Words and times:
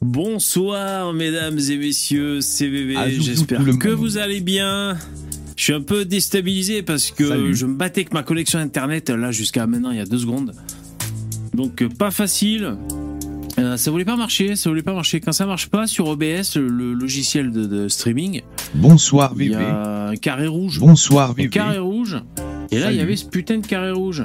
Bonsoir 0.00 1.12
mesdames 1.12 1.58
et 1.58 1.76
messieurs, 1.76 2.40
c'est 2.40 2.68
VV, 2.68 2.94
Ah, 2.96 3.10
zou, 3.10 3.20
j'espère 3.22 3.62
que 3.78 3.88
vous 3.88 4.16
allez 4.16 4.40
bien. 4.40 4.96
Je 5.56 5.64
suis 5.64 5.72
un 5.74 5.82
peu 5.82 6.06
déstabilisé 6.06 6.82
parce 6.82 7.10
que 7.10 7.28
Salut. 7.28 7.54
je 7.54 7.66
me 7.66 7.74
battais 7.74 8.00
avec 8.00 8.14
ma 8.14 8.22
connexion 8.22 8.58
internet 8.60 9.10
là 9.10 9.30
jusqu'à 9.30 9.66
maintenant 9.66 9.90
il 9.90 9.98
y 9.98 10.00
a 10.00 10.06
deux 10.06 10.18
secondes. 10.18 10.54
Donc 11.52 11.82
euh, 11.82 11.88
pas 11.90 12.10
facile. 12.10 12.76
Euh, 13.58 13.76
ça 13.76 13.90
voulait 13.90 14.06
pas 14.06 14.16
marcher, 14.16 14.56
ça 14.56 14.70
voulait 14.70 14.82
pas 14.82 14.94
marcher. 14.94 15.20
Quand 15.20 15.32
ça 15.32 15.44
marche 15.44 15.66
pas 15.68 15.86
sur 15.86 16.08
OBS, 16.08 16.56
le, 16.56 16.94
logiciel 16.94 17.50
de, 17.52 17.66
de 17.66 17.88
streaming, 17.88 18.40
Bonsoir 18.74 19.34
il 19.36 19.42
y 19.44 19.48
VV. 19.50 19.62
a 19.62 20.08
un 20.08 20.16
carré 20.16 20.46
rouge. 20.46 20.78
Bonsoir 20.80 21.30
Un 21.32 21.34
VV. 21.34 21.50
carré 21.50 21.78
rouge. 21.78 22.16
Et 22.72 22.78
là, 22.78 22.90
il 22.90 22.96
y 22.96 23.00
avait 23.00 23.16
ce 23.16 23.26
putain 23.26 23.58
de 23.58 23.66
carré 23.66 23.90
rouge. 23.90 24.24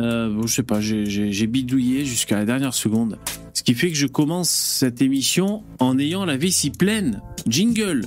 Euh, 0.00 0.30
bon, 0.30 0.46
je 0.46 0.54
sais 0.54 0.62
pas, 0.62 0.80
j'ai- 0.80 1.46
bidouillé 1.46 2.04
jusqu'à 2.04 2.36
la 2.36 2.44
dernière 2.44 2.74
seconde. 2.74 3.18
Ce 3.52 3.62
qui 3.62 3.74
fait 3.74 3.88
que 3.88 3.96
je 3.96 4.06
commence 4.06 4.48
cette 4.50 5.02
émission 5.02 5.64
en 5.80 5.98
ayant 5.98 6.24
la 6.24 6.36
vessie 6.36 6.70
pleine. 6.70 7.20
Jingle. 7.46 8.02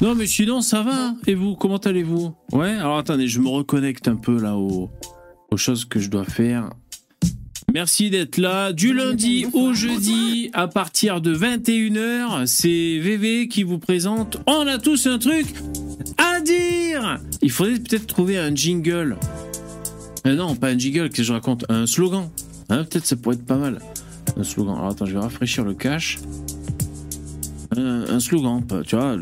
Non, 0.00 0.14
mais 0.14 0.26
sinon, 0.26 0.60
ça 0.60 0.82
va. 0.82 1.14
Et 1.26 1.34
vous, 1.34 1.56
comment 1.56 1.76
allez-vous? 1.78 2.32
Ouais, 2.52 2.70
alors 2.70 2.98
attendez, 2.98 3.26
je 3.26 3.40
me 3.40 3.48
reconnecte 3.48 4.06
un 4.06 4.16
peu 4.16 4.40
là 4.40 4.56
aux, 4.56 4.90
aux 5.50 5.56
choses 5.56 5.84
que 5.84 5.98
je 5.98 6.08
dois 6.08 6.24
faire. 6.24 6.70
Merci 7.72 8.08
d'être 8.08 8.38
là. 8.38 8.72
Du 8.72 8.94
lundi 8.94 9.46
au 9.52 9.74
jeudi, 9.74 10.50
à 10.54 10.68
partir 10.68 11.20
de 11.20 11.34
21h, 11.34 12.46
c'est 12.46 12.98
VV 12.98 13.48
qui 13.48 13.62
vous 13.62 13.78
présente. 13.78 14.38
On 14.46 14.66
a 14.66 14.78
tous 14.78 15.06
un 15.06 15.18
truc 15.18 15.46
à 16.16 16.40
dire 16.40 17.20
Il 17.42 17.50
faudrait 17.50 17.74
peut-être 17.74 18.06
trouver 18.06 18.38
un 18.38 18.54
jingle. 18.54 19.16
Euh, 20.26 20.34
non, 20.34 20.56
pas 20.56 20.68
un 20.68 20.78
jingle, 20.78 21.10
que 21.10 21.22
je 21.22 21.32
raconte 21.32 21.66
Un 21.68 21.86
slogan. 21.86 22.30
Hein, 22.70 22.84
peut-être 22.84 23.06
ça 23.06 23.16
pourrait 23.16 23.36
être 23.36 23.46
pas 23.46 23.58
mal. 23.58 23.80
Un 24.36 24.44
slogan. 24.44 24.74
Alors 24.76 24.90
attends, 24.90 25.06
je 25.06 25.12
vais 25.12 25.20
rafraîchir 25.20 25.64
le 25.64 25.74
cache. 25.74 26.18
Un, 27.76 28.18
slogan, 28.18 28.64
tu 28.86 28.96
vois, 28.96 29.14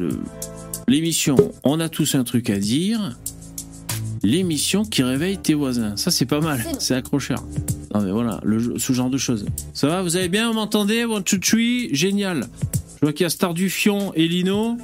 l'émission 0.86 1.36
On 1.64 1.80
a 1.80 1.88
tous 1.88 2.14
un 2.14 2.22
truc 2.22 2.48
à 2.48 2.58
dire. 2.58 3.16
L'émission 4.22 4.84
qui 4.84 5.02
réveille 5.02 5.38
tes 5.38 5.54
voisins. 5.54 5.96
Ça, 5.96 6.10
c'est 6.10 6.26
pas 6.26 6.40
mal. 6.40 6.64
C'est 6.78 6.94
accrocheur. 6.94 7.42
Non, 7.94 8.02
mais 8.02 8.10
voilà, 8.10 8.40
le, 8.44 8.58
jeu- 8.58 8.74
ce 8.78 8.92
genre 8.92 9.10
de 9.10 9.18
choses. 9.18 9.46
Ça 9.72 9.86
va, 9.88 10.02
vous 10.02 10.16
allez 10.16 10.28
bien, 10.28 10.48
vous 10.48 10.54
m'entendez? 10.54 11.04
One, 11.04 11.22
two, 11.22 11.38
three 11.38 11.88
Génial. 11.94 12.46
Je 12.96 13.00
vois 13.06 13.12
qu'il 13.12 13.24
y 13.24 13.26
a 13.26 13.30
Star 13.30 13.54
du 13.54 13.70
Fion 13.70 14.12
et 14.14 14.26
Lino. 14.26 14.76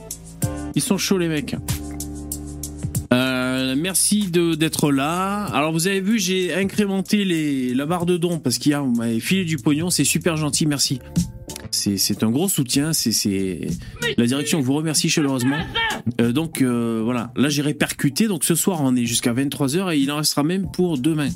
Ils 0.74 0.82
sont 0.82 0.98
chauds, 0.98 1.18
les 1.18 1.28
mecs. 1.28 1.56
Euh, 3.12 3.74
merci 3.76 4.28
d'être 4.30 4.90
là. 4.90 5.44
Alors, 5.46 5.72
vous 5.72 5.86
avez 5.86 6.00
vu, 6.00 6.18
j'ai 6.18 6.54
incrémenté 6.54 7.24
les, 7.24 7.74
la 7.74 7.84
barre 7.86 8.06
de 8.06 8.16
dons 8.16 8.38
parce 8.38 8.58
qu'hier, 8.58 8.82
vous 8.84 8.94
m'avez 8.94 9.20
filé 9.20 9.44
du 9.44 9.58
pognon. 9.58 9.90
C'est 9.90 10.04
super 10.04 10.36
gentil, 10.36 10.66
merci. 10.66 11.00
C'est 11.96 12.22
un 12.22 12.30
gros 12.30 12.48
soutien. 12.48 12.92
C'est 12.92 13.60
La 14.16 14.26
direction 14.26 14.60
vous 14.60 14.74
remercie 14.74 15.08
chaleureusement. 15.08 15.58
Euh, 16.20 16.32
donc, 16.32 16.62
euh, 16.62 17.00
voilà. 17.04 17.32
Là, 17.36 17.48
j'ai 17.48 17.62
répercuté. 17.62 18.28
Donc, 18.28 18.44
ce 18.44 18.54
soir, 18.54 18.80
on 18.82 18.94
est 18.94 19.04
jusqu'à 19.04 19.32
23h 19.32 19.94
et 19.94 19.98
il 19.98 20.10
en 20.10 20.16
restera 20.16 20.42
même 20.42 20.70
pour 20.70 20.98
demain. 20.98 21.28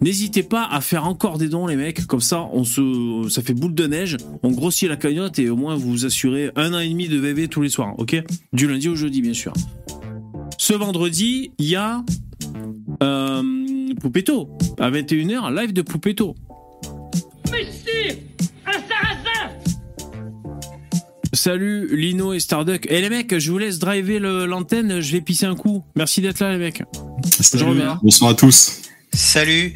N'hésitez 0.00 0.42
pas 0.42 0.66
à 0.70 0.80
faire 0.80 1.06
encore 1.06 1.36
des 1.38 1.48
dons, 1.48 1.66
les 1.66 1.76
mecs. 1.76 2.06
Comme 2.06 2.20
ça, 2.20 2.48
on 2.52 2.64
ça 2.64 3.42
fait 3.42 3.54
boule 3.54 3.74
de 3.74 3.86
neige. 3.86 4.16
On 4.42 4.50
grossit 4.50 4.88
la 4.88 4.96
cagnotte 4.96 5.38
et 5.38 5.50
au 5.50 5.56
moins 5.56 5.76
vous 5.76 5.90
vous 5.90 6.06
assurez 6.06 6.50
un 6.56 6.72
an 6.72 6.78
et 6.78 6.88
demi 6.88 7.08
de 7.08 7.18
VV 7.18 7.48
tous 7.48 7.62
les 7.62 7.68
soirs. 7.68 7.94
Ok? 7.98 8.16
Du 8.52 8.66
lundi 8.66 8.88
au 8.88 8.96
jeudi, 8.96 9.20
bien 9.20 9.34
sûr. 9.34 9.52
Ce 10.58 10.72
vendredi, 10.72 11.52
il 11.58 11.66
y 11.66 11.76
a 11.76 12.02
euh, 13.02 13.94
Poupetto. 14.00 14.50
À 14.78 14.90
21h, 14.90 15.54
live 15.54 15.72
de 15.72 15.82
Poupetto. 15.82 16.34
Salut 21.32 21.94
Lino 21.96 22.32
et 22.32 22.40
Starduck. 22.40 22.86
Et 22.90 23.00
les 23.00 23.08
mecs, 23.08 23.38
je 23.38 23.50
vous 23.52 23.58
laisse 23.58 23.78
driver 23.78 24.18
l'antenne, 24.18 25.00
je 25.00 25.12
vais 25.12 25.20
pisser 25.20 25.46
un 25.46 25.54
coup. 25.54 25.84
Merci 25.94 26.20
d'être 26.20 26.40
là 26.40 26.50
les 26.52 26.58
mecs. 26.58 26.82
Salut. 27.40 27.80
Bonsoir 28.02 28.32
à 28.32 28.34
tous. 28.34 28.80
Salut. 29.12 29.72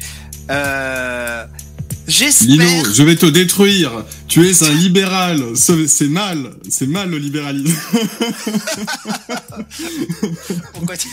Euh, 0.49 1.45
J'espère. 2.07 2.47
Lino, 2.49 2.65
je 2.93 3.03
vais 3.03 3.15
te 3.15 3.25
détruire. 3.25 4.03
Tu 4.27 4.45
es 4.47 4.63
un 4.63 4.73
libéral. 4.73 5.55
Ce- 5.55 5.87
C'est 5.87 6.07
mal. 6.09 6.51
C'est 6.69 6.87
mal 6.87 7.09
le 7.09 7.17
libéralisme. 7.17 7.73
Pourquoi 10.73 10.97
tu... 10.97 11.07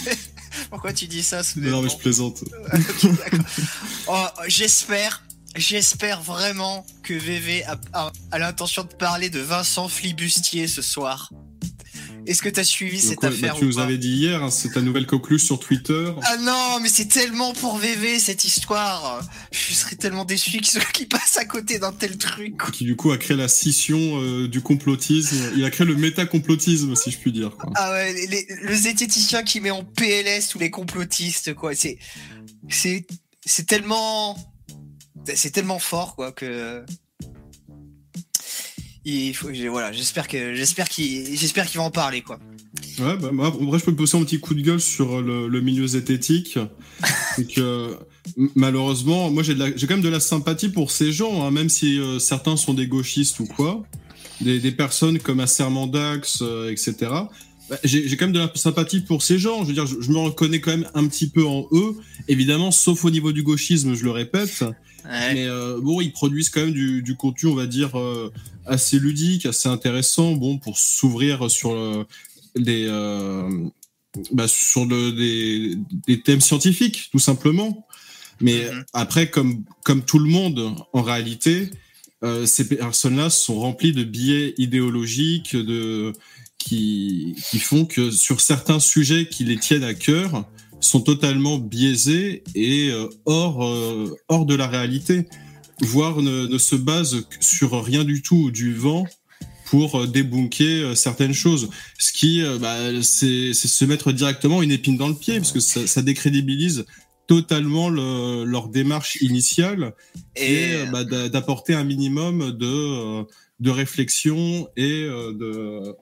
Pourquoi 0.70 0.92
tu 0.92 1.06
dis 1.06 1.22
ça 1.22 1.40
non 1.56 1.80
mais 1.82 1.88
je 1.88 1.96
plaisante. 1.96 2.44
Oh, 4.08 4.26
j'espère, 4.48 5.22
j'espère 5.56 6.22
vraiment 6.22 6.86
que 7.02 7.14
VV 7.14 7.64
a, 7.64 7.78
a- 7.92 8.12
a 8.30 8.38
l'intention 8.38 8.82
de 8.84 8.94
parler 8.94 9.30
de 9.30 9.40
Vincent 9.40 9.88
Flibustier 9.88 10.66
ce 10.66 10.82
soir. 10.82 11.30
Est-ce 12.24 12.40
que 12.40 12.48
t'as 12.48 12.62
suivi 12.62 12.98
Donc, 12.98 13.10
cette 13.10 13.22
ouais, 13.22 13.28
affaire 13.30 13.54
bah, 13.54 13.58
tu 13.58 13.64
ou 13.64 13.68
nous 13.70 13.74
pas 13.76 13.82
avais 13.82 13.98
dit 13.98 14.10
hier, 14.12 14.44
hein, 14.44 14.50
c'est 14.52 14.70
ta 14.74 14.80
nouvelle 14.80 15.06
coqueluche 15.06 15.42
sur 15.42 15.58
Twitter. 15.58 16.12
Ah 16.22 16.36
non, 16.36 16.78
mais 16.80 16.88
c'est 16.88 17.06
tellement 17.08 17.52
pour 17.52 17.78
VV 17.78 18.20
cette 18.20 18.44
histoire. 18.44 19.20
Je 19.50 19.74
serais 19.74 19.96
tellement 19.96 20.24
déçu 20.24 20.60
qu'il 20.92 21.08
passe 21.08 21.36
à 21.36 21.44
côté 21.44 21.80
d'un 21.80 21.90
tel 21.92 22.16
truc. 22.16 22.56
quoi. 22.58 22.70
qui 22.70 22.84
du 22.84 22.94
coup 22.94 23.10
a 23.10 23.18
créé 23.18 23.36
la 23.36 23.48
scission 23.48 23.98
euh, 24.22 24.46
du 24.46 24.60
complotisme. 24.60 25.50
Il 25.56 25.64
a 25.64 25.70
créé 25.72 25.84
le 25.84 25.96
métacomplotisme, 25.96 26.94
si 26.94 27.10
je 27.10 27.18
puis 27.18 27.32
dire. 27.32 27.56
Quoi. 27.56 27.72
Ah 27.74 27.90
ouais, 27.90 28.12
les- 28.12 28.26
les- 28.28 28.46
le 28.62 28.74
zététicien 28.76 29.42
qui 29.42 29.60
met 29.60 29.72
en 29.72 29.82
PLS 29.82 30.46
tous 30.48 30.60
les 30.60 30.70
complotistes, 30.70 31.54
quoi. 31.54 31.72
C'est, 31.74 31.98
c'est 32.70 33.66
tellement, 33.66 34.36
c'est 35.34 35.50
tellement 35.50 35.78
fort, 35.78 36.14
quoi, 36.16 36.32
que. 36.32 36.84
Il 39.04 39.34
faut, 39.34 39.48
voilà, 39.68 39.90
j'espère 39.90 40.28
que, 40.28 40.54
j'espère 40.54 40.88
qu'il, 40.88 41.36
j'espère 41.36 41.66
qu'il 41.66 41.78
va 41.78 41.84
en 41.84 41.90
parler, 41.90 42.22
quoi. 42.22 42.38
Ouais, 43.00 43.16
bah, 43.16 43.30
moi, 43.32 43.48
en 43.48 43.64
vrai, 43.64 43.78
je 43.80 43.84
peux 43.84 43.96
poser 43.96 44.16
un 44.16 44.22
petit 44.22 44.38
coup 44.38 44.54
de 44.54 44.62
gueule 44.62 44.80
sur 44.80 45.20
le, 45.20 45.48
le 45.48 45.60
milieu 45.60 45.86
zététique. 45.86 46.58
Malheureusement, 48.54 49.30
moi, 49.30 49.42
j'ai 49.42 49.56
quand 49.56 49.94
même 49.94 50.02
de 50.02 50.08
la 50.08 50.20
sympathie 50.20 50.68
pour 50.68 50.92
ces 50.92 51.10
gens, 51.10 51.44
hein, 51.44 51.50
même 51.50 51.68
si 51.68 51.98
euh, 51.98 52.18
certains 52.20 52.56
sont 52.56 52.74
des 52.74 52.86
gauchistes 52.86 53.40
ou 53.40 53.46
quoi. 53.46 53.82
Des, 54.40 54.60
des 54.60 54.72
personnes 54.72 55.18
comme 55.18 55.40
Assermandax, 55.40 56.38
euh, 56.42 56.70
etc. 56.70 56.94
Bah, 57.70 57.78
j'ai 57.84 58.08
j'ai 58.08 58.16
quand 58.16 58.26
même 58.26 58.34
de 58.34 58.40
la 58.40 58.50
sympathie 58.54 59.00
pour 59.00 59.22
ces 59.22 59.38
gens. 59.38 59.62
Je 59.62 59.68
veux 59.68 59.74
dire, 59.74 59.86
je, 59.86 60.00
je 60.00 60.10
me 60.10 60.18
reconnais 60.18 60.60
quand 60.60 60.70
même 60.70 60.88
un 60.94 61.06
petit 61.06 61.28
peu 61.28 61.44
en 61.44 61.66
eux. 61.72 61.96
Évidemment, 62.28 62.70
sauf 62.70 63.04
au 63.04 63.10
niveau 63.10 63.32
du 63.32 63.42
gauchisme, 63.42 63.94
je 63.94 64.04
le 64.04 64.10
répète. 64.10 64.64
Ouais. 65.04 65.34
Mais 65.34 65.46
euh, 65.46 65.80
bon, 65.80 66.00
ils 66.00 66.12
produisent 66.12 66.48
quand 66.50 66.60
même 66.60 66.72
du, 66.72 67.02
du 67.02 67.16
contenu, 67.16 67.48
on 67.50 67.54
va 67.54 67.66
dire, 67.66 67.98
euh, 67.98 68.32
assez 68.66 68.98
ludique, 68.98 69.46
assez 69.46 69.68
intéressant, 69.68 70.32
bon, 70.32 70.58
pour 70.58 70.78
s'ouvrir 70.78 71.50
sur 71.50 71.74
le- 71.74 72.04
des, 72.56 72.86
euh, 72.88 73.48
bah, 74.32 74.46
sur 74.48 74.84
le, 74.84 75.10
des, 75.12 75.76
des 76.06 76.20
thèmes 76.20 76.40
scientifiques, 76.40 77.08
tout 77.10 77.18
simplement. 77.18 77.86
Mais 78.40 78.70
Mhm. 78.72 78.84
après, 78.92 79.30
comme, 79.30 79.64
comme 79.84 80.04
tout 80.04 80.18
le 80.18 80.28
monde, 80.28 80.74
en 80.92 81.02
réalité, 81.02 81.70
euh, 82.24 82.46
ces 82.46 82.68
personnes-là 82.68 83.30
sont 83.30 83.58
remplies 83.58 83.92
de 83.92 84.04
biais 84.04 84.54
idéologiques, 84.58 85.56
de, 85.56 86.12
qui, 86.58 87.34
qui 87.50 87.58
font 87.58 87.84
que 87.86 88.10
sur 88.12 88.40
certains 88.40 88.78
sujets 88.78 89.26
qui 89.26 89.44
les 89.44 89.58
tiennent 89.58 89.82
à 89.82 89.94
cœur, 89.94 90.44
sont 90.82 91.00
totalement 91.00 91.58
biaisés 91.58 92.42
et 92.54 92.90
euh, 92.90 93.06
hors, 93.24 93.64
euh, 93.64 94.14
hors 94.28 94.44
de 94.44 94.54
la 94.54 94.66
réalité, 94.66 95.26
voire 95.80 96.20
ne, 96.20 96.46
ne 96.46 96.58
se 96.58 96.76
basent 96.76 97.26
sur 97.40 97.82
rien 97.82 98.04
du 98.04 98.20
tout, 98.20 98.50
du 98.50 98.74
vent, 98.74 99.06
pour 99.66 100.00
euh, 100.02 100.06
débunker 100.06 100.94
certaines 100.96 101.32
choses. 101.32 101.70
Ce 101.98 102.12
qui, 102.12 102.42
bah, 102.60 102.76
c'est 103.02 103.54
se 103.54 103.84
mettre 103.86 104.12
directement 104.12 104.60
une 104.62 104.72
épine 104.72 104.96
dans 104.98 105.08
le 105.08 105.14
pied, 105.14 105.38
parce 105.38 105.52
que 105.52 105.60
ça, 105.60 105.86
ça 105.86 106.02
décrédibilise 106.02 106.84
totalement 107.26 107.88
le- 107.88 108.44
leur 108.44 108.68
démarche 108.68 109.16
initiale, 109.22 109.94
Et, 110.36 110.84
bah, 110.92 111.04
d'a- 111.04 111.28
d'apporter 111.28 111.72
un 111.74 111.84
minimum 111.84 112.50
de, 112.52 113.22
de 113.60 113.70
réflexion 113.70 114.68
et 114.76 115.04
de, 115.04 115.94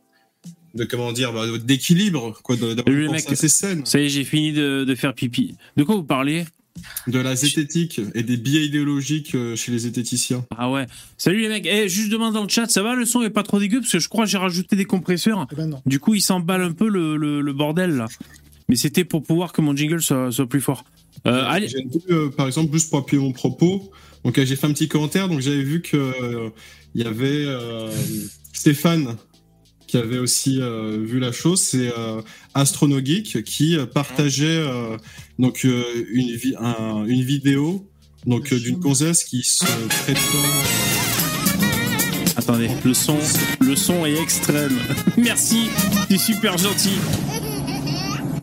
de 0.74 0.84
comment 0.84 1.12
dire, 1.12 1.32
bah, 1.32 1.46
d'équilibre, 1.58 2.38
quoi, 2.42 2.56
de- 2.56 2.76
assez 3.32 3.48
saine. 3.48 3.84
Ça 3.86 4.00
y 4.00 4.06
est, 4.06 4.08
j'ai 4.08 4.24
fini 4.24 4.52
de, 4.52 4.84
de 4.84 4.94
faire 4.94 5.14
pipi. 5.14 5.54
De 5.76 5.84
quoi 5.84 5.96
vous 5.96 6.04
parlez? 6.04 6.44
De 7.08 7.18
la 7.18 7.34
zététique 7.34 8.00
et 8.14 8.22
des 8.22 8.36
biais 8.36 8.64
idéologiques 8.64 9.34
euh, 9.34 9.56
chez 9.56 9.72
les 9.72 9.80
zététiciens. 9.80 10.46
Ah 10.56 10.70
ouais. 10.70 10.86
Salut 11.18 11.40
les 11.42 11.48
mecs. 11.48 11.66
Eh, 11.66 11.88
juste 11.88 12.10
demande 12.10 12.32
dans 12.34 12.44
le 12.44 12.48
chat, 12.48 12.68
ça 12.68 12.82
va 12.82 12.94
le 12.94 13.04
son 13.04 13.22
est 13.22 13.30
pas 13.30 13.42
trop 13.42 13.58
dégueu 13.58 13.80
parce 13.80 13.92
que 13.92 13.98
je 13.98 14.08
crois 14.08 14.24
que 14.24 14.30
j'ai 14.30 14.38
rajouté 14.38 14.76
des 14.76 14.84
compresseurs. 14.84 15.46
Eh 15.52 15.56
ben 15.56 15.66
non. 15.66 15.82
Du 15.84 15.98
coup, 15.98 16.14
il 16.14 16.20
s'emballe 16.22 16.62
un 16.62 16.72
peu 16.72 16.88
le, 16.88 17.16
le- 17.16 17.40
le 17.40 17.52
bordel 17.52 17.96
là. 17.96 18.06
Mais 18.68 18.76
c'était 18.76 19.04
pour 19.04 19.22
pouvoir 19.24 19.52
que 19.52 19.60
mon 19.60 19.74
jingle 19.76 20.00
soit, 20.00 20.30
soit 20.30 20.48
plus 20.48 20.60
fort. 20.60 20.84
Euh, 21.26 21.44
allez. 21.48 21.68
J'ai 21.68 21.82
vu, 21.82 22.00
euh, 22.10 22.30
par 22.30 22.46
exemple, 22.46 22.72
juste 22.72 22.88
pour 22.88 23.00
appuyer 23.00 23.20
mon 23.22 23.32
propos, 23.32 23.90
donc 24.24 24.38
euh, 24.38 24.46
j'ai 24.46 24.54
fait 24.56 24.66
un 24.68 24.72
petit 24.72 24.88
commentaire, 24.88 25.28
donc 25.28 25.40
j'avais 25.40 25.64
vu 25.64 25.82
que 25.82 25.96
euh, 25.96 26.50
il 26.94 27.02
y 27.02 27.04
avait 27.06 27.44
euh, 27.46 27.90
Stéphane 28.52 29.16
qui 29.90 29.96
avait 29.96 30.18
aussi 30.18 30.60
euh, 30.60 30.98
vu 31.02 31.18
la 31.18 31.32
chose, 31.32 31.60
c'est 31.60 31.92
euh, 31.98 32.22
Astronogeek 32.54 33.42
qui 33.42 33.76
euh, 33.76 33.86
partageait 33.86 34.64
donc 35.38 35.64
une, 35.64 36.38
une 37.06 37.22
vidéo 37.22 37.88
donc 38.24 38.54
d'une 38.54 38.76
gonzesse 38.76 39.24
qui 39.24 39.42
se 39.42 39.64
prétend. 40.04 40.20
Attendez, 42.36 42.68
le 42.84 42.94
son, 42.94 43.16
le 43.60 43.74
son 43.74 44.06
est 44.06 44.16
extrême. 44.16 44.78
Merci, 45.16 45.68
c'est 46.08 46.18
super 46.18 46.56
gentil. 46.56 46.98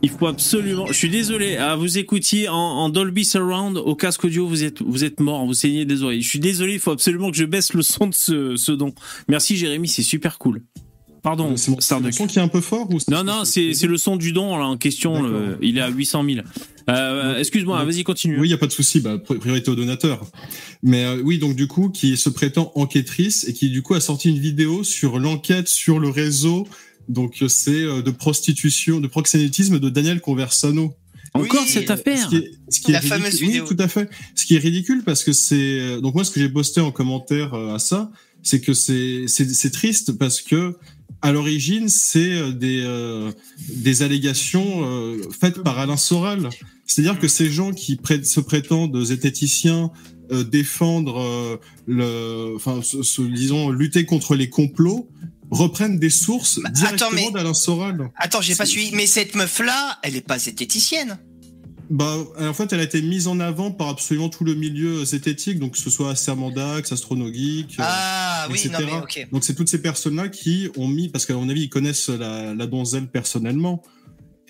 Il 0.02 0.10
faut 0.10 0.26
absolument. 0.26 0.86
Je 0.86 0.92
suis 0.92 1.08
désolé. 1.08 1.56
Ah, 1.56 1.76
vous 1.76 1.96
écoutiez 1.96 2.48
en, 2.48 2.54
en, 2.54 2.90
Dolby 2.90 3.24
Surround 3.24 3.78
au 3.78 3.96
casque 3.96 4.24
audio, 4.24 4.46
vous 4.46 4.64
êtes 4.64 4.82
vous 4.82 5.02
êtes 5.02 5.18
mort, 5.20 5.46
vous 5.46 5.54
saignez 5.54 5.86
des 5.86 6.02
oreilles. 6.02 6.22
Je 6.22 6.28
suis 6.28 6.40
désolé. 6.40 6.74
Il 6.74 6.78
faut 6.80 6.92
absolument 6.92 7.30
que 7.30 7.36
je 7.38 7.44
baisse 7.46 7.72
le 7.72 7.82
son 7.82 8.08
de 8.08 8.14
ce, 8.14 8.56
ce 8.56 8.72
don. 8.72 8.92
Merci 9.28 9.56
Jérémy, 9.56 9.88
c'est 9.88 10.02
super 10.02 10.38
cool. 10.38 10.62
Pardon, 11.22 11.56
C'est 11.56 11.70
mon, 11.70 11.80
son 11.80 12.26
qui 12.26 12.38
est 12.38 12.42
un 12.42 12.48
peu 12.48 12.60
fort 12.60 12.88
ou 12.90 12.98
Non, 13.10 13.24
non, 13.24 13.44
c'est 13.44 13.74
c'est 13.74 13.86
le 13.86 13.96
son 13.98 14.16
du 14.16 14.32
don 14.32 14.56
là, 14.56 14.64
en 14.66 14.76
question. 14.76 15.22
le- 15.22 15.58
il 15.62 15.76
est 15.78 15.80
à 15.80 15.88
800 15.88 16.24
000. 16.24 16.40
Euh, 16.88 17.38
Excuse-moi, 17.38 17.78
Donc- 17.82 17.90
vas-y, 17.92 18.04
continue. 18.04 18.38
Oui, 18.40 18.46
il 18.46 18.50
n'y 18.50 18.54
a 18.54 18.58
pas 18.58 18.66
de 18.66 18.72
souci, 18.72 19.00
bah, 19.00 19.16
pri- 19.18 19.38
priorité 19.38 19.70
aux 19.70 19.74
donateurs. 19.74 20.24
Mais 20.82 21.04
euh, 21.04 21.20
oui, 21.22 21.38
donc 21.38 21.54
du 21.56 21.66
coup, 21.66 21.90
qui 21.90 22.16
se 22.16 22.28
prétend 22.30 22.72
enquêtrice 22.76 23.46
et 23.48 23.52
qui 23.52 23.68
du 23.70 23.82
coup 23.82 23.94
a 23.94 24.00
sorti 24.00 24.30
une 24.30 24.38
vidéo 24.38 24.84
sur 24.84 25.18
l'enquête 25.18 25.68
sur 25.68 25.98
le 25.98 26.08
réseau. 26.08 26.66
Donc 27.08 27.42
euh, 27.42 27.48
c'est 27.48 27.82
euh, 27.82 28.00
de 28.02 28.10
prostitution, 28.10 29.00
de 29.00 29.06
proxénétisme 29.08 29.78
de 29.78 29.88
Daniel 29.90 30.20
Conversano. 30.20 30.94
Encore 31.34 31.60
Oui, 31.62 31.68
cette 31.68 31.88
Ce 31.88 31.92
affaire 31.92 32.28
qui 32.28 32.36
est, 32.36 32.50
ce 32.70 32.80
qui 32.80 32.92
La 32.92 33.00
est 33.00 33.06
fameuse 33.06 33.40
oui, 33.42 33.48
vidéo. 33.48 33.66
tout 33.66 33.76
à 33.78 33.88
fait. 33.88 34.08
Ce 34.34 34.46
qui 34.46 34.54
est 34.56 34.58
ridicule 34.58 35.02
parce 35.04 35.24
que 35.24 35.32
c'est 35.32 35.56
euh, 35.80 36.00
donc 36.00 36.14
moi 36.14 36.24
ce 36.24 36.30
que 36.30 36.40
j'ai 36.40 36.48
posté 36.48 36.80
en 36.80 36.90
commentaire 36.90 37.52
euh, 37.54 37.74
à 37.74 37.78
ça, 37.78 38.10
c'est 38.42 38.60
que 38.60 38.72
c'est 38.72 39.26
triste 39.72 40.12
parce 40.18 40.40
que 40.40 40.76
à 41.22 41.32
l'origine 41.32 41.88
c'est 41.88 42.32
euh, 42.32 42.52
des 42.52 42.82
euh, 42.84 43.32
des 43.68 44.02
allégations 44.02 44.84
euh, 44.84 45.20
faites 45.38 45.62
par 45.62 45.78
Alain 45.78 45.96
Soral. 45.96 46.48
C'est-à-dire 46.86 47.18
que 47.18 47.28
ces 47.28 47.50
gens 47.50 47.72
qui 47.72 47.98
se 48.22 48.40
prétendent 48.40 49.02
zététiciens 49.04 49.90
euh, 50.30 50.44
défendre 50.44 51.20
euh, 51.20 51.56
le 51.86 52.54
enfin 52.56 52.80
disons 53.30 53.70
lutter 53.70 54.04
contre 54.04 54.34
les 54.34 54.48
complots 54.50 55.08
reprennent 55.50 55.98
des 55.98 56.10
sources 56.10 56.60
Bah, 56.62 56.68
directement 56.70 57.30
d'Alain 57.30 57.54
Soral. 57.54 58.10
Attends, 58.16 58.42
j'ai 58.42 58.54
pas 58.54 58.66
suivi. 58.66 58.94
Mais 58.94 59.06
cette 59.06 59.34
meuf-là, 59.34 59.98
elle 60.02 60.16
est 60.16 60.26
pas 60.26 60.38
zététicienne. 60.38 61.18
Bah, 61.90 62.16
en 62.38 62.52
fait, 62.52 62.72
elle 62.72 62.80
a 62.80 62.82
été 62.82 63.00
mise 63.00 63.28
en 63.28 63.40
avant 63.40 63.70
par 63.70 63.88
absolument 63.88 64.28
tout 64.28 64.44
le 64.44 64.54
milieu 64.54 65.04
zététique, 65.04 65.58
donc 65.58 65.72
que 65.72 65.78
ce 65.78 65.88
soit 65.90 66.14
Sermandax, 66.14 66.92
Astronogeek. 66.92 67.76
euh, 67.78 67.82
Ah 67.86 68.46
oui, 68.50 68.58
etc. 68.58 68.74
non 68.90 69.02
mais. 69.04 69.28
Donc 69.32 69.44
c'est 69.44 69.54
toutes 69.54 69.68
ces 69.68 69.80
personnes-là 69.80 70.28
qui 70.28 70.68
ont 70.76 70.86
mis, 70.88 71.08
parce 71.08 71.24
qu'à 71.24 71.34
mon 71.34 71.48
avis, 71.48 71.62
ils 71.62 71.68
connaissent 71.70 72.08
la, 72.10 72.54
la 72.54 72.66
donzelle 72.66 73.06
personnellement. 73.06 73.82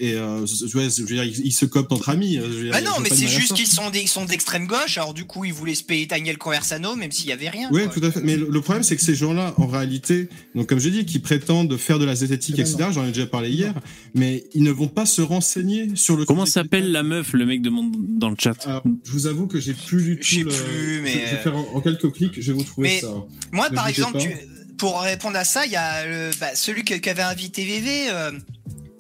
Et 0.00 0.14
euh, 0.14 0.46
je 0.46 0.66
je 0.68 0.78
veux 0.78 1.06
dire, 1.06 1.24
ils, 1.24 1.46
ils 1.46 1.52
se 1.52 1.64
coptent 1.64 1.90
entre 1.92 2.08
amis. 2.08 2.38
euh, 2.38 2.46
je 2.52 2.62
dire, 2.64 2.72
Bah 2.72 2.80
non, 2.80 2.92
mais 3.02 3.08
c'est 3.10 3.26
juste 3.26 3.54
qu'ils 3.54 3.66
sont 3.66 3.90
des- 3.90 4.00
ils 4.00 4.08
sont 4.08 4.24
d'extrême 4.24 4.66
gauche. 4.66 4.96
Alors 4.96 5.12
du 5.12 5.24
coup, 5.24 5.44
ils 5.44 5.52
voulaient 5.52 5.74
se 5.74 5.82
payer 5.82 6.06
Daniel 6.06 6.38
Conversano, 6.38 6.94
même 6.94 7.10
s'il 7.10 7.28
y 7.28 7.32
avait 7.32 7.48
rien. 7.48 7.68
Oui, 7.72 7.82
tout 7.92 8.00
à 8.04 8.12
fait. 8.12 8.20
Mais 8.22 8.36
le, 8.36 8.48
le 8.48 8.60
problème, 8.60 8.84
c'est 8.84 8.94
que 8.96 9.02
ces 9.02 9.16
gens-là, 9.16 9.54
en 9.56 9.66
réalité, 9.66 10.28
donc 10.54 10.68
comme 10.68 10.78
j'ai 10.78 10.92
dit, 10.92 11.04
qui 11.04 11.18
prétendent 11.18 11.76
faire 11.76 11.98
de 11.98 12.04
la 12.04 12.14
zététique, 12.14 12.58
etc., 12.60 12.76
j'en 12.92 13.04
ai 13.04 13.08
déjà 13.12 13.26
parlé 13.26 13.50
hier, 13.50 13.74
mais 14.14 14.44
ils 14.54 14.62
ne 14.62 14.70
vont 14.70 14.86
pas 14.88 15.04
se 15.04 15.20
renseigner 15.20 15.88
sur 15.96 16.16
le. 16.16 16.24
Comment 16.24 16.46
s'appelle 16.46 16.84
qui- 16.84 16.92
la 16.92 17.02
meuf, 17.02 17.32
le 17.32 17.44
mec 17.44 17.60
demande 17.62 17.92
dans 17.98 18.30
le 18.30 18.36
chat 18.38 18.54
Alors, 18.66 18.84
je 19.04 19.10
vous 19.10 19.26
avoue 19.26 19.48
que 19.48 19.58
j'ai 19.58 19.74
plus 19.74 20.02
du 20.04 20.16
tout 20.16 20.22
Je 20.22 20.34
sais 20.36 20.42
le. 20.44 20.50
plus, 20.50 21.00
mais, 21.02 21.10
je, 21.10 21.18
je 21.18 21.34
vais 21.36 21.42
faire 21.42 21.56
en, 21.56 21.66
en 21.74 21.80
quelques 21.80 22.12
clics, 22.12 22.40
je 22.40 22.52
vais 22.52 22.56
vous 22.58 22.64
trouver 22.64 22.88
Mais- 22.88 23.00
ça. 23.00 23.12
Moi, 23.50 23.68
Ne 23.68 23.74
par 23.74 23.88
exemple, 23.88 24.18
tu- 24.18 24.30
pour 24.76 25.00
répondre 25.00 25.36
à 25.36 25.44
ça, 25.44 25.66
il 25.66 25.72
y 25.72 25.76
a 25.76 26.06
le- 26.06 26.30
bah, 26.38 26.54
celui 26.54 26.84
que- 26.84 26.94
qu'avait 26.94 27.22
invité 27.22 27.64
VV, 27.64 28.10
euh, 28.10 28.30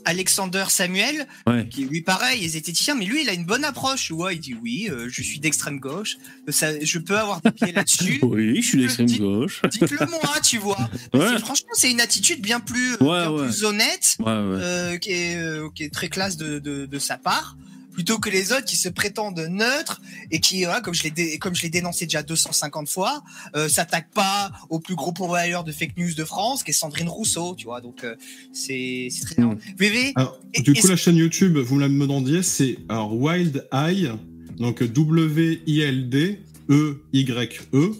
Alexander 0.08 0.64
Samuel, 0.68 1.26
Ouais. 1.46 1.68
qui 1.68 1.84
lui 1.84 2.00
pareil, 2.00 2.44
est 2.44 2.48
zététicien, 2.48 2.94
mais 2.94 3.04
lui, 3.04 3.22
il 3.22 3.28
a 3.28 3.34
une 3.34 3.44
bonne 3.44 3.64
approche. 3.64 4.10
Ouais, 4.10 4.34
il 4.36 4.40
dit 4.40 4.54
oui, 4.62 4.88
euh, 4.90 5.08
je 5.10 5.22
suis 5.22 5.38
d'extrême 5.38 5.78
gauche, 5.78 6.16
ça, 6.48 6.68
je 6.82 6.98
peux 6.98 7.18
avoir 7.18 7.40
des 7.42 7.50
pieds 7.50 7.72
là-dessus. 7.72 8.18
Oui, 8.22 8.62
je 8.62 8.66
suis 8.68 8.78
d'extrême 8.78 9.10
gauche. 9.18 9.60
Dites-le 9.70 10.06
moi, 10.06 10.40
tu 10.42 10.58
vois. 10.58 10.88
Ouais. 11.14 11.38
Franchement, 11.38 11.68
c'est 11.74 11.90
une 11.90 12.00
attitude 12.00 12.40
bien 12.40 12.60
plus, 12.60 12.92
Ouais, 13.00 13.20
bien 13.20 13.30
ouais. 13.30 13.44
plus 13.46 13.64
honnête, 13.64 14.16
euh, 14.26 14.96
qui, 14.98 15.10
est, 15.12 15.36
euh, 15.36 15.68
qui 15.74 15.84
est 15.84 15.92
très 15.92 16.08
classe 16.08 16.36
de, 16.36 16.58
de, 16.58 16.86
de 16.86 16.98
sa 16.98 17.18
part. 17.18 17.56
Plutôt 17.98 18.18
que 18.20 18.30
les 18.30 18.52
autres 18.52 18.64
qui 18.64 18.76
se 18.76 18.88
prétendent 18.88 19.44
neutres 19.50 20.00
et 20.30 20.38
qui, 20.38 20.62
voilà, 20.62 20.80
comme 20.80 20.94
je 20.94 21.02
l'ai 21.02 21.10
dé- 21.10 21.36
comme 21.40 21.56
je 21.56 21.62
l'ai 21.64 21.68
dénoncé 21.68 22.06
déjà 22.06 22.22
250 22.22 22.88
fois, 22.88 23.24
euh, 23.56 23.68
s'attaquent 23.68 24.12
pas 24.14 24.52
au 24.70 24.78
plus 24.78 24.94
gros 24.94 25.10
pourvoyeur 25.10 25.64
de 25.64 25.72
fake 25.72 25.96
news 25.96 26.14
de 26.14 26.24
France, 26.24 26.62
qui 26.62 26.70
est 26.70 26.74
Sandrine 26.74 27.08
Rousseau, 27.08 27.56
tu 27.56 27.64
vois. 27.64 27.80
Donc 27.80 28.04
euh, 28.04 28.14
c'est 28.52 29.08
très 29.22 29.34
bien. 29.34 29.46
Mm. 29.48 29.58
VV, 29.76 30.12
Alors, 30.14 30.38
Et- 30.54 30.62
du 30.62 30.74
coup, 30.74 30.86
la 30.86 30.94
chaîne 30.94 31.16
YouTube, 31.16 31.56
vous 31.58 31.74
me 31.74 31.80
la 31.80 31.88
demandiez, 31.88 32.44
c'est 32.44 32.78
alors 32.88 33.16
Wild 33.16 33.66
Eye, 33.72 34.12
donc 34.58 34.80
W-I-L-D, 34.80 36.38
E-Y-E, 36.70 37.92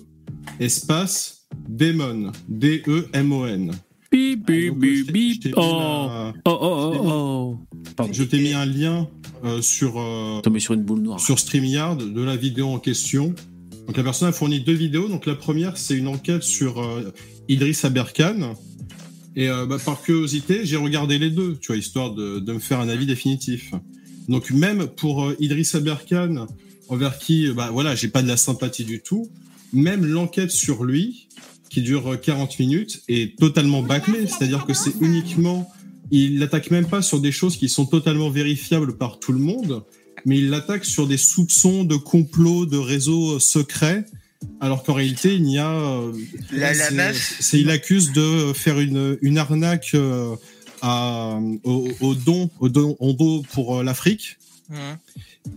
espace 0.61 1.47
Demon, 1.69 2.31
D-E-M-O-N. 2.49 3.73
Bip, 4.11 4.47
bip, 4.47 4.69
Donc, 4.69 4.79
bip, 4.79 4.95
je 4.97 5.03
t'ai- 5.03 5.07
je 5.07 5.13
bip. 5.13 5.43
t'ai 5.43 5.49
mis 5.51 5.55
Oh, 5.57 5.61
la- 6.09 6.33
oh, 6.47 6.59
oh, 6.63 6.95
oh, 6.95 7.09
oh. 7.11 7.59
Pardon. 7.97 8.13
Je 8.13 8.23
t'ai 8.25 8.39
mis 8.39 8.55
un 8.55 8.65
lien 8.65 9.07
euh, 9.45 9.63
sur, 9.63 9.99
euh, 9.99 10.41
sur 10.59 10.75
une 10.75 10.83
boule 10.83 11.01
noire. 11.01 11.21
sur 11.21 11.39
StreamYard 11.39 11.99
de 11.99 12.23
la 12.23 12.37
vidéo 12.37 12.69
en 12.69 12.79
question. 12.79 13.35
Donc 13.87 13.97
la 13.97 14.03
personne 14.03 14.29
a 14.29 14.33
fourni 14.33 14.61
deux 14.61 14.75
vidéos. 14.75 15.09
Donc 15.09 15.27
la 15.27 15.35
première, 15.35 15.77
c'est 15.77 15.95
une 15.95 16.09
enquête 16.09 16.43
sur 16.43 16.81
euh, 16.81 17.13
Idriss 17.49 17.85
Aberkan. 17.85 18.55
Et 19.37 19.49
euh, 19.49 19.67
bah, 19.67 19.79
par 19.83 20.03
curiosité, 20.03 20.65
j'ai 20.65 20.77
regardé 20.77 21.19
les 21.19 21.31
deux, 21.31 21.57
tu 21.61 21.69
vois, 21.69 21.77
histoire 21.77 22.13
de, 22.13 22.39
de 22.41 22.53
me 22.53 22.59
faire 22.59 22.81
un 22.81 22.89
avis 22.89 23.07
définitif. 23.07 23.73
Donc 24.29 24.51
même 24.51 24.87
pour 24.89 25.25
euh, 25.25 25.37
Idriss 25.39 25.75
Aberkan, 25.75 26.47
envers 26.89 27.19
qui, 27.19 27.51
bah 27.53 27.71
voilà, 27.73 27.95
j'ai 27.95 28.09
pas 28.09 28.23
de 28.23 28.29
la 28.29 28.37
sympathie 28.37 28.85
du 28.85 29.01
tout. 29.01 29.31
Même 29.73 30.05
l'enquête 30.05 30.51
sur 30.51 30.85
lui, 30.85 31.29
qui 31.71 31.83
dure 31.83 32.15
euh, 32.15 32.17
40 32.17 32.59
minutes, 32.59 33.03
est 33.09 33.39
totalement 33.39 33.83
bâclée. 33.83 34.27
C'est-à-dire 34.27 34.67
que 34.67 34.75
c'est 34.75 34.95
uniquement, 35.01 35.71
il 36.11 36.39
l'attaque 36.39 36.71
même 36.71 36.87
pas 36.87 37.03
sur 37.03 37.21
des 37.21 37.33
choses 37.33 37.57
qui 37.57 37.69
sont 37.69 37.87
totalement 37.87 38.31
vérifiables 38.31 38.97
par 38.97 39.19
tout 39.19 39.33
le 39.33 39.39
monde 39.39 39.85
mais 40.27 40.39
il 40.39 40.51
l'attaque 40.51 40.85
sur 40.85 41.07
des 41.07 41.17
soupçons 41.17 41.85
de 41.85 41.95
complot, 41.95 42.67
de 42.67 42.77
réseaux 42.77 43.39
secrets, 43.39 44.05
alors 44.61 44.83
qu'en 44.83 44.95
réalité, 44.95 45.35
il 45.37 45.49
y 45.49 45.59
a... 45.59 45.71
euh, 45.73 46.13
La- 46.51 46.75
la 46.91 47.13
c'est- 47.15 47.61
il 47.61 47.71
accuse 47.71 48.13
de 48.13 48.53
faire 48.53 48.81
une, 48.81 49.17
une 49.23 49.39
arnaque 49.39 49.93
euh, 49.95 50.35
à, 50.83 51.39
au, 51.63 51.89
au 52.01 52.15
don, 52.17 52.51
au 52.59 52.69
don, 52.69 52.97
au 52.99 53.13
don 53.13 53.43
pour 53.53 53.79
euh, 53.79 53.85
l'Afrique. 53.85 54.39
Mhm. 54.71 54.77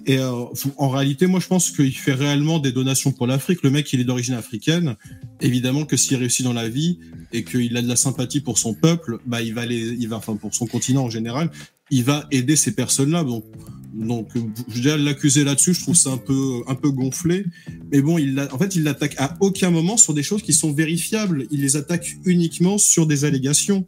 Et 0.06 0.18
euh, 0.18 0.46
en 0.78 0.90
réalité, 0.90 1.28
moi, 1.28 1.40
je 1.40 1.48
pense 1.48 1.72
qu'il 1.72 1.96
fait 1.96 2.14
réellement 2.14 2.60
des 2.60 2.72
donations 2.72 3.12
pour 3.12 3.28
l'Afrique. 3.28 3.60
Le 3.64 3.70
mec, 3.70 3.92
il 3.94 4.00
est 4.00 4.04
d'origine 4.04 4.34
africaine. 4.34 4.96
Évidemment 5.40 5.86
que 5.86 5.98
s'il 5.98 6.18
réussit 6.18 6.46
dans 6.46 6.54
la 6.54 6.70
vie 6.70 7.00
et 7.34 7.44
qu'il 7.44 7.76
a 7.78 7.82
de 7.82 7.88
la 7.88 7.96
sympathie 7.96 8.42
pour 8.42 8.58
son 8.58 8.74
peuple, 8.74 9.20
bah, 9.26 9.42
il 9.42 9.54
va 9.54 9.66
les, 9.66 9.80
il 9.80 10.08
va, 10.08 10.18
enfin, 10.18 10.36
pour 10.36 10.54
son 10.54 10.66
continent 10.66 11.04
en 11.04 11.10
général, 11.10 11.50
il 11.90 12.04
va 12.04 12.28
aider 12.32 12.56
ces 12.56 12.74
personnes-là. 12.74 13.24
Donc, 13.24 13.46
donc, 13.94 14.30
euh, 14.36 14.40
je 14.74 14.82
dirais 14.82 14.98
l'accuser 14.98 15.44
là-dessus, 15.44 15.74
je 15.74 15.82
trouve 15.82 15.96
ça 15.96 16.12
un 16.12 16.18
peu, 16.18 16.62
un 16.68 16.76
peu 16.76 16.92
gonflé. 16.92 17.46
Mais 17.92 18.02
bon, 18.02 18.18
il 18.18 18.36
l'a- 18.36 18.54
en 18.54 18.58
fait, 18.58 18.76
il 18.76 18.84
l'attaque 18.84 19.16
à 19.18 19.36
aucun 19.42 19.70
moment 19.70 19.98
sur 19.98 20.14
des 20.14 20.24
choses 20.24 20.42
qui 20.44 20.54
sont 20.54 20.72
vérifiables. 20.72 21.46
Il 21.52 21.62
les 21.62 21.76
attaque 21.76 22.16
uniquement 22.26 22.78
sur 22.78 23.06
des 23.06 23.26
allégations. 23.26 23.86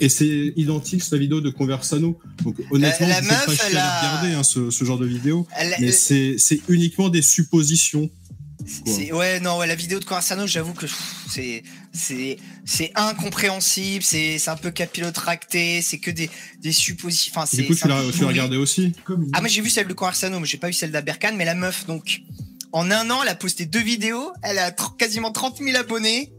Et 0.00 0.08
c'est 0.08 0.52
identique 0.56 1.02
la 1.12 1.18
vidéo 1.18 1.40
de 1.40 1.50
Conversano. 1.50 2.18
Donc, 2.44 2.56
honnêtement, 2.70 3.06
la 3.08 3.20
je 3.20 3.24
ne 3.24 3.28
pas 3.30 3.54
chier 3.54 3.64
elle 3.70 3.76
à 3.76 4.00
regarder 4.10 4.34
hein, 4.34 4.42
ce, 4.42 4.70
ce 4.70 4.84
genre 4.84 4.98
de 4.98 5.06
vidéo. 5.06 5.46
Elle- 5.58 5.74
Mais 5.80 5.88
euh, 5.88 5.92
c'est 5.92 6.36
c'est 6.38 6.60
uniquement 6.68 7.08
des 7.10 7.22
suppositions. 7.22 8.08
C'est- 8.66 9.12
ouais, 9.12 9.40
non, 9.40 9.58
ouais, 9.58 9.66
la 9.66 9.74
vidéo 9.74 9.98
de 9.98 10.04
Conversano, 10.04 10.46
j'avoue 10.46 10.74
que 10.74 10.86
pff, 10.86 11.02
c'est 11.30 11.62
c'est 11.92 12.38
c'est 12.64 12.90
incompréhensible, 12.94 14.02
c'est 14.02 14.38
c'est 14.38 14.50
un 14.50 14.56
peu 14.56 14.70
capillotracté, 14.70 15.82
c'est 15.82 15.98
que 15.98 16.10
des 16.10 16.30
des 16.60 16.72
suppositions. 16.72 17.32
Enfin, 17.34 17.44
Du 17.50 17.56
c'est 17.62 17.66
coup, 17.66 17.74
c'est 17.74 17.82
tu 17.82 17.88
l'as 17.88 18.02
tu 18.12 18.24
regardé 18.24 18.56
aussi 18.56 18.92
Ah, 19.32 19.40
moi 19.40 19.48
j'ai 19.48 19.60
vu 19.62 19.70
celle 19.70 19.88
de 19.88 19.92
Conversano, 19.94 20.38
mais 20.40 20.46
j'ai 20.46 20.58
pas 20.58 20.68
vu 20.68 20.72
celle 20.72 20.90
d'Aberkan, 20.90 21.32
mais 21.36 21.44
la 21.44 21.54
meuf, 21.54 21.86
donc, 21.86 22.22
en 22.72 22.90
un 22.90 23.10
an, 23.10 23.22
elle 23.22 23.28
a 23.28 23.34
posté 23.34 23.66
deux 23.66 23.82
vidéos, 23.82 24.32
elle 24.42 24.58
a 24.58 24.70
tr- 24.70 24.96
quasiment 24.96 25.30
30 25.32 25.58
000 25.58 25.76
abonnés, 25.76 26.32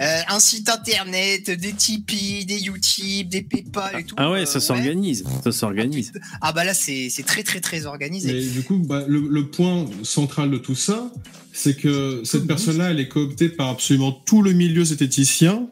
euh, 0.00 0.20
un 0.28 0.40
site 0.40 0.68
internet, 0.68 1.50
des 1.50 1.72
Tipeee, 1.72 2.44
des 2.44 2.58
YouTube, 2.58 3.28
des 3.28 3.42
Paypal 3.42 4.00
et 4.00 4.04
tout. 4.04 4.14
Ah 4.18 4.30
ouais, 4.30 4.42
euh, 4.42 4.46
ça 4.46 4.60
s'organise. 4.60 5.24
Ça 5.44 5.52
s'organise. 5.52 6.12
Ah 6.40 6.52
bah 6.52 6.64
là, 6.64 6.74
c'est 6.74 7.08
c'est 7.10 7.24
très 7.24 7.42
très 7.42 7.60
très 7.60 7.86
organisé. 7.86 8.32
Mais 8.32 8.44
du 8.44 8.62
coup, 8.62 8.78
bah, 8.78 9.04
le, 9.06 9.26
le 9.28 9.46
point 9.48 9.86
central 10.02 10.50
de 10.50 10.58
tout 10.58 10.74
ça, 10.74 11.12
c'est 11.52 11.76
que 11.76 12.22
cette 12.24 12.46
personne-là, 12.46 12.90
elle 12.90 13.00
est 13.00 13.08
cooptée 13.08 13.48
par 13.48 13.68
absolument 13.68 14.12
tout 14.12 14.42
le 14.42 14.52
milieu 14.52 14.84
zététicien 14.84 15.68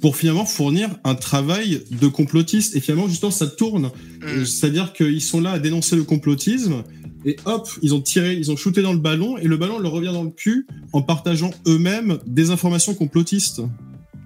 pour 0.00 0.16
finalement 0.16 0.44
fournir 0.44 0.90
un 1.04 1.14
travail 1.14 1.82
de 1.90 2.08
complotiste. 2.08 2.76
Et 2.76 2.80
finalement, 2.80 3.08
justement, 3.08 3.30
ça 3.30 3.46
tourne. 3.46 3.90
Euh, 4.22 4.40
Mm. 4.40 4.44
C'est-à-dire 4.46 4.92
qu'ils 4.92 5.22
sont 5.22 5.40
là 5.40 5.52
à 5.52 5.58
dénoncer 5.58 5.96
le 5.96 6.04
complotisme. 6.04 6.82
Et 7.24 7.36
hop, 7.44 7.68
ils 7.82 7.94
ont 7.94 8.00
tiré, 8.00 8.34
ils 8.34 8.50
ont 8.50 8.56
shooté 8.56 8.82
dans 8.82 8.92
le 8.92 8.98
ballon, 8.98 9.38
et 9.38 9.44
le 9.44 9.56
ballon 9.56 9.78
leur 9.78 9.92
revient 9.92 10.12
dans 10.12 10.24
le 10.24 10.30
cul 10.30 10.66
en 10.92 11.02
partageant 11.02 11.50
eux-mêmes 11.66 12.18
des 12.26 12.50
informations 12.50 12.94
complotistes. 12.94 13.60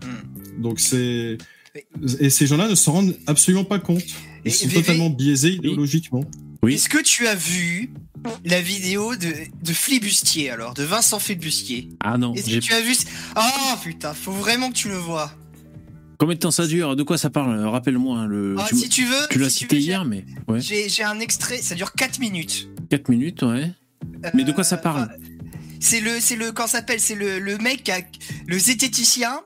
Mm. 0.03 0.63
Donc 0.63 0.81
c'est 0.81 1.39
et 2.21 2.31
ces 2.31 2.47
gens-là 2.47 2.69
ne 2.69 2.75
s'en 2.75 2.93
rendent 2.93 3.17
absolument 3.27 3.65
pas 3.65 3.79
compte. 3.79 4.03
Ils 4.45 4.49
Et 4.49 4.51
sont 4.51 4.69
totalement 4.69 5.11
biaisés 5.11 5.53
idéologiquement. 5.53 6.25
Oui. 6.63 6.75
Est-ce 6.75 6.89
que 6.89 7.03
tu 7.03 7.27
as 7.27 7.35
vu 7.35 7.91
la 8.45 8.61
vidéo 8.61 9.15
de, 9.15 9.33
de 9.63 9.73
Flibustier, 9.73 10.51
alors, 10.51 10.75
de 10.75 10.83
Vincent 10.83 11.19
Flibustier? 11.19 11.89
Ah 12.01 12.19
non. 12.19 12.35
Est-ce 12.35 12.51
que 12.51 12.59
tu 12.59 12.73
as 12.73 12.81
vu 12.81 12.95
Oh 13.37 13.77
putain, 13.83 14.15
faut 14.15 14.33
vraiment 14.33 14.71
que 14.71 14.77
tu 14.77 14.89
le 14.89 14.97
vois. 14.97 15.33
Combien 16.19 16.35
de 16.35 16.41
temps 16.41 16.51
ça 16.51 16.67
dure? 16.67 16.97
De 16.97 17.03
quoi 17.05 17.17
ça 17.17 17.31
parle? 17.31 17.65
Rappelle-moi. 17.65 18.19
hein, 18.19 18.27
Le... 18.27 18.57
Ah, 18.59 18.67
tu 18.69 18.77
si 18.77 18.89
tu 18.89 19.05
veux, 19.05 19.15
tu 19.31 19.39
l'as 19.39 19.51
si 19.51 19.59
cité 19.61 19.77
veux, 19.77 19.83
hier, 19.83 20.05
mais 20.05 20.25
ouais. 20.49 20.61
J'ai 20.61 20.89
j'ai 20.89 21.05
un 21.05 21.21
extrait, 21.21 21.59
ça 21.63 21.75
dure 21.77 21.93
4 21.93 22.19
minutes. 22.19 22.69
4 22.91 23.09
minutes, 23.09 23.43
ouais. 23.43 23.71
Mais 24.35 24.45
de 24.45 24.53
quoi 24.53 24.65
ça 24.65 24.77
Euh, 24.77 24.79
parle? 24.81 25.09
C'est 25.81 26.01
le, 26.01 26.19
c'est 26.21 26.35
le, 26.35 26.51
quand 26.51 26.67
ça 26.67 26.79
s'appelle, 26.79 26.99
c'est 27.01 27.15
le, 27.15 27.39
le 27.39 27.57
mec, 27.59 27.85
qui 27.85 27.93
a- 27.93 28.01
le 28.49 28.59
zététicien, 28.59 29.41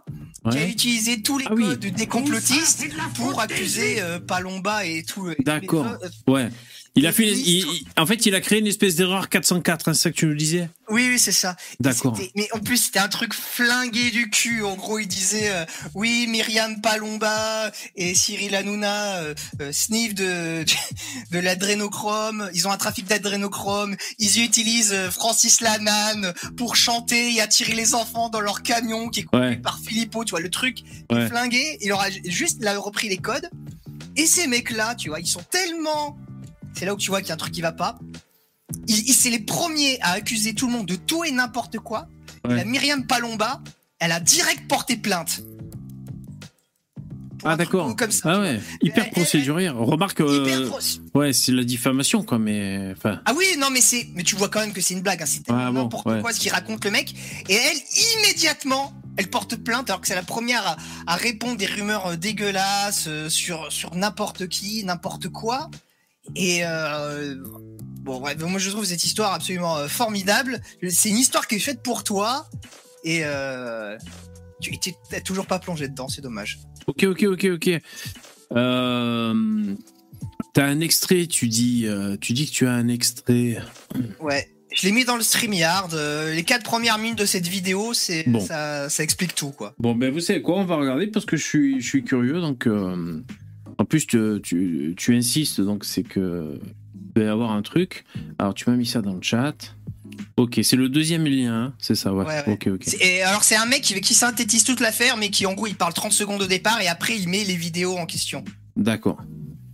qui 0.51 0.57
a 0.59 0.67
utilisé 0.67 1.21
tous 1.21 1.37
les 1.39 1.45
Ah 1.49 1.55
oui. 1.55 1.65
codes 1.65 1.81
des 1.81 2.07
complotistes 2.07 2.87
pour 3.17 3.39
accuser 3.41 4.01
euh, 4.01 4.19
Palomba 4.19 4.87
et 4.87 5.03
tout. 5.03 5.29
et 5.31 5.35
tous 5.35 5.39
les 5.39 5.45
D'accord. 5.45 5.87
euh, 5.87 6.33
Ouais. 6.33 6.49
Il 6.95 7.07
a 7.07 7.13
fait. 7.13 7.23
puis, 7.25 7.33
il- 7.41 7.59
il- 7.61 7.85
en 7.97 8.05
fait, 8.05 8.27
il 8.27 8.35
a 8.35 8.41
créé 8.43 8.59
une 8.59 8.67
espèce 8.67 8.97
d'erreur 8.97 9.31
404, 9.31 9.89
hein, 9.89 9.95
c'est 9.95 10.03
ça 10.03 10.11
que 10.11 10.17
tu 10.17 10.27
nous 10.27 10.35
disais? 10.35 10.69
Oui, 10.91 11.09
oui, 11.09 11.19
c'est 11.19 11.33
ça. 11.33 11.57
D'accord. 11.81 12.19
Mais 12.37 12.49
en 12.53 12.59
plus, 12.59 12.77
c'était 12.77 12.99
un 12.99 13.09
truc 13.09 13.33
flingué 13.33 14.11
du 14.11 14.29
cul. 14.29 14.63
En 14.63 14.75
gros, 14.77 14.99
il 14.99 15.07
disait 15.09 15.49
euh, 15.51 15.65
oui, 15.95 16.27
Myriam 16.29 16.83
Palomba 16.83 17.73
et 17.97 18.15
Cyril 18.15 18.55
Hanouna 18.55 19.21
euh, 19.23 19.35
euh, 19.63 19.73
sniff 19.73 20.15
de 20.15 20.65
de 21.31 21.39
l'adrénochrome. 21.39 22.51
Ils 22.53 22.69
ont 22.69 22.73
un 22.73 22.77
trafic 22.77 23.07
d'adrénochrome. 23.07 23.97
Ils 24.19 24.43
utilisent 24.43 24.93
euh, 24.93 25.11
Francis 25.11 25.63
Lalanne 25.63 26.35
pour 26.59 26.77
chanter 26.77 27.35
et 27.35 27.41
attirer 27.41 27.73
les 27.75 27.95
enfants 27.95 28.29
dans 28.29 28.41
leur 28.41 28.63
camion 28.63 29.09
qui 29.09 29.21
est 29.21 29.23
conduit 29.25 29.49
Ouais. 29.49 29.57
par 29.57 29.79
Philippot. 29.79 30.25
Tu 30.25 30.33
vois, 30.33 30.41
le 30.41 30.51
truc 30.51 30.79
Ouais. 31.11 31.27
flingué. 31.27 31.79
Il 31.81 31.91
aura 31.93 32.11
juste 32.27 32.59
il 32.61 32.67
a 32.69 32.79
repris 32.79 33.09
les 33.09 33.17
codes. 33.17 33.49
Et 34.17 34.27
ces 34.27 34.47
mecs-là, 34.47 34.95
tu 34.95 35.09
vois, 35.09 35.21
ils 35.21 35.27
sont 35.27 35.43
tellement. 35.51 36.19
C'est 36.75 36.85
là 36.87 36.95
où 36.95 36.97
tu 36.97 37.11
vois 37.11 37.21
qu'il 37.21 37.29
y 37.29 37.33
a 37.33 37.35
un 37.35 37.39
truc 37.39 37.53
qui 37.53 37.61
va 37.63 37.73
pas. 37.73 37.99
Ils- 38.89 39.13
c'est 39.13 39.31
les 39.31 39.41
premiers 39.41 39.99
à 40.01 40.13
accuser 40.13 40.55
tout 40.55 40.67
le 40.67 40.73
monde 40.73 40.87
de 40.87 40.97
tout 40.97 41.25
et 41.25 41.31
n'importe 41.31 41.79
quoi. 41.79 42.09
Ouais. 42.47 42.57
La 42.57 42.65
Myriam 42.65 43.07
Palomba, 43.07 43.61
elle 43.99 44.13
a 44.13 44.21
direct 44.21 44.67
porté 44.69 44.97
plainte. 44.97 45.43
Ah 47.45 47.57
d'accord. 47.57 47.95
Comme 47.97 48.13
ça. 48.13 48.35
Ah 48.35 48.41
ouais. 48.41 48.61
Hyper 48.83 49.11
procédurière. 49.11 49.77
Remarque. 49.77 50.21
Euh, 50.21 50.69
Ouais, 51.15 51.33
c'est 51.33 51.51
la 51.51 51.65
diffamation, 51.65 52.23
quoi. 52.23 52.39
Mais 52.39 52.93
enfin. 52.97 53.21
Ah 53.25 53.33
oui, 53.37 53.45
non, 53.59 53.67
mais 53.71 53.81
c'est, 53.81 54.07
mais 54.15 54.23
tu 54.23 54.37
vois 54.37 54.49
quand 54.49 54.61
même 54.61 54.73
que 54.73 54.81
c'est 54.81 54.95
une 54.95 55.01
blague. 55.03 55.23
hein, 55.23 55.27
C'est 55.27 55.47
bon, 55.49 55.57
n'importe 55.57 56.07
ouais. 56.07 56.21
quoi 56.21 56.33
ce 56.33 56.39
qu'il 56.39 56.53
raconte 56.53 56.85
le 56.85 56.93
mec. 56.93 57.13
Et 57.49 57.55
elle, 57.55 57.79
immédiatement, 58.21 58.93
elle 59.17 59.29
porte 59.29 59.57
plainte 59.57 59.91
alors 59.91 60.01
que 60.01 60.07
c'est 60.07 60.15
la 60.15 60.23
première 60.23 60.65
à, 60.67 60.77
à 61.09 61.17
répondre 61.17 61.57
des 61.57 61.67
rumeurs 61.67 62.07
euh, 62.13 62.17
dégueulasses 62.17 63.07
euh, 63.09 63.29
sur 63.29 63.73
sur 63.73 63.95
n'importe 63.97 64.47
qui, 64.49 64.85
n'importe 64.85 65.29
quoi. 65.29 65.69
Et 66.37 66.61
euh, 66.65 67.35
bon, 68.01 68.21
ouais, 68.21 68.35
moi 68.37 68.59
je 68.59 68.71
trouve 68.71 68.85
cette 68.85 69.05
histoire 69.05 69.33
absolument 69.35 69.77
euh, 69.79 69.89
formidable. 69.89 70.61
C'est 70.89 71.09
une 71.11 71.19
histoire 71.19 71.47
qui 71.49 71.57
est 71.57 71.61
faite 71.61 71.83
pour 71.83 72.05
toi 72.05 72.47
et 73.05 73.21
euh, 73.25 73.97
tu 74.61 74.73
t'as 75.11 75.21
toujours 75.21 75.47
pas 75.47 75.59
plongé 75.59 75.89
dedans, 75.89 76.09
c'est 76.09 76.21
dommage. 76.23 76.59
Ok, 76.87 77.05
ok, 77.05 77.23
ok, 77.25 77.45
ok. 77.55 77.71
Euh, 78.57 79.75
T'as 80.55 80.67
un 80.67 80.81
extrait. 80.81 81.27
Tu 81.27 81.49
dis. 81.49 81.87
euh, 81.87 82.17
tu 82.21 82.33
dis 82.35 82.47
que 82.47 82.53
tu 82.53 82.67
as 82.67 82.73
un 82.73 82.89
extrait. 82.89 83.57
Ouais. 84.21 84.49
Je 84.75 84.87
l'ai 84.87 84.93
mis 84.93 85.05
dans 85.05 85.17
le 85.17 85.23
StreamYard. 85.23 85.95
euh, 85.95 86.35
les 86.35 86.45
quatre 86.45 86.63
premières 86.63 86.99
minutes 86.99 87.19
de 87.19 87.27
cette 87.27 87.47
vidéo, 87.47 87.93
c'est 87.95 88.25
Bon. 88.29 88.41
ça, 88.41 88.89
ça 88.89 89.03
explique 89.03 89.35
tout 89.35 89.51
quoi. 89.51 89.75
Bon, 89.79 89.95
ben 89.95 90.11
vous 90.13 90.21
savez 90.21 90.41
quoi, 90.43 90.57
on 90.57 90.65
va 90.65 90.77
regarder 90.77 91.07
parce 91.09 91.25
que 91.27 91.37
je 91.37 91.45
suis, 91.45 91.81
je 91.81 91.87
suis 91.87 92.05
curieux. 92.05 92.41
Donc, 92.41 92.67
euh, 92.67 93.23
en 93.79 93.85
plus, 93.85 94.07
tu, 94.07 94.19
tu, 94.43 94.95
tu 94.97 95.17
insistes, 95.17 95.61
donc 95.61 95.85
c'est 95.85 96.03
que 96.03 96.59
il 96.95 97.13
doit 97.15 97.25
y 97.25 97.29
avoir 97.29 97.53
un 97.53 97.63
truc. 97.63 98.05
Alors, 98.39 98.55
tu 98.55 98.69
m'as 98.71 98.77
mis 98.77 98.87
ça 98.87 99.03
dans 99.03 99.15
le 99.15 99.23
chat. 99.23 99.75
Ok, 100.37 100.61
c'est 100.63 100.77
le 100.77 100.89
deuxième 100.89 101.25
lien, 101.27 101.55
hein, 101.55 101.75
c'est 101.79 101.95
ça, 101.95 102.13
ouais. 102.15 102.25
Ouais, 102.25 102.59
ouais. 102.67 102.79
Et 103.01 103.23
alors 103.23 103.45
c'est 103.45 103.57
un 103.57 103.67
mec 103.67 103.83
qui, 103.83 103.99
qui 104.01 104.15
synthétise 104.15 104.65
toute 104.65 104.81
l'affaire, 104.81 105.17
mais 105.17 105.31
qui 105.31 105.47
en 105.47 105.55
gros 105.55 105.67
il 105.67 105.75
parle 105.75 105.93
30 105.95 106.13
secondes 106.13 106.41
au 106.43 106.47
départ 106.47 106.81
et 106.81 106.89
après 106.89 107.17
il 107.19 107.29
met 107.29 107.45
les 107.45 107.57
vidéos 107.57 107.97
en 107.97 108.07
question. 108.07 108.45
D'accord. 108.77 109.19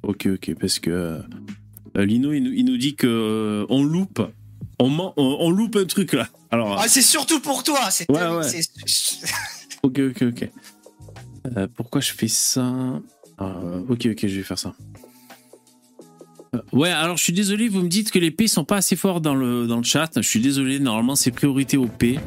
Ok, 0.03 0.27
ok, 0.27 0.55
parce 0.61 0.79
que 0.79 0.91
euh, 0.91 2.05
Lino, 2.05 2.33
il 2.33 2.43
nous, 2.43 2.53
il 2.53 2.65
nous 2.65 2.77
dit 2.77 2.95
que 2.95 3.07
euh, 3.07 3.67
on 3.69 3.83
loupe, 3.83 4.21
on, 4.79 4.89
man- 4.91 5.13
on, 5.17 5.37
on 5.41 5.51
loupe 5.51 5.77
un 5.77 5.85
truc 5.87 6.13
là. 6.13 6.29
Alors, 6.51 6.79
Ah, 6.81 6.89
c'est 6.89 7.03
surtout 7.03 7.41
pour 7.41 7.63
toi. 7.65 7.91
C'est 7.91 8.11
Ouais, 8.11 8.27
ouais. 8.27 8.61
ok, 9.83 10.01
ok, 10.11 10.23
ok. 10.23 10.51
Euh, 11.57 11.67
pourquoi 11.75 12.01
je 12.01 12.13
fais 12.13 12.29
ça? 12.29 13.01
Euh, 13.41 13.81
Ok, 13.89 14.07
ok, 14.11 14.27
je 14.27 14.37
vais 14.37 14.43
faire 14.43 14.59
ça. 14.59 14.75
Euh, 16.55 16.59
Ouais, 16.73 16.91
alors 16.91 17.17
je 17.19 17.23
suis 17.25 17.33
désolé, 17.33 17.69
vous 17.69 17.83
me 17.83 17.89
dites 17.89 18.11
que 18.11 18.19
les 18.19 18.31
P 18.31 18.49
sont 18.49 18.65
pas 18.65 18.77
assez 18.79 18.97
forts 18.97 19.21
dans 19.21 19.35
le, 19.35 19.67
dans 19.67 19.77
le 19.77 19.83
chat. 19.83 20.11
Je 20.17 20.23
suis 20.27 20.41
désolé, 20.41 20.79
normalement 20.81 21.15
c'est 21.15 21.31
priorité 21.31 21.77
au 21.77 21.87
P. 21.87 22.19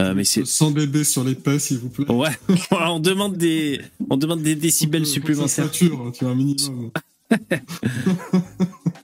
Euh, 0.00 0.14
mais 0.14 0.22
c'est. 0.24 0.46
Sans 0.46 0.70
bébé 0.70 1.02
sur 1.02 1.24
les 1.24 1.34
pas, 1.34 1.58
s'il 1.58 1.78
vous 1.78 1.88
plaît. 1.88 2.08
Ouais, 2.10 2.30
on 2.70 3.00
demande 3.00 3.36
des, 3.36 3.80
on 4.10 4.16
demande 4.16 4.42
des 4.42 4.54
décibels 4.54 5.06
supplémentaires. 5.06 5.48
sature, 5.66 6.12
tu 6.16 6.24
vois, 6.24 6.32
un 6.32 6.36
minimum. 6.36 6.90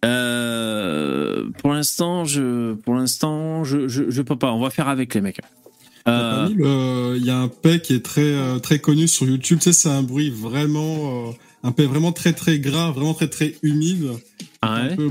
Euh, 0.05 1.49
pour 1.59 1.73
l'instant, 1.73 2.27
je, 2.27 2.75
pour 2.75 2.95
l'instant, 2.95 3.65
je, 3.65 3.89
je, 3.89 4.11
je 4.11 4.23
peux 4.23 4.37
pas. 4.37 4.53
On 4.53 4.61
va 4.61 4.69
faire 4.69 4.89
avec 4.89 5.15
les 5.15 5.23
mecs. 5.23 5.41
Euh, 6.09 7.15
Il 7.19 7.25
y 7.25 7.31
a 7.31 7.39
un 7.39 7.49
paix 7.49 7.81
qui 7.81 7.95
est 7.95 8.05
très, 8.05 8.21
euh, 8.23 8.59
très 8.59 8.79
connu 8.79 9.09
sur 9.09 9.27
YouTube. 9.27 9.59
Tu 9.59 9.65
sais, 9.65 9.73
c'est 9.73 9.89
un 9.89 10.03
bruit 10.03 10.31
vraiment, 10.31 11.29
euh, 11.29 11.33
un 11.63 11.73
paix 11.73 11.87
vraiment 11.87 12.13
très, 12.13 12.33
très 12.33 12.59
gras, 12.59 12.91
vraiment 12.91 13.15
très, 13.15 13.29
très 13.29 13.55
humide. 13.63 14.11
ah 14.63 14.75
Un 14.75 14.89
ouais. 14.89 14.97
peu- 14.97 15.11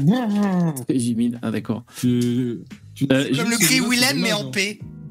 Humide. 0.93 1.39
Ah 1.41 1.51
d'accord. 1.51 1.83
Tu, 1.99 2.59
tu- 2.95 3.07
Euh, 3.11 3.35
Comme 3.35 3.49
le 3.49 3.57
cri 3.57 3.79
Willem 3.79 4.19
mais 4.19 4.33
en 4.33 4.47
hein. 4.47 4.51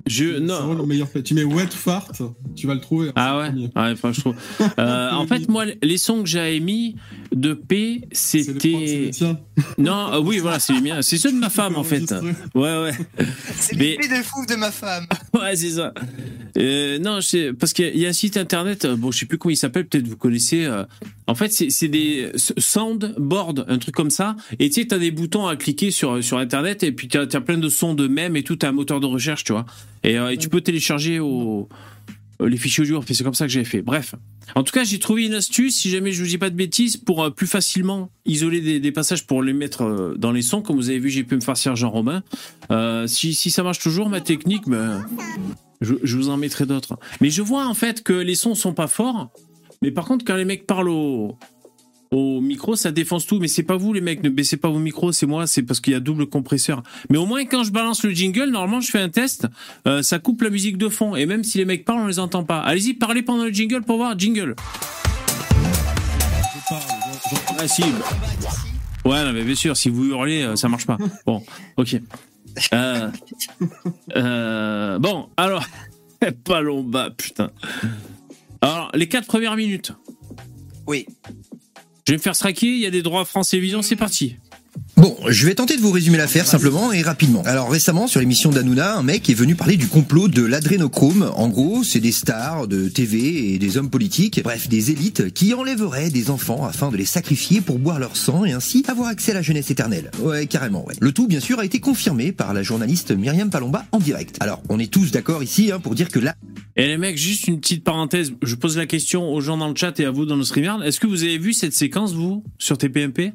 P. 0.04 0.10
Je 0.10 0.24
C'est 0.34 0.40
vraiment 0.40 0.74
non. 0.74 0.80
le 0.82 0.86
meilleur. 0.86 1.08
Tu 1.24 1.34
mets 1.34 1.44
wet 1.44 1.66
fart, 1.70 2.10
tu 2.56 2.66
vas 2.66 2.74
le 2.74 2.80
trouver. 2.80 3.08
hein, 3.08 3.12
Ah 3.16 3.38
ouais? 3.38 3.50
Ah 3.74 3.84
ouais, 3.86 3.92
enfin, 3.92 4.12
je 4.12 4.20
trouve. 4.20 4.34
Euh, 4.78 5.10
en 5.12 5.26
fait, 5.26 5.48
moi, 5.48 5.64
les 5.82 5.96
sons 5.98 6.22
que 6.22 6.28
j'avais 6.28 6.60
mis 6.60 6.96
de 7.34 7.54
P, 7.54 8.02
C'est 8.12 8.38
les 8.38 8.44
propres, 8.44 8.60
c'est 8.62 9.12
c'était. 9.12 9.26
les. 9.26 9.36
Non, 9.78 10.12
euh, 10.14 10.20
oui, 10.20 10.38
voilà, 10.38 10.58
c'est 10.58 10.72
les 10.74 10.80
miens. 10.80 11.02
C'est 11.02 11.18
ceux 11.18 11.32
de 11.32 11.38
ma 11.38 11.50
femme, 11.50 11.76
en 11.76 11.84
fait. 11.84 12.12
Ouais, 12.54 12.82
ouais. 12.82 12.92
C'est 13.54 13.76
Mais- 13.76 13.90
l'épée 13.92 14.08
de 14.08 14.22
fou 14.22 14.44
de 14.48 14.54
ma 14.56 14.70
femme. 14.70 15.06
Ouais, 15.34 15.54
c'est 15.56 15.70
ça. 15.70 15.92
Euh, 16.58 16.98
non, 16.98 17.20
c'est 17.20 17.52
parce 17.52 17.72
qu'il 17.72 17.96
y 17.96 18.04
a- 18.06 18.08
un 18.08 18.12
site 18.12 18.36
internet, 18.36 18.86
bon, 18.86 19.10
je 19.10 19.20
sais 19.20 19.26
plus 19.26 19.38
comment 19.38 19.52
il 19.52 19.56
s'appelle, 19.56 19.86
peut-être 19.86 20.06
vous 20.08 20.16
connaissez. 20.16 20.64
euh, 20.64 20.84
en 21.26 21.34
fait, 21.34 21.50
c'est 21.52 21.70
c'est 21.70 21.88
des 21.88 22.30
s- 22.34 22.52
soundboard, 22.58 23.64
un 23.68 23.78
truc 23.78 23.94
comme 23.94 24.10
ça. 24.10 24.36
Et 24.58 24.68
tu 24.68 24.80
sais, 24.82 24.86
t'as 24.88 24.98
des 24.98 25.10
boutons 25.10 25.46
à 25.46 25.56
cliquer 25.56 25.90
sur 25.90 26.22
sur 26.22 26.38
internet, 26.38 26.82
et 26.82 26.92
puis 26.92 27.08
t'as 27.08 27.22
as 27.22 27.40
plein 27.40 27.56
de 27.58 27.68
sons 27.68 27.94
de 27.94 28.06
mèmes 28.08 28.36
et 28.36 28.42
tout. 28.42 28.56
T'as 28.56 28.68
un 28.68 28.72
moteur 28.72 29.00
de 29.00 29.06
recherche, 29.06 29.44
tu 29.44 29.52
vois. 29.52 29.64
Et, 30.04 30.18
euh, 30.18 30.30
et 30.30 30.36
tu 30.36 30.48
peux 30.48 30.60
télécharger 30.60 31.18
euh, 31.18 32.48
les 32.48 32.56
fichiers 32.56 32.82
audio. 32.82 33.02
C'est 33.06 33.24
comme 33.24 33.34
ça 33.34 33.46
que 33.46 33.52
j'avais 33.52 33.64
fait. 33.64 33.82
Bref. 33.82 34.14
En 34.54 34.62
tout 34.62 34.72
cas, 34.72 34.84
j'ai 34.84 34.98
trouvé 34.98 35.24
une 35.24 35.34
astuce, 35.34 35.76
si 35.76 35.90
jamais 35.90 36.12
je 36.12 36.22
vous 36.22 36.28
dis 36.28 36.38
pas 36.38 36.50
de 36.50 36.56
bêtises, 36.56 36.96
pour 36.96 37.22
euh, 37.22 37.30
plus 37.30 37.46
facilement 37.46 38.10
isoler 38.26 38.80
des, 38.80 38.92
passages 38.92 39.26
pour 39.26 39.42
les 39.42 39.52
mettre 39.52 40.14
dans 40.18 40.32
les 40.32 40.42
sons. 40.42 40.62
Comme 40.62 40.76
vous 40.76 40.90
avez 40.90 40.98
vu, 40.98 41.10
j'ai 41.10 41.24
pu 41.24 41.36
me 41.36 41.40
farcir 41.40 41.76
Jean 41.76 41.90
Romain. 41.90 42.22
Euh, 42.70 43.06
si, 43.06 43.34
ça 43.34 43.62
marche 43.62 43.78
toujours, 43.78 44.08
ma 44.08 44.20
technique, 44.20 44.68
ben, 44.68 45.06
je, 45.80 46.16
vous 46.16 46.28
en 46.28 46.36
mettrai 46.36 46.66
d'autres. 46.66 46.98
Mais 47.20 47.30
je 47.30 47.42
vois 47.42 47.66
en 47.66 47.74
fait 47.74 48.02
que 48.02 48.12
les 48.12 48.34
sons 48.34 48.54
sont 48.54 48.74
pas 48.74 48.88
forts. 48.88 49.30
Mais 49.80 49.90
par 49.90 50.04
contre, 50.04 50.24
quand 50.24 50.36
les 50.36 50.44
mecs 50.44 50.66
parlent 50.66 50.90
au, 50.90 51.36
au 52.12 52.40
micro, 52.40 52.76
ça 52.76 52.92
défonce 52.92 53.26
tout. 53.26 53.38
Mais 53.40 53.48
c'est 53.48 53.62
pas 53.62 53.76
vous, 53.76 53.92
les 53.92 54.00
mecs, 54.00 54.22
ne 54.22 54.28
baissez 54.28 54.56
pas 54.56 54.68
vos 54.68 54.78
micros, 54.78 55.12
c'est 55.12 55.26
moi, 55.26 55.46
c'est 55.46 55.62
parce 55.62 55.80
qu'il 55.80 55.92
y 55.92 55.96
a 55.96 56.00
double 56.00 56.26
compresseur. 56.26 56.82
Mais 57.10 57.18
au 57.18 57.26
moins, 57.26 57.44
quand 57.44 57.64
je 57.64 57.72
balance 57.72 58.04
le 58.04 58.10
jingle, 58.10 58.50
normalement, 58.50 58.80
je 58.80 58.90
fais 58.90 59.00
un 59.00 59.08
test, 59.08 59.46
euh, 59.88 60.02
ça 60.02 60.18
coupe 60.18 60.42
la 60.42 60.50
musique 60.50 60.78
de 60.78 60.88
fond. 60.88 61.16
Et 61.16 61.26
même 61.26 61.42
si 61.42 61.58
les 61.58 61.64
mecs 61.64 61.84
parlent, 61.84 62.02
on 62.02 62.06
les 62.06 62.18
entend 62.18 62.44
pas. 62.44 62.60
Allez-y, 62.60 62.94
parlez 62.94 63.22
pendant 63.22 63.44
le 63.44 63.50
jingle 63.50 63.82
pour 63.82 63.96
voir. 63.96 64.18
Jingle. 64.18 64.54
Ah 67.58 67.68
si. 67.68 67.82
Ouais, 69.04 69.32
mais 69.32 69.42
bien 69.42 69.54
sûr, 69.54 69.76
si 69.76 69.88
vous 69.88 70.06
hurlez, 70.06 70.42
euh, 70.42 70.56
ça 70.56 70.68
marche 70.68 70.86
pas. 70.86 70.98
Bon, 71.26 71.42
ok. 71.76 71.96
Euh, 72.72 73.10
euh, 74.16 74.98
bon, 74.98 75.28
alors, 75.36 75.64
Palomba, 76.44 77.10
putain. 77.10 77.50
Alors, 78.60 78.90
les 78.94 79.08
quatre 79.08 79.26
premières 79.26 79.56
minutes. 79.56 79.92
Oui. 80.86 81.06
Je 82.12 82.16
vais 82.16 82.18
me 82.18 82.22
faire 82.24 82.36
straquer, 82.36 82.66
il 82.66 82.80
y 82.80 82.84
a 82.84 82.90
des 82.90 83.00
droits 83.00 83.24
France 83.24 83.48
Télévisions, 83.48 83.80
c'est 83.80 83.96
parti. 83.96 84.36
Bon, 85.02 85.16
je 85.26 85.46
vais 85.46 85.56
tenter 85.56 85.74
de 85.74 85.80
vous 85.80 85.90
résumer 85.90 86.16
l'affaire 86.16 86.46
simplement 86.46 86.92
et 86.92 87.02
rapidement. 87.02 87.42
Alors 87.44 87.68
récemment, 87.68 88.06
sur 88.06 88.20
l'émission 88.20 88.50
d'Anouna, 88.50 88.94
un 88.94 89.02
mec 89.02 89.28
est 89.28 89.34
venu 89.34 89.56
parler 89.56 89.76
du 89.76 89.88
complot 89.88 90.28
de 90.28 90.44
l'adrénochrome. 90.44 91.28
En 91.34 91.48
gros, 91.48 91.82
c'est 91.82 91.98
des 91.98 92.12
stars 92.12 92.68
de 92.68 92.88
TV 92.88 93.52
et 93.52 93.58
des 93.58 93.78
hommes 93.78 93.90
politiques, 93.90 94.40
bref, 94.44 94.68
des 94.68 94.92
élites 94.92 95.34
qui 95.34 95.54
enlèveraient 95.54 96.10
des 96.10 96.30
enfants 96.30 96.64
afin 96.64 96.92
de 96.92 96.96
les 96.96 97.04
sacrifier 97.04 97.60
pour 97.60 97.80
boire 97.80 97.98
leur 97.98 98.16
sang 98.16 98.44
et 98.44 98.52
ainsi 98.52 98.84
avoir 98.86 99.08
accès 99.08 99.32
à 99.32 99.34
la 99.34 99.42
jeunesse 99.42 99.72
éternelle. 99.72 100.12
Ouais, 100.20 100.46
carrément, 100.46 100.86
ouais. 100.86 100.94
Le 101.00 101.10
tout, 101.10 101.26
bien 101.26 101.40
sûr, 101.40 101.58
a 101.58 101.64
été 101.64 101.80
confirmé 101.80 102.30
par 102.30 102.54
la 102.54 102.62
journaliste 102.62 103.10
Myriam 103.10 103.50
Palomba 103.50 103.84
en 103.90 103.98
direct. 103.98 104.36
Alors, 104.38 104.62
on 104.68 104.78
est 104.78 104.88
tous 104.88 105.10
d'accord 105.10 105.42
ici 105.42 105.72
hein, 105.72 105.80
pour 105.80 105.96
dire 105.96 106.10
que 106.10 106.20
là, 106.20 106.36
Et 106.76 106.86
les 106.86 106.96
mecs, 106.96 107.18
juste 107.18 107.48
une 107.48 107.58
petite 107.58 107.82
parenthèse, 107.82 108.34
je 108.40 108.54
pose 108.54 108.76
la 108.76 108.86
question 108.86 109.34
aux 109.34 109.40
gens 109.40 109.56
dans 109.56 109.68
le 109.68 109.74
chat 109.74 109.98
et 109.98 110.04
à 110.04 110.12
vous 110.12 110.26
dans 110.26 110.36
le 110.36 110.44
StreamYard. 110.44 110.84
Est-ce 110.84 111.00
que 111.00 111.08
vous 111.08 111.24
avez 111.24 111.38
vu 111.38 111.54
cette 111.54 111.74
séquence, 111.74 112.12
vous, 112.12 112.44
sur 112.58 112.78
TPMP 112.78 113.32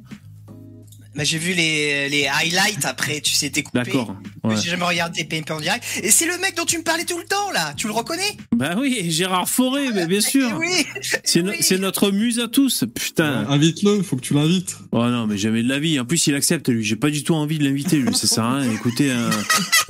Bah, 1.18 1.24
j'ai 1.24 1.38
vu 1.38 1.54
les, 1.54 2.10
les 2.10 2.28
highlights 2.28 2.86
après, 2.86 3.22
tu 3.22 3.34
sais, 3.34 3.50
t'es 3.50 3.64
coupé. 3.64 3.80
D'accord. 3.84 4.16
Ouais. 4.44 4.56
J'ai 4.62 4.70
jamais 4.70 4.86
regardé 4.86 5.24
PMP 5.24 5.52
en 5.52 5.60
direct. 5.60 5.84
Et 6.04 6.12
c'est 6.12 6.26
le 6.28 6.38
mec 6.38 6.56
dont 6.56 6.66
tu 6.66 6.78
me 6.78 6.84
parlais 6.84 7.04
tout 7.06 7.18
le 7.18 7.26
temps, 7.26 7.52
là. 7.54 7.74
Tu 7.76 7.88
le 7.88 7.94
reconnais? 7.94 8.38
Bah 8.56 8.76
oui, 8.80 9.10
Gérard 9.12 9.50
Forêt, 9.50 9.90
mais 9.94 10.06
bien 10.08 10.22
sûr. 10.22 10.48
Oui. 10.60 10.86
C'est 11.24 11.42
no- 11.42 11.52
Oui. 11.52 11.58
c'est 11.62 11.78
notre 11.78 12.12
muse 12.12 12.40
à 12.40 12.48
tous. 12.48 12.84
Putain. 12.96 13.46
Invite-le, 13.50 14.02
faut 14.04 14.16
que 14.16 14.22
tu 14.22 14.34
l'invites. 14.34 14.78
Oh 14.92 15.06
non, 15.08 15.28
mais 15.28 15.38
jamais 15.38 15.64
de 15.64 15.70
la 15.70 15.80
vie. 15.80 16.00
En 16.00 16.06
plus, 16.06 16.26
il 16.28 16.36
accepte, 16.36 16.70
lui. 16.70 16.84
J'ai 16.84 16.96
pas 16.96 17.10
du 17.10 17.24
tout 17.24 17.34
envie 17.36 17.58
de 17.60 17.64
l'inviter, 17.64 17.98
lui. 17.98 18.14
Ça 18.16 18.28
sert 18.28 18.44
à 18.44 18.60
rien. 18.60 18.72
Écoutez, 18.72 19.12
un, 19.12 19.30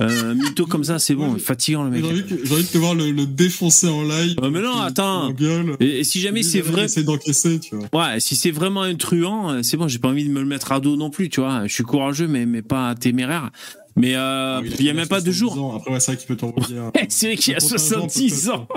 un 0.00 0.34
mytho 0.34 0.66
comme 0.66 0.84
ça, 0.84 0.98
c'est 0.98 1.14
bon. 1.14 1.38
Fatigant, 1.38 1.84
le 1.84 1.94
J'ai 1.96 2.02
mec. 2.02 2.10
envie, 2.10 2.24
j'ai 2.44 2.52
envie 2.54 2.62
de 2.64 2.68
te 2.68 2.78
voir 2.78 2.94
le, 2.94 3.10
le 3.10 3.26
défoncer 3.26 3.88
en 3.88 4.02
live. 4.02 4.36
Oh, 4.42 4.50
mais 4.50 4.60
non, 4.60 4.80
attends. 4.80 5.34
Et, 5.80 6.00
et 6.00 6.04
si 6.04 6.20
jamais 6.20 6.42
c'est 6.42 6.60
vrai, 6.60 6.86
d'encaisser, 7.02 7.58
tu 7.60 7.76
vois. 7.76 7.88
ouais, 8.12 8.20
si 8.20 8.36
c'est 8.36 8.50
vraiment 8.50 8.82
un 8.82 8.94
truand, 8.94 9.50
euh, 9.50 9.62
c'est 9.62 9.76
bon. 9.76 9.88
J'ai 9.88 9.98
pas 9.98 10.08
envie 10.08 10.24
de 10.24 10.30
me 10.30 10.40
le 10.40 10.46
mettre 10.46 10.72
à 10.72 10.80
dos 10.80 10.96
non 10.96 11.10
plus, 11.10 11.17
tu 11.26 11.40
vois. 11.40 11.66
Je 11.66 11.72
suis 11.72 11.84
courageux, 11.84 12.28
mais 12.28 12.46
mais 12.46 12.62
pas 12.62 12.94
téméraire. 12.94 13.50
Mais 13.96 14.14
euh, 14.14 14.60
il 14.78 14.84
y 14.84 14.90
a 14.90 14.94
même 14.94 15.08
pas 15.08 15.20
deux 15.20 15.32
70 15.32 15.38
jours. 15.38 15.64
ans. 15.64 15.76
Après, 15.76 15.90
ouais, 15.90 15.98
c'est 15.98 16.12
vrai 16.12 16.18
qu'il 16.18 16.28
peut 16.28 16.36
t'envoyer 16.36 16.78
un. 16.78 16.92
C'est 17.08 17.26
vrai 17.26 17.36
qu'il 17.36 17.54
a 17.54 17.56
un 17.56 17.60
contingent, 17.60 17.78
66 17.78 18.50
ans. 18.50 18.68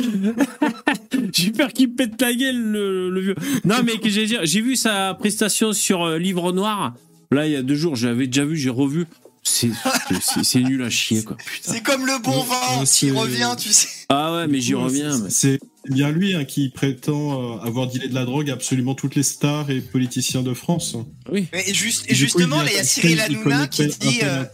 J'ai 1.35 1.51
peur 1.51 1.73
qu'il 1.73 1.95
pète 1.95 2.21
la 2.21 2.33
gueule, 2.33 2.57
le, 2.57 3.11
le 3.11 3.21
vieux. 3.21 3.35
Non, 3.65 3.77
mais 3.85 3.99
que 3.99 4.09
j'ai 4.09 4.25
dire, 4.27 4.41
j'ai 4.45 4.61
vu 4.63 4.77
sa 4.77 5.15
prestation 5.15 5.73
sur 5.73 6.03
euh, 6.05 6.19
Livre 6.19 6.53
Noir. 6.53 6.95
Là, 7.31 7.47
il 7.47 7.53
y 7.53 7.57
a 7.57 7.63
deux 7.63 7.75
jours, 7.75 7.95
j'avais 7.97 8.27
déjà 8.27 8.45
vu, 8.47 8.57
j'ai 8.57 8.71
revu. 8.71 9.07
C'est 9.42 10.61
nul 10.61 10.83
à 10.83 10.90
chier, 10.90 11.23
quoi. 11.25 11.37
C'est 11.62 11.83
comme 11.83 12.07
le 12.07 12.18
bon 12.23 12.42
vin, 12.42 12.85
s'il 12.85 13.12
c'est- 13.12 13.18
revient, 13.18 13.54
tu 13.59 13.73
sais. 13.73 13.88
Ah 14.09 14.35
ouais, 14.35 14.47
mais 14.47 14.61
j'y 14.61 14.75
reviens. 14.75 15.12
c'est- 15.12 15.23
mais- 15.23 15.30
C'est 15.30 15.92
bien 15.92 16.11
lui 16.11 16.35
hein, 16.35 16.45
qui 16.45 16.68
prétend 16.68 17.57
euh, 17.57 17.59
avoir 17.61 17.87
dealé 17.87 18.09
de 18.09 18.14
la 18.14 18.25
drogue 18.25 18.50
à 18.50 18.54
absolument 18.54 18.95
toutes 18.95 19.14
les 19.14 19.23
stars 19.23 19.71
et 19.71 19.80
politiciens 19.80 20.42
de 20.42 20.52
France. 20.54 20.97
Oui. 21.33 21.49
Et, 21.52 21.73
juste, 21.75 22.04
justement, 22.12 22.61
il 22.61 22.66
là, 22.66 22.71
il 22.73 22.76
y 22.76 22.80
a 22.80 22.85
Cyril 22.85 23.12
il 23.12 23.21
Hanouna 23.21 23.66
qui 23.68 23.87
dit. 23.87 24.21
euh. 24.23 24.45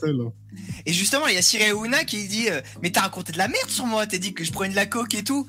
Et 0.87 0.93
justement, 0.93 1.27
il 1.27 1.35
y 1.35 1.39
a 1.39 1.43
Cyril 1.43 1.71
Hanouna 1.71 2.05
qui 2.05 2.27
dit 2.29 2.49
euh, 2.51 2.61
Mais 2.83 2.91
t'as 2.91 3.01
raconté 3.03 3.33
de 3.33 3.39
la 3.39 3.49
merde 3.49 3.69
sur 3.71 3.87
moi, 3.87 4.07
t'as 4.07 4.19
dit 4.19 4.33
que 4.35 4.45
je 4.45 4.53
prenais 4.53 4.71
de 4.71 4.77
la 4.77 4.87
coke 4.87 5.15
et 5.15 5.25
tout. 5.25 5.47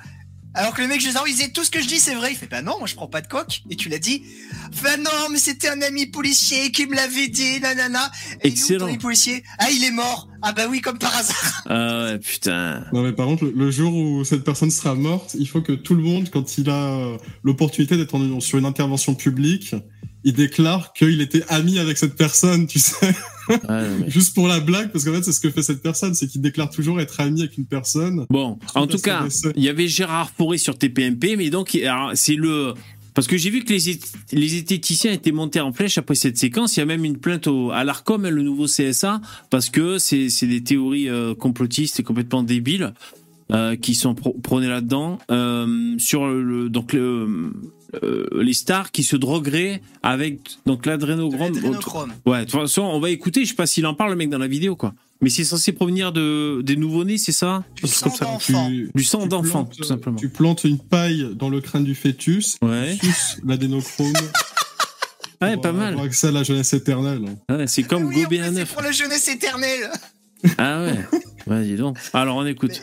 Alors 0.56 0.74
que 0.74 0.82
le 0.82 0.88
mec, 0.88 1.02
je 1.02 1.10
dis, 1.10 1.16
il 1.28 1.32
disait 1.34 1.50
tout 1.50 1.66
ce 1.66 1.70
que 1.70 1.82
je 1.82 1.88
dis, 1.88 2.00
c'est 2.00 2.16
vrai. 2.16 2.32
Il 2.32 2.38
fait 2.38 2.48
Bah 2.50 2.62
non, 2.62 2.80
moi 2.80 2.88
je 2.88 2.96
prends 2.96 3.08
pas 3.08 3.22
de 3.22 3.28
coke. 3.28 3.62
Et 3.70 3.76
tu 3.76 3.90
l'as 3.90 4.00
dit 4.00 4.24
Bah 4.82 4.96
non, 4.98 5.30
mais 5.32 5.38
c'était 5.38 5.68
un 5.68 5.82
ami 5.82 6.06
policier 6.06 6.72
qui 6.72 6.86
me 6.88 6.96
l'avait 6.96 7.28
dit, 7.28 7.60
nanana. 7.60 8.10
Et 8.42 8.48
Excellent. 8.48 8.80
ton 8.80 8.86
ami 8.88 8.98
policier? 8.98 9.44
Ah, 9.60 9.70
il 9.70 9.84
est 9.84 9.92
mort. 9.92 10.30
Ah 10.42 10.54
bah 10.54 10.64
oui, 10.70 10.80
comme 10.80 10.98
par 10.98 11.16
hasard. 11.16 11.64
Ah 11.70 12.06
ouais, 12.06 12.20
putain. 12.20 12.86
Non 12.94 13.02
mais 13.02 13.12
par 13.12 13.26
contre, 13.26 13.46
le, 13.46 13.72
jour 13.72 13.94
où 13.94 14.24
cette 14.24 14.44
personne 14.44 14.72
sera 14.72 14.96
morte, 14.96 15.36
il 15.38 15.48
faut 15.48 15.62
que 15.62 15.74
tout 15.74 15.96
le 15.96 16.04
monde, 16.04 16.30
quand 16.32 16.58
il 16.58 16.70
a 16.70 16.94
euh, 16.96 17.18
l'opportunité 17.44 17.98
d'être 17.98 18.16
sur 18.40 18.58
une 18.58 18.66
intervention 18.66 19.16
publique, 19.16 19.76
il 20.24 20.34
déclare 20.34 20.94
qu'il 20.94 21.22
était 21.22 21.44
ami 21.50 21.80
avec 21.80 21.98
cette 21.98 22.16
personne, 22.16 22.68
tu 22.68 22.80
sais, 22.80 23.14
Mais- 23.50 24.10
juste 24.10 24.36
pour 24.36 24.48
la 24.48 24.60
blague, 24.60 24.92
parce 24.92 25.04
qu'en 25.06 25.14
fait 25.14 25.24
c'est 25.24 25.32
ce 25.32 25.40
que 25.40 25.50
fait 25.50 25.64
cette 25.64 25.82
personne, 25.82 26.14
c'est 26.14 26.28
qu'il 26.28 26.42
déclare 26.42 26.70
toujours 26.70 27.00
être 27.00 27.20
ami 27.20 27.42
avec 27.42 27.58
une 27.58 27.66
personne. 27.66 28.26
Bon, 28.30 28.58
en 28.74 28.88
tout 28.88 29.00
cas, 29.00 29.28
il 29.56 29.64
y 29.64 29.70
avait 29.70 29.88
Gérard 29.88 30.32
Forêt 30.32 30.58
sur 30.58 30.78
TPMP, 30.78 31.36
mais 31.38 31.50
donc 31.50 31.78
c'est 32.14 32.36
le 32.36 32.74
parce 33.16 33.28
que 33.28 33.38
j'ai 33.38 33.50
vu 33.50 33.64
que 33.64 33.72
les, 33.72 34.56
esthéticiens 34.56 35.14
étaient 35.14 35.32
montés 35.32 35.62
en 35.62 35.72
flèche 35.72 35.98
après 35.98 36.16
cette 36.16 36.38
séquence. 36.38 36.76
Il 36.76 36.82
y 36.82 36.84
a 36.84 36.86
même 36.86 37.06
une 37.06 37.18
plainte 37.18 37.48
au, 37.48 37.72
à 37.72 37.86
l'Arcom, 37.86 38.28
le 38.28 38.42
nouveau 38.42 38.66
CSA, 38.66 39.22
parce 39.50 39.70
que 39.70 39.98
c'est 39.98 40.30
c'est 40.30 40.48
des 40.48 40.62
théories 40.62 41.10
euh, 41.10 41.34
complotistes 41.34 42.00
et 42.00 42.04
complètement 42.04 42.44
débiles 42.44 42.94
euh, 43.52 43.76
qui 43.76 43.94
sont 43.96 44.16
prônées 44.16 44.68
là-dedans 44.68 45.20
euh, 45.32 45.96
sur 46.00 46.28
le 46.28 46.68
donc 46.70 46.94
le, 46.94 47.52
euh, 48.04 48.26
les 48.42 48.54
stars 48.54 48.92
qui 48.92 49.04
se 49.04 49.16
drogueraient 49.16 49.82
avec 50.02 50.40
donc 50.66 50.86
l'adrénochrome. 50.86 51.54
Ouais, 52.26 52.40
de 52.46 52.52
toute 52.52 52.60
façon, 52.60 52.82
on 52.82 53.00
va 53.00 53.10
écouter. 53.12 53.44
Je 53.46 53.50
sais 53.50 53.56
pas 53.56 53.68
s'il 53.68 53.86
en 53.86 53.94
parle 53.94 54.12
le 54.12 54.16
mec 54.16 54.30
dans 54.30 54.40
la 54.40 54.48
vidéo 54.48 54.76
quoi. 54.76 54.94
Mais 55.22 55.30
c'est 55.30 55.44
censé 55.46 55.72
provenir 55.72 56.12
de 56.12 56.62
des 56.62 56.76
nouveaux-nés, 56.76 57.18
c'est 57.18 57.32
ça? 57.32 57.64
Du 57.82 57.88
sang 57.88 58.10
comme 58.10 58.18
ça. 58.18 58.26
d'enfant. 58.26 58.70
Du 58.94 59.04
sang 59.04 59.26
d'enfant, 59.28 59.66
tout 59.66 59.84
simplement. 59.84 60.18
Tu 60.18 60.28
plantes 60.30 60.64
une 60.66 60.78
paille 60.78 61.30
dans 61.36 61.50
le 61.50 61.62
crâne 61.62 61.84
du 61.86 61.96
fœtus, 61.96 62.58
Ouais. 62.62 62.98
l'adénochrome. 63.46 64.12
Ouais, 65.42 65.54
pour 65.54 65.64
pas 65.64 65.72
mal. 65.74 65.90
Avoir 65.94 66.06
accès 66.06 66.28
à 66.28 66.32
la 66.32 66.44
jeunesse 66.44 66.74
éternelle. 66.74 67.22
Ouais, 67.50 67.68
c'est 67.68 67.84
comme 67.84 68.06
oui, 68.06 68.26
plus, 68.26 68.40
un 68.40 68.54
c'est 68.54 68.62
œuf. 68.62 68.74
pour 68.74 68.82
la 68.82 68.92
jeunesse 68.92 69.28
éternelle. 69.28 69.92
Ah 70.58 70.84
ouais. 70.84 70.96
Ouais, 71.48 71.64
dis 71.64 71.76
donc. 71.76 71.98
Alors 72.14 72.38
on 72.38 72.46
écoute. 72.46 72.82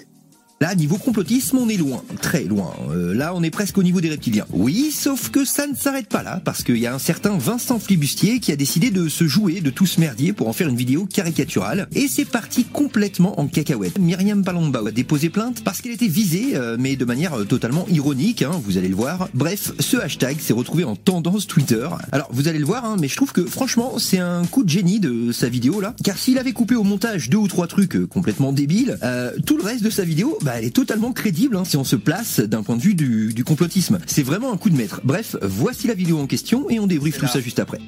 Là, 0.62 0.76
niveau 0.76 0.96
complotisme, 0.96 1.58
on 1.58 1.68
est 1.68 1.76
loin, 1.76 2.04
très 2.20 2.44
loin. 2.44 2.72
Euh, 2.88 3.12
là, 3.14 3.32
on 3.34 3.42
est 3.42 3.50
presque 3.50 3.78
au 3.78 3.82
niveau 3.82 4.00
des 4.00 4.10
reptiliens. 4.10 4.46
Oui, 4.52 4.92
sauf 4.92 5.28
que 5.30 5.44
ça 5.44 5.66
ne 5.66 5.74
s'arrête 5.74 6.06
pas 6.06 6.22
là, 6.22 6.40
parce 6.44 6.62
qu'il 6.62 6.76
y 6.76 6.86
a 6.86 6.94
un 6.94 7.00
certain 7.00 7.36
Vincent 7.36 7.80
Flibustier 7.80 8.38
qui 8.38 8.52
a 8.52 8.54
décidé 8.54 8.92
de 8.92 9.08
se 9.08 9.26
jouer 9.26 9.60
de 9.60 9.70
tout 9.70 9.86
ce 9.86 9.98
merdier 9.98 10.32
pour 10.32 10.46
en 10.46 10.52
faire 10.52 10.68
une 10.68 10.76
vidéo 10.76 11.04
caricaturale, 11.12 11.88
et 11.96 12.06
c'est 12.06 12.24
parti 12.24 12.62
complètement 12.62 13.40
en 13.40 13.48
cacahuète. 13.48 13.98
Myriam 13.98 14.44
Palomba 14.44 14.82
a 14.86 14.92
déposé 14.92 15.30
plainte 15.30 15.64
parce 15.64 15.80
qu'elle 15.80 15.94
était 15.94 16.06
visée, 16.06 16.52
euh, 16.54 16.76
mais 16.78 16.94
de 16.94 17.04
manière 17.04 17.40
euh, 17.40 17.44
totalement 17.44 17.84
ironique, 17.88 18.42
hein, 18.42 18.52
vous 18.64 18.78
allez 18.78 18.86
le 18.86 18.94
voir. 18.94 19.28
Bref, 19.34 19.72
ce 19.80 19.96
hashtag 19.96 20.38
s'est 20.38 20.52
retrouvé 20.52 20.84
en 20.84 20.94
tendance 20.94 21.48
Twitter. 21.48 21.88
Alors, 22.12 22.28
vous 22.30 22.46
allez 22.46 22.60
le 22.60 22.66
voir, 22.66 22.84
hein, 22.84 22.98
mais 23.00 23.08
je 23.08 23.16
trouve 23.16 23.32
que 23.32 23.44
franchement, 23.44 23.98
c'est 23.98 24.20
un 24.20 24.44
coup 24.44 24.62
de 24.62 24.70
génie 24.70 25.00
de 25.00 25.32
sa 25.32 25.48
vidéo 25.48 25.80
là, 25.80 25.96
car 26.04 26.16
s'il 26.18 26.38
avait 26.38 26.52
coupé 26.52 26.76
au 26.76 26.84
montage 26.84 27.30
deux 27.30 27.38
ou 27.38 27.48
trois 27.48 27.66
trucs 27.66 27.96
euh, 27.96 28.06
complètement 28.06 28.52
débiles, 28.52 28.96
euh, 29.02 29.32
tout 29.44 29.56
le 29.56 29.64
reste 29.64 29.82
de 29.82 29.90
sa 29.90 30.04
vidéo, 30.04 30.38
bah, 30.42 30.51
elle 30.58 30.64
est 30.64 30.74
totalement 30.74 31.12
crédible 31.12 31.56
hein, 31.56 31.64
si 31.64 31.76
on 31.76 31.84
se 31.84 31.96
place 31.96 32.40
d'un 32.40 32.62
point 32.62 32.76
de 32.76 32.82
vue 32.82 32.94
du, 32.94 33.32
du 33.32 33.44
complotisme. 33.44 33.98
C'est 34.06 34.22
vraiment 34.22 34.52
un 34.52 34.56
coup 34.56 34.70
de 34.70 34.76
maître. 34.76 35.00
Bref, 35.04 35.36
voici 35.42 35.86
la 35.86 35.94
vidéo 35.94 36.18
en 36.18 36.26
question 36.26 36.68
et 36.70 36.80
on 36.80 36.86
débriefe 36.86 37.18
tout 37.18 37.26
ça 37.26 37.40
juste 37.40 37.58
après. 37.58 37.78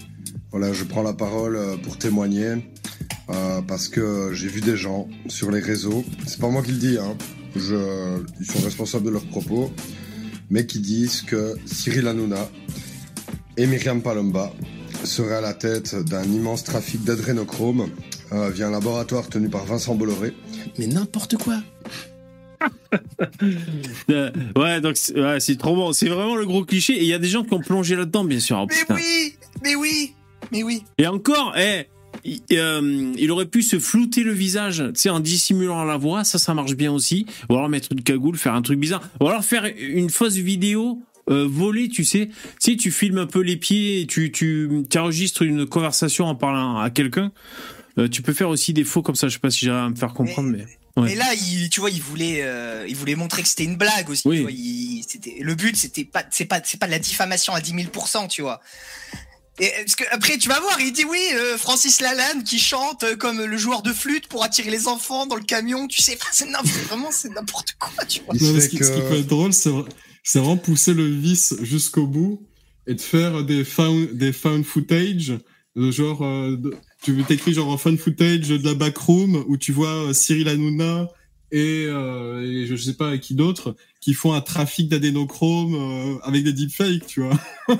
Voilà, 0.50 0.72
je 0.72 0.84
prends 0.84 1.02
la 1.02 1.12
parole 1.12 1.56
euh, 1.56 1.76
pour 1.76 1.98
témoigner 1.98 2.64
euh, 3.28 3.60
parce 3.66 3.88
que 3.88 4.30
j'ai 4.32 4.48
vu 4.48 4.60
des 4.60 4.76
gens 4.76 5.08
sur 5.26 5.50
les 5.50 5.60
réseaux. 5.60 6.04
C'est 6.26 6.38
pas 6.38 6.48
moi 6.48 6.62
qui 6.62 6.72
le 6.72 6.78
dis, 6.78 6.98
hein. 6.98 7.16
Je, 7.56 8.20
ils 8.40 8.46
sont 8.46 8.60
responsables 8.64 9.04
de 9.04 9.10
leurs 9.10 9.26
propos, 9.26 9.72
mais 10.50 10.66
qui 10.66 10.80
disent 10.80 11.22
que 11.22 11.54
Cyril 11.66 12.08
Hanouna 12.08 12.48
et 13.56 13.66
Myriam 13.66 14.02
Palomba 14.02 14.52
seraient 15.04 15.36
à 15.36 15.40
la 15.40 15.54
tête 15.54 15.94
d'un 15.94 16.24
immense 16.24 16.64
trafic 16.64 17.04
d'adrénochrome 17.04 17.88
euh, 18.32 18.50
via 18.50 18.68
un 18.68 18.70
laboratoire 18.70 19.28
tenu 19.28 19.48
par 19.48 19.64
Vincent 19.64 19.94
Bolloré. 19.94 20.34
Mais 20.78 20.86
n'importe 20.86 21.36
quoi. 21.36 21.62
Euh, 24.10 24.30
ouais, 24.56 24.80
donc 24.80 24.96
c'est 24.96 25.14
ouais, 25.20 25.38
trop 25.56 25.74
bon. 25.74 25.92
C'est 25.92 26.08
vraiment 26.08 26.36
le 26.36 26.46
gros 26.46 26.64
cliché. 26.64 26.94
Et 26.94 27.02
il 27.02 27.06
y 27.08 27.14
a 27.14 27.18
des 27.18 27.28
gens 27.28 27.44
qui 27.44 27.54
ont 27.54 27.60
plongé 27.60 27.96
là-dedans, 27.96 28.24
bien 28.24 28.40
sûr. 28.40 28.58
Oh, 28.62 28.66
Mais 28.68 28.76
putain. 28.80 28.94
oui, 28.94 29.34
mais 29.62 29.74
oui, 29.74 30.12
mais 30.52 30.62
oui. 30.62 30.82
Et 30.98 31.06
encore, 31.06 31.54
eh, 31.58 31.86
il, 32.24 32.40
euh, 32.52 33.12
il 33.18 33.30
aurait 33.30 33.46
pu 33.46 33.62
se 33.62 33.78
flouter 33.78 34.22
le 34.22 34.32
visage, 34.32 34.78
tu 34.78 35.00
sais, 35.00 35.10
en 35.10 35.20
dissimulant 35.20 35.84
la 35.84 35.96
voix. 35.96 36.24
Ça, 36.24 36.38
ça 36.38 36.54
marche 36.54 36.74
bien 36.74 36.92
aussi. 36.92 37.26
Ou 37.48 37.54
alors 37.54 37.68
mettre 37.68 37.88
une 37.92 38.02
cagoule, 38.02 38.36
faire 38.36 38.54
un 38.54 38.62
truc 38.62 38.78
bizarre. 38.78 39.02
Ou 39.20 39.26
alors 39.28 39.44
faire 39.44 39.64
une 39.78 40.10
fausse 40.10 40.36
vidéo. 40.36 41.02
euh, 41.30 41.46
volée, 41.48 41.88
tu 41.88 42.04
sais, 42.04 42.28
tu 42.60 42.72
sais, 42.72 42.76
tu 42.76 42.90
filmes 42.90 43.16
un 43.16 43.26
peu 43.26 43.40
les 43.40 43.56
pieds, 43.56 44.02
et 44.02 44.06
tu, 44.06 44.30
tu, 44.30 44.68
tu 44.90 44.98
enregistres 44.98 45.40
une 45.40 45.64
conversation 45.66 46.26
en 46.26 46.34
parlant 46.34 46.78
à 46.78 46.90
quelqu'un. 46.90 47.32
Euh, 47.98 48.08
tu 48.08 48.20
peux 48.20 48.34
faire 48.34 48.50
aussi 48.50 48.74
des 48.74 48.84
faux 48.84 49.00
comme 49.00 49.14
ça. 49.14 49.28
Je 49.28 49.34
sais 49.34 49.38
pas 49.40 49.48
si 49.50 49.64
j'arrive 49.64 49.84
à 49.86 49.88
me 49.88 49.94
faire 49.94 50.12
comprendre, 50.12 50.50
mais. 50.50 50.66
Ouais. 50.96 51.12
Et 51.12 51.14
là, 51.16 51.34
il, 51.34 51.68
tu 51.70 51.80
vois, 51.80 51.90
il 51.90 52.00
voulait, 52.00 52.42
euh, 52.42 52.84
il 52.88 52.94
voulait 52.94 53.16
montrer 53.16 53.42
que 53.42 53.48
c'était 53.48 53.64
une 53.64 53.76
blague 53.76 54.08
aussi. 54.10 54.22
Oui. 54.28 54.36
tu 54.36 54.42
vois, 54.42 54.52
il- 54.52 55.04
c'était, 55.08 55.36
le 55.40 55.54
but, 55.56 55.76
c'était 55.76 56.04
pas, 56.04 56.24
c'est 56.30 56.44
pas, 56.44 56.60
c'est 56.64 56.78
pas 56.78 56.86
de 56.86 56.92
la 56.92 56.98
diffamation 57.00 57.52
à 57.52 57.60
10 57.60 57.72
000% 57.72 58.28
tu 58.28 58.42
vois. 58.42 58.60
Et 59.60 59.70
parce 59.84 59.94
que 59.94 60.04
après, 60.10 60.36
tu 60.38 60.48
vas 60.48 60.58
voir, 60.60 60.80
il 60.80 60.92
dit 60.92 61.04
oui, 61.04 61.20
euh, 61.34 61.56
Francis 61.56 62.00
Lalanne 62.00 62.42
qui 62.42 62.58
chante 62.58 63.04
euh, 63.04 63.14
comme 63.16 63.40
le 63.44 63.56
joueur 63.56 63.82
de 63.82 63.92
flûte 63.92 64.26
pour 64.26 64.42
attirer 64.42 64.70
les 64.70 64.88
enfants 64.88 65.26
dans 65.26 65.36
le 65.36 65.44
camion. 65.44 65.86
Tu 65.86 66.02
sais, 66.02 66.18
c'est 66.32 66.46
vraiment, 66.88 67.10
c'est 67.12 67.28
n'importe 67.28 67.74
quoi, 67.78 68.04
tu 68.04 68.20
vois. 68.24 68.34
Non, 68.34 68.52
mais 68.52 68.60
ce, 68.60 68.68
qui, 68.68 68.78
ce 68.78 68.90
qui 68.92 69.00
que- 69.00 69.08
peut 69.08 69.18
être 69.18 69.26
drôle, 69.28 69.52
c'est 69.52 69.70
vra- 69.70 69.88
c'est 70.24 70.38
vraiment 70.40 70.56
pousser 70.56 70.92
le 70.94 71.06
vice 71.06 71.54
jusqu'au 71.62 72.06
bout 72.06 72.42
et 72.86 72.94
de 72.94 73.00
faire 73.00 73.44
des 73.44 73.64
found, 73.64 74.16
des 74.16 74.32
found 74.32 74.64
footage, 74.64 75.34
de 75.76 75.90
genre, 75.90 76.22
euh, 76.22 76.56
de- 76.56 76.74
tu 77.04 77.22
t'écris 77.24 77.52
genre 77.54 77.72
un 77.72 77.76
found 77.76 77.98
footage 77.98 78.48
de 78.48 78.64
la 78.66 78.74
backroom 78.74 79.44
où 79.46 79.56
tu 79.56 79.70
vois 79.72 80.08
euh, 80.08 80.12
Cyril 80.12 80.48
Hanouna 80.48 81.08
et, 81.52 81.84
euh, 81.86 82.42
et 82.42 82.66
je 82.66 82.74
sais 82.74 82.94
pas 82.94 83.16
qui 83.18 83.34
d'autre 83.34 83.76
qui 84.00 84.14
font 84.14 84.32
un 84.32 84.40
trafic 84.40 84.88
d'adénochrome 84.88 85.74
euh, 85.74 86.18
avec 86.24 86.42
des 86.44 86.52
deepfakes, 86.52 87.06
tu 87.06 87.20
vois. 87.22 87.38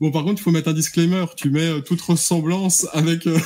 bon, 0.00 0.10
par 0.10 0.24
contre, 0.24 0.40
il 0.40 0.42
faut 0.42 0.50
mettre 0.50 0.68
un 0.68 0.72
disclaimer. 0.74 1.24
Tu 1.36 1.50
mets 1.50 1.68
euh, 1.68 1.80
toute 1.80 2.00
ressemblance 2.02 2.86
avec. 2.92 3.26
euh, 3.26 3.38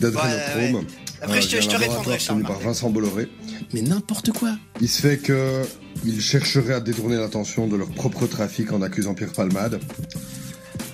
D'adrénochrome. 0.00 0.84
Ouais, 1.20 1.26
Après, 1.26 1.42
je 1.42 1.48
te- 1.48 1.52
via 1.52 1.60
je 1.60 1.68
te 1.68 1.76
répondrai, 1.76 2.18
Charles 2.18 2.42
par. 2.42 2.58
Vincent 2.60 2.88
Bolloré. 2.88 3.28
Mais 3.74 3.82
n'importe 3.82 4.32
quoi. 4.32 4.56
Il 4.80 4.88
se 4.88 5.02
fait 5.02 5.18
que 5.18 5.62
ils 6.06 6.20
chercheraient 6.22 6.72
à 6.74 6.80
détourner 6.80 7.16
l'attention 7.16 7.66
de 7.66 7.76
leur 7.76 7.90
propre 7.90 8.26
trafic 8.26 8.72
en 8.72 8.80
accusant 8.80 9.12
Pierre 9.14 9.32
Palmade. 9.32 9.80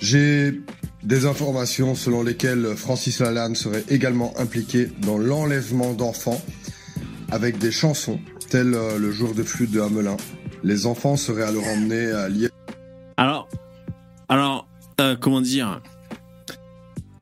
J'ai 0.01 0.59
des 1.07 1.25
informations 1.25 1.95
selon 1.95 2.21
lesquelles 2.21 2.75
Francis 2.75 3.19
Lalanne 3.21 3.55
serait 3.55 3.85
également 3.89 4.33
impliqué 4.37 4.89
dans 5.01 5.17
l'enlèvement 5.17 5.93
d'enfants 5.93 6.41
avec 7.31 7.57
des 7.59 7.71
chansons 7.71 8.19
telles 8.49 8.73
euh, 8.73 8.97
le 8.97 9.09
jour 9.11 9.33
de 9.33 9.41
flûte 9.43 9.71
de 9.71 9.79
Hamelin. 9.79 10.17
Les 10.63 10.85
enfants 10.85 11.15
seraient 11.15 11.43
alors 11.43 11.65
emmenés 11.65 12.11
à 12.11 12.27
Liège. 12.27 12.49
Alors, 13.15 13.47
alors, 14.27 14.67
euh, 14.99 15.15
comment 15.19 15.39
dire? 15.41 15.81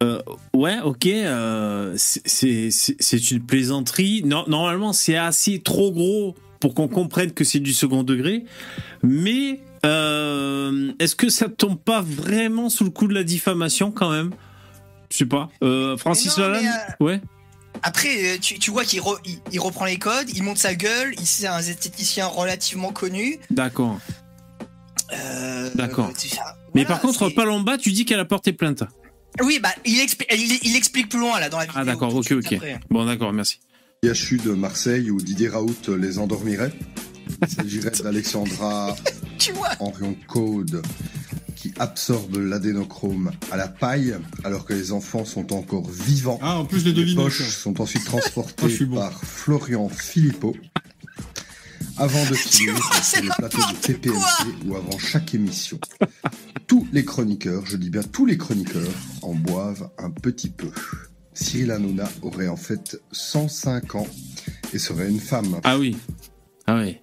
Euh, 0.01 0.19
Ouais, 0.53 0.79
ok, 0.83 1.07
c'est- 1.95 3.31
une 3.31 3.45
plaisanterie. 3.45 4.23
Normalement, 4.23 4.93
c'est 4.93 5.15
assez 5.17 5.59
trop 5.59 5.91
gros 5.91 6.33
pour 6.59 6.73
qu'on 6.73 6.87
comprenne 6.87 7.31
que 7.33 7.43
c'est 7.43 7.59
du 7.59 7.73
second 7.73 8.03
degré. 8.03 8.45
Mais 9.03 9.59
euh, 9.85 10.91
est-ce 10.99 11.15
que 11.15 11.29
ça 11.29 11.47
tombe 11.49 11.79
pas 11.79 12.01
vraiment 12.01 12.69
sous 12.69 12.83
le 12.83 12.89
coup 12.89 13.07
de 13.07 13.13
la 13.13 13.23
diffamation 13.23 13.91
quand 13.91 14.11
même? 14.11 14.31
Je 15.11 15.17
sais 15.17 15.25
pas. 15.25 15.49
Euh, 15.63 15.95
Francis 15.97 16.37
non, 16.37 16.47
Lalanne 16.49 16.69
mais, 16.99 17.05
Ouais. 17.05 17.21
Après, 17.83 18.35
euh, 18.35 18.37
tu, 18.41 18.57
tu 18.57 18.71
vois 18.71 18.83
qu'il 18.85 19.01
re- 19.01 19.19
il, 19.25 19.37
il 19.51 19.59
reprend 19.59 19.85
les 19.85 19.97
codes, 19.97 20.29
il 20.33 20.43
monte 20.43 20.57
sa 20.57 20.73
gueule, 20.75 21.13
il 21.19 21.25
c'est 21.27 21.45
un 21.47 21.59
esthéticien 21.59 22.25
relativement 22.25 22.91
connu. 22.91 23.37
D'accord. 23.51 23.99
Euh, 25.13 25.69
D'accord. 25.75 26.11
tu- 26.17 26.29
Mais 26.73 26.85
par 26.85 26.99
contre, 27.01 27.29
Palomba, 27.29 27.77
tu 27.77 27.91
dis 27.91 28.05
qu'elle 28.05 28.19
a 28.19 28.25
porté 28.25 28.53
plainte. 28.53 28.83
Oui, 29.43 29.59
bah, 29.61 29.69
il, 29.85 29.99
expli- 29.99 30.25
il, 30.33 30.59
il 30.63 30.75
explique 30.75 31.09
plus 31.09 31.19
loin 31.19 31.39
là 31.39 31.49
dans 31.49 31.57
la 31.59 31.65
vidéo. 31.65 31.79
Ah 31.81 31.85
d'accord, 31.85 32.15
ok, 32.15 32.31
ok. 32.31 32.53
après. 32.53 32.79
Bon, 32.89 33.05
d'accord, 33.05 33.33
merci. 33.33 33.59
IHU 34.03 34.37
de 34.37 34.51
Marseille 34.51 35.11
où 35.11 35.17
Didier 35.19 35.49
Raoult 35.49 35.75
les 35.99 36.17
endormirait? 36.17 36.71
Il 37.41 37.47
s'agirait 37.49 37.91
d'Alexandra 38.03 38.95
Henrion 39.79 40.15
Code 40.27 40.81
qui 41.55 41.73
absorbe 41.79 42.35
l'adénochrome 42.37 43.31
à 43.51 43.57
la 43.57 43.67
paille 43.67 44.15
alors 44.43 44.65
que 44.65 44.73
les 44.73 44.91
enfants 44.91 45.25
sont 45.25 45.53
encore 45.53 45.89
vivants. 45.89 46.39
Ah, 46.41 46.59
en 46.59 46.65
plus, 46.65 46.85
Les 46.85 46.93
deviné. 46.93 47.21
poches 47.21 47.41
sont 47.49 47.79
ensuite 47.81 48.03
Ah, 48.07 48.09
transportées 48.11 48.85
bon. 48.85 48.97
par 48.97 49.23
Florian 49.23 49.89
Philippot 49.89 50.55
avant 51.97 52.25
de 52.25 52.33
c'est 52.35 52.49
sur 52.49 53.23
le 53.23 53.29
plateau 53.37 53.57
de 53.57 53.77
TPMC 53.77 54.65
ou 54.65 54.75
avant 54.75 54.97
chaque 54.99 55.33
émission. 55.33 55.79
Tous 56.67 56.85
les 56.91 57.05
chroniqueurs, 57.05 57.65
je 57.65 57.77
dis 57.77 57.89
bien 57.89 58.03
tous 58.03 58.25
les 58.25 58.37
chroniqueurs, 58.37 58.91
en 59.21 59.33
boivent 59.33 59.89
un 59.97 60.09
petit 60.09 60.49
peu. 60.49 60.67
Cyril 61.33 61.71
Hanouna 61.71 62.09
aurait 62.21 62.49
en 62.49 62.57
fait 62.57 62.99
105 63.13 63.95
ans 63.95 64.07
et 64.73 64.77
serait 64.79 65.09
une 65.09 65.21
femme. 65.21 65.59
Ah 65.63 65.77
oui. 65.77 65.95
Ah 66.67 66.77
oui. 66.81 66.97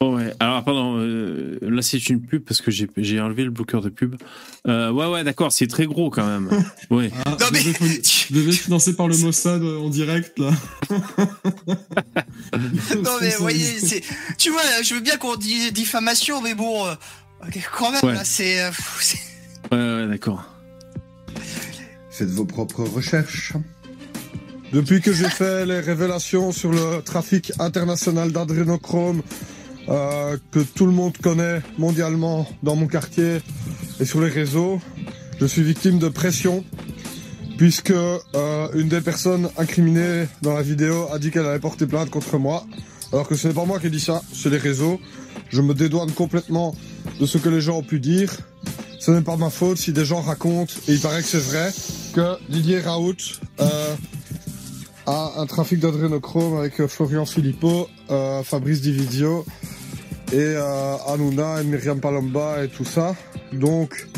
Oh 0.00 0.16
ouais. 0.16 0.34
Alors 0.40 0.64
pardon, 0.64 0.96
euh, 0.98 1.58
là 1.62 1.80
c'est 1.80 2.08
une 2.10 2.20
pub 2.20 2.42
parce 2.42 2.60
que 2.60 2.70
j'ai 2.72 2.88
j'ai 2.96 3.20
enlevé 3.20 3.44
le 3.44 3.50
bloqueur 3.50 3.80
de 3.80 3.88
pub. 3.88 4.16
Euh, 4.66 4.90
ouais 4.90 5.06
ouais 5.06 5.22
d'accord, 5.22 5.52
c'est 5.52 5.68
très 5.68 5.86
gros 5.86 6.10
quand 6.10 6.26
même. 6.26 6.50
Ouais. 6.90 7.10
Ah, 7.24 7.36
Non, 7.40 7.46
mais- 7.52 7.60
je 7.62 8.34
devais- 8.34 8.50
financé 8.52 8.94
par 8.96 9.06
le 9.08 9.16
Mossad 9.16 9.62
euh, 9.62 9.78
en 9.78 9.88
direct, 9.88 10.38
là. 10.38 10.50
Non 12.96 13.10
mais 13.20 13.30
vous 13.30 13.38
voyez, 13.42 13.76
tu 14.38 14.50
vois, 14.50 14.60
je 14.82 14.94
veux 14.94 15.00
bien 15.00 15.16
qu'on 15.16 15.36
dise 15.36 15.72
diffamation, 15.72 16.42
mais 16.42 16.54
bon, 16.54 16.84
euh, 16.86 16.94
ok, 17.46 17.58
quand 17.78 17.92
même 17.92 18.00
Ouais. 18.04 18.14
là, 18.14 18.20
euh, 18.20 18.24
c'est- 18.24 19.18
Ouais 19.70 19.78
ouais 19.78 20.06
d'accord. 20.08 20.44
Faites 22.10 22.28
vos 22.28 22.44
propres 22.44 22.82
recherches. 22.84 23.52
Depuis 24.72 25.02
que 25.02 25.12
j'ai 25.12 25.28
fait 25.28 25.66
les 25.66 25.80
révélations 25.80 26.50
sur 26.50 26.72
le 26.72 27.02
trafic 27.02 27.52
international 27.58 28.32
d'adrénochrome 28.32 29.20
euh, 29.90 30.38
que 30.50 30.60
tout 30.60 30.86
le 30.86 30.92
monde 30.92 31.16
connaît 31.18 31.60
mondialement 31.76 32.48
dans 32.62 32.74
mon 32.74 32.86
quartier 32.86 33.42
et 34.00 34.06
sur 34.06 34.22
les 34.22 34.30
réseaux, 34.30 34.80
je 35.38 35.44
suis 35.44 35.62
victime 35.62 35.98
de 35.98 36.08
pression 36.08 36.64
puisque 37.58 37.90
euh, 37.90 38.68
une 38.74 38.88
des 38.88 39.02
personnes 39.02 39.50
incriminées 39.58 40.26
dans 40.40 40.54
la 40.54 40.62
vidéo 40.62 41.06
a 41.12 41.18
dit 41.18 41.30
qu'elle 41.30 41.46
allait 41.46 41.58
porter 41.58 41.86
plainte 41.86 42.08
contre 42.08 42.38
moi, 42.38 42.64
alors 43.12 43.28
que 43.28 43.34
ce 43.34 43.48
n'est 43.48 43.54
pas 43.54 43.66
moi 43.66 43.78
qui 43.78 43.88
ai 43.88 43.90
dit 43.90 44.00
ça, 44.00 44.22
c'est 44.32 44.48
les 44.48 44.56
réseaux. 44.56 44.98
Je 45.50 45.60
me 45.60 45.74
dédouane 45.74 46.12
complètement 46.12 46.74
de 47.20 47.26
ce 47.26 47.36
que 47.36 47.50
les 47.50 47.60
gens 47.60 47.76
ont 47.76 47.82
pu 47.82 48.00
dire. 48.00 48.32
Ce 48.98 49.10
n'est 49.10 49.20
pas 49.20 49.36
ma 49.36 49.50
faute 49.50 49.76
si 49.76 49.92
des 49.92 50.06
gens 50.06 50.22
racontent, 50.22 50.72
et 50.88 50.92
il 50.92 51.00
paraît 51.00 51.20
que 51.20 51.28
c'est 51.28 51.42
vrai, 51.42 51.72
que 52.14 52.38
Didier 52.50 52.80
Raoult 52.80 53.16
euh, 53.60 53.94
a 55.06 55.32
un 55.36 55.46
trafic 55.46 55.80
d'adrénochrome 55.80 56.58
avec 56.58 56.80
euh, 56.80 56.88
Florian 56.88 57.26
Philippot, 57.26 57.88
euh, 58.10 58.42
Fabrice 58.42 58.80
Dividio 58.80 59.44
et 60.32 60.36
euh, 60.38 61.60
et 61.60 61.64
Myriam 61.64 62.00
Palomba 62.00 62.64
et 62.64 62.68
tout 62.68 62.84
ça. 62.84 63.14
Donc, 63.52 64.08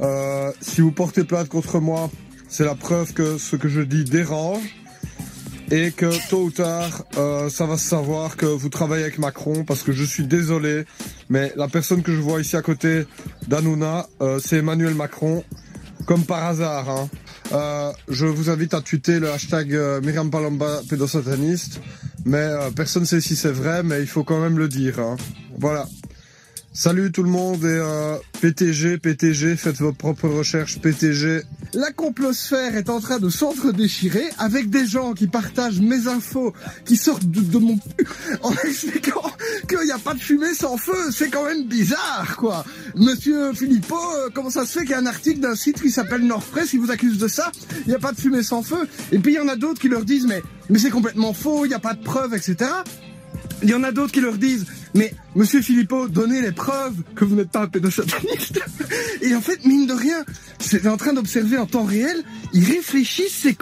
euh, 0.00 0.52
si 0.60 0.80
vous 0.80 0.92
portez 0.92 1.24
plainte 1.24 1.48
contre 1.48 1.80
moi, 1.80 2.10
c'est 2.48 2.64
la 2.64 2.74
preuve 2.74 3.12
que 3.12 3.38
ce 3.38 3.56
que 3.56 3.68
je 3.68 3.80
dis 3.80 4.04
dérange 4.04 4.76
et 5.70 5.90
que 5.90 6.28
tôt 6.28 6.44
ou 6.44 6.50
tard, 6.50 7.04
euh, 7.16 7.48
ça 7.50 7.66
va 7.66 7.76
se 7.76 7.88
savoir 7.88 8.36
que 8.36 8.46
vous 8.46 8.68
travaillez 8.68 9.02
avec 9.02 9.18
Macron 9.18 9.64
parce 9.64 9.82
que 9.82 9.92
je 9.92 10.04
suis 10.04 10.24
désolé, 10.24 10.84
mais 11.28 11.52
la 11.56 11.68
personne 11.68 12.02
que 12.02 12.12
je 12.12 12.20
vois 12.20 12.40
ici 12.40 12.56
à 12.56 12.62
côté 12.62 13.04
d'Hanouna, 13.48 14.06
euh, 14.20 14.38
c'est 14.38 14.58
Emmanuel 14.58 14.94
Macron, 14.94 15.42
comme 16.06 16.24
par 16.24 16.44
hasard. 16.44 16.88
Hein. 16.88 17.08
Euh, 17.52 17.92
je 18.08 18.26
vous 18.26 18.50
invite 18.50 18.74
à 18.74 18.80
tweeter 18.80 19.20
le 19.20 19.30
hashtag 19.30 19.72
euh, 19.72 20.00
Myriam 20.00 20.30
Palomba 20.30 20.80
pédosataniste, 20.88 21.80
mais 22.24 22.38
euh, 22.38 22.70
personne 22.70 23.02
ne 23.02 23.06
sait 23.06 23.20
si 23.20 23.36
c'est 23.36 23.52
vrai, 23.52 23.82
mais 23.82 24.00
il 24.00 24.06
faut 24.06 24.24
quand 24.24 24.40
même 24.40 24.58
le 24.58 24.68
dire. 24.68 24.98
Hein. 24.98 25.16
Voilà. 25.58 25.86
Salut 26.76 27.10
tout 27.10 27.22
le 27.22 27.30
monde 27.30 27.64
et 27.64 27.68
euh, 27.68 28.16
PTG, 28.42 28.98
PTG, 28.98 29.56
faites 29.56 29.76
vos 29.76 29.94
propres 29.94 30.28
recherches, 30.28 30.78
PTG. 30.78 31.40
La 31.72 31.90
complosphère 31.90 32.76
est 32.76 32.90
en 32.90 33.00
train 33.00 33.18
de 33.18 33.30
s'entre-déchirer 33.30 34.24
avec 34.36 34.68
des 34.68 34.84
gens 34.84 35.14
qui 35.14 35.26
partagent 35.26 35.80
mes 35.80 36.06
infos, 36.06 36.52
qui 36.84 36.96
sortent 36.96 37.24
de, 37.24 37.58
mon 37.58 37.78
en 38.42 38.52
expliquant 38.52 39.22
qu'il 39.66 39.86
n'y 39.86 39.90
a 39.90 39.96
pas 39.96 40.12
de 40.12 40.18
fumée 40.18 40.52
sans 40.52 40.76
feu. 40.76 41.10
C'est 41.12 41.30
quand 41.30 41.46
même 41.46 41.66
bizarre, 41.66 42.36
quoi. 42.36 42.62
Monsieur 42.94 43.54
Philippot, 43.54 43.96
euh, 43.96 44.28
comment 44.34 44.50
ça 44.50 44.66
se 44.66 44.72
fait 44.72 44.80
qu'il 44.80 44.90
y 44.90 44.94
a 44.94 44.98
un 44.98 45.06
article 45.06 45.40
d'un 45.40 45.56
site 45.56 45.80
qui 45.80 45.90
s'appelle 45.90 46.26
Nordpress 46.26 46.68
qui 46.68 46.76
vous 46.76 46.90
accuse 46.90 47.16
de 47.16 47.26
ça? 47.26 47.52
Il 47.86 47.88
n'y 47.88 47.94
a 47.94 47.98
pas 47.98 48.12
de 48.12 48.20
fumée 48.20 48.42
sans 48.42 48.62
feu. 48.62 48.86
Et 49.12 49.18
puis 49.18 49.32
il 49.32 49.36
y 49.36 49.40
en 49.40 49.48
a 49.48 49.56
d'autres 49.56 49.80
qui 49.80 49.88
leur 49.88 50.04
disent 50.04 50.26
mais 50.26 50.42
mais 50.68 50.78
c'est 50.78 50.90
complètement 50.90 51.32
faux, 51.32 51.64
il 51.64 51.68
n'y 51.68 51.74
a 51.74 51.78
pas 51.78 51.94
de 51.94 52.02
preuves, 52.02 52.34
etc. 52.34 52.70
Il 53.62 53.70
y 53.70 53.74
en 53.74 53.82
a 53.82 53.92
d'autres 53.92 54.12
qui 54.12 54.20
leur 54.20 54.36
disent 54.36 54.66
mais 54.96 55.12
monsieur 55.34 55.62
Philippot, 55.62 56.08
donnez 56.08 56.40
les 56.42 56.52
preuves 56.52 56.94
que 57.14 57.24
vous 57.24 57.34
n'êtes 57.36 57.50
pas 57.50 57.62
un 57.62 57.68
pédosataniste. 57.68 58.60
Et 59.22 59.34
en 59.34 59.40
fait, 59.40 59.64
mine 59.64 59.86
de 59.86 59.92
rien, 59.94 60.24
c'est 60.58 60.86
en 60.88 60.96
train 60.96 61.12
d'observer 61.12 61.58
en 61.58 61.66
temps 61.66 61.84
réel, 61.84 62.22
ils 62.52 62.64
réfléchissent. 62.64 63.40
c'est- 63.42 63.56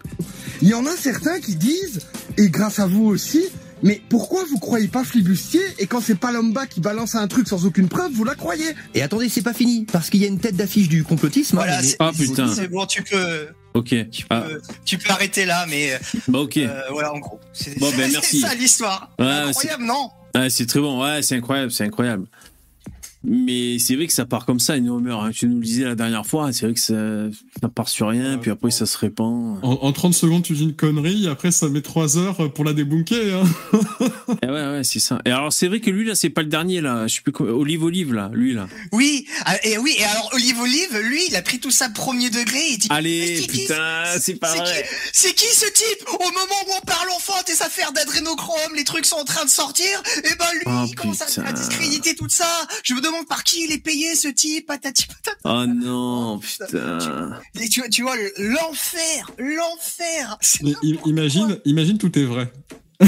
Il 0.62 0.68
y 0.68 0.74
en 0.74 0.86
a 0.86 0.92
certains 0.96 1.40
qui 1.40 1.56
disent, 1.56 2.00
et 2.38 2.48
grâce 2.48 2.78
à 2.78 2.86
vous 2.86 3.04
aussi, 3.04 3.44
mais 3.82 4.00
pourquoi 4.08 4.44
vous 4.48 4.58
croyez 4.58 4.88
pas 4.88 5.04
Flibustier 5.04 5.60
et 5.78 5.86
quand 5.86 6.00
c'est 6.00 6.14
Palomba 6.14 6.66
qui 6.66 6.80
balance 6.80 7.16
un 7.16 7.26
truc 7.28 7.48
sans 7.48 7.66
aucune 7.66 7.88
preuve, 7.88 8.12
vous 8.12 8.24
la 8.24 8.34
croyez? 8.34 8.64
Et 8.94 9.02
attendez, 9.02 9.28
c'est 9.28 9.42
pas 9.42 9.52
fini, 9.52 9.84
parce 9.92 10.08
qu'il 10.10 10.20
y 10.22 10.24
a 10.24 10.28
une 10.28 10.38
tête 10.38 10.56
d'affiche 10.56 10.88
du 10.88 11.04
complotisme. 11.04 11.58
hein, 11.58 11.62
voilà, 11.64 11.82
mais- 11.82 11.96
Ah, 11.98 12.12
putain. 12.16 12.54
c'est 12.54 12.68
bon, 12.68 12.86
tu 12.86 13.02
peux, 13.02 13.48
Ok. 13.74 13.88
tu 14.10 14.22
peux, 14.22 14.26
Ah, 14.30 14.44
tu 14.86 14.96
peux 14.96 15.10
arrêter 15.10 15.44
là, 15.44 15.66
mais 15.68 15.98
bah 16.28 16.38
ok. 16.38 16.56
euh, 16.58 16.80
voilà, 16.92 17.12
en 17.12 17.18
gros, 17.18 17.40
c'est, 17.52 17.78
Bon, 17.78 17.90
ben, 17.96 18.10
ça 18.10 18.54
l'histoire. 18.54 19.10
Ouais, 19.18 19.26
Incroyable, 19.26 19.84
non? 19.84 20.08
Ouais, 20.34 20.50
c'est 20.50 20.66
très 20.66 20.80
bon. 20.80 21.02
Ouais, 21.02 21.22
c'est 21.22 21.36
incroyable, 21.36 21.70
c'est 21.70 21.84
incroyable. 21.84 22.26
Mais 23.26 23.78
c'est 23.78 23.96
vrai 23.96 24.06
que 24.06 24.12
ça 24.12 24.24
part 24.26 24.44
comme 24.46 24.60
ça, 24.60 24.76
une 24.76 24.90
rumeur. 24.90 25.22
hein. 25.24 25.30
Tu 25.32 25.46
nous 25.46 25.58
le 25.58 25.64
disais 25.64 25.84
la 25.84 25.94
dernière 25.94 26.26
fois, 26.26 26.52
c'est 26.52 26.66
vrai 26.66 26.74
que 26.74 26.80
ça, 26.80 26.94
ça 27.60 27.68
part 27.68 27.88
sur 27.88 28.08
rien, 28.08 28.38
puis 28.38 28.50
après 28.50 28.70
ça 28.70 28.86
se 28.86 28.96
répand. 28.98 29.58
En, 29.62 29.72
en 29.82 29.92
30 29.92 30.12
secondes, 30.14 30.42
tu 30.42 30.52
dis 30.52 30.64
une 30.64 30.74
connerie, 30.74 31.24
et 31.24 31.28
après, 31.28 31.50
ça 31.50 31.68
met 31.68 31.80
3 31.80 32.18
heures 32.18 32.52
pour 32.52 32.64
la 32.64 32.72
débunker. 32.72 33.42
Hein. 33.42 33.78
Et 34.42 34.46
ouais, 34.46 34.52
ouais, 34.52 34.84
c'est 34.84 34.98
ça. 35.00 35.20
Et 35.24 35.30
alors, 35.30 35.52
c'est 35.52 35.68
vrai 35.68 35.80
que 35.80 35.90
lui, 35.90 36.06
là, 36.06 36.14
c'est 36.14 36.28
pas 36.30 36.42
le 36.42 36.48
dernier, 36.48 36.80
là. 36.80 37.06
Je 37.06 37.16
sais 37.16 37.20
plus 37.22 37.32
quoi. 37.32 37.46
Olive 37.50 37.82
Olive, 37.84 38.12
là. 38.12 38.30
Lui, 38.34 38.52
là. 38.54 38.66
Oui, 38.92 39.26
ah, 39.46 39.56
et 39.64 39.78
oui, 39.78 39.94
et 39.98 40.04
alors 40.04 40.30
Olive 40.34 40.58
Olive, 40.60 40.98
lui, 41.04 41.20
il 41.28 41.36
a 41.36 41.42
pris 41.42 41.58
tout 41.60 41.70
ça 41.70 41.88
premier 41.88 42.30
degré. 42.30 42.58
Il 42.70 42.78
dit, 42.78 42.88
Allez, 42.90 43.46
putain, 43.48 44.04
c'est 44.20 44.34
pas 44.36 44.48
c'est 44.52 44.58
vrai. 44.58 44.82
qui, 44.82 44.88
c'est 45.12 45.34
qui 45.34 45.46
ce 45.54 45.66
type? 45.66 46.08
Au 46.08 46.24
moment 46.24 46.54
où 46.68 46.72
on 46.82 46.86
parle 46.86 47.08
enfant, 47.16 47.34
tes 47.46 47.62
affaires 47.64 47.92
d'adrénochrome, 47.92 48.74
les 48.76 48.84
trucs 48.84 49.06
sont 49.06 49.16
en 49.16 49.24
train 49.24 49.44
de 49.44 49.50
sortir, 49.50 49.86
et 50.18 50.34
ben 50.38 50.44
lui, 50.54 50.62
Oh, 50.66 50.84
il 50.88 50.94
commence 50.94 51.20
à, 51.38 51.46
à 51.46 51.52
discréditer 51.52 52.14
tout 52.14 52.28
ça. 52.28 52.46
Je 52.82 52.94
me 52.94 53.00
demande 53.00 53.13
par 53.28 53.44
qui 53.44 53.64
il 53.64 53.72
est 53.72 53.78
payé 53.78 54.14
ce 54.16 54.28
type, 54.28 54.66
patati 54.66 55.06
patata. 55.06 55.36
Oh 55.44 55.66
non, 55.66 56.38
putain. 56.40 57.40
Et 57.60 57.68
tu, 57.68 57.82
tu 57.90 58.02
vois, 58.02 58.16
le- 58.16 58.32
l'enfer, 58.38 59.30
l'enfer. 59.38 60.38
Imagine, 61.06 61.58
imagine 61.64 61.98
tout 61.98 62.18
est 62.18 62.24
vrai. 62.24 62.52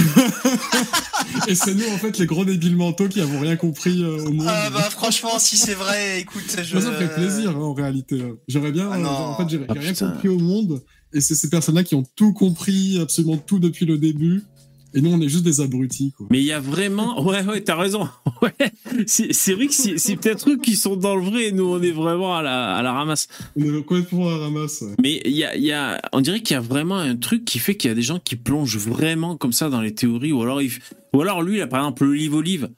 et 1.48 1.54
c'est 1.54 1.74
nous, 1.74 1.86
en 1.92 1.98
fait, 1.98 2.18
les 2.18 2.26
gros 2.26 2.44
débiles 2.44 2.76
mentaux 2.76 3.08
qui 3.08 3.20
avons 3.20 3.40
rien 3.40 3.56
compris 3.56 4.02
euh, 4.02 4.24
au 4.26 4.32
monde. 4.32 4.46
Ah 4.48 4.70
bah 4.70 4.82
franchement, 4.90 5.38
si 5.38 5.56
c'est 5.56 5.74
vrai, 5.74 6.20
écoute, 6.20 6.42
je... 6.62 6.78
Ça 6.78 6.90
me 6.90 6.96
fait 6.96 7.14
plaisir, 7.14 7.50
hein, 7.50 7.60
en 7.60 7.72
réalité. 7.74 8.20
J'aurais 8.48 8.72
bien. 8.72 8.90
Ah 8.92 8.96
euh, 8.98 9.04
en 9.06 9.36
fait, 9.36 9.48
j'ai 9.48 9.60
Ah, 9.68 9.72
rien 9.74 9.92
putain. 9.92 10.10
compris 10.10 10.28
au 10.28 10.38
monde. 10.38 10.82
Et 11.12 11.20
c'est 11.20 11.34
ces 11.34 11.48
personnes-là 11.48 11.84
qui 11.84 11.94
ont 11.94 12.04
tout 12.16 12.32
compris, 12.32 12.98
absolument 13.00 13.36
tout 13.36 13.58
depuis 13.58 13.86
le 13.86 13.96
début. 13.96 14.42
Et 14.96 15.02
nous, 15.02 15.12
on 15.12 15.20
est 15.20 15.28
juste 15.28 15.44
des 15.44 15.60
abrutis, 15.60 16.12
quoi. 16.16 16.26
Mais 16.30 16.38
il 16.38 16.44
y 16.46 16.52
a 16.52 16.58
vraiment. 16.58 17.22
Ouais, 17.22 17.44
ouais, 17.44 17.60
t'as 17.60 17.76
raison. 17.76 18.08
Ouais. 18.42 18.52
C'est 19.06 19.54
vrai 19.54 19.66
que 19.66 19.72
c'est 19.72 20.16
peut-être 20.16 20.50
eux 20.50 20.58
qui 20.58 20.76
sont 20.76 20.94
dans 20.96 21.16
le 21.16 21.22
vrai 21.22 21.46
et 21.46 21.52
nous, 21.52 21.64
on 21.64 21.80
est 21.80 21.90
vraiment 21.90 22.36
à 22.36 22.42
la, 22.42 22.74
à 22.76 22.82
la 22.82 22.92
ramasse. 22.92 23.28
On 23.56 23.62
est 23.62 23.82
complètement 23.82 24.28
à 24.28 24.32
la 24.32 24.36
ramasse. 24.44 24.82
ouais. 24.82 24.94
Mais 25.02 25.22
il 25.24 25.32
y 25.32 25.44
a, 25.44 25.56
y 25.56 25.72
a, 25.72 26.00
on 26.12 26.20
dirait 26.20 26.40
qu'il 26.40 26.54
y 26.54 26.58
a 26.58 26.60
vraiment 26.60 26.96
un 26.96 27.16
truc 27.16 27.44
qui 27.46 27.58
fait 27.58 27.76
qu'il 27.76 27.88
y 27.88 27.92
a 27.92 27.94
des 27.94 28.02
gens 28.02 28.18
qui 28.18 28.36
plongent 28.36 28.76
vraiment 28.76 29.36
comme 29.36 29.52
ça 29.52 29.70
dans 29.70 29.80
les 29.80 29.94
théories, 29.94 30.32
ou 30.32 30.42
alors, 30.42 30.60
il, 30.60 30.70
ou 31.14 31.22
alors 31.22 31.42
lui, 31.42 31.58
là, 31.58 31.66
par 31.66 31.80
exemple, 31.80 32.04
l'olive 32.04 32.34
olive. 32.34 32.68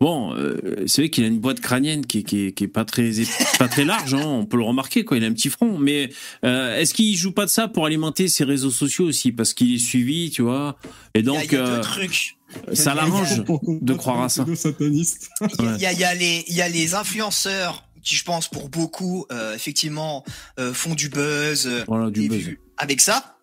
Bon, 0.00 0.34
euh, 0.34 0.56
c'est 0.86 1.02
vrai 1.02 1.10
qu'il 1.10 1.24
a 1.24 1.26
une 1.26 1.40
boîte 1.40 1.60
crânienne 1.60 2.06
qui, 2.06 2.18
est- 2.20 2.22
qui, 2.22 2.46
est- 2.46 2.52
qui 2.52 2.64
est 2.64 2.68
pas 2.68 2.86
très 2.86 3.10
pas 3.58 3.68
très 3.68 3.84
large, 3.84 4.14
hein, 4.14 4.24
on 4.24 4.46
peut 4.46 4.56
le 4.56 4.62
remarquer 4.64 5.04
quoi. 5.04 5.18
Il 5.18 5.24
a 5.24 5.26
un 5.26 5.32
petit 5.34 5.50
front, 5.50 5.76
mais 5.78 6.08
euh, 6.44 6.78
est-ce 6.78 6.94
qu'il 6.94 7.14
joue 7.16 7.32
pas 7.32 7.44
de 7.44 7.50
ça 7.50 7.68
pour 7.68 7.84
alimenter 7.84 8.26
ses 8.28 8.44
réseaux 8.44 8.70
sociaux 8.70 9.04
aussi? 9.04 9.30
Parce 9.30 9.52
qu'il 9.52 9.74
est 9.74 9.78
suivi, 9.78 10.30
tu 10.30 10.40
vois 10.42 10.78
Et 11.14 11.18
Il 11.20 11.26
y 11.26 11.28
a- 11.28 11.32
donc 11.32 11.44
il 11.44 11.52
y 11.52 11.56
a 11.56 11.64
deux 11.66 11.70
euh, 11.72 11.80
trucs. 11.80 12.36
ça 12.72 12.94
l'arrange. 12.94 13.42
De 13.66 13.92
croire 13.92 14.22
à 14.22 14.28
ça. 14.30 14.46
Il 14.48 15.64
y 15.64 15.66
a- 15.66 15.76
il 15.76 15.80
y, 15.82 15.86
a, 15.86 15.92
y 15.92 16.04
a 16.04 16.14
les 16.14 16.44
il 16.48 16.56
y 16.56 16.62
a 16.62 16.68
les 16.70 16.94
influenceurs 16.94 17.84
qui 18.02 18.14
je 18.16 18.24
pense 18.24 18.48
pour 18.48 18.70
beaucoup 18.70 19.26
euh, 19.30 19.54
effectivement 19.54 20.24
euh, 20.58 20.72
font 20.72 20.94
du 20.94 21.10
buzz 21.10 21.66
euh, 21.66 21.84
Voilà 21.86 22.08
du 22.10 22.26
buzz. 22.26 22.48
avec 22.78 23.02
ça. 23.02 23.36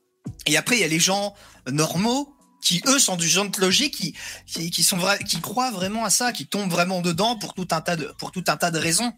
Et 0.47 0.57
après 0.57 0.77
il 0.77 0.81
y 0.81 0.83
a 0.83 0.87
les 0.87 0.99
gens 0.99 1.35
normaux 1.71 2.33
qui 2.61 2.81
eux 2.87 2.99
sont 2.99 3.15
du 3.15 3.27
genre 3.27 3.49
de 3.49 3.61
logique 3.61 3.95
qui 3.95 4.15
qui, 4.71 4.83
sont 4.83 4.97
qui 5.27 5.39
croient 5.39 5.71
vraiment 5.71 6.03
à 6.05 6.09
ça, 6.09 6.31
qui 6.31 6.47
tombent 6.47 6.71
vraiment 6.71 7.01
dedans 7.01 7.37
pour 7.37 7.53
tout 7.53 7.67
un 7.71 7.81
tas 7.81 7.95
de 7.95 8.13
pour 8.17 8.31
tout 8.31 8.43
un 8.47 8.57
tas 8.57 8.71
de 8.71 8.79
raisons. 8.79 9.13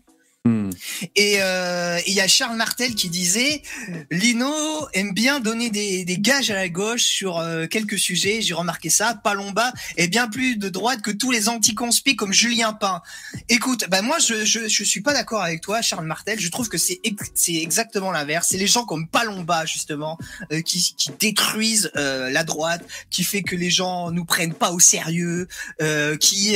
Hmm. 0.45 0.69
Et 1.17 1.41
euh, 1.41 1.97
et 1.97 2.11
il 2.11 2.13
y 2.13 2.21
a 2.21 2.27
Charles 2.29 2.55
Martel 2.55 2.95
qui 2.95 3.09
disait 3.09 3.61
Lino 4.09 4.49
aime 4.93 5.13
bien 5.13 5.41
donner 5.41 5.69
des, 5.69 6.05
des 6.05 6.17
gages 6.17 6.49
à 6.49 6.53
la 6.53 6.69
gauche 6.69 7.03
sur 7.03 7.39
euh, 7.39 7.67
quelques 7.67 7.99
sujets. 7.99 8.41
J'ai 8.41 8.53
remarqué 8.53 8.89
ça. 8.89 9.15
Palomba 9.21 9.73
est 9.97 10.07
bien 10.07 10.29
plus 10.29 10.55
de 10.55 10.69
droite 10.69 11.01
que 11.01 11.11
tous 11.11 11.31
les 11.31 11.49
anti-conspi 11.49 12.15
comme 12.15 12.31
Julien 12.31 12.71
Pain. 12.71 13.01
Écoute, 13.49 13.83
bah 13.89 14.01
moi 14.01 14.17
je 14.19 14.45
je, 14.45 14.69
je 14.69 14.83
suis 14.85 15.01
pas 15.01 15.11
d'accord 15.11 15.43
avec 15.43 15.59
toi, 15.59 15.81
Charles 15.81 16.05
Martel. 16.05 16.39
Je 16.39 16.47
trouve 16.49 16.69
que 16.69 16.77
c'est 16.77 17.01
c'est 17.35 17.55
exactement 17.55 18.11
l'inverse. 18.11 18.47
C'est 18.49 18.57
les 18.57 18.67
gens 18.67 18.85
comme 18.85 19.09
Palomba 19.09 19.65
justement 19.65 20.17
euh, 20.53 20.61
qui 20.61 20.95
qui 20.97 21.11
détruisent 21.19 21.91
euh, 21.97 22.29
la 22.29 22.45
droite, 22.45 22.85
qui 23.09 23.25
fait 23.25 23.43
que 23.43 23.57
les 23.57 23.69
gens 23.69 24.09
nous 24.11 24.23
prennent 24.23 24.53
pas 24.53 24.71
au 24.71 24.79
sérieux, 24.79 25.49
euh, 25.81 26.15
qui, 26.15 26.55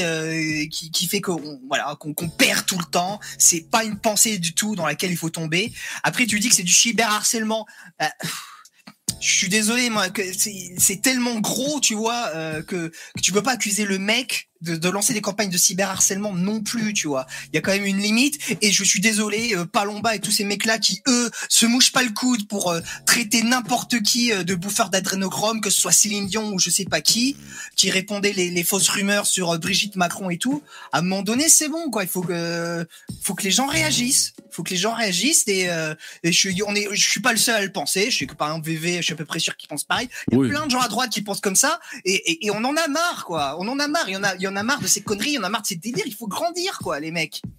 qui 0.71 0.89
qui 0.89 1.07
fait 1.07 1.19
qu'on 1.19 1.59
voilà 1.67 1.97
qu'on 1.99 2.13
qu'on 2.13 2.29
perd 2.29 2.65
tout 2.65 2.77
le 2.77 2.85
temps. 2.85 3.19
C'est 3.37 3.72
pas 3.73 3.83
une 3.83 3.97
pensée 3.97 4.38
du 4.38 4.53
tout 4.53 4.75
dans 4.75 4.86
laquelle 4.86 5.09
il 5.09 5.17
faut 5.17 5.31
tomber. 5.31 5.73
Après, 6.03 6.27
tu 6.27 6.39
dis 6.39 6.49
que 6.49 6.55
c'est 6.55 6.62
du 6.62 6.71
cyberharcèlement. 6.71 7.65
Euh, 8.03 8.07
je 9.19 9.31
suis 9.31 9.49
désolé, 9.49 9.89
moi, 9.89 10.09
que 10.12 10.21
c'est 10.31 11.01
tellement 11.01 11.39
gros, 11.39 11.79
tu 11.79 11.95
vois, 11.95 12.29
euh, 12.36 12.62
que, 12.62 12.89
que 12.89 13.21
tu 13.21 13.31
peux 13.31 13.41
pas 13.41 13.53
accuser 13.53 13.86
le 13.86 13.97
mec 13.97 14.49
de, 14.63 14.76
de 14.76 14.89
lancer 14.89 15.13
des 15.13 15.21
campagnes 15.21 15.49
de 15.49 15.58
cyberharcèlement 15.58 16.34
non 16.34 16.62
plus, 16.62 16.93
tu 16.93 17.08
vois. 17.08 17.28
Il 17.52 17.56
y 17.56 17.58
a 17.58 17.62
quand 17.62 17.71
même 17.71 17.86
une 17.86 17.99
limite. 17.99 18.39
Et 18.62 18.71
je 18.71 18.84
suis 18.84 18.99
désolé, 19.02 19.56
euh, 19.56 19.65
Palomba 19.65 20.15
et 20.15 20.19
tous 20.19 20.32
ces 20.32 20.43
mecs-là 20.45 20.78
qui, 20.80 21.02
eux, 21.08 21.30
se 21.49 21.65
mouchent 21.65 21.91
pas 21.91 22.04
le 22.04 22.12
coude 22.12 22.47
pour 22.47 22.71
euh, 22.71 22.82
traiter 23.06 23.43
n'importe 23.43 24.02
qui 24.02 24.32
euh, 24.32 24.43
de 24.43 24.56
bouffeur 24.56 24.89
d'adrénochrome, 24.89 25.62
que 25.62 25.69
ce 25.69 25.80
soit 25.82 25.91
Céline 25.91 26.28
Dion 26.28 26.52
ou 26.54 26.60
je 26.60 26.69
sais 26.69 26.86
pas 26.86 27.02
qui, 27.02 27.36
qui 27.76 27.91
répondait 27.91 28.34
les, 28.34 28.49
les 28.49 28.63
fausses 28.63 28.89
rumeurs 28.89 29.28
sur 29.28 29.52
euh, 29.52 29.58
Brigitte 29.58 29.95
Macron 29.95 30.30
et 30.30 30.38
tout. 30.38 30.63
À 30.91 30.99
un 30.99 31.02
moment 31.02 31.21
donné, 31.23 31.49
c'est 31.49 31.67
bon, 31.69 31.89
quoi. 31.91 32.04
Il 32.04 32.10
faut 32.10 32.21
que, 32.21 32.86
faut 33.21 33.36
que 33.36 33.43
les 33.43 33.52
gens 33.52 33.67
réagissent. 33.67 34.34
Il 34.39 34.56
faut 34.56 34.63
que 34.63 34.69
les 34.69 34.78
gens 34.78 34.93
réagissent 34.93 35.47
et, 35.47 35.69
euh, 35.69 35.95
et 36.23 36.32
je, 36.32 36.38
suis- 36.38 36.62
on 36.67 36.76
est, 36.76 36.88
je 36.91 37.10
suis 37.10 37.21
pas 37.21 37.32
le 37.32 37.38
seul 37.39 37.56
à 37.56 37.62
le 37.62 37.71
penser. 37.71 38.12
Je 38.12 38.19
sais 38.19 38.26
que 38.28 38.36
par 38.36 38.49
exemple 38.49 38.67
VV, 38.69 38.97
je 38.97 39.02
suis 39.02 39.13
à 39.13 39.15
peu 39.15 39.26
près 39.26 39.39
sûr 39.39 39.58
qu'il 39.58 39.67
pense 39.67 39.84
pareil. 39.84 40.08
Il 40.30 40.36
y 40.36 40.38
a 40.38 40.39
Oui. 40.39 40.49
plein 40.49 40.65
de 40.65 40.71
gens 40.71 40.80
à 40.80 40.88
droite 40.88 41.10
qui 41.12 41.21
pensent 41.23 41.41
comme 41.41 41.56
ça 41.56 41.80
et, 42.06 42.13
et, 42.32 42.45
et 42.45 42.52
on 42.52 42.63
en 42.63 42.76
a 42.78 42.88
marre, 42.88 43.26
quoi. 43.26 43.58
On 43.60 43.67
en 43.67 43.80
a 43.80 43.88
marre. 43.88 44.08
Il 44.10 44.13
y 44.13 44.17
en 44.17 44.23
a, 44.23 44.36
il 44.36 44.41
y 44.41 44.47
en 44.47 44.52
a 44.52 44.52
marre 44.61 44.81
de 44.81 44.85
ces 44.87 45.01
conneries. 45.01 45.29
Il 45.31 45.33
y 45.35 45.39
en 45.39 45.43
a 45.43 45.49
marre 45.49 45.63
de 45.63 45.67
ces 45.67 45.77
délires. 45.77 46.03
Il 46.05 46.13
faut 46.13 46.27
grandir, 46.27 46.77
quoi, 46.83 46.99
les 46.99 47.09
mecs. 47.11 47.41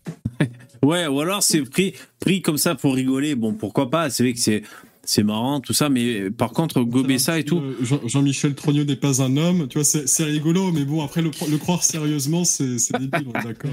Ouais, 0.83 1.07
ou 1.07 1.19
alors 1.21 1.43
c'est 1.43 1.63
pris 1.63 1.95
pris 2.21 2.43
comme 2.43 2.59
ça 2.59 2.75
pour 2.75 2.95
rigoler. 2.95 3.35
Bon, 3.37 3.55
pourquoi 3.55 3.89
pas 3.89 4.11
C'est 4.11 4.23
vrai 4.23 4.35
que 4.35 4.39
c'est 4.39 4.63
c'est 5.03 5.23
marrant 5.23 5.61
tout 5.61 5.73
ça, 5.73 5.89
mais 5.89 6.31
par 6.31 6.51
contre 6.51 6.83
gober 6.83 7.19
ça 7.19 7.39
et 7.39 7.45
tout. 7.45 7.63
Jean- 7.81 8.07
Jean-Michel 8.07 8.55
Trogneux 8.55 8.85
n'est 8.85 8.95
pas 8.97 9.23
un 9.23 9.39
homme, 9.39 9.67
tu 9.69 9.79
vois, 9.79 9.85
c'est 9.85 10.07
c'est 10.07 10.25
rigolo, 10.25 10.73
mais 10.73 10.85
bon, 10.85 11.03
après, 11.03 11.23
le, 11.23 11.31
le 11.51 11.57
croire 11.57 11.83
sérieusement, 11.83 12.45
c'est 12.45 12.79
c'est 12.79 12.99
débile, 12.99 13.29
on 13.35 13.41
est 13.41 13.45
d'accord. 13.45 13.71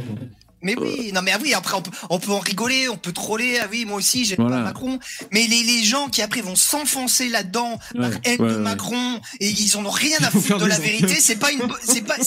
Mais 0.63 0.75
oui, 0.77 1.11
non 1.13 1.21
mais 1.21 1.31
ah 1.31 1.39
oui, 1.41 1.53
après 1.53 1.75
on 1.75 1.81
peut, 1.81 1.91
on 2.09 2.19
peut 2.19 2.31
en 2.31 2.39
rigoler, 2.39 2.87
on 2.89 2.97
peut 2.97 3.11
troller, 3.11 3.59
ah 3.59 3.67
oui, 3.71 3.85
moi 3.85 3.97
aussi 3.97 4.25
j'aime 4.25 4.39
Voilà. 4.41 4.57
pas 4.57 4.63
Macron, 4.63 4.99
mais 5.31 5.47
les, 5.47 5.63
les 5.63 5.83
gens 5.83 6.07
qui 6.09 6.21
après 6.21 6.41
vont 6.41 6.55
s'enfoncer 6.55 7.29
là-dedans 7.29 7.79
par 7.95 8.09
Ouais, 8.09 8.15
haine 8.25 8.41
ouais, 8.41 8.49
de 8.49 8.55
ouais. 8.55 8.61
Macron 8.61 9.19
et 9.39 9.49
ils 9.49 9.77
en 9.77 9.85
ont 9.85 9.89
rien 9.89 10.17
à 10.21 10.29
foutre 10.31 10.57
de 10.59 10.65
la 10.65 10.77
vérité, 10.79 11.15
c'est 11.19 11.37
pas 11.37 11.51
une 11.51 11.61
c'est 11.83 12.01
pas 12.05 12.17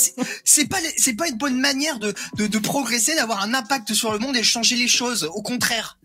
c'est- 0.45 0.69
pas 0.69 0.79
c'est 0.97 1.15
pas 1.15 1.29
une 1.29 1.37
bonne 1.37 1.59
manière 1.61 1.99
de, 1.99 2.13
de 2.37 2.47
de 2.47 2.59
progresser, 2.59 3.15
d'avoir 3.15 3.43
un 3.43 3.55
impact 3.55 3.95
sur 3.95 4.13
le 4.13 4.19
monde 4.19 4.37
et 4.37 4.43
changer 4.43 4.77
les 4.77 4.89
choses, 4.89 5.25
au 5.33 5.43
contraire. 5.43 5.99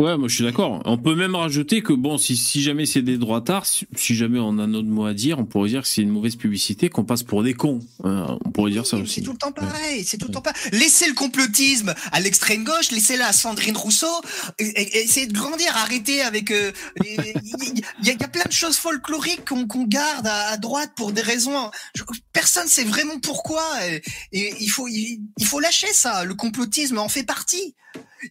Ouais, 0.00 0.16
moi 0.16 0.28
je 0.28 0.34
suis 0.36 0.44
d'accord. 0.44 0.80
On 0.84 0.96
peut 0.96 1.16
même 1.16 1.34
rajouter 1.34 1.82
que 1.82 1.92
bon, 1.92 2.18
si, 2.18 2.36
si 2.36 2.62
jamais 2.62 2.86
c'est 2.86 3.02
des 3.02 3.18
droitards, 3.18 3.66
si, 3.66 3.84
si 3.96 4.14
jamais 4.14 4.38
on 4.38 4.56
a 4.60 4.68
notre 4.68 4.86
mot 4.86 5.06
à 5.06 5.12
dire, 5.12 5.40
on 5.40 5.44
pourrait 5.44 5.70
dire 5.70 5.82
que 5.82 5.88
c'est 5.88 6.02
une 6.02 6.10
mauvaise 6.10 6.36
publicité, 6.36 6.88
qu'on 6.88 7.02
passe 7.04 7.24
pour 7.24 7.42
des 7.42 7.54
cons. 7.54 7.80
Hein, 8.04 8.38
on 8.44 8.50
pourrait 8.52 8.70
dire 8.70 8.86
ça 8.86 8.96
aussi. 8.96 9.14
C'est 9.16 9.22
tout 9.22 9.32
le 9.32 9.38
temps 9.38 9.50
pareil, 9.50 10.04
c'est 10.04 10.16
tout 10.16 10.28
le 10.28 10.32
temps 10.34 10.40
pareil. 10.40 10.60
Laissez 10.70 11.08
le 11.08 11.14
complotisme 11.14 11.94
à 12.12 12.20
l'extrême 12.20 12.62
gauche, 12.62 12.92
laissez-la 12.92 13.26
à 13.26 13.32
Sandrine 13.32 13.76
Rousseau, 13.76 14.06
et, 14.60 14.98
essayez 15.02 15.26
de 15.26 15.32
grandir, 15.32 15.76
arrêtez 15.76 16.20
avec... 16.22 16.52
euh, 16.52 16.70
Il 17.04 17.16
y, 17.16 17.20
a- 17.20 18.12
il 18.14 18.20
y 18.20 18.24
a 18.24 18.28
plein 18.28 18.44
de 18.46 18.52
choses 18.52 18.76
folkloriques 18.76 19.46
qu'on 19.46 19.82
garde 19.84 20.28
à, 20.28 20.50
à 20.50 20.56
droite 20.58 20.92
pour 20.94 21.10
des 21.10 21.22
raisons... 21.22 21.72
je- 21.96 22.04
personne 22.32 22.68
sait 22.68 22.84
vraiment 22.84 23.18
pourquoi, 23.18 23.64
et, 23.88 24.00
et 24.30 24.54
il, 24.60 24.68
faut, 24.68 24.86
il, 24.86 25.22
il 25.38 25.44
faut 25.46 25.58
lâcher 25.58 25.92
ça, 25.92 26.24
le 26.24 26.34
complotisme 26.36 26.98
en 26.98 27.08
fait 27.08 27.24
partie. 27.24 27.74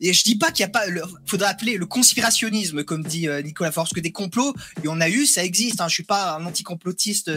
Et 0.02 0.14
je 0.14 0.24
dis 0.24 0.36
pas 0.38 0.52
qu'il 0.52 0.62
y 0.64 0.66
a 0.66 0.70
pas, 0.70 0.86
le, 0.88 1.02
faudrait 1.26 1.48
appeler 1.50 1.78
le 1.78 1.86
conspirationnisme, 1.86 2.84
comme 2.84 3.04
dit 3.04 3.28
euh, 3.28 3.42
Nicolas 3.42 3.72
Force, 3.72 3.94
que 3.94 4.00
des 4.00 4.12
complots, 4.12 4.54
il 4.80 4.86
y 4.86 4.88
en 4.90 5.00
a 5.02 5.10
eu, 5.10 5.26
ça 5.26 5.44
existe. 5.44 5.80
Hein, 5.82 5.88
je 5.88 5.94
suis 5.94 6.04
pas 6.04 6.36
un 6.36 6.46
anticomplotiste 6.46 7.32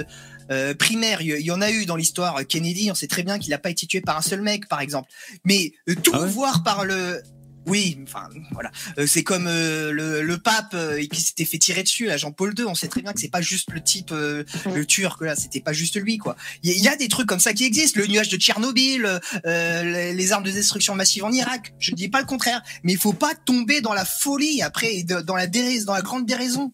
euh, 0.51 0.75
primaire. 0.75 1.23
Il 1.23 1.29
y- 1.29 1.41
il 1.41 1.47
y 1.47 1.51
en 1.53 1.61
a 1.61 1.71
eu 1.71 1.87
dans 1.87 1.97
l'histoire. 1.97 2.45
Kennedy, 2.47 2.91
on 2.91 2.95
sait 2.95 3.07
très 3.07 3.23
bien 3.23 3.39
qu'il 3.39 3.51
n'a 3.51 3.59
pas 3.59 3.71
été 3.71 3.87
tué 3.87 4.01
par 4.01 4.17
un 4.19 4.23
seul 4.23 4.43
mec, 4.43 4.69
par 4.69 4.81
exemple. 4.81 5.09
Mais 5.45 5.73
euh, 5.89 5.95
tout 5.95 6.11
Ah 6.15 6.23
ouais? 6.23 6.29
voir 6.29 6.63
par 6.63 6.85
le 6.85 7.21
oui, 7.67 7.99
enfin 8.03 8.29
voilà, 8.53 8.71
Euh, 8.99 9.07
c'est 9.07 9.23
comme 9.23 9.47
euh, 9.47 9.93
le, 9.93 10.23
le 10.23 10.39
pape 10.39 10.73
euh, 10.75 11.05
qui 11.07 11.21
s'était 11.21 11.45
fait 11.45 11.59
tirer 11.59 11.83
dessus, 11.83 12.07
là, 12.07 12.17
Jean-Paul 12.17 12.55
II. 12.59 12.65
On 12.67 12.75
sait 12.75 12.89
très 12.89 13.03
bien 13.03 13.13
que 13.13 13.21
c'est 13.21 13.29
pas 13.31 13.43
juste 13.43 13.71
le 13.73 13.83
type, 13.83 14.13
euh, 14.13 14.45
le 14.75 14.87
turc 14.87 15.21
là, 15.23 15.37
c'était 15.37 15.61
pas 15.61 15.73
juste 15.73 16.01
lui 16.01 16.17
quoi. 16.19 16.37
Il 16.63 16.71
y, 16.71 16.73
a- 16.73 16.77
il 16.77 16.83
y 16.83 16.89
a 16.89 16.97
des 16.97 17.09
trucs 17.09 17.27
comme 17.29 17.41
ça 17.41 17.53
qui 17.53 17.65
existent, 17.65 18.01
le 18.01 18.07
nuage 18.07 18.29
de 18.31 18.37
Tchernobyl, 18.39 19.21
euh, 19.47 19.83
les, 19.85 20.15
les 20.15 20.33
armes 20.33 20.45
de 20.45 20.51
destruction 20.51 20.95
massive 20.95 21.25
en 21.25 21.33
Irak. 21.33 21.75
Je 21.79 21.93
dis 21.93 22.09
pas 22.09 22.21
le 22.21 22.27
contraire, 22.27 22.63
mais 22.83 22.93
il 22.93 22.99
faut 22.99 23.13
pas 23.13 23.35
tomber 23.35 23.81
dans 23.81 23.93
la 23.95 24.05
folie 24.05 24.63
après, 24.63 24.95
et 24.97 25.05
de- 25.05 25.21
dans 25.21 25.37
la 25.37 25.47
déraison, 25.47 25.85
dans 25.87 25.95
la 25.95 26.03
grande 26.03 26.27
déraison. 26.27 26.73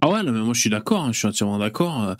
Ah 0.00 0.08
ouais, 0.10 0.22
non, 0.22 0.32
mais 0.32 0.40
moi 0.40 0.54
je 0.54 0.60
suis 0.60 0.70
d'accord, 0.70 1.02
hein, 1.04 1.12
je 1.12 1.18
suis 1.18 1.28
entièrement 1.28 1.58
d'accord. 1.58 2.16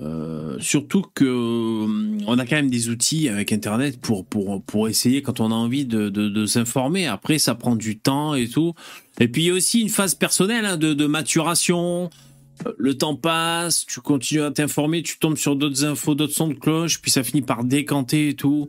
Euh, 0.00 0.56
surtout 0.58 1.04
que 1.14 1.24
euh, 1.24 2.18
on 2.26 2.38
a 2.38 2.46
quand 2.46 2.56
même 2.56 2.70
des 2.70 2.88
outils 2.88 3.28
avec 3.28 3.52
Internet 3.52 4.00
pour 4.00 4.24
pour 4.24 4.62
pour 4.62 4.88
essayer 4.88 5.22
quand 5.22 5.40
on 5.40 5.50
a 5.52 5.54
envie 5.54 5.84
de 5.84 6.08
de, 6.08 6.28
de 6.28 6.46
s'informer. 6.46 7.06
Après, 7.06 7.38
ça 7.38 7.54
prend 7.54 7.76
du 7.76 7.98
temps 7.98 8.34
et 8.34 8.48
tout. 8.48 8.74
Et 9.20 9.28
puis 9.28 9.42
il 9.42 9.46
y 9.46 9.50
a 9.50 9.54
aussi 9.54 9.80
une 9.80 9.88
phase 9.90 10.14
personnelle 10.14 10.64
hein, 10.64 10.76
de 10.76 10.92
de 10.94 11.06
maturation. 11.06 12.10
Euh, 12.66 12.72
Le 12.78 12.96
temps 12.96 13.16
passe, 13.16 13.86
tu 13.86 14.00
continues 14.00 14.42
à 14.42 14.50
t'informer, 14.50 15.02
tu 15.02 15.18
tombes 15.18 15.36
sur 15.36 15.56
d'autres 15.56 15.84
infos, 15.84 16.14
d'autres 16.14 16.34
sons 16.34 16.48
de 16.48 16.54
cloche, 16.54 17.00
puis 17.00 17.10
ça 17.10 17.22
finit 17.22 17.42
par 17.42 17.64
décanter 17.64 18.28
et 18.30 18.34
tout. 18.34 18.68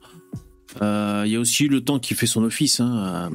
Euh, 0.81 1.23
Il 1.25 1.31
y 1.31 1.35
a 1.35 1.39
aussi 1.39 1.67
le 1.67 1.81
temps 1.81 1.99
qui 1.99 2.15
fait 2.15 2.25
son 2.25 2.43
office. 2.43 2.79
Hein. 2.79 3.29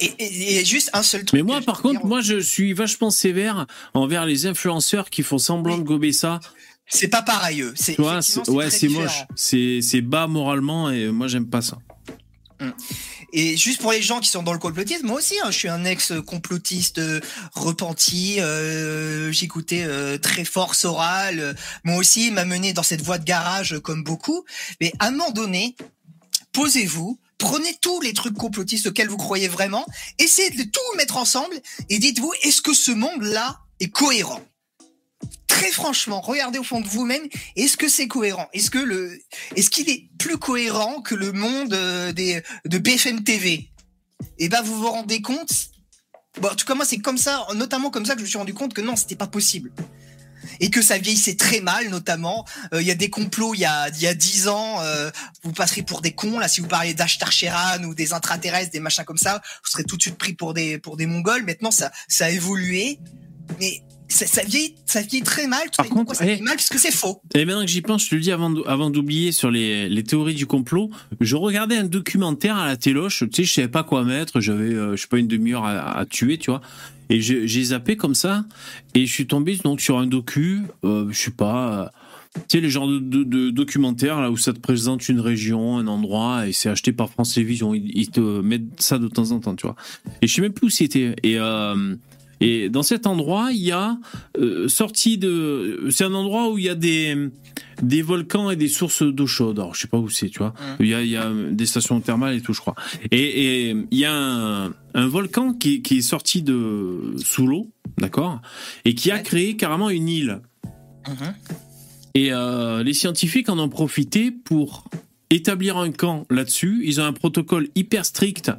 Et, 0.00 0.10
et- 0.18 0.58
et 0.60 0.64
juste 0.64 0.90
un 0.92 1.02
seul 1.02 1.24
truc. 1.24 1.38
mais 1.38 1.42
moi, 1.42 1.60
par 1.62 1.80
contre, 1.80 2.00
dire, 2.00 2.06
moi, 2.06 2.20
je 2.20 2.38
suis 2.38 2.74
vachement 2.74 3.10
sévère 3.10 3.66
envers 3.94 4.26
les 4.26 4.46
influenceurs 4.46 5.08
qui 5.08 5.22
font 5.22 5.38
semblant 5.38 5.74
Oui. 5.76 5.80
de 5.80 5.86
gober 5.86 6.12
ça. 6.12 6.38
C'est 6.90 7.08
pas 7.08 7.22
pareil 7.22 7.62
eux. 7.62 7.72
C'est 7.76 7.94
Tu 7.94 8.02
vois, 8.02 8.20
ouais, 8.48 8.70
c'est 8.70 8.88
moche. 8.88 9.24
C'est 9.36 9.80
c'est 9.82 10.00
bas 10.00 10.26
moralement 10.26 10.90
et 10.90 11.08
moi, 11.08 11.28
j'aime 11.28 11.46
pas 11.46 11.62
ça. 11.62 11.78
Et 13.32 13.56
juste 13.56 13.80
pour 13.80 13.92
les 13.92 14.02
gens 14.02 14.20
qui 14.20 14.28
sont 14.28 14.42
dans 14.42 14.52
le 14.52 14.58
complotisme, 14.58 15.06
moi 15.06 15.18
aussi, 15.18 15.34
hein, 15.42 15.50
je 15.50 15.56
suis 15.56 15.68
un 15.68 15.84
ex-complotiste 15.84 16.98
euh, 16.98 17.20
repenti. 17.54 18.40
Euh, 18.40 19.30
J'écoutais 19.30 19.84
euh, 19.84 20.18
très 20.18 20.44
fort 20.44 20.74
Soral. 20.74 21.54
moi 21.84 21.96
aussi, 21.96 22.26
il 22.26 22.34
m'a 22.34 22.44
mené 22.44 22.72
dans 22.72 22.82
cette 22.82 23.02
voie 23.02 23.18
de 23.18 23.24
garage 23.24 23.78
comme 23.80 24.02
beaucoup. 24.02 24.44
Mais 24.80 24.92
à 24.98 25.06
un 25.06 25.10
moment 25.12 25.30
donné, 25.30 25.76
posez-vous. 26.52 27.18
Prenez 27.38 27.74
tous 27.80 28.00
les 28.02 28.12
trucs 28.12 28.34
complotistes 28.36 28.88
auxquels 28.88 29.08
vous 29.08 29.16
croyez 29.16 29.48
vraiment, 29.48 29.86
essayez 30.18 30.50
de 30.50 30.62
tout 30.62 30.96
mettre 30.98 31.16
ensemble 31.16 31.54
et 31.88 31.98
dites-vous, 31.98 32.30
est-ce 32.42 32.60
que 32.60 32.74
ce 32.74 32.90
monde-là 32.90 33.60
est 33.80 33.88
cohérent? 33.88 34.42
Très 35.46 35.72
franchement, 35.72 36.20
regardez 36.22 36.58
au 36.58 36.62
fond 36.62 36.80
de 36.80 36.86
vous-même, 36.86 37.22
est-ce 37.54 37.76
que 37.76 37.88
c'est 37.88 38.08
cohérent? 38.08 38.48
Est-ce 38.54 38.70
que 38.70 38.78
le, 38.78 39.20
est-ce 39.56 39.68
qu'il 39.68 39.90
est 39.90 40.08
plus 40.18 40.38
cohérent 40.38 41.02
que 41.02 41.14
le 41.14 41.32
monde 41.32 41.74
euh, 41.74 42.12
des 42.12 42.42
de 42.64 42.78
BFM 42.78 43.24
TV 43.24 43.70
Et 44.38 44.48
ben 44.48 44.62
vous 44.62 44.76
vous 44.80 44.90
rendez 44.90 45.20
compte? 45.20 45.52
Bon, 46.40 46.48
en 46.48 46.54
tout 46.54 46.64
cas 46.64 46.74
moi 46.74 46.86
c'est 46.86 46.98
comme 46.98 47.18
ça, 47.18 47.46
notamment 47.54 47.90
comme 47.90 48.06
ça 48.06 48.14
que 48.14 48.20
je 48.20 48.24
me 48.24 48.28
suis 48.28 48.38
rendu 48.38 48.54
compte 48.54 48.72
que 48.72 48.80
non, 48.80 48.96
c'était 48.96 49.16
pas 49.16 49.26
possible. 49.26 49.70
Et 50.60 50.70
que 50.70 50.80
ça 50.80 50.96
vieillissait 50.96 51.36
très 51.36 51.60
mal, 51.60 51.90
notamment. 51.90 52.46
Euh, 52.72 52.80
Il 52.80 52.88
y 52.88 52.90
a 52.90 52.94
des 52.94 53.10
complots 53.10 53.52
il 53.52 53.60
y 53.60 53.66
a 53.66 53.90
il 53.90 54.00
y 54.00 54.06
a 54.06 54.14
dix 54.14 54.48
ans, 54.48 54.80
euh, 54.80 55.10
vous 55.42 55.52
passerez 55.52 55.82
pour 55.82 56.00
des 56.00 56.12
cons 56.12 56.38
là 56.38 56.48
si 56.48 56.62
vous 56.62 56.68
parlez 56.68 56.94
d'Ashtar 56.94 57.32
Sheran 57.32 57.84
ou 57.84 57.94
des 57.94 58.14
intraterrestres, 58.14 58.72
des 58.72 58.80
machins 58.80 59.04
comme 59.04 59.18
ça, 59.18 59.42
vous 59.62 59.70
serez 59.70 59.84
tout 59.84 59.98
de 59.98 60.02
suite 60.02 60.16
pris 60.16 60.32
pour 60.32 60.54
des 60.54 60.78
pour 60.78 60.96
des 60.96 61.04
Mongols. 61.04 61.44
Maintenant 61.44 61.70
ça 61.70 61.92
ça 62.08 62.26
a 62.26 62.30
évolué, 62.30 62.98
mais 63.58 63.82
ça, 64.10 64.26
ça 64.26 64.42
vieillit, 64.42 64.74
ça 64.86 65.00
vieillit 65.02 65.22
très 65.22 65.46
mal. 65.46 65.62
Tout 65.64 65.76
Par 65.78 65.88
contre, 65.88 66.14
ça 66.14 66.24
vieillit 66.24 66.40
eh, 66.40 66.44
mal 66.44 66.56
parce 66.56 66.68
que 66.68 66.78
c'est 66.78 66.92
faux. 66.92 67.22
Et 67.34 67.44
maintenant 67.44 67.62
que 67.62 67.70
j'y 67.70 67.80
pense, 67.80 68.04
je 68.04 68.10
te 68.10 68.14
le 68.14 68.20
dis 68.20 68.32
avant, 68.32 68.90
d'oublier 68.90 69.32
sur 69.32 69.50
les, 69.50 69.88
les 69.88 70.02
théories 70.02 70.34
du 70.34 70.46
complot, 70.46 70.90
je 71.20 71.36
regardais 71.36 71.76
un 71.76 71.84
documentaire 71.84 72.56
à 72.56 72.66
la 72.66 72.76
téloche, 72.76 73.20
tu 73.20 73.28
sais, 73.32 73.44
je 73.44 73.52
savais 73.52 73.68
pas 73.68 73.84
quoi 73.84 74.04
mettre, 74.04 74.40
j'avais, 74.40 74.74
euh, 74.74 74.96
je 74.96 75.02
sais 75.02 75.08
pas, 75.08 75.18
une 75.18 75.28
demi-heure 75.28 75.64
à, 75.64 75.98
à 75.98 76.06
tuer, 76.06 76.38
tu 76.38 76.50
vois. 76.50 76.60
Et 77.08 77.20
j'ai 77.20 77.64
zappé 77.64 77.96
comme 77.96 78.14
ça, 78.14 78.44
et 78.94 79.04
je 79.04 79.12
suis 79.12 79.26
tombé 79.26 79.56
donc 79.64 79.80
sur 79.80 79.98
un 79.98 80.06
docu, 80.06 80.62
euh, 80.84 81.08
je 81.10 81.18
sais 81.18 81.32
pas, 81.32 81.82
euh, 81.82 81.88
tu 82.48 82.58
sais, 82.58 82.60
les 82.60 82.70
genres 82.70 82.86
de, 82.86 83.00
de, 83.00 83.24
de 83.24 83.50
documentaires 83.50 84.20
là 84.20 84.30
où 84.30 84.36
ça 84.36 84.52
te 84.52 84.60
présente 84.60 85.08
une 85.08 85.18
région, 85.18 85.78
un 85.78 85.88
endroit, 85.88 86.46
et 86.46 86.52
c'est 86.52 86.68
acheté 86.68 86.92
par 86.92 87.10
France 87.10 87.34
Télévisions, 87.34 87.74
ils, 87.74 87.90
ils 87.96 88.10
te 88.10 88.20
mettent 88.20 88.80
ça 88.80 88.98
de 88.98 89.08
temps 89.08 89.32
en 89.32 89.40
temps, 89.40 89.56
tu 89.56 89.66
vois. 89.66 89.74
Et 90.22 90.28
je 90.28 90.34
sais 90.34 90.40
même 90.40 90.52
plus 90.52 90.68
où 90.68 90.70
c'était. 90.70 91.16
Et, 91.24 91.36
euh, 91.40 91.96
et 92.40 92.68
dans 92.68 92.82
cet 92.82 93.06
endroit, 93.06 93.50
il 93.52 93.62
y 93.62 93.72
a 93.72 93.98
euh, 94.38 94.68
sorti 94.68 95.18
de, 95.18 95.86
c'est 95.90 96.04
un 96.04 96.14
endroit 96.14 96.50
où 96.50 96.58
il 96.58 96.64
y 96.64 96.68
a 96.68 96.74
des 96.74 97.30
des 97.82 98.02
volcans 98.02 98.50
et 98.50 98.56
des 98.56 98.68
sources 98.68 99.02
d'eau 99.02 99.26
chaude. 99.26 99.58
Alors, 99.58 99.74
je 99.74 99.80
sais 99.80 99.88
pas 99.88 99.98
où 99.98 100.08
c'est, 100.08 100.28
tu 100.28 100.38
vois. 100.38 100.52
Il 100.80 100.86
y 100.86 100.94
a, 100.94 101.02
il 101.02 101.08
y 101.08 101.16
a 101.16 101.30
des 101.50 101.66
stations 101.66 101.98
thermales 102.00 102.36
et 102.36 102.40
tout, 102.40 102.52
je 102.52 102.60
crois. 102.60 102.74
Et, 103.10 103.70
et 103.70 103.76
il 103.90 103.98
y 103.98 104.04
a 104.04 104.14
un, 104.14 104.74
un 104.94 105.06
volcan 105.06 105.54
qui, 105.54 105.80
qui 105.82 105.98
est 105.98 106.02
sorti 106.02 106.42
de 106.42 107.14
sous 107.24 107.46
l'eau, 107.46 107.70
d'accord, 107.98 108.40
et 108.84 108.94
qui 108.94 109.10
a 109.10 109.18
créé 109.18 109.56
carrément 109.56 109.90
une 109.90 110.08
île. 110.08 110.40
Mhm. 111.08 111.34
Et 112.14 112.32
euh, 112.32 112.82
les 112.82 112.92
scientifiques 112.92 113.48
en 113.48 113.58
ont 113.58 113.68
profité 113.68 114.30
pour 114.30 114.84
établir 115.30 115.76
un 115.78 115.92
camp 115.92 116.26
là-dessus. 116.28 116.82
Ils 116.84 117.00
ont 117.00 117.04
un 117.04 117.12
protocole 117.12 117.68
hyper 117.74 118.04
strict 118.04 118.50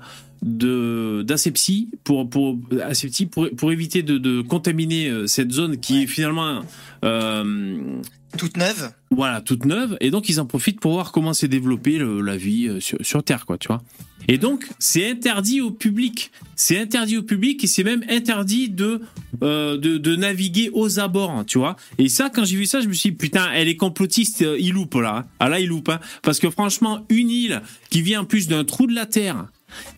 de 0.42 1.24
d'asepsie 1.26 1.90
pour 2.04 2.30
pour 2.30 2.58
asepsie 2.84 3.26
pour 3.28 3.50
pour 3.56 3.72
éviter 3.72 4.02
de, 4.04 4.18
de 4.18 4.42
contaminer 4.42 5.08
euh, 5.10 5.28
cette 5.28 5.52
zone 5.52 5.78
qui 5.80 6.04
est 6.04 6.08
finalement 6.08 6.62
euh, 7.06 8.00
Toute 8.38 8.58
neuve. 8.58 8.92
voilà, 9.12 9.42
toute 9.42 9.66
neuve. 9.66 9.98
Et 10.00 10.10
donc, 10.10 10.30
ils 10.30 10.40
en 10.40 10.46
profitent 10.46 10.80
pour 10.80 10.94
voir 10.94 11.12
comment 11.12 11.34
s'est 11.34 11.48
développée 11.48 12.00
la 12.00 12.38
vie 12.38 12.68
euh, 12.68 12.80
sur, 12.80 12.98
sur 13.02 13.24
Terre, 13.24 13.46
quoi, 13.46 13.58
tu 13.58 13.68
vois. 13.68 13.82
Et 14.28 14.38
donc, 14.38 14.68
c'est 14.78 15.10
interdit 15.10 15.62
au 15.62 15.72
public. 15.72 16.32
C'est 16.56 16.80
interdit 16.80 17.18
au 17.18 17.24
public 17.24 17.64
et 17.64 17.68
c'est 17.68 17.84
même 17.84 18.04
interdit 18.08 18.70
de, 18.70 19.02
euh, 19.44 19.78
de, 19.78 19.98
de 19.98 20.16
naviguer 20.16 20.70
aux 20.74 21.00
abords, 21.00 21.32
hein, 21.32 21.44
tu 21.44 21.58
vois. 21.58 21.76
Et 21.98 22.08
ça, 22.08 22.30
quand 22.34 22.46
j'ai 22.46 22.56
vu 22.56 22.66
ça, 22.68 22.82
je 22.82 22.88
me 22.88 22.94
suis 22.94 23.10
dit, 23.12 23.16
putain, 23.18 23.50
elle 23.54 23.68
est 23.68 23.78
complotiste, 23.78 24.44
euh, 24.44 24.58
il 24.60 24.74
loupe, 24.74 24.94
là. 24.96 25.18
hein. 25.18 25.26
Ah 25.40 25.50
là, 25.50 25.60
il 25.60 25.68
loupe, 25.68 25.90
hein. 25.90 26.00
Parce 26.22 26.40
que 26.40 26.50
franchement, 26.52 27.04
une 27.10 27.32
île 27.32 27.62
qui 27.90 28.02
vient 28.04 28.22
en 28.22 28.26
plus 28.26 28.48
d'un 28.48 28.64
trou 28.64 28.86
de 28.88 28.94
la 28.94 29.08
Terre 29.08 29.48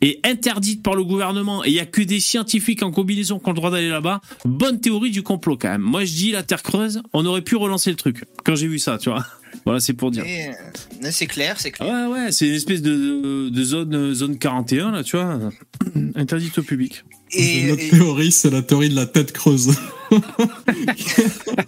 est 0.01 0.19
interdite 0.25 0.83
par 0.83 0.95
le 0.95 1.03
gouvernement 1.03 1.63
et 1.65 1.69
il 1.69 1.73
y 1.73 1.79
a 1.79 1.85
que 1.85 2.01
des 2.01 2.19
scientifiques 2.19 2.83
en 2.83 2.91
combinaison 2.91 3.39
qui 3.39 3.47
ont 3.47 3.51
le 3.51 3.55
droit 3.55 3.71
d'aller 3.71 3.89
là-bas. 3.89 4.21
Bonne 4.45 4.79
théorie 4.79 5.11
du 5.11 5.23
complot 5.23 5.57
quand 5.57 5.69
même. 5.69 5.81
Moi 5.81 6.05
je 6.05 6.13
dis 6.13 6.31
la 6.31 6.43
Terre 6.43 6.63
creuse, 6.63 7.01
on 7.13 7.25
aurait 7.25 7.41
pu 7.41 7.55
relancer 7.55 7.89
le 7.89 7.95
truc 7.95 8.25
quand 8.43 8.55
j'ai 8.55 8.67
vu 8.67 8.79
ça, 8.79 8.97
tu 8.97 9.09
vois. 9.09 9.25
Voilà, 9.65 9.79
c'est 9.79 9.93
pour 9.93 10.09
dire. 10.09 10.25
Euh, 10.27 11.09
c'est 11.11 11.27
clair, 11.27 11.59
c'est 11.59 11.69
clair. 11.69 12.09
Ouais, 12.09 12.11
ouais, 12.23 12.31
c'est 12.31 12.47
une 12.47 12.55
espèce 12.55 12.81
de, 12.81 13.49
de 13.49 13.63
zone, 13.63 13.93
euh, 13.95 14.13
zone 14.13 14.39
41, 14.39 14.91
là, 14.91 15.03
tu 15.03 15.15
vois, 15.15 15.39
interdite 16.15 16.57
au 16.57 16.63
public. 16.63 17.03
Et, 17.31 17.67
Notre 17.67 17.83
et- 17.83 17.89
théorie, 17.89 18.31
c'est 18.31 18.49
la 18.49 18.63
théorie 18.63 18.89
de 18.89 18.95
la 18.95 19.05
tête 19.05 19.31
creuse. 19.31 19.75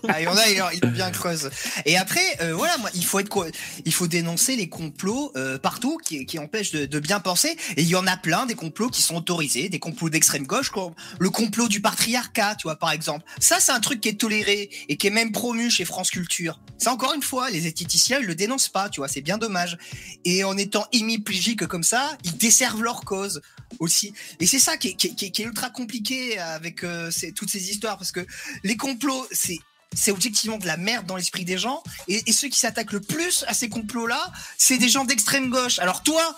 ah, 0.07 0.21
il 0.21 0.23
y 0.23 0.27
en 0.27 0.35
a, 0.35 0.73
il 0.73 0.83
est 0.83 0.91
bien 0.91 1.11
creuse. 1.11 1.49
Et 1.85 1.97
après, 1.97 2.25
euh, 2.41 2.53
voilà, 2.53 2.77
moi, 2.77 2.89
il 2.93 3.05
faut 3.05 3.19
être, 3.19 3.29
co- 3.29 3.45
il 3.85 3.93
faut 3.93 4.07
dénoncer 4.07 4.55
les 4.55 4.69
complots 4.69 5.31
euh, 5.35 5.57
partout 5.57 5.97
qui, 5.97 6.39
empêchent 6.39 6.71
de, 6.71 6.99
bien 6.99 7.19
penser. 7.19 7.57
Et 7.77 7.81
il 7.81 7.87
y 7.87 7.95
en 7.95 8.07
a 8.07 8.17
plein 8.17 8.45
des 8.45 8.55
complots 8.55 8.89
qui 8.89 9.01
sont 9.01 9.15
autorisés, 9.15 9.69
des 9.69 9.79
complots 9.79 10.09
d'extrême 10.09 10.45
gauche, 10.45 10.69
comme 10.69 10.93
le 11.19 11.29
complot 11.29 11.67
du 11.67 11.81
patriarcat, 11.81 12.55
tu 12.55 12.63
vois, 12.63 12.77
par 12.77 12.91
exemple. 12.91 13.25
Ça, 13.39 13.59
c'est 13.59 13.71
un 13.71 13.79
truc 13.79 14.01
qui 14.01 14.09
est 14.09 14.19
toléré 14.19 14.69
et 14.89 14.97
qui 14.97 15.07
est 15.07 15.11
même 15.11 15.31
promu 15.31 15.69
chez 15.69 15.85
France 15.85 16.09
Culture. 16.09 16.59
Ça, 16.77 16.91
encore 16.91 17.13
une 17.13 17.23
fois, 17.23 17.49
les 17.49 17.67
esthéticiens, 17.67 18.19
ils 18.19 18.27
le 18.27 18.35
dénoncent 18.35 18.69
pas, 18.69 18.89
tu 18.89 18.99
vois, 18.99 19.07
c'est 19.07 19.21
bien 19.21 19.37
dommage. 19.37 19.77
Et 20.25 20.43
en 20.43 20.57
étant 20.57 20.85
hémiplégiques 20.91 21.65
comme 21.67 21.83
ça, 21.83 22.17
ils 22.23 22.37
desservent 22.37 22.83
leur 22.83 23.01
cause 23.01 23.41
aussi. 23.79 24.13
Et 24.39 24.47
c'est 24.47 24.59
ça 24.59 24.77
qui 24.77 24.89
est, 24.89 25.39
ultra 25.39 25.69
compliqué 25.69 26.37
avec 26.39 26.83
euh, 26.83 27.11
toutes 27.35 27.49
ces 27.49 27.69
histoires, 27.69 27.97
parce 27.97 28.11
que 28.11 28.25
les 28.63 28.77
complots, 28.77 29.27
c'est 29.31 29.59
c'est 29.95 30.11
objectivement 30.11 30.57
de 30.57 30.67
la 30.67 30.75
merde 30.75 31.05
dans 31.05 31.15
l'esprit 31.15 31.45
des 31.45 31.57
gens, 31.57 31.81
et, 32.09 32.21
et 32.27 32.33
ceux 32.33 32.49
qui 32.49 32.59
s'attaquent 32.59 32.91
le 32.91 32.99
plus 32.99 33.45
à 33.47 33.53
ces 33.53 33.69
complots-là, 33.69 34.31
c'est 34.57 34.77
des 34.77 34.89
gens 34.89 35.05
d'extrême 35.05 35.49
gauche. 35.49 35.79
Alors 35.79 36.03
toi, 36.03 36.35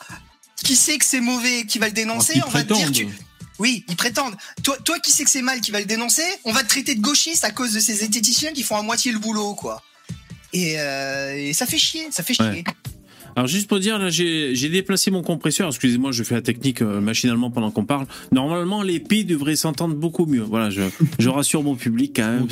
qui 0.64 0.76
sait 0.76 0.98
que 0.98 1.06
c'est 1.06 1.22
mauvais, 1.22 1.66
qui 1.66 1.80
va 1.80 1.88
le 1.88 1.94
dénoncer, 1.94 2.40
on 2.46 2.50
va 2.50 2.64
te 2.64 2.74
dire, 2.74 2.92
tu... 2.92 3.08
oui, 3.58 3.84
ils 3.90 3.96
prétendent. 3.96 4.36
Toi, 4.64 4.78
toi 4.86 5.00
qui 5.00 5.12
sais 5.12 5.24
que 5.24 5.30
c'est 5.30 5.42
mal, 5.42 5.60
qui 5.62 5.72
va 5.72 5.80
le 5.80 5.86
dénoncer, 5.86 6.26
on 6.44 6.52
va 6.52 6.64
te 6.64 6.70
traiter 6.70 6.94
de 6.94 7.02
gauchiste 7.02 7.44
à 7.44 7.52
cause 7.52 7.74
de 7.74 7.80
ces 7.80 8.04
esthéticiens 8.04 8.54
qui 8.54 8.62
font 8.62 8.76
à 8.76 8.84
moitié 8.84 9.12
le 9.12 9.20
boulot, 9.20 9.56
quoi. 9.56 9.82
Et, 10.54 10.80
euh, 10.80 11.36
et 11.36 11.54
ça 11.54 11.66
fait 11.66 11.80
chier, 11.80 12.08
ça 12.12 12.24
fait 12.24 12.34
chier. 12.34 12.46
Ouais. 12.46 12.64
Alors 13.38 13.48
juste 13.48 13.70
pour 13.70 13.80
dire, 13.80 14.00
là 14.00 14.10
j'ai 14.10 14.70
déplacé 14.70 15.12
mon 15.12 15.22
compresseur, 15.22 15.68
excusez-moi, 15.68 16.12
je 16.12 16.24
fais 16.24 16.34
la 16.34 16.42
technique 16.42 16.82
euh, 16.82 17.00
machinalement 17.00 17.52
pendant 17.52 17.70
qu'on 17.70 17.86
parle. 17.86 18.08
Normalement 18.32 18.82
les 18.82 19.00
P 19.00 19.24
devraient 19.24 19.56
s'entendre 19.56 19.94
beaucoup 19.94 20.26
mieux. 20.26 20.42
Voilà, 20.42 20.72
je, 20.72 20.82
je 21.20 21.30
rassure 21.30 21.62
mon 21.62 21.76
public 21.76 22.14
quand 22.16 22.28
même. 22.28 22.48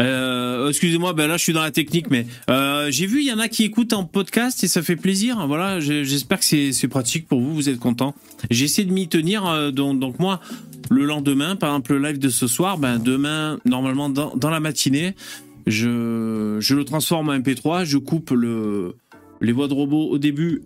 Euh, 0.00 0.68
excusez-moi, 0.68 1.14
ben 1.14 1.28
là 1.28 1.38
je 1.38 1.42
suis 1.42 1.54
dans 1.54 1.62
la 1.62 1.70
technique, 1.70 2.10
mais 2.10 2.26
euh, 2.50 2.90
j'ai 2.90 3.06
vu 3.06 3.20
il 3.20 3.26
y 3.26 3.32
en 3.32 3.38
a 3.38 3.48
qui 3.48 3.64
écoutent 3.64 3.94
en 3.94 4.04
podcast 4.04 4.62
et 4.64 4.68
ça 4.68 4.82
fait 4.82 4.96
plaisir. 4.96 5.46
Voilà, 5.46 5.80
j'espère 5.80 6.40
que 6.40 6.44
c'est 6.44 6.72
c'est 6.72 6.88
pratique 6.88 7.26
pour 7.26 7.40
vous, 7.40 7.54
vous 7.54 7.70
êtes 7.70 7.78
contents. 7.78 8.14
J'essaie 8.50 8.84
de 8.84 8.92
m'y 8.92 9.08
tenir, 9.08 9.46
euh, 9.46 9.70
donc, 9.70 9.98
donc 9.98 10.18
moi 10.18 10.40
le 10.90 11.06
lendemain, 11.06 11.56
par 11.56 11.70
exemple 11.70 11.94
le 11.94 12.06
live 12.06 12.18
de 12.18 12.28
ce 12.28 12.46
soir, 12.46 12.76
ben 12.76 12.98
demain 12.98 13.58
normalement 13.64 14.10
dans, 14.10 14.36
dans 14.36 14.50
la 14.50 14.60
matinée, 14.60 15.14
je 15.66 16.58
je 16.60 16.74
le 16.74 16.84
transforme 16.84 17.30
en 17.30 17.38
MP3, 17.38 17.84
je 17.84 17.96
coupe 17.98 18.30
le 18.30 18.96
les 19.40 19.52
voix 19.52 19.68
de 19.68 19.74
robot 19.74 20.08
au 20.10 20.18
début 20.18 20.62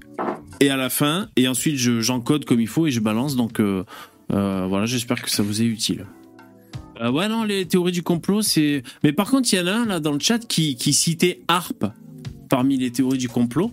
et 0.60 0.70
à 0.70 0.76
la 0.76 0.90
fin, 0.90 1.28
et 1.36 1.46
ensuite 1.48 1.76
je- 1.76 2.00
j'encode 2.00 2.44
comme 2.44 2.60
il 2.60 2.66
faut 2.68 2.86
et 2.86 2.90
je 2.90 3.00
balance. 3.00 3.36
Donc 3.36 3.60
euh, 3.60 3.84
euh, 4.32 4.66
voilà, 4.68 4.86
j'espère 4.86 5.22
que 5.22 5.30
ça 5.30 5.42
vous 5.42 5.62
est 5.62 5.66
utile. 5.66 6.06
Euh, 7.00 7.10
ouais, 7.10 7.28
non, 7.28 7.44
les 7.44 7.64
théories 7.66 7.92
du 7.92 8.02
complot, 8.02 8.42
c'est. 8.42 8.82
Mais 9.04 9.12
par 9.12 9.30
contre, 9.30 9.48
il 9.52 9.56
y 9.56 9.60
en 9.60 9.66
a 9.68 9.72
un 9.72 9.86
là 9.86 10.00
dans 10.00 10.12
le 10.12 10.18
chat 10.20 10.40
qui, 10.40 10.74
qui 10.76 10.92
citait 10.92 11.42
ARP 11.48 11.84
parmi 12.48 12.76
les 12.76 12.90
théories 12.90 13.18
du 13.18 13.28
complot. 13.28 13.70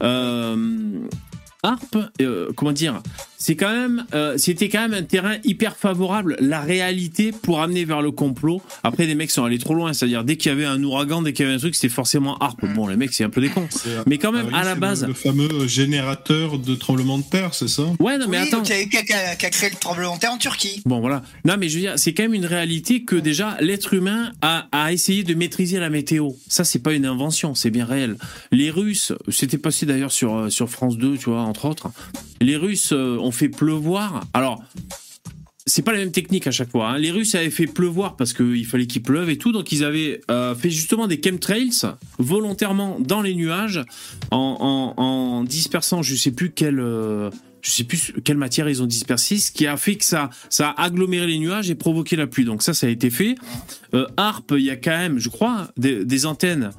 ARP, 0.00 1.96
euh, 2.20 2.50
comment 2.56 2.72
dire? 2.72 3.00
C'est 3.46 3.56
quand 3.56 3.70
même, 3.70 4.06
euh, 4.14 4.38
c'était 4.38 4.70
quand 4.70 4.80
même 4.88 4.94
un 4.94 5.02
terrain 5.02 5.34
hyper 5.44 5.76
favorable. 5.76 6.34
La 6.40 6.62
réalité 6.62 7.30
pour 7.30 7.60
amener 7.60 7.84
vers 7.84 8.00
le 8.00 8.10
complot. 8.10 8.62
Après, 8.82 9.04
les 9.04 9.14
mecs 9.14 9.30
sont 9.30 9.44
allés 9.44 9.58
trop 9.58 9.74
loin, 9.74 9.92
c'est-à-dire 9.92 10.24
dès 10.24 10.38
qu'il 10.38 10.50
y 10.50 10.54
avait 10.54 10.64
un 10.64 10.82
ouragan, 10.82 11.20
dès 11.20 11.34
qu'il 11.34 11.44
y 11.44 11.48
avait 11.48 11.56
un 11.56 11.58
truc, 11.60 11.74
c'était 11.74 11.92
forcément 11.92 12.38
ARP. 12.38 12.64
Bon, 12.74 12.86
les 12.86 12.96
mecs, 12.96 13.12
c'est 13.12 13.22
un 13.22 13.28
peu 13.28 13.42
des 13.42 13.50
cons. 13.50 13.66
C'est- 13.68 13.90
Mais 14.06 14.16
quand 14.16 14.32
même, 14.32 14.46
Ah 14.48 14.54
oui, 14.54 14.58
à 14.60 14.64
la 14.64 14.74
base. 14.76 15.02
Le, 15.02 15.08
le 15.08 15.12
fameux 15.12 15.66
générateur 15.66 16.58
de 16.58 16.74
tremblement 16.74 17.18
de 17.18 17.22
terre, 17.24 17.52
c'est 17.52 17.68
ça? 17.68 17.82
Ouais, 18.00 18.16
non, 18.16 18.28
mais 18.30 18.40
oui, 18.40 18.48
attends. 18.48 18.62
qui 18.62 18.72
a, 18.72 18.82
qui 18.86 18.96
a- 19.12 19.30
a 19.32 19.36
créé 19.36 19.68
le 19.68 19.76
tremblement 19.76 20.14
de 20.14 20.20
terre 20.20 20.32
en 20.32 20.38
Turquie. 20.38 20.80
Bon 20.86 21.00
voilà. 21.00 21.22
Non 21.44 21.56
mais 21.58 21.68
je 21.68 21.74
veux 21.74 21.80
dire, 21.82 21.92
c'est 21.98 22.14
quand 22.14 22.22
même 22.22 22.32
une 22.32 22.46
réalité 22.46 23.04
que 23.04 23.16
déjà 23.16 23.58
l'être 23.60 23.92
humain 23.92 24.32
a, 24.40 24.68
a 24.72 24.90
essayé 24.90 25.22
de 25.22 25.34
maîtriser 25.34 25.78
la 25.80 25.90
météo. 25.90 26.30
Ça 26.48 26.64
c'est 26.64 26.78
pas 26.78 26.94
une 26.94 27.04
invention, 27.04 27.54
c'est 27.54 27.70
bien 27.70 27.84
réel. 27.84 28.16
Les 28.52 28.70
Russes, 28.70 29.12
c'était 29.28 29.58
passé 29.58 29.84
d'ailleurs 29.84 30.12
sur 30.12 30.34
euh, 30.34 30.48
sur 30.48 30.70
France 30.70 30.96
2, 30.96 31.18
tu 31.18 31.28
vois, 31.28 31.42
entre 31.42 31.66
autres. 31.66 31.88
Les 32.40 32.56
Russes 32.56 32.92
euh, 32.92 33.18
ont 33.18 33.30
fait 33.34 33.50
pleuvoir. 33.50 34.24
Alors 34.32 34.62
c'est 35.66 35.80
pas 35.82 35.92
la 35.92 35.98
même 35.98 36.12
technique 36.12 36.46
à 36.46 36.50
chaque 36.50 36.70
fois. 36.70 36.90
hein. 36.90 36.98
Les 36.98 37.10
Russes 37.10 37.34
avaient 37.34 37.48
fait 37.48 37.66
pleuvoir 37.66 38.16
parce 38.16 38.34
qu'il 38.34 38.66
fallait 38.66 38.86
qu'il 38.86 39.02
pleuve 39.02 39.30
et 39.30 39.38
tout, 39.38 39.50
donc 39.50 39.72
ils 39.72 39.82
avaient 39.82 40.20
euh, 40.30 40.54
fait 40.54 40.68
justement 40.68 41.06
des 41.06 41.18
chemtrails 41.22 41.70
volontairement 42.18 42.98
dans 43.00 43.22
les 43.22 43.34
nuages 43.34 43.80
en, 44.30 44.94
en, 44.98 45.02
en 45.02 45.42
dispersant, 45.44 46.02
je 46.02 46.14
sais 46.16 46.32
plus 46.32 46.50
quelle, 46.50 46.80
euh, 46.80 47.30
je 47.62 47.70
sais 47.70 47.84
plus 47.84 48.12
quelle 48.24 48.36
matière 48.36 48.68
ils 48.68 48.82
ont 48.82 48.86
dispersé, 48.86 49.38
ce 49.38 49.50
qui 49.50 49.66
a 49.66 49.78
fait 49.78 49.94
que 49.96 50.04
ça, 50.04 50.28
ça 50.50 50.68
a 50.70 50.82
aggloméré 50.84 51.26
les 51.28 51.38
nuages 51.38 51.70
et 51.70 51.74
provoqué 51.74 52.14
la 52.16 52.26
pluie. 52.26 52.44
Donc 52.44 52.62
ça, 52.62 52.74
ça 52.74 52.86
a 52.86 52.90
été 52.90 53.08
fait. 53.08 53.34
Euh, 53.94 54.06
Harp, 54.18 54.52
il 54.54 54.64
y 54.64 54.70
a 54.70 54.76
quand 54.76 54.90
même, 54.90 55.18
je 55.18 55.30
crois, 55.30 55.68
des, 55.78 56.04
des 56.04 56.26
antennes 56.26 56.72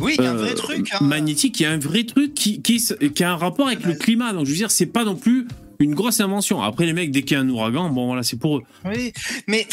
Oui, 0.00 0.14
il 0.18 0.24
y 0.24 0.26
a 0.28 0.30
un 0.30 0.34
vrai 0.36 0.52
euh, 0.52 0.54
truc. 0.54 0.88
hein. 0.92 1.04
magnétiques. 1.04 1.58
Il 1.58 1.64
y 1.64 1.66
a 1.66 1.72
un 1.72 1.78
vrai 1.78 2.04
truc 2.04 2.32
qui, 2.34 2.62
qui, 2.62 2.80
qui 3.12 3.24
a 3.24 3.32
un 3.32 3.36
rapport 3.36 3.66
avec 3.66 3.84
le 3.84 3.94
climat. 3.94 4.32
Donc 4.32 4.46
je 4.46 4.52
veux 4.52 4.56
dire, 4.56 4.70
c'est 4.70 4.86
pas 4.86 5.04
non 5.04 5.16
plus 5.16 5.48
une 5.80 5.94
grosse 5.94 6.20
invention. 6.20 6.62
Après, 6.62 6.86
les 6.86 6.92
mecs, 6.92 7.10
dès 7.10 7.22
qu'il 7.22 7.36
y 7.36 7.40
a 7.40 7.42
un 7.42 7.48
ouragan, 7.48 7.90
bon 7.90 8.06
voilà, 8.06 8.22
c'est 8.22 8.38
pour 8.38 8.58
eux. 8.58 8.62
Oui, 8.84 9.12
mais 9.48 9.66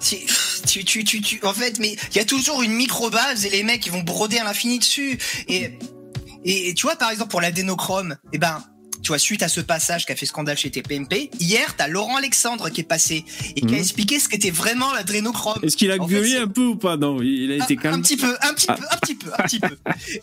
tu, 0.00 0.84
tu, 0.84 1.04
tu, 1.04 1.20
tu, 1.20 1.40
en 1.44 1.52
fait, 1.52 1.78
mais 1.78 1.96
il 2.12 2.16
y 2.16 2.20
a 2.20 2.24
toujours 2.24 2.62
une 2.62 2.72
micro-base 2.72 3.44
et 3.46 3.50
les 3.50 3.62
mecs 3.62 3.84
ils 3.84 3.92
vont 3.92 4.02
broder 4.02 4.38
à 4.38 4.44
l'infini 4.44 4.78
dessus. 4.78 5.18
Et, 5.48 5.78
et, 6.44 6.68
et 6.68 6.74
tu 6.74 6.86
vois, 6.86 6.96
par 6.96 7.10
exemple, 7.10 7.30
pour 7.30 7.40
l'adénochrome, 7.40 8.16
eh 8.32 8.38
ben, 8.38 8.62
tu 9.02 9.08
vois, 9.08 9.18
suite 9.18 9.42
à 9.42 9.48
ce 9.48 9.60
passage 9.60 10.06
qui 10.06 10.12
a 10.12 10.16
fait 10.16 10.26
scandale 10.26 10.56
chez 10.56 10.70
TPMP, 10.70 11.30
hier, 11.40 11.74
t'as 11.76 11.88
Laurent 11.88 12.16
Alexandre 12.16 12.70
qui 12.70 12.80
est 12.80 12.84
passé 12.84 13.24
et 13.56 13.60
qui 13.60 13.66
Mhm. 13.66 13.74
a 13.74 13.78
expliqué 13.78 14.18
ce 14.18 14.28
qu'était 14.28 14.50
vraiment 14.50 14.92
l'adrénochrome. 14.92 15.58
Est-ce 15.62 15.76
qu'il 15.76 15.90
a 15.90 15.98
gueulé 15.98 16.36
un 16.36 16.46
peu 16.48 16.62
ou 16.66 16.76
pas? 16.76 16.96
Non, 16.96 17.20
il 17.22 17.50
a 17.52 17.64
été 17.64 17.76
calme. 17.76 17.96
un 17.96 18.00
petit 18.00 18.16
peu, 18.16 18.34
un 18.42 18.54
petit 18.54 18.66
Ah. 18.68 18.74
peu, 18.74 18.84
un 18.90 18.96
petit 18.98 19.14
peu, 19.14 19.30
un 19.36 19.42
petit 19.42 19.60
peu. 19.60 19.76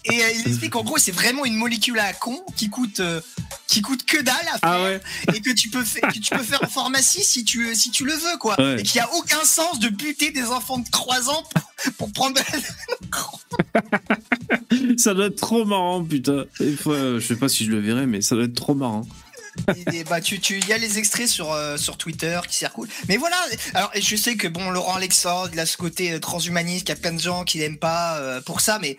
Et 0.06 0.24
euh, 0.24 0.32
il 0.40 0.48
explique 0.48 0.76
en 0.76 0.84
gros, 0.84 0.98
c'est 0.98 1.12
vraiment 1.12 1.46
une 1.46 1.56
molécule 1.56 2.00
à 2.00 2.14
con 2.14 2.40
qui 2.56 2.70
coûte, 2.70 3.00
euh, 3.02 3.20
qui 3.68 3.82
coûte 3.82 4.06
que 4.06 4.22
dalle 4.22 4.36
à 4.54 4.58
faire 4.58 4.60
Ah 4.64 4.84
ouais 4.84 5.00
et 5.36 5.42
que 5.42 5.52
tu 5.52 5.70
peux 5.70 5.84
faire, 5.84 6.10
que 6.14 6.20
tu 6.20 6.36
peux 6.36 6.44
faire 6.44 6.64
en 6.64 6.68
pharmacie 6.68 7.24
si 7.24 7.44
tu, 7.44 7.76
si 7.76 7.92
tu 7.92 8.06
le 8.06 8.14
veux 8.14 8.38
quoi. 8.40 8.60
Ouais. 8.60 8.80
Et 8.80 8.84
qu'il 8.84 8.98
y 8.98 9.02
a 9.02 9.14
aucun 9.16 9.44
sens 9.44 9.80
de 9.80 9.90
buter 9.90 10.32
des 10.32 10.46
enfants 10.46 10.78
de 10.80 10.90
3 10.90 11.30
ans 11.30 11.44
pour, 11.54 11.94
pour 11.98 12.12
prendre 12.14 12.36
de 12.36 12.42
Ça 14.98 15.14
doit 15.14 15.28
être 15.28 15.36
trop 15.38 15.66
marrant, 15.66 16.04
putain. 16.04 16.46
Fois, 16.80 16.94
euh, 16.96 17.20
je 17.20 17.28
sais 17.28 17.36
pas 17.36 17.50
si 17.50 17.66
je 17.66 17.72
le 17.72 17.80
verrai, 17.80 18.06
mais 18.06 18.22
ça 18.22 18.36
doit 18.36 18.46
être 18.46 18.56
trop 18.56 18.69
marrant. 18.76 19.06
Et 19.94 20.04
bah, 20.04 20.22
tu, 20.22 20.40
tu, 20.40 20.60
il 20.60 20.68
y 20.68 20.74
a 20.74 20.78
les 20.78 21.00
extraits 21.00 21.28
sur, 21.28 21.52
euh, 21.52 21.78
sur 21.78 21.98
Twitter 21.98 22.40
qui 22.48 22.56
circulent. 22.56 22.90
Mais 23.08 23.18
voilà. 23.18 23.38
Alors, 23.74 23.92
je 23.96 24.16
sais 24.16 24.36
que 24.36 24.48
bon, 24.48 24.70
Laurent 24.70 24.96
Alexandre, 24.96 25.50
il 25.52 25.60
a 25.60 25.66
ce 25.66 25.78
côté 25.78 26.14
euh, 26.14 26.20
transhumaniste, 26.20 26.86
qu'il 26.86 26.96
y 26.96 26.98
a 26.98 27.02
plein 27.02 27.14
de 27.14 27.20
gens 27.20 27.44
qui 27.44 27.60
l'aiment 27.60 27.78
pas 27.78 28.18
euh, 28.18 28.42
pour 28.42 28.62
ça, 28.62 28.80
mais 28.80 28.98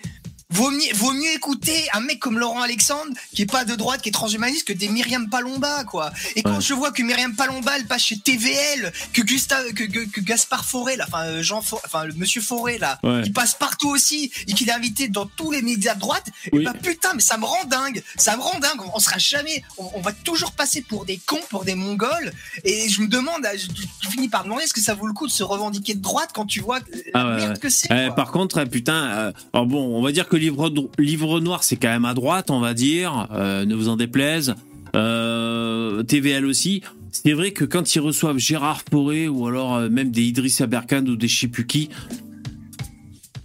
vaut 0.51 0.71
mieux, 0.71 0.93
vaut 0.95 1.13
mieux 1.13 1.33
écouter 1.35 1.87
un 1.93 2.01
mec 2.01 2.19
comme 2.19 2.39
Laurent 2.39 2.61
Alexandre, 2.61 3.13
qui 3.35 3.43
est 3.43 3.51
pas 3.51 3.65
de 3.65 3.75
droite, 3.75 4.03
qui 4.03 4.09
est 4.09 4.13
transhumaniste, 4.13 4.67
que 4.67 4.73
des 4.73 4.89
Myriam 4.89 5.29
Palomba, 5.31 5.85
quoi. 5.85 6.13
Et 6.37 6.43
quand 6.43 6.55
Ouais. 6.57 6.61
je 6.61 6.75
vois 6.75 6.91
que 6.93 7.03
Myriam 7.03 7.35
Palomba, 7.35 7.73
elle 7.77 7.87
passe 7.87 8.03
chez 8.03 8.19
TVL, 8.19 8.93
que 9.13 9.23
Gustave, 9.23 9.73
que, 9.73 9.85
que, 9.85 10.01
que 10.11 10.21
Gaspard 10.21 10.65
Forêt, 10.65 10.97
là, 10.97 11.05
enfin, 11.09 11.25
euh, 11.27 11.43
Jean 11.43 11.59
enfin, 11.59 12.05
le 12.05 12.15
monsieur 12.15 12.41
Forêt, 12.43 12.79
là, 12.79 12.99
Ouais. 13.03 13.23
il 13.25 13.33
passe 13.33 13.55
partout 13.55 13.89
aussi, 13.89 14.31
et 14.49 14.53
qu'il 14.55 14.69
est 14.69 14.73
invité 14.73 15.09
dans 15.09 15.27
tous 15.27 15.51
les 15.51 15.63
médias 15.63 15.95
de 15.95 16.01
droite, 16.01 16.27
Oui. 16.53 16.63
et 16.63 16.65
bah 16.65 16.73
putain, 16.81 17.11
mais 17.15 17.23
ça 17.23 17.37
me 17.39 17.45
rend 17.45 17.65
dingue, 17.65 18.03
ça 18.17 18.37
me 18.37 18.43
rend 18.43 18.59
dingue, 18.59 18.81
on, 18.81 18.91
on 18.95 18.99
sera 18.99 19.19
jamais, 19.19 19.63
on, 19.79 19.89
on 19.95 20.01
va 20.01 20.13
toujours 20.13 20.53
passer 20.53 20.83
pour 20.83 21.05
des 21.05 21.19
cons, 21.19 21.41
pour 21.51 21.65
des 21.65 21.75
mongols, 21.75 22.33
et 22.65 22.89
je 22.89 23.01
me 23.03 23.07
demande, 23.09 23.47
je, 23.55 23.67
je 24.03 24.09
finis 24.09 24.29
par 24.29 24.41
me 24.43 24.47
demander 24.47 24.65
est-ce 24.65 24.75
que 24.75 24.81
ça 24.81 24.95
vaut 24.95 25.07
le 25.07 25.13
coup 25.13 25.27
de 25.27 25.33
se 25.33 25.43
revendiquer 25.43 25.95
de 25.95 26.01
droite 26.03 26.31
quand 26.35 26.47
tu 26.47 26.61
vois 26.61 26.79
la 26.81 26.85
Ah 27.15 27.27
ouais, 27.29 27.37
merde 27.37 27.51
ouais. 27.53 27.59
que 27.59 27.69
c'est. 27.69 27.91
Euh, 27.93 28.07
quoi. 28.07 28.17
par 28.17 28.33
contre, 28.33 28.59
euh, 28.59 28.67
putain, 28.67 29.05
euh, 29.11 29.33
alors 29.53 29.67
bon, 29.67 29.97
on 29.97 30.03
va 30.03 30.11
dire 30.13 30.29
que 30.29 30.37
livre, 30.41 30.73
livre 30.99 31.39
noir, 31.41 31.63
c'est 31.63 31.77
quand 31.77 31.89
même 31.89 32.05
à 32.05 32.15
droite, 32.15 32.51
on 32.51 32.59
va 32.61 32.75
dire, 32.75 33.29
euh, 33.33 33.65
ne 33.65 33.75
vous 33.75 33.89
en 33.89 33.97
déplaise. 33.97 34.55
Euh, 34.97 36.03
TVL 36.03 36.45
aussi. 36.47 36.83
C'est 37.13 37.33
vrai 37.33 37.53
que 37.53 37.65
quand 37.65 37.95
ils 37.95 38.01
reçoivent 38.01 38.39
Gérard 38.39 38.83
Poré 38.85 39.29
ou 39.29 39.47
alors 39.47 39.77
euh, 39.77 39.89
même 39.89 40.11
des 40.11 40.23
Idriss 40.23 40.61
Aberkan 40.61 41.05
ou 41.07 41.15
des 41.17 41.29
Chipuki, 41.29 41.91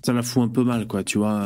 ça 0.03 0.13
la 0.13 0.23
fout 0.23 0.43
un 0.43 0.47
peu 0.47 0.63
mal, 0.63 0.87
quoi, 0.87 1.03
tu 1.03 1.19
vois. 1.19 1.43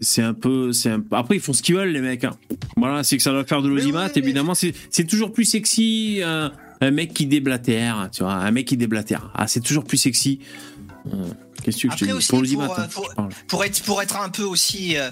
c'est 0.00 0.22
un 0.22 0.34
peu, 0.34 0.72
c'est 0.72 0.90
un... 0.90 1.02
après 1.12 1.36
ils 1.36 1.40
font 1.40 1.52
ce 1.52 1.62
qu'ils 1.62 1.74
veulent 1.76 1.90
les 1.92 2.00
mecs. 2.00 2.24
hein. 2.24 2.36
Voilà, 2.76 3.02
c'est 3.02 3.16
que 3.16 3.22
ça 3.22 3.30
doit 3.32 3.44
faire 3.44 3.62
de 3.62 3.68
l'audimat, 3.68 4.06
mais- 4.14 4.20
évidemment. 4.22 4.54
C'est, 4.54 4.74
c'est 4.90 5.06
toujours 5.06 5.32
plus 5.32 5.44
sexy 5.44 6.20
un 6.80 6.90
mec 6.90 7.14
qui 7.14 7.26
déblatère, 7.26 8.08
tu 8.12 8.22
vois, 8.22 8.34
un 8.34 8.50
mec 8.50 8.66
qui 8.66 8.76
déblatère. 8.76 9.30
Ah, 9.34 9.46
c'est 9.46 9.60
toujours 9.60 9.84
plus 9.84 9.96
sexy. 9.96 10.40
Qu'est-ce 11.66 11.76
que 11.76 11.82
je 11.82 11.86
te 11.88 11.92
Après 11.94 12.06
dis 12.06 12.12
aussi, 12.12 12.28
Pour 12.28 12.38
l'audimat, 12.38 12.68
pour, 12.68 13.04
euh, 13.04 13.08
hein, 13.18 13.28
pour- 13.48 13.64
être, 13.64 13.82
pour 13.82 14.00
être 14.02 14.16
un 14.18 14.28
peu 14.28 14.44
aussi. 14.44 14.96
euh, 14.96 15.10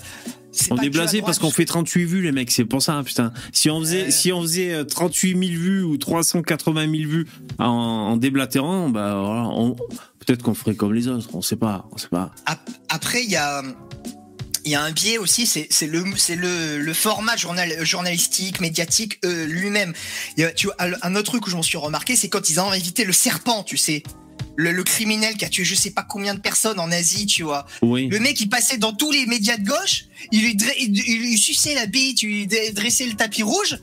On 0.71 0.77
est 0.79 0.87
que 0.87 0.93
blasé 0.93 1.21
parce 1.21 1.41
qu'on 1.41 1.51
fait 1.51 1.65
38 1.65 2.05
vues, 2.05 2.23
les 2.23 2.31
mecs. 2.31 2.51
C'est 2.53 2.65
pour 2.65 2.81
ça, 2.81 2.93
hein, 2.95 3.03
putain. 3.03 3.33
Si 3.53 3.69
on 3.71 3.81
faisait, 3.81 4.13
si 4.13 4.33
on 4.33 4.41
faisait 4.43 4.73
euh, 4.73 4.85
38 4.85 5.31
000 5.31 5.41
vues 5.61 5.83
ou 5.83 5.97
380 5.97 6.83
000 6.83 6.93
vues 7.11 7.27
en, 7.59 7.65
en 7.67 8.17
déblatérant, 8.17 8.89
bah 8.89 9.21
voilà, 9.21 9.49
on- 9.49 9.75
peut-être 10.25 10.43
qu'on 10.45 10.55
ferait 10.55 10.77
comme 10.77 10.95
les 10.95 11.09
autres. 11.09 11.29
On 11.35 11.43
sait 11.43 11.57
pas, 11.57 11.87
on 11.91 11.99
sait 11.99 12.07
pas. 12.09 12.31
Ap- 12.47 12.71
Après, 12.89 13.25
il 13.25 13.31
y 13.31 13.37
a. 13.37 13.63
Il 14.67 14.71
y 14.71 14.77
a 14.77 14.83
un 14.83 14.93
biais 14.93 15.19
aussi, 15.19 15.45
c'est 15.45 15.67
c'est 15.69 15.87
le, 15.87 16.03
c'est 16.17 16.37
le, 16.37 16.79
le 16.81 16.95
format 16.95 17.37
journal, 17.37 17.85
journalistique, 17.85 18.61
médiatique 18.61 19.19
euh, 19.27 19.45
lui-même. 19.45 19.93
Tu 20.57 20.69
vois, 20.69 20.77
un 21.03 21.15
autre 21.17 21.31
truc 21.33 21.47
où 21.47 21.51
je 21.51 21.57
m'en 21.57 21.63
suis 21.63 21.77
remarqué, 21.77 22.17
c'est 22.17 22.31
quand 22.31 22.49
ils 22.49 22.59
ont 22.61 22.71
invité 22.71 23.05
le 23.05 23.13
serpent, 23.13 23.63
tu 23.63 23.77
sais. 23.77 24.03
Le, 24.57 24.71
le 24.71 24.85
criminel 24.85 25.37
qui 25.37 25.45
a 25.45 25.49
tué 25.49 25.65
je 25.65 25.75
sais 25.75 25.91
pas 25.91 26.03
combien 26.03 26.35
de 26.35 26.41
personnes 26.41 26.79
en 26.79 26.91
Asie, 26.93 27.27
tu 27.27 27.43
vois. 27.43 27.67
Oui. 27.83 28.09
Le 28.09 28.21
mec, 28.21 28.41
il 28.41 28.49
passait 28.49 28.79
dans 28.79 28.93
tous 28.93 29.11
les 29.11 29.27
médias 29.27 29.57
de 29.57 29.65
gauche, 29.67 30.05
il 30.31 30.43
lui, 30.43 30.57
il, 30.79 30.97
il 30.97 31.21
lui 31.23 31.39
suçait 31.39 31.75
la 31.75 31.87
bite, 31.87 32.23
il 32.23 32.29
lui 32.29 32.47
dre- 32.47 32.73
dressait 32.73 33.07
le 33.07 33.15
tapis 33.15 33.43
rouge, 33.43 33.79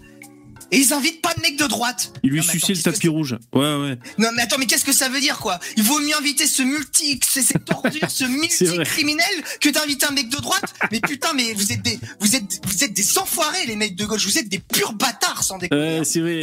et 0.72 0.78
ils 0.78 0.93
invitent 0.93 1.22
pas 1.22 1.34
de 1.36 1.41
mec 1.41 1.57
de 1.57 1.65
droite. 1.67 2.13
Il 2.24 2.30
lui 2.32 2.38
Non, 2.39 2.43
mais 2.45 2.49
attends, 2.49 2.59
suçait 2.67 2.74
le 2.74 2.82
tapis 2.82 3.07
rouge. 3.07 3.36
Ouais, 3.53 3.59
ouais. 3.76 3.97
non 4.17 4.30
mais 4.36 4.41
attends, 4.43 4.57
mais 4.57 4.65
qu'est-ce 4.65 4.86
que 4.86 4.93
ça 4.93 5.09
veut 5.09 5.19
dire 5.19 5.38
quoi? 5.39 5.59
Il 5.78 5.84
vaut 5.84 5.99
mieux 5.99 6.15
inviter 6.17 6.47
ce 6.47 6.63
multi, 6.63 7.19
c'est 7.28 7.41
cette 7.41 7.69
ordure, 7.72 8.09
ce 8.09 8.24
multi-criminel 8.76 9.26
que 9.59 9.69
d'inviter 9.69 10.05
un 10.07 10.11
mec 10.11 10.30
de 10.30 10.38
droite. 10.38 10.74
Mais 10.91 10.99
putain, 11.01 11.34
mais 11.34 11.53
vous 11.53 11.72
êtes 11.72 11.82
des, 11.82 11.99
vous 12.19 12.36
êtes, 12.36 12.61
vous 12.65 12.84
êtes 12.84 12.93
des 12.93 13.17
enfoirés 13.17 13.65
les 13.67 13.76
mecs 13.76 13.95
de 13.95 14.05
gauche. 14.05 14.26
Vous 14.26 14.38
êtes 14.38 14.49
des 14.49 14.59
purs 14.59 14.93
bâtards 14.93 15.43
sans 15.43 15.57
déconner. 15.57 15.99
Ouais, 15.99 16.05
c'est 16.05 16.19
vrai. 16.22 16.41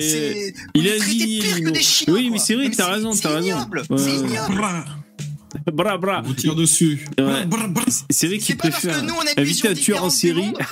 Il 0.75 0.83
vous 0.83 0.89
a 0.89 0.93
les 0.93 0.99
traitez 0.99 1.15
dit, 1.15 1.39
pire 1.41 1.61
que 1.63 1.71
des 1.71 1.83
chiens. 1.83 2.13
Oui, 2.13 2.31
mais 2.31 2.39
c'est 2.39 2.55
vrai, 2.55 2.71
t'as 2.71 2.91
raison, 2.93 3.13
c'est 3.13 3.23
t'as 3.23 3.35
raison. 3.37 3.47
ignoble, 3.47 3.83
Ouais, 3.91 3.99
C'est 3.99 4.05
ouais. 4.11 4.17
ignoble. 4.29 4.55
Bra, 4.57 4.85
Bra, 5.73 5.97
bra. 5.99 6.21
on 6.25 6.29
vous 6.29 6.35
tire 6.35 6.55
dessus. 6.55 7.07
Ouais. 7.19 7.45
Bra. 7.47 7.67
C'est 8.11 8.27
vrai 8.27 8.39
qu'il 8.39 8.57
pas 8.57 8.69
parce 8.71 8.83
préfère 8.83 9.01
que 9.01 9.07
nous 9.07 9.15
on 9.15 9.21
a 9.21 9.33
une 9.33 9.41
inviter 9.41 9.45
vision 9.45 9.71
un 9.71 9.75
tueur 9.75 10.05
en 10.05 10.09
différente 10.09 10.13
du 10.13 10.17
série. 10.19 10.47
monde. 10.47 10.59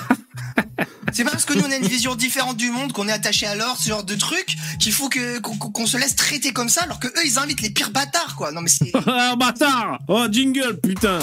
C'est 1.13 1.23
pas 1.23 1.31
parce 1.31 1.45
que 1.45 1.53
nous 1.53 1.63
on 1.65 1.71
a 1.71 1.75
une 1.77 1.87
vision 1.87 2.15
différente 2.15 2.57
du 2.57 2.69
monde 2.69 2.91
qu'on 2.93 3.07
est 3.07 3.11
attaché 3.11 3.45
à 3.47 3.55
l'or, 3.55 3.77
ce 3.79 3.89
genre 3.89 4.03
de 4.03 4.13
truc, 4.15 4.55
qu'il 4.79 4.91
faut 4.91 5.09
que 5.09 5.39
qu'on 5.39 5.55
qu'on 5.57 5.87
se 5.87 5.97
laisse 5.97 6.15
traiter 6.15 6.51
comme 6.51 6.69
ça, 6.69 6.83
alors 6.83 6.99
que 6.99 7.07
eux 7.07 7.25
ils 7.25 7.39
invitent 7.39 7.61
les 7.61 7.69
pires 7.69 7.91
bâtards 7.91 8.35
quoi. 8.35 8.51
Non 8.51 8.61
mais 8.61 8.69
c'est 8.69 8.91
Ah, 9.07 9.35
bâtard 9.37 9.99
Oh, 10.07 10.25
jingle, 10.31 10.77
putain 10.81 11.19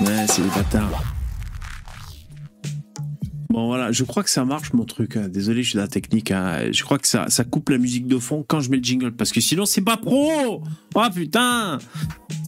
Ouais, 0.00 0.26
c'est 0.28 0.42
les 0.42 0.48
bâtards. 0.50 1.02
Bon, 3.50 3.66
voilà, 3.66 3.92
je 3.92 4.02
crois 4.04 4.22
que 4.22 4.30
ça 4.30 4.44
marche, 4.44 4.72
mon 4.72 4.84
truc. 4.84 5.16
hein. 5.16 5.28
Désolé, 5.28 5.62
je 5.62 5.68
suis 5.70 5.76
dans 5.76 5.82
la 5.82 5.88
technique. 5.88 6.30
hein. 6.30 6.70
Je 6.72 6.82
crois 6.82 6.98
que 6.98 7.06
ça, 7.06 7.28
ça 7.28 7.44
coupe 7.44 7.68
la 7.70 7.78
musique 7.78 8.06
de 8.06 8.18
fond 8.18 8.44
quand 8.46 8.60
je 8.60 8.70
mets 8.70 8.76
le 8.78 8.82
jingle, 8.82 9.12
parce 9.12 9.30
que 9.32 9.40
sinon, 9.40 9.64
c'est 9.66 9.82
pas 9.82 9.96
pro 9.96 10.62
Oh, 10.94 11.02
putain 11.14 11.78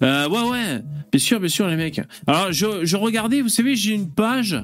Euh, 0.03 0.29
Ouais, 0.29 0.49
ouais, 0.51 0.83
bien 1.13 1.19
sûr, 1.21 1.39
bien 1.41 1.49
sûr, 1.49 1.67
les 1.69 1.77
mecs. 1.77 2.01
Alors, 2.27 2.53
je, 2.53 2.85
je 2.85 2.97
regardais, 2.97 3.41
vous 3.41 3.49
savez, 3.49 3.77
j'ai 3.77 3.95
une 3.95 4.11
page. 4.11 4.63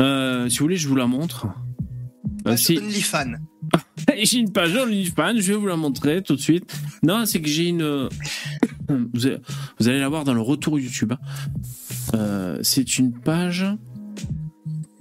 Euh, 0.00 0.48
si 0.48 0.58
vous 0.58 0.64
voulez, 0.66 0.76
je 0.76 0.86
vous 0.88 0.96
la 0.96 1.06
montre. 1.06 1.46
Euh, 2.46 2.56
si- 2.56 2.78
OnlyFans. 2.78 3.34
j'ai 4.22 4.38
une 4.38 4.52
page 4.52 4.74
OnlyFans, 4.76 5.34
je 5.36 5.52
vais 5.52 5.58
vous 5.58 5.66
la 5.66 5.76
montrer 5.76 6.22
tout 6.22 6.36
de 6.36 6.40
suite. 6.40 6.72
Non, 7.02 7.24
c'est 7.26 7.40
que 7.40 7.48
j'ai 7.48 7.68
une. 7.68 7.82
euh, 7.82 8.08
Vous 8.88 9.26
allez, 9.88 9.98
la 9.98 10.08
voir 10.08 10.24
dans 10.24 10.34
le 10.34 10.40
retour 10.40 10.78
YouTube. 10.78 11.12
hein. 11.12 11.18
Euh, 12.14 12.58
c'est 12.62 12.98
une 12.98 13.12
page 13.12 13.66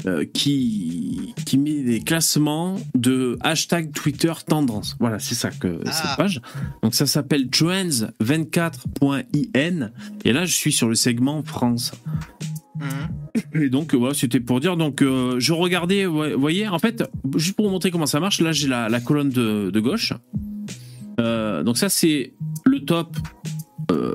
euh, 0.07 0.25
qui, 0.25 1.35
qui 1.45 1.59
met 1.59 1.83
des 1.83 1.99
classements 1.99 2.77
de 2.95 3.37
hashtag 3.41 3.91
Twitter 3.93 4.33
tendance. 4.47 4.95
Voilà, 4.99 5.19
c'est 5.19 5.35
ça 5.35 5.51
que 5.51 5.79
Ah. 5.85 5.91
cette 5.91 6.17
page. 6.17 6.41
Donc 6.81 6.95
ça 6.95 7.05
s'appelle 7.05 7.47
trends24.in. 7.49 9.91
Et 10.25 10.33
là, 10.33 10.45
je 10.45 10.53
suis 10.53 10.71
sur 10.71 10.87
le 10.87 10.95
segment 10.95 11.43
France. 11.43 11.91
Mhm. 12.79 13.63
Et 13.63 13.69
donc 13.69 13.93
voilà, 13.95 14.13
c'était 14.13 14.39
pour 14.39 14.59
dire. 14.59 14.77
Donc 14.77 15.01
euh, 15.01 15.39
je 15.39 15.53
regardais, 15.53 16.05
vous 16.05 16.23
voyez, 16.39 16.67
en 16.67 16.79
fait, 16.79 17.03
juste 17.35 17.55
pour 17.55 17.65
vous 17.65 17.71
montrer 17.71 17.91
comment 17.91 18.05
ça 18.05 18.19
marche, 18.19 18.39
là 18.41 18.51
j'ai 18.51 18.67
la, 18.67 18.89
la 18.89 18.99
colonne 18.99 19.29
de, 19.29 19.69
de 19.71 19.79
gauche. 19.79 20.13
Euh, 21.19 21.63
donc 21.63 21.77
ça 21.77 21.89
c'est 21.89 22.33
le 22.65 22.85
top 22.85 23.17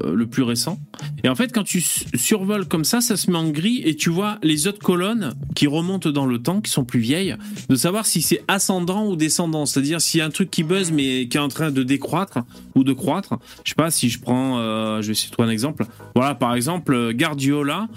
le 0.04 0.26
plus 0.26 0.42
récent. 0.42 0.78
Et 1.24 1.28
en 1.28 1.34
fait, 1.34 1.52
quand 1.52 1.62
tu 1.64 1.80
su- 1.80 2.04
survoles 2.14 2.66
comme 2.66 2.84
ça, 2.84 3.00
ça 3.00 3.16
se 3.16 3.30
met 3.30 3.36
en 3.38 3.48
gris 3.50 3.82
et 3.84 3.94
tu 3.96 4.10
vois 4.10 4.38
les 4.42 4.66
autres 4.66 4.78
colonnes 4.80 5.34
qui 5.54 5.66
remontent 5.66 6.10
dans 6.10 6.26
le 6.26 6.38
temps, 6.42 6.60
qui 6.60 6.70
sont 6.70 6.84
plus 6.84 7.00
vieilles, 7.00 7.36
de 7.68 7.76
savoir 7.76 8.06
si 8.06 8.22
c'est 8.22 8.42
ascendant 8.48 9.06
ou 9.06 9.16
descendant. 9.16 9.66
C'est-à-dire 9.66 10.00
s'il 10.00 10.18
y 10.18 10.20
a 10.20 10.26
un 10.26 10.30
truc 10.30 10.50
qui 10.50 10.62
buzz 10.62 10.90
mais 10.92 11.28
qui 11.28 11.36
est 11.36 11.40
en 11.40 11.48
train 11.48 11.70
de 11.70 11.82
décroître 11.82 12.38
ou 12.74 12.84
de 12.84 12.92
croître. 12.92 13.34
Je 13.64 13.70
sais 13.70 13.74
pas 13.74 13.90
si 13.90 14.08
je 14.08 14.20
prends, 14.20 14.58
euh, 14.58 15.02
je 15.02 15.12
vais 15.12 15.18
trouver 15.30 15.48
un 15.48 15.52
exemple. 15.52 15.84
Voilà, 16.14 16.34
par 16.34 16.54
exemple, 16.54 16.92
euh, 16.94 17.12
Guardiola, 17.12 17.88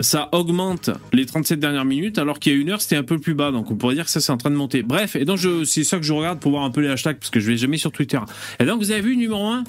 ça 0.00 0.28
augmente 0.32 0.90
les 1.12 1.26
37 1.26 1.60
dernières 1.60 1.84
minutes, 1.84 2.18
alors 2.18 2.38
qu'il 2.38 2.52
y 2.52 2.56
a 2.56 2.58
une 2.58 2.70
heure, 2.70 2.80
c'était 2.80 2.96
un 2.96 3.02
peu 3.02 3.18
plus 3.18 3.34
bas. 3.34 3.50
Donc 3.50 3.70
on 3.70 3.76
pourrait 3.76 3.94
dire 3.94 4.04
que 4.04 4.10
ça, 4.10 4.20
c'est 4.20 4.32
en 4.32 4.36
train 4.36 4.50
de 4.50 4.56
monter. 4.56 4.82
Bref, 4.82 5.16
et 5.16 5.24
donc 5.24 5.38
c'est 5.64 5.84
ça 5.84 5.98
que 5.98 6.04
je 6.04 6.12
regarde 6.12 6.40
pour 6.40 6.52
voir 6.52 6.64
un 6.64 6.70
peu 6.70 6.80
les 6.80 6.88
hashtags, 6.88 7.18
parce 7.18 7.30
que 7.30 7.40
je 7.40 7.50
vais 7.50 7.56
jamais 7.56 7.76
sur 7.78 7.92
Twitter. 7.92 8.18
Et 8.60 8.64
donc 8.64 8.78
vous 8.80 8.90
avez 8.90 9.00
vu, 9.00 9.16
numéro 9.16 9.46
1, 9.46 9.64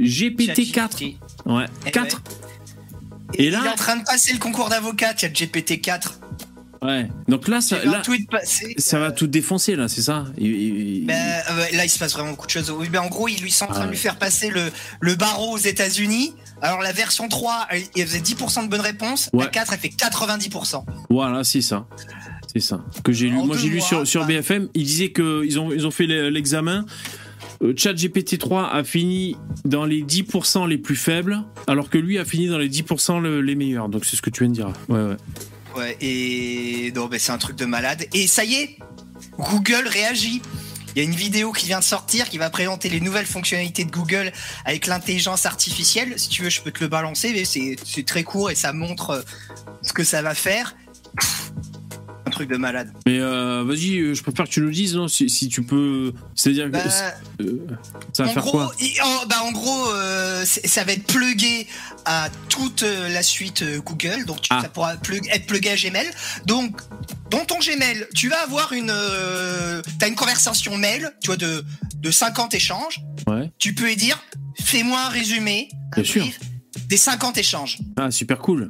GPT-4. 0.00 1.16
Ouais, 1.46 1.64
Eh 1.86 1.90
4. 1.90 2.22
Et, 3.34 3.46
Et 3.46 3.50
là- 3.50 3.60
il 3.62 3.66
est 3.66 3.70
en 3.70 3.74
train 3.74 3.96
de 3.96 4.04
passer 4.04 4.32
le 4.32 4.38
concours 4.38 4.68
d'avocat, 4.68 5.12
il 5.18 5.22
y 5.22 5.24
a 5.26 5.28
GPT-4. 5.28 6.18
Ouais. 6.80 7.08
Donc 7.26 7.48
là, 7.48 7.60
ça, 7.60 7.84
là, 7.84 8.02
passer. 8.30 8.74
ça 8.78 9.00
va 9.00 9.10
tout 9.10 9.26
défoncer, 9.26 9.74
là, 9.74 9.88
c'est 9.88 10.00
ça? 10.00 10.26
Il- 10.38 10.46
il- 11.00 11.06
Ben, 11.06 11.14
euh, 11.50 11.64
là, 11.76 11.84
il 11.84 11.90
se 11.90 11.98
passe 11.98 12.12
vraiment 12.12 12.30
beaucoup 12.30 12.46
de 12.46 12.52
choses. 12.52 12.70
Oui, 12.70 12.88
ben, 12.88 13.00
en 13.00 13.08
gros, 13.08 13.26
ils 13.26 13.40
lui 13.42 13.50
sont 13.50 13.64
en 13.64 13.68
train 13.68 13.80
Ah 13.80 13.84
de 13.86 13.90
lui 13.90 13.96
ouais. 13.96 14.02
faire 14.02 14.16
passer 14.16 14.48
le, 14.50 14.70
le 15.00 15.14
barreau 15.16 15.54
aux 15.54 15.58
États-Unis. 15.58 16.34
Alors, 16.62 16.80
la 16.80 16.92
version 16.92 17.28
3, 17.28 17.66
elle, 17.70 17.82
elle 17.96 18.06
faisait 18.06 18.20
10% 18.20 18.62
de 18.62 18.68
bonnes 18.68 18.80
réponses. 18.80 19.28
Ouais. 19.32 19.44
La 19.44 19.50
4, 19.50 19.72
elle 19.72 19.78
fait 19.80 19.88
90%. 19.88 20.84
Voilà, 21.10 21.42
c'est 21.42 21.62
ça. 21.62 21.86
C'est 22.52 22.60
ça 22.60 22.80
que 23.02 23.12
j'ai 23.12 23.28
lu. 23.28 23.36
En 23.38 23.46
Moi, 23.46 23.56
j'ai 23.58 23.68
lu 23.68 23.80
sur, 23.80 24.06
sur. 24.06 24.24
BFM. 24.24 24.68
Ils 24.74 24.84
disaient 24.84 25.12
qu'ils 25.12 25.58
ont, 25.58 25.72
ils 25.72 25.84
ont 25.86 25.90
fait 25.90 26.06
le- 26.06 26.30
l'examen. 26.30 26.86
Euh, 27.62 27.74
ChatGPT-3 27.74 28.70
a 28.70 28.84
fini 28.84 29.36
dans 29.64 29.84
les 29.84 30.02
10% 30.02 30.66
les 30.68 30.78
plus 30.78 30.96
faibles, 30.96 31.42
alors 31.66 31.90
que 31.90 31.98
lui 31.98 32.18
a 32.18 32.24
fini 32.24 32.46
dans 32.48 32.58
les 32.58 32.68
10% 32.68 33.18
le- 33.20 33.40
les 33.40 33.54
meilleurs. 33.56 33.88
Donc, 33.88 34.04
c'est 34.04 34.16
ce 34.16 34.22
que 34.22 34.30
tu 34.30 34.44
viens 34.44 34.50
de 34.50 34.54
dire. 34.54 34.72
Ouais, 34.88 35.02
ouais. 35.02 35.16
Ouais, 35.76 35.96
et 36.00 36.92
non, 36.94 37.08
mais 37.10 37.18
c'est 37.18 37.32
un 37.32 37.38
truc 37.38 37.56
de 37.56 37.64
malade. 37.64 38.06
Et 38.14 38.26
ça 38.26 38.44
y 38.44 38.54
est, 38.54 38.78
Google 39.38 39.86
réagit. 39.86 40.40
Il 40.96 40.98
y 40.98 41.00
a 41.02 41.04
une 41.04 41.14
vidéo 41.14 41.52
qui 41.52 41.66
vient 41.66 41.78
de 41.78 41.84
sortir 41.84 42.28
qui 42.28 42.38
va 42.38 42.50
présenter 42.50 42.88
les 42.88 43.00
nouvelles 43.00 43.26
fonctionnalités 43.26 43.84
de 43.84 43.90
Google 43.90 44.32
avec 44.64 44.86
l'intelligence 44.86 45.44
artificielle. 45.46 46.14
Si 46.18 46.28
tu 46.28 46.42
veux, 46.42 46.50
je 46.50 46.60
peux 46.62 46.72
te 46.72 46.80
le 46.82 46.88
balancer, 46.88 47.32
mais 47.32 47.44
c'est 47.44 47.76
c'est 47.84 48.04
très 48.04 48.24
court 48.24 48.50
et 48.50 48.54
ça 48.56 48.72
montre 48.72 49.10
euh, 49.10 49.20
ce 49.82 49.92
que 49.92 50.02
ça 50.02 50.22
va 50.22 50.34
faire. 50.34 50.74
Un 52.28 52.30
truc 52.30 52.48
de 52.50 52.56
malade. 52.56 52.92
Mais 53.06 53.18
euh, 53.20 53.64
vas-y, 53.66 53.98
euh, 53.98 54.14
je 54.14 54.22
préfère 54.22 54.44
que 54.46 54.50
tu 54.50 54.60
nous 54.60 54.70
dises, 54.70 54.94
non, 54.94 55.08
si, 55.08 55.28
si 55.28 55.48
tu 55.48 55.62
peux. 55.62 56.12
C'est-à-dire 56.34 56.66
que. 56.66 56.70
Bah, 56.70 56.84
euh, 57.40 57.66
ça 58.12 58.24
va 58.24 58.28
faire 58.30 58.42
gros, 58.42 58.52
quoi 58.52 58.74
il- 58.80 59.00
en, 59.02 59.26
bah, 59.26 59.42
en 59.44 59.52
gros, 59.52 59.90
euh, 59.92 60.44
ça 60.44 60.84
va 60.84 60.92
être 60.92 61.04
plugué 61.06 61.66
à 62.04 62.28
toute 62.48 62.82
la 62.82 63.22
suite 63.22 63.64
Google, 63.84 64.24
donc 64.26 64.40
tu, 64.42 64.48
Ah. 64.50 64.60
ça 64.62 64.68
pourra 64.68 64.94
plug- 64.96 65.28
être 65.30 65.46
plugué 65.46 65.70
à 65.70 65.76
Gmail. 65.76 66.06
Donc, 66.46 66.80
dans 67.30 67.44
ton 67.44 67.58
Gmail, 67.58 68.06
tu 68.14 68.28
vas 68.28 68.42
avoir 68.42 68.72
une, 68.72 68.92
t'as 69.98 70.08
une 70.08 70.14
conversation 70.14 70.76
mail, 70.76 71.10
tu 71.22 71.26
vois, 71.28 71.36
de 71.36 71.64
de 71.96 72.10
50 72.12 72.54
échanges. 72.54 73.00
Ouais. 73.26 73.50
Tu 73.58 73.74
peux 73.74 73.90
y 73.90 73.96
dire, 73.96 74.22
fais-moi 74.62 75.00
un 75.00 75.08
résumé, 75.08 75.68
un 75.92 76.02
Bien 76.02 76.04
sûr. 76.04 76.22
brief 76.22 76.38
des 76.88 76.96
50 76.96 77.36
échanges. 77.38 77.78
Ah, 77.96 78.10
super 78.12 78.38
cool. 78.38 78.68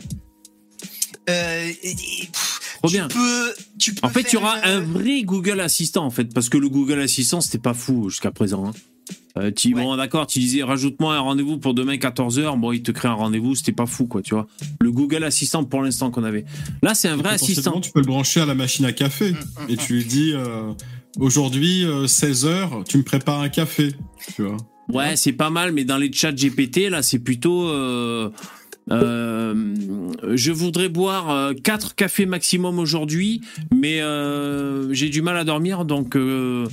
Euh, 1.29 1.71
et- 1.83 1.91
et, 1.91 2.27
pff, 2.33 2.58
Trop 2.79 2.89
tu 2.89 2.95
bien. 2.95 3.09
peux, 3.09 3.53
tu 3.79 3.95
peux 3.95 4.07
En 4.07 4.11
fait, 4.11 4.23
il 4.33 4.35
y 4.35 4.37
aura 4.37 4.57
un 4.65 4.81
vrai 4.81 5.23
Google 5.23 5.61
Assistant, 5.61 6.05
en 6.05 6.11
fait, 6.11 6.33
parce 6.33 6.49
que 6.49 6.59
le 6.59 6.69
Google 6.69 7.01
Assistant, 7.01 7.41
c'était 7.41 7.59
pas 7.59 7.75
fou 7.75 8.09
jusqu'à 8.09 8.31
présent. 8.31 8.67
hein. 8.69 8.73
Euh, 9.39 9.51
tu- 9.53 9.73
Ouais. 9.75 9.83
Bon, 9.83 9.97
d'accord, 9.97 10.27
tu 10.27 10.39
disais, 10.41 10.63
rajoute-moi 10.65 11.15
un 11.15 11.21
rendez-vous 11.21 11.59
pour 11.59 11.73
demain 11.73 11.97
14h. 11.97 12.59
Bon, 12.59 12.73
il 12.73 12.83
te 12.83 12.91
crée 12.91 13.09
un 13.09 13.13
rendez-vous, 13.15 13.55
c'était 13.55 13.73
pas 13.73 13.87
fou, 13.87 14.07
quoi, 14.07 14.21
tu 14.21 14.35
vois. 14.35 14.47
Le 14.81 14.91
Google 14.91 15.23
Assistant 15.25 15.65
pour 15.65 15.83
l'instant 15.83 16.11
qu'on 16.11 16.25
avait. 16.25 16.45
Là, 16.83 16.95
c'est 16.95 17.09
un 17.09 17.17
vrai 17.17 17.31
assistant. 17.35 17.81
Tu 17.81 17.93
peux 17.93 18.01
le 18.01 18.07
brancher 18.07 18.41
à 18.41 18.47
la 18.47 18.55
machine 18.55 18.85
à 18.85 18.93
café 18.93 19.31
Mm, 19.33 19.35
mm, 19.37 19.71
et 19.71 19.77
tu 19.77 19.95
lui 19.95 20.05
dis 20.05 20.33
euh, 20.35 20.73
aujourd'hui 21.19 21.85
16h, 22.07 22.85
tu 22.89 22.99
me 22.99 23.03
prépares 23.05 23.41
un 23.41 23.49
café. 23.49 23.93
Tu 24.35 24.43
vois. 24.43 24.57
Ouais, 24.93 25.17
c'est 25.17 25.33
pas 25.33 25.51
mal, 25.51 25.73
mais 25.73 25.85
dans 25.85 25.99
les 25.99 26.13
chats 26.13 26.33
GPT, 26.33 26.89
là, 26.91 27.03
c'est 27.03 27.19
plutôt. 27.19 27.69
euh, 27.69 28.31
euh, 28.91 29.75
je 30.35 30.53
voudrais 30.53 30.89
boire 30.89 31.53
4 31.63 31.95
cafés 31.95 32.27
maximum 32.27 32.79
aujourd'hui, 32.79 33.41
mais 33.75 34.01
euh, 34.01 34.93
j'ai 34.93 35.09
du 35.09 35.23
mal 35.23 35.37
à 35.37 35.45
dormir, 35.45 35.85
donc 35.85 36.17
euh, 36.17 36.67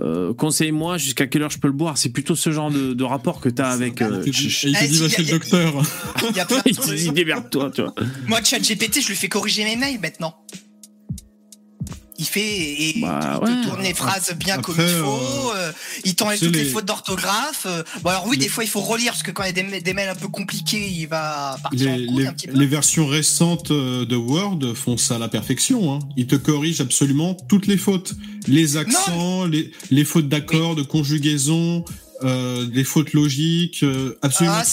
euh, 0.00 0.32
conseille-moi 0.34 0.98
jusqu'à 0.98 1.26
quelle 1.26 1.42
heure 1.42 1.50
je 1.50 1.58
peux 1.58 1.68
le 1.68 1.74
boire. 1.74 1.98
C'est 1.98 2.10
plutôt 2.10 2.34
ce 2.36 2.50
genre 2.50 2.70
de, 2.70 2.94
de 2.94 3.04
rapport 3.04 3.40
que 3.40 3.48
tu 3.48 3.62
as 3.62 3.68
avec. 3.70 4.02
euh, 4.02 4.22
il 4.26 4.32
te 4.32 4.36
dit- 4.84 4.98
va 4.98 5.08
chez 5.08 5.22
le 5.22 5.30
docteur. 5.30 5.82
Il 6.66 6.76
te 6.76 6.90
dit 6.94 7.10
démerde-toi, 7.10 7.70
tu 7.74 7.82
vois. 7.82 7.94
Moi, 8.26 8.40
ChatGPT, 8.42 9.00
je 9.02 9.08
lui 9.08 9.16
fais 9.16 9.28
corriger 9.28 9.64
mes 9.64 9.76
mails 9.76 10.00
maintenant. 10.00 10.34
Il 12.20 12.24
fait 12.26 12.40
et 12.40 13.00
Bah, 13.00 13.38
il 13.42 13.48
te 13.48 13.50
ouais. 13.58 13.64
tourne 13.64 13.82
les 13.82 13.94
phrases 13.94 14.34
bien 14.36 14.56
Après, 14.58 14.72
comme 14.74 14.84
il 14.84 14.90
faut. 15.04 15.52
euh, 15.54 15.72
il 16.04 16.14
t'enlève 16.16 16.38
toutes 16.40 16.54
les... 16.56 16.64
les- 16.64 16.70
fautes 16.70 16.84
d'orthographe. 16.84 17.62
euh. 17.66 17.84
Bon 18.02 18.10
alors 18.10 18.26
oui, 18.26 18.36
Les- 18.36 18.44
des 18.44 18.48
fois 18.48 18.64
il 18.64 18.70
faut 18.70 18.80
relire 18.80 19.12
parce 19.12 19.22
que 19.22 19.30
quand 19.30 19.44
il 19.44 19.46
y 19.46 19.50
a 19.50 19.52
des, 19.52 19.62
ma- 19.62 19.78
des 19.80 19.92
mails 19.94 20.08
un 20.08 20.14
peu 20.16 20.26
compliqués, 20.28 20.88
il 20.90 21.06
va 21.06 21.56
partir 21.62 21.96
Les, 21.96 22.04
en 22.04 22.06
couille 22.12 22.22
les- 22.22 22.26
un 22.26 22.32
petit 22.32 22.48
peu. 22.48 22.58
les 22.58 22.66
versions 22.66 23.06
récentes 23.06 23.70
euh, 23.70 24.04
de 24.04 24.16
Word 24.16 24.58
font 24.74 24.96
ça 24.96 25.14
à 25.14 25.18
la 25.18 25.28
perfection. 25.28 25.94
Hein. 25.94 26.00
Ils 26.16 26.26
te 26.26 26.34
corrigent 26.34 26.80
absolument 26.80 27.34
toutes 27.48 27.66
les 27.68 27.76
fautes. 27.78 28.14
Les 28.48 28.76
accents, 28.76 29.44
les, 29.46 29.70
les 29.90 30.04
fautes 30.04 30.28
d'accord, 30.28 30.74
de 30.74 30.82
conjugaison, 30.82 31.84
euh, 32.24 32.64
des 32.66 32.82
fautes 32.84 33.12
logiques, 33.12 33.82
euh, 33.84 34.18
absolument 34.22 34.56
Ah, 34.58 34.64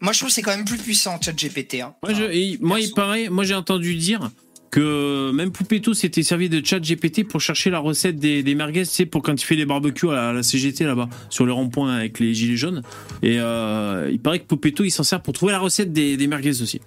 moi 0.00 0.12
je 0.12 0.18
trouve 0.18 0.28
que 0.28 0.34
c'est 0.34 0.42
quand 0.42 0.54
même 0.56 0.64
plus 0.64 0.78
puissant 0.78 1.18
ChatGPT. 1.20 1.80
Hein. 1.80 1.94
Moi, 2.04 2.14
je- 2.14 2.22
et 2.30 2.58
moi, 2.60 2.78
il 2.80 2.92
paraît, 2.92 3.28
moi 3.30 3.42
j'ai 3.44 3.54
entendu 3.54 3.96
dire 3.96 4.30
que 4.74 5.30
même 5.30 5.52
Poupetto 5.52 5.94
s'était 5.94 6.24
servi 6.24 6.48
de 6.48 6.64
chat 6.64 6.80
GPT 6.80 7.22
pour 7.28 7.40
chercher 7.40 7.70
la 7.70 7.78
recette 7.78 8.16
des, 8.16 8.42
des 8.42 8.54
merguez, 8.56 8.82
tu 8.82 8.90
sais, 8.90 9.06
pour 9.06 9.22
quand 9.22 9.40
il 9.40 9.44
fait 9.44 9.54
les 9.54 9.66
barbecues 9.66 10.10
à 10.10 10.14
la, 10.14 10.28
à 10.30 10.32
la 10.32 10.42
CGT 10.42 10.84
là-bas, 10.84 11.08
sur 11.30 11.46
les 11.46 11.52
ronds-points 11.52 11.94
avec 11.94 12.18
les 12.18 12.34
gilets 12.34 12.56
jaunes. 12.56 12.82
Et 13.22 13.38
euh, 13.38 14.08
il 14.10 14.18
paraît 14.18 14.40
que 14.40 14.46
Poupetto, 14.46 14.82
il 14.82 14.90
s'en 14.90 15.04
sert 15.04 15.22
pour 15.22 15.32
trouver 15.32 15.52
la 15.52 15.60
recette 15.60 15.92
des, 15.92 16.16
des 16.16 16.26
merguez 16.26 16.60
aussi. 16.60 16.80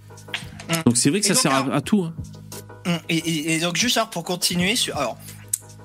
Mm. 0.69 0.73
Donc 0.85 0.97
c'est 0.97 1.09
vrai 1.09 1.21
que 1.21 1.25
Et 1.25 1.29
ça 1.29 1.33
donc, 1.35 1.41
sert 1.43 1.53
à, 1.53 1.75
à 1.75 1.81
tout. 1.81 2.03
hein. 2.03 2.13
Hum, 2.87 2.97
Et, 3.09 3.17
et- 3.17 3.55
et 3.55 3.59
donc 3.59 3.77
juste 3.77 3.95
alors 3.97 4.09
pour 4.09 4.23
continuer 4.25 4.75
sur 4.75 4.95
alors 4.97 5.17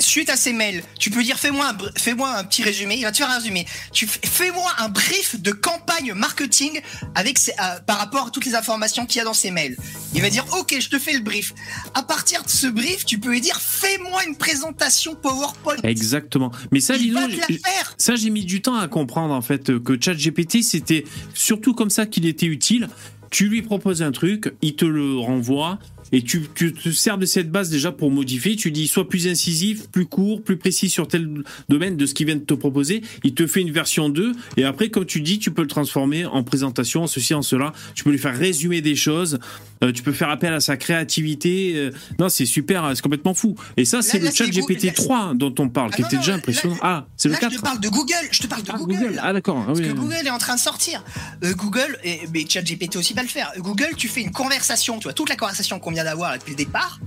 suite 0.03 0.28
à 0.30 0.36
ces 0.36 0.53
mails, 0.53 0.82
tu 0.98 1.11
peux 1.11 1.22
dire 1.22 1.38
fais-moi 1.38 1.66
un, 1.70 1.76
fais-moi 1.98 2.36
un 2.36 2.44
petit 2.44 2.62
résumé, 2.62 2.96
il 2.96 3.03
va 3.03 3.12
te 3.12 3.16
faire 3.18 3.30
un 3.30 3.36
résumé. 3.38 3.66
Tu 3.92 4.07
fais-moi 4.07 4.70
un 4.78 4.88
brief 4.88 5.40
de 5.40 5.50
campagne 5.53 6.12
marketing 6.14 6.80
avec 7.14 7.38
euh, 7.48 7.80
par 7.86 7.98
rapport 7.98 8.26
à 8.26 8.30
toutes 8.30 8.44
les 8.44 8.55
informations 8.55 9.07
qu'il 9.07 9.18
y 9.18 9.20
a 9.20 9.24
dans 9.24 9.34
ces 9.34 9.50
mails. 9.50 9.76
Il 10.14 10.22
va 10.22 10.30
dire 10.30 10.44
OK, 10.59 10.74
je 10.78 10.88
te 10.88 10.98
fais 10.98 11.12
le 11.12 11.20
brief. 11.20 11.53
À 11.94 12.03
partir 12.03 12.42
de 12.42 12.48
ce 12.48 12.66
brief, 12.66 13.05
tu 13.05 13.18
peux 13.18 13.30
lui 13.30 13.40
dire 13.40 13.61
fais-moi 13.61 14.24
une 14.24 14.36
présentation 14.36 15.14
PowerPoint. 15.14 15.76
Exactement. 15.84 16.53
Mais 16.70 16.80
ça, 16.80 16.96
il 16.96 17.03
dis 17.03 17.11
va 17.11 17.22
donc, 17.22 17.30
te 17.32 17.36
la 17.40 17.46
j'ai- 17.48 17.59
faire. 17.59 17.94
Ça, 17.98 18.16
j'ai 18.16 18.30
mis 18.30 18.44
du 18.44 18.62
temps 18.62 18.76
à 18.76 18.88
comprendre 18.88 19.34
en 19.34 19.42
fait 19.42 19.78
que 19.82 19.98
ChatGPT, 20.00 20.62
c'était 20.62 21.05
surtout 21.34 21.74
comme 21.74 21.90
ça 21.90 22.07
qu'il 22.07 22.26
était 22.26 22.46
utile. 22.46 22.88
Tu 23.30 23.48
lui 23.48 23.62
proposes 23.62 24.03
un 24.03 24.12
truc, 24.12 24.53
il 24.61 24.76
te 24.76 24.84
le 24.84 25.16
renvoie. 25.18 25.78
Et 26.12 26.22
tu, 26.22 26.42
tu 26.54 26.72
te 26.72 26.90
sers 26.90 27.18
de 27.18 27.26
cette 27.26 27.50
base 27.50 27.70
déjà 27.70 27.90
pour 27.90 28.10
modifier. 28.10 28.56
Tu 28.56 28.70
dis 28.70 28.86
soit 28.86 29.08
plus 29.08 29.26
incisif, 29.26 29.88
plus 29.88 30.06
court, 30.06 30.42
plus 30.42 30.56
précis 30.56 30.88
sur 30.88 31.08
tel 31.08 31.42
domaine 31.68 31.96
de 31.96 32.06
ce 32.06 32.14
qu'il 32.14 32.26
vient 32.26 32.36
de 32.36 32.44
te 32.44 32.54
proposer. 32.54 33.02
Il 33.24 33.34
te 33.34 33.46
fait 33.46 33.60
une 33.60 33.70
version 33.70 34.08
2. 34.08 34.32
Et 34.56 34.64
après, 34.64 34.90
comme 34.90 35.06
tu 35.06 35.20
dis, 35.20 35.38
tu 35.38 35.50
peux 35.50 35.62
le 35.62 35.68
transformer 35.68 36.26
en 36.26 36.42
présentation, 36.42 37.04
en 37.04 37.06
ceci, 37.06 37.34
en 37.34 37.42
cela. 37.42 37.72
Tu 37.94 38.04
peux 38.04 38.10
lui 38.10 38.18
faire 38.18 38.36
résumer 38.36 38.80
des 38.80 38.96
choses. 38.96 39.38
Euh, 39.83 39.93
tu 39.93 40.03
peux 40.03 40.12
faire 40.12 40.30
appel 40.30 40.53
à 40.53 40.61
sa 40.61 40.76
créativité. 40.76 41.72
Euh, 41.76 41.91
non, 42.18 42.28
c'est 42.28 42.47
super, 42.47 42.85
hein, 42.85 42.93
c'est 42.95 43.03
complètement 43.03 43.35
fou. 43.35 43.55
Et 43.76 43.85
ça, 43.85 44.03
c'est 44.03 44.18
le 44.18 44.26
là, 44.26 44.30
c'est 44.30 44.45
ChatGPT 44.45 44.83
Google. 44.83 44.93
3 44.95 45.33
dont 45.35 45.55
on 45.59 45.68
parle, 45.68 45.91
Ah 45.93 45.97
qui 45.97 46.03
non, 46.03 46.09
était 46.09 46.16
non, 46.16 46.22
déjà 46.22 46.33
là- 46.33 46.39
impressionnant. 46.39 46.76
ah, 46.83 47.07
c'est 47.16 47.28
le 47.28 47.33
Là, 47.35 47.39
je 47.43 47.47
4 47.49 47.57
te 47.57 47.62
parle 47.62 47.80
de 47.80 47.89
Google, 47.89 48.28
je 48.30 48.43
te 48.43 48.47
parle 48.47 48.62
de 48.62 48.70
ah, 48.72 48.76
Google. 48.78 49.20
Ah, 49.22 49.33
d'accord. 49.33 49.59
Ah, 49.62 49.66
Parce 49.66 49.80
que. 49.80 49.93
Google 49.93 50.26
est 50.26 50.30
en 50.30 50.39
train 50.39 50.55
de 50.55 50.61
sortir. 50.61 51.03
Euh, 51.45 51.55
Google, 51.55 51.99
et, 52.05 52.20
mais 52.33 52.45
ChatGPT 52.49 52.97
aussi 52.97 53.14
va 53.14 53.22
le 53.22 53.28
faire. 53.28 53.53
Google, 53.59 53.91
tu 53.97 54.09
fais 54.09 54.20
une 54.22 54.30
conversation, 54.33 54.99
tu 54.99 55.05
vois, 55.05 55.12
toute 55.12 55.28
la 55.28 55.37
conversation 55.37 55.78
qu'on 55.78 55.91
vient 55.91 56.05
d'avoir 56.05 56.39
depuis 56.39 56.51
le 56.53 56.57
départ, 56.57 57.01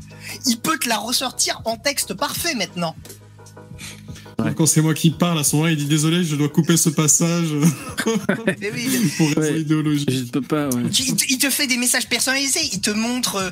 il 0.46 0.58
peut 0.58 0.78
te 0.78 0.90
la 0.90 0.98
ressortir 0.98 1.62
en 1.66 1.78
texte 1.78 2.14
parfait 2.14 2.56
maintenant. 2.56 2.96
Ouais. 4.38 4.54
Quand 4.56 4.66
c'est 4.66 4.82
moi 4.82 4.94
qui 4.94 5.12
parle, 5.12 5.40
à 5.40 5.44
ce 5.46 5.56
moment-là, 5.56 5.72
il 5.74 5.78
dit 5.78 5.86
désolé, 5.86 6.24
je 6.24 6.36
dois 6.36 6.50
couper 6.50 6.76
ce 6.78 6.90
passage 6.90 7.48
pour 9.18 9.28
raison 9.30 9.42
Ouais. 9.42 9.62
idéologique. 9.62 10.10
Je 10.12 10.24
peux 10.24 10.42
pas, 10.42 10.68
ouais. 10.70 10.84
il, 11.00 11.16
te- 11.16 11.26
il 11.30 11.38
te 11.38 11.50
fait 11.50 11.68
des 11.68 11.78
messages 11.78 12.08
personnalisés, 12.10 12.60
il 12.74 12.82
te 12.82 12.92
montre, 12.92 13.36
euh, 13.38 13.50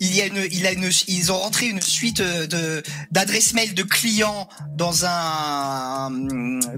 il 0.00 0.14
y 0.14 0.20
a 0.20 0.26
une, 0.26 0.46
il 0.52 0.66
a 0.66 0.72
une, 0.72 0.90
ils 1.08 1.32
ont 1.32 1.38
rentré 1.38 1.66
une 1.68 1.80
suite 1.80 2.20
euh, 2.20 2.46
de 2.46 2.82
d'adresses 3.10 3.54
mail 3.54 3.74
de 3.74 3.82
clients 3.82 4.48
dans 4.76 5.04
un 5.06 6.10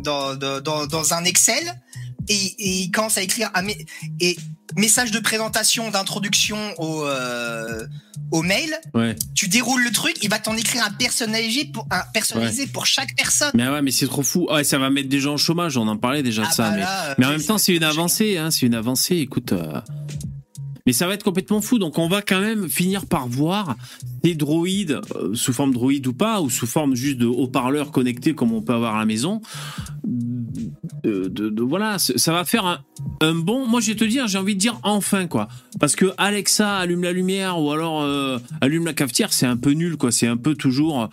dans, 0.03 0.37
dans, 0.37 0.61
dans, 0.61 0.87
dans 0.87 1.15
un 1.15 1.25
Excel 1.25 1.75
et, 2.29 2.35
et 2.35 2.71
il 2.83 2.91
commence 2.91 3.19
à 3.19 3.23
écrire 3.23 3.51
un 3.55 3.67
et 4.21 4.37
message 4.77 5.11
de 5.11 5.19
présentation 5.19 5.91
d'introduction 5.91 6.59
au 6.79 7.05
euh, 7.05 7.87
au 8.31 8.43
mail. 8.43 8.71
Ouais. 8.95 9.17
Tu 9.35 9.49
déroules 9.49 9.83
le 9.83 9.91
truc, 9.91 10.17
il 10.23 10.29
va 10.29 10.39
t'en 10.39 10.57
écrire 10.57 10.85
un 10.85 10.91
personnalisé 10.91 11.65
pour 11.65 11.87
un 11.91 12.03
personnalisé 12.13 12.67
pour 12.67 12.85
chaque 12.85 13.15
personne. 13.17 13.51
Mais 13.55 13.67
ouais, 13.69 13.81
mais 13.81 13.91
c'est 13.91 14.07
trop 14.07 14.23
fou. 14.23 14.47
Ouais, 14.51 14.65
ça 14.65 14.79
va 14.79 14.91
mettre 14.91 15.09
des 15.09 15.21
gens 15.21 15.35
au 15.35 15.39
chômage. 15.39 15.77
On 15.79 15.89
en 15.89 15.97
parlait 15.97 16.23
déjà 16.23 16.43
de 16.43 16.49
Ah 16.51 16.53
ça. 16.53 16.63
bah 16.71 16.77
mais... 16.77 16.81
là, 16.83 17.15
mais 17.19 17.27
en 17.27 17.31
même 17.31 17.43
temps, 17.43 17.57
c'est 17.59 17.75
une 17.75 17.85
avancée. 17.85 18.37
Hein, 18.37 18.51
c'est 18.51 18.67
une 18.67 18.75
avancée. 18.75 19.17
Écoute. 19.17 19.53
euh, 19.53 19.81
Mais 20.89 20.95
ça 20.95 21.07
va 21.07 21.13
être 21.13 21.23
complètement 21.23 21.61
fou. 21.61 21.79
Donc, 21.79 21.99
on 21.99 22.09
va 22.09 22.23
quand 22.23 22.41
même 22.41 22.67
finir 22.71 23.05
par 23.05 23.29
voir 23.29 23.77
des 24.23 24.35
droïdes, 24.35 25.03
euh, 25.17 25.35
sous 25.35 25.53
forme 25.53 25.75
droïde 25.75 26.07
ou 26.07 26.15
pas, 26.15 26.41
ou 26.41 26.49
sous 26.49 26.67
forme 26.67 26.95
juste 26.95 27.19
de 27.19 27.27
haut-parleurs 27.27 27.91
connectés 27.91 28.35
comme 28.35 28.53
on 28.55 28.63
peut 28.63 28.73
avoir 28.73 28.95
à 28.97 29.01
la 29.01 29.05
maison. 29.05 29.43
De, 30.07 31.29
de- 31.29 31.51
de- 31.51 31.63
voilà, 31.63 31.99
ça 31.99 32.33
va 32.33 32.47
faire 32.47 32.65
un, 32.65 32.79
un 33.21 33.35
bon. 33.35 33.67
Moi, 33.67 33.81
je 33.83 33.89
vais 33.89 33.97
te 33.97 34.05
dire, 34.05 34.27
j'ai 34.29 34.39
envie 34.39 34.55
de 34.55 34.61
dire 34.61 34.79
enfin, 34.83 35.27
quoi. 35.27 35.49
Parce 35.79 35.95
que 35.95 36.07
Alexa 36.17 36.77
allume 36.79 37.03
la 37.03 37.13
lumière 37.13 37.61
ou 37.61 37.71
alors 37.71 38.01
euh, 38.03 38.39
allume 38.63 38.87
la 38.87 38.95
cafetière, 38.95 39.33
c'est 39.35 39.45
un 39.47 39.59
peu 39.59 39.73
nul, 39.73 39.97
quoi. 39.99 40.11
C'est 40.11 40.27
un 40.27 40.39
peu 40.39 40.55
toujours 40.55 41.11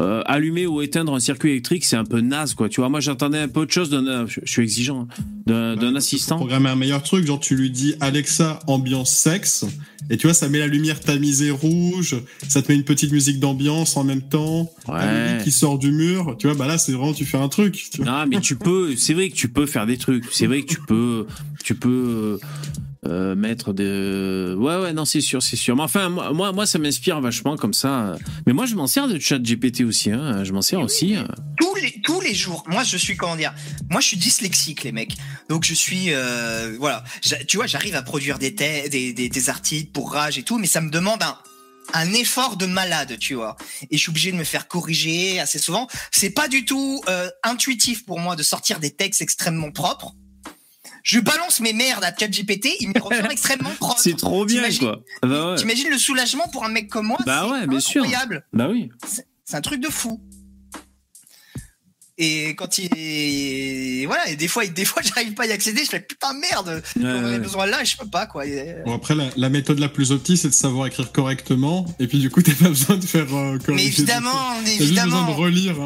euh, 0.00 0.22
allumer 0.26 0.66
ou 0.66 0.80
éteindre 0.80 1.14
un 1.14 1.20
circuit 1.20 1.50
électrique, 1.50 1.84
c'est 1.84 1.96
un 1.96 2.04
peu 2.04 2.20
naze, 2.20 2.54
quoi. 2.54 2.68
Tu 2.68 2.80
vois, 2.80 2.88
moi, 2.88 3.00
j'attendais 3.00 3.38
un 3.38 3.48
peu 3.48 3.60
autre 3.60 3.72
chose 3.74 3.90
d'un. 3.90 4.26
Je, 4.26 4.40
je 4.42 4.50
suis 4.50 4.62
exigeant. 4.62 5.02
hein, 5.18 5.22
D'un 5.46 5.76
d'un 5.76 5.94
assistant. 5.96 6.36
Programmer 6.36 6.70
un 6.70 6.76
meilleur 6.76 7.02
truc, 7.02 7.26
genre 7.26 7.40
tu 7.40 7.54
lui 7.56 7.70
dis 7.70 7.94
Alexa 8.00 8.60
ambiance 8.66 9.10
sexe, 9.18 9.64
et 10.10 10.16
tu 10.16 10.26
vois, 10.26 10.34
ça 10.34 10.48
met 10.48 10.58
la 10.58 10.66
lumière 10.66 11.00
tamisée 11.00 11.50
rouge, 11.50 12.16
ça 12.48 12.62
te 12.62 12.70
met 12.72 12.76
une 12.78 12.84
petite 12.84 13.12
musique 13.12 13.40
d'ambiance 13.40 13.96
en 13.96 14.04
même 14.04 14.22
temps, 14.22 14.70
Ouais. 14.88 15.38
qui 15.44 15.50
sort 15.50 15.78
du 15.78 15.90
mur, 15.92 16.36
tu 16.38 16.46
vois, 16.46 16.56
bah 16.56 16.66
là 16.66 16.78
c'est 16.78 16.92
vraiment, 16.92 17.12
tu 17.12 17.24
fais 17.26 17.36
un 17.38 17.48
truc. 17.48 17.88
Tu 17.92 18.02
vois. 18.02 18.10
Non, 18.24 18.26
mais 18.26 18.40
tu 18.40 18.56
peux. 18.56 18.96
C'est 18.96 19.12
vrai 19.14 19.28
que 19.28 19.34
tu 19.34 19.48
peux 19.48 19.66
faire 19.66 19.86
des 19.86 19.98
trucs. 19.98 20.24
C'est 20.32 20.46
vrai 20.46 20.62
que 20.62 20.68
tu 20.72 20.80
peux. 20.80 21.26
Tu 21.62 21.74
peux. 21.74 22.38
Euh, 23.06 23.34
mettre 23.34 23.72
de 23.72 24.56
ouais 24.58 24.76
ouais 24.76 24.92
non 24.92 25.04
c'est 25.04 25.20
sûr 25.20 25.42
c'est 25.42 25.56
sûr 25.56 25.76
mais 25.76 25.82
enfin 25.82 26.08
moi 26.08 26.32
moi, 26.32 26.52
moi 26.52 26.66
ça 26.66 26.78
m'inspire 26.78 27.20
vachement 27.20 27.56
comme 27.56 27.72
ça 27.72 28.16
mais 28.46 28.52
moi 28.52 28.66
je 28.66 28.74
m'en 28.74 28.88
sers 28.88 29.06
de 29.06 29.18
chat 29.18 29.38
GPT 29.38 29.82
aussi 29.82 30.10
hein. 30.10 30.42
je 30.42 30.52
m'en 30.52 30.62
sers 30.62 30.80
aussi 30.80 31.14
hein. 31.14 31.28
tous 31.60 31.74
les 31.76 32.00
tous 32.02 32.20
les 32.20 32.34
jours. 32.34 32.64
Moi, 32.66 32.84
je 32.84 32.96
suis 32.96 33.16
comment 33.16 33.36
dire 33.36 33.54
Moi, 33.90 34.00
je 34.00 34.06
suis 34.06 34.16
dyslexique, 34.16 34.82
les 34.84 34.92
mecs. 34.92 35.16
Donc, 35.48 35.64
je 35.64 35.74
suis 35.74 36.06
euh, 36.08 36.74
voilà. 36.78 37.04
Tu 37.46 37.56
vois, 37.56 37.66
j'arrive 37.66 37.94
à 37.94 38.02
produire 38.02 38.38
des, 38.38 38.50
des, 38.50 38.88
des 38.88 39.28
des 39.28 39.50
articles 39.50 39.92
pour 39.92 40.12
Rage 40.12 40.38
et 40.38 40.42
tout, 40.42 40.58
mais 40.58 40.66
ça 40.66 40.80
me 40.80 40.90
demande 40.90 41.22
un 41.22 41.36
un 41.94 42.12
effort 42.12 42.56
de 42.58 42.66
malade, 42.66 43.16
tu 43.18 43.34
vois. 43.34 43.56
Et 43.90 43.96
je 43.96 44.02
suis 44.02 44.10
obligé 44.10 44.30
de 44.30 44.36
me 44.36 44.44
faire 44.44 44.68
corriger 44.68 45.40
assez 45.40 45.58
souvent. 45.58 45.86
C'est 46.10 46.30
pas 46.30 46.46
du 46.46 46.66
tout 46.66 47.02
euh, 47.08 47.30
intuitif 47.42 48.04
pour 48.04 48.20
moi 48.20 48.36
de 48.36 48.42
sortir 48.42 48.78
des 48.78 48.90
textes 48.90 49.22
extrêmement 49.22 49.70
propres. 49.70 50.14
Je 51.08 51.20
balance 51.20 51.60
mes 51.60 51.72
merdes 51.72 52.04
à 52.04 52.14
ChatGPT, 52.14 52.68
il 52.80 52.88
me 52.90 53.00
ressort 53.00 53.30
extrêmement 53.30 53.70
propre. 53.80 53.98
C'est 53.98 54.14
trop 54.14 54.44
bien, 54.44 54.62
quoi. 54.78 55.00
Bah 55.22 55.52
ouais. 55.52 55.56
T'imagines 55.56 55.88
le 55.88 55.96
soulagement 55.96 56.46
pour 56.48 56.66
un 56.66 56.68
mec 56.68 56.90
comme 56.90 57.06
moi 57.06 57.16
Bah 57.24 57.48
ouais, 57.48 57.66
bien 57.66 57.80
sûr. 57.80 58.02
incroyable. 58.04 58.44
Bah 58.52 58.68
oui. 58.70 58.90
C'est 59.06 59.56
un 59.56 59.62
truc 59.62 59.80
de 59.80 59.88
fou. 59.88 60.20
Et 62.20 62.54
quand 62.56 62.78
il 62.78 64.04
voilà, 64.06 64.28
et 64.28 64.36
des 64.36 64.48
fois, 64.48 64.66
des 64.66 64.84
fois, 64.84 65.02
j'arrive 65.04 65.34
pas 65.34 65.44
à 65.44 65.46
y 65.46 65.52
accéder. 65.52 65.84
Je 65.84 65.90
fais 65.90 66.00
putain 66.00 66.32
merde. 66.34 66.82
Ouais, 66.96 67.02
On 67.04 67.06
en 67.06 67.24
a 67.24 67.30
ouais. 67.30 67.38
besoin 67.38 67.66
là, 67.66 67.82
et 67.82 67.84
je 67.86 67.96
peux 67.96 68.08
pas 68.08 68.26
quoi. 68.26 68.44
Et- 68.46 68.74
Bon, 68.84 68.94
après, 68.94 69.14
la, 69.14 69.28
la 69.36 69.48
méthode 69.48 69.78
la 69.78 69.88
plus 69.88 70.10
optique, 70.12 70.38
c'est 70.38 70.48
de 70.48 70.54
savoir 70.54 70.86
écrire 70.88 71.12
correctement. 71.12 71.86
Et 72.00 72.06
puis, 72.08 72.18
du 72.18 72.28
coup, 72.30 72.42
t'as 72.42 72.54
pas 72.54 72.68
besoin 72.70 72.96
de 72.96 73.04
faire 73.06 73.32
euh, 73.34 73.58
Mais 73.68 73.86
évidemment, 73.86 74.30
T'as 74.64 74.70
juste 74.70 74.78
besoin 74.80 75.04
de 75.04 75.06
évidemment. 75.08 75.34
relire. 75.34 75.76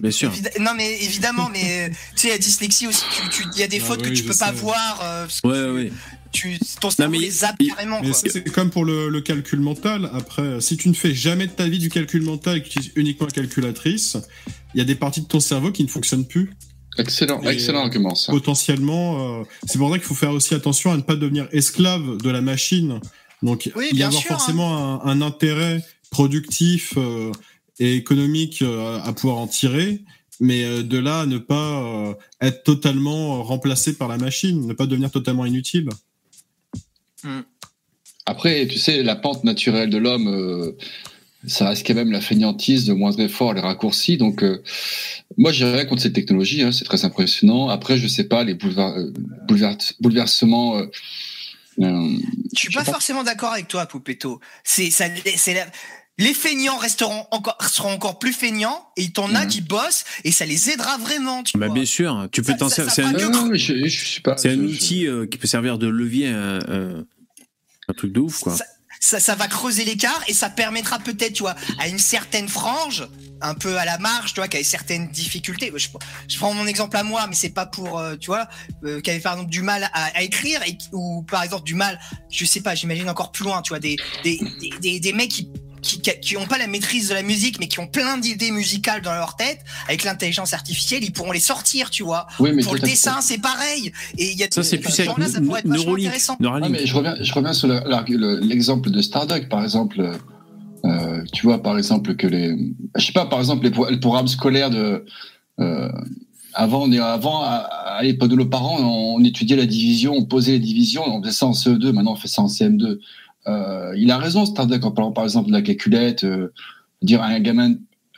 Bien 0.00 0.10
sûr. 0.10 0.32
Non 0.60 0.72
mais 0.76 1.02
évidemment, 1.02 1.50
mais 1.52 1.88
euh, 1.88 1.94
tu 2.16 2.22
sais, 2.22 2.28
la 2.30 2.38
dyslexie 2.38 2.86
aussi, 2.86 3.04
tu- 3.14 3.28
tu- 3.42 3.48
il 3.54 3.60
y 3.60 3.62
a 3.62 3.68
des 3.68 3.80
Ah 3.82 3.84
fautes 3.84 4.02
que 4.02 4.08
tu 4.08 4.22
peux 4.22 4.34
pas 4.34 4.52
voir. 4.52 5.00
euh, 5.02 5.24
parce 5.26 5.40
que 5.42 5.48
Ouais, 5.48 5.82
ouais. 5.84 5.92
tu, 6.32 6.58
ton 6.80 6.90
cerveau 6.90 7.12
mais 7.12 7.18
les 7.18 7.30
zappe 7.30 7.56
carrément. 7.68 8.00
Mais 8.02 8.12
c'est 8.14 8.48
comme 8.50 8.70
pour 8.70 8.84
le, 8.84 9.08
le 9.10 9.20
calcul 9.20 9.60
mental. 9.60 10.10
Après, 10.14 10.60
si 10.60 10.76
tu 10.78 10.88
ne 10.88 10.94
fais 10.94 11.14
jamais 11.14 11.46
de 11.46 11.52
ta 11.52 11.68
vie 11.68 11.78
du 11.78 11.90
calcul 11.90 12.22
mental 12.22 12.56
et 12.58 12.62
que 12.62 12.68
tu 12.68 12.78
utilises 12.78 12.92
uniquement 12.96 13.26
la 13.26 13.32
calculatrice, 13.32 14.16
il 14.74 14.78
y 14.78 14.80
a 14.80 14.84
des 14.84 14.94
parties 14.94 15.20
de 15.22 15.26
ton 15.26 15.40
cerveau 15.40 15.72
qui 15.72 15.82
ne 15.84 15.88
fonctionnent 15.88 16.26
plus. 16.26 16.52
Excellent, 16.98 17.42
Et- 17.42 17.48
excellent 17.48 17.80
argument, 17.80 18.14
ça. 18.14 18.32
Potentiellement, 18.32 19.40
euh, 19.40 19.44
c'est 19.66 19.78
pour 19.78 19.90
ça 19.90 19.98
qu'il 19.98 20.06
faut 20.06 20.14
faire 20.14 20.32
aussi 20.32 20.54
attention 20.54 20.92
à 20.92 20.96
ne 20.96 21.02
pas 21.02 21.16
devenir 21.16 21.48
esclave 21.52 22.18
de 22.18 22.30
la 22.30 22.40
machine. 22.42 23.00
Donc, 23.42 23.70
Oui, 23.74 23.88
il 23.92 23.96
y 23.98 24.00
sûr, 24.02 24.08
hein. 24.08 24.22
forcément 24.28 25.02
un, 25.04 25.10
un 25.10 25.22
intérêt 25.22 25.82
productif 26.10 26.94
euh, 26.98 27.32
et 27.78 27.94
économique 27.96 28.60
euh, 28.62 29.00
à 29.02 29.12
pouvoir 29.14 29.38
en 29.38 29.46
tirer. 29.46 30.02
Mais 30.40 30.64
euh, 30.64 30.82
de 30.82 30.98
là 30.98 31.20
à 31.20 31.26
ne 31.26 31.38
pas 31.38 31.82
euh, 31.82 32.14
être 32.40 32.62
totalement 32.64 33.42
remplacé 33.42 33.94
par 33.96 34.08
la 34.08 34.18
machine, 34.18 34.66
ne 34.66 34.72
pas 34.74 34.86
devenir 34.86 35.10
totalement 35.10 35.46
inutile. 35.46 35.88
Après, 38.26 38.66
tu 38.66 38.78
sais, 38.78 39.02
la 39.02 39.16
pente 39.16 39.44
naturelle 39.44 39.90
de 39.90 39.98
l'homme, 39.98 40.28
euh, 40.28 40.72
ça 41.46 41.68
reste 41.68 41.86
quand 41.86 41.94
même 41.94 42.12
la 42.12 42.20
fainéantise, 42.20 42.88
le 42.88 42.94
moindre 42.94 43.20
effort, 43.20 43.52
les 43.54 43.60
raccourcis. 43.60 44.16
Donc, 44.16 44.42
euh, 44.42 44.62
moi, 45.36 45.52
j'ai 45.52 45.64
rien 45.64 45.84
contre 45.84 46.02
cette 46.02 46.12
technologie, 46.12 46.62
hein, 46.62 46.72
c'est 46.72 46.84
très 46.84 47.04
impressionnant. 47.04 47.68
Après, 47.68 47.98
je 47.98 48.06
sais 48.08 48.24
pas, 48.24 48.44
les 48.44 48.52
euh, 48.54 49.12
boulever- 49.48 49.76
bouleversements. 50.00 50.78
euh, 50.78 50.86
euh, 51.80 52.16
Je 52.54 52.58
suis 52.58 52.70
pas 52.70 52.84
forcément 52.84 53.22
d'accord 53.24 53.52
avec 53.52 53.68
toi, 53.68 53.86
Poupetto. 53.86 54.40
C'est 54.64 54.90
ça, 54.90 55.06
c'est 55.36 55.54
la- 55.54 55.66
les 56.18 56.34
feignants 56.34 56.76
resteront 56.76 57.24
encore 57.30 57.56
seront 57.62 57.90
encore 57.92 58.18
plus 58.18 58.34
feignants 58.34 58.86
et 58.98 59.04
il 59.04 59.12
t'en 59.12 59.34
a 59.34 59.44
Mhm. 59.44 59.48
qui 59.48 59.60
bossent 59.62 60.04
et 60.24 60.30
ça 60.30 60.44
les 60.44 60.68
aidera 60.70 60.98
vraiment. 60.98 61.42
Tu 61.42 61.56
Bah 61.56 61.66
vois. 61.66 61.74
bien 61.74 61.86
sûr. 61.86 62.28
Tu 62.30 62.42
peux 62.42 62.54
t'en 62.54 62.68
servir. 62.68 62.92
C'est 62.92 63.02
un, 63.02 63.12
non, 63.12 63.46
mais 63.46 63.58
je, 63.58 63.74
je 63.88 64.04
suis 64.06 64.20
pas. 64.20 64.36
c'est 64.36 64.50
un 64.50 64.56
je- 64.56 64.68
je- 64.68 64.74
outil 64.74 65.06
euh, 65.06 65.26
qui 65.26 65.38
peut 65.38 65.46
servir 65.48 65.78
de 65.78 65.86
levier. 65.88 66.28
euh, 66.28 66.60
euh, 66.68 67.02
un 67.88 67.94
truc 67.94 68.12
de 68.12 68.20
ouf, 68.20 68.40
quoi. 68.40 68.54
Ça- 68.56 68.64
ça, 69.02 69.18
ça 69.18 69.34
va 69.34 69.48
creuser 69.48 69.84
l'écart 69.84 70.22
et 70.28 70.32
ça 70.32 70.48
permettra 70.48 71.00
peut-être, 71.00 71.32
tu 71.32 71.42
vois, 71.42 71.56
à 71.80 71.88
une 71.88 71.98
certaine 71.98 72.48
frange, 72.48 73.08
un 73.40 73.54
peu 73.54 73.76
à 73.76 73.84
la 73.84 73.98
marge, 73.98 74.32
tu 74.32 74.38
vois, 74.40 74.46
qui 74.46 74.56
a 74.56 74.62
certaines 74.62 75.08
difficultés. 75.08 75.72
Je, 75.76 76.38
prends 76.38 76.54
mon 76.54 76.68
exemple 76.68 76.96
à 76.96 77.02
moi, 77.02 77.26
mais 77.26 77.34
c'est 77.34 77.50
pas 77.50 77.66
pour, 77.66 77.98
euh, 77.98 78.14
tu 78.14 78.26
vois, 78.26 78.46
euh, 78.84 79.00
qui 79.00 79.10
avait 79.10 79.18
par 79.18 79.32
exemple 79.32 79.50
du 79.50 79.60
mal 79.60 79.90
à, 79.92 80.22
écrire 80.22 80.60
ou 80.92 81.24
par 81.28 81.42
exemple 81.42 81.64
du 81.64 81.74
mal, 81.74 81.98
je 82.30 82.44
sais 82.44 82.60
pas, 82.60 82.76
j'imagine 82.76 83.10
encore 83.10 83.32
plus 83.32 83.42
loin, 83.42 83.60
tu 83.60 83.70
vois, 83.70 83.80
des 83.80 83.96
des 84.22 84.38
des, 84.60 84.70
des, 84.80 85.00
des 85.00 85.12
mecs 85.12 85.32
qui 85.32 85.50
qui, 85.82 86.00
qui 86.00 86.36
ont 86.36 86.46
pas 86.46 86.58
la 86.58 86.66
maîtrise 86.68 87.08
de 87.08 87.14
la 87.14 87.22
musique, 87.22 87.58
mais 87.60 87.66
qui 87.68 87.80
ont 87.80 87.86
plein 87.88 88.16
d'idées 88.16 88.50
musicales 88.52 89.02
dans 89.02 89.12
leur 89.14 89.36
tête, 89.36 89.58
avec 89.88 90.04
l'intelligence 90.04 90.52
artificielle, 90.54 91.02
ils 91.04 91.12
pourront 91.12 91.32
les 91.32 91.40
sortir, 91.40 91.90
tu 91.90 92.02
vois. 92.04 92.26
Oui, 92.38 92.52
mais 92.54 92.62
Pour 92.62 92.74
le 92.74 92.80
dessin, 92.80 93.20
c'est 93.20 93.38
pareil. 93.40 93.92
Et 94.16 94.30
il 94.30 94.38
y 94.38 94.44
a 94.44 94.46
Ça, 94.50 94.62
c'est 94.62 94.76
ce 94.76 94.82
plus 94.82 94.92
avec 94.94 95.06
genre-là, 95.06 95.28
ça 95.28 95.40
pourrait 95.40 95.60
être 95.60 95.66
vachement 95.68 95.84
Neuralink. 95.86 96.06
intéressant. 96.06 96.34
Ah, 96.38 96.42
Neuralink. 96.42 96.70
mais 96.70 96.86
je 96.86 96.94
reviens, 96.94 97.16
je 97.20 97.32
reviens 97.34 97.52
sur 97.52 97.68
le- 97.68 97.82
la- 97.86 98.04
le- 98.08 98.38
l'exemple 98.40 98.90
de 98.90 99.02
Starduck, 99.02 99.48
par 99.48 99.62
exemple. 99.62 100.00
Euh, 100.84 101.22
tu 101.32 101.46
vois, 101.46 101.62
par 101.62 101.78
exemple, 101.78 102.16
que 102.16 102.26
les, 102.26 102.56
je 102.96 103.06
sais 103.06 103.12
pas, 103.12 103.26
par 103.26 103.38
exemple, 103.38 103.64
les, 103.68 103.90
les 103.90 104.00
programmes 104.00 104.26
scolaires 104.28 104.70
de, 104.70 105.04
euh, 105.60 105.88
avant, 106.54 106.82
on 106.84 106.92
est, 106.92 106.98
avant, 106.98 107.42
à, 107.42 107.50
à 107.98 108.02
l'époque 108.02 108.30
de 108.30 108.36
nos 108.36 108.46
parents, 108.46 108.78
on, 108.80 109.16
on 109.20 109.24
étudiait 109.24 109.56
la 109.56 109.66
division, 109.66 110.12
on 110.14 110.24
posait 110.24 110.52
les 110.52 110.58
divisions, 110.58 111.02
on 111.06 111.22
faisait 111.22 111.32
ça 111.32 111.46
en 111.46 111.52
CE2, 111.52 111.92
maintenant 111.92 112.12
on 112.12 112.16
fait 112.16 112.28
ça 112.28 112.42
en 112.42 112.48
CM2. 112.48 112.98
Euh, 113.46 113.92
il 113.96 114.10
a 114.10 114.18
raison, 114.18 114.46
Starduck, 114.46 114.84
en 114.84 114.90
parlant 114.92 115.12
par 115.12 115.24
exemple 115.24 115.48
de 115.48 115.52
la 115.52 115.62
calculette, 115.62 116.24
euh, 116.24 116.52
dire 117.02 117.22
à 117.22 117.26
un 117.26 117.40
gamin, 117.40 117.74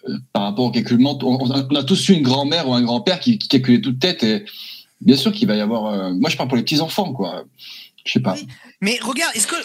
euh, 0.08 0.18
par 0.32 0.42
rapport 0.42 0.66
au 0.66 0.70
calcul 0.70 0.98
mental, 0.98 1.28
on, 1.28 1.50
a, 1.50 1.82
tous 1.82 2.08
eu 2.08 2.12
une 2.12 2.22
grand-mère 2.22 2.68
ou 2.68 2.74
un 2.74 2.82
grand-père 2.82 3.20
qui, 3.20 3.38
qui 3.38 3.48
calculait 3.48 3.80
toute 3.80 3.98
tête 3.98 4.22
et 4.22 4.44
bien 5.00 5.16
sûr 5.16 5.32
qu'il 5.32 5.48
va 5.48 5.56
y 5.56 5.60
avoir, 5.60 6.12
moi 6.14 6.30
je 6.30 6.36
parle 6.36 6.48
pour 6.48 6.56
les 6.56 6.62
petits-enfants, 6.62 7.12
quoi. 7.12 7.44
Je 8.04 8.12
sais 8.12 8.20
pas. 8.20 8.36
Mais 8.80 8.98
regarde, 9.00 9.34
est-ce 9.34 9.46
que, 9.46 9.56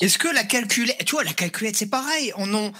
est-ce 0.00 0.18
que 0.18 0.28
la 0.28 0.42
calculette, 0.42 1.04
tu 1.04 1.12
vois, 1.12 1.22
la 1.22 1.32
calculette, 1.32 1.76
c'est 1.76 1.90
pareil. 1.90 2.32
On, 2.36 2.52
on, 2.52 2.72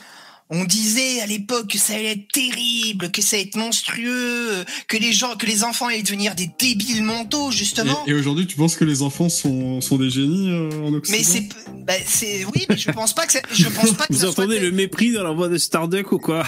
on 0.51 0.65
disait 0.65 1.21
à 1.21 1.27
l'époque 1.27 1.69
que 1.69 1.79
ça 1.79 1.95
allait 1.95 2.13
être 2.13 2.29
terrible, 2.33 3.11
que 3.11 3.21
ça 3.23 3.37
allait 3.37 3.47
être 3.47 3.57
monstrueux, 3.57 4.65
que 4.89 4.97
les 4.97 5.13
gens, 5.13 5.35
que 5.37 5.47
les 5.47 5.65
enfants 5.65 5.87
allaient 5.87 6.03
devenir 6.03 6.35
des 6.35 6.51
débiles 6.59 7.03
mentaux, 7.03 7.51
justement. 7.51 8.05
Et, 8.07 8.11
et 8.11 8.15
aujourd'hui, 8.15 8.47
tu 8.47 8.57
penses 8.57 8.77
que 8.77 8.85
les 8.85 9.03
enfants 9.03 9.29
sont, 9.29 9.81
sont 9.81 9.97
des 9.99 10.11
génies 10.11 10.51
euh, 10.51 10.71
en 10.85 10.95
Occident? 10.95 11.19
Mais 11.19 11.25
c'est, 11.25 11.49
bah, 11.87 11.95
c'est, 12.07 12.45
oui, 12.45 12.65
mais 12.69 12.77
je 12.77 12.91
pense 12.91 13.15
pas 13.15 13.27
que 13.27 13.33
ça, 13.33 13.41
je 13.53 13.69
pense 13.69 13.93
pas 13.93 14.07
que 14.07 14.13
Vous 14.13 14.21
ça 14.21 14.33
soit 14.33 14.45
entendez 14.45 14.61
le 14.61 14.71
mépris 14.71 15.13
dans 15.13 15.23
la 15.25 15.33
voix 15.33 15.49
de 15.49 15.59
Starduck 15.59 16.13
ou 16.13 16.19
quoi? 16.19 16.45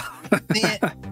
Mais 0.53 0.61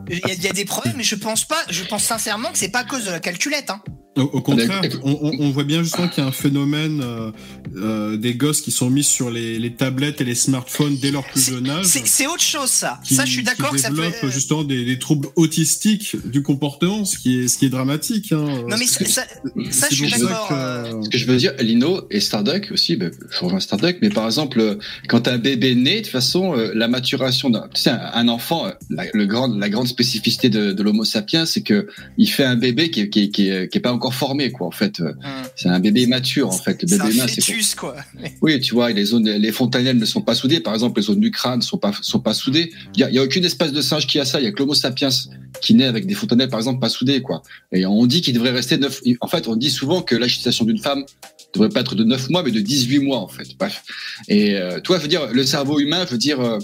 Il 0.09 0.19
y, 0.19 0.23
a- 0.23 0.33
il 0.33 0.43
y 0.43 0.47
a 0.47 0.53
des 0.53 0.65
problèmes, 0.65 0.95
mais 0.97 1.03
je 1.03 1.15
pense 1.15 1.43
pas, 1.45 1.61
je 1.69 1.83
pense 1.83 2.03
sincèrement 2.03 2.51
que 2.51 2.57
c'est 2.57 2.69
pas 2.69 2.79
à 2.79 2.83
cause 2.85 3.03
de 3.05 3.11
la 3.11 3.19
calculette, 3.19 3.69
hein. 3.69 3.81
Au, 4.15 4.21
au 4.21 4.41
contraire, 4.41 4.81
on, 5.03 5.11
on- 5.21 5.35
on 5.45 5.51
voit 5.51 5.63
bien 5.63 5.83
justement 5.83 6.07
qu'il 6.07 6.23
y 6.23 6.25
a 6.25 6.29
un 6.29 6.31
phénomène 6.31 7.01
euh, 7.03 7.31
euh, 7.75 8.17
des 8.17 8.33
gosses 8.33 8.61
qui 8.61 8.71
sont 8.71 8.89
mis 8.89 9.03
sur 9.03 9.29
les, 9.29 9.59
les 9.59 9.75
tablettes 9.75 10.21
et 10.21 10.23
les 10.23 10.33
smartphones 10.33 10.97
dès 10.97 11.11
leur 11.11 11.23
plus 11.23 11.39
jeune 11.51 11.69
âge. 11.69 11.85
C'est 11.85 12.25
autre 12.25 12.41
chose, 12.41 12.71
ça. 12.78 12.99
qui, 13.03 13.15
ça, 13.15 13.25
je 13.25 13.32
suis 13.32 13.43
d'accord 13.43 13.69
qui 13.69 13.75
que 13.75 13.82
ça 13.82 13.89
peut. 13.89 13.95
développent 13.95 14.32
justement 14.32 14.63
des, 14.63 14.86
des 14.86 14.99
troubles 14.99 15.28
autistiques 15.36 16.15
du 16.25 16.43
comportement, 16.43 17.03
ce 17.05 17.17
qui 17.17 17.39
est, 17.39 17.47
ce 17.47 17.57
qui 17.57 17.65
est 17.65 17.69
dramatique. 17.69 18.32
Hein. 18.32 18.63
Non, 18.69 18.78
mais 18.78 18.86
ça, 18.86 19.03
ça, 19.05 19.23
ça, 19.71 19.88
C'est 19.89 19.95
je 19.95 20.05
suis 20.05 20.11
d'accord. 20.19 20.47
que- 20.49 20.53
euh, 20.53 21.03
Ce 21.03 21.09
que 21.09 21.17
je 21.17 21.25
veux 21.25 21.38
dire, 21.38 21.53
Lino 21.59 22.01
et 22.11 22.19
Starduck 22.19 22.69
aussi, 22.71 22.95
ben, 22.95 23.11
je 23.32 23.39
rejoins 23.39 23.59
Starduck, 23.59 23.97
mais 24.01 24.09
par 24.09 24.25
exemple, 24.25 24.59
euh, 24.59 24.75
quand 25.07 25.28
un 25.28 25.38
bébé 25.38 25.75
naît, 25.75 25.97
de 25.97 26.01
toute 26.03 26.11
façon, 26.11 26.55
euh, 26.57 26.71
la 26.75 26.88
maturation 26.88 27.49
d'un, 27.49 27.67
tu 27.73 27.82
sais, 27.82 27.89
un, 27.91 28.28
enfant, 28.28 28.67
euh, 28.67 28.71
la, 28.89 29.05
le 29.13 29.25
grand, 29.25 29.47
la 29.47 29.69
grande 29.69 29.88
spécificité 29.88 30.49
de, 30.49 30.71
de 30.73 30.84
l'Homo 30.84 31.03
sapiens, 31.03 31.45
c'est 31.45 31.61
que 31.61 31.88
il 32.17 32.28
fait 32.28 32.43
un 32.45 32.55
bébé 32.55 32.91
qui, 32.91 33.01
est- 33.01 33.09
qui, 33.09 33.23
est- 33.23 33.30
qui, 33.30 33.49
est- 33.49 33.67
qui 33.69 33.78
est 33.78 33.82
pas 33.82 33.93
encore 33.93 34.13
formé, 34.13 34.51
quoi. 34.51 34.67
En 34.67 34.71
fait, 34.71 34.99
Euh, 34.99 35.09
hum. 35.11 35.15
c'est 35.55 35.69
un 35.69 35.80
bébé 35.80 36.01
immature, 36.03 36.49
en 36.49 36.51
fait. 36.51 36.82
Le 36.84 36.88
bébé 36.88 37.03
un 37.03 37.09
humain, 37.09 37.25
c'est 37.28 37.75
quoi. 37.75 37.95
Oui, 38.41 38.59
tu 38.59 38.73
vois, 38.73 38.91
les 38.91 39.05
zones, 39.05 39.30
les 39.30 39.51
fontanelles 39.51 39.97
ne 39.97 40.05
sont 40.05 40.21
pas 40.21 40.36
soudées. 40.36 40.59
Par 40.59 40.73
exemple, 40.73 40.99
les 40.99 41.05
zones 41.05 41.19
du 41.19 41.32
crâne 41.32 41.59
ne 41.59 41.63
sont 41.63 41.78
pas, 41.78 41.91
sont 42.01 42.19
pas 42.19 42.34
soudées. 42.34 42.66
Il 42.95 42.99
y 42.99 43.20
a, 43.20 43.24
aucune 43.24 43.45
espèce 43.45 43.72
de 43.72 43.82
singe 43.82 44.07
qui 44.07 44.20
a 44.20 44.26
ça. 44.26 44.39
Il 44.39 44.43
y 44.43 44.47
a 44.47 44.51
que 44.51 44.59
l'Homo 44.59 44.74
sapiens 44.74 45.09
qui 45.61 45.74
naît 45.74 45.86
avec 45.86 46.05
des 46.05 46.13
fontanelles, 46.13 46.49
par 46.49 46.59
exemple, 46.59 46.80
pas 46.80 46.89
soudées, 46.89 47.22
quoi. 47.22 47.41
Et 47.72 47.86
on 47.86 48.05
dit 48.05 48.22
qu'il 48.22 48.34
devrait 48.34 48.51
rester 48.51 48.78
neuf. 48.78 49.01
En 49.22 49.28
fait, 49.28 49.47
on 49.47 49.55
dit 49.55 49.70
souvent 49.70 50.01
que 50.01 50.15
la 50.15 50.28
gestation 50.28 50.65
d'une 50.65 50.78
femme 50.78 51.03
devrait 51.53 51.70
pas 51.70 51.82
être 51.82 51.95
de 51.95 52.03
9 52.03 52.30
mois, 52.30 52.43
mais 52.43 52.51
de 52.51 52.59
18 52.59 52.99
mois, 52.99 53.20
en 53.20 53.28
fait. 53.28 53.47
Bref. 53.57 53.84
Et, 54.28 54.55
euh, 54.55 54.80
toi, 54.80 54.99
je 54.99 55.07
dire, 55.07 55.28
le 55.32 55.45
cerveau 55.45 55.80
humain, 55.80 56.05
je 56.09 56.15
dire, 56.15 56.39
euh, 56.39 56.59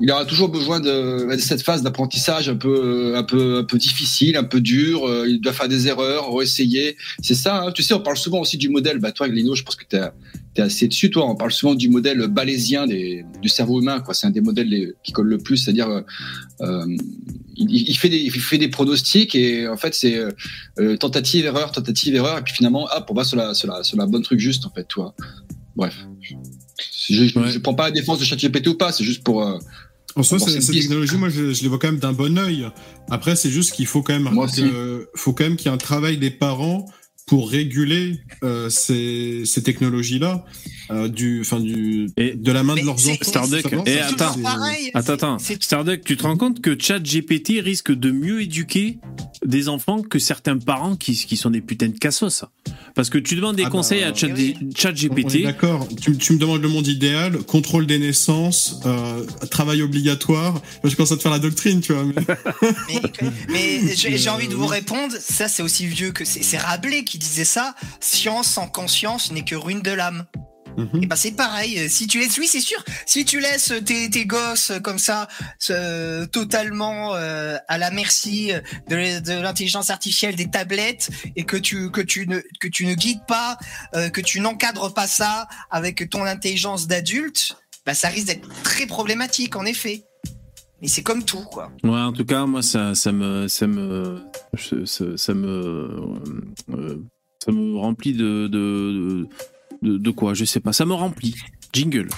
il 0.00 0.10
aura 0.10 0.24
toujours 0.24 0.48
besoin 0.48 0.80
de, 0.80 1.28
cette 1.38 1.62
phase 1.62 1.82
d'apprentissage 1.82 2.48
un 2.48 2.56
peu, 2.56 3.14
un 3.16 3.22
peu, 3.22 3.58
un 3.58 3.64
peu 3.64 3.78
difficile, 3.78 4.36
un 4.36 4.44
peu 4.44 4.60
dur. 4.60 5.06
euh, 5.06 5.26
il 5.28 5.40
doit 5.40 5.52
faire 5.52 5.68
des 5.68 5.88
erreurs, 5.88 6.34
réessayer. 6.34 6.96
C'est 7.22 7.34
ça. 7.34 7.62
hein. 7.62 7.72
Tu 7.72 7.82
sais, 7.82 7.94
on 7.94 8.00
parle 8.00 8.16
souvent 8.16 8.40
aussi 8.40 8.56
du 8.56 8.68
modèle. 8.68 8.98
Bah, 8.98 9.12
toi, 9.12 9.28
Lino, 9.28 9.54
je 9.54 9.62
pense 9.62 9.76
que 9.76 9.84
tu 9.88 9.96
t'es 10.56 10.62
assez 10.62 10.88
dessus, 10.88 11.10
toi. 11.10 11.30
On 11.30 11.36
parle 11.36 11.52
souvent 11.52 11.74
du 11.74 11.88
modèle 11.88 12.26
balaisien 12.26 12.86
des, 12.86 13.24
du 13.40 13.48
cerveau 13.48 13.80
humain, 13.80 14.00
quoi. 14.00 14.12
C'est 14.14 14.26
un 14.26 14.30
des 14.30 14.40
modèles 14.40 14.68
les- 14.68 14.92
qui 15.04 15.12
colle 15.12 15.28
le 15.28 15.38
plus, 15.38 15.56
c'est-à-dire, 15.58 15.88
euh, 15.88 16.00
euh, 16.62 16.96
il, 17.56 17.88
il 17.88 17.96
fait 17.96 18.08
des, 18.08 18.18
il 18.18 18.30
fait 18.32 18.58
des 18.58 18.68
pronostics 18.68 19.34
et 19.34 19.68
en 19.68 19.76
fait, 19.76 19.94
c'est 19.94 20.18
euh, 20.80 20.96
tentative, 20.96 21.44
erreur, 21.46 21.70
tentative, 21.72 22.14
erreur, 22.14 22.38
et 22.38 22.42
puis 22.42 22.54
finalement, 22.54 22.88
hop, 22.94 23.06
on 23.10 23.14
va 23.14 23.24
sur 23.24 23.36
la, 23.36 23.54
sur 23.54 23.68
la, 23.68 23.82
sur 23.84 23.96
la 23.96 24.06
bonne 24.06 24.22
truc 24.22 24.40
juste, 24.40 24.66
en 24.66 24.70
fait, 24.70 24.84
toi. 24.88 25.14
Bref. 25.76 25.94
Je, 26.20 26.34
je, 27.28 27.38
Ouais. 27.38 27.50
je 27.52 27.58
prends 27.58 27.74
pas 27.74 27.84
la 27.84 27.90
défense 27.92 28.18
de 28.18 28.24
ChatGPT 28.24 28.66
ou 28.68 28.74
pas, 28.74 28.92
c'est 28.92 29.04
juste 29.04 29.22
pour. 29.22 29.42
euh, 29.42 29.58
En 30.16 30.22
soi, 30.22 30.38
cette 30.38 30.56
une 30.56 30.72
technologie, 30.80 31.16
moi, 31.16 31.28
je, 31.28 31.52
je 31.52 31.62
les 31.62 31.68
vois 31.68 31.78
quand 31.78 31.88
même 31.88 32.00
d'un 32.00 32.12
bon 32.12 32.36
œil. 32.38 32.66
Après, 33.10 33.36
c'est 33.36 33.50
juste 33.50 33.72
qu'il 33.74 33.86
faut 33.86 34.02
quand 34.02 34.14
même, 34.14 34.32
Moi 34.32 34.46
que- 34.48 35.08
faut 35.14 35.32
quand 35.32 35.44
même 35.44 35.56
qu'il 35.56 35.66
y 35.66 35.68
ait 35.70 35.74
un 35.74 35.78
travail 35.78 36.16
des 36.18 36.30
parents 36.30 36.86
pour 37.26 37.50
réguler 37.50 38.20
euh, 38.44 38.70
ces, 38.70 39.42
ces 39.46 39.60
technologies-là 39.64 40.44
euh, 40.92 41.08
du, 41.08 41.40
enfin 41.40 41.58
du, 41.58 42.06
Et- 42.16 42.34
de 42.34 42.52
la 42.52 42.62
main 42.62 42.76
de 42.76 42.82
leurs 42.82 42.94
enfants. 43.08 43.16
Starduck, 43.20 43.66
et 43.84 43.98
attends. 43.98 44.38
pareil. 44.40 44.92
Attends, 44.94 45.12
attends. 45.14 45.38
C'est- 45.40 45.60
Starduck, 45.60 46.04
tu 46.04 46.16
te 46.16 46.22
rends 46.22 46.36
compte 46.36 46.60
que 46.62 46.76
ChatGPT 46.80 47.60
risque 47.60 47.90
de 47.92 48.12
mieux 48.12 48.42
éduquer 48.42 48.98
des 49.44 49.68
enfants 49.68 50.02
que 50.02 50.20
certains 50.20 50.56
parents 50.58 50.94
qui, 50.94 51.14
qui 51.16 51.36
sont 51.36 51.50
des 51.50 51.60
putains 51.60 51.88
de 51.88 51.98
cassos? 51.98 52.44
Parce 52.94 53.10
que 53.10 53.18
tu 53.18 53.34
demandes 53.34 53.56
des 53.56 53.62
Ah 53.64 53.66
bah, 53.66 53.70
conseils 53.72 54.04
à 54.04 54.12
oui. 54.12 54.54
Est 54.70 54.78
ChatGPT. 54.78 55.42
D'accord. 55.42 55.86
Tu, 56.00 56.16
tu 56.16 56.32
me 56.32 56.38
demandes 56.38 56.62
le 56.62 56.68
monde 56.68 56.86
idéal, 56.86 57.38
contrôle 57.38 57.86
des 57.86 57.98
naissances, 57.98 58.80
euh, 58.86 59.24
travail 59.50 59.82
obligatoire. 59.82 60.52
Moi, 60.54 60.90
je 60.90 60.94
commence 60.94 61.12
à 61.12 61.16
te 61.16 61.22
faire 61.22 61.32
la 61.32 61.38
doctrine, 61.40 61.80
tu 61.80 61.92
vois. 61.92 62.04
mais- 62.04 62.14
Mais, 63.48 63.80
mais 63.82 64.16
j'ai 64.16 64.30
envie 64.30 64.46
de 64.48 64.54
vous 64.54 64.64
oui. 64.64 64.70
répondre, 64.76 65.12
ça 65.18 65.48
c'est 65.48 65.62
aussi 65.62 65.86
vieux 65.86 66.12
que 66.12 66.24
c'est 66.24 66.42
c'est 66.42 66.58
Rabelais 66.58 67.02
qui 67.04 67.15
disait 67.18 67.44
ça. 67.44 67.74
Science 68.00 68.48
sans 68.48 68.68
conscience 68.68 69.32
n'est 69.32 69.44
que 69.44 69.54
ruine 69.54 69.82
de 69.82 69.92
l'âme. 69.92 70.26
Mhm. 70.76 71.02
Et 71.02 71.06
bah 71.06 71.16
c'est 71.16 71.32
pareil. 71.32 71.88
Si 71.88 72.06
tu 72.06 72.18
laisses, 72.18 72.36
oui 72.38 72.46
c'est 72.46 72.60
sûr, 72.60 72.82
si 73.06 73.24
tu 73.24 73.40
laisses 73.40 73.72
tes, 73.84 74.10
tes 74.10 74.26
gosses 74.26 74.72
comme 74.82 74.98
ça, 74.98 75.26
euh, 75.70 76.26
totalement 76.26 77.14
euh, 77.14 77.56
à 77.68 77.78
la 77.78 77.90
merci 77.90 78.52
de, 78.88 79.20
de 79.20 79.40
l'intelligence 79.40 79.90
artificielle, 79.90 80.36
des 80.36 80.50
tablettes, 80.50 81.08
et 81.34 81.44
que 81.44 81.56
tu 81.56 81.90
que 81.90 82.02
tu 82.02 82.26
ne 82.26 82.40
que 82.60 82.68
tu 82.68 82.86
ne 82.86 82.94
guides 82.94 83.24
pas, 83.26 83.58
euh, 83.94 84.10
que 84.10 84.20
tu 84.20 84.40
n'encadres 84.40 84.92
pas 84.92 85.06
ça 85.06 85.48
avec 85.70 86.10
ton 86.10 86.24
intelligence 86.24 86.86
d'adulte, 86.86 87.56
bah 87.86 87.94
ça 87.94 88.08
risque 88.08 88.26
d'être 88.26 88.48
très 88.62 88.86
problématique 88.86 89.56
en 89.56 89.64
effet. 89.64 90.04
Mais 90.82 90.88
c'est 90.88 91.02
comme 91.02 91.24
tout 91.24 91.42
quoi. 91.50 91.72
Ouais, 91.82 91.90
en 91.90 92.12
tout 92.12 92.24
cas, 92.24 92.44
moi, 92.44 92.62
ça, 92.62 92.94
ça 92.94 93.10
me, 93.10 93.48
ça 93.48 93.66
me, 93.66 94.20
ça, 94.84 95.16
ça 95.16 95.34
me, 95.34 95.48
euh, 96.70 96.96
ça 97.42 97.50
me 97.50 97.78
remplit 97.78 98.12
de, 98.12 98.46
de, 98.46 99.26
de, 99.82 99.96
de 99.96 100.10
quoi? 100.10 100.34
Je 100.34 100.44
sais 100.44 100.60
pas. 100.60 100.74
Ça 100.74 100.84
me 100.84 100.92
remplit. 100.92 101.34
Jingle. 101.72 102.08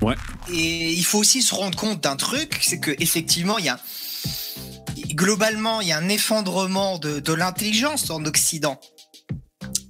Ouais. 0.00 0.16
Et 0.52 0.92
il 0.92 1.04
faut 1.04 1.18
aussi 1.18 1.42
se 1.42 1.54
rendre 1.54 1.78
compte 1.78 2.02
d'un 2.02 2.16
truc, 2.16 2.58
c'est 2.60 2.80
que 2.80 2.90
effectivement, 2.98 3.58
il 3.58 3.64
y 3.66 3.70
a 3.70 3.78
globalement, 5.14 5.80
il 5.80 5.88
y 5.88 5.92
a 5.92 5.98
un 5.98 6.08
effondrement 6.08 6.98
de, 6.98 7.20
de 7.20 7.32
l'intelligence 7.32 8.10
en 8.10 8.24
Occident. 8.24 8.80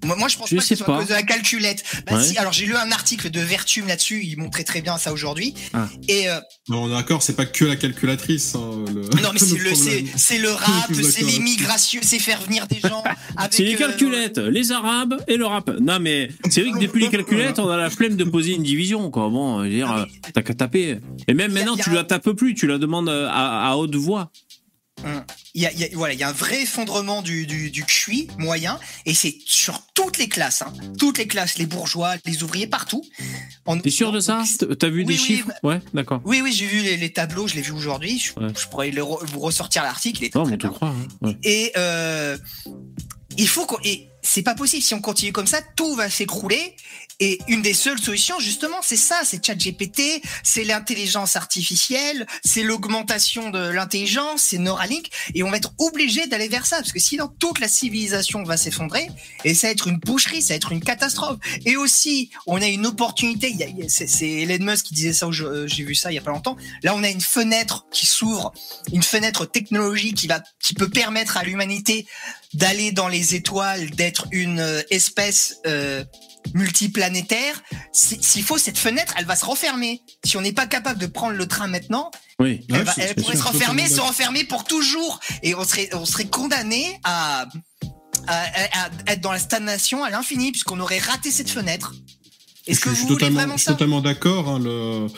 Moi, 0.05 0.16
moi, 0.16 0.28
je 0.28 0.36
pense 0.36 0.50
Je 0.50 0.57
pas 0.57 0.62
que 0.62 0.66
sais 0.68 0.74
ce 0.76 0.84
soit 0.84 0.86
pas. 0.86 0.96
à 0.96 0.98
cause 1.00 1.09
de 1.09 1.14
la 1.14 1.22
calculette. 1.22 1.82
Bah, 2.07 2.16
Ouais. 2.16 2.22
si, 2.24 2.36
alors 2.38 2.52
j'ai 2.52 2.66
lu 2.66 2.76
un 2.76 2.90
article 2.92 3.30
de 3.30 3.40
Vertum 3.40 3.86
là-dessus, 3.88 4.22
il 4.24 4.38
montrait 4.38 4.64
très 4.64 4.80
bien 4.82 4.96
ça 4.98 5.12
aujourd'hui. 5.12 5.55
Ah. 5.72 5.88
Et 6.09 6.28
euh, 6.28 6.38
Non, 6.68 6.84
on 6.84 6.88
est 6.88 6.94
d'accord, 6.94 7.22
c'est 7.22 7.34
pas 7.36 7.46
que 7.46 7.64
la 7.64 7.76
calculatrice. 7.76 8.55
hein, 8.55 8.84
le- 8.94 9.02
non, 9.22 9.30
mais 9.32 9.38
c'est 9.38 9.57
le, 9.59 9.74
c'est, 9.74 9.90
problème. 9.90 10.07
c'est 10.16 10.38
le 10.38 10.50
rap, 10.50 10.90
c'est 10.92 11.24
l'immigration, 11.24 12.00
c'est 12.02 12.18
faire 12.18 12.40
venir 12.42 12.66
des 12.66 12.80
gens. 12.80 13.02
avec, 13.36 13.52
C'est 13.55 13.64
les 13.64 13.74
euh, 13.74 13.78
calculettes, 13.78 14.38
les 14.38 14.72
arabes 14.72 15.22
et 15.28 15.36
le 15.36 15.46
rap. 15.46 15.70
Non, 15.80 15.98
mais 16.00 16.28
c'est 16.50 16.62
vrai 16.62 16.72
que 16.72 16.78
depuis 16.84 17.02
les 17.02 17.11
calculettes, 17.11 17.59
on 17.59 17.68
a 17.68 17.76
la 17.76 17.90
flemme 17.90 18.16
de 18.16 18.24
poser 18.24 18.52
une 18.55 18.62
division, 18.62 19.11
quoi. 19.11 19.28
Bon, 19.28 19.59
je 19.64 19.68
veux 19.68 19.74
dire, 19.74 19.88
Ah, 19.90 20.00
euh, 20.00 20.05
mais- 20.24 20.32
t'as 20.32 20.42
qu'à 20.42 20.55
taper. 20.55 20.98
Et 21.28 21.34
même 21.34 21.52
maintenant, 21.52 21.74
a 21.74 21.82
tu 21.82 21.90
la 21.90 22.05
tapes 22.05 22.30
plus, 22.30 22.55
tu 22.55 22.66
la 22.66 22.78
demandes 22.78 23.09
euh, 23.09 23.28
à, 23.30 23.70
à 23.70 23.76
haute 23.76 23.94
voix. 23.94 24.30
Il 25.55 25.62
y 25.62 25.66
a, 25.66 25.72
il 25.72 25.78
y 25.78 25.84
a- 25.84 25.88
voilà, 25.94 26.14
il 26.14 26.20
y 26.20 26.22
a 26.22 26.28
un 26.28 26.32
vrai 26.32 26.62
effondrement 26.62 27.22
du, 27.22 27.46
du, 27.46 27.70
du 27.70 27.84
QI 27.84 28.28
moyen, 28.38 28.78
et 29.07 29.14
c'est 29.14 29.36
sur 29.46 29.82
toutes 29.94 30.18
les 30.18 30.28
classes, 30.28 30.62
hein. 30.62 30.72
toutes 30.98 31.18
les 31.18 31.26
classes, 31.26 31.59
les 31.59 31.66
bourgeois, 31.66 32.14
les 32.24 32.42
ouvriers, 32.42 32.66
partout. 32.66 33.02
T'es 33.82 33.90
sûr 33.90 34.12
de 34.12 34.20
ça 34.20 34.42
T'as 34.78 34.88
vu 34.88 35.00
Oui, 35.00 35.05
des 35.05 35.12
oui, 35.14 35.18
chiffres 35.18 35.50
Ouais, 35.62 35.80
d'accord. 35.94 36.20
Oui, 36.24 36.40
oui, 36.42 36.52
j'ai 36.52 36.66
vu 36.66 36.80
les, 36.82 36.96
les 36.96 37.12
tableaux, 37.12 37.46
je 37.48 37.55
l'ai 37.55 37.62
vu 37.62 37.72
aujourd'hui. 37.72 38.18
Je, 38.18 38.32
Ouais. 38.40 38.52
je 38.59 38.66
pourrais 38.68 38.90
le 38.90 39.02
vous 39.02 39.40
ressortir 39.40 39.82
l'article. 39.84 40.26
Non, 40.34 40.42
on 40.42 40.57
te 40.57 40.66
croit. 40.66 40.88
hein. 40.88 41.09
Ouais. 41.22 41.36
Et 41.44 41.72
euh, 41.76 42.36
il 43.36 43.48
faut 43.48 43.66
qu'on. 43.66 43.78
Et 43.84 44.09
c'est 44.22 44.42
pas 44.42 44.55
possible. 44.55 44.82
Si 44.82 44.94
on 44.94 45.00
continue 45.00 45.32
comme 45.32 45.46
ça, 45.46 45.61
tout 45.76 45.94
va 45.94 46.09
s'écrouler. 46.11 46.74
Et 47.20 47.38
une 47.48 47.62
des 47.62 47.74
seules 47.74 47.98
solutions, 47.98 48.38
justement, 48.40 48.78
c'est 48.82 48.96
ça, 48.96 49.20
c'est 49.24 49.44
ChatGPT, 49.44 50.22
c'est 50.42 50.64
l'intelligence 50.64 51.36
artificielle, 51.36 52.26
c'est 52.44 52.62
l'augmentation 52.62 53.50
de 53.50 53.58
l'intelligence, 53.58 54.42
c'est 54.42 54.58
Neuralink, 54.58 55.08
et 55.34 55.42
on 55.42 55.50
va 55.50 55.58
être 55.58 55.72
obligé 55.78 56.26
d'aller 56.26 56.48
vers 56.48 56.66
ça, 56.66 56.76
parce 56.76 56.92
que 56.92 57.00
sinon 57.00 57.28
toute 57.38 57.60
la 57.60 57.68
civilisation 57.68 58.42
va 58.42 58.56
s'effondrer, 58.56 59.08
et 59.44 59.54
ça 59.54 59.68
va 59.68 59.72
être 59.72 59.88
une 59.88 59.98
boucherie, 59.98 60.42
ça 60.42 60.54
va 60.54 60.56
être 60.56 60.72
une 60.72 60.82
catastrophe. 60.82 61.38
Et 61.64 61.76
aussi, 61.76 62.30
on 62.46 62.60
a 62.60 62.66
une 62.66 62.86
opportunité. 62.86 63.54
C'est 63.88 64.30
Elon 64.42 64.64
Musk 64.64 64.86
qui 64.86 64.94
disait 64.94 65.12
ça. 65.12 65.26
euh, 65.26 65.66
J'ai 65.66 65.84
vu 65.84 65.94
ça 65.94 66.10
il 66.10 66.14
y 66.14 66.18
a 66.18 66.22
pas 66.22 66.30
longtemps. 66.30 66.56
Là, 66.82 66.94
on 66.94 67.02
a 67.02 67.08
une 67.08 67.20
fenêtre 67.20 67.86
qui 67.90 68.06
s'ouvre, 68.06 68.52
une 68.92 69.02
fenêtre 69.02 69.46
technologique 69.46 70.16
qui 70.16 70.26
va, 70.26 70.42
qui 70.60 70.74
peut 70.74 70.90
permettre 70.90 71.36
à 71.36 71.44
l'humanité 71.44 72.06
d'aller 72.54 72.92
dans 72.92 73.08
les 73.08 73.34
étoiles, 73.34 73.90
d'être 73.90 74.26
une 74.30 74.60
euh, 74.60 74.82
espèce 74.90 75.56
euh, 75.66 76.04
multiplanétaire. 76.53 77.62
Si- 77.92 78.18
S'il 78.22 78.42
faut 78.42 78.59
cette 78.59 78.78
fenêtre, 78.78 79.14
elle 79.16 79.24
va 79.24 79.36
se 79.36 79.45
refermer. 79.45 80.01
Si 80.24 80.36
on 80.36 80.40
n'est 80.42 80.53
pas 80.53 80.66
capable 80.66 80.99
de 81.01 81.07
prendre 81.07 81.36
le 81.36 81.47
train 81.47 81.66
maintenant, 81.66 82.11
Oui. 82.40 82.61
elle, 82.68 82.76
Ouais, 82.76 82.82
va- 82.84 82.95
elle 82.99 83.14
pourrait 83.14 83.36
se 83.36 83.42
refermer, 83.42 83.88
se 83.88 84.01
refermer 84.01 84.45
pour 84.45 84.64
toujours, 84.64 85.20
et 85.42 85.55
on 85.55 85.64
serait, 85.64 85.88
on 85.95 86.05
serait 86.05 86.26
condamné 86.26 86.99
à, 87.05 87.47
à, 88.26 88.34
à- 88.34 88.90
à 89.07 89.12
être 89.12 89.20
dans 89.20 89.32
la 89.32 89.38
stagnation 89.38 90.05
à 90.05 90.11
l'infini 90.11 90.51
puisqu'on 90.53 90.80
aurait 90.80 90.99
raté 90.99 91.30
cette 91.30 91.51
fenêtre. 91.51 91.95
Est-ce 92.66 92.80
que 92.80 92.86
je 92.88 92.90
vous 92.90 92.97
suis 92.97 93.05
voulez 93.07 93.16
totalement, 93.18 93.38
vraiment 93.40 93.53
je 93.57 93.59
suis 93.59 93.64
ça 93.66 93.72
totalement 93.72 94.01
d'accord. 94.01 94.49
hein, 94.49 94.62
euh, 94.64 95.09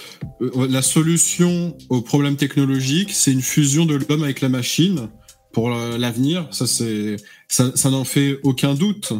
la 0.68 0.82
solution 0.82 1.76
au 1.90 2.02
problème 2.02 2.36
technologique, 2.36 3.12
c'est 3.12 3.30
une 3.30 3.42
fusion 3.42 3.84
de 3.86 3.94
l'homme 3.94 4.24
avec 4.24 4.40
la 4.40 4.48
machine 4.48 5.08
pour 5.52 5.72
euh, 5.72 5.96
l'avenir. 5.96 6.48
Ça, 6.50 6.66
ça, 6.66 7.70
ça 7.76 7.90
n'en 7.90 8.04
fait 8.04 8.38
aucun 8.42 8.74
doute. 8.74 9.12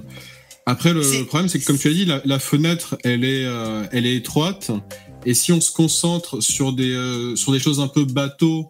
Après, 0.68 0.92
le 0.92 1.24
problème, 1.24 1.48
c'est 1.48 1.60
que 1.60 1.64
comme 1.64 1.78
tu 1.78 1.88
as 1.88 1.92
dit, 1.92 2.04
la, 2.04 2.20
la 2.24 2.40
fenêtre, 2.40 2.98
elle 3.04 3.24
est, 3.24 3.44
euh, 3.46 3.84
elle 3.92 4.04
est 4.04 4.16
étroite. 4.16 4.72
Et 5.24 5.32
si 5.32 5.52
on 5.52 5.60
se 5.60 5.70
concentre 5.70 6.42
sur 6.42 6.72
des, 6.72 6.92
euh, 6.92 7.36
sur 7.36 7.52
des 7.52 7.60
choses 7.60 7.78
un 7.78 7.86
peu 7.86 8.04
bateaux, 8.04 8.66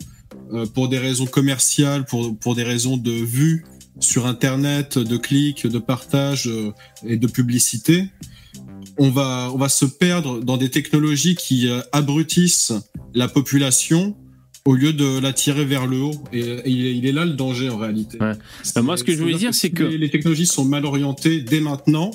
euh, 0.53 0.67
pour 0.67 0.91
des 0.91 0.99
raisons 0.99 1.25
commerciales, 1.25 2.05
pour, 2.05 2.39
pour 2.39 2.55
des 2.55 2.65
raisons 2.65 2.99
de 2.99 3.11
vue 3.11 3.65
sur 3.99 4.27
Internet, 4.27 4.99
de 4.99 5.17
clics, 5.17 5.67
de 5.67 5.79
partage 5.79 6.51
et 7.07 7.17
de 7.17 7.27
publicité, 7.27 8.05
on 8.99 9.09
va, 9.09 9.51
on 9.55 9.57
va 9.57 9.71
se 9.71 9.87
perdre 9.87 10.41
dans 10.41 10.59
des 10.59 10.71
technologies 10.71 11.35
qui 11.35 11.71
abrutissent 11.93 12.75
la 13.15 13.27
population 13.27 14.15
au 14.67 14.75
lieu 14.75 14.93
de 14.93 15.19
la 15.21 15.33
tirer 15.33 15.65
vers 15.65 15.87
le 15.87 15.99
haut. 15.99 16.15
Et, 16.33 16.41
et 16.41 16.69
il, 16.71 17.07
est, 17.07 17.13
là 17.13 17.25
le 17.25 17.33
danger 17.33 17.71
en 17.71 17.79
réalité. 17.79 18.19
Ouais. 18.21 18.33
C'est- 18.63 18.83
moi, 18.83 18.97
ce 18.97 19.05
que 19.05 19.13
je 19.13 19.19
voulais 19.19 19.35
dire, 19.35 19.55
c'est 19.55 19.71
que- 19.71 19.85
les, 19.85 19.97
les 19.97 20.11
technologies 20.11 20.47
sont 20.47 20.65
mal 20.65 20.85
orientées 20.85 21.41
dès 21.41 21.61
maintenant. 21.61 22.11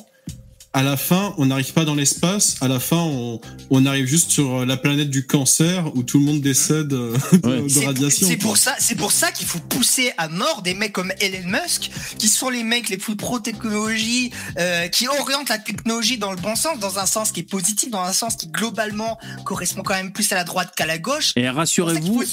À 0.74 0.84
la 0.84 0.96
fin, 0.96 1.34
on 1.38 1.48
n'arrive 1.48 1.74
pas 1.74 1.84
dans 1.84 1.96
l'espace. 1.96 2.56
À 2.62 2.70
la 2.70 2.80
fin, 2.80 2.96
on, 2.96 3.42
on 3.72 3.86
arrive 3.86 4.06
juste 4.06 4.32
sur 4.32 4.66
la 4.66 4.78
planète 4.78 5.10
du 5.10 5.28
cancer 5.28 5.94
où 5.98 6.04
tout 6.04 6.18
le 6.18 6.24
monde 6.24 6.40
décède 6.40 6.94
euh, 6.94 7.18
de, 7.34 7.48
Ouais. 7.48 7.62
de 7.64 7.68
C'est- 7.68 7.86
radiation. 7.86 8.26
C'est 8.28 8.38
pour 8.38 8.56
ça, 8.56 8.74
c'est 8.80 8.96
pour 8.96 9.12
ça 9.12 9.34
qu'il 9.34 9.46
faut 9.46 9.60
pousser 9.60 10.14
à 10.18 10.30
mort 10.30 10.62
des 10.62 10.74
mecs 10.74 10.94
comme 10.94 11.12
Elon 11.20 11.46
Musk, 11.50 11.92
qui 12.18 12.30
sont 12.30 12.50
les 12.50 12.64
mecs 12.64 12.88
les 12.88 12.96
plus 12.98 13.18
pro-technologie, 13.18 14.32
euh, 14.60 14.88
qui 14.88 15.10
orientent 15.10 15.50
la 15.50 15.58
technologie 15.58 16.18
dans 16.18 16.32
le 16.32 16.38
bon 16.38 16.56
sens, 16.56 16.80
dans 16.80 17.00
un 17.00 17.06
sens 17.06 17.34
qui 17.34 17.42
est 17.42 17.50
positif, 17.50 17.90
dans 17.90 18.04
un 18.04 18.14
sens 18.14 18.38
qui 18.38 18.48
globalement 18.48 19.20
correspond 19.44 19.84
quand 19.84 19.96
même 19.96 20.14
plus 20.14 20.32
à 20.32 20.36
la 20.36 20.46
droite 20.46 20.72
qu'à 20.78 20.86
la 20.86 20.98
gauche. 21.00 21.34
Et 21.36 21.50
rassurez-vous, 21.50 22.22
faut- 22.22 22.28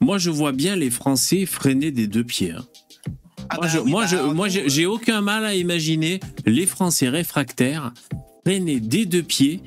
moi 0.00 0.16
je 0.16 0.30
vois 0.30 0.52
bien 0.52 0.76
les 0.76 0.90
Français 0.90 1.44
freiner 1.44 1.90
des 1.90 2.06
deux 2.06 2.24
pieds. 2.24 2.52
hein. 2.52 2.64
Ah 3.50 3.56
moi, 3.56 3.60
bah 3.66 3.68
je, 3.72 3.78
oui, 3.78 3.90
moi, 3.90 4.02
bah, 4.02 4.08
je- 4.10 4.16
alors, 4.16 4.34
moi, 4.34 4.46
nous, 4.48 4.52
j'ai 4.54 4.68
j'ai 4.68 4.86
aucun 4.86 5.20
mal 5.20 5.44
à 5.44 5.54
imaginer 5.54 6.20
les 6.46 6.66
Français 6.66 7.08
réfractaires 7.08 7.92
freiner 8.44 8.80
des 8.80 9.06
deux 9.06 9.22
pieds. 9.22 9.60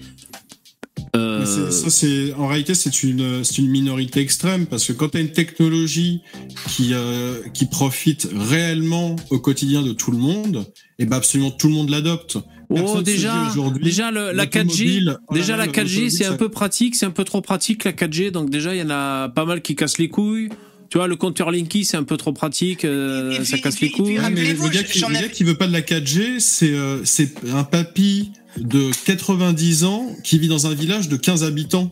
Euh, 1.16 1.40
Mais 1.40 1.46
c'est- 1.46 1.72
Ça, 1.72 1.90
c'est 1.90 2.34
en 2.34 2.48
réalité 2.48 2.74
c'est 2.76 3.04
une 3.04 3.44
c'est 3.44 3.60
une 3.60 3.70
minorité 3.70 4.20
extrême 4.20 4.66
parce 4.66 4.86
que 4.86 4.92
quand 4.94 5.10
tu 5.10 5.18
as 5.18 5.22
une 5.22 5.32
technologie 5.32 6.22
qui 6.68 6.90
euh, 6.94 7.42
qui 7.54 7.66
profite 7.68 8.28
réellement 8.36 9.16
au 9.30 9.40
quotidien 9.40 9.82
de 9.82 9.94
tout 9.94 10.12
le 10.12 10.18
monde, 10.18 10.66
et 11.00 11.06
ben 11.06 11.16
absolument 11.18 11.52
tout 11.52 11.68
le 11.68 11.74
monde 11.74 11.90
l'adopte. 11.90 12.38
oh, 12.70 12.76
Personne 12.76 13.04
déjà, 13.04 13.54
déjà 13.82 14.12
le- 14.12 14.32
la 14.34 14.46
4G, 14.46 14.58
l'automobile, 14.64 15.18
oh 15.30 15.34
là 15.34 15.40
déjà 15.40 15.56
la 15.58 15.68
4G, 15.68 15.68
l'automobile, 15.84 16.12
c'est 16.12 16.26
un 16.26 16.36
peu 16.36 16.50
pratique, 16.50 16.96
c'est 16.96 17.06
un 17.06 17.12
peu 17.12 17.24
trop 17.24 17.42
pratique 17.42 17.86
la 17.86 17.94
4G, 17.94 18.32
donc 18.32 18.50
déjà 18.50 18.76
il 18.76 18.80
y 18.80 18.84
en 18.84 18.90
a 18.90 19.30
pas 19.30 19.46
mal 19.46 19.62
qui 19.62 19.76
cassent 19.76 20.00
les 20.00 20.10
couilles. 20.10 20.50
Tu 20.90 20.98
vois, 20.98 21.08
le 21.08 21.16
compteur 21.16 21.52
Linky, 21.52 21.84
c'est 21.86 21.98
un 21.98 22.04
peu 22.04 22.16
trop 22.18 22.32
pratique, 22.32 22.86
euh, 22.86 23.36
puis- 23.36 23.46
ça 23.46 23.58
casse 23.58 23.80
les 23.82 23.92
couilles. 23.92 24.20
Ouais, 24.20 24.30
mais 24.30 24.54
le 24.54 24.70
gars, 24.70 24.84
qui, 24.84 25.00
gars 25.00 25.30
qui 25.30 25.44
veut 25.44 25.56
pas 25.56 25.68
de 25.68 25.74
la 25.74 25.82
4G, 25.82 26.40
c'est 26.40 26.72
euh, 26.72 27.04
c'est 27.04 27.34
un 27.54 27.64
papy 27.64 28.32
de 28.58 28.92
90 29.06 29.84
ans 29.84 30.08
qui 30.24 30.40
vit 30.40 30.48
dans 30.48 30.68
un 30.68 30.74
village 30.74 31.10
de 31.10 31.18
15 31.18 31.44
habitants. 31.44 31.92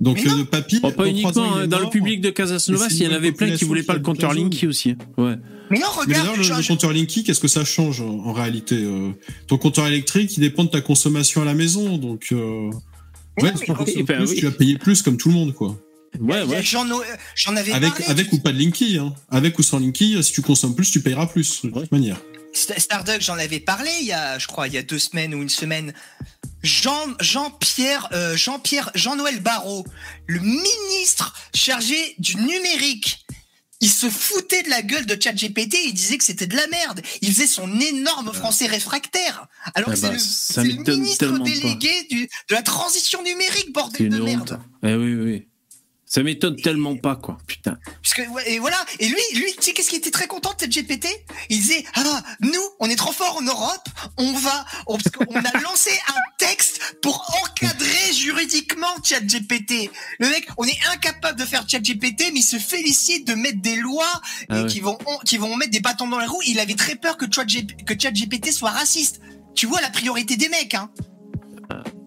Donc 0.00 0.20
Mais 0.22 0.30
euh, 0.30 0.36
le 0.38 0.44
papy, 0.44 0.80
Bon, 0.80 0.92
pas 0.92 1.04
ans, 1.04 1.06
uniquement, 1.06 1.56
hein, 1.56 1.66
dans 1.66 1.78
le 1.78 1.88
public 1.88 2.20
de 2.20 2.28
Casasnovas, 2.30 2.88
Mais 2.90 2.96
il 2.96 3.02
y 3.04 3.06
en 3.08 3.12
avait 3.12 3.32
plein 3.32 3.50
qui 3.56 3.64
voulaient 3.64 3.82
pas 3.82 3.94
le 3.94 4.00
compteur. 4.00 4.34
Linky 4.34 4.66
aussi. 4.66 4.96
Ouais. 5.16 5.36
Mais 5.70 5.78
non, 5.78 5.86
Mais 5.96 6.02
regarde, 6.02 6.08
d'ailleurs, 6.08 6.36
le, 6.36 6.42
je- 6.42 6.52
le 6.52 6.66
compteur 6.68 6.92
Linky, 6.92 7.24
qu'est-ce 7.24 7.40
que 7.40 7.48
ça 7.48 7.64
change 7.64 8.00
en, 8.02 8.32
réalité 8.32 8.76
euh, 8.76 9.10
Ton 9.46 9.56
compteur 9.56 9.86
électrique, 9.86 10.36
il 10.36 10.40
dépend 10.40 10.64
de 10.64 10.68
ta 10.70 10.80
consommation 10.82 11.40
à 11.42 11.44
la 11.46 11.54
maison, 11.54 11.96
donc 11.96 12.26
euh, 12.32 12.70
Mais 13.38 13.44
ouais, 13.44 13.52
non, 13.52 13.58
tu 13.84 13.96
mais 13.96 14.02
ben 14.02 14.24
oui. 14.28 14.34
tu 14.36 14.44
vas 14.44 14.50
payer 14.50 14.76
plus 14.76 15.00
comme 15.02 15.16
tout 15.16 15.28
le 15.28 15.34
monde, 15.34 15.54
quoi. 15.54 15.78
Ouais, 16.18 16.42
ouais. 16.42 16.62
J'en 16.62 16.86
j'en 17.34 17.56
avais 17.56 17.72
Avec, 17.72 17.90
parlé. 17.90 18.04
avec 18.06 18.32
ou 18.32 18.38
pas 18.38 18.52
de 18.52 18.58
Linky, 18.58 18.98
hein. 18.98 19.14
Avec 19.30 19.58
ou 19.58 19.62
sans 19.62 19.78
Linky, 19.78 20.22
si 20.22 20.32
tu 20.32 20.42
consommes 20.42 20.74
plus, 20.74 20.90
tu 20.90 21.00
payeras 21.02 21.26
plus, 21.26 21.62
de 21.64 21.70
toute 21.70 21.92
manière. 21.92 22.20
St- 22.52 22.78
Starduck, 22.80 23.20
j'en 23.20 23.38
avais 23.38 23.60
parlé 23.60 23.90
il 24.00 24.06
y 24.06 24.12
a, 24.12 24.38
je 24.38 24.46
crois, 24.48 24.66
il 24.66 24.74
y 24.74 24.78
a 24.78 24.82
deux 24.82 24.98
semaines 24.98 25.34
ou 25.34 25.40
une 25.42 25.48
semaine. 25.48 25.94
Jean, 26.62 27.06
Jean-Pierre, 27.20 28.08
euh, 28.12 28.36
Jean-Pierre, 28.36 28.90
Jean-Noël 28.94 29.40
Barrot, 29.40 29.86
le 30.26 30.40
ministre 30.40 31.32
chargé 31.54 31.96
du 32.18 32.36
numérique. 32.36 33.24
Il 33.82 33.88
se 33.88 34.10
foutait 34.10 34.62
de 34.62 34.68
la 34.68 34.82
gueule 34.82 35.06
de 35.06 35.16
ChatGPT, 35.18 35.74
il 35.86 35.94
disait 35.94 36.18
que 36.18 36.24
c'était 36.24 36.46
de 36.46 36.54
la 36.56 36.66
merde. 36.66 37.00
Il 37.22 37.32
faisait 37.32 37.46
son 37.46 37.80
énorme 37.80 38.30
français 38.34 38.66
réfractaire. 38.66 39.46
Alors 39.74 39.88
Ah 39.92 39.94
que 39.96 40.00
bah, 40.00 40.08
c'est 40.08 40.12
le, 40.12 40.18
c'est 40.18 40.64
le 40.64 40.96
ministre 40.96 41.38
délégué 41.38 41.90
du, 42.10 42.24
de 42.26 42.54
la 42.54 42.62
transition 42.62 43.22
numérique, 43.22 43.66
C'est 43.68 43.72
bordel 43.72 44.06
une 44.08 44.12
de 44.12 44.20
honte. 44.20 44.26
merde. 44.26 44.60
Eh 44.82 44.94
oui, 44.96 45.14
oui, 45.14 45.22
oui. 45.24 45.46
Ça 46.10 46.24
m'étonne 46.24 46.56
tellement 46.56 46.96
pas, 46.96 47.14
quoi. 47.14 47.38
Putain. 47.46 47.78
Puisque, 48.02 48.28
ouais, 48.32 48.42
et 48.50 48.58
voilà. 48.58 48.84
Et 48.98 49.06
lui, 49.06 49.20
lui, 49.34 49.52
tu 49.52 49.62
sais 49.62 49.72
qu'est-ce 49.72 49.90
qui 49.90 49.94
était 49.94 50.10
très 50.10 50.26
content 50.26 50.52
de 50.54 50.56
cette 50.58 50.72
GPT 50.72 51.06
Il 51.50 51.60
disait, 51.60 51.84
ah, 51.94 52.22
nous, 52.40 52.60
on 52.80 52.90
est 52.90 52.96
trop 52.96 53.12
fort 53.12 53.36
en 53.36 53.42
Europe, 53.42 53.88
on 54.16 54.32
va, 54.32 54.66
on, 54.88 54.98
parce 54.98 55.14
qu'on 55.14 55.36
a 55.36 55.60
lancé 55.62 55.90
un 56.08 56.20
texte 56.36 56.96
pour 57.00 57.32
encadrer 57.44 58.12
juridiquement 58.12 58.88
ChatGPT. 59.04 59.88
Le 60.18 60.28
mec, 60.30 60.48
on 60.56 60.64
est 60.64 60.78
incapable 60.92 61.38
de 61.38 61.44
faire 61.44 61.64
ChatGPT, 61.68 62.32
mais 62.32 62.40
il 62.40 62.42
se 62.42 62.58
félicite 62.58 63.28
de 63.28 63.34
mettre 63.34 63.60
des 63.60 63.76
lois 63.76 64.20
Ah 64.48 64.62
et 64.62 64.66
qui 64.66 64.80
vont, 64.80 64.98
qui 65.24 65.38
vont 65.38 65.54
mettre 65.54 65.70
des 65.70 65.80
bâtons 65.80 66.08
dans 66.08 66.18
les 66.18 66.26
roues. 66.26 66.42
Il 66.44 66.58
avait 66.58 66.74
très 66.74 66.96
peur 66.96 67.18
que 67.18 67.26
ChatGPT, 67.32 67.84
que 67.84 67.94
ChatGPT 67.96 68.50
soit 68.50 68.70
raciste. 68.70 69.20
Tu 69.54 69.66
vois 69.66 69.80
la 69.80 69.90
priorité 69.90 70.36
des 70.36 70.48
mecs, 70.48 70.74
hein. 70.74 70.90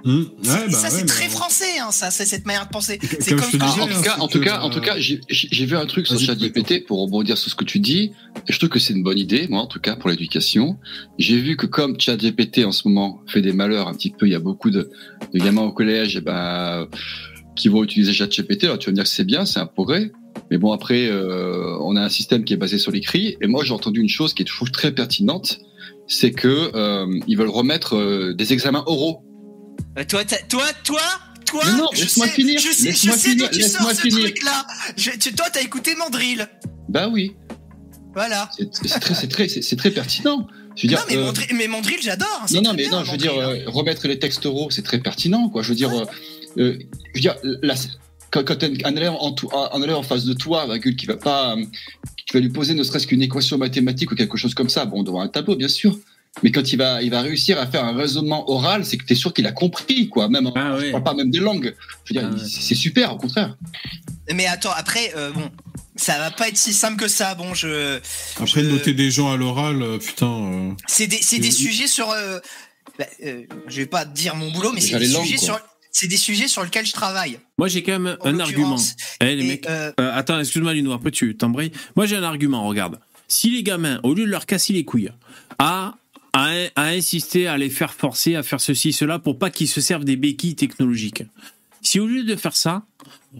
C'est- 0.05 0.09
ouais, 0.11 0.25
bah 0.43 0.71
ça, 0.71 0.83
ouais, 0.83 0.89
c'est 0.89 1.01
mais- 1.01 1.05
très 1.05 1.29
français, 1.29 1.79
hein, 1.79 1.91
ça, 1.91 2.11
c'est 2.11 2.25
cette 2.25 2.45
manière 2.45 2.65
de 2.65 2.71
penser. 2.71 2.99
C'est 3.19 3.31
Comme 3.31 3.39
comme, 3.39 3.51
je 3.51 3.57
te 3.57 3.63
Ah, 3.63 3.67
disais, 3.67 3.81
en 3.81 3.87
tout 3.87 3.93
hein, 3.97 4.01
cas, 4.03 4.15
en 4.19 4.27
tout 4.27 4.39
que, 4.39 4.43
cas, 4.43 4.59
en 4.61 4.69
tout 4.69 4.77
euh, 4.79 4.81
cas, 4.81 4.99
j'ai 4.99 5.21
j'ai- 5.29 5.47
j'ai 5.51 5.65
vu 5.65 5.77
un 5.77 5.85
truc 5.85 6.07
sur 6.07 6.19
ChatGPT 6.19 6.85
pour 6.85 6.99
rebondir 7.01 7.37
sur 7.37 7.49
ce 7.49 7.55
que 7.55 7.63
tu 7.63 7.79
dis. 7.79 8.11
Et 8.47 8.51
je 8.53 8.57
trouve 8.57 8.69
que 8.69 8.79
c'est 8.79 8.93
une 8.93 9.03
bonne 9.03 9.17
idée, 9.19 9.47
moi, 9.49 9.61
en 9.61 9.67
tout 9.67 9.79
cas, 9.79 9.95
pour 9.95 10.09
l'éducation. 10.09 10.77
J'ai 11.17 11.37
vu 11.39 11.55
que 11.55 11.65
comme 11.65 11.99
ChatGPT 11.99 12.65
en 12.65 12.71
ce 12.73 12.87
moment 12.87 13.21
fait 13.27 13.41
des 13.41 13.53
malheurs 13.53 13.87
un 13.87 13.93
petit 13.93 14.09
peu, 14.11 14.25
il 14.27 14.31
y 14.31 14.35
a 14.35 14.39
beaucoup 14.39 14.69
de, 14.71 14.89
de 15.33 15.39
gamins 15.39 15.61
au 15.63 15.71
collège, 15.71 16.17
et 16.17 16.21
ben, 16.21 16.87
qui 17.55 17.69
vont 17.69 17.83
utiliser 17.83 18.11
ChatGPT. 18.13 18.65
Alors 18.65 18.79
tu 18.79 18.87
vas 18.87 18.91
me 18.91 18.95
dire 18.95 19.03
que 19.05 19.09
c'est 19.09 19.23
bien, 19.25 19.45
c'est 19.45 19.59
un 19.59 19.67
progrès. 19.67 20.11
Mais 20.51 20.57
bon, 20.57 20.71
après, 20.73 21.07
euh, 21.07 21.77
on 21.81 21.95
a 21.95 22.01
un 22.01 22.09
système 22.09 22.43
qui 22.43 22.53
est 22.53 22.57
basé 22.57 22.77
sur 22.77 22.91
l'écrit. 22.91 23.37
Et 23.41 23.47
moi, 23.47 23.63
j'ai 23.63 23.71
entendu 23.73 24.01
une 24.01 24.09
chose 24.09 24.33
qui 24.33 24.41
est 24.41 24.45
toujours 24.45 24.69
très 24.71 24.91
pertinente, 24.91 25.59
c'est 26.07 26.31
que 26.31 26.71
euh, 26.75 27.05
ils 27.27 27.37
veulent 27.37 27.49
remettre 27.49 27.95
euh, 27.95 28.33
des 28.33 28.51
examens 28.51 28.83
oraux. 28.87 29.23
Euh, 29.97 30.03
Toi, 30.07 30.23
toi, 30.25 30.63
toi, 30.83 30.99
toi, 31.45 31.61
Mais 31.65 31.77
non, 31.77 31.87
je 31.93 32.01
laisse-moi 32.01 32.27
sais, 32.27 32.31
finir, 32.33 32.59
je 32.59 32.71
sais, 32.71 32.83
laisse-moi 32.85 33.15
je 33.15 33.19
sais 33.21 33.35
d'où 33.35 33.47
tu 33.49 33.61
sors 33.61 33.91
ce 33.91 34.07
truc-là. 34.07 34.65
Je- 34.97 35.11
tu- 35.11 35.33
Toi, 35.33 35.45
t'as 35.51 35.61
écouté 35.61 35.95
Mandrill. 35.95 36.47
Bah 36.89 37.07
oui, 37.09 37.35
Voilà. 38.13 38.49
c'est 38.57 39.29
très, 39.77 39.91
pertinent. 39.91 40.47
Je 40.75 40.83
veux 40.83 40.87
dire, 40.89 40.99
non, 40.99 41.05
mais, 41.09 41.17
euh, 41.17 41.25
Mandrill, 41.25 41.55
mais 41.55 41.67
Mandrill, 41.67 41.97
j'adore. 42.01 42.27
hein, 42.41 42.45
Non, 42.53 42.61
non, 42.63 42.71
mais 42.71 42.77
bien, 42.87 42.91
non, 42.91 43.03
je 43.03 43.11
veux 43.11 43.17
dire, 43.17 43.33
hein. 43.33 43.49
euh, 43.53 43.63
remettre 43.69 44.07
les 44.07 44.17
textes 44.17 44.45
oraux, 44.47 44.71
c'est 44.71 44.81
très 44.81 44.99
pertinent, 44.99 45.49
quoi. 45.49 45.61
Je 45.61 45.69
veux 45.69 45.75
dire, 45.75 45.91
euh, 45.91 46.05
euh, 46.57 46.77
je 47.13 47.13
veux 47.13 47.19
dire, 47.21 47.35
quand, 48.31 48.43
quand 48.43 48.55
t'as 48.57 48.67
un 48.85 48.95
élève 48.95 49.11
en, 49.11 49.31
tout- 49.33 49.49
un 49.53 49.81
élève 49.83 49.95
en 49.97 50.01
face 50.03 50.25
de 50.25 50.33
toi, 50.33 50.65
virgule, 50.65 50.95
qui 50.95 51.05
va 51.05 51.17
pas, 51.17 51.55
euh, 51.55 51.63
qui 52.17 52.33
va 52.33 52.39
lui 52.39 52.49
poser 52.49 52.73
ne 52.73 52.81
serait-ce 52.83 53.05
qu'une 53.05 53.21
équation 53.21 53.59
mathématique 53.59 54.11
ou 54.11 54.15
quelque 54.15 54.37
chose 54.37 54.55
comme 54.55 54.69
ça, 54.69 54.85
bon, 54.85 55.03
devant 55.03 55.21
un 55.21 55.27
tableau, 55.27 55.55
bien 55.55 55.67
sûr. 55.67 55.95
Mais 56.41 56.51
quand 56.51 56.73
il 56.73 56.77
va, 56.77 57.01
il 57.03 57.11
va 57.11 57.21
réussir 57.21 57.59
à 57.59 57.67
faire 57.67 57.83
un 57.85 57.95
raisonnement 57.95 58.49
oral, 58.49 58.85
c'est 58.85 58.97
que 58.97 59.05
t'es 59.05 59.13
sûr 59.15 59.33
qu'il 59.33 59.45
a 59.45 59.51
compris, 59.51 60.09
quoi. 60.09 60.29
Même, 60.29 60.47
en- 60.47 60.53
Ah 60.55 60.75
je 60.77 60.85
ouais. 60.85 60.91
parle 60.91 61.03
pas 61.03 61.13
même 61.13 61.29
des 61.29 61.39
langues. 61.39 61.75
Je 62.05 62.13
veux 62.13 62.19
dire, 62.19 62.29
Ah 62.33 62.43
c'est 62.45 62.75
super, 62.75 63.13
au 63.13 63.17
contraire. 63.17 63.55
Mais 64.33 64.47
attends, 64.47 64.71
après, 64.75 65.13
euh, 65.15 65.31
bon, 65.31 65.49
ça 65.95 66.17
va 66.17 66.31
pas 66.31 66.47
être 66.47 66.57
si 66.57 66.73
simple 66.73 66.97
que 66.97 67.07
ça. 67.07 67.35
Bon, 67.35 67.53
je. 67.53 67.99
Après, 68.39 68.63
je- 68.63 68.69
noter 68.69 68.93
des 68.93 69.11
gens 69.11 69.31
à 69.31 69.37
l'oral, 69.37 69.81
euh, 69.83 69.97
putain. 69.99 70.27
euh, 70.31 70.71
C'est 70.87 71.07
des, 71.07 71.19
c'est 71.21 71.39
des 71.39 71.51
sujets 71.51 71.87
sur. 71.87 72.09
euh, 72.09 72.39
bah, 72.97 73.05
euh, 73.25 73.43
je 73.67 73.77
vais 73.77 73.85
pas 73.85 74.03
dire 74.05 74.35
mon 74.35 74.51
boulot, 74.51 74.71
mais 74.73 74.81
c'est 74.81 74.97
des 74.97 75.05
sujets 75.07 75.35
quoi. 75.35 75.45
sur. 75.45 75.59
C'est 75.95 76.07
des 76.07 76.17
sujets 76.17 76.47
sur 76.47 76.63
lesquels 76.63 76.87
je 76.87 76.91
travaille. 76.93 77.37
Moi, 77.59 77.67
j'ai 77.67 77.83
quand 77.83 77.99
même 77.99 78.17
un 78.23 78.39
argument. 78.39 78.77
Eh, 79.21 79.35
les 79.35 79.43
Et, 79.43 79.47
mecs. 79.47 79.67
euh, 79.69 79.91
Euh, 79.99 80.11
attends, 80.15 80.39
excuse-moi, 80.39 80.73
Lino, 80.73 80.91
après 80.91 81.11
tu 81.11 81.37
t'embrayes. 81.37 81.71
Moi, 81.95 82.07
j'ai 82.07 82.15
un 82.15 82.23
argument, 82.23 82.67
regarde. 82.67 82.97
Si 83.27 83.51
les 83.51 83.61
gamins, 83.61 83.99
au 84.01 84.15
lieu 84.15 84.25
de 84.25 84.29
leur 84.31 84.47
casser 84.47 84.73
les 84.73 84.83
couilles, 84.85 85.11
à, 85.59 85.93
à, 86.33 86.51
insister, 86.75 87.47
à 87.47 87.57
les 87.57 87.69
faire 87.69 87.93
forcer, 87.93 88.35
à 88.35 88.43
faire 88.43 88.59
ceci, 88.59 88.91
cela, 88.91 89.19
pour 89.19 89.37
pas 89.37 89.49
qu'ils 89.51 89.67
se 89.67 89.81
servent 89.81 90.05
des 90.05 90.15
béquilles 90.15 90.55
technologiques. 90.55 91.23
Si 91.81 91.99
au 91.99 92.07
lieu 92.07 92.23
de 92.23 92.35
faire 92.35 92.55
ça, 92.55 92.85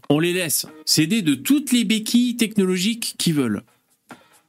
on 0.10 0.20
les 0.20 0.34
laisse 0.34 0.66
céder 0.86 1.22
de 1.22 1.34
toutes 1.36 1.72
les 1.72 1.86
béquilles 1.86 2.36
technologiques 2.38 3.16
qu'ils 3.18 3.34
veulent, 3.34 3.64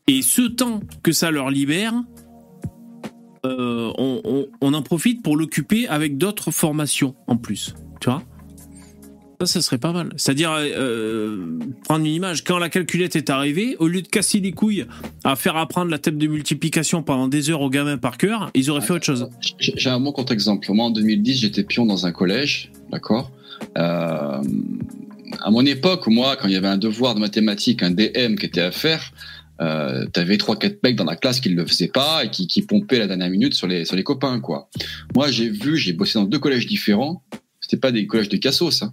et 0.07 0.21
ce 0.23 0.43
temps 0.43 0.81
que 1.03 1.13
ça 1.13 1.31
leur 1.31 1.51
libère, 1.51 1.95
euh, 3.47 3.93
on, 3.99 4.21
on- 4.25 4.47
on 4.61 4.75
en 4.75 4.83
profite 4.83 5.23
pour 5.23 5.37
l'occuper 5.37 5.87
avec 5.89 6.19
d'autres 6.19 6.51
formations 6.51 7.15
en 7.27 7.37
plus. 7.37 7.75
Tu 8.01 8.11
vois 8.11 8.23
ça, 9.41 9.47
ça 9.47 9.63
serait 9.63 9.79
pas 9.79 9.93
mal. 9.93 10.13
C'est-à-dire, 10.17 10.55
euh, 10.57 11.59
prendre 11.85 12.05
une 12.05 12.13
image, 12.13 12.45
quand 12.45 12.59
la 12.59 12.69
calculette 12.69 13.17
est 13.17 13.31
arrivée, 13.31 13.77
au 13.79 13.89
lieu 13.89 14.03
de 14.03 14.09
casser 14.09 14.41
les 14.41 14.53
couilles 14.53 14.87
à 15.25 15.37
faire 15.37 15.57
apprendre 15.57 15.91
la 15.91 15.99
table 15.99 16.19
de 16.19 16.27
multiplication 16.27 17.03
pendant 17.03 17.29
des 17.29 17.51
heures 17.51 17.61
aux 17.61 17.71
gamins 17.71 17.99
par 17.99 18.19
cœur, 18.19 18.51
ils 18.55 18.71
auraient 18.71 18.81
fait 18.81 18.93
autre 18.93 19.05
chose. 19.05 19.29
J'ai 19.59 19.91
un 19.91 20.01
bon 20.01 20.13
contre-exemple. 20.13 20.71
Moi, 20.73 20.87
en 20.87 20.91
2010, 20.91 21.41
j'étais 21.41 21.65
pion 21.65 21.87
dans 21.87 22.07
un 22.07 22.13
collège, 22.13 22.71
d'accord 22.91 23.31
Euh, 23.77 24.43
À 25.41 25.51
mon 25.51 25.65
époque, 25.67 26.07
moi, 26.07 26.37
quand 26.37 26.49
il 26.49 26.55
y 26.55 26.57
avait 26.57 26.69
un 26.69 26.79
devoir 26.79 27.15
de 27.15 27.21
mathématiques, 27.21 27.83
un 27.83 27.91
DM 27.91 28.37
qui 28.37 28.47
était 28.47 28.61
à 28.61 28.71
faire, 28.71 29.13
euh, 29.61 30.07
t'avais 30.07 30.37
trois, 30.37 30.57
quatre 30.57 30.83
mecs 30.83 30.97
dans 30.97 31.05
la 31.05 31.17
classe 31.17 31.41
qui 31.41 31.51
ne 31.51 31.57
le 31.57 31.67
faisaient 31.67 31.89
pas 31.89 32.25
et 32.25 32.31
qui, 32.31 32.63
pompaient 32.63 32.99
la 32.99 33.07
dernière 33.07 33.31
minute 33.31 33.55
sur 33.55 33.67
les, 33.67 33.85
copains, 34.03 34.41
quoi. 34.41 34.69
Moi, 35.15 35.31
j'ai 35.31 35.49
vu, 35.49 35.77
j'ai 35.77 35.93
bossé 35.93 36.19
dans 36.19 36.25
deux 36.25 36.39
collèges 36.39 36.67
différents. 36.67 37.23
C'était 37.61 37.77
pas 37.77 37.93
des 37.93 38.07
collèges 38.07 38.29
de 38.29 38.37
cassos, 38.37 38.83
hein. 38.83 38.93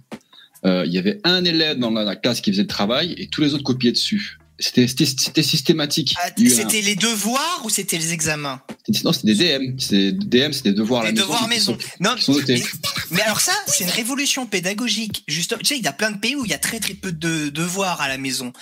Euh, 0.64 0.84
Il 0.86 0.92
y 0.92 0.98
avait 0.98 1.20
un 1.24 1.44
élève 1.44 1.78
dans 1.78 1.90
la, 1.90 2.04
la 2.04 2.16
classe 2.16 2.40
qui 2.40 2.50
faisait 2.52 2.62
le 2.62 2.68
travail 2.68 3.14
et 3.18 3.28
tous 3.28 3.40
les 3.40 3.54
autres 3.54 3.64
copiaient 3.64 3.92
dessus. 3.92 4.38
C'était 4.58 4.86
c'était- 4.86 5.06
c'était 5.06 5.42
systématique. 5.42 6.14
ah, 6.22 6.28
un- 6.38 6.48
C'était 6.48 6.82
les 6.82 6.94
devoirs 6.94 7.62
ou 7.64 7.70
c'était 7.70 7.98
les 7.98 8.12
examens 8.12 8.62
Non, 9.02 9.12
c'était 9.12 9.34
des 9.34 9.58
DM. 9.58 9.74
C'est 9.78 10.12
des 10.12 10.12
DM, 10.12 10.52
c'est 10.52 10.62
des 10.62 10.72
devoirs 10.72 11.00
à 11.00 11.04
la 11.06 11.10
Les 11.10 11.14
maison. 11.14 11.24
devoirs 11.26 11.42
qui 11.42 11.48
maison. 11.48 11.72
sont- 11.80 11.88
Non, 11.98 12.14
qui 12.14 12.22
sont 12.22 12.32
notés. 12.34 12.54
mais, 12.54 12.90
mais 13.10 13.20
alors 13.22 13.40
ça, 13.40 13.52
c'est 13.66 13.82
une 13.82 13.90
révolution 13.90 14.46
pédagogique. 14.46 15.24
Juste, 15.26 15.56
tu 15.58 15.64
sais, 15.64 15.78
il 15.78 15.82
y 15.82 15.88
a 15.88 15.92
plein 15.92 16.12
de 16.12 16.18
pays 16.18 16.36
où 16.36 16.44
il 16.44 16.50
y 16.50 16.54
a 16.54 16.58
très 16.58 16.78
très 16.78 16.94
peu 16.94 17.10
de 17.10 17.48
devoirs 17.48 18.00
à 18.00 18.06
la 18.08 18.18
maison. 18.18 18.52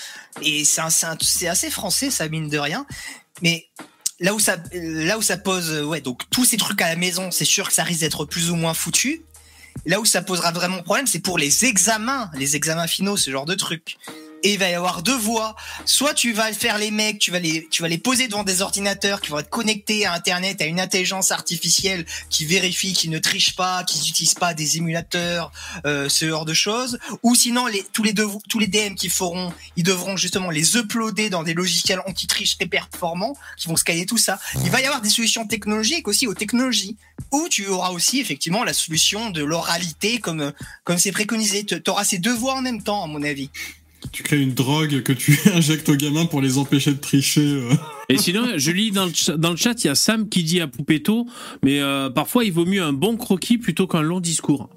Et 0.42 0.64
c'est 0.64 1.48
assez 1.48 1.70
français, 1.70 2.10
ça 2.10 2.26
mine 2.28 2.48
de 2.48 2.56
rien. 2.58 2.86
Mais 3.42 3.66
là 4.20 4.32
où 4.34 4.40
ça, 4.40 4.56
là 4.72 5.18
où 5.18 5.22
ça 5.22 5.36
pose, 5.36 5.70
ouais, 5.82 6.00
donc 6.00 6.22
tous 6.30 6.46
ces 6.46 6.56
trucs 6.56 6.80
à 6.80 6.88
la 6.88 6.96
maison, 6.96 7.30
c'est 7.30 7.44
sûr 7.44 7.68
que 7.68 7.74
ça 7.74 7.82
risque 7.82 8.00
d'être 8.00 8.24
plus 8.24 8.50
ou 8.50 8.56
moins 8.56 8.72
foutu. 8.74 9.22
Là 9.86 10.00
où 10.00 10.04
ça 10.04 10.22
posera 10.22 10.52
vraiment 10.52 10.82
problème, 10.82 11.06
c'est 11.06 11.20
pour 11.20 11.38
les 11.38 11.64
examens, 11.64 12.30
les 12.34 12.56
examens 12.56 12.86
finaux, 12.86 13.16
ce 13.16 13.30
genre 13.30 13.46
de 13.46 13.54
trucs. 13.54 13.96
Et 14.42 14.54
il 14.54 14.58
va 14.58 14.70
y 14.70 14.74
avoir 14.74 15.02
deux 15.02 15.16
voies. 15.16 15.54
Soit 15.84 16.14
tu 16.14 16.32
vas 16.32 16.50
faire 16.52 16.78
les 16.78 16.90
mecs, 16.90 17.18
tu 17.18 17.30
vas 17.30 17.38
les, 17.38 17.68
tu 17.70 17.82
vas 17.82 17.88
les 17.88 17.98
poser 17.98 18.26
devant 18.26 18.42
des 18.42 18.62
ordinateurs 18.62 19.20
qui 19.20 19.30
vont 19.30 19.38
être 19.38 19.50
connectés 19.50 20.06
à 20.06 20.14
Internet, 20.14 20.62
à 20.62 20.64
une 20.64 20.80
intelligence 20.80 21.30
artificielle 21.30 22.06
qui 22.30 22.46
vérifie, 22.46 22.94
qui 22.94 23.08
ne 23.10 23.18
triche 23.18 23.54
pas, 23.54 23.84
qui 23.84 23.98
n'utilise 23.98 24.32
pas 24.34 24.54
des 24.54 24.78
émulateurs, 24.78 25.52
euh, 25.84 26.08
ce 26.08 26.26
genre 26.28 26.46
de 26.46 26.54
choses. 26.54 26.98
Ou 27.22 27.34
sinon, 27.34 27.66
les, 27.66 27.84
tous 27.92 28.02
les 28.02 28.14
devo- 28.14 28.40
tous 28.48 28.58
les 28.58 28.66
DM 28.66 28.94
qui 28.94 29.10
feront, 29.10 29.52
ils 29.76 29.82
devront 29.84 30.16
justement 30.16 30.50
les 30.50 30.76
uploader 30.76 31.28
dans 31.28 31.42
des 31.42 31.52
logiciels 31.54 32.00
anti-triche 32.06 32.56
très 32.56 32.66
performants, 32.66 33.36
qui 33.58 33.68
vont 33.68 33.76
scanner 33.76 34.06
tout 34.06 34.18
ça. 34.18 34.38
Il 34.64 34.70
va 34.70 34.80
y 34.80 34.86
avoir 34.86 35.02
des 35.02 35.10
solutions 35.10 35.46
technologiques 35.46 36.08
aussi 36.08 36.26
aux 36.26 36.34
technologies, 36.34 36.96
où 37.30 37.46
tu 37.50 37.66
auras 37.66 37.90
aussi 37.90 38.20
effectivement 38.20 38.64
la 38.64 38.72
solution 38.72 39.28
de 39.30 39.44
l'oralité 39.44 40.18
comme 40.18 40.52
comme 40.84 40.98
c'est 40.98 41.12
préconisé. 41.12 41.64
Tu 41.66 41.78
auras 41.88 42.04
ces 42.04 42.18
deux 42.18 42.34
voies 42.34 42.54
en 42.54 42.62
même 42.62 42.82
temps, 42.82 43.04
à 43.04 43.06
mon 43.06 43.22
avis. 43.22 43.50
Tu 44.12 44.22
crées 44.22 44.40
une 44.40 44.54
drogue 44.54 45.02
que 45.02 45.12
tu 45.12 45.38
injectes 45.54 45.88
aux 45.88 45.96
gamins 45.96 46.26
pour 46.26 46.40
les 46.40 46.58
empêcher 46.58 46.92
de 46.92 46.98
tricher. 46.98 47.40
euh. 47.40 47.74
Et 48.08 48.18
sinon, 48.18 48.44
je 48.56 48.70
lis 48.72 48.90
dans 48.90 49.04
le, 49.04 49.56
chat, 49.56 49.84
il 49.84 49.86
y 49.86 49.90
a 49.90 49.94
Sam 49.94 50.28
qui 50.28 50.42
dit 50.42 50.60
à 50.60 50.66
Poupetto, 50.66 51.26
mais 51.62 51.80
euh, 51.80 52.10
parfois 52.10 52.44
il 52.44 52.52
vaut 52.52 52.66
mieux 52.66 52.82
un 52.82 52.92
bon 52.92 53.16
croquis 53.16 53.58
plutôt 53.58 53.86
qu'un 53.86 54.02
long 54.02 54.20
discours. 54.20 54.68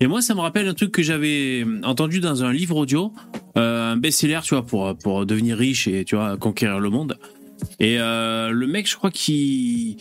Et 0.00 0.06
moi, 0.06 0.22
ça 0.22 0.34
me 0.34 0.40
rappelle 0.40 0.66
un 0.66 0.74
truc 0.74 0.92
que 0.92 1.02
j'avais 1.02 1.64
entendu 1.84 2.20
dans 2.20 2.42
un 2.42 2.52
livre 2.52 2.76
audio, 2.76 3.12
euh, 3.56 3.92
un 3.92 3.96
best-seller, 3.96 4.40
tu 4.42 4.54
vois, 4.54 4.96
pour, 4.96 5.26
devenir 5.26 5.56
riche 5.56 5.88
et 5.88 6.04
tu 6.04 6.16
vois, 6.16 6.36
conquérir 6.36 6.80
le 6.80 6.90
monde. 6.90 7.18
Et 7.78 7.98
euh, 7.98 8.50
le 8.50 8.66
mec, 8.66 8.88
je 8.88 8.96
crois 8.96 9.10
qu'il 9.10 9.96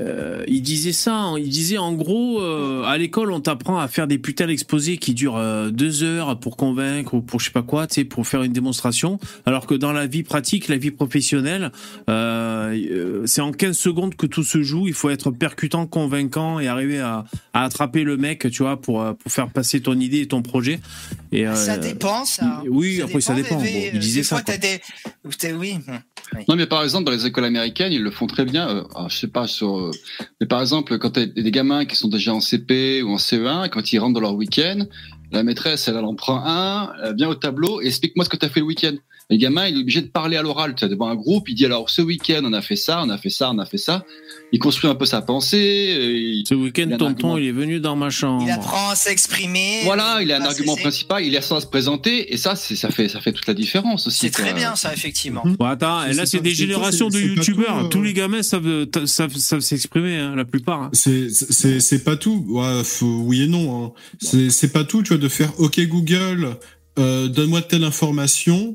euh, 0.00 0.44
il 0.48 0.62
disait 0.62 0.92
ça, 0.92 1.14
hein. 1.14 1.38
il 1.38 1.48
disait 1.48 1.78
en 1.78 1.92
gros, 1.92 2.40
euh, 2.40 2.82
à 2.84 2.98
l'école 2.98 3.30
on 3.30 3.40
t'apprend 3.40 3.78
à 3.78 3.86
faire 3.88 4.06
des 4.06 4.18
putains 4.18 4.46
d'exposés 4.46 4.96
qui 4.96 5.14
durent 5.14 5.36
euh, 5.36 5.70
deux 5.70 6.02
heures 6.02 6.38
pour 6.40 6.56
convaincre 6.56 7.14
ou 7.14 7.22
pour 7.22 7.40
je 7.40 7.46
sais 7.46 7.52
pas 7.52 7.62
quoi, 7.62 7.86
tu 7.86 7.94
sais, 7.94 8.04
pour 8.04 8.26
faire 8.26 8.42
une 8.42 8.52
démonstration, 8.52 9.18
alors 9.46 9.66
que 9.66 9.74
dans 9.74 9.92
la 9.92 10.06
vie 10.06 10.22
pratique, 10.22 10.68
la 10.68 10.76
vie 10.76 10.90
professionnelle, 10.90 11.70
c'est 12.06 13.40
en 13.40 13.52
15 13.52 13.76
secondes 13.76 14.14
que 14.16 14.26
tout 14.26 14.42
se 14.42 14.62
joue, 14.62 14.88
il 14.88 14.94
faut 14.94 15.10
être 15.10 15.30
percutant, 15.30 15.86
convaincant 15.86 16.58
et 16.58 16.66
arriver 16.66 17.00
à, 17.00 17.24
à 17.52 17.64
attraper 17.64 18.02
le 18.02 18.16
mec, 18.16 18.50
tu 18.50 18.62
vois, 18.62 18.80
pour, 18.80 19.04
pour 19.16 19.32
faire 19.32 19.48
passer 19.50 19.80
ton 19.80 19.98
idée 19.98 20.20
et 20.20 20.26
ton 20.26 20.42
projet. 20.42 20.80
Et, 21.34 21.46
euh, 21.48 21.54
Ça 21.56 21.78
dépend, 21.78 22.24
ça. 22.24 22.62
Oui, 22.68 23.02
après 23.02 23.20
ça 23.20 23.34
dépend. 23.34 23.56
Bon, 23.56 23.64
il 23.64 23.98
disait 23.98 24.20
des 24.20 24.24
ça. 24.24 24.36
fois, 24.36 24.56
des... 24.56 25.52
Oui. 25.52 25.76
Non, 26.48 26.54
mais 26.54 26.66
par 26.66 26.82
exemple, 26.84 27.04
dans 27.04 27.10
les 27.10 27.26
écoles 27.26 27.44
américaines, 27.44 27.92
ils 27.92 28.02
le 28.02 28.10
font 28.12 28.28
très 28.28 28.44
bien. 28.44 28.68
Euh, 28.68 28.84
alors, 28.94 29.10
je 29.10 29.18
sais 29.18 29.28
pas 29.28 29.48
sur. 29.48 29.83
Euh, 29.86 29.90
mais 30.40 30.46
par 30.46 30.60
exemple, 30.60 30.98
quand 30.98 31.10
t'as 31.10 31.26
des 31.26 31.50
gamins 31.50 31.84
qui 31.84 31.96
sont 31.96 32.08
déjà 32.08 32.34
en 32.34 32.40
CP 32.40 33.02
ou 33.02 33.10
en 33.10 33.16
CE1, 33.16 33.68
quand 33.68 33.92
ils 33.92 33.98
rentrent 33.98 34.14
dans 34.14 34.20
leur 34.20 34.34
week-end, 34.34 34.86
la 35.32 35.42
maîtresse, 35.42 35.88
elle, 35.88 35.96
en 35.96 36.14
prend 36.14 36.42
un, 36.44 36.92
elle 37.02 37.16
vient 37.16 37.28
au 37.28 37.34
tableau 37.34 37.80
et 37.80 37.86
explique-moi 37.86 38.24
ce 38.24 38.30
que 38.30 38.36
t'as 38.36 38.48
fait 38.48 38.60
le 38.60 38.66
week-end. 38.66 38.94
Le 39.30 39.36
gamin, 39.38 39.66
il 39.68 39.76
est 39.78 39.80
obligé 39.80 40.02
de 40.02 40.08
parler 40.08 40.36
à 40.36 40.42
l'oral. 40.42 40.74
Tu 40.74 40.86
devant 40.86 41.08
un 41.08 41.14
groupe, 41.14 41.48
il 41.48 41.54
dit 41.54 41.64
alors 41.64 41.88
ce 41.88 42.02
week-end, 42.02 42.42
on 42.44 42.52
a 42.52 42.60
fait 42.60 42.76
ça, 42.76 43.02
on 43.02 43.08
a 43.08 43.16
fait 43.16 43.30
ça, 43.30 43.50
on 43.52 43.58
a 43.58 43.64
fait 43.64 43.78
ça. 43.78 44.04
Il 44.52 44.58
construit 44.58 44.90
un 44.90 44.94
peu 44.94 45.06
sa 45.06 45.22
pensée. 45.22 45.96
il- 45.98 46.44
Ce 46.46 46.54
week-end, 46.54 46.88
tonton, 46.90 47.06
argument. 47.06 47.38
il 47.38 47.46
est 47.46 47.52
venu 47.52 47.80
dans 47.80 47.96
ma 47.96 48.10
chambre. 48.10 48.42
Il 48.46 48.50
apprend 48.50 48.90
à 48.90 48.94
s'exprimer. 48.94 49.80
Voilà, 49.84 50.18
il 50.20 50.30
a 50.30 50.36
un 50.36 50.44
argument 50.44 50.76
principal, 50.76 51.24
il 51.24 51.34
a 51.36 51.40
ça 51.40 51.56
à 51.56 51.60
se 51.60 51.66
présenter 51.66 52.32
et 52.34 52.36
ça, 52.36 52.54
ça 52.54 52.90
fait 52.90 53.08
ça 53.08 53.20
fait 53.22 53.32
toute 53.32 53.46
la 53.46 53.54
différence 53.54 54.06
aussi. 54.06 54.18
C'est 54.18 54.30
très 54.30 54.52
bien, 54.52 54.76
ça, 54.76 54.92
effectivement. 54.92 55.42
Bon, 55.58 55.64
attends, 55.64 56.04
et 56.04 56.12
là, 56.12 56.26
c'est 56.26 56.40
des 56.40 56.54
générations 56.54 57.08
de 57.08 57.18
youtubeurs. 57.18 57.78
tout, 57.80 57.86
euh. 57.86 57.88
Tous 57.88 58.02
les 58.02 58.12
gamins 58.12 58.42
savent, 58.42 58.86
savent, 59.06 59.34
savent 59.36 59.60
s'exprimer, 59.60 60.16
hein, 60.16 60.34
la 60.36 60.44
plupart. 60.44 60.82
hein. 60.82 60.90
C'est 60.92 61.30
c'est 61.30 61.80
c'est 61.80 62.04
pas 62.04 62.16
tout. 62.16 62.44
Ouais, 62.48 62.84
faut- 62.84 63.06
oui 63.24 63.42
et 63.44 63.46
non. 63.46 63.86
Hein. 63.86 63.92
C'est 64.20 64.50
c'est 64.50 64.72
pas 64.72 64.84
tout. 64.84 65.02
Tu 65.02 65.08
vois 65.14 65.16
de 65.22 65.28
faire 65.28 65.50
OK 65.58 65.80
Google, 65.86 66.56
euh, 66.98 67.26
donne-moi 67.28 67.62
telle 67.62 67.84
information. 67.84 68.74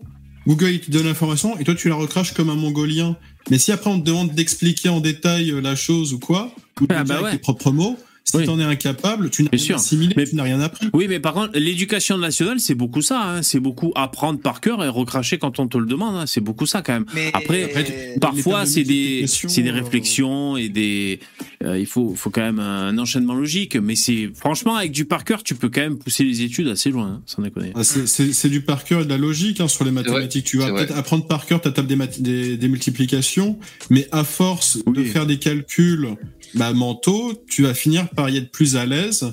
Google 0.50 0.72
il 0.72 0.80
te 0.80 0.89
donne 0.89 1.06
l'information 1.06 1.60
et 1.60 1.64
toi 1.64 1.76
tu 1.76 1.89
la 1.89 1.95
recraches 1.95 2.34
comme 2.34 2.50
un 2.50 2.56
mongolien. 2.56 3.16
Mais 3.52 3.60
si 3.60 3.72
après 3.72 3.91
on 3.91 4.00
te 4.00 4.06
demande 4.06 4.32
d'expliquer 4.34 4.89
en 4.89 5.00
détail 5.00 5.52
euh, 5.52 5.62
la 5.62 5.76
chose 5.76 6.12
ou 6.14 6.18
quoi, 6.20 6.52
ou 6.82 6.88
de 6.88 6.93
Ah, 6.95 7.04
dire 7.04 7.06
bah 7.06 7.14
avec 7.20 7.26
ouais. 7.26 7.32
tes 7.34 7.38
propres 7.38 7.72
mots, 7.72 7.95
si 8.32 8.38
Oui. 8.38 8.45
t'en 8.45 8.59
es 8.59 8.63
incapable, 8.63 9.30
tu 9.30 9.43
n'as 9.43 9.49
rien 9.51 9.59
sûr. 9.59 9.75
assimilé, 9.75 10.13
Mais- 10.17 10.25
tu 10.25 10.36
n'as 10.36 10.43
rien 10.43 10.59
appris. 10.59 10.88
Oui, 10.93 11.07
mais 11.09 11.19
par 11.19 11.34
contre, 11.34 11.57
l'éducation 11.57 12.17
nationale, 12.17 12.59
c'est 12.59 12.75
beaucoup 12.75 13.01
ça. 13.01 13.21
Hein. 13.21 13.41
C'est 13.41 13.59
beaucoup 13.59 13.91
apprendre 13.95 14.39
par 14.39 14.61
cœur 14.61 14.84
et 14.84 14.88
recracher 14.89 15.38
quand 15.38 15.59
on 15.59 15.67
te 15.67 15.77
le 15.77 15.86
demande. 15.86 16.15
hein. 16.15 16.25
C'est 16.27 16.41
beaucoup 16.41 16.65
ça, 16.65 16.82
quand 16.82 16.93
même. 16.93 17.05
Mais 17.13 17.32
Après, 17.34 17.63
après, 17.63 18.15
Parfois, 18.21 18.65
c'est 18.65 18.84
des, 18.84 19.25
c'est 19.27 19.61
des 19.63 19.69
euh, 19.69 19.73
réflexions 19.73 20.57
et 20.57 20.69
des. 20.69 21.19
euh, 21.63 21.77
il 21.80 21.86
faut, 21.86 22.13
faut 22.15 22.30
quand 22.30 22.41
même 22.41 22.59
un 22.59 22.97
enchaînement 22.97 23.34
logique. 23.34 23.75
Mais 23.75 23.95
c'est 23.95 24.30
franchement 24.36 24.75
avec 24.75 24.91
du 24.91 25.05
par 25.05 25.23
cœur, 25.23 25.43
tu 25.43 25.55
peux 25.55 25.69
quand 25.69 25.82
même 25.82 25.97
pousser 25.97 26.23
les 26.23 26.41
études 26.41 26.67
assez 26.67 26.89
loin, 26.91 27.07
hein, 27.07 27.21
sans 27.25 27.41
déconner. 27.41 27.71
Ah, 27.75 27.84
c'est- 27.84 28.07
c'est 28.07 28.32
c'est 28.34 28.49
du 28.49 28.61
par 28.61 28.84
cœur 28.84 29.01
et 29.01 29.05
de 29.05 29.09
la 29.09 29.17
logique 29.17 29.59
hein, 29.61 29.67
sur 29.67 29.84
les 29.86 29.91
mathématiques. 29.91 30.45
tu 30.45 30.57
vas 30.57 30.71
peut-être 30.71 30.95
apprendre 30.97 31.25
par 31.25 31.45
cœur 31.45 31.61
ta 31.61 31.71
table 31.71 31.88
des, 31.88 31.97
des, 32.19 32.57
des 32.57 32.67
multiplications, 32.67 33.57
mais 33.89 34.07
à 34.11 34.23
force 34.23 34.77
de 34.86 35.03
faire 35.03 35.25
des 35.25 35.38
calculs 35.39 36.15
bah, 36.56 36.74
mentaux, 36.74 37.34
tu 37.50 37.64
vas 37.64 37.74
finir 37.74 38.10
par 38.10 38.30
y 38.30 38.38
être 38.38 38.52
plus 38.52 38.76
à 38.76 38.86
l'aise. 38.86 39.30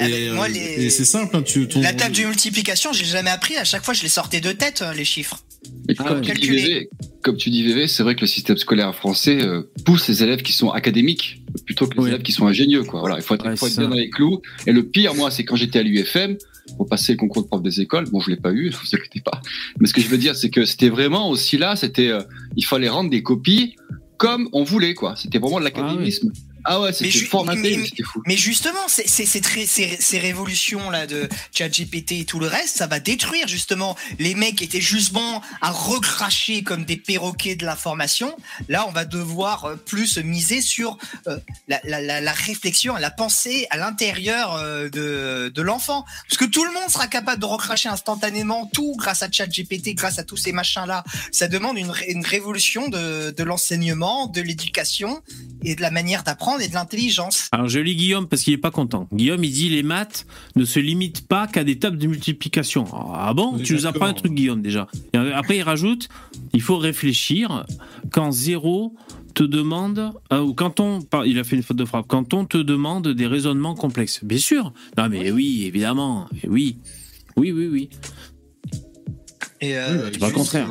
Ah, 0.00 0.08
Et, 0.08 0.30
moi, 0.30 0.44
euh, 0.46 0.48
les- 0.48 0.84
et 0.86 0.90
c'est 0.90 1.04
simple. 1.04 1.36
Hein, 1.36 1.42
tu, 1.42 1.66
ton- 1.66 1.80
La 1.80 1.92
table 1.92 2.14
de 2.14 2.22
multiplication, 2.22 2.92
j'ai 2.92 3.04
jamais 3.04 3.30
appris. 3.30 3.56
À 3.56 3.64
chaque 3.64 3.84
fois, 3.84 3.94
je 3.94 4.02
les 4.04 4.08
sortais 4.08 4.40
de 4.40 4.52
tête, 4.52 4.82
euh, 4.82 4.92
les 4.92 5.04
chiffres. 5.04 5.40
Et 5.88 5.94
Ah 5.98 6.04
comme, 6.04 6.20
tu 6.20 6.32
dis. 6.34 6.48
VV, 6.48 6.88
comme 7.22 7.36
tu 7.36 7.50
dis, 7.50 7.64
VV, 7.64 7.88
c'est 7.88 8.04
vrai 8.04 8.14
que 8.14 8.20
le 8.20 8.28
système 8.28 8.56
scolaire 8.58 8.94
français 8.94 9.42
euh, 9.42 9.62
pousse 9.84 10.06
les 10.08 10.22
élèves 10.22 10.42
qui 10.42 10.52
sont 10.52 10.70
académiques 10.70 11.42
plutôt 11.66 11.88
que 11.88 11.96
les 11.96 12.02
Oui. 12.04 12.08
élèves 12.10 12.22
qui 12.22 12.30
sont 12.30 12.46
ingénieux. 12.46 12.84
Quoi. 12.84 13.00
Voilà, 13.00 13.16
il 13.16 13.22
faut 13.22 13.34
être, 13.34 13.44
Ouais, 13.44 13.54
il 13.54 13.56
faut 13.56 13.66
être 13.66 13.72
c'est 13.72 13.80
bien 13.80 13.88
dans 13.90 13.96
les 13.96 14.08
clous. 14.08 14.40
Et 14.68 14.72
le 14.72 14.84
pire, 14.86 15.14
moi, 15.16 15.32
c'est 15.32 15.44
quand 15.44 15.56
j'étais 15.56 15.80
à 15.80 15.82
l'UFM, 15.82 16.36
pour 16.76 16.86
passer 16.86 17.12
le 17.12 17.18
concours 17.18 17.42
de 17.42 17.48
prof 17.48 17.62
des 17.62 17.80
écoles. 17.80 18.04
Bon, 18.10 18.20
je 18.20 18.30
l'ai 18.30 18.36
pas 18.36 18.52
eu, 18.52 18.66
ne 18.66 18.70
vous 18.70 18.86
inquiétez 18.94 19.20
pas. 19.20 19.40
Mais 19.80 19.88
ce 19.88 19.94
que 19.94 20.00
je 20.00 20.06
veux 20.06 20.18
dire, 20.18 20.36
c'est 20.36 20.50
que 20.50 20.64
c'était 20.64 20.90
vraiment 20.90 21.28
aussi 21.28 21.58
là, 21.58 21.74
c'était, 21.74 22.08
euh, 22.08 22.22
il 22.56 22.64
fallait 22.64 22.88
rendre 22.88 23.10
des 23.10 23.24
copies 23.24 23.74
comme 24.16 24.48
on 24.52 24.62
voulait, 24.64 24.94
quoi. 24.94 25.14
C'était 25.16 25.38
vraiment 25.38 25.58
de 25.58 25.64
l'académisme. 25.64 26.30
Ah, 26.34 26.38
ouais, 26.80 26.92
c'était 26.92 27.10
formaté, 27.26 27.84
c'était 27.86 28.02
fou. 28.02 28.22
Mais 28.26 28.36
justement, 28.36 28.86
c'est- 28.88 29.06
c'est 29.08 29.26
c'est 29.26 29.40
très- 29.40 29.66
ces, 29.66 29.96
ces 30.00 30.18
révolutions 30.18 30.90
là 30.90 31.06
de 31.06 31.28
ChatGPT 31.54 32.12
et 32.20 32.24
tout 32.24 32.40
le 32.40 32.46
reste, 32.46 32.76
ça 32.78 32.86
va 32.86 33.00
détruire 33.00 33.46
justement 33.48 33.96
les 34.18 34.34
mecs 34.34 34.56
qui 34.56 34.64
étaient 34.64 34.80
juste 34.80 35.12
bons 35.12 35.40
à 35.60 35.70
recracher 35.70 36.62
comme 36.62 36.84
des 36.84 36.96
perroquets 36.96 37.54
de 37.56 37.64
l'information. 37.64 38.36
Là, 38.68 38.86
on 38.88 38.90
va 38.92 39.04
devoir 39.04 39.64
euh, 39.66 39.76
plus 39.76 40.18
miser 40.18 40.60
sur 40.60 40.98
euh, 41.28 41.38
la, 41.68 41.80
la, 41.84 42.00
la, 42.00 42.20
la 42.20 42.32
réflexion, 42.32 42.96
la 42.96 43.10
pensée 43.10 43.66
à 43.70 43.76
l'intérieur 43.76 44.54
euh, 44.54 44.88
de, 44.88 45.52
de 45.54 45.62
l'enfant, 45.62 46.04
parce 46.28 46.38
que 46.38 46.44
tout 46.44 46.64
le 46.64 46.72
monde 46.72 46.88
sera 46.90 47.06
capable 47.06 47.40
de 47.40 47.46
recracher 47.46 47.88
instantanément 47.88 48.66
tout 48.72 48.94
grâce 48.96 49.22
à 49.22 49.30
ChatGPT, 49.30 49.94
grâce 49.94 50.18
à 50.18 50.24
tous 50.24 50.36
ces 50.36 50.52
machins 50.52 50.86
là. 50.86 51.04
Ça 51.32 51.46
demande 51.48 51.78
une, 51.78 51.92
une 52.08 52.24
révolution 52.24 52.88
de, 52.88 53.30
de 53.36 53.42
l'enseignement, 53.44 54.26
de 54.26 54.40
l'éducation 54.40 55.22
et 55.62 55.74
de 55.74 55.82
la 55.82 55.90
manière 55.90 56.24
d'apprendre 56.24 56.47
et 56.56 56.68
de 56.68 56.74
l'intelligence. 56.74 57.48
Alors 57.52 57.68
je 57.68 57.78
lis 57.78 57.96
Guillaume 57.96 58.26
parce 58.26 58.42
qu'il 58.42 58.54
est 58.54 58.58
pas 58.58 58.70
content. 58.70 59.08
Guillaume 59.12 59.44
il 59.44 59.52
dit 59.52 59.68
les 59.68 59.82
maths 59.82 60.26
ne 60.56 60.64
se 60.64 60.78
limitent 60.78 61.26
pas 61.28 61.46
qu'à 61.46 61.64
des 61.64 61.78
tables 61.78 61.98
de 61.98 62.06
multiplication. 62.06 62.86
Ah 63.14 63.34
bon? 63.34 63.58
Tu 63.58 63.74
nous 63.74 63.86
apprends 63.86 64.06
un 64.06 64.14
truc 64.14 64.32
Guillaume 64.32 64.62
déjà. 64.62 64.88
Et 65.12 65.18
après 65.18 65.58
il 65.58 65.62
rajoute 65.62 66.08
il 66.54 66.62
faut 66.62 66.78
réfléchir 66.78 67.66
quand 68.10 68.32
zéro 68.32 68.94
te 69.34 69.42
demande 69.42 70.12
euh, 70.32 70.40
ou 70.40 70.54
quand 70.54 70.80
on 70.80 71.00
il 71.24 71.38
a 71.38 71.44
fait 71.44 71.56
une 71.56 71.62
faute 71.62 71.76
de 71.76 71.84
frappe 71.84 72.06
quand 72.08 72.32
on 72.34 72.44
te 72.44 72.58
demande 72.58 73.08
des 73.08 73.26
raisonnements 73.26 73.74
complexes. 73.74 74.20
Bien 74.24 74.38
sûr. 74.38 74.72
Non 74.96 75.08
mais 75.08 75.30
oui 75.30 75.64
évidemment. 75.66 76.26
Oui. 76.46 76.78
Oui 77.36 77.52
oui 77.52 77.68
oui. 77.70 77.90
Et 79.60 79.76
euh, 79.76 79.88
Oui, 79.90 79.98
bah, 79.98 80.08
c'est 80.12 80.18
pas 80.18 80.28
le 80.28 80.32
contraire. 80.32 80.68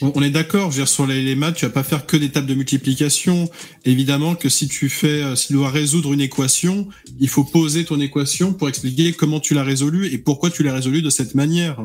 On 0.00 0.22
est 0.22 0.30
d'accord, 0.30 0.70
je 0.70 0.76
veux 0.76 0.82
dire, 0.82 0.88
sur 0.88 1.06
les, 1.06 1.34
maths, 1.36 1.56
tu 1.56 1.64
vas 1.64 1.70
pas 1.70 1.84
faire 1.84 2.06
que 2.06 2.16
des 2.16 2.30
tables 2.30 2.48
de 2.48 2.54
multiplication. 2.54 3.48
Évidemment 3.84 4.34
que 4.34 4.48
si 4.48 4.66
tu 4.66 4.88
fais, 4.88 5.22
euh, 5.22 5.36
si 5.36 5.48
tu 5.48 5.52
dois 5.52 5.70
résoudre 5.70 6.12
une 6.12 6.20
équation, 6.20 6.88
il 7.20 7.28
faut 7.28 7.44
poser 7.44 7.84
ton 7.84 8.00
équation 8.00 8.52
pour 8.52 8.68
expliquer 8.68 9.12
comment 9.12 9.40
tu 9.40 9.54
l'as 9.54 9.62
résolue 9.62 10.06
et 10.12 10.18
pourquoi 10.18 10.50
tu 10.50 10.62
l'as 10.62 10.74
résolue 10.74 11.02
de 11.02 11.10
cette 11.10 11.34
manière. 11.34 11.82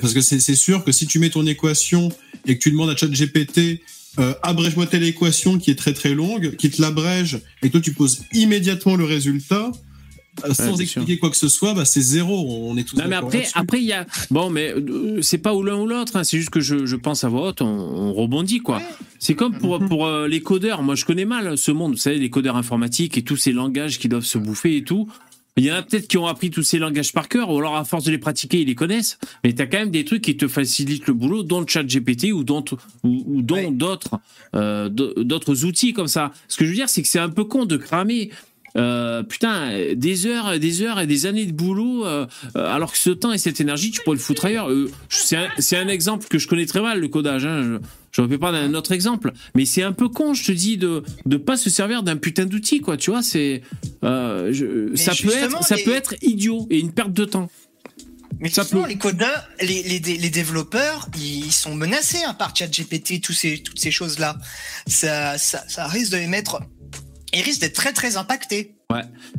Parce 0.00 0.14
que 0.14 0.20
c'est 0.20 0.54
sûr 0.54 0.84
que 0.84 0.92
si 0.92 1.06
tu 1.06 1.18
mets 1.18 1.30
ton 1.30 1.44
équation 1.46 2.10
et 2.46 2.56
que 2.56 2.62
tu 2.62 2.70
demandes 2.70 2.90
à 2.90 2.96
ChatGPT, 2.96 3.80
euh, 4.18 4.34
abrège-moi 4.42 4.86
telle 4.86 5.02
équation 5.02 5.58
qui 5.58 5.70
est 5.70 5.74
très 5.74 5.94
très 5.94 6.14
longue, 6.14 6.54
qui 6.56 6.70
te 6.70 6.80
l'abrège, 6.80 7.40
et 7.62 7.70
toi 7.70 7.80
tu 7.80 7.92
poses 7.92 8.22
immédiatement 8.32 8.94
le 8.94 9.04
résultat, 9.04 9.72
euh, 10.44 10.54
sans 10.54 10.80
expliquer 10.80 11.18
quoi 11.18 11.30
que 11.30 11.36
ce 11.36 11.48
soit, 11.48 11.74
bah 11.74 11.84
c'est 11.84 12.00
zéro. 12.00 12.46
On 12.70 12.76
est 12.76 12.84
tous 12.84 12.96
Non 12.96 13.04
mais 13.08 13.16
après, 13.16 13.46
après 13.54 13.78
il 13.78 13.84
y 13.86 13.92
a 13.92 14.06
bon 14.30 14.50
mais 14.50 14.72
euh, 14.74 15.20
c'est 15.22 15.38
pas 15.38 15.54
ou 15.54 15.62
l'un 15.62 15.76
ou 15.76 15.86
l'autre. 15.86 16.16
hein, 16.16 16.24
c'est 16.24 16.38
juste 16.38 16.50
que 16.50 16.60
je, 16.60 16.86
je 16.86 16.96
pense 16.96 17.24
à 17.24 17.28
voix 17.28 17.48
haute, 17.48 17.62
on, 17.62 17.66
on 17.66 18.12
rebondit 18.12 18.60
quoi. 18.60 18.80
C'est 19.18 19.34
comme 19.34 19.56
pour 19.58 19.78
pour 19.78 20.06
euh, 20.06 20.26
les 20.28 20.40
codeurs. 20.40 20.82
Moi 20.82 20.94
je 20.94 21.04
connais 21.04 21.24
mal 21.26 21.56
ce 21.58 21.70
monde. 21.70 21.92
Vous 21.92 21.98
savez 21.98 22.18
les 22.18 22.30
codeurs 22.30 22.56
informatiques 22.56 23.16
et 23.18 23.22
tous 23.22 23.36
ces 23.36 23.52
langages 23.52 23.98
qui 23.98 24.08
doivent 24.08 24.24
se 24.24 24.38
bouffer 24.38 24.76
et 24.78 24.84
tout. 24.84 25.06
Il 25.58 25.64
y 25.66 25.70
en 25.70 25.74
a 25.74 25.82
peut-être 25.82 26.08
qui 26.08 26.16
ont 26.16 26.26
appris 26.26 26.48
tous 26.50 26.62
ces 26.62 26.78
langages 26.78 27.12
par 27.12 27.28
cœur, 27.28 27.50
ou 27.50 27.58
alors 27.58 27.76
à 27.76 27.84
force 27.84 28.04
de 28.04 28.10
les 28.10 28.16
pratiquer, 28.16 28.62
ils 28.62 28.66
les 28.68 28.74
connaissent. 28.74 29.18
Mais 29.44 29.52
t'as 29.52 29.66
quand 29.66 29.76
même 29.80 29.90
des 29.90 30.06
trucs 30.06 30.22
qui 30.22 30.34
te 30.34 30.48
facilitent 30.48 31.06
le 31.06 31.12
boulot, 31.12 31.42
dont 31.42 31.60
le 31.60 31.66
chat 31.68 31.82
GPT 31.82 32.32
ou 32.32 32.42
dont, 32.42 32.64
ou, 33.04 33.22
ou 33.26 33.42
dont 33.42 33.56
Ouais. 33.56 33.70
d'autres 33.70 34.18
euh, 34.54 34.88
d'autres 34.88 35.66
outils 35.66 35.92
comme 35.92 36.08
ça. 36.08 36.32
Ce 36.48 36.56
que 36.56 36.64
je 36.64 36.70
veux 36.70 36.74
dire, 36.76 36.88
c'est 36.88 37.02
que 37.02 37.08
c'est 37.08 37.18
un 37.18 37.28
peu 37.28 37.44
con 37.44 37.66
de 37.66 37.76
cramer 37.76 38.30
euh, 38.76 39.22
putain, 39.22 39.70
des 39.94 40.26
heures, 40.26 40.58
des 40.58 40.82
heures 40.82 41.00
et 41.00 41.06
des 41.06 41.26
années 41.26 41.46
de 41.46 41.52
boulot, 41.52 42.06
euh, 42.06 42.26
alors 42.54 42.92
que 42.92 42.98
ce 42.98 43.10
temps 43.10 43.32
et 43.32 43.38
cette 43.38 43.60
énergie, 43.60 43.90
tu 43.90 44.00
pourrais 44.02 44.16
le 44.16 44.22
foutre 44.22 44.44
ailleurs. 44.46 44.70
Euh, 44.70 44.90
c'est 45.08 45.36
un, 45.36 45.48
un 45.72 45.88
exemple 45.88 46.26
que 46.28 46.38
je 46.38 46.48
connais 46.48 46.66
très 46.66 46.80
mal, 46.80 47.00
le 47.00 47.08
codage. 47.08 47.44
Hein. 47.44 47.80
Je 48.12 48.20
ne 48.22 48.28
fais 48.28 48.36
pas 48.38 48.52
d'un 48.52 48.74
autre 48.74 48.92
exemple, 48.92 49.32
mais 49.54 49.64
c'est 49.64 49.82
un 49.82 49.92
peu 49.92 50.08
con, 50.08 50.34
je 50.34 50.44
te 50.44 50.52
dis, 50.52 50.76
de 50.76 51.02
de 51.24 51.36
pas 51.38 51.56
se 51.56 51.70
servir 51.70 52.02
d'un 52.02 52.16
putain 52.16 52.44
d'outil, 52.44 52.80
quoi. 52.80 52.96
Tu 52.98 53.10
vois, 53.10 53.22
c'est 53.22 53.62
ça 54.02 55.12
peut 55.22 55.32
être 55.34 55.64
ça 55.64 55.76
les- 55.76 55.84
peut 55.84 55.94
être 55.94 56.14
idiot 56.22 56.66
et 56.70 56.78
une 56.78 56.92
perte 56.92 57.12
de 57.12 57.24
temps. 57.24 57.50
Mais 58.40 58.48
Ça 58.48 58.64
peut. 58.64 58.86
les 58.88 58.96
codeurs, 58.96 59.48
les, 59.60 59.82
les, 59.84 60.00
dé- 60.00 60.16
les 60.18 60.30
développeurs, 60.30 61.08
ils 61.22 61.52
sont 61.52 61.74
menacés 61.76 62.18
hein, 62.26 62.34
par 62.34 62.56
ChatGPT, 62.56 63.20
tous 63.20 63.32
ces, 63.34 63.58
toutes 63.62 63.78
ces 63.78 63.92
choses-là. 63.92 64.36
Ça, 64.88 65.38
ça, 65.38 65.62
ça 65.68 65.86
risque 65.86 66.10
de 66.12 66.16
les 66.16 66.26
mettre. 66.26 66.60
Ils 67.34 67.42
risquent 67.42 67.60
d'être 67.62 67.74
très 67.74 67.92
très 67.92 68.16
impactés. 68.16 68.74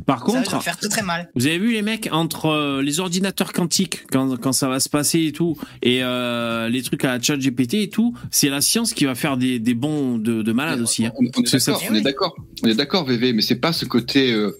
Par 0.08 0.20
Ça 0.20 0.26
risque 0.26 0.36
de 0.38 0.40
contre, 0.40 0.52
leur 0.54 0.64
faire 0.64 0.78
très 0.78 0.90
très 0.90 1.04
mal. 1.04 1.30
Vous 1.36 1.46
avez 1.46 1.60
vu 1.60 1.74
les 1.74 1.84
mecs 1.84 2.10
entre 2.12 2.48
euh, 2.48 2.82
les 2.82 3.00
ordinateurs 3.00 3.54
quantiques 3.54 4.06
quand, 4.12 4.36
quand 4.38 4.52
ça 4.52 4.68
va 4.68 4.80
se 4.80 4.90
passer 4.90 5.26
et 5.26 5.32
tout 5.32 5.56
et 5.84 6.00
euh, 6.04 6.70
les 6.70 6.82
trucs 6.82 7.06
à 7.06 7.16
la 7.16 7.22
chat 7.22 7.38
GPT 7.38 7.76
et 7.76 7.90
tout, 7.90 8.16
c'est 8.32 8.50
la 8.50 8.62
science 8.62 8.94
qui 8.94 9.06
va 9.06 9.14
faire 9.14 9.38
des, 9.38 9.60
des 9.60 9.76
bons 9.76 10.18
de, 10.18 10.42
de 10.42 10.52
malades 10.54 10.82
aussi. 10.82 11.06
hein. 11.06 11.12
On, 11.20 11.26
on 11.38 11.44
est 11.44 11.60
ça. 11.60 11.72
d'accord, 11.72 11.84
on 11.92 11.96
est 11.96 12.02
d'accord, 12.02 12.36
on 12.64 12.68
est 12.68 12.74
d'accord, 12.76 13.06
VV, 13.06 13.34
mais 13.34 13.44
c'est 13.44 13.60
pas 13.60 13.74
ce 13.74 13.86
côté 13.86 14.34
euh, 14.34 14.58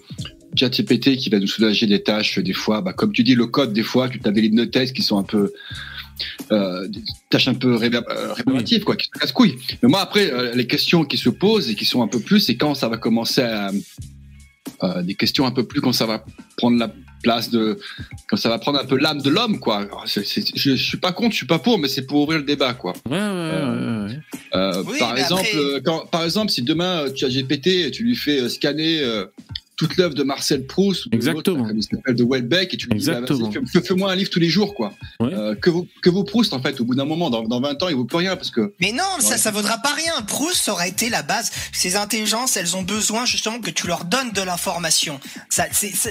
ChatGPT 0.56 1.16
qui 1.18 1.32
va 1.32 1.40
nous 1.40 1.48
soulager 1.48 1.88
des 1.88 2.04
tâches 2.04 2.38
des 2.38 2.54
fois. 2.54 2.82
Bah, 2.82 2.94
comme 2.94 3.12
tu 3.14 3.24
dis, 3.24 3.34
le 3.34 3.48
code 3.48 3.74
des 3.74 3.82
fois, 3.82 4.10
tu 4.10 4.20
as 4.24 4.32
des 4.32 4.42
lignes 4.42 4.58
de 4.58 4.66
test 4.66 4.96
qui 4.96 5.02
sont 5.02 5.18
un 5.18 5.24
peu 5.24 5.52
euh, 6.52 6.88
des 6.88 7.02
tâches 7.30 7.48
un 7.48 7.54
peu 7.54 7.76
réver- 7.76 8.02
euh, 8.10 8.34
répétitives, 8.34 8.84
quoi, 8.84 8.96
qui 8.96 9.06
se 9.06 9.20
cassent 9.20 9.32
couilles. 9.32 9.56
Mais 9.82 9.90
moi, 9.90 10.02
après, 10.02 10.32
euh, 10.32 10.54
les 10.56 10.68
questions 10.68 11.04
qui 11.06 11.18
se 11.18 11.30
posent 11.30 11.70
et 11.70 11.76
qui 11.76 11.86
sont 11.86 12.02
un 12.02 12.08
peu 12.08 12.20
plus, 12.20 12.40
c'est 12.42 12.56
quand 12.56 12.76
ça 12.76 12.88
va 12.90 12.98
commencer 12.98 13.42
à 13.42 13.72
euh, 14.84 15.02
des 15.04 15.16
questions 15.16 15.46
un 15.46 15.52
peu 15.52 15.64
plus 15.64 15.82
quand 15.82 15.94
ça 15.94 16.06
va 16.06 16.24
prendre 16.58 16.78
la 16.78 16.92
place 17.22 17.50
de 17.50 17.80
quand 18.28 18.36
ça 18.36 18.50
va 18.50 18.60
prendre 18.60 18.80
un 18.80 18.86
peu 18.86 18.98
l'âme 18.98 19.22
de 19.22 19.30
l'homme, 19.30 19.60
quoi. 19.60 19.88
Je, 20.06 20.20
je 20.56 20.76
suis 20.76 20.98
pas 20.98 21.14
contre, 21.14 21.32
je 21.32 21.38
suis 21.38 21.46
pas 21.48 21.60
pour, 21.60 21.80
mais 21.80 21.88
c'est 21.88 22.02
pour 22.06 22.22
ouvrir 22.24 22.40
le 22.40 22.46
débat, 22.46 22.74
quoi. 22.74 22.94
Ouais, 23.10 23.18
ouais, 23.18 23.20
ouais, 23.22 24.04
ouais. 24.08 24.20
Euh, 24.56 24.84
Oui, 24.86 25.00
par 25.00 25.18
exemple, 25.18 25.42
après- 25.50 25.82
quand, 25.86 26.06
par 26.08 26.24
exemple, 26.26 26.52
si 26.52 26.62
demain 26.64 27.06
tu 27.16 27.24
as 27.24 27.30
GPT, 27.30 27.68
et 27.86 27.92
tu 27.92 28.04
lui 28.04 28.16
fais 28.16 28.50
scanner 28.50 29.00
euh, 29.02 29.26
toute 29.76 29.98
l'œuvre 29.98 30.14
de 30.14 30.24
Marcel 30.24 30.66
Proust, 30.68 31.06
ou 31.06 31.10
de 31.10 31.16
Exactement. 31.16 31.66
comme 31.66 31.78
il 31.78 31.84
s'appelle, 31.84 32.16
de 32.16 32.24
Welbeck, 32.24 32.74
et 32.74 32.78
tu 32.78 32.88
lui 32.88 33.00
dis, 33.00 33.06
bah, 33.08 33.20
Exactement. 33.20 33.50
vas-y, 33.50 33.68
fais- 33.68 33.82
fais-moi 33.82 34.12
un 34.12 34.16
livre 34.16 34.30
tous 34.30 34.40
les 34.40 34.50
jours, 34.50 34.74
quoi. 34.76 34.94
Ouais. 35.20 35.34
Euh, 35.34 35.56
que 35.56 35.70
vous 35.70 35.88
que 36.02 36.10
vous 36.10 36.24
Proust, 36.24 36.54
en 36.54 36.62
fait, 36.62 36.80
au 36.80 36.86
bout 36.86 36.96
d'un 36.96 37.06
moment, 37.06 37.30
dans, 37.30 37.44
dans 37.44 37.60
20 37.60 37.82
ans, 37.84 37.88
il 37.90 37.96
vaut 37.96 38.06
plus 38.06 38.18
rien 38.18 38.36
parce 38.36 38.52
que 38.52 38.74
Mais 38.80 38.92
non, 38.92 39.04
ça, 39.20 39.30
Ouais. 39.32 39.38
ça 39.38 39.52
vaudra 39.52 39.78
pas 39.80 39.94
rien. 39.94 40.14
Proust 40.28 40.64
ça 40.64 40.72
aurait 40.74 40.90
été 40.90 41.10
la 41.10 41.24
base. 41.24 41.52
Ces 41.72 41.96
intelligences, 41.96 42.56
elles 42.58 42.76
ont 42.78 42.84
besoin 42.84 43.26
justement 43.26 43.60
que 43.60 43.70
tu 43.72 43.88
leur 43.88 44.06
donnes 44.06 44.32
de 44.32 44.42
l'information. 44.42 45.20
Ça, 45.50 45.66
c'est, 45.72 45.90
ça, 45.96 46.10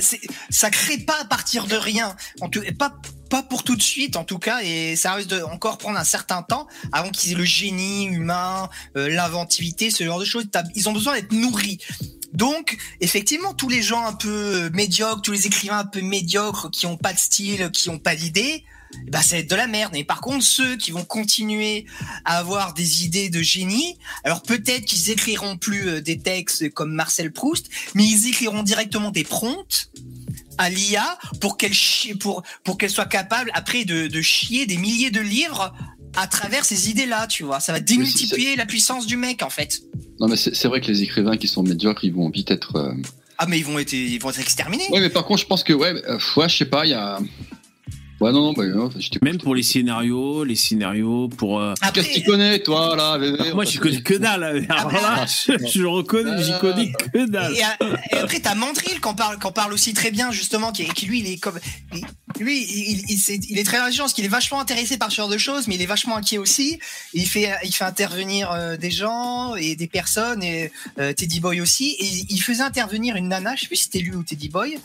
ça 0.50 0.70
crée 0.70 0.98
pas 0.98 1.16
à 1.20 1.24
partir 1.24 1.66
de 1.66 1.76
rien. 1.76 2.16
En 2.40 2.48
tout, 2.48 2.60
pas, 2.78 2.94
pas 3.30 3.42
pour 3.42 3.62
tout 3.64 3.76
de 3.76 3.82
suite, 3.82 4.16
en 4.16 4.24
tout 4.24 4.38
cas, 4.38 4.60
et 4.62 4.96
ça 4.96 5.14
risque 5.14 5.30
de 5.30 5.40
encore 5.42 5.78
prendre 5.78 5.98
un 5.98 6.04
certain 6.04 6.42
temps 6.42 6.66
avant 6.92 7.10
qu'ils 7.10 7.32
aient 7.32 7.36
le 7.36 7.44
génie 7.44 8.04
humain, 8.06 8.68
euh, 8.96 9.08
l'inventivité, 9.08 9.90
ce 9.90 10.04
genre 10.04 10.18
de 10.18 10.24
choses. 10.24 10.44
Ils 10.74 10.88
ont 10.88 10.92
besoin 10.92 11.14
d'être 11.14 11.32
nourris. 11.32 11.78
Donc, 12.32 12.76
effectivement, 13.00 13.52
tous 13.54 13.68
les 13.68 13.82
gens 13.82 14.04
un 14.06 14.14
peu 14.14 14.70
médiocres, 14.70 15.22
tous 15.22 15.32
les 15.32 15.46
écrivains 15.46 15.78
un 15.80 15.84
peu 15.84 16.00
médiocres, 16.00 16.70
qui 16.70 16.86
ont 16.86 16.96
pas 16.96 17.12
de 17.12 17.18
style, 17.18 17.70
qui 17.72 17.90
ont 17.90 17.98
pas 17.98 18.16
d'idées, 18.16 18.64
bah, 19.08 19.22
ça 19.22 19.36
va 19.36 19.40
être 19.40 19.50
de 19.50 19.54
la 19.54 19.66
merde. 19.66 19.90
Mais 19.94 20.04
par 20.04 20.20
contre, 20.20 20.44
ceux 20.44 20.76
qui 20.76 20.90
vont 20.90 21.04
continuer 21.04 21.86
à 22.24 22.38
avoir 22.38 22.74
des 22.74 23.04
idées 23.04 23.30
de 23.30 23.40
génie. 23.42 23.96
Alors 24.24 24.42
peut-être 24.42 24.84
qu'ils 24.84 25.10
écriront 25.10 25.56
plus 25.56 25.88
euh, 25.88 26.00
des 26.02 26.18
textes 26.18 26.70
comme 26.74 26.92
Marcel 26.92 27.32
Proust, 27.32 27.68
mais 27.94 28.04
ils 28.04 28.28
écriront 28.28 28.62
directement 28.62 29.10
des 29.10 29.24
prompts 29.24 29.90
à 30.58 30.68
l'IA 30.68 31.18
pour 31.40 31.56
qu'elle 31.56 31.72
chie- 31.72 32.14
pour 32.14 32.42
pour 32.64 32.76
qu'elle 32.76 32.90
soit 32.90 33.06
capable 33.06 33.50
après 33.54 33.86
de, 33.86 34.08
de 34.08 34.22
chier 34.22 34.66
des 34.66 34.76
milliers 34.76 35.10
de 35.10 35.20
livres 35.20 35.74
à 36.14 36.26
travers 36.26 36.66
ces 36.66 36.90
idées-là, 36.90 37.26
tu 37.26 37.42
vois. 37.44 37.60
Ça 37.60 37.72
va 37.72 37.80
démultiplier 37.80 38.56
la 38.56 38.66
puissance 38.66 39.06
du 39.06 39.16
mec 39.16 39.42
en 39.42 39.48
fait. 39.48 39.82
Non, 40.20 40.28
mais 40.28 40.36
c'est 40.36 40.68
vrai 40.68 40.80
que 40.80 40.86
les 40.86 41.02
écrivains 41.02 41.36
qui 41.36 41.48
sont 41.48 41.62
médiocres, 41.62 42.04
ils 42.04 42.12
vont 42.12 42.28
vite 42.30 42.50
être. 42.50 42.76
euh, 42.76 42.92
Ah 43.38 43.46
mais 43.46 43.58
ils 43.58 43.64
vont 43.64 43.78
être 43.78 43.92
ils 43.92 44.18
vont 44.18 44.30
être 44.30 44.40
exterminés. 44.40 44.84
Ouais, 44.90 45.00
mais 45.00 45.10
par 45.10 45.24
contre, 45.24 45.40
je 45.40 45.46
pense 45.46 45.64
que 45.64 45.72
ouais, 45.72 45.94
euh, 46.08 46.18
ouais, 46.36 46.48
je 46.48 46.56
sais 46.56 46.64
pas, 46.64 46.86
il 46.86 46.90
y 46.90 46.94
a. 46.94 47.18
Ouais, 48.20 48.30
non, 48.30 48.40
non, 48.42 48.52
bah, 48.52 48.64
non. 48.66 48.88
Même 49.22 49.38
pour 49.38 49.54
les 49.54 49.62
scénarios, 49.64 50.44
les 50.44 50.54
scénarios 50.54 51.28
pour. 51.28 51.60
euh, 51.60 51.74
Après, 51.80 52.02
Qu'est-ce 52.02 52.14
que 52.14 52.20
tu 52.20 52.22
connais, 52.30 52.60
toi, 52.60 52.94
là 52.94 53.18
bébé 53.18 53.52
Moi, 53.52 53.64
j'y 53.64 53.78
connais 53.78 54.00
que 54.00 54.14
dalle. 54.14 54.64
Alors 54.68 54.92
là, 54.92 55.26
je, 55.26 55.52
je 55.66 55.80
le 55.80 55.88
reconnais, 55.88 56.40
j'y 56.42 56.52
connais 56.60 56.92
que 56.92 57.26
dalle. 57.28 57.52
Et, 57.56 57.62
a- 57.62 57.76
et 58.12 58.18
après, 58.18 58.38
t'as 58.38 58.54
Mandrill 58.54 59.00
qui 59.00 59.08
en 59.08 59.14
parle, 59.14 59.40
qui 59.40 59.46
en 59.46 59.50
parle 59.52 59.72
aussi 59.72 59.92
très 59.92 60.12
bien, 60.12 60.30
justement, 60.30 60.70
qui, 60.70 60.84
qui 60.84 61.06
lui, 61.06 61.18
il 61.20 61.26
est 61.32 61.36
comme, 61.38 61.58
lui, 62.38 62.62
il, 62.62 63.02
il, 63.50 63.58
est 63.58 63.64
très 63.64 63.78
intelligent, 63.78 64.04
parce 64.04 64.12
qu'il 64.14 64.24
est 64.24 64.28
vachement 64.28 64.60
intéressé 64.60 64.98
par 64.98 65.10
ce 65.10 65.16
genre 65.16 65.28
de 65.28 65.38
choses, 65.38 65.66
mais 65.66 65.74
il 65.74 65.82
est 65.82 65.86
vachement 65.86 66.16
inquiet 66.16 66.38
aussi. 66.38 66.78
Il 67.14 67.26
fait, 67.26 67.50
il 67.64 67.72
fait 67.74 67.84
intervenir 67.84 68.52
euh, 68.52 68.76
des 68.76 68.90
gens 68.92 69.56
et 69.56 69.74
des 69.74 69.88
personnes, 69.88 70.44
et 70.44 70.70
euh, 71.00 71.12
Teddy 71.12 71.40
Boy 71.40 71.60
aussi. 71.60 71.96
Et 71.98 72.06
il 72.28 72.40
faisait 72.40 72.62
intervenir 72.62 73.16
une 73.16 73.28
nana, 73.28 73.56
je 73.56 73.62
sais 73.62 73.66
plus 73.66 73.76
si 73.76 73.84
c'était 73.84 73.98
lui 73.98 74.14
ou 74.14 74.22
Teddy 74.22 74.48
Boy. 74.48 74.78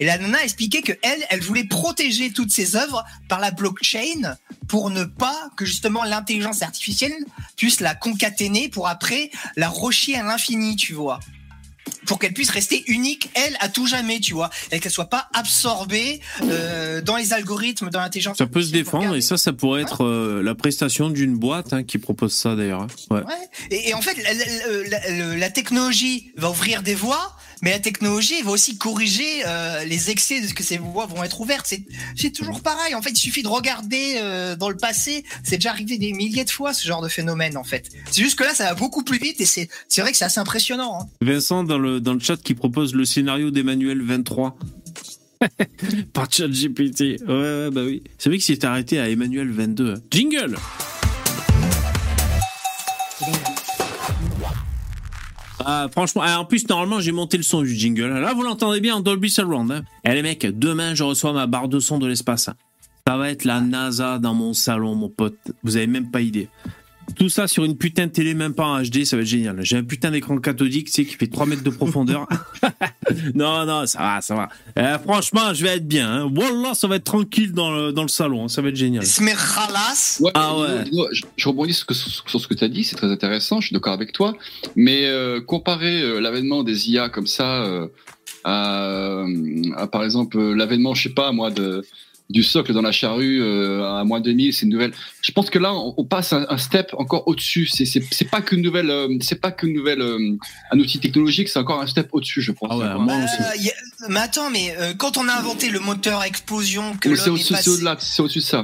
Et 0.00 0.06
la 0.06 0.18
nana 0.18 0.42
expliquait 0.42 0.80
que 0.82 0.92
elle, 1.02 1.22
elle 1.28 1.40
voulait 1.42 1.64
protéger 1.64 2.32
toutes 2.32 2.50
ses 2.50 2.74
œuvres 2.74 2.79
par 3.28 3.40
la 3.40 3.50
blockchain 3.50 4.36
pour 4.68 4.90
ne 4.90 5.04
pas 5.04 5.50
que 5.56 5.64
justement 5.64 6.04
l'intelligence 6.04 6.62
artificielle 6.62 7.12
puisse 7.56 7.80
la 7.80 7.94
concaténer 7.94 8.68
pour 8.68 8.88
après 8.88 9.30
la 9.56 9.68
rocher 9.68 10.16
à 10.16 10.22
l'infini, 10.22 10.76
tu 10.76 10.94
vois 10.94 11.20
pour 12.06 12.18
qu'elle 12.18 12.32
puisse 12.32 12.50
rester 12.50 12.84
unique, 12.88 13.30
elle, 13.34 13.56
à 13.60 13.68
tout 13.68 13.86
jamais, 13.86 14.20
tu 14.20 14.32
vois, 14.32 14.50
et 14.70 14.80
qu'elle 14.80 14.90
soit 14.92 15.10
pas 15.10 15.28
absorbée 15.34 16.20
euh, 16.42 17.00
dans 17.02 17.16
les 17.16 17.32
algorithmes, 17.32 17.90
dans 17.90 18.00
l'intelligence. 18.00 18.38
Ça 18.38 18.46
peut 18.46 18.62
se 18.62 18.70
défendre 18.72 19.14
et 19.16 19.20
ça, 19.20 19.36
ça 19.36 19.52
pourrait 19.52 19.82
être 19.82 20.04
euh, 20.04 20.42
la 20.42 20.54
prestation 20.54 21.10
d'une 21.10 21.36
boîte 21.36 21.72
hein, 21.72 21.82
qui 21.82 21.98
propose 21.98 22.32
ça 22.34 22.54
d'ailleurs. 22.54 22.82
hein. 22.82 22.86
Ouais. 23.10 23.22
Ouais. 23.22 23.48
Et, 23.70 23.88
et 23.90 23.94
en 23.94 24.02
fait, 24.02 24.16
la, 24.22 24.32
la- 24.34 25.10
la- 25.10 25.36
la 25.36 25.50
technologie 25.50 26.32
va 26.36 26.50
ouvrir 26.50 26.82
des 26.82 26.94
voies, 26.94 27.36
mais 27.62 27.70
la 27.70 27.78
technologie 27.78 28.42
va 28.42 28.50
aussi 28.50 28.78
corriger 28.78 29.42
euh, 29.46 29.84
les 29.84 30.10
excès 30.10 30.40
de 30.40 30.46
ce 30.46 30.54
que 30.54 30.62
ces 30.62 30.78
voies 30.78 31.06
vont 31.06 31.22
être 31.22 31.40
ouvertes. 31.40 31.72
C'est, 32.16 32.30
toujours 32.30 32.62
pareil. 32.62 32.94
En 32.94 33.02
fait, 33.02 33.10
il 33.10 33.18
suffit 33.18 33.42
de 33.42 33.48
regarder 33.48 34.14
euh, 34.16 34.56
dans 34.56 34.68
le 34.68 34.76
passé. 34.76 35.24
C'est 35.42 35.56
déjà 35.56 35.70
arrivé 35.70 35.98
des 35.98 36.12
milliers 36.12 36.44
de 36.44 36.50
fois 36.50 36.72
ce 36.72 36.86
genre 36.86 37.02
de 37.02 37.08
phénomène. 37.08 37.56
En 37.56 37.64
fait, 37.64 37.88
c'est 38.10 38.22
juste 38.22 38.38
que 38.38 38.44
là, 38.44 38.54
ça 38.54 38.64
va 38.64 38.74
beaucoup 38.74 39.02
plus 39.02 39.18
vite 39.18 39.40
et 39.40 39.46
c'est, 39.46 39.68
vrai 39.98 40.12
que 40.12 40.16
c'est 40.16 40.24
assez 40.24 40.40
impressionnant. 40.40 41.00
hein. 41.02 41.08
Vincent 41.20 41.64
dans 41.64 41.78
le, 41.78 42.00
dans 42.00 42.14
le 42.14 42.20
chat 42.20 42.36
qui 42.36 42.54
propose 42.54 42.94
le 42.94 43.04
scénario 43.04 43.50
d'Emmanuel 43.50 44.02
23. 44.02 44.56
Par 46.12 46.30
ChatGPT. 46.30 47.00
Ouais, 47.00 47.18
ouais, 47.26 47.70
bah 47.70 47.82
oui. 47.84 48.02
C'est 48.18 48.28
vrai 48.28 48.38
qu'il 48.38 48.54
s'est 48.54 48.64
arrêté 48.64 48.98
à 48.98 49.08
Emmanuel 49.08 49.50
22. 49.50 50.02
Jingle 50.10 50.56
Ah, 55.64 55.88
franchement, 55.90 56.22
ah, 56.24 56.40
en 56.40 56.44
plus, 56.44 56.68
normalement, 56.68 57.00
j'ai 57.00 57.12
monté 57.12 57.36
le 57.36 57.42
son 57.42 57.62
du 57.62 57.74
jingle. 57.74 58.08
Là, 58.08 58.32
vous 58.32 58.42
l'entendez 58.42 58.80
bien 58.80 58.96
en 58.96 59.00
Dolby 59.00 59.30
Surround. 59.30 59.70
Hein. 59.70 59.82
Eh 60.04 60.14
les 60.14 60.22
mecs, 60.22 60.46
demain, 60.46 60.94
je 60.94 61.04
reçois 61.04 61.32
ma 61.32 61.46
barre 61.46 61.68
de 61.68 61.80
son 61.80 61.98
de 61.98 62.06
l'espace. 62.06 62.48
Ça 63.06 63.16
va 63.16 63.30
être 63.30 63.44
la 63.44 63.60
NASA 63.60 64.18
dans 64.18 64.34
mon 64.34 64.52
salon, 64.52 64.94
mon 64.94 65.08
pote. 65.08 65.36
Vous 65.62 65.76
avez 65.76 65.86
même 65.86 66.10
pas 66.10 66.20
idée. 66.20 66.48
Tout 67.16 67.28
ça 67.28 67.46
sur 67.48 67.64
une 67.64 67.76
putain 67.76 68.06
de 68.06 68.12
télé, 68.12 68.34
même 68.34 68.54
pas 68.54 68.64
en 68.66 68.82
HD, 68.82 69.04
ça 69.04 69.16
va 69.16 69.22
être 69.22 69.28
génial. 69.28 69.58
J'ai 69.62 69.76
un 69.76 69.84
putain 69.84 70.10
d'écran 70.10 70.38
cathodique, 70.38 70.86
tu 70.86 70.92
sais, 70.92 71.04
qui 71.04 71.14
fait 71.14 71.26
3 71.26 71.46
mètres 71.46 71.62
de 71.62 71.70
profondeur. 71.70 72.26
non, 73.34 73.64
non, 73.66 73.86
ça 73.86 73.98
va, 73.98 74.20
ça 74.20 74.34
va. 74.34 74.48
Euh, 74.78 74.98
franchement, 74.98 75.52
je 75.54 75.62
vais 75.64 75.76
être 75.76 75.86
bien. 75.86 76.10
Hein. 76.10 76.30
Wallah, 76.34 76.74
ça 76.74 76.86
va 76.88 76.96
être 76.96 77.04
tranquille 77.04 77.52
dans 77.52 77.70
le, 77.72 77.92
dans 77.92 78.02
le 78.02 78.08
salon. 78.08 78.44
hein. 78.44 78.48
Ça 78.48 78.62
va 78.62 78.68
être 78.68 78.76
génial. 78.76 79.04
Smerralas. 79.04 80.18
Ouais, 80.20 80.30
Ah 80.34 80.56
ouais. 80.58 80.84
je, 81.12 81.22
je 81.36 81.48
rebondis 81.48 81.74
sur, 81.74 81.82
ce 81.94 82.22
que- 82.22 82.28
sur 82.30 82.40
ce 82.40 82.46
que 82.46 82.54
tu 82.54 82.64
as 82.64 82.68
dit, 82.68 82.84
c'est 82.84 82.96
très 82.96 83.10
intéressant, 83.10 83.60
je 83.60 83.66
suis 83.68 83.74
d'accord 83.74 83.92
avec 83.92 84.12
toi. 84.12 84.36
Mais 84.76 85.06
euh, 85.06 85.40
comparer 85.40 86.00
euh, 86.02 86.20
l'avènement 86.20 86.62
des 86.62 86.90
IA 86.90 87.08
comme 87.08 87.26
ça 87.26 87.62
euh, 87.64 87.86
à, 88.44 89.24
à, 89.76 89.86
par 89.86 90.04
exemple, 90.04 90.38
euh, 90.38 90.54
l'avènement, 90.54 90.94
je 90.94 91.04
sais 91.04 91.14
pas 91.14 91.32
moi, 91.32 91.50
de, 91.50 91.84
du 92.30 92.42
socle 92.42 92.72
dans 92.72 92.80
la 92.80 92.92
charrue 92.92 93.42
euh, 93.42 93.84
à 93.84 94.04
moins 94.04 94.20
2000, 94.20 94.54
c'est 94.54 94.62
une 94.64 94.72
nouvelle. 94.72 94.92
Je 95.20 95.32
pense 95.32 95.50
que 95.50 95.58
là, 95.58 95.74
on, 95.74 95.94
on 95.96 96.04
passe 96.04 96.32
un, 96.32 96.46
un 96.48 96.56
step 96.58 96.94
encore 96.96 97.26
au-dessus. 97.28 97.66
C'est, 97.66 97.84
c'est, 97.84 98.02
c'est 98.10 98.30
pas 98.30 98.40
qu'une 98.40 98.62
nouvelle, 98.62 98.88
euh, 98.88 99.08
c'est 99.20 99.40
pas 99.40 99.50
qu'une 99.50 99.74
nouvelle, 99.74 100.00
euh, 100.00 100.36
un 100.70 100.78
outil 100.78 100.98
technologique, 101.00 101.48
c'est 101.48 101.58
encore 101.58 101.82
un 101.82 101.86
step 101.86 102.08
au-dessus, 102.12 102.40
je 102.40 102.52
pense. 102.52 102.68
Ah 102.72 102.78
ouais, 102.78 102.84
Encore 102.86 103.00
moi 103.02 103.14
un- 103.14 103.24
aussi. 103.24 103.34
Euh, 103.42 103.62
y 103.62 103.68
a- 103.68 104.08
mais 104.08 104.20
attends, 104.20 104.48
mais 104.48 104.74
euh, 104.78 104.94
quand 104.96 105.16
on 105.18 105.28
a 105.28 105.32
inventé 105.34 105.68
le 105.70 105.80
moteur 105.80 106.20
à 106.20 106.26
explosion, 106.28 106.96
que 107.00 107.08
Mais 107.08 107.16
c'est 107.16 107.30
au-dessus, 107.30 107.52
est 107.54 107.62
c'est 107.62 107.70
au-delà, 107.70 107.96
c'est 107.98 108.22
au-dessus 108.22 108.38
de 108.38 108.44
ça. 108.44 108.62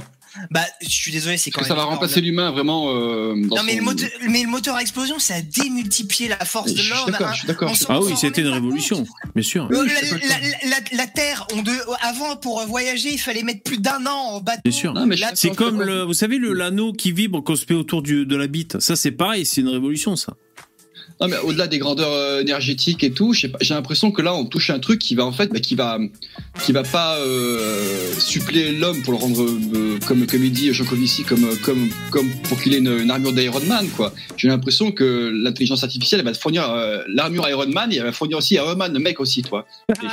Bah, 0.50 0.60
je 0.82 0.88
suis 0.88 1.12
désolé, 1.12 1.36
c'est 1.36 1.50
quand 1.50 1.60
Parce 1.60 1.68
que 1.68 1.68
ça 1.68 1.74
même 1.74 1.78
va 1.78 1.82
énorme. 1.84 1.94
remplacer 1.94 2.20
l'humain 2.20 2.50
vraiment. 2.50 2.90
Euh, 2.94 3.34
dans 3.48 3.56
Non, 3.56 3.62
mais 3.64 3.72
son- 3.72 3.78
le, 3.78 3.84
moteur, 3.84 4.08
mais 4.28 4.42
le 4.42 4.48
moteur 4.48 4.76
à 4.76 4.82
explosion, 4.82 5.18
ça 5.18 5.34
a 5.36 5.40
démultiplié 5.42 6.28
la 6.28 6.44
force 6.44 6.74
Je 6.74 6.82
de 6.82 6.88
l'homme. 6.90 7.06
d'accord, 7.46 7.70
hein. 7.70 7.74
On 7.88 7.92
Ah 7.92 8.00
on 8.00 8.04
oui, 8.06 8.14
c'était 8.16 8.42
une 8.42 8.48
révolution, 8.48 9.06
bien 9.34 9.42
sûr. 9.42 9.68
Euh, 9.72 9.82
Oui, 9.82 9.88
la, 9.88 10.28
la- 10.28 10.68
la- 10.70 10.96
la 10.96 11.06
Terre, 11.06 11.46
on 11.54 11.62
de, 11.62 11.72
avant 12.02 12.36
pour 12.36 12.60
voyager, 12.66 13.10
il 13.12 13.18
fallait 13.18 13.42
mettre 13.42 13.62
plus 13.62 13.78
d'un 13.78 14.04
an 14.06 14.10
en 14.34 14.40
bateau. 14.40 14.60
Bien 14.64 14.72
sûr. 14.72 14.94
C'est 15.34 15.54
comme 15.54 15.82
le, 15.82 16.02
vous 16.02 16.14
savez, 16.14 16.38
le 16.38 16.52
l'anneau 16.52 16.92
qui 16.92 17.12
vibre 17.12 17.42
qu'on 17.42 17.56
se 17.56 17.64
met 17.68 17.76
autour 17.76 18.02
du, 18.02 18.26
de 18.26 18.36
la 18.36 18.46
bite. 18.46 18.78
Ça, 18.80 18.96
c'est 18.96 19.10
pareil, 19.12 19.44
c'est 19.46 19.60
une 19.60 19.68
révolution, 19.68 20.16
ça. 20.16 20.34
Non, 21.20 21.28
mais 21.28 21.36
au-delà 21.38 21.66
des 21.66 21.78
grandeurs 21.78 22.12
euh, 22.12 22.40
énergétiques 22.42 23.02
et 23.02 23.10
tout, 23.10 23.32
j'ai 23.32 23.50
l'impression 23.70 24.12
que 24.12 24.20
là, 24.20 24.34
on 24.34 24.44
touche 24.44 24.68
un 24.70 24.78
truc 24.78 24.98
qui 24.98 25.14
va 25.14 25.24
en 25.24 25.32
fait, 25.32 25.50
bah, 25.50 25.60
qui 25.60 25.74
va, 25.74 25.98
qui 26.62 26.72
va 26.72 26.82
pas 26.82 27.16
euh, 27.16 28.12
suppléer 28.18 28.72
l'homme 28.72 29.00
pour 29.02 29.14
le 29.14 29.18
rendre, 29.18 29.42
euh, 29.42 29.98
comme, 30.06 30.26
comme 30.26 30.44
il 30.44 30.52
dit 30.52 30.72
Jancovici, 30.74 31.24
comme, 31.24 31.46
comme, 31.64 31.88
comme 32.10 32.28
pour 32.48 32.60
qu'il 32.60 32.74
ait 32.74 32.78
une, 32.78 32.98
une 33.00 33.10
armure 33.10 33.32
d'Iron 33.32 33.64
Man, 33.66 33.88
quoi. 33.96 34.12
J'ai 34.36 34.48
l'impression 34.48 34.92
que 34.92 35.30
l'intelligence 35.34 35.82
artificielle, 35.84 36.20
elle 36.20 36.26
va 36.26 36.32
te 36.32 36.38
fournir 36.38 36.68
euh, 36.68 37.02
l'armure 37.08 37.48
Iron 37.48 37.68
Man 37.68 37.92
et 37.92 37.96
elle 37.96 38.04
va 38.04 38.12
fournir 38.12 38.38
aussi 38.38 38.54
Iron 38.54 38.76
Man, 38.76 38.92
le 38.92 38.98
mec 38.98 39.18
aussi, 39.18 39.42
toi. 39.42 39.66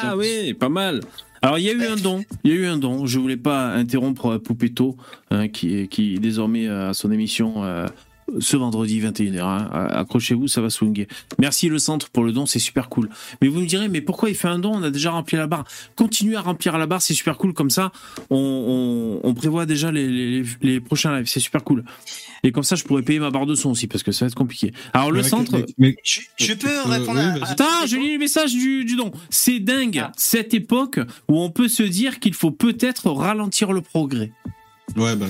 Ah 0.03 0.15
oui, 0.15 0.53
pas 0.53 0.69
mal. 0.69 1.01
Alors 1.43 1.59
il 1.59 1.65
y 1.65 1.69
a 1.69 1.73
eu 1.73 1.85
un 1.85 1.97
don, 1.97 2.23
il 2.45 2.51
y 2.51 2.53
a 2.53 2.57
eu 2.57 2.65
un 2.67 2.77
don. 2.77 3.05
Je 3.05 3.19
voulais 3.19 3.35
pas 3.35 3.67
interrompre 3.67 4.27
euh, 4.27 4.39
Poupetto, 4.39 4.95
hein, 5.29 5.49
qui, 5.49 5.89
qui 5.89 6.17
désormais 6.17 6.69
euh, 6.69 6.91
a 6.91 6.93
son 6.93 7.11
émission 7.11 7.65
euh, 7.65 7.85
ce 8.39 8.57
vendredi 8.57 8.99
21h. 9.01 9.41
hein. 9.41 9.69
Accrochez-vous, 9.91 10.47
ça 10.47 10.61
va 10.61 10.69
swinguer. 10.69 11.07
Merci 11.39 11.69
le 11.69 11.79
centre 11.79 12.09
pour 12.09 12.23
le 12.23 12.31
don, 12.31 12.45
c'est 12.45 12.59
super 12.59 12.89
cool. 12.89 13.09
Mais 13.41 13.47
vous 13.47 13.59
me 13.61 13.65
direz, 13.65 13.87
mais 13.89 14.01
pourquoi 14.01 14.29
il 14.29 14.35
fait 14.35 14.47
un 14.47 14.59
don? 14.59 14.71
On 14.75 14.83
a 14.83 14.89
déjà 14.91 15.11
rempli 15.11 15.37
la 15.37 15.47
barre. 15.47 15.65
Continuez 15.95 16.35
à 16.35 16.41
remplir 16.41 16.77
la 16.77 16.87
barre, 16.87 17.01
c'est 17.01 17.13
super 17.13 17.37
cool. 17.37 17.53
Comme 17.53 17.69
ça, 17.69 17.91
on, 18.29 18.37
on- 19.23 19.27
on 19.29 19.33
prévoit 19.33 19.65
déjà 19.65 19.91
les, 19.91 20.07
les- 20.07 20.43
les 20.61 20.79
prochains 20.79 21.15
lives, 21.17 21.27
c'est 21.27 21.39
super 21.39 21.63
cool. 21.63 21.83
Et 22.45 22.51
comme 22.51 22.63
ça, 22.63 22.75
je 22.75 22.83
pourrais 22.83 23.03
payer 23.03 23.19
ma 23.19 23.31
barre 23.31 23.45
de 23.45 23.55
son 23.55 23.69
aussi, 23.71 23.87
parce 23.87 24.03
que 24.03 24.11
ça 24.11 24.25
va 24.25 24.27
être 24.27 24.35
compliqué. 24.35 24.73
Alors 24.93 25.11
le 25.11 25.21
Mais- 25.21 25.27
centre, 25.29 25.51
mais- 25.53 25.65
mais- 25.77 25.95
Je, 26.03 26.21
je 26.37 26.53
peux 26.53 26.67
Euh, 26.67 26.83
répondre 26.85 27.19
oui, 27.35 27.41
à, 27.41 27.51
Attends, 27.51 27.85
je 27.87 27.95
lis 27.95 28.13
le 28.13 28.19
message 28.19 28.51
du, 28.53 28.83
du 28.85 28.95
don. 28.95 29.11
C'est 29.29 29.59
dingue, 29.59 29.99
Ah. 30.03 30.11
cette 30.17 30.53
époque 30.53 30.99
où 31.29 31.39
on 31.39 31.49
peut 31.51 31.67
se 31.67 31.83
dire 31.83 32.19
qu'il 32.19 32.33
faut 32.33 32.51
peut-être 32.51 33.09
ralentir 33.11 33.71
le 33.73 33.81
progrès. 33.81 34.31
Ouais, 34.97 35.15
bah, 35.15 35.25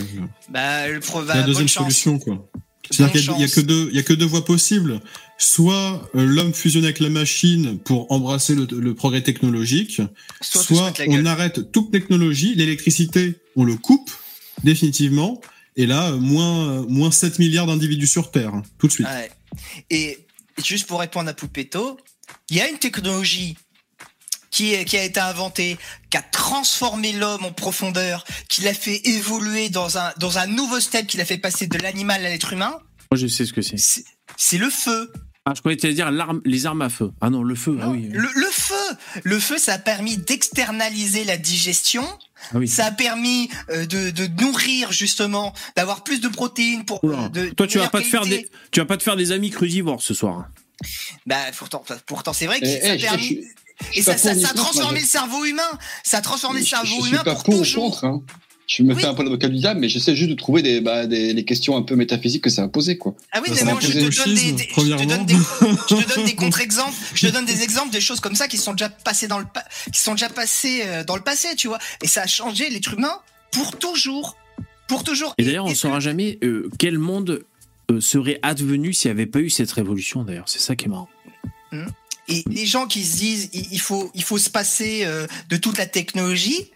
Bah, 0.49 0.87
le 0.89 0.99
pro, 0.99 1.21
c'est 1.21 1.27
bah, 1.27 1.35
la 1.35 1.43
deuxième 1.43 1.67
solution, 1.67 2.17
quoi. 2.17 2.43
C'est-à-dire 2.91 3.21
qu'il 3.21 3.39
y 3.39 3.43
a- 3.43 3.45
a 3.45 3.49
que 3.49 3.61
deux, 3.61 3.89
il 3.91 3.95
y 3.95 3.99
a 3.99 4.03
que 4.03 4.13
deux 4.13 4.25
voies 4.25 4.45
possibles. 4.45 4.99
Soit 5.37 6.09
euh, 6.15 6.25
l'homme 6.25 6.53
fusionne 6.53 6.83
avec 6.83 6.99
la 6.99 7.09
machine 7.09 7.79
pour 7.79 8.11
embrasser 8.11 8.55
le, 8.55 8.67
le 8.71 8.93
progrès 8.93 9.21
technologique, 9.23 10.01
Soit, 10.41 10.61
on 10.61 10.75
soit 10.75 10.93
arrête 11.27 11.71
toute 11.71 11.91
technologie, 11.91 12.55
l'électricité, 12.55 13.35
on 13.55 13.63
le 13.63 13.75
coupe 13.75 14.11
définitivement, 14.63 15.41
et 15.75 15.85
là, 15.85 16.11
euh, 16.11 16.17
moins, 16.17 16.69
euh, 16.81 16.85
moins 16.87 17.11
7 17.11 17.39
milliards 17.39 17.65
d'individus 17.67 18.07
sur 18.07 18.31
Terre, 18.31 18.53
hein, 18.53 18.63
tout 18.77 18.87
de 18.87 18.91
suite. 18.91 19.07
Ouais. 19.07 19.31
Et 19.89 20.19
juste 20.63 20.87
pour 20.87 20.99
répondre 20.99 21.29
à 21.29 21.33
Poupetto, 21.33 21.97
il 22.49 22.57
y 22.57 22.61
a 22.61 22.69
une 22.69 22.77
technologie 22.77 23.55
qui, 24.53 24.75
a 24.75 25.03
été 25.03 25.19
inventée, 25.19 25.77
qui 26.09 26.17
a 26.17 26.21
transformé 26.21 27.11
l'homme 27.11 27.43
en 27.45 27.51
profondeur, 27.51 28.23
qui 28.49 28.61
l'a 28.61 28.73
fait 28.73 29.01
évoluer 29.07 29.69
dans 29.69 29.97
un, 29.97 30.13
dans 30.17 30.37
un 30.37 30.45
nouveau 30.47 30.79
step, 30.79 31.07
qui 31.07 31.17
l'a 31.17 31.25
fait 31.25 31.37
passer 31.39 31.67
de 31.67 31.77
l'animal 31.79 32.25
à 32.25 32.29
l'être 32.29 32.53
humain, 32.53 32.79
Moi, 33.11 33.17
je 33.17 33.27
sais 33.27 33.45
ce 33.45 33.53
que 33.53 33.61
c'est. 33.61 33.77
c'est 33.77 34.05
c'est 34.37 34.57
le 34.57 34.69
feu. 34.69 35.11
Ah, 35.45 35.51
je 35.55 35.59
croyais 35.59 35.75
que 35.75 35.81
tu 35.81 35.87
allais 35.87 35.95
dire 35.95 36.09
l'arme- 36.09 36.41
les 36.45 36.65
armes 36.65 36.81
à 36.81 36.89
feu. 36.89 37.11
Ah 37.19 37.29
non, 37.29 37.43
le 37.43 37.55
feu, 37.55 37.77
ah 37.81 37.89
oui. 37.89 38.07
Le, 38.11 38.29
le 38.33 38.47
feu 38.49 38.97
Le 39.23 39.39
feu, 39.39 39.57
ça 39.57 39.73
a 39.73 39.77
permis 39.77 40.17
d'externaliser 40.17 41.23
la 41.25 41.35
digestion, 41.37 42.05
Ah 42.53 42.57
oui. 42.59 42.67
ça 42.67 42.85
a 42.85 42.91
permis 42.91 43.49
euh, 43.69 43.85
de, 43.85 44.09
de 44.11 44.27
nourrir 44.41 44.91
justement, 44.93 45.53
d'avoir 45.75 46.03
plus 46.03 46.21
de 46.21 46.27
protéines 46.29 46.85
pour... 46.85 47.01
De- 47.29 47.49
Toi, 47.49 47.67
tu 47.67 47.77
vas 47.79 47.89
pas 47.89 47.99
te 48.01 48.05
faire 48.07 48.25
des, 48.25 48.47
tu 48.71 48.79
vas 48.79 48.85
pas 48.85 48.97
te 48.97 49.03
faire 49.03 49.15
des 49.17 49.31
amis 49.31 49.49
crudivores 49.49 50.01
ce 50.01 50.13
soir. 50.13 50.37
hein. 50.39 50.47
Bah 51.25 51.37
pourtant, 51.57 51.83
pourtant 52.05 52.33
c'est 52.33 52.45
vrai 52.45 52.59
que 52.59 52.65
Eh, 52.65 52.81
ça 52.81 52.91
a 52.91 52.95
eh, 52.95 52.99
permis... 52.99 53.27
je- 53.29 53.41
je 53.41 53.62
Et 53.91 53.93
suis 53.95 54.03
ça, 54.03 54.17
ça, 54.17 54.33
ça 54.35 54.47
a 54.47 54.49
contre, 54.51 54.55
transformé 54.55 54.91
moi, 54.91 54.99
le 55.01 55.05
cerveau 55.07 55.45
humain. 55.45 55.79
Ça 56.03 56.17
a 56.17 56.21
transformé 56.21 56.59
le 56.59 56.65
Je, 56.65 56.69
cerveau 56.69 56.85
je 56.87 57.01
suis 57.01 57.11
humain 57.11 57.23
pas 57.23 57.35
pour 57.35 57.43
contre. 57.43 58.05
Hein. 58.05 58.21
Je 58.65 58.81
me 58.81 58.93
Oui. 58.93 59.01
fais 59.01 59.07
un 59.07 59.13
peu 59.13 59.23
l'avocat 59.23 59.49
du 59.49 59.57
diable, 59.57 59.81
mais 59.81 59.89
j'essaie 59.89 60.15
juste 60.15 60.29
de 60.29 60.35
trouver 60.35 60.61
des, 60.61 60.79
bah, 60.79 61.05
des, 61.05 61.33
les 61.33 61.43
questions 61.45 61.75
un 61.75 61.81
peu 61.81 61.95
métaphysiques 61.97 62.43
que 62.45 62.49
ça 62.49 62.63
a 62.63 62.67
posé, 62.69 62.97
quoi. 62.97 63.13
Ah 63.33 63.41
oui, 63.41 63.49
Ça, 63.49 63.53
mais 63.55 63.59
ça 63.59 63.65
moi 63.65 63.73
m'a 63.75 63.79
je 63.81 63.87
te 63.87 63.93
donne 63.97 64.05
des, 64.05 64.11
schisme, 64.11 64.55
des- 64.55 64.63
je 64.63 64.67
te 64.67 64.73
premièrement. 64.73 65.05
donne 65.05 65.25
des, 65.25 65.33
je 65.35 65.95
te 65.95 66.15
donne 66.15 66.25
des 66.25 66.35
contre-exemples. 66.35 66.93
Je 67.13 67.27
te 67.27 67.31
donne 67.33 67.45
des 67.45 67.61
exemples 67.61 67.93
de 67.93 67.99
choses 67.99 68.21
comme 68.21 68.35
ça 68.35 68.47
qui 68.47 68.57
sont 68.57 68.71
déjà 68.71 68.89
passées 68.89 69.27
dans 69.27 69.39
le, 69.39 69.45
qui 69.91 69.99
sont 69.99 70.13
déjà 70.13 70.29
passées 70.29 70.83
euh, 70.85 71.03
dans 71.03 71.17
le 71.17 71.21
passé, 71.21 71.49
tu 71.57 71.67
vois. 71.67 71.79
Et 72.01 72.07
ça 72.07 72.21
a 72.21 72.27
changé 72.27 72.69
l'être 72.69 72.93
humain 72.93 73.19
pour 73.51 73.77
toujours, 73.77 74.37
pour 74.87 75.03
toujours. 75.03 75.35
Et 75.37 75.43
d'ailleurs, 75.43 75.65
on 75.65 75.69
ne 75.69 75.75
saura 75.75 75.99
jamais 75.99 76.39
euh, 76.43 76.69
quel 76.79 76.97
monde 76.97 77.43
euh, 77.91 77.99
serait 77.99 78.39
advenu 78.43 78.93
s'il 78.93 79.09
n'y 79.11 79.19
avait 79.19 79.25
pas 79.29 79.39
eu 79.39 79.49
cette 79.49 79.71
révolution. 79.73 80.23
D'ailleurs, 80.23 80.47
c'est 80.47 80.61
ça 80.61 80.77
qui 80.77 80.85
est 80.85 80.89
marrant. 80.89 81.09
Et 82.27 82.43
les 82.47 82.65
gens 82.65 82.87
qui 82.87 83.03
se 83.03 83.17
disent 83.17 83.49
il 83.53 83.79
faut, 83.79 84.11
il 84.13 84.23
faut 84.23 84.37
se 84.37 84.49
passer 84.49 85.03
euh, 85.03 85.27
de 85.49 85.57
toute 85.57 85.77
la 85.77 85.85
technologie, 85.85 86.69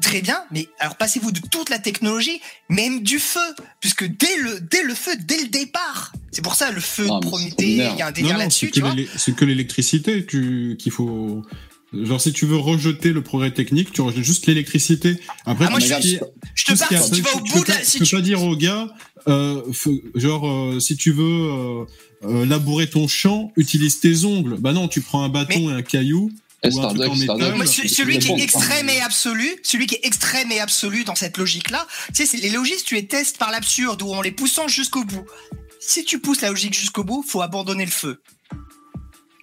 très 0.00 0.20
bien, 0.20 0.44
mais 0.50 0.68
alors 0.78 0.96
passez-vous 0.96 1.32
de 1.32 1.40
toute 1.50 1.70
la 1.70 1.78
technologie, 1.78 2.40
même 2.68 3.02
du 3.02 3.18
feu, 3.18 3.54
puisque 3.80 4.04
dès 4.04 4.36
le, 4.36 4.60
dès 4.60 4.82
le 4.82 4.94
feu, 4.94 5.12
dès 5.18 5.40
le 5.40 5.48
départ, 5.48 6.12
c'est 6.30 6.42
pour 6.42 6.54
ça 6.54 6.70
le 6.70 6.80
feu 6.80 7.06
Ah, 7.10 7.20
de 7.20 7.26
Prométhée, 7.26 7.66
il 7.66 7.76
y 7.76 8.02
a 8.02 8.06
un 8.06 8.12
délire 8.12 8.38
là-dessus, 8.38 8.70
c'est 9.16 9.34
que 9.34 9.44
l'électricité 9.44 10.26
qu'il 10.26 10.92
faut. 10.92 11.42
Genre, 12.02 12.20
si 12.20 12.32
tu 12.32 12.46
veux 12.46 12.56
rejeter 12.56 13.12
le 13.12 13.22
progrès 13.22 13.52
technique, 13.52 13.92
tu 13.92 14.00
rejettes 14.00 14.24
juste 14.24 14.46
l'électricité. 14.46 15.16
Après, 15.46 15.66
Ah, 15.66 15.70
moi, 15.70 15.80
je 15.80 15.86
qui 15.86 16.18
te 16.18 16.78
parle, 16.78 17.02
si 17.02 17.10
tu 17.10 17.22
vas 17.22 17.34
au 17.34 17.40
bout 17.40 17.64
de 17.64 17.68
la, 17.68 17.82
si 17.82 17.92
tu 17.92 17.98
peux 18.00 18.04
tu, 18.06 18.16
pas 18.16 18.22
dire 18.22 18.42
aux 18.42 18.56
gars, 18.56 18.88
euh, 19.28 19.62
f- 19.70 20.02
genre, 20.14 20.48
euh, 20.48 20.80
si 20.80 20.96
tu 20.96 21.12
veux 21.12 21.24
euh, 21.24 21.84
euh, 22.24 22.46
labourer 22.46 22.88
ton 22.88 23.06
champ, 23.08 23.52
utilise 23.56 24.00
tes 24.00 24.24
ongles. 24.24 24.56
Bah 24.58 24.72
non, 24.72 24.88
tu 24.88 25.00
prends 25.00 25.22
un 25.22 25.28
bâton 25.28 25.70
et 25.70 25.72
un 25.74 25.82
caillou. 25.82 26.30
Ou 26.64 26.80
un 26.80 26.94
métal. 26.94 27.54
Moi, 27.56 27.66
celui 27.66 28.18
qui 28.18 28.30
est 28.32 28.40
extrême 28.42 28.88
et 28.88 29.00
absolu, 29.00 29.48
celui 29.62 29.86
qui 29.86 29.96
est 29.96 30.06
extrême 30.06 30.50
et 30.50 30.60
absolu 30.60 31.04
dans 31.04 31.14
cette 31.14 31.36
logique-là, 31.36 31.86
tu 32.08 32.14
sais, 32.14 32.26
c'est 32.26 32.38
les 32.38 32.48
logiques, 32.48 32.84
tu 32.84 32.94
les 32.94 33.06
testes 33.06 33.36
par 33.36 33.50
l'absurde 33.50 34.00
ou 34.00 34.14
en 34.14 34.22
les 34.22 34.32
poussant 34.32 34.66
jusqu'au 34.66 35.04
bout. 35.04 35.26
Si 35.78 36.06
tu 36.06 36.18
pousses 36.20 36.40
la 36.40 36.48
logique 36.48 36.72
jusqu'au 36.72 37.04
bout, 37.04 37.22
faut 37.22 37.42
abandonner 37.42 37.84
le 37.84 37.90
feu. 37.90 38.22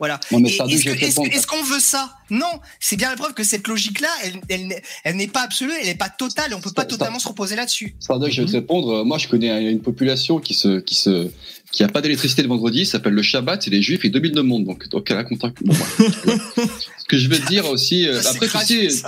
Voilà. 0.01 0.19
Est-ce 0.31 1.45
qu'on 1.45 1.61
veut 1.63 1.79
ça? 1.79 2.17
Non. 2.31 2.59
C'est 2.79 2.95
bien 2.95 3.11
la 3.11 3.15
preuve 3.15 3.35
que 3.35 3.43
cette 3.43 3.67
logique-là, 3.67 4.07
elle, 4.23 4.33
elle, 4.49 4.65
n'est- 4.67 4.81
elle 5.03 5.15
n'est 5.15 5.27
pas 5.27 5.41
absolue, 5.43 5.71
elle 5.79 5.85
n'est 5.85 5.93
pas 5.95 6.09
totale, 6.09 6.51
et 6.51 6.55
on 6.55 6.59
peut 6.59 6.71
pas 6.71 6.85
totalement 6.85 7.19
se 7.19 7.27
reposer 7.27 7.55
là-dessus. 7.55 7.93
Starduck, 7.99 8.31
je 8.31 8.41
vais 8.41 8.47
te 8.47 8.51
Mhm. 8.51 8.57
répondre. 8.61 9.05
Moi, 9.05 9.19
je 9.19 9.27
connais 9.27 9.71
une 9.71 9.79
population 9.79 10.39
qui 10.39 10.55
se, 10.55 10.79
qui 10.79 10.95
se, 10.95 11.29
qui 11.71 11.83
a 11.83 11.87
pas 11.87 12.01
d'électricité 12.01 12.41
le 12.41 12.47
vendredi. 12.47 12.83
Ça 12.85 12.93
s'appelle 12.93 13.13
le 13.13 13.21
Shabbat. 13.21 13.61
C'est 13.61 13.69
les 13.69 13.83
Juifs 13.83 14.03
et 14.03 14.09
2000 14.09 14.31
de 14.31 14.41
monde. 14.41 14.65
Donc, 14.65 14.89
donc, 14.89 15.11
elle 15.11 15.17
a 15.17 15.23
contact. 15.23 15.57
Bon. 15.63 15.73
Ce 15.75 17.05
que 17.07 17.17
je 17.17 17.27
veux 17.29 17.37
te 17.37 17.47
dire 17.47 17.69
aussi. 17.69 18.07
euh, 18.07 18.15
Ça, 18.21 18.31
c'est 18.31 18.43
après, 18.43 18.47
tu 18.65 18.89
sais, 18.89 19.03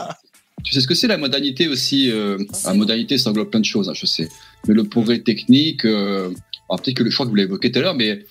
tu 0.64 0.74
sais 0.74 0.82
ce 0.82 0.88
que 0.88 0.94
c'est 0.95 1.07
la 1.07 1.18
modernité 1.18 1.68
aussi. 1.68 2.11
Euh, 2.11 2.38
la 2.65 2.74
modernité, 2.76 3.18
ça 3.18 3.32
englobe 3.32 3.49
plein 3.49 3.60
de 3.61 3.65
choses. 3.65 3.90
hein, 3.90 3.94
je 3.95 4.06
sais. 4.06 4.30
Mais 4.68 4.76
le 4.76 4.84
progrès 4.84 5.20
technique. 5.20 5.86
Euh, 5.86 6.30
alors 6.70 6.82
peut-être 6.82 6.98
que 6.98 7.03
le 7.03 7.10
choix 7.10 7.26
que 7.26 7.30
vous 7.32 7.36
l'avez 7.36 7.48
évoqué 7.48 7.72
tout 7.72 7.80
à 7.80 7.82
l'heure, 7.82 7.95
mais 7.95 8.24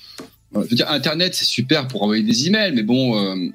je 0.54 0.60
veux 0.60 0.76
dire, 0.76 0.90
Internet, 0.90 1.34
c'est 1.34 1.44
super 1.44 1.88
pour 1.88 2.02
envoyer 2.02 2.22
des 2.22 2.46
emails, 2.46 2.72
mais 2.72 2.82
bon, 2.82 3.16
euh, 3.18 3.50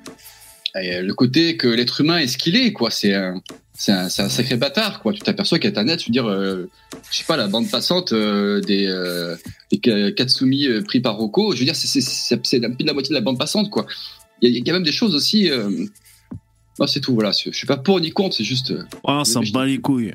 le 0.75 1.11
côté 1.13 1.57
que 1.57 1.67
l'être 1.67 2.01
humain 2.01 2.17
est 2.17 2.27
ce 2.27 2.37
qu'il 2.37 2.55
est, 2.55 2.73
quoi. 2.73 2.89
C'est 2.91 3.13
un, 3.13 3.41
c'est 3.73 3.91
un, 3.91 4.09
c'est 4.09 4.21
un 4.23 4.29
sacré 4.29 4.57
bâtard, 4.57 5.01
quoi. 5.01 5.13
Tu 5.13 5.19
t'aperçois 5.21 5.59
qu'Internet, 5.59 5.99
je 6.01 6.07
veux 6.07 6.11
dire, 6.11 6.27
euh, 6.27 6.69
je 7.11 7.17
sais 7.17 7.23
pas, 7.23 7.37
la 7.37 7.47
bande 7.47 7.69
passante 7.69 8.13
euh, 8.13 8.61
des, 8.61 8.85
euh, 8.87 9.35
des 9.71 9.79
Ka- 9.79 10.11
Katsumi 10.11 10.67
euh, 10.67 10.81
pris 10.83 10.99
par 10.99 11.17
Rocco, 11.17 11.53
je 11.53 11.59
veux 11.59 11.65
dire, 11.65 11.75
c'est, 11.75 11.87
c'est, 11.87 12.01
c'est, 12.01 12.45
c'est 12.45 12.59
la, 12.59 12.69
la 12.79 12.93
moitié 12.93 13.09
de 13.09 13.15
la 13.15 13.21
bande 13.21 13.37
passante, 13.37 13.69
quoi. 13.69 13.85
Il 14.41 14.51
y, 14.51 14.57
y 14.57 14.61
a 14.61 14.63
quand 14.65 14.73
même 14.73 14.83
des 14.83 14.91
choses 14.91 15.15
aussi. 15.15 15.49
Euh... 15.49 15.69
Non, 16.79 16.85
c'est 16.85 16.99
tout, 16.99 17.15
voilà. 17.15 17.31
Je 17.31 17.49
suis 17.51 17.65
pas 17.65 17.77
pour 17.77 17.99
ni 17.99 18.11
contre, 18.11 18.35
c'est 18.35 18.43
juste. 18.43 18.71
Oh, 19.03 19.13
on 19.13 19.23
s'en 19.23 19.41
bat 19.41 19.65
les 19.65 19.79
couilles. 19.79 20.13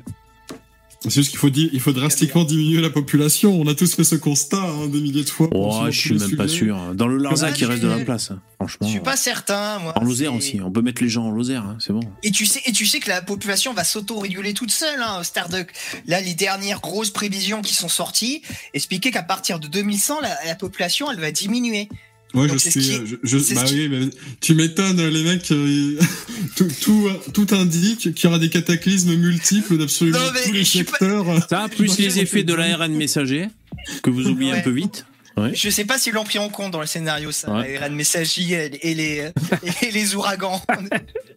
C'est 1.03 1.15
juste 1.15 1.29
qu'il 1.31 1.39
faut, 1.39 1.49
il 1.49 1.79
faut 1.81 1.91
drastiquement 1.91 2.45
diminuer 2.45 2.81
la 2.81 2.89
population. 2.89 3.59
On 3.59 3.67
a 3.67 3.75
tous 3.75 3.93
fait 3.93 4.03
ce 4.05 4.15
constat 4.15 4.61
hein, 4.61 4.87
des 4.87 5.01
milliers 5.01 5.23
de 5.23 5.29
fois. 5.29 5.49
Oh, 5.53 5.83
je 5.89 5.99
suis 5.99 6.13
même 6.15 6.35
pas 6.37 6.47
sûr. 6.47 6.77
Dans 6.95 7.07
le 7.07 7.17
Larzac, 7.17 7.59
il 7.59 7.65
reste 7.65 7.83
de 7.83 7.89
la 7.89 7.99
place. 7.99 8.31
hein, 8.31 8.39
Franchement. 8.57 8.87
Je 8.87 8.91
suis 8.91 8.99
pas 9.01 9.17
certain, 9.17 9.79
moi. 9.79 9.93
En 9.97 10.03
Lozère 10.05 10.33
aussi. 10.33 10.61
On 10.63 10.71
peut 10.71 10.81
mettre 10.81 11.03
les 11.03 11.09
gens 11.09 11.25
en 11.25 11.31
Lozère, 11.31 11.63
hein, 11.63 11.77
c'est 11.79 11.91
bon. 11.91 11.99
Et 12.23 12.31
tu 12.31 12.45
sais, 12.45 12.61
et 12.65 12.71
tu 12.71 12.85
sais 12.85 12.99
que 13.01 13.09
la 13.09 13.21
population 13.21 13.73
va 13.73 13.83
s'auto-réguler 13.83 14.53
toute 14.53 14.71
seule, 14.71 15.01
hein, 15.01 15.23
Starduck. 15.23 15.73
Là, 16.07 16.21
les 16.21 16.33
dernières 16.35 16.79
grosses 16.79 17.09
prévisions 17.11 17.61
qui 17.61 17.73
sont 17.75 17.89
sorties 17.89 18.41
expliquaient 18.73 19.11
qu'à 19.11 19.23
partir 19.23 19.59
de 19.59 19.67
2100, 19.67 20.21
la, 20.21 20.37
la 20.45 20.55
population, 20.55 21.11
elle 21.11 21.19
va 21.19 21.31
diminuer. 21.31 21.89
Ouais, 22.33 22.47
Donc, 22.47 22.53
je 22.57 22.69
suis. 22.69 22.71
qui 22.81 22.91
est- 22.91 23.05
je, 23.05 23.15
je- 23.23 23.37
c'est 23.37 23.53
bah 23.53 23.63
qui- 23.63 23.75
oui, 23.75 23.89
mais 23.89 24.09
tu 24.41 24.55
m'étonnes, 24.55 24.99
les 25.07 25.23
mecs. 25.23 25.51
euh, 25.51 25.99
tout, 26.55 26.67
tout, 26.81 27.09
tout 27.33 27.47
indique 27.55 28.13
qu'il 28.13 28.23
y 28.23 28.27
aura 28.27 28.39
des 28.39 28.49
cataclysmes 28.49 29.15
multiples 29.15 29.77
d'absolument 29.77 30.17
tous 30.45 30.51
les 30.51 30.59
pas- 30.61 30.65
secteurs. 30.65 31.47
Ça, 31.49 31.67
plus 31.69 31.97
les 31.99 32.19
effets 32.19 32.43
de 32.43 32.53
l'ARN 32.55 32.91
messager, 32.93 33.47
que 34.01 34.09
vous 34.09 34.27
oubliez 34.27 34.51
un 34.51 34.55
Ouais. 34.55 34.61
peu 34.63 34.71
vite. 34.71 35.05
Je 35.53 35.69
sais 35.71 35.85
pas 35.85 35.97
s'ils 35.97 36.13
l'ont 36.13 36.23
pris 36.23 36.37
en 36.37 36.49
compte 36.49 36.71
dans 36.71 36.79
le 36.81 36.85
scénario, 36.85 37.31
ça, 37.31 37.51
Ouais. 37.51 37.79
de 37.89 37.93
messagerie 37.95 38.53
et 38.53 38.93
les, 38.93 39.31
et 39.81 39.91
les 39.91 40.15
ouragans. 40.15 40.61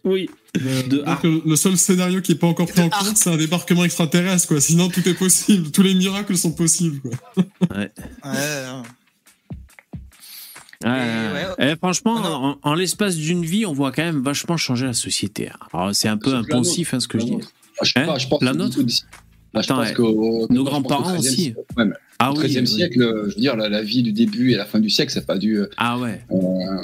Oui. 0.03 0.29
Euh, 0.61 0.83
De 0.83 0.97
donc, 0.97 1.25
euh, 1.25 1.41
le 1.45 1.55
seul 1.55 1.77
scénario 1.77 2.21
qui 2.21 2.31
est 2.33 2.35
pas 2.35 2.45
encore 2.47 2.67
pris 2.67 2.81
en 2.81 2.89
compte, 2.89 3.17
c'est 3.17 3.29
un 3.31 3.37
débarquement 3.37 3.83
extraterrestre, 3.85 4.47
quoi. 4.47 4.61
Sinon, 4.61 4.89
tout 4.89 5.07
est 5.07 5.13
possible. 5.15 5.71
Tous 5.71 5.81
les 5.83 5.93
miracles 5.95 6.37
sont 6.37 6.51
possibles, 6.51 7.01
quoi. 7.01 7.11
Ouais, 7.75 7.91
ouais. 8.25 8.71
Ouais, 10.83 10.89
ouais. 10.91 11.71
Eh, 11.71 11.75
franchement, 11.75 12.15
Ah 12.23 12.31
en, 12.31 12.57
en 12.61 12.73
l'espace 12.75 13.15
d'une 13.15 13.43
vie, 13.43 13.65
on 13.65 13.73
voit 13.73 13.91
quand 13.91 14.03
même 14.03 14.21
vachement 14.21 14.57
changer 14.57 14.85
la 14.85 14.93
société. 14.93 15.49
Alors, 15.73 15.95
c'est 15.95 16.07
un 16.07 16.17
peu 16.17 16.33
impensif 16.35 16.93
hein, 16.93 16.99
ce 16.99 17.07
que 17.07 17.19
je 17.19 17.25
dis. 17.25 17.37
Ah, 17.79 17.83
je 17.85 17.93
Hein 17.95 18.05
pas, 18.05 18.17
je 18.17 18.27
pense 18.27 18.41
La 18.43 18.53
nôtre 18.53 18.79
Bah, 19.53 19.61
je 19.61 19.67
pense 19.67 20.49
Nos 20.49 20.63
grands-parents 20.63 21.15
qu'au 21.15 21.17
13e 21.17 21.19
aussi. 21.19 21.53
ouais, 21.77 21.85
Ah 22.19 22.31
au. 22.31 22.35
13e 22.35 22.59
oui. 22.61 22.67
siècle, 22.67 23.01
euh, 23.01 23.29
je 23.29 23.35
veux 23.35 23.41
dire, 23.41 23.55
la, 23.55 23.69
la 23.69 23.81
vie 23.81 24.03
du 24.03 24.11
début 24.11 24.51
et 24.51 24.55
la 24.55 24.65
fin 24.65 24.79
du 24.79 24.89
siècle, 24.89 25.11
ça 25.11 25.19
n'a 25.21 25.25
pas 25.25 25.37
dû. 25.37 25.57
euh, 25.59 25.69
Ah 25.77 25.97
ouais. 25.97 26.21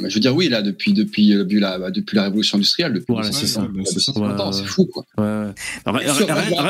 mais 0.01 0.09
je 0.09 0.15
veux 0.15 0.21
dire, 0.21 0.35
oui, 0.35 0.49
là, 0.49 0.61
depuis, 0.61 0.93
depuis, 0.93 1.29
depuis, 1.35 1.59
la, 1.59 1.77
bah, 1.77 1.91
depuis 1.91 2.15
la 2.15 2.23
révolution 2.23 2.57
industrielle, 2.57 2.93
depuis 2.93 3.05
Voilà, 3.13 3.27
200, 3.29 3.39
c'est 3.39 3.47
ça. 3.47 3.67
C'est 3.85 3.99
ça. 3.99 4.11
250 4.13 4.39
ans, 4.39 4.47
Ouais, 4.47 4.53
c'est 4.53 4.61
ouais. 4.61 4.67
fou, 4.67 4.85
quoi. 4.85 5.03
Ouais, 5.17 5.23
ouais. 5.23 5.53
Arrête- 5.85 6.03
Bien 6.05 6.13
sûr, 6.13 6.31
arrête- 6.31 6.49
moi, 6.51 6.69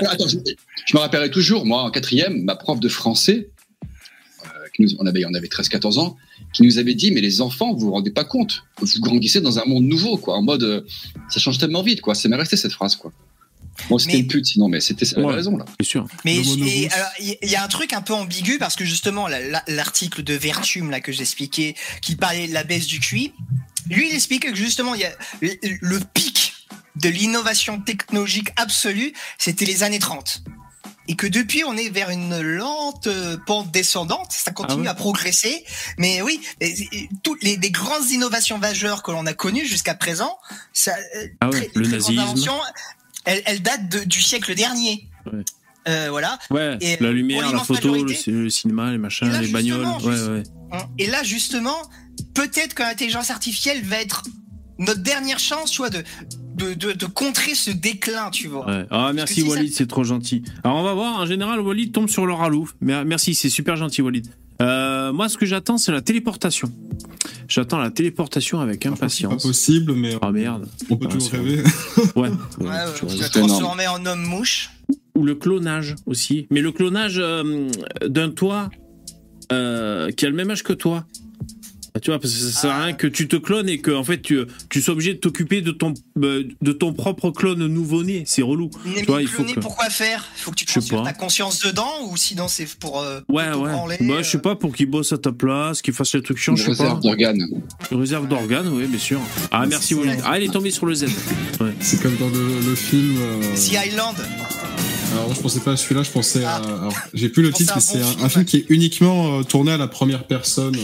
je, 0.85 0.95
me 0.95 0.99
rappellerai 0.99 1.31
toujours, 1.31 1.65
moi, 1.65 1.83
en 1.83 1.91
quatrième, 1.91 2.43
ma 2.43 2.55
prof 2.55 2.79
de 2.79 2.89
français, 2.89 3.49
euh, 3.49 3.52
qui 4.75 4.81
nous- 4.83 4.89
on 4.99 5.05
avait, 5.05 5.25
on 5.25 5.33
avait 5.33 5.47
13-14 5.47 5.97
ans, 5.99 6.17
qui 6.53 6.63
nous 6.63 6.77
avait 6.79 6.95
dit, 6.95 7.11
mais 7.11 7.21
les 7.21 7.41
enfants, 7.41 7.73
vous 7.73 7.79
vous 7.87 7.91
rendez 7.91 8.11
pas 8.11 8.23
compte, 8.23 8.63
vous 8.79 8.87
grandissez 9.01 9.39
dans 9.41 9.59
un 9.59 9.65
monde 9.65 9.83
nouveau, 9.85 10.17
quoi, 10.17 10.35
en 10.35 10.41
mode, 10.41 10.63
euh, 10.63 10.81
ça 11.29 11.39
change 11.39 11.57
tellement 11.57 11.83
vite, 11.83 12.01
quoi. 12.01 12.15
C'est 12.15 12.27
même 12.29 12.39
resté 12.39 12.57
cette 12.57 12.73
phrase, 12.73 12.95
quoi. 12.95 13.11
Bon, 13.89 13.97
c'était 13.97 14.13
Mais- 14.13 14.19
une 14.19 14.27
pute, 14.27 14.45
sinon, 14.45 14.67
mais 14.67 14.79
c'était, 14.79 15.07
Ouais. 15.17 15.33
raison, 15.33 15.57
là. 15.57 15.65
C'est 15.79 15.85
sûr. 15.87 16.07
Mais 16.25 16.37
il 16.37 16.89
y, 17.19 17.47
y 17.47 17.55
a 17.55 17.63
un 17.63 17.67
truc 17.67 17.93
un 17.93 18.01
peu 18.01 18.13
ambigu 18.13 18.57
parce 18.59 18.75
que 18.75 18.85
justement 18.85 19.27
la- 19.27 19.39
la- 19.41 19.63
l'article 19.67 20.23
de 20.23 20.33
Vertum 20.35 20.91
là 20.91 20.99
que 20.99 21.11
j'expliquais, 21.11 21.73
qui 22.01 22.15
parlait 22.15 22.47
de 22.47 22.53
la 22.53 22.63
baisse 22.63 22.85
du 22.85 22.99
QI, 22.99 23.31
lui 23.89 24.09
il 24.09 24.13
expliquait 24.13 24.51
que 24.51 24.55
justement 24.57 24.93
il 24.93 25.01
y 25.01 25.05
a 25.05 25.11
le, 25.41 25.49
le 25.81 25.99
pic 26.13 26.53
de 27.01 27.09
l'innovation 27.09 27.81
technologique 27.81 28.49
absolue, 28.57 29.11
c'était 29.39 29.65
les 29.65 29.81
années 29.81 29.97
30. 29.99 30.43
Et 31.07 31.15
que 31.15 31.27
depuis, 31.27 31.63
on 31.65 31.75
est 31.75 31.89
vers 31.89 32.09
une 32.09 32.39
lente 32.41 33.07
euh, 33.07 33.37
pente 33.45 33.71
descendante, 33.71 34.31
ça 34.31 34.51
continue 34.51 34.81
Ah 34.81 34.83
ouais 34.83 34.87
à 34.89 34.93
progresser. 34.93 35.65
Mais 35.97 36.21
oui, 36.21 36.39
toutes 37.23 37.43
les, 37.43 37.57
les 37.57 37.71
grandes 37.71 38.09
innovations 38.09 38.57
majeures 38.57 39.03
que 39.03 39.11
l'on 39.11 39.25
a 39.25 39.33
connues 39.33 39.65
jusqu'à 39.65 39.95
présent, 39.95 40.37
ça, 40.71 40.93
euh, 41.17 41.27
Ah 41.41 41.49
très- 41.49 41.69
le 41.75 41.83
très 41.83 41.97
nazisme. 41.97 42.51
elles 43.25 43.61
datent 43.61 43.89
de- 43.89 44.03
du 44.05 44.21
siècle 44.21 44.55
dernier. 44.55 45.09
Ouais. 45.31 45.39
Euh, 45.89 46.07
voilà. 46.09 46.39
Ouais, 46.49 46.77
Et, 46.79 46.95
la 47.01 47.09
euh, 47.09 47.11
lumière, 47.11 47.51
la 47.51 47.59
photo, 47.59 47.93
le, 47.95 48.01
majorité- 48.03 48.31
le 48.31 48.49
cinéma, 48.49 48.91
les 48.91 48.97
machins, 48.97 49.27
là, 49.29 49.41
les 49.41 49.49
bagnoles. 49.49 49.85
juste- 50.01 50.27
ouais. 50.29 50.43
Et 50.97 51.07
là, 51.07 51.21
justement, 51.23 51.75
peut-être 52.33 52.73
que 52.73 52.83
l'intelligence 52.83 53.29
artificielle 53.29 53.83
va 53.83 53.99
être 53.99 54.23
notre 54.79 55.01
dernière 55.01 55.39
chance, 55.39 55.71
tu 55.71 55.77
vois, 55.79 55.89
de, 55.89 56.01
de, 56.55 56.73
de, 56.73 56.91
de 56.93 57.05
contrer 57.05 57.55
ce 57.55 57.71
déclin, 57.71 58.29
tu 58.31 58.47
vois. 58.47 58.65
Ouais. 58.67 58.85
Ah, 58.91 59.11
merci 59.13 59.41
si 59.41 59.43
Walid, 59.43 59.73
c'est 59.73 59.87
trop 59.87 60.03
gentil. 60.03 60.43
Alors 60.63 60.77
on 60.77 60.83
va 60.83 60.93
voir, 60.93 61.19
en 61.19 61.25
général, 61.25 61.59
Walid 61.59 61.91
tombe 61.91 62.09
sur 62.09 62.25
le 62.25 62.33
ralou. 62.33 62.69
Mais 62.81 63.03
merci, 63.05 63.35
c'est 63.35 63.49
super 63.49 63.75
gentil 63.75 64.01
Walid. 64.01 64.27
Euh, 64.61 65.11
moi, 65.11 65.29
ce 65.29 65.37
que 65.37 65.45
j'attends, 65.45 65.77
c'est 65.77 65.91
la 65.91 66.01
téléportation. 66.01 66.71
J'attends 67.47 67.79
la 67.79 67.89
téléportation 67.91 68.59
avec 68.61 68.83
C'est 68.83 68.89
pas 68.89 68.95
impatience. 68.95 69.43
possible, 69.43 69.93
mais 69.93 70.15
Ah 70.21 70.31
merde. 70.31 70.67
on 70.89 70.95
peut 70.97 71.07
Ah, 71.09 71.13
toujours 71.13 71.29
c'est 71.31 71.37
rêver. 71.37 71.63
Ouais. 72.15 72.29
Ouais, 72.59 72.69
tu 72.95 73.09
c'est 73.09 73.29
transformer 73.29 73.87
en 73.87 74.05
homme 74.05 74.23
mouche. 74.23 74.69
Ou 75.15 75.23
le 75.25 75.35
clonage 75.35 75.95
aussi. 76.05 76.47
Mais 76.49 76.61
le 76.61 76.71
clonage 76.71 77.17
euh, 77.19 77.69
d'un 78.07 78.29
toi 78.29 78.69
euh, 79.51 80.09
qui 80.11 80.25
a 80.25 80.29
le 80.29 80.35
même 80.35 80.49
âge 80.51 80.63
que 80.63 80.73
toi. 80.73 81.05
Ah, 81.95 81.99
Tu 81.99 82.09
vois, 82.09 82.19
parce 82.19 82.33
que 82.33 82.39
ça 82.39 82.61
sert 82.61 82.71
à 82.71 82.75
Ah. 82.75 82.83
rien 82.85 82.93
que 82.93 83.05
tu 83.05 83.27
te 83.27 83.35
clones 83.35 83.69
et 83.69 83.77
que 83.79 83.91
en 83.91 84.03
fait 84.03 84.19
tu, 84.21 84.39
tu 84.69 84.81
sois 84.81 84.93
obligé 84.95 85.13
de 85.13 85.19
t'occuper 85.19 85.61
de 85.61 85.71
ton, 85.71 85.93
euh, 86.23 86.43
de 86.61 86.71
ton 86.71 86.91
propre 86.91 87.29
clone 87.29 87.67
nouveau-né. 87.67 88.23
C'est 88.25 88.41
relou. 88.41 88.71
Mais 88.83 89.03
vois, 89.03 89.21
il 89.21 89.27
faut 89.27 89.43
que- 89.43 89.59
pourquoi 89.59 89.89
faire? 89.91 90.25
Faut 90.35 90.49
que 90.51 90.55
tu 90.55 90.65
pas. 90.65 91.03
ta 91.03 91.13
conscience 91.13 91.59
dedans 91.61 91.91
ou 92.09 92.17
sinon 92.17 92.47
c'est 92.47 92.65
pour. 92.79 92.99
euh, 92.99 93.19
Ouais, 93.29 93.51
pour 93.51 93.61
ouais. 93.61 93.71
branler, 93.71 93.97
Bah, 94.01 94.15
euh, 94.15 94.23
je 94.23 94.29
sais 94.29 94.39
pas, 94.39 94.55
pour 94.55 94.75
qu'il 94.75 94.87
bosse 94.87 95.13
à 95.13 95.19
ta 95.19 95.31
place, 95.31 95.83
qu'il 95.83 95.93
fasse 95.93 96.13
les 96.15 96.23
trucs 96.23 96.37
chiants, 96.39 96.53
Une 96.53 96.57
je 96.57 96.63
sais 96.71 96.75
pas. 96.77 96.83
réserve 96.83 97.01
d'organes. 97.01 97.47
Une 97.91 97.99
réserve 97.99 98.27
d'organes, 98.27 98.67
oui, 98.69 98.85
bien 98.87 98.99
sûr. 98.99 99.19
Ah, 99.51 99.65
merci 99.67 99.93
Walid. 99.93 100.19
Ah, 100.25 100.39
il 100.39 100.45
est 100.45 100.51
tombé 100.51 100.71
sur 100.71 100.87
le 100.87 100.95
Z. 100.95 101.03
Ouais. 101.61 101.73
C'est 101.79 102.01
comme 102.01 102.15
dans 102.17 102.29
le, 102.29 102.59
le 102.69 102.75
film. 102.75 103.17
euh, 103.19 103.55
The 103.55 103.85
Island. 103.87 104.15
Alors, 105.13 105.31
je 105.35 105.41
pensais 105.41 105.59
pas 105.59 105.73
à 105.73 105.77
celui-là, 105.77 106.01
je 106.01 106.09
pensais 106.09 106.43
à. 106.43 106.55
Ah. 106.55 106.61
alors, 106.79 106.93
J'ai 107.13 107.29
plus 107.29 107.43
le 107.43 107.51
titre, 107.53 107.73
à 107.73 107.75
mais 107.75 107.81
c'est 107.81 107.99
un, 108.01 108.03
film. 108.03 108.25
un 108.25 108.29
film 108.29 108.45
qui 108.45 108.57
est 108.57 108.65
uniquement 108.69 109.39
euh, 109.39 109.43
tourné 109.43 109.71
à 109.73 109.77
la 109.77 109.87
première 109.87 110.25
personne. 110.25 110.75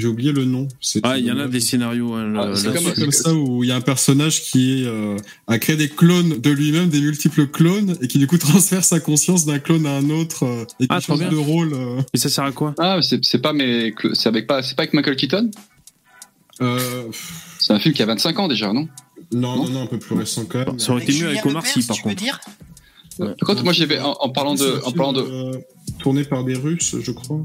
J'ai 0.00 0.06
oublié 0.08 0.32
le 0.32 0.44
nom. 0.46 0.66
C'est 0.80 1.00
Ah, 1.02 1.18
il 1.18 1.26
y 1.26 1.30
en 1.30 1.38
a 1.38 1.46
des 1.46 1.60
scénarios. 1.60 2.14
hein, 2.14 2.32
Ah, 2.36 2.56
c'est 2.56 2.72
comme- 2.72 2.92
comme 2.94 3.12
ça 3.12 3.34
où 3.34 3.62
il 3.62 3.68
y 3.68 3.72
a 3.72 3.76
un 3.76 3.80
personnage 3.82 4.42
qui 4.42 4.82
est, 4.82 4.86
euh, 4.86 5.16
a 5.46 5.58
créé 5.58 5.76
des 5.76 5.88
clones 5.90 6.38
de 6.40 6.50
lui-même, 6.50 6.88
des 6.88 7.00
multiples 7.00 7.46
clones, 7.48 7.96
et 8.00 8.08
qui 8.08 8.18
du 8.18 8.26
coup 8.26 8.38
transfère 8.38 8.82
sa 8.84 8.98
conscience 9.00 9.44
d'un 9.44 9.58
clone 9.58 9.84
à 9.86 9.96
un 9.96 10.08
autre 10.10 10.44
euh, 10.44 10.64
et 10.80 10.84
qui 10.84 10.88
Ah, 10.90 11.00
change 11.00 11.18
bien. 11.18 11.28
de 11.30 11.36
rôle. 11.36 11.72
euh. 11.74 12.00
Et 12.14 12.18
ça 12.18 12.28
sert 12.30 12.44
à 12.44 12.52
quoi? 12.52 12.74
Ah, 12.78 13.00
c'est 13.02 13.22
c'est 13.24 13.40
pas 13.40 13.52
mais 13.52 13.92
c'est 14.14 14.28
avec 14.28 14.46
pas 14.46 14.62
c'est 14.62 14.74
pas 14.74 14.82
avec 14.84 14.94
Michael 14.94 15.16
Keaton? 15.16 15.50
Euh, 16.62 17.04
C'est 17.58 17.72
un 17.74 17.78
film 17.78 17.94
qui 17.94 18.02
a 18.02 18.06
25 18.06 18.38
ans 18.38 18.48
déjà, 18.48 18.72
non? 18.72 18.88
Non, 19.32 19.56
Non. 19.56 19.64
non, 19.64 19.70
non, 19.70 19.82
un 19.82 19.86
peu 19.86 19.98
plus 19.98 20.14
récent 20.16 20.44
quand 20.48 20.58
même. 20.66 20.78
Ça 20.78 20.92
aurait 20.92 21.02
été 21.02 21.12
mieux 21.12 21.28
avec 21.28 21.44
Omar 21.46 21.64
Sy, 21.66 21.82
par 21.86 21.96
tu 21.96 22.02
veux 22.02 22.10
contre. 22.10 22.22
dire? 22.22 22.40
Par 23.18 23.46
contre, 23.46 23.64
moi 23.64 23.72
j'avais 23.74 23.98
en, 24.00 24.12
en 24.12 24.30
parlant 24.30 24.54
de 24.54 24.78
en 24.78 24.86
film, 24.86 24.96
parlant 24.96 25.12
de 25.12 25.20
euh, 25.20 25.58
tourné 25.98 26.24
par 26.24 26.42
des 26.44 26.54
Russes, 26.54 26.96
je 27.02 27.10
crois. 27.12 27.44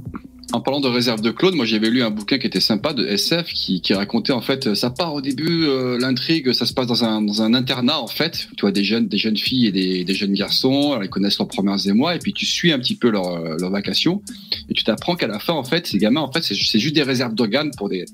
En 0.54 0.62
parlant 0.62 0.80
de 0.80 0.88
réserve 0.88 1.22
de 1.22 1.32
clones, 1.32 1.56
moi 1.56 1.66
j'avais 1.66 1.90
lu 1.90 2.04
un 2.04 2.12
bouquin 2.12 2.38
qui 2.38 2.46
était 2.46 2.60
sympa 2.60 2.94
de 2.94 3.06
SF 3.06 3.48
qui, 3.52 3.82
qui 3.82 3.94
racontait 3.96 4.32
en 4.32 4.42
fait, 4.42 4.76
ça 4.76 4.92
part 4.92 5.14
au 5.16 5.22
début, 5.22 5.66
euh, 5.66 5.98
l'intrigue, 6.00 6.54
ça 6.54 6.66
se 6.68 6.74
passe 6.74 6.86
dans 6.88 7.04
un, 7.04 7.22
dans 7.24 7.42
un 7.42 7.54
internat 7.56 8.00
en 8.00 8.08
fait, 8.08 8.48
tu 8.56 8.62
vois 8.62 8.72
des 8.72 8.84
jeunes, 8.84 9.08
des 9.08 9.18
jeunes 9.18 9.38
filles 9.38 9.68
et 9.68 9.72
des, 9.72 10.04
des 10.04 10.14
jeunes 10.14 10.34
garçons, 10.34 10.92
alors, 10.92 11.04
ils 11.04 11.10
connaissent 11.10 11.40
leurs 11.40 11.48
premiers 11.48 11.88
émois 11.88 12.16
et 12.16 12.20
puis 12.20 12.32
tu 12.32 12.46
suis 12.46 12.72
un 12.72 12.78
petit 12.80 12.96
peu 12.96 13.10
leur, 13.10 13.28
euh, 13.28 13.58
leur 13.60 13.72
vacation 13.72 14.22
et 14.70 14.74
tu 14.74 14.84
t'apprends 14.84 15.16
qu'à 15.16 15.28
la 15.28 15.40
fin 15.40 15.54
en 15.54 15.64
fait, 15.64 15.88
ces 15.88 15.98
gamins 15.98 16.22
en 16.22 16.32
fait 16.32 16.44
c'est 16.44 16.54
ju- 16.56 16.66
c'est 16.66 16.80
juste 16.80 16.96
des 16.96 17.04
réserves 17.04 17.34
d'organes 17.34 17.72
pour 17.76 17.90
des, 17.90 18.06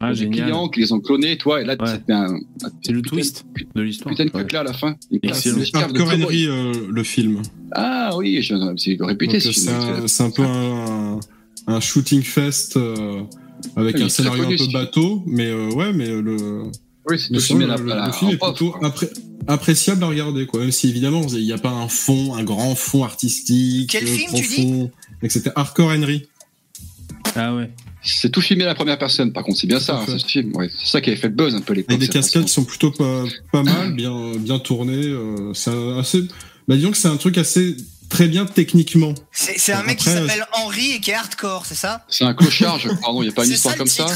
Ah, 0.00 0.06
pour 0.06 0.08
des 0.10 0.14
génial. 0.16 0.44
clients 0.46 0.68
qui 0.68 0.80
les 0.80 0.92
ont 0.92 1.00
clonés, 1.00 1.38
toi 1.38 1.62
et 1.62 1.64
là 1.64 1.74
Ouais. 1.80 1.86
ça 1.86 1.98
te 1.98 2.12
met 2.12 2.18
un, 2.18 2.34
un 2.34 2.70
C'est 2.82 2.92
le 2.92 3.00
twist 3.00 3.46
de 3.74 3.80
l'histoire. 3.82 4.10
Putain 4.14 4.26
de 4.26 4.30
Ouais. 4.36 4.46
là 4.52 4.60
à 4.60 4.64
la 4.64 4.72
fin. 4.74 4.94
C'est 5.32 5.50
euh, 5.50 6.72
le 6.90 7.02
film. 7.02 7.42
Ah 7.72 8.10
oui, 8.16 8.42
je- 8.42 8.54
c'est 8.76 8.96
répété. 9.00 9.34
Donc, 9.34 9.42
ce 9.42 9.52
C'est 9.52 9.70
film. 9.70 10.02
un, 10.04 10.06
c'est 10.08 10.22
un 10.24 10.30
peu 10.30 10.42
un, 10.42 11.20
un 11.66 11.80
shooting 11.80 12.22
fest 12.22 12.76
euh, 12.76 13.22
avec 13.76 13.96
un 14.00 14.08
scénario 14.08 14.44
un 14.44 14.56
peu 14.56 14.66
bateau, 14.72 15.22
mais 15.26 15.46
euh, 15.46 15.70
ouais, 15.72 15.92
mais 15.92 16.06
le, 16.08 16.62
Oui, 17.08 17.16
le 17.30 17.38
film, 17.40 17.40
filmé 17.40 17.66
le, 17.66 17.72
à 17.72 17.76
la- 17.76 17.82
à 17.94 17.96
la- 17.96 18.06
le 18.06 18.12
film 18.12 18.30
en 18.30 18.34
est 18.34 18.38
plutôt 18.38 18.74
appré- 18.82 19.10
appréciable 19.46 20.04
à 20.04 20.08
regarder, 20.08 20.46
quoi. 20.46 20.60
Même 20.60 20.70
si 20.72 20.88
évidemment 20.88 21.26
il 21.28 21.42
n'y 21.44 21.52
a 21.52 21.58
pas 21.58 21.70
un 21.70 21.88
fond, 21.88 22.34
un 22.34 22.44
grand 22.44 22.74
fond 22.74 23.02
artistique, 23.04 23.90
Quel 23.90 24.04
euh, 24.04 24.06
film, 24.06 24.30
tu 24.34 24.42
profond, 24.44 24.90
etc. 25.22 25.50
Hardcore 25.56 25.90
Henry. 25.90 26.26
Ah 27.34 27.54
ouais. 27.54 27.70
C'est 28.02 28.30
tout 28.30 28.40
filmé 28.40 28.64
à 28.64 28.68
la 28.68 28.74
première 28.74 28.96
personne, 28.98 29.32
par 29.32 29.42
contre, 29.42 29.58
c'est 29.58 29.66
bien 29.66 29.80
ça, 29.80 30.00
hein, 30.00 30.04
ce 30.18 30.24
film. 30.24 30.54
Ouais, 30.56 30.70
c'est 30.74 30.86
ça 30.86 31.00
qui 31.00 31.10
avait 31.10 31.18
fait 31.18 31.28
le 31.28 31.34
buzz 31.34 31.54
un 31.54 31.60
peu 31.60 31.74
l'époque. 31.74 31.90
Avec 31.90 32.00
des 32.00 32.08
cascades 32.08 32.44
qui 32.44 32.52
sont 32.52 32.64
plutôt 32.64 32.90
pas, 32.92 33.24
pas 33.52 33.62
mal, 33.64 33.92
bien, 33.94 34.32
bien 34.38 34.58
tournées. 34.60 34.94
euh, 35.04 35.52
c'est 35.52 35.72
assez. 35.98 36.22
Bah, 36.68 36.76
disons 36.76 36.90
que 36.92 36.96
c'est 36.96 37.08
un 37.08 37.16
truc 37.16 37.36
assez 37.38 37.76
très 38.08 38.28
bien 38.28 38.46
techniquement. 38.46 39.14
C'est 39.32 39.72
un 39.72 39.82
mec 39.82 39.98
qui 39.98 40.04
s'appelle 40.04 40.46
Henri 40.52 40.92
et 40.92 41.00
qui 41.00 41.10
est 41.10 41.14
hardcore, 41.14 41.66
c'est 41.66 41.74
ça? 41.74 42.04
C'est 42.08 42.24
un 42.24 42.34
clochard, 42.34 42.78
je... 42.78 42.88
pardon, 43.00 43.22
il 43.22 43.26
n'y 43.26 43.32
a 43.32 43.34
pas 43.34 43.42
une 43.44 43.48
C'est 43.50 43.56
histoire 43.56 43.74
ça, 43.74 43.78
comme 43.78 43.86
ça? 43.88 44.06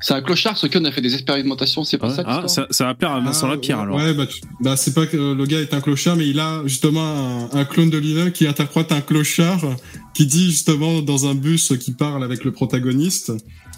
C'est 0.00 0.12
un 0.12 0.20
clochard 0.20 0.58
sur 0.58 0.68
qui 0.68 0.76
on 0.76 0.84
a 0.84 0.92
fait 0.92 1.00
des 1.00 1.14
expérimentations, 1.14 1.82
c'est 1.82 1.96
pas 1.96 2.08
Ouais. 2.08 2.14
ça 2.16 2.24
Ah, 2.26 2.46
ça, 2.46 2.66
ça 2.70 2.84
va 2.84 2.94
plaire 2.94 3.12
à 3.12 3.20
Vincent 3.20 3.46
Ah, 3.46 3.54
Lapierre 3.54 3.78
ouais, 3.78 3.82
alors. 3.84 3.96
Ouais, 3.96 4.12
bah, 4.12 4.26
bah, 4.60 4.76
c'est 4.76 4.92
pas 4.92 5.06
que 5.06 5.16
euh, 5.16 5.34
le 5.34 5.46
gars 5.46 5.60
est 5.60 5.72
un 5.72 5.80
clochard, 5.80 6.16
mais 6.16 6.28
il 6.28 6.38
a 6.40 6.60
justement 6.66 7.48
un, 7.54 7.58
un 7.58 7.64
clone 7.64 7.88
de 7.88 7.96
lui-même 7.96 8.30
qui 8.30 8.46
interprète 8.46 8.92
un 8.92 9.00
clochard 9.00 9.62
qui 10.14 10.26
dit 10.26 10.50
justement 10.50 11.00
dans 11.00 11.26
un 11.26 11.34
bus 11.34 11.72
qui 11.80 11.92
parle 11.92 12.22
avec 12.22 12.44
le 12.44 12.52
protagoniste 12.52 13.32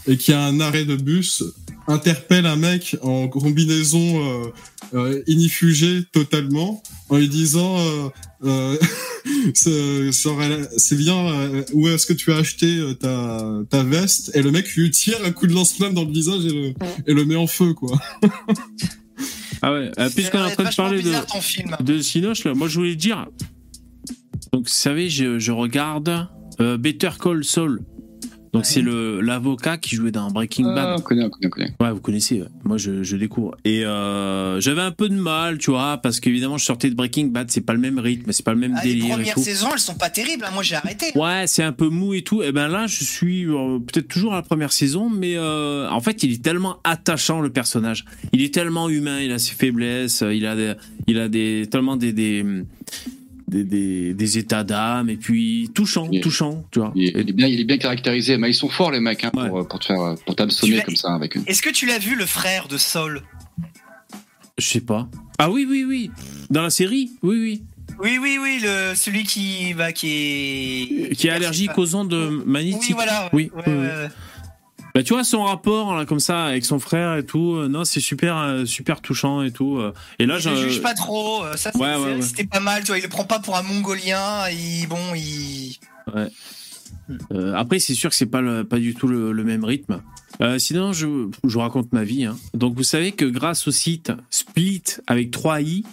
et 0.07 0.17
qui 0.17 0.33
a 0.33 0.43
un 0.43 0.61
arrêt 0.61 0.85
de 0.85 0.97
bus 0.97 1.43
interpelle 1.89 2.47
un 2.47 2.57
mec 2.57 2.97
en 3.03 3.29
combinaison 3.29 4.45
euh, 4.45 4.47
euh, 4.95 5.23
inifugée 5.27 6.03
totalement 6.13 6.83
en 7.09 7.17
lui 7.17 7.29
disant 7.29 7.79
euh, 7.79 8.09
euh, 8.45 8.77
c'est 9.55 10.97
bien 10.97 11.17
euh, 11.29 11.63
où 11.73 11.89
est-ce 11.89 12.07
que 12.07 12.13
tu 12.13 12.33
as 12.33 12.37
acheté 12.37 12.79
euh, 12.79 12.95
ta, 12.95 13.61
ta 13.71 13.85
veste? 13.85 14.33
Et 14.35 14.43
le 14.43 14.51
mec 14.51 14.69
lui 14.75 14.91
tire 14.91 15.19
un 15.25 15.31
coup 15.31 15.47
de 15.47 15.53
lance-flamme 15.53 15.95
dans 15.95 16.05
le 16.05 16.13
visage 16.13 16.45
et 16.45 16.51
le, 16.51 16.75
et 17.07 17.15
le 17.15 17.25
met 17.25 17.37
en 17.37 17.47
feu 17.47 17.73
quoi 17.73 17.97
Ah 19.63 19.73
ouais. 19.73 19.91
Euh, 19.99 20.11
Puisqu'on 20.11 20.39
est 20.39 20.43
en 20.43 20.51
train 20.51 20.71
de 20.71 20.75
parler 20.75 20.99
de, 20.99 21.03
bizarre, 21.05 21.27
ton 21.27 21.41
film. 21.41 21.77
de 21.81 22.01
Sinoche, 22.01 22.45
là, 22.45 22.55
moi 22.55 22.69
je 22.69 22.79
voulais 22.79 22.95
dire. 22.95 23.27
Donc, 24.53 24.65
vous 24.65 24.73
savez, 24.73 25.09
je, 25.09 25.39
je 25.39 25.51
regarde 25.51 26.29
euh, 26.61 26.77
Better 26.77 27.11
Call 27.21 27.43
Saul. 27.43 27.81
Donc, 28.53 28.65
c'est 28.67 28.81
le 28.83 29.21
l'avocat 29.21 29.77
qui 29.79 29.97
jouait 29.97 30.11
dans 30.11 30.31
Breaking 30.31 30.65
Ah, 30.71 30.75
Bad. 30.75 30.99
on 30.99 31.03
connaît, 31.03 31.25
on 31.25 31.31
connaît, 31.31 31.47
on 31.47 31.51
connaît. 31.51 31.73
Ouais, 31.81 31.91
vous 31.93 32.01
connaissez. 32.01 32.41
ouais. 32.41 32.49
Moi, 32.65 32.79
je, 32.79 33.03
je 33.03 33.17
découvre. 33.17 33.57
Et 33.65 33.85
euh, 33.85 34.61
j'avais 34.61 34.81
un 34.83 34.91
peu 34.93 35.09
de 35.09 35.15
mal, 35.15 35.59
tu 35.59 35.71
vois, 35.71 35.99
parce 35.99 36.21
qu'évidemment, 36.21 36.57
je 36.59 36.65
sortais 36.65 36.91
de 36.91 36.95
Breaking 36.95 37.27
Bad. 37.27 37.51
C'est 37.51 37.61
pas 37.61 37.73
le 37.75 37.79
même 37.81 37.99
rythme, 37.99 38.33
c'est 38.33 38.45
pas 38.45 38.53
le 38.55 38.59
même 38.61 38.75
Ah, 38.77 38.85
les 38.85 38.91
délire 38.95 39.07
et 39.07 39.11
premières 39.11 39.35
tout. 39.35 39.43
saisons, 39.43 39.69
elles 39.73 39.79
sont 39.79 39.95
pas 39.95 40.11
terribles. 40.11 40.45
hein. 40.47 40.51
Moi, 40.55 40.63
j'ai 40.63 40.77
arrêté. 40.77 41.07
Ouais, 41.15 41.45
c'est 41.47 41.63
un 41.63 41.73
peu 41.73 41.89
mou 41.89 42.15
et 42.15 42.23
tout. 42.23 42.43
Et 42.43 42.53
ben 42.53 42.69
là, 42.69 42.87
je 42.87 43.05
suis 43.05 43.45
euh, 43.47 43.79
peut-être 43.79 44.09
toujours 44.09 44.33
à 44.33 44.37
la 44.37 44.43
première 44.43 44.73
saison, 44.73 45.11
mais 45.11 45.35
euh, 45.37 45.89
en 45.91 46.01
fait, 46.01 46.23
il 46.23 46.33
est 46.33 46.43
tellement 46.43 46.79
attachant 46.85 47.41
le 47.41 47.51
personnage. 47.51 48.05
Il 48.33 48.43
est 48.43 48.53
tellement 48.55 48.89
humain, 48.89 49.21
il 49.21 49.33
a 49.33 49.39
ses 49.39 49.55
faiblesses, 49.55 50.23
il 50.33 50.47
a 50.47 50.57
des, 50.57 50.73
il 51.07 51.19
a 51.19 51.29
des 51.29 51.67
tellement 51.71 51.97
des 51.97 52.13
des 52.13 52.45
des, 53.49 53.65
des, 53.65 54.15
des 54.15 54.39
états 54.39 54.65
d'âme 54.65 55.09
et 55.09 55.17
puis 55.17 55.71
touchant, 55.75 56.09
Il 56.11 56.19
est- 56.19 56.21
touchant, 56.21 56.65
tu 56.73 56.81
vois. 56.81 56.93
Il 56.97 57.05
est, 57.05 57.09
Et- 57.11 57.21
il 57.21 57.31
est 57.31 57.33
bien, 57.33 57.47
il 57.47 57.61
est 57.61 57.65
bien 57.65 57.79
caractérisé, 57.79 58.37
mais 58.39 58.51
ils 58.51 58.55
sont 58.55 58.69
forts 58.69 58.91
les 58.91 59.01
mecs 59.01 59.25
hein, 59.25 59.31
Ouais. 59.35 59.49
pour, 59.49 59.67
pour 59.69 59.79
te 59.79 59.87
faire, 59.87 60.15
pour 60.25 60.35
t'absommer 60.37 60.83
comme 60.83 60.97
ça 60.97 61.15
avec 61.15 61.35
une. 61.37 61.45
Est-ce 61.47 61.63
que 61.63 61.71
tu 61.71 61.87
l'as 61.87 61.99
vu, 61.99 62.15
le 62.17 62.27
frère 62.27 62.67
de 62.69 62.77
Saul? 62.77 63.23
Je 64.59 64.67
sais 64.67 64.81
pas. 64.81 65.09
Ah 65.39 65.51
oui, 65.51 65.67
oui, 65.69 65.85
oui. 65.87 66.11
Dans 66.51 66.63
la 66.63 66.71
série, 66.71 67.11
oui, 67.23 67.37
oui. 67.41 67.63
Oui, 68.03 68.19
oui, 68.21 68.39
oui, 68.43 68.59
le, 68.63 68.95
celui 68.95 69.23
qui, 69.25 69.73
bah, 69.75 69.93
qui 69.93 70.09
est. 70.09 71.15
Qui 71.17 71.29
est 71.29 71.31
allergique 71.31 71.77
aux 71.79 71.95
ondes 71.95 72.43
magnétiques. 72.45 72.83
Oui, 72.89 72.95
voilà. 72.95 73.31
Oui, 73.33 73.51
ouais, 73.55 73.63
oui, 73.67 73.73
ouais, 73.73 73.79
oui. 73.81 73.87
ouais. 73.87 74.09
Bah, 74.97 75.03
tu 75.03 75.13
vois 75.13 75.25
son 75.25 75.43
rapport 75.43 75.95
là 75.95 76.07
comme 76.07 76.21
ça 76.21 76.47
avec 76.47 76.65
son 76.65 76.79
frère 76.79 77.17
et 77.17 77.25
tout. 77.27 77.57
euh, 77.57 77.69
non, 77.69 77.85
c'est 77.85 78.01
super, 78.01 78.39
euh, 78.39 78.65
super 78.65 79.03
touchant 79.03 79.43
et 79.43 79.51
tout. 79.51 79.77
euh. 79.77 79.93
Et 80.19 80.25
là, 80.25 80.39
Je 80.39 80.49
le 80.49 80.57
juge 80.57 80.81
pas 80.81 80.95
trop. 80.95 81.45
euh, 81.45 81.55
Ça, 81.57 81.71
c'est- 81.71 81.79
Ouais, 81.79 81.95
ouais, 81.97 81.97
c'est- 82.03 82.15
ouais. 82.17 82.23
c'était 82.23 82.45
pas 82.47 82.61
mal. 82.61 82.81
Tu 82.83 82.89
vois, 82.89 82.99
il 82.99 83.03
le 83.03 83.09
prend 83.11 83.25
pas 83.25 83.39
pour 83.39 83.57
un 83.59 83.63
Mongolien. 83.63 84.49
Il, 84.51 84.87
bon, 84.89 85.15
il. 85.15 85.77
Euh, 87.33 87.53
après, 87.55 87.79
c'est 87.79 87.95
sûr 87.95 88.11
que 88.11 88.17
c'est 88.17 88.27
pas 88.27 88.41
le- 88.41 88.65
pas 88.65 88.79
du 88.79 88.95
tout 88.95 89.07
le, 89.07 89.33
le 89.33 89.45
même 89.45 89.65
rythme. 89.65 90.01
Euh, 90.41 90.59
sinon, 90.59 90.93
je, 90.93 91.07
je 91.45 91.53
vous 91.55 91.61
raconte 91.61 91.93
ma 91.93 92.05
vie. 92.05 92.25
hein. 92.25 92.37
Donc, 92.55 92.75
vous 92.75 92.83
savez 92.83 93.13
que 93.13 93.25
grâce 93.25 93.69
au 93.69 93.71
site 93.71 94.13
Split 94.31 94.83
avec 95.07 95.31
3i.fr, 95.31 95.87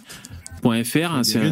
Des 1.20 1.24
c'est 1.24 1.40
un, 1.40 1.52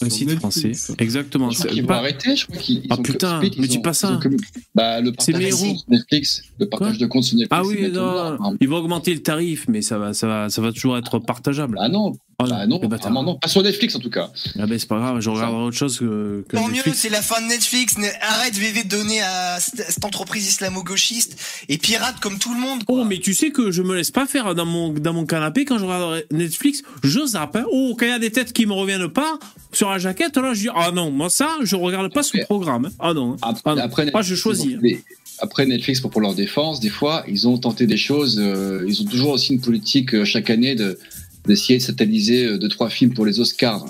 un 0.00 0.08
site 0.10 0.28
Netflix. 0.28 0.38
français. 0.40 0.72
Exactement. 0.98 1.50
Je 1.50 1.58
crois 1.58 1.68
C'est 1.68 1.74
qu'ils 1.74 1.82
vont 1.82 1.88
pas- 1.88 1.96
arrêter, 1.98 2.36
je 2.36 2.46
crois 2.46 2.56
qu'ils. 2.58 2.82
Ah, 2.90 2.96
putain, 2.96 3.36
Split, 3.38 3.52
mais 3.58 3.66
ils 3.66 3.68
dis 3.70 3.78
ont- 3.78 3.82
pas 3.82 3.92
ça. 3.92 4.18
comme- 4.22 4.36
Bah, 4.74 5.00
le 5.00 5.12
C'est 5.18 5.32
partage 5.32 5.34
mes 5.34 5.40
de 5.40 5.46
héros. 5.48 5.64
compte 5.66 5.78
sur 5.78 5.90
Netflix, 5.90 6.42
le 6.58 6.68
partage 6.68 6.98
de 6.98 7.06
compte 7.06 7.24
sur 7.24 7.36
Netflix. 7.38 7.48
Ah 7.50 7.66
oui, 7.66 7.90
non, 7.92 8.56
ils 8.60 8.68
vont 8.68 8.76
augmenter 8.78 9.12
le 9.14 9.20
tarif, 9.22 9.66
mais 9.68 9.82
ça 9.82 9.98
va, 9.98 10.14
ça 10.14 10.26
va, 10.26 10.48
ça 10.48 10.60
va 10.62 10.72
toujours 10.72 10.96
être 10.98 11.18
partageable. 11.18 11.76
Ah 11.80 11.88
non, 11.88 12.12
Oh, 12.42 12.46
Bah 12.48 12.66
non, 12.66 13.36
pas 13.36 13.48
sur 13.48 13.62
Netflix 13.62 13.94
en 13.94 13.98
tout 13.98 14.10
cas. 14.10 14.30
Ah 14.58 14.66
ben 14.66 14.78
c'est 14.78 14.88
pas 14.88 14.98
grave, 14.98 15.20
je 15.20 15.30
regarderai 15.30 15.62
autre 15.64 15.76
chose 15.76 15.98
que, 15.98 16.44
que 16.48 16.56
Tant 16.56 16.68
mieux, 16.68 16.82
c'est 16.94 17.08
la 17.08 17.22
fin 17.22 17.40
de 17.42 17.46
Netflix. 17.48 17.98
Ne- 17.98 18.06
Arrête 18.20 18.54
VV 18.54 18.84
de 18.84 18.88
donner 18.88 19.20
à 19.20 19.58
cette 19.60 20.04
entreprise 20.04 20.48
islamo-gauchiste 20.48 21.36
et 21.68 21.78
pirate 21.78 22.16
comme 22.20 22.38
tout 22.38 22.52
le 22.54 22.60
monde. 22.60 22.82
Oh, 22.88 23.04
mais 23.04 23.18
tu 23.18 23.34
sais 23.34 23.50
que 23.50 23.70
je 23.70 23.82
me 23.82 23.94
laisse 23.94 24.10
pas 24.10 24.26
faire 24.26 24.54
dans 24.54 24.66
mon, 24.66 24.90
dans 24.92 25.12
mon 25.12 25.26
canapé 25.26 25.64
quand 25.64 25.78
je 25.78 25.84
regarde 25.84 26.24
Netflix. 26.30 26.82
Je 27.02 27.24
zappe. 27.26 27.56
hein. 27.56 27.64
Oh, 27.70 27.94
quand 27.98 28.06
il 28.06 28.10
y 28.10 28.12
a 28.12 28.18
des 28.18 28.30
têtes 28.30 28.52
qui 28.52 28.66
me 28.66 28.72
reviennent 28.72 29.08
pas 29.08 29.38
sur 29.72 29.90
la 29.90 29.98
jaquette, 29.98 30.36
là, 30.36 30.52
je 30.54 30.60
dis, 30.62 30.68
ah 30.74 30.90
non, 30.92 31.10
moi 31.10 31.30
ça, 31.30 31.48
je 31.62 31.76
regarde 31.76 32.12
pas 32.12 32.22
ce 32.22 32.38
programme. 32.44 32.86
hein. 32.86 32.92
Ah 32.98 33.14
non. 33.14 33.36
Après, 33.42 33.60
Ah 33.64 33.74
non. 33.74 33.82
après, 33.82 34.10
Ah, 34.14 34.22
je 34.22 34.34
choisis. 34.34 34.76
les- 34.80 35.02
après 35.42 35.64
Netflix, 35.64 36.00
pour, 36.00 36.10
pour 36.10 36.20
leur 36.20 36.34
défense, 36.34 36.80
des 36.80 36.90
fois, 36.90 37.24
ils 37.26 37.48
ont 37.48 37.56
tenté 37.56 37.86
des 37.86 37.96
choses. 37.96 38.38
euh, 38.38 38.84
ils 38.86 39.00
ont 39.00 39.06
toujours 39.06 39.30
aussi 39.30 39.54
une 39.54 39.60
politique 39.60 40.14
euh, 40.14 40.24
chaque 40.26 40.50
année 40.50 40.74
de 40.74 40.98
d'essayer 41.50 41.78
de 41.78 41.82
satelliser 41.82 42.44
euh, 42.46 42.58
deux 42.58 42.68
trois 42.68 42.88
films 42.88 43.12
pour 43.12 43.26
les 43.26 43.40
Oscars. 43.40 43.84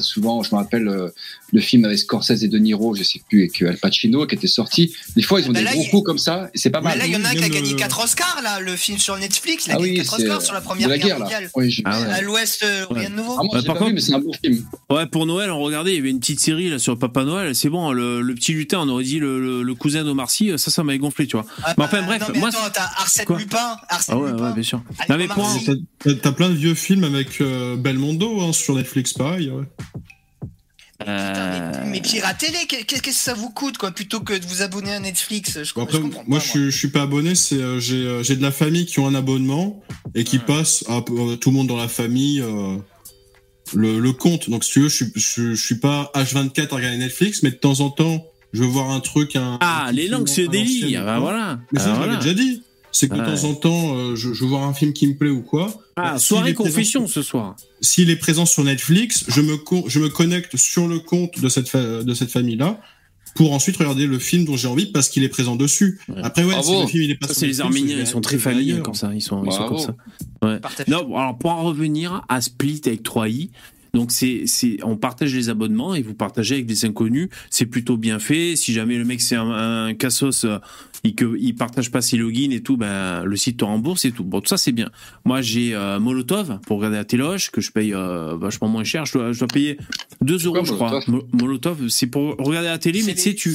Souvent, 0.00 0.42
je 0.42 0.50
me 0.54 0.56
rappelle 0.60 0.88
euh, 0.88 1.08
le 1.52 1.60
film 1.60 1.84
avec 1.84 1.98
Scorsese 1.98 2.42
et 2.44 2.48
De 2.48 2.58
Niro, 2.58 2.94
je 2.94 3.02
sais 3.02 3.20
plus, 3.28 3.44
et 3.44 3.48
que 3.48 3.64
Al 3.64 3.76
Pacino 3.76 4.26
qui 4.26 4.34
était 4.34 4.46
sorti. 4.46 4.94
Des 5.16 5.22
fois, 5.22 5.40
ils 5.40 5.48
ont 5.48 5.52
Bah 5.52 5.60
des 5.60 5.64
là, 5.64 5.72
gros 5.72 5.84
coups 5.86 6.04
comme 6.04 6.18
ça, 6.18 6.50
et 6.54 6.58
c'est 6.58 6.70
pas 6.70 6.80
Mais 6.80 6.90
mal. 6.90 6.98
là, 6.98 7.06
il 7.06 7.12
y 7.12 7.16
en 7.16 7.24
a 7.24 7.28
un 7.28 7.34
qui 7.34 7.44
a 7.44 7.48
gagné 7.48 7.72
euh, 7.72 7.76
4 7.76 8.04
Oscars, 8.04 8.40
là, 8.42 8.60
le 8.60 8.76
film 8.76 8.98
sur 8.98 9.16
Netflix. 9.18 9.66
Il 9.66 9.72
a 9.72 9.74
ah 9.74 9.78
gagné 9.78 9.90
oui, 9.92 9.96
4 9.98 10.16
c'est 10.16 10.22
Oscars 10.24 10.42
sur 10.42 10.54
la 10.54 10.60
Première 10.60 10.88
la 10.88 10.98
Guerre, 10.98 11.18
mondiale. 11.18 11.50
Oui, 11.54 11.76
Ah 11.84 12.00
ouais. 12.00 12.06
À 12.08 12.20
l'ouest, 12.20 12.62
euh, 12.64 12.86
rien 12.90 13.10
de 13.10 13.14
nouveau. 13.16 13.36
Ah, 13.38 13.42
moi, 13.44 13.60
j'ai 13.60 13.66
par 13.66 13.74
pas 13.76 13.80
vu, 13.80 13.84
contre- 13.86 13.94
mais 13.94 14.00
c'est 14.00 14.14
un 14.14 14.18
bon 14.20 14.32
film. 14.44 14.64
Ouais, 14.90 15.06
pour 15.06 15.26
Noël, 15.26 15.50
on 15.50 15.60
regardait, 15.60 15.92
il 15.92 15.96
y 15.96 16.00
avait 16.00 16.10
une 16.10 16.20
petite 16.20 16.40
série 16.40 16.70
là 16.70 16.78
sur 16.78 16.98
Papa 16.98 17.24
Noël. 17.24 17.54
C'est 17.54 17.68
bon, 17.70 17.92
le, 17.92 18.20
le 18.22 18.34
petit 18.34 18.52
lutin, 18.52 18.80
on 18.82 18.88
aurait 18.88 19.04
dit 19.04 19.18
le, 19.18 19.40
le, 19.40 19.62
le 19.62 19.74
cousin 19.74 20.04
d'Omar 20.04 20.30
Sy. 20.30 20.50
Ça, 20.58 20.70
ça 20.70 20.82
m'avait 20.82 20.98
gonflé, 20.98 21.26
tu 21.26 21.36
vois. 21.36 21.46
Ah, 21.62 21.74
Mais 21.78 21.84
enfin, 21.84 22.00
bah, 22.00 22.06
bref, 22.06 22.20
non, 22.22 22.26
mais 22.34 22.40
moi, 22.40 22.48
attends, 22.48 22.58
t'as 22.72 22.82
Arsène 23.00 23.24
Quoi 23.26 23.38
Lupin. 23.38 23.76
Arsène 23.88 24.14
Ah 24.16 24.18
ouais, 24.18 24.30
Lupin. 24.32 24.46
ouais, 24.48 24.54
bien 24.54 24.62
sûr. 24.62 24.82
T'as- 26.22 26.32
plein 26.32 26.48
de 26.50 26.54
vieux 26.54 26.74
films 26.74 27.04
avec 27.04 27.40
euh, 27.40 27.76
Belmondo 27.76 28.40
hein, 28.40 28.52
sur 28.52 28.74
Netflix, 28.74 29.12
pareil. 29.12 29.50
ouais. 29.50 29.64
Putain, 31.00 31.10
Euh, 31.12 31.72
mais, 31.84 31.90
mais 31.90 32.00
piratez-les, 32.00 32.66
qu'est- 32.68 32.84
qu'est-ce 32.84 33.02
que 33.02 33.12
ça 33.12 33.34
vous 33.34 33.50
coûte, 33.50 33.78
quoi, 33.78 33.90
plutôt 33.90 34.20
que 34.20 34.32
de 34.32 34.46
vous 34.46 34.62
abonner 34.62 34.92
à 34.92 35.00
Netflix 35.00 35.58
Je, 35.62 35.74
Bon, 35.74 35.80
je 35.80 35.84
après, 35.84 36.00
comprends 36.00 36.22
moi, 36.26 36.38
pas, 36.38 36.44
je, 36.44 36.50
suis- 36.50 36.70
je 36.70 36.76
suis 36.78 36.88
pas 36.88 37.02
abonné. 37.02 37.34
C'est 37.34 37.56
euh, 37.56 37.80
j'ai 37.80 37.96
euh, 38.06 38.22
j'ai 38.22 38.36
de 38.36 38.42
la 38.42 38.52
famille 38.52 38.86
qui 38.86 39.00
ont 39.00 39.06
un 39.08 39.14
abonnement 39.14 39.82
et 40.14 40.22
qui 40.24 40.36
Ouais. 40.38 40.44
passent 40.44 40.84
à 40.88 40.98
euh, 41.10 41.36
tout 41.36 41.50
le 41.50 41.56
monde 41.56 41.66
dans 41.66 41.76
la 41.76 41.88
famille 41.88 42.40
euh, 42.40 42.76
le, 43.74 43.98
le 43.98 44.12
compte. 44.12 44.48
Donc, 44.48 44.62
si 44.64 44.70
tu 44.70 44.80
veux, 44.82 44.88
je 44.88 44.94
suis 45.04 45.12
je, 45.16 45.54
je 45.54 45.62
suis 45.64 45.78
pas 45.80 46.12
H24 46.14 46.68
à 46.72 46.76
regarder 46.76 46.96
Netflix, 46.98 47.42
mais 47.42 47.50
de 47.50 47.56
temps 47.56 47.80
en 47.80 47.90
temps, 47.90 48.24
je 48.52 48.60
veux 48.60 48.68
voir 48.68 48.90
un 48.90 49.00
truc. 49.00 49.34
Un, 49.36 49.58
Ah, 49.60 49.86
un 49.86 49.92
les 49.92 50.06
langues 50.06 50.30
délient. 50.32 50.96
ou 50.96 51.04
Bah 51.04 51.18
voilà. 51.18 51.58
Mais 51.72 51.80
ça, 51.80 51.86
Ah, 51.88 51.90
je 51.90 51.96
voilà. 51.96 52.12
l'avais 52.12 52.24
déjà 52.24 52.34
dit. 52.40 52.62
C'est 52.96 53.08
que 53.08 53.14
de 53.16 53.20
Ouais. 53.20 53.26
temps 53.26 53.44
en 53.44 53.54
temps, 53.54 53.96
euh, 53.96 54.14
je, 54.14 54.32
je 54.32 54.44
veux 54.44 54.50
voir 54.50 54.62
un 54.62 54.72
film 54.72 54.92
qui 54.92 55.06
me 55.08 55.14
plaît 55.16 55.28
ou 55.30 55.42
quoi. 55.42 55.66
Ah, 55.96 56.16
s'il 56.16 56.26
soirée 56.28 56.50
est 56.50 56.54
présent 56.54 56.70
confession 56.70 57.06
sur- 57.08 57.14
ce 57.14 57.22
soir. 57.28 57.56
S'il 57.80 58.08
est 58.08 58.16
présent 58.16 58.46
sur 58.46 58.62
Netflix, 58.62 59.24
je 59.28 59.40
me, 59.40 59.56
con- 59.56 59.82
je 59.88 59.98
me 59.98 60.08
connecte 60.08 60.56
sur 60.56 60.86
le 60.86 61.00
compte 61.00 61.40
de 61.40 61.48
cette, 61.48 61.68
fa- 61.68 62.04
de 62.04 62.14
cette 62.14 62.30
famille-là 62.30 62.80
pour 63.34 63.52
ensuite 63.52 63.76
regarder 63.78 64.06
le 64.06 64.20
film 64.20 64.44
dont 64.44 64.56
j'ai 64.56 64.68
envie 64.68 64.86
parce 64.86 65.08
qu'il 65.08 65.24
est 65.24 65.28
présent 65.28 65.56
dessus. 65.56 65.98
Ouais. 66.08 66.14
Après, 66.22 66.44
ouais, 66.44 66.54
si 66.62 66.80
le 66.80 66.86
film 66.86 67.02
il 67.02 67.10
est 67.10 67.16
pas 67.16 67.26
Ça, 67.26 67.34
sur 67.34 67.40
c'est 67.40 67.46
les 67.48 67.60
Arméniens, 67.60 67.98
ils 67.98 68.06
sont 68.06 68.20
très 68.20 68.38
familiers 68.38 68.78
comme 68.80 68.94
ça. 68.94 69.10
Ils 69.12 69.20
sont, 69.20 69.44
ils 69.44 69.50
sont 69.52 69.66
comme 69.66 69.78
ça. 69.78 69.96
Ouais. 70.42 70.60
Non, 70.86 71.16
alors 71.18 71.36
pour 71.36 71.50
en 71.50 71.64
revenir 71.64 72.22
à 72.28 72.40
Split 72.40 72.80
avec 72.86 73.02
3i, 73.02 73.50
donc 73.92 74.12
c'est, 74.12 74.42
c'est, 74.46 74.78
on 74.84 74.96
partage 74.96 75.34
les 75.34 75.48
abonnements 75.48 75.94
et 75.96 76.02
vous 76.02 76.14
partagez 76.14 76.54
avec 76.56 76.66
des 76.66 76.84
inconnus. 76.84 77.28
C'est 77.50 77.66
plutôt 77.66 77.96
bien 77.96 78.18
fait. 78.20 78.54
Si 78.56 78.72
jamais 78.72 78.96
le 78.98 79.04
mec 79.04 79.20
c'est 79.20 79.36
un, 79.36 79.50
un 79.86 79.94
cassos 79.94 80.44
euh, 80.44 80.58
et 81.04 81.14
que 81.14 81.36
il 81.38 81.54
partage 81.54 81.90
pas 81.90 82.00
ses 82.00 82.16
logins 82.16 82.50
et 82.50 82.60
tout, 82.62 82.76
ben 82.76 83.24
le 83.24 83.36
site 83.36 83.58
te 83.58 83.64
rembourse 83.64 84.04
et 84.06 84.10
tout. 84.12 84.24
Bon, 84.24 84.40
tout 84.40 84.48
ça 84.48 84.56
c'est 84.56 84.72
bien. 84.72 84.90
Moi 85.24 85.42
j'ai 85.42 85.74
euh, 85.74 86.00
Molotov 86.00 86.58
pour 86.66 86.78
regarder 86.78 86.96
la 86.96 87.04
téloche 87.04 87.50
que 87.50 87.60
je 87.60 87.70
paye 87.70 87.92
euh, 87.94 88.34
vachement 88.36 88.68
moins 88.68 88.84
cher. 88.84 89.04
Je 89.06 89.12
dois, 89.12 89.32
je 89.32 89.38
dois 89.38 89.48
payer 89.48 89.78
2 90.22 90.46
euros, 90.46 90.54
quoi, 90.56 90.64
je 90.64 90.72
crois. 90.72 90.90
Molotov? 90.90 91.08
Mo- 91.14 91.28
Molotov, 91.40 91.88
c'est 91.88 92.06
pour 92.06 92.36
regarder 92.38 92.68
la 92.68 92.78
télé, 92.78 93.02
mais 93.04 93.14
tu 93.14 93.20
sais 93.20 93.34
tu 93.34 93.54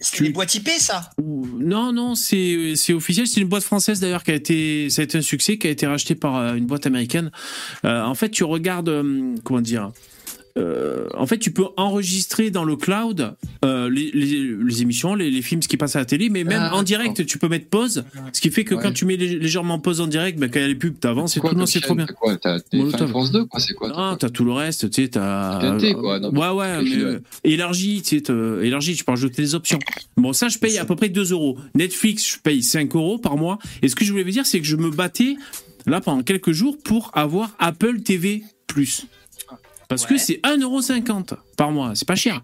C'est 0.00 0.16
tu- 0.16 0.22
des 0.24 0.30
boîtes 0.30 0.54
IP, 0.54 0.68
ça? 0.78 1.10
Non, 1.58 1.92
non, 1.92 2.14
c'est 2.14 2.74
c'est 2.76 2.92
officiel. 2.92 3.26
C'est 3.26 3.40
une 3.40 3.48
boîte 3.48 3.62
française 3.64 4.00
d'ailleurs 4.00 4.22
qui 4.22 4.30
a 4.32 4.34
été, 4.34 4.90
ça 4.90 5.00
a 5.02 5.04
été 5.04 5.16
un 5.18 5.22
succès, 5.22 5.56
qui 5.58 5.66
a 5.66 5.70
été 5.70 5.86
racheté 5.86 6.14
par 6.14 6.36
euh, 6.36 6.54
une 6.54 6.66
boîte 6.66 6.86
américaine. 6.86 7.30
Euh, 7.84 8.02
en 8.04 8.14
fait, 8.14 8.28
tu 8.30 8.44
regardes, 8.44 8.88
euh, 8.90 9.34
comment 9.44 9.60
dire. 9.62 9.90
Euh, 10.58 11.06
en 11.16 11.26
fait, 11.26 11.38
tu 11.38 11.50
peux 11.52 11.66
enregistrer 11.76 12.50
dans 12.50 12.64
le 12.64 12.76
cloud 12.76 13.34
euh, 13.64 13.88
les, 13.90 14.10
les- 14.12 14.54
les 14.62 14.82
émissions, 14.82 15.14
les, 15.14 15.30
les 15.30 15.42
films, 15.42 15.62
ce 15.62 15.68
qui 15.68 15.76
passe 15.76 15.96
à 15.96 16.00
la 16.00 16.04
télé, 16.04 16.28
mais 16.28 16.44
même 16.44 16.60
Ah, 16.70 16.74
en 16.76 16.82
direct, 16.82 17.24
tu 17.26 17.38
peux 17.38 17.48
mettre 17.48 17.68
pause. 17.68 18.04
Ce 18.32 18.40
qui 18.40 18.50
fait 18.50 18.64
que 18.64 18.74
Ouais. 18.74 18.82
quand 18.82 18.92
tu 18.92 19.04
mets 19.04 19.16
lég- 19.16 19.38
légèrement 19.38 19.78
pause 19.78 20.00
en 20.00 20.06
direct, 20.06 20.38
ben, 20.38 20.50
quand 20.50 20.58
il 20.58 20.62
y 20.62 20.64
a 20.64 20.68
les 20.68 20.74
pubs, 20.74 20.98
t'avances 20.98 21.36
et 21.36 21.40
tout. 21.40 21.66
C'est 21.66 21.80
trop 21.80 21.94
bien. 21.94 22.06
T'as 22.06 22.12
quoi 22.14 23.06
France 23.08 23.32
2, 23.32 23.44
quoi 23.44 23.60
C'est 23.60 23.74
quoi 23.74 23.88
Non, 23.88 24.16
t'as 24.16 24.28
tout 24.30 24.44
le 24.44 24.52
reste, 24.52 24.90
tu 24.90 25.02
sais, 25.02 25.08
t'as. 25.08 25.60
TNT, 25.60 25.94
quoi, 25.94 26.18
non 26.20 26.30
ouais, 26.30 26.82
mais 26.82 26.96
euh, 26.96 27.12
ouais. 27.14 27.20
élargi, 27.44 28.02
tu 28.02 28.18
sais, 28.18 28.32
élargi, 28.62 28.94
tu 28.96 29.04
peux 29.04 29.12
rajouter 29.12 29.42
des 29.42 29.54
options. 29.54 29.78
Bon, 30.16 30.32
ça, 30.32 30.48
je 30.48 30.58
paye 30.58 30.78
à 30.78 30.84
peu 30.84 30.96
près 30.96 31.08
2 31.08 31.32
euros. 31.32 31.56
Netflix, 31.74 32.34
je 32.34 32.38
paye 32.38 32.62
5 32.62 32.94
euros 32.96 33.18
par 33.18 33.36
mois. 33.36 33.58
Et 33.82 33.88
ce 33.88 33.94
que 33.96 34.04
je 34.04 34.10
voulais 34.12 34.24
vous 34.24 34.30
dire, 34.30 34.46
c'est 34.46 34.60
que 34.60 34.66
je 34.66 34.76
me 34.76 34.90
battais, 34.90 35.36
là, 35.86 36.00
pendant 36.00 36.22
quelques 36.22 36.52
jours, 36.52 36.76
pour 36.82 37.10
avoir 37.14 37.50
Apple 37.58 38.00
TV. 38.02 38.42
Parce 39.90 40.06
que 40.06 40.16
c'est 40.18 40.40
1,50€ 40.44 41.34
par 41.56 41.72
mois, 41.72 41.96
c'est 41.96 42.06
pas 42.06 42.14
cher. 42.14 42.40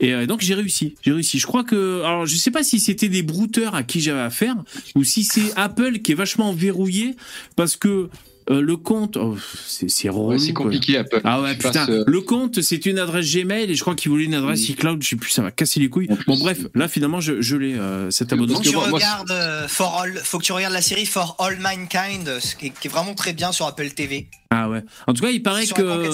Et 0.00 0.14
euh, 0.14 0.24
donc 0.24 0.40
j'ai 0.40 0.54
réussi, 0.54 0.94
j'ai 1.02 1.12
réussi. 1.12 1.38
Je 1.38 1.46
crois 1.46 1.62
que, 1.62 2.00
alors 2.00 2.24
je 2.24 2.34
sais 2.36 2.50
pas 2.50 2.62
si 2.62 2.80
c'était 2.80 3.10
des 3.10 3.22
brouteurs 3.22 3.74
à 3.74 3.82
qui 3.82 4.00
j'avais 4.00 4.20
affaire 4.20 4.56
ou 4.94 5.04
si 5.04 5.22
c'est 5.22 5.52
Apple 5.56 5.98
qui 5.98 6.12
est 6.12 6.14
vachement 6.14 6.54
verrouillé 6.54 7.16
parce 7.54 7.76
que 7.76 8.08
euh, 8.50 8.60
le 8.60 8.76
compte, 8.76 9.16
oh, 9.16 9.36
c'est 9.66 9.88
c'est 9.88 10.08
relou. 10.08 10.30
Ouais, 10.30 10.38
c'est 10.38 10.52
quoi. 10.52 10.64
compliqué, 10.66 10.96
Apple. 10.98 11.20
Ah 11.24 11.40
ouais, 11.40 11.54
putain. 11.54 11.70
passes, 11.72 11.88
euh, 11.88 12.04
Le 12.06 12.20
compte, 12.20 12.60
c'est 12.62 12.84
une 12.86 12.98
adresse 12.98 13.32
Gmail 13.34 13.70
et 13.70 13.74
je 13.74 13.80
crois 13.80 13.94
qu'il 13.94 14.10
voulait 14.10 14.24
une 14.24 14.34
adresse 14.34 14.60
Oui. 14.62 14.70
iCloud. 14.74 15.02
Je 15.02 15.08
sais 15.08 15.16
plus, 15.16 15.30
ça 15.30 15.42
va 15.42 15.50
casser 15.50 15.80
les 15.80 15.88
couilles. 15.88 16.08
Bon, 16.26 16.36
bref, 16.38 16.66
là, 16.74 16.88
finalement, 16.88 17.20
je, 17.20 17.40
je 17.40 17.56
l'ai, 17.56 17.74
euh, 17.74 18.10
cet 18.10 18.32
abonnement. 18.32 18.54
Faut 18.56 18.60
que 18.62 18.68
tu 18.68 18.74
moi- 18.74 18.88
regardes 18.90 19.30
euh, 19.30 19.68
For 19.68 20.00
All, 20.02 20.12
faut 20.22 20.38
que 20.38 20.44
tu 20.44 20.52
regardes 20.52 20.74
la 20.74 20.82
série 20.82 21.06
For 21.06 21.36
All 21.38 21.58
Mankind, 21.60 22.38
ce 22.40 22.56
qui 22.56 22.66
est, 22.66 22.72
qui 22.78 22.88
est 22.88 22.90
vraiment 22.90 23.14
très 23.14 23.32
bien 23.32 23.52
sur 23.52 23.66
Apple 23.66 23.90
TV. 23.90 24.28
Ah 24.52 24.68
ouais. 24.68 24.82
En 25.06 25.14
tout 25.14 25.22
cas, 25.22 25.30
il 25.30 25.42
paraît 25.42 25.64
que. 25.66 26.10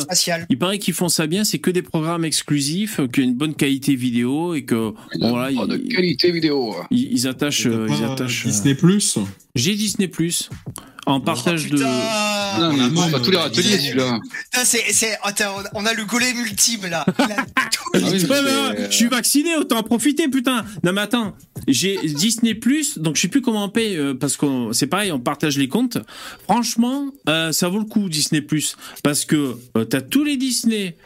Il 0.51 0.59
paraît 0.59 0.79
qu'ils 0.79 0.93
font 0.95 1.09
ça 1.09 1.27
bien, 1.27 1.43
c'est 1.45 1.59
que 1.59 1.71
des 1.71 1.81
programmes 1.83 2.25
exclusifs, 2.25 3.01
qu'il 3.13 3.23
y 3.25 3.27
a 3.27 3.31
une 3.31 3.35
bonne 3.37 3.55
qualité 3.55 3.95
vidéo 3.95 4.55
et 4.55 4.65
que 4.65 4.93
bon, 5.19 5.31
voilà, 5.31 5.49
oh, 5.63 5.67
de 5.67 5.77
qualité 5.79 6.33
vidéo. 6.33 6.75
ils- 6.91 7.13
ils 7.13 7.27
attachent, 7.29 7.65
ils 7.67 8.05
attachent. 8.05 8.45
Disney 8.47 8.75
Plus. 8.75 9.19
J'ai 9.57 9.74
Disney 9.74 10.07
Plus 10.09 10.49
en 11.07 11.20
partage 11.20 11.69
Oh, 11.73 11.74
de. 11.77 11.83
Non, 12.61 12.73
même, 12.73 13.15
à 13.15 13.19
tous 13.20 13.31
les 13.31 13.37
euh, 13.37 13.41
râteliers, 13.41 13.78
celui-là. 13.78 14.19
Putain, 14.45 14.65
c'est, 14.65 14.85
c'est, 14.93 15.16
attends, 15.23 15.57
on 15.74 15.85
a 15.87 15.93
le 15.95 16.05
golem 16.05 16.37
ultime 16.41 16.87
là. 16.87 17.05
A 17.07 17.12
tout 17.70 17.83
Ah 17.95 17.99
oui, 18.03 18.24
euh, 18.31 18.87
je 18.91 18.97
suis 18.97 19.07
vacciné, 19.07 19.57
autant 19.57 19.78
en 19.78 19.83
profiter, 19.83 20.28
putain. 20.28 20.65
Non, 20.83 20.93
mais 20.93 21.01
attends, 21.03 21.35
j'ai 21.69 21.97
Disney 22.05 22.55
Plus, 22.55 22.99
donc 22.99 23.16
je 23.16 23.23
sais 23.23 23.28
plus 23.28 23.41
comment 23.41 23.65
on 23.65 23.69
paye, 23.69 23.97
euh, 23.97 24.15
parce 24.15 24.37
que 24.37 24.47
c'est 24.73 24.87
pareil, 24.89 25.12
on 25.12 25.20
partage 25.20 25.59
les 25.59 25.69
comptes. 25.69 25.99
Franchement, 26.45 27.07
euh, 27.28 27.53
ça 27.53 27.69
vaut 27.69 27.78
le 27.78 27.85
coup, 27.85 28.09
Disney 28.09 28.41
Plus, 28.41 28.77
parce 29.03 29.24
que 29.24 29.57
euh, 29.77 29.85
t'as 29.85 30.01
tous 30.01 30.24
les 30.24 30.37
Disney. 30.37 30.97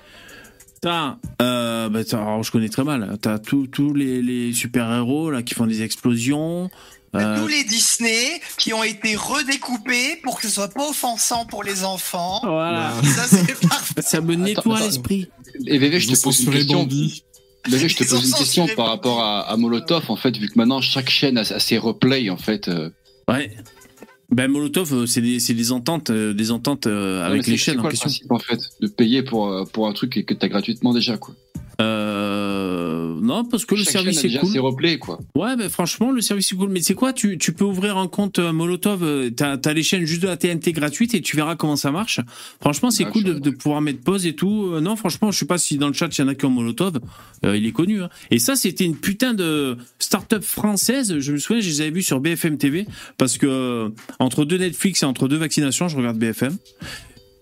T'as, 0.81 1.19
euh, 1.43 1.91
bah, 1.91 2.05
t'as- 2.05 2.23
alors 2.23 2.43
je 2.43 2.51
connais 2.51 2.71
très 2.71 2.85
mal. 2.85 3.19
T'as 3.21 3.39
tous 3.39 3.67
tous 3.67 3.93
les, 3.93 4.23
les 4.23 4.55
super 4.55 4.91
héros 4.91 5.31
là 5.31 5.43
qui 5.43 5.55
font 5.55 5.67
des 5.67 5.83
explosions. 5.83 6.71
Euh, 7.17 7.41
Tous 7.41 7.49
les 7.49 7.65
Disney 7.65 8.41
qui 8.57 8.73
ont 8.73 8.85
été 8.85 9.17
redécoupés 9.17 10.17
pour 10.23 10.37
que 10.41 10.47
ce 10.47 10.53
soit 10.55 10.69
pas 10.69 10.89
offensant 10.89 11.45
pour 11.45 11.65
les 11.65 11.83
enfants. 11.85 12.41
voilà, 12.43 12.93
Ça 13.05 13.25
c'est 13.27 13.61
parfait. 13.69 14.01
ça 14.03 14.21
me 14.21 14.35
nettoie 14.37 14.79
l'esprit. 14.81 15.27
Et 15.67 15.79
VV, 15.79 15.99
je 16.01 16.09
te 16.13 16.23
pose 16.23 16.41
une 16.41 16.53
question. 16.53 16.87
VV, 17.69 17.89
je 17.89 17.97
te 17.97 18.05
pose 18.09 18.25
une 18.29 18.35
question 18.35 18.69
par 18.77 18.87
rapport 18.87 19.21
à, 19.23 19.41
à 19.51 19.57
Molotov, 19.57 20.05
en 20.09 20.17
fait, 20.17 20.37
vu 20.37 20.49
que 20.49 20.55
maintenant 20.57 20.81
chaque 20.81 21.11
chaîne 21.11 21.37
a, 21.37 21.41
a 21.41 21.59
ses 21.59 21.79
replays, 21.79 22.31
en 22.31 22.37
fait. 22.37 22.69
euh, 22.69 22.91
Ouais. 23.29 23.57
Ben 24.31 24.49
Molotov, 24.49 24.95
euh, 24.95 25.07
c'est 25.07 25.21
des, 25.21 25.41
c'est 25.41 25.55
des 25.55 25.73
ententes, 25.73 26.11
euh, 26.11 26.33
des 26.33 26.53
ententes 26.53 26.87
euh, 26.87 27.19
non, 27.19 27.25
avec 27.27 27.49
les 27.49 27.57
chaînes 27.57 27.79
en 27.79 27.83
quoi 27.83 27.91
le 27.91 27.97
question. 27.97 28.09
principe, 28.09 28.31
en 28.31 28.39
fait, 28.39 28.61
de 28.81 28.87
payer 28.87 29.25
pour, 29.25 29.69
pour 29.73 29.89
un 29.89 29.93
truc 29.93 30.13
que, 30.13 30.21
que 30.21 30.35
t'as 30.35 30.47
gratuitement 30.47 30.95
déjà, 30.95 31.17
quoi? 31.19 31.35
Euh, 31.81 32.20
non, 33.21 33.45
parce 33.45 33.65
que 33.65 33.75
le 33.75 33.85
service 33.85 34.25
est 34.25 34.39
cool. 34.39 34.51
ses 34.53 34.59
replays, 34.59 34.99
quoi. 34.99 35.19
Ouais, 35.35 35.57
mais 35.57 35.69
franchement, 35.69 36.11
le 36.11 36.21
service 36.21 36.53
est 36.53 36.57
cool. 36.57 36.69
Mais 36.71 36.81
c'est 36.83 36.95
quoi 36.95 37.13
tu, 37.13 37.39
tu 37.39 37.53
peux 37.53 37.65
ouvrir 37.65 37.97
un 37.99 38.09
compte 38.09 38.39
euh, 38.39 38.53
Molotov, 38.53 39.03
euh, 39.03 39.31
t'as 39.31 39.57
as 39.65 39.73
les 39.73 39.83
chaînes 39.83 40.05
juste 40.05 40.23
de 40.23 40.29
la 40.29 40.37
TNT 40.37 40.73
gratuite 40.73 41.15
et 41.15 41.21
tu 41.21 41.37
verras 41.37 41.57
comment 41.57 41.77
ça 41.77 41.91
marche. 41.91 42.21
Franchement, 42.61 42.91
c'est 42.91 43.05
Ah, 43.05 43.11
cool 43.11 43.25
de, 43.25 43.33
de 43.35 43.51
pouvoir 43.51 43.81
mettre 43.81 44.01
pause 44.01 44.27
et 44.27 44.35
tout. 44.35 44.71
Euh, 44.73 44.81
non, 44.81 44.97
franchement, 44.97 45.31
je 45.31 45.39
sais 45.39 45.47
pas 45.47 45.59
si 45.59 45.77
dans 45.79 45.89
le 45.89 45.95
chat 45.95 46.09
il 46.17 46.21
y 46.21 46.25
en 46.25 46.29
a 46.29 46.35
qui 46.35 46.45
ont 46.45 46.51
Molotov. 46.51 46.99
Euh, 47.45 47.57
il 47.57 47.67
est 47.67 47.73
connu. 47.73 48.03
Hein. 48.03 48.11
Et 48.31 48.39
ça, 48.39 48.57
c'était 48.57 48.85
une 48.85 48.97
putain 48.97 49.35
de 49.35 49.77
start-up 49.99 50.43
française. 50.43 51.19
Je 51.19 51.33
me 51.33 51.39
souviens, 51.39 51.61
je 51.63 51.69
les 51.69 51.81
avais 51.81 51.91
vus 51.91 52.03
sur 52.03 52.21
BFM 52.21 52.59
TV 52.59 52.87
parce 53.19 53.39
que 53.39 53.47
euh, 53.47 53.89
entre 54.19 54.45
deux 54.45 54.59
Netflix 54.59 55.03
et 55.03 55.07
entre 55.07 55.29
deux 55.29 55.37
vaccinations, 55.39 55.89
je 55.89 55.97
regarde 55.97 56.19
BFM. 56.19 56.57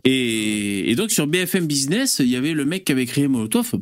Et, 0.05 0.91
et 0.91 0.95
donc 0.95 1.11
sur 1.11 1.27
BFM 1.27 1.67
Business, 1.67 2.19
il 2.21 2.29
y 2.29 2.37
avait 2.37 2.53
le 2.53 2.65
mec 2.65 2.85
qui 2.85 2.93
avait 2.93 3.05
créé 3.07 3.29
Molotov. 3.29 3.71
Pff, 3.73 3.81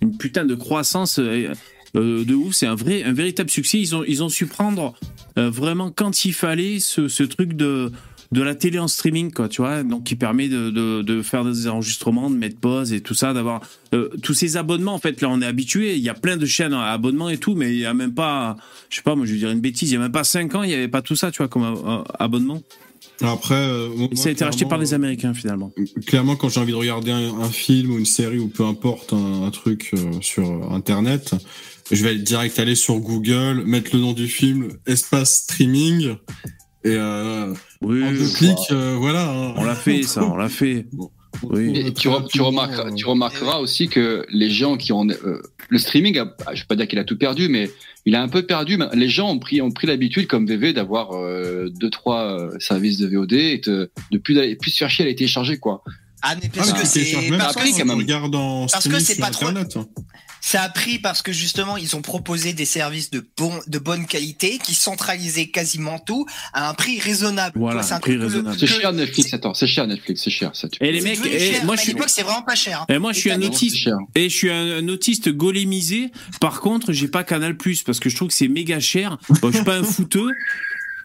Une 0.00 0.16
putain 0.16 0.44
de 0.44 0.54
croissance 0.54 1.18
euh, 1.18 1.52
euh, 1.96 2.24
de 2.24 2.34
ouf. 2.34 2.54
C'est 2.54 2.66
un 2.66 2.74
vrai, 2.74 3.02
un 3.02 3.12
véritable 3.12 3.50
succès. 3.50 3.78
Ils 3.78 4.22
ont, 4.22 4.28
su 4.28 4.46
prendre 4.46 4.94
euh, 5.38 5.50
vraiment 5.50 5.90
quand 5.90 6.24
il 6.24 6.32
fallait 6.32 6.78
ce, 6.80 7.22
truc 7.22 7.54
de 7.54 7.92
de 8.32 8.42
la 8.42 8.54
télé 8.54 8.78
en 8.78 8.86
streaming, 8.86 9.32
quoi, 9.32 9.48
tu 9.48 9.60
vois, 9.60 9.82
donc 9.82 10.04
qui 10.04 10.14
permet 10.14 10.46
de, 10.48 11.20
faire 11.20 11.44
des 11.44 11.66
enregistrements, 11.66 12.30
de 12.30 12.36
mettre 12.36 12.60
pause 12.60 12.92
et 12.92 13.00
tout 13.00 13.14
ça, 13.14 13.32
d'avoir 13.32 13.60
tous 14.22 14.34
ces 14.34 14.56
abonnements. 14.56 14.94
En 14.94 15.00
fait, 15.00 15.20
là, 15.20 15.28
on 15.28 15.42
est 15.42 15.46
habitué. 15.46 15.96
Il 15.96 16.02
y 16.02 16.08
a 16.08 16.14
plein 16.14 16.36
de 16.36 16.46
chaînes 16.46 16.72
à 16.72 16.92
abonnement 16.92 17.28
et 17.28 17.38
tout, 17.38 17.56
mais 17.56 17.72
il 17.72 17.80
y 17.80 17.86
a 17.86 17.92
même 17.92 18.14
pas, 18.14 18.56
je 18.88 18.98
sais 18.98 19.02
pas, 19.02 19.16
moi, 19.16 19.26
je 19.26 19.32
vais 19.32 19.38
dire 19.38 19.50
une 19.50 19.58
bêtise, 19.58 19.90
il 19.90 19.94
y 19.94 19.96
a 19.96 20.00
même 20.00 20.12
pas 20.12 20.22
5 20.22 20.54
ans, 20.54 20.62
il 20.62 20.70
y 20.70 20.74
avait 20.74 20.86
pas 20.86 21.02
tout 21.02 21.16
ça, 21.16 21.32
tu 21.32 21.38
vois, 21.38 21.48
comme 21.48 22.04
abonnement. 22.20 22.62
Après, 23.22 23.54
euh, 23.54 23.88
moi, 23.94 24.08
ça 24.14 24.28
a 24.28 24.32
été 24.32 24.44
racheté 24.44 24.64
par 24.64 24.78
les 24.78 24.94
Américains 24.94 25.34
finalement. 25.34 25.72
Clairement, 26.06 26.36
quand 26.36 26.48
j'ai 26.48 26.60
envie 26.60 26.72
de 26.72 26.76
regarder 26.76 27.10
un, 27.10 27.38
un 27.40 27.50
film 27.50 27.92
ou 27.92 27.98
une 27.98 28.06
série 28.06 28.38
ou 28.38 28.48
peu 28.48 28.64
importe 28.64 29.12
un, 29.12 29.44
un 29.44 29.50
truc 29.50 29.90
euh, 29.94 29.98
sur 30.20 30.44
Internet, 30.72 31.34
je 31.90 32.04
vais 32.04 32.14
direct 32.16 32.58
aller 32.58 32.74
sur 32.76 32.98
Google, 33.00 33.64
mettre 33.66 33.94
le 33.94 34.00
nom 34.02 34.12
du 34.12 34.28
film, 34.28 34.68
espace 34.86 35.42
streaming, 35.42 36.14
et 36.84 36.94
euh, 36.96 37.52
Oui, 37.82 38.02
en 38.04 38.12
deux 38.12 38.28
clics, 38.28 38.56
euh, 38.70 38.96
voilà. 38.98 39.30
hein. 39.30 39.54
on 39.56 39.64
l'a 39.64 39.74
fait, 39.74 40.02
ça, 40.02 40.24
on 40.24 40.36
l'a 40.36 40.48
fait. 40.48 40.86
Oui. 41.42 41.72
Et 41.74 41.92
tu, 41.94 42.08
re- 42.08 42.28
tu, 42.28 42.40
remarqueras, 42.42 42.90
tu 42.92 43.06
remarqueras 43.06 43.58
aussi 43.58 43.88
que 43.88 44.26
les 44.30 44.50
gens 44.50 44.76
qui 44.76 44.92
ont 44.92 45.06
euh, 45.08 45.40
le 45.68 45.78
streaming, 45.78 46.18
a, 46.18 46.34
je 46.52 46.60
vais 46.60 46.66
pas 46.66 46.76
dire 46.76 46.86
qu'il 46.88 46.98
a 46.98 47.04
tout 47.04 47.16
perdu, 47.16 47.48
mais 47.48 47.70
il 48.06 48.14
a 48.14 48.22
un 48.22 48.28
peu 48.28 48.42
perdu. 48.42 48.76
mais 48.76 48.86
Les 48.94 49.08
gens 49.08 49.30
ont 49.30 49.38
pris 49.38 49.60
ont 49.62 49.70
pris 49.70 49.86
l'habitude 49.86 50.26
comme 50.26 50.46
VV 50.46 50.72
d'avoir 50.72 51.12
euh, 51.12 51.68
deux 51.80 51.90
trois 51.90 52.22
euh, 52.38 52.58
services 52.58 52.98
de 52.98 53.06
VOD 53.08 53.32
et 53.32 53.58
de, 53.58 53.90
de 54.10 54.18
plus 54.18 54.34
d'aller- 54.34 54.56
plus 54.56 54.70
se 54.70 54.78
faire 54.78 54.90
chier 54.90 55.04
à 55.04 55.08
les 55.08 55.14
télécharger 55.14 55.58
quoi. 55.58 55.82
Ah, 56.22 56.34
mais 56.36 56.50
Ah, 56.52 56.56
parce 56.56 56.72
que 56.72 56.86
c'est 56.86 57.12
parce 57.30 57.54
pas, 57.54 57.60
que 57.62 57.70
quand 57.70 57.84
même. 57.86 58.34
en 58.34 58.66
Parce 58.66 58.88
que 58.88 58.98
c'est 59.00 59.16
pas 59.16 59.30
trop- 59.30 59.46
Internet. 59.46 59.78
ça 60.42 60.62
a 60.62 60.68
pris 60.68 60.98
parce 60.98 61.22
que 61.22 61.32
justement 61.32 61.76
ils 61.76 61.96
ont 61.96 62.02
proposé 62.02 62.52
des 62.52 62.64
services 62.64 63.10
de 63.10 63.26
bon 63.36 63.52
de 63.66 63.78
bonne 63.78 64.06
qualité 64.06 64.58
qui 64.58 64.74
centralisaient 64.74 65.48
quasiment 65.48 65.98
tout 65.98 66.26
à 66.52 66.68
un 66.68 66.74
prix 66.74 66.98
raisonnable. 67.00 67.58
Voilà, 67.58 67.82
c'est 67.82 67.94
un 67.94 68.00
prix 68.00 68.16
raisonnable. 68.16 68.58
Cher 68.66 68.92
Netflix, 68.92 69.32
attends, 69.34 69.54
c'est 69.54 69.66
cher 69.66 69.86
Netflix, 69.86 70.22
c'est 70.24 70.30
cher 70.30 70.54
ça. 70.54 70.68
Tu... 70.68 70.82
Et 70.84 70.92
les 70.92 71.00
mecs, 71.00 71.24
et 71.24 71.52
cher, 71.54 71.64
moi 71.64 71.76
je 71.76 71.80
à 71.80 71.84
suis, 71.84 71.92
l'époque 71.92 72.08
c'est 72.10 72.22
vraiment 72.22 72.42
pas 72.42 72.54
cher. 72.54 72.82
hein. 72.82 72.94
et 72.94 72.98
moi 72.98 73.12
je 73.12 73.18
suis 73.20 73.30
un 73.30 73.40
Et 73.40 73.46
autiste. 73.46 73.88
Et 74.14 74.28
je 74.28 74.36
suis 74.36 74.50
un, 74.50 74.86
autiste 74.88 75.30
golémisé. 75.30 76.10
Par 76.40 76.60
contre, 76.60 76.92
j'ai 76.92 77.08
pas 77.08 77.24
Canal 77.24 77.56
Plus 77.56 77.82
parce 77.82 77.98
que 78.00 78.08
je 78.10 78.16
trouve 78.16 78.28
que 78.28 78.34
c'est 78.34 78.48
méga 78.48 78.78
cher. 78.80 79.16
Bon, 79.40 79.50
je 79.50 79.56
suis 79.56 79.64
pas 79.64 79.76
un 79.78 79.84
fouteux. 79.84 80.30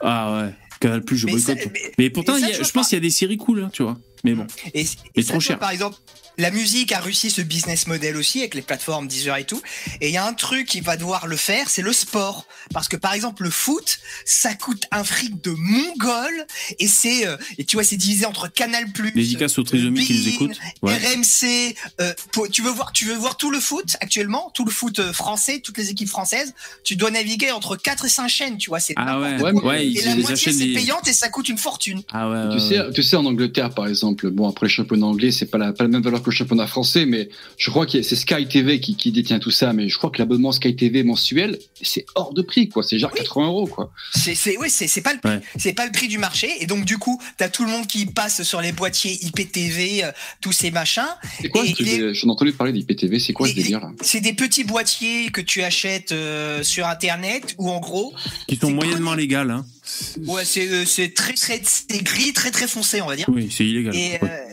Ah 0.02 0.42
ouais, 0.46 0.54
Canal 0.80 1.02
Plus, 1.04 1.18
je 1.18 1.28
boycotte. 1.28 1.58
mais- 1.74 1.92
Mais 1.98 2.10
pourtant, 2.10 2.34
mais 2.36 2.42
ça, 2.42 2.48
il 2.50 2.52
y 2.58 2.60
a- 2.60 2.64
je 2.64 2.72
pense 2.72 2.90
qu'il 2.90 2.98
y 2.98 3.00
a 3.00 3.02
des 3.02 3.10
séries 3.10 3.38
cool, 3.38 3.64
hein, 3.64 3.70
tu 3.72 3.84
vois. 3.84 3.98
Mais 4.26 4.34
bon. 4.34 4.47
Et, 4.73 4.85
et 5.15 5.22
ça, 5.22 5.34
trop 5.34 5.39
cher. 5.39 5.60
Par 5.60 5.69
exemple, 5.69 5.97
la 6.38 6.52
musique 6.52 6.91
a 6.91 6.99
réussi 6.99 7.30
ce 7.30 7.41
business 7.41 7.88
model 7.88 8.16
aussi 8.18 8.40
avec 8.40 8.56
les 8.56 8.62
plateformes 8.62 9.07
Deezer 9.07 9.38
et 9.38 9.44
tout. 9.45 9.62
Et 10.02 10.10
il 10.10 10.14
y 10.14 10.18
a 10.18 10.26
un 10.26 10.34
truc 10.34 10.68
qui 10.68 10.82
va 10.82 10.98
devoir 10.98 11.28
le 11.28 11.36
faire, 11.38 11.70
c'est 11.70 11.82
le 11.82 11.94
sport. 11.94 12.45
Parce 12.74 12.88
que 12.88 12.98
par 12.98 13.14
exemple, 13.14 13.44
le 13.44 13.49
foot, 13.49 13.99
ça 14.26 14.53
coûte 14.53 14.84
un 14.91 15.03
fric 15.03 15.41
de 15.41 15.52
mongol. 15.52 16.45
Et 16.80 16.88
c'est, 16.88 17.28
euh, 17.28 17.38
et 17.57 17.66
tu 17.66 17.76
vois, 17.78 17.84
c'est 17.84 17.98
divisé 17.98 18.26
entre 18.26 18.48
Canal+, 18.48 18.86
Dédicace 19.14 19.57
aux 19.60 19.64
qui 19.64 19.78
nous 19.84 20.28
écoutent. 20.28 20.57
Ouais. 20.82 20.95
RMC. 20.98 21.76
euh, 22.02 22.14
pour- 22.32 22.49
tu 22.49 22.62
veux 22.62 22.72
voir, 22.72 22.91
tu 22.91 23.06
veux 23.06 23.16
voir 23.16 23.38
tout 23.38 23.52
le 23.52 23.60
foot 23.60 23.95
actuellement, 24.02 24.52
tout 24.53 24.66
le 24.66 24.72
foot 24.72 24.99
euh, 24.99 25.14
français, 25.14 25.60
toutes 25.60 25.78
les 25.78 25.90
équipes 25.90 26.10
françaises. 26.10 26.53
Tu 26.84 26.95
dois 26.95 27.12
naviguer 27.12 27.52
entre 27.52 27.76
4 27.76 28.06
et 28.06 28.10
5 28.10 28.28
chaînes, 28.28 28.57
tu 28.57 28.70
vois. 28.70 28.80
C'est 28.80 28.94
Ah 28.98 29.20
ouais, 29.20 29.41
Ouais, 29.41 29.52
ouais, 29.52 29.88
et 29.88 30.02
la 30.03 30.16
moitié 30.16 30.52
c'est 30.52 30.66
des. 30.66 30.74
payante 30.74 31.07
et 31.07 31.14
ça 31.14 31.30
coûte 31.30 31.49
une 31.49 31.57
fortune. 31.57 32.02
Ah 32.12 32.30
ouais. 32.30 32.49
Tu 32.57 32.64
ouais, 32.64 32.70
sais, 32.70 32.80
ouais. 32.80 32.94
tu 32.94 33.03
sais, 33.03 33.16
en 33.16 33.26
Angleterre, 33.26 33.72
par 33.74 33.88
exemple, 33.88 34.30
bon, 34.32 34.49
après 34.49 34.66
le 34.68 34.72
championnat 34.72 35.06
anglais, 35.06 35.32
c'est 35.32 35.45
pas 35.45 35.57
la, 35.57 35.74
pas 35.74 35.84
la 35.84 35.90
même 35.90 36.02
valeur 36.02 36.22
que 36.26 36.31
le 36.31 36.35
championnat 36.35 36.68
français, 36.68 37.06
mais 37.06 37.30
je 37.57 37.69
crois 37.69 37.85
que 37.85 38.02
c'est 38.02 38.15
Sky 38.15 38.47
TV 38.47 38.80
qui, 38.80 38.95
qui 38.95 39.11
détient 39.11 39.39
tout 39.39 39.52
ça, 39.52 39.72
mais 39.73 39.88
je 39.89 39.97
crois 39.97 40.10
que 40.10 40.18
l'abonnement 40.18 40.52
Sky 40.52 40.76
TV 40.76 41.03
mensuel, 41.03 41.60
c'est 41.81 42.06
hors 42.15 42.34
de 42.34 42.41
prix, 42.41 42.68
quoi. 42.68 42.84
C'est 42.84 42.99
genre 42.99 43.11
Oui. 43.14 43.19
80 43.22 43.47
euros, 43.47 43.68
quoi. 43.68 43.91
C'est, 44.14 44.35
c'est, 44.35 44.57
oui, 44.57 44.69
c'est, 44.69 44.88
c'est 44.88 45.02
pas 45.02 45.14
le 45.14 45.19
prix. 45.19 45.30
Ouais. 45.31 45.41
C'est 45.57 45.73
pas 45.73 45.85
le 45.85 45.91
prix 45.91 46.07
du 46.07 46.18
marché. 46.18 46.49
Et 46.60 46.65
donc, 46.65 46.84
du 46.85 46.97
coup, 46.97 47.22
t'as 47.38 47.47
tout 47.49 47.64
le 47.64 47.72
monde 47.72 47.88
qui 47.88 48.06
passe 48.07 48.43
sur 48.43 48.60
les 48.61 48.72
boîtiers 48.72 49.18
IPTV, 49.26 50.03
euh, 50.03 50.11
tous 50.41 50.52
ces 50.52 50.72
machins. 50.72 51.03
C'est 51.41 51.49
quoi 51.49 51.64
Et 51.65 51.73
ce 51.73 51.84
de- 51.84 52.14
J'en 52.14 52.27
ai 52.27 52.31
entendu 52.31 52.52
parler 52.53 52.73
d'IPTV, 52.73 53.19
c'est 53.19 53.34
quoi 53.34 53.47
ce 53.47 53.53
délire, 53.53 53.80
là? 53.80 53.91
C'est 54.02 54.22
des 54.22 54.34
petits 54.34 54.64
boîtiers 54.64 55.30
que 55.31 55.41
tu 55.41 55.61
achètes 55.64 56.11
euh, 56.11 56.64
sur 56.64 56.88
Internet 56.88 57.56
ou 57.57 57.69
en 57.69 57.80
gros, 57.80 58.14
Qui 58.47 58.56
sont 58.57 58.72
moyennement 58.72 59.14
légales. 59.14 59.52
Hein. 59.52 59.65
ouais, 60.26 60.43
c'est, 60.45 60.68
euh, 60.68 60.85
c'est 60.85 61.14
très, 61.14 61.34
très, 61.34 61.61
c'est 61.64 62.03
gris, 62.03 62.34
très, 62.34 62.49
très 62.52 62.68
foncé, 62.68 63.02
on 63.02 63.07
va 63.07 63.15
dire. 63.15 63.27
Oui, 63.30 63.49
c'est 63.56 63.65
illégal. 63.65 63.95
Et, 63.95 64.18
Ouais. 64.22 64.44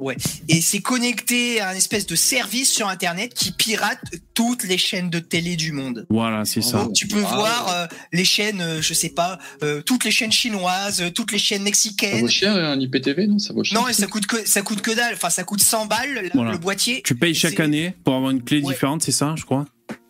Ouais. 0.00 0.16
Et 0.48 0.60
c'est 0.60 0.80
connecté 0.80 1.60
à 1.60 1.68
un 1.70 1.74
espèce 1.74 2.06
de 2.06 2.16
service 2.16 2.72
sur 2.72 2.88
Internet 2.88 3.34
qui 3.34 3.52
pirate 3.52 4.00
toutes 4.34 4.64
les 4.64 4.78
chaînes 4.78 5.10
de 5.10 5.18
télé 5.20 5.56
du 5.56 5.72
monde. 5.72 6.06
Voilà, 6.10 6.44
c'est 6.44 6.62
ça. 6.62 6.78
Donc, 6.84 6.94
tu 6.94 7.06
peux 7.06 7.22
Ah, 7.26 7.34
voir 7.34 7.68
euh, 7.72 7.86
les 8.12 8.24
chaînes, 8.24 8.60
euh, 8.60 8.82
je 8.82 8.94
sais 8.94 9.10
pas, 9.10 9.38
euh, 9.62 9.82
toutes 9.82 10.04
les 10.04 10.10
chaînes 10.10 10.32
chinoises, 10.32 11.02
euh, 11.02 11.10
toutes 11.10 11.30
les 11.32 11.38
chaînes 11.38 11.58
Ça 11.58 11.64
mexicaines. 11.64 12.20
vaut 12.20 12.28
cher, 12.28 12.54
un 12.56 12.78
IPTV, 12.80 13.26
non? 13.26 13.38
Ça 13.38 13.52
vaut 13.52 13.62
cher 13.64 13.80
Non, 13.80 13.86
et 13.88 13.92
ça 13.92 14.06
coûte 14.06 14.26
que 14.26 14.48
ça 14.48 14.62
coûte 14.62 14.80
que 14.80 14.90
dalle. 14.90 15.14
Enfin, 15.14 15.30
ça 15.30 15.44
coûte 15.44 15.62
100 15.62 15.86
balles 15.86 16.12
le, 16.14 16.30
Voilà. 16.34 16.52
le 16.52 16.58
boîtier. 16.58 17.02
Tu 17.04 17.14
payes 17.14 17.34
chaque 17.34 17.60
année 17.60 17.94
pour 18.04 18.14
avoir 18.14 18.30
une 18.30 18.42
clé 18.42 18.60
Ouais. 18.62 18.72
différente, 18.72 19.02
c'est 19.02 19.12
ça, 19.12 19.34
je 19.36 19.44
crois? 19.44 19.66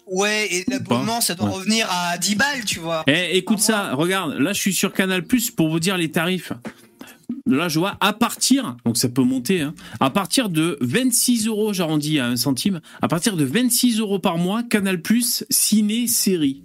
Ouais, 0.06 0.48
et 0.52 0.64
l'abonnement, 0.68 1.20
ça 1.20 1.34
doit 1.36 1.46
Ouais. 1.48 1.54
revenir 1.54 1.86
à 1.90 2.18
10 2.18 2.34
balles, 2.34 2.64
tu 2.64 2.80
vois. 2.80 3.04
Eh, 3.06 3.36
écoute 3.36 3.60
ça, 3.60 3.94
regarde, 3.94 4.32
là 4.40 4.52
je 4.52 4.58
suis 4.60 4.74
sur 4.74 4.92
Canal 4.92 5.24
Plus 5.24 5.50
pour 5.52 5.68
vous 5.70 5.78
dire 5.78 5.96
les 5.96 6.10
tarifs. 6.10 6.52
Là, 7.46 7.68
je 7.68 7.78
vois 7.78 7.96
à 8.00 8.12
partir, 8.12 8.76
donc 8.84 8.96
ça 8.96 9.08
peut 9.08 9.22
monter, 9.22 9.60
hein, 9.62 9.74
à 10.00 10.10
partir 10.10 10.48
de 10.48 10.78
26 10.80 11.46
euros, 11.46 11.72
j'arrondis 11.72 12.18
à 12.18 12.26
un 12.26 12.36
centime, 12.36 12.80
à 13.02 13.08
partir 13.08 13.36
de 13.36 13.44
26 13.44 13.98
euros 14.00 14.18
par 14.18 14.38
mois, 14.38 14.62
Canal 14.62 15.02
Plus, 15.02 15.44
ciné, 15.50 16.06
série. 16.06 16.62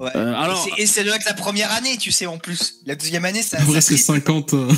Ouais. 0.00 0.10
Euh, 0.16 0.34
alors- 0.34 0.66
Et 0.78 0.86
c'est- 0.86 1.04
doit 1.04 1.16
être 1.16 1.24
la 1.26 1.34
première 1.34 1.70
année, 1.72 1.96
tu 1.98 2.10
sais, 2.10 2.26
en 2.26 2.38
plus. 2.38 2.80
La 2.84 2.96
deuxième 2.96 3.24
année, 3.24 3.42
ça. 3.42 3.58
En 3.62 3.64
vrai, 3.64 3.80
ça 3.80 3.96
c'est 3.96 4.02
triple. 4.02 4.26
50. 4.26 4.54
euh, 4.54 4.68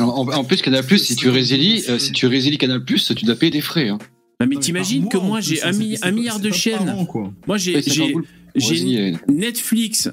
En, 0.00 0.44
plus, 0.44 0.62
Canal 0.62 0.84
si 0.98 1.16
tu 1.16 1.28
résilies, 1.28 1.84
euh, 1.88 1.98
si 1.98 2.12
tu 2.12 2.26
résilies 2.26 2.58
Canal 2.58 2.82
tu 3.14 3.24
dois 3.24 3.36
payer 3.36 3.50
des 3.50 3.60
frais. 3.60 3.88
Hein. 3.88 3.98
Non, 4.40 4.46
mais 4.46 4.56
t'imagines 4.56 5.08
que 5.08 5.18
moi 5.18 5.38
plus, 5.40 5.48
j'ai 5.48 5.62
un, 5.62 5.72
milliard 6.12 6.38
de 6.38 6.50
chaînes. 6.50 7.06
Moi 7.46 7.58
j'ai 7.58 7.74
Ouais, 7.74 7.82
c'est 7.82 7.90
j'ai- 7.90 7.96
50 7.96 8.12
boules 8.12 8.22
pour 8.22 8.62
j'ai 8.62 8.68
résilier. 8.68 9.16
Netflix, 9.28 10.08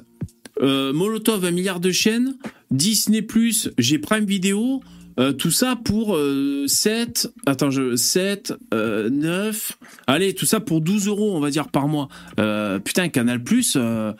euh, 0.62 0.94
Molotov, 0.94 1.46
un 1.46 1.52
milliard 1.52 1.80
de 1.80 1.92
chaînes, 1.92 2.36
Disney 2.72 3.22
Plus, 3.22 3.70
j'ai 3.78 4.00
Prime 4.00 4.26
Video, 4.26 4.82
euh, 5.20 5.32
tout 5.32 5.52
ça 5.52 5.78
pour 5.82 6.16
euh, 6.16 6.66
7, 6.68 7.32
attends, 7.46 7.72
je, 7.72 7.96
7, 7.96 8.54
euh, 8.74 9.10
9, 9.10 9.78
allez, 10.08 10.34
tout 10.34 10.46
ça 10.46 10.60
pour 10.60 10.82
12 10.82 11.08
euros, 11.08 11.36
on 11.36 11.40
va 11.40 11.50
dire, 11.50 11.70
par 11.70 11.88
mois. 11.88 12.10
Euh, 12.40 12.80
putain, 12.80 13.08
Canal 13.10 13.44
Plus, 13.44 13.76
euh, 13.78 14.12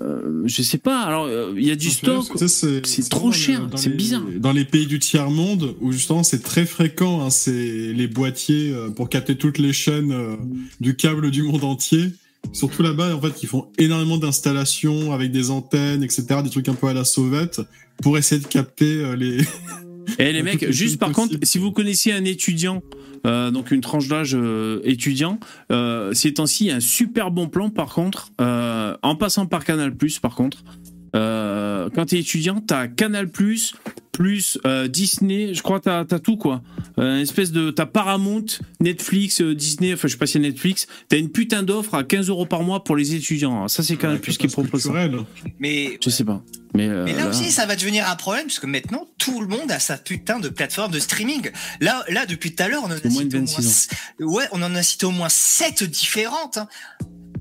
euh, 0.00 0.42
je 0.44 0.62
sais 0.62 0.78
pas, 0.78 1.00
alors 1.00 1.24
euh, 1.24 1.54
il 1.56 1.66
y 1.66 1.70
a 1.70 1.76
du 1.76 1.90
stock. 1.90 2.26
C'est 2.46 3.08
trop 3.08 3.32
cher, 3.32 3.68
c'est 3.76 3.96
bizarre. 3.96 4.22
Dans 4.36 4.52
les 4.52 4.64
pays 4.64 4.86
du 4.86 4.98
tiers-monde, 4.98 5.74
où 5.80 5.92
justement 5.92 6.22
c'est 6.22 6.42
très 6.42 6.66
fréquent, 6.66 7.22
hein, 7.24 7.30
c'est 7.30 7.92
les 7.92 8.06
boîtiers 8.06 8.72
euh, 8.72 8.90
pour 8.90 9.08
capter 9.08 9.36
toutes 9.36 9.58
les 9.58 9.72
chaînes 9.72 10.12
euh, 10.12 10.36
du 10.80 10.94
câble 10.94 11.30
du 11.30 11.42
monde 11.42 11.64
entier. 11.64 12.10
Surtout 12.52 12.82
là-bas, 12.82 13.14
en 13.14 13.20
fait, 13.20 13.42
ils 13.42 13.48
font 13.48 13.68
énormément 13.78 14.16
d'installations 14.16 15.12
avec 15.12 15.30
des 15.32 15.50
antennes, 15.50 16.02
etc., 16.02 16.26
des 16.42 16.50
trucs 16.50 16.68
un 16.68 16.74
peu 16.74 16.86
à 16.88 16.94
la 16.94 17.04
sauvette, 17.04 17.60
pour 18.02 18.16
essayer 18.16 18.40
de 18.40 18.46
capter 18.46 19.04
euh, 19.04 19.16
les... 19.16 19.38
Et 20.18 20.32
les 20.32 20.42
mecs, 20.42 20.70
juste 20.70 20.98
par 20.98 21.12
contre, 21.12 21.36
si 21.42 21.58
vous 21.58 21.72
connaissez 21.72 22.12
un 22.12 22.24
étudiant, 22.24 22.82
euh, 23.26 23.50
donc 23.50 23.70
une 23.70 23.80
tranche 23.80 24.08
d'âge 24.08 24.34
euh, 24.34 24.80
étudiant, 24.84 25.38
euh, 25.72 26.12
ces 26.12 26.34
temps-ci, 26.34 26.70
un 26.70 26.80
super 26.80 27.30
bon 27.30 27.48
plan 27.48 27.70
par 27.70 27.92
contre, 27.92 28.30
en 28.38 29.16
passant 29.16 29.46
par 29.46 29.64
Canal+, 29.64 29.92
par 30.22 30.34
contre, 30.34 30.64
euh, 31.14 31.88
quand 31.94 32.06
t'es 32.06 32.18
étudiant, 32.18 32.60
t'as 32.60 32.86
Canal+, 32.88 33.28
plus 33.28 34.58
euh, 34.66 34.88
Disney, 34.88 35.54
je 35.54 35.62
crois 35.62 35.78
t'as 35.78 36.00
as 36.00 36.18
tout 36.18 36.36
quoi. 36.36 36.60
Euh, 36.98 37.16
une 37.16 37.22
espèce 37.22 37.52
de... 37.52 37.70
T'as 37.70 37.86
Paramount, 37.86 38.44
Netflix, 38.80 39.40
euh, 39.40 39.54
Disney, 39.54 39.92
enfin 39.94 40.08
je 40.08 40.14
sais 40.14 40.18
pas 40.18 40.26
si 40.26 40.32
c'est 40.32 40.38
Netflix, 40.40 40.88
t'as 41.08 41.18
une 41.18 41.30
putain 41.30 41.62
d'offre 41.62 41.94
à 41.94 42.02
15 42.02 42.28
euros 42.28 42.44
par 42.44 42.64
mois 42.64 42.82
pour 42.82 42.96
les 42.96 43.14
étudiants. 43.14 43.68
Ça 43.68 43.84
c'est 43.84 43.96
Canal+, 43.96 44.20
qui 44.20 44.48
propose 44.48 44.82
ça. 44.82 44.88
culturel. 44.90 45.20
Mais, 45.60 45.98
Je 46.04 46.10
sais 46.10 46.24
pas. 46.24 46.42
Mais, 46.74 46.88
euh, 46.88 47.04
mais 47.04 47.12
là, 47.12 47.20
là- 47.24 47.28
aussi, 47.30 47.50
ça 47.52 47.64
va 47.64 47.76
devenir 47.76 48.10
un 48.10 48.16
problème, 48.16 48.46
parce 48.46 48.58
que 48.58 48.66
maintenant, 48.66 49.06
tout 49.18 49.40
le 49.40 49.46
monde 49.46 49.70
a 49.70 49.78
sa 49.78 49.96
putain 49.96 50.38
de 50.40 50.48
plateforme 50.48 50.90
de 50.92 50.98
streaming. 50.98 51.50
Là, 51.80 52.04
là 52.08 52.26
depuis 52.26 52.54
tout 52.54 52.62
à 52.62 52.68
l'heure, 52.68 52.82
on 52.84 52.88
en 52.88 52.90
a 52.90 52.96
cité 52.96 53.36
au 53.36 53.40
26 53.40 53.88
moins, 54.20 54.32
ouais, 54.34 54.44
on 54.52 54.60
en 54.62 54.74
a 54.74 54.82
cité 54.82 55.06
au 55.06 55.10
moins 55.12 55.28
7 55.30 55.84
différentes. 55.84 56.58
hein. 56.58 56.68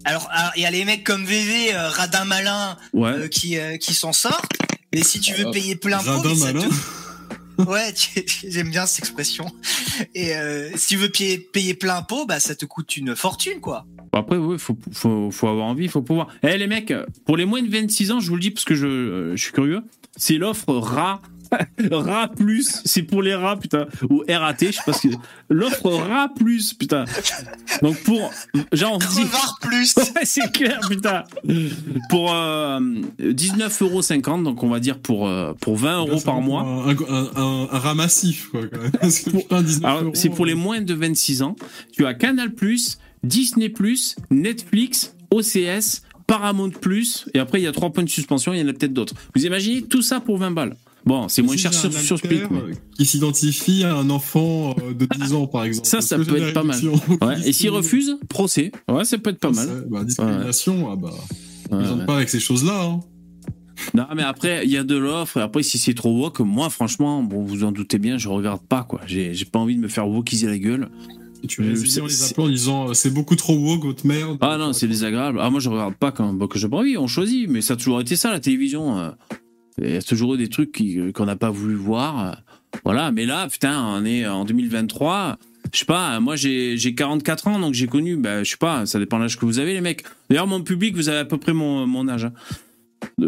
Alors, 0.08 0.30
alors, 0.32 0.52
il 0.56 0.62
y 0.62 0.66
a 0.66 0.72
les 0.72 0.86
mecs 0.86 1.04
comme 1.04 1.26
VV, 1.26 1.74
euh, 1.76 1.90
Radin 1.90 2.24
Malin, 2.24 2.78
ouais. 2.94 3.10
euh, 3.10 3.28
qui, 3.28 3.58
euh, 3.58 3.76
qui 3.76 3.94
s'en 3.94 4.14
sortent. 4.14 4.54
Mais 4.94 5.04
si 5.04 5.20
tu 5.20 5.34
veux 5.34 5.46
Ah, 5.48 5.52
payer 5.52 5.76
plein 5.76 5.98
pot, 6.00 6.22
te-. 6.22 6.66
Ouais, 7.68 7.92
tu- 7.92 8.24
j'aime 8.50 8.70
bien 8.70 8.86
cette 8.86 9.00
expression. 9.00 9.52
Et 10.16 10.36
euh, 10.36 10.70
si 10.78 10.88
tu 10.90 10.96
veux 10.98 11.10
payer, 11.10 11.38
payer 11.40 11.74
plein 11.74 12.02
pot, 12.04 12.26
bah 12.26 12.40
ça 12.40 12.56
te 12.56 12.66
coûte 12.66 12.96
une 12.96 13.16
fortune, 13.18 13.60
quoi. 13.60 13.86
Après, 14.14 14.38
oui, 14.38 14.58
faut, 14.58 14.78
faut, 14.94 15.30
faut 15.30 15.48
avoir 15.50 15.66
envie, 15.66 15.88
faut 15.90 16.02
pouvoir. 16.02 16.28
Eh 16.42 16.58
les 16.58 16.68
mecs, 16.68 16.94
pour 17.26 17.36
les 17.36 17.46
moins 17.46 17.62
de 17.62 17.70
26 17.70 18.12
ans, 18.12 18.20
je 18.22 18.30
vous 18.30 18.36
le 18.36 18.42
dis 18.42 18.52
parce 18.52 18.64
que 18.66 18.76
je, 18.76 18.88
euh, 18.88 19.36
je 19.36 19.44
suis 19.44 19.52
curieux, 19.52 19.82
c'est 20.16 20.36
l'offre 20.38 20.74
rat 20.74 21.22
Rat 21.92 22.30
plus, 22.30 22.82
c'est 22.86 23.04
pour 23.04 23.22
les 23.22 23.36
rats, 23.36 23.58
putain. 23.58 23.86
Ou 24.10 24.24
RAT, 24.28 24.56
je 24.60 24.72
sais 24.72 24.82
pas 24.86 24.94
ce 24.94 25.08
que. 25.08 25.14
L'offre 25.50 25.92
Rat 25.92 26.30
plus, 26.36 26.74
putain. 26.74 27.06
Donc 27.82 27.98
pour. 28.04 28.32
Genre, 28.72 28.94
on 28.94 28.98
dit. 28.98 29.28
Plus. 29.62 29.96
Ouais, 30.16 30.26
c'est 30.26 30.52
clair, 30.52 30.80
putain. 30.90 31.24
Pour 32.10 32.34
euh, 32.34 32.80
19,50€, 33.20 34.44
donc 34.44 34.64
on 34.64 34.70
va 34.70 34.80
dire 34.80 35.00
pour, 35.00 35.28
euh, 35.28 35.54
pour 35.60 35.76
20 35.78 35.98
euros 36.00 36.22
par 36.22 36.42
mois. 36.42 36.62
Un, 36.62 36.90
un, 36.90 37.32
un, 37.36 37.68
un 37.72 37.80
rat 37.80 37.94
massif, 37.94 38.50
quoi. 38.50 38.62
Quand 38.72 38.82
même. 38.82 38.92
Parce 38.92 39.20
que, 39.20 39.30
putain, 39.32 39.62
19 39.62 39.86
Alors, 39.86 40.04
euros, 40.04 40.12
c'est 40.14 40.30
pour 40.30 40.46
les 40.46 40.54
euh, 40.54 40.58
moins 40.58 40.82
de 40.82 40.94
26 40.94 41.42
ans. 41.42 41.56
Tu 41.92 42.06
as 42.06 42.14
Canal+, 42.14 42.52
Disney+, 43.24 43.74
Netflix, 44.32 45.16
OCS, 45.32 46.04
Paramount+, 46.28 46.72
et 47.34 47.40
après 47.40 47.62
il 47.62 47.64
y 47.64 47.68
a 47.68 47.72
trois 47.72 47.90
points 47.92 48.04
de 48.04 48.10
suspension, 48.10 48.54
il 48.54 48.60
y 48.60 48.64
en 48.64 48.68
a 48.68 48.74
peut-être 48.74 48.94
d'autres. 48.94 49.16
Vous 49.34 49.46
imaginez 49.46 49.82
tout 49.84 50.02
ça 50.02 50.20
pour 50.20 50.38
20 50.38 50.52
balles 50.52 50.76
Bon, 51.08 51.28
c'est 51.30 51.42
moins 51.42 51.56
si 51.56 51.62
cher 51.64 51.74
sur, 51.74 51.92
sur 51.94 52.20
mais- 52.30 52.42
euh, 52.42 52.74
Qui 52.98 53.06
s'identifie 53.06 53.84
à 53.84 53.96
un 53.96 54.10
enfant 54.10 54.76
euh, 54.84 54.94
de 54.94 55.06
10 55.06 55.34
ans, 55.34 55.48
par 55.48 55.64
exemple. 55.64 55.88
Ça, 55.88 56.02
ça 56.02 56.18
peut 56.20 56.36
être 56.38 56.54
pas 56.54 56.64
mal. 56.64 56.78
Ouais, 57.22 57.48
et 57.48 57.54
s'il 57.54 57.70
refuse, 57.70 58.18
procès. 58.28 58.72
Ouais, 58.90 59.06
ça 59.06 59.18
peut 59.18 59.30
être 59.30 59.40
pas 59.40 59.52
mal. 59.52 59.86
Bah, 59.90 60.04
discrimination, 60.04 60.90
ah 60.92 60.96
bah. 60.96 61.14
Ils 61.72 61.76
ont 61.76 62.00
ouais. 62.00 62.06
pas 62.06 62.16
avec 62.18 62.30
ces 62.30 62.40
choses-là. 62.42 62.84
Hein. 62.84 63.00
Non, 63.94 64.06
mais 64.16 64.24
après, 64.24 64.66
il 64.66 64.72
y 64.72 64.78
a 64.78 64.84
de 64.84 64.96
l'offre. 64.98 65.38
Et 65.38 65.42
après, 65.42 65.64
si 65.64 65.78
c'est 65.78 65.94
trop 65.94 66.12
woke, 66.18 66.40
moi, 66.42 66.70
franchement, 66.70 67.24
bon, 67.24 67.44
vous 67.44 67.64
en 67.64 67.72
doutez 67.72 68.00
bien, 68.00 68.18
je 68.18 68.28
regarde 68.28 68.62
pas, 68.68 68.84
quoi. 68.84 69.00
J'ai 69.06 69.34
pas 69.52 69.60
envie 69.60 69.76
de 69.76 69.82
me 69.82 69.88
faire 69.88 70.08
wokiser 70.10 70.48
la 70.48 70.58
gueule. 70.58 70.90
Et 71.44 71.48
tu 71.48 71.62
Euh, 71.62 71.66
les, 71.74 72.00
en 72.02 72.06
les 72.06 72.10
c'est- 72.12 72.32
appelant 72.32 72.46
en 72.46 72.50
disant 72.50 72.90
euh, 72.90 72.94
c'est 72.96 73.12
beaucoup 73.14 73.36
trop 73.36 73.56
woke, 73.56 73.84
votre 73.86 74.06
merde. 74.08 74.38
Ah 74.42 74.58
non, 74.58 74.74
c'est 74.74 74.88
désagréable. 74.88 75.40
Ah, 75.42 75.50
moi, 75.52 75.60
je 75.60 75.70
regarde 75.70 75.94
pas 75.96 76.12
quand 76.12 76.34
bah, 76.34 76.48
que 76.50 76.58
j'ai 76.58 76.68
pas 76.68 76.78
envie. 76.78 76.98
On 76.98 77.08
choisit, 77.08 77.48
mais 77.48 77.62
ça 77.62 77.76
a 77.76 77.78
toujours 77.78 78.02
été 78.02 78.16
ça, 78.16 78.32
la 78.32 78.40
télévision. 78.40 79.14
Euh. 79.82 79.88
Il 79.88 79.94
y 79.94 79.98
a 79.98 80.02
toujours 80.02 80.36
eu 80.36 80.38
des 80.38 80.50
trucs 80.50 80.72
qui- 80.72 81.12
qu'on 81.14 81.26
n'a 81.26 81.36
pas 81.36 81.50
voulu 81.50 81.76
voir. 81.76 82.28
euh. 82.28 82.32
Voilà, 82.84 83.12
mais 83.12 83.26
là, 83.26 83.48
putain, 83.48 83.82
on 83.84 84.06
est 84.06 84.26
en 84.28 84.46
2023. 84.46 85.38
Je 85.74 85.80
sais 85.80 85.86
pas, 85.86 86.20
moi 86.22 86.36
j'ai 86.38 86.78
j'ai 86.78 86.96
44 86.96 87.48
ans, 87.48 87.60
donc 87.60 87.74
j'ai 87.74 87.88
connu, 87.88 88.16
bah, 88.16 88.44
je 88.44 88.52
sais 88.52 88.58
pas, 88.58 88.86
ça 88.86 89.00
dépend 89.00 89.18
de 89.18 89.24
l'âge 89.24 89.38
que 89.38 89.46
vous 89.46 89.60
avez, 89.60 89.74
les 89.74 89.82
mecs. 89.82 90.04
D'ailleurs, 90.30 90.48
mon 90.48 90.62
public, 90.62 90.96
vous 90.96 91.10
avez 91.10 91.20
à 91.20 91.26
peu 91.26 91.38
près 91.38 91.52
mon, 91.54 92.08
âge, 92.08 92.26
hein, 92.26 92.32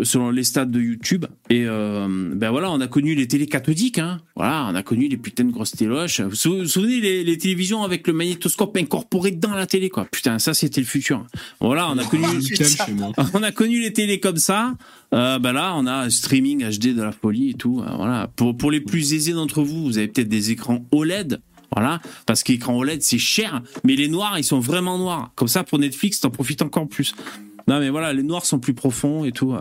selon 0.04 0.30
les 0.30 0.44
stats 0.44 0.66
de 0.66 0.80
YouTube. 0.80 1.26
Et 1.50 1.66
euh, 1.66 2.08
ben 2.36 2.52
voilà, 2.52 2.72
on 2.72 2.80
a 2.82 2.88
connu 2.88 3.16
les 3.16 3.28
télés 3.28 3.48
cathodiques, 3.48 4.00
hein. 4.00 4.22
Voilà, 4.36 4.68
on 4.72 4.76
a 4.76 4.84
connu 4.84 5.08
les 5.08 5.18
putains 5.18 5.44
de 5.44 5.52
grosses 5.52 5.72
téloches. 5.72 6.22
Vous 6.22 6.30
vous 6.30 6.68
souvenez 6.68 7.02
les, 7.02 7.24
les 7.24 7.38
télévisions 7.38 7.84
avec 7.84 8.08
le 8.08 8.14
magnétoscope 8.14 8.78
incorporé 8.78 9.32
dans 9.32 9.54
la 9.54 9.66
télé, 9.66 9.90
quoi. 9.90 10.06
Putain, 10.06 10.40
ça 10.40 10.54
c'était 10.54 10.82
le 10.82 10.88
futur. 10.88 11.26
Voilà, 11.60 11.90
on 11.90 11.98
a 11.98 12.06
connu. 12.06 12.26
nickel 12.38 12.68
chez 12.68 12.94
moi. 12.94 13.12
On 13.34 13.44
a 13.44 13.52
connu 13.52 13.82
les 13.82 13.94
télés 13.94 14.20
comme 14.20 14.38
ça. 14.38 14.76
Euh, 15.14 15.40
bah 15.40 15.54
là, 15.54 15.74
on 15.76 15.88
a 15.88 16.10
streaming 16.10 16.64
HD 16.64 16.96
de 16.96 17.02
la 17.02 17.12
folie 17.12 17.52
et 17.52 17.54
tout. 17.54 17.82
Euh, 17.82 17.96
voilà. 17.96 18.30
Pour, 18.36 18.56
pour 18.56 18.72
les 18.72 18.82
plus 18.82 19.14
aisés 19.14 19.34
d'entre 19.34 19.64
vous, 19.64 19.84
vous 19.84 19.98
avez 19.98 20.08
peut-être 20.08 20.30
des 20.30 20.52
écrans 20.52 20.86
OLED. 20.92 21.42
Voilà. 21.76 22.02
Parce 22.26 22.44
qu'écran 22.44 22.78
OLED, 22.78 23.02
c'est 23.02 23.18
cher. 23.18 23.62
Mais 23.84 23.96
les 23.96 24.08
noirs, 24.08 24.38
ils 24.38 24.44
sont 24.44 24.60
vraiment 24.60 24.98
noirs. 24.98 25.32
Comme 25.36 25.48
ça, 25.48 25.64
pour 25.64 25.80
Netflix, 25.80 26.20
t'en 26.20 26.30
profites 26.30 26.62
encore 26.62 26.88
plus. 26.88 27.14
Non, 27.70 27.80
mais 27.80 27.90
voilà, 27.90 28.14
les 28.14 28.24
noirs 28.24 28.46
sont 28.46 28.58
plus 28.58 28.74
profonds 28.74 29.26
et 29.26 29.32
tout. 29.32 29.56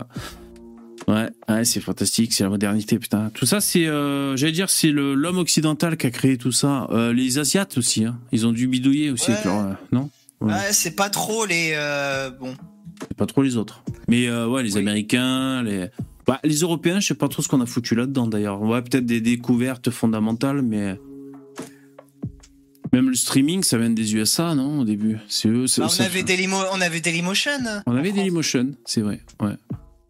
Ouais, 1.07 1.29
ouais 1.47 1.63
c'est 1.63 1.79
fantastique, 1.79 2.33
c'est 2.33 2.43
la 2.43 2.49
modernité, 2.49 2.97
putain. 2.97 3.29
Tout 3.35 3.45
ça, 3.45 3.61
c'est, 3.61 3.85
euh, 3.85 4.35
j'allais 4.35 4.51
dire, 4.51 4.69
c'est 4.71 4.89
l'homme 4.89 5.37
occidental 5.37 5.95
qui 5.95 6.07
a 6.07 6.11
créé 6.11 6.37
tout 6.37 6.51
ça. 6.51 6.87
Euh, 6.89 7.13
les 7.13 7.37
Asiates 7.37 7.77
aussi, 7.77 8.05
hein. 8.05 8.19
ils 8.31 8.47
ont 8.47 8.51
dû 8.51 8.67
bidouiller 8.67 9.11
aussi. 9.11 9.29
Ouais. 9.29 9.33
avec 9.33 9.45
leur, 9.45 9.59
euh, 9.59 9.73
non? 9.91 10.09
Ouais. 10.41 10.53
Ouais, 10.53 10.71
c'est 10.71 10.95
pas 10.95 11.09
trop 11.09 11.45
les. 11.45 11.75
bon. 12.39 12.55
C'est 13.01 13.17
pas 13.17 13.27
trop 13.27 13.43
les 13.43 13.57
autres. 13.57 13.83
Mais 14.07 14.29
ouais, 14.31 14.63
les 14.63 14.75
Américains, 14.77 15.61
les. 15.61 15.87
Bah, 16.25 16.39
les 16.43 16.57
Européens, 16.57 16.99
je 16.99 17.07
sais 17.07 17.15
pas 17.15 17.27
trop 17.27 17.41
ce 17.41 17.47
qu'on 17.47 17.61
a 17.61 17.65
foutu 17.65 17.95
là-dedans 17.95 18.27
d'ailleurs. 18.27 18.61
Ouais, 18.61 18.81
peut-être 18.81 19.05
des 19.05 19.21
découvertes 19.21 19.91
fondamentales, 19.91 20.63
mais. 20.63 20.99
Même 22.93 23.09
le 23.09 23.15
streaming, 23.15 23.61
ça 23.63 23.77
vient 23.77 23.89
des 23.89 24.15
USA, 24.15 24.55
non, 24.55 24.79
au 24.79 24.83
début? 24.85 25.17
C'est 25.27 25.47
eux. 25.47 25.67
c'est- 25.67 25.81
Bah, 25.81 25.87
on, 25.87 25.89
ça- 25.89 26.05
avait 26.05 26.23
Dailymo- 26.23 26.65
on 26.73 26.81
avait 26.81 27.01
Dailymotion. 27.01 27.51
on 27.85 27.95
avait. 27.95 28.11
Dailymotion, 28.11 28.71
c'est 28.85 29.01
vrai, 29.01 29.21
ouais. 29.41 29.53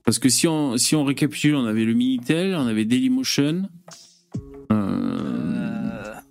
Parce 0.05 0.17
que 0.19 0.29
si 0.29 0.47
on, 0.47 0.77
si 0.77 0.95
on 0.95 1.03
récapitule, 1.03 1.55
on 1.55 1.65
avait 1.65 1.83
le 1.85 1.93
Minitel, 1.93 2.55
on 2.55 2.65
avait 2.67 2.85
Dailymotion. 2.85 3.69
Euh, 4.71 4.75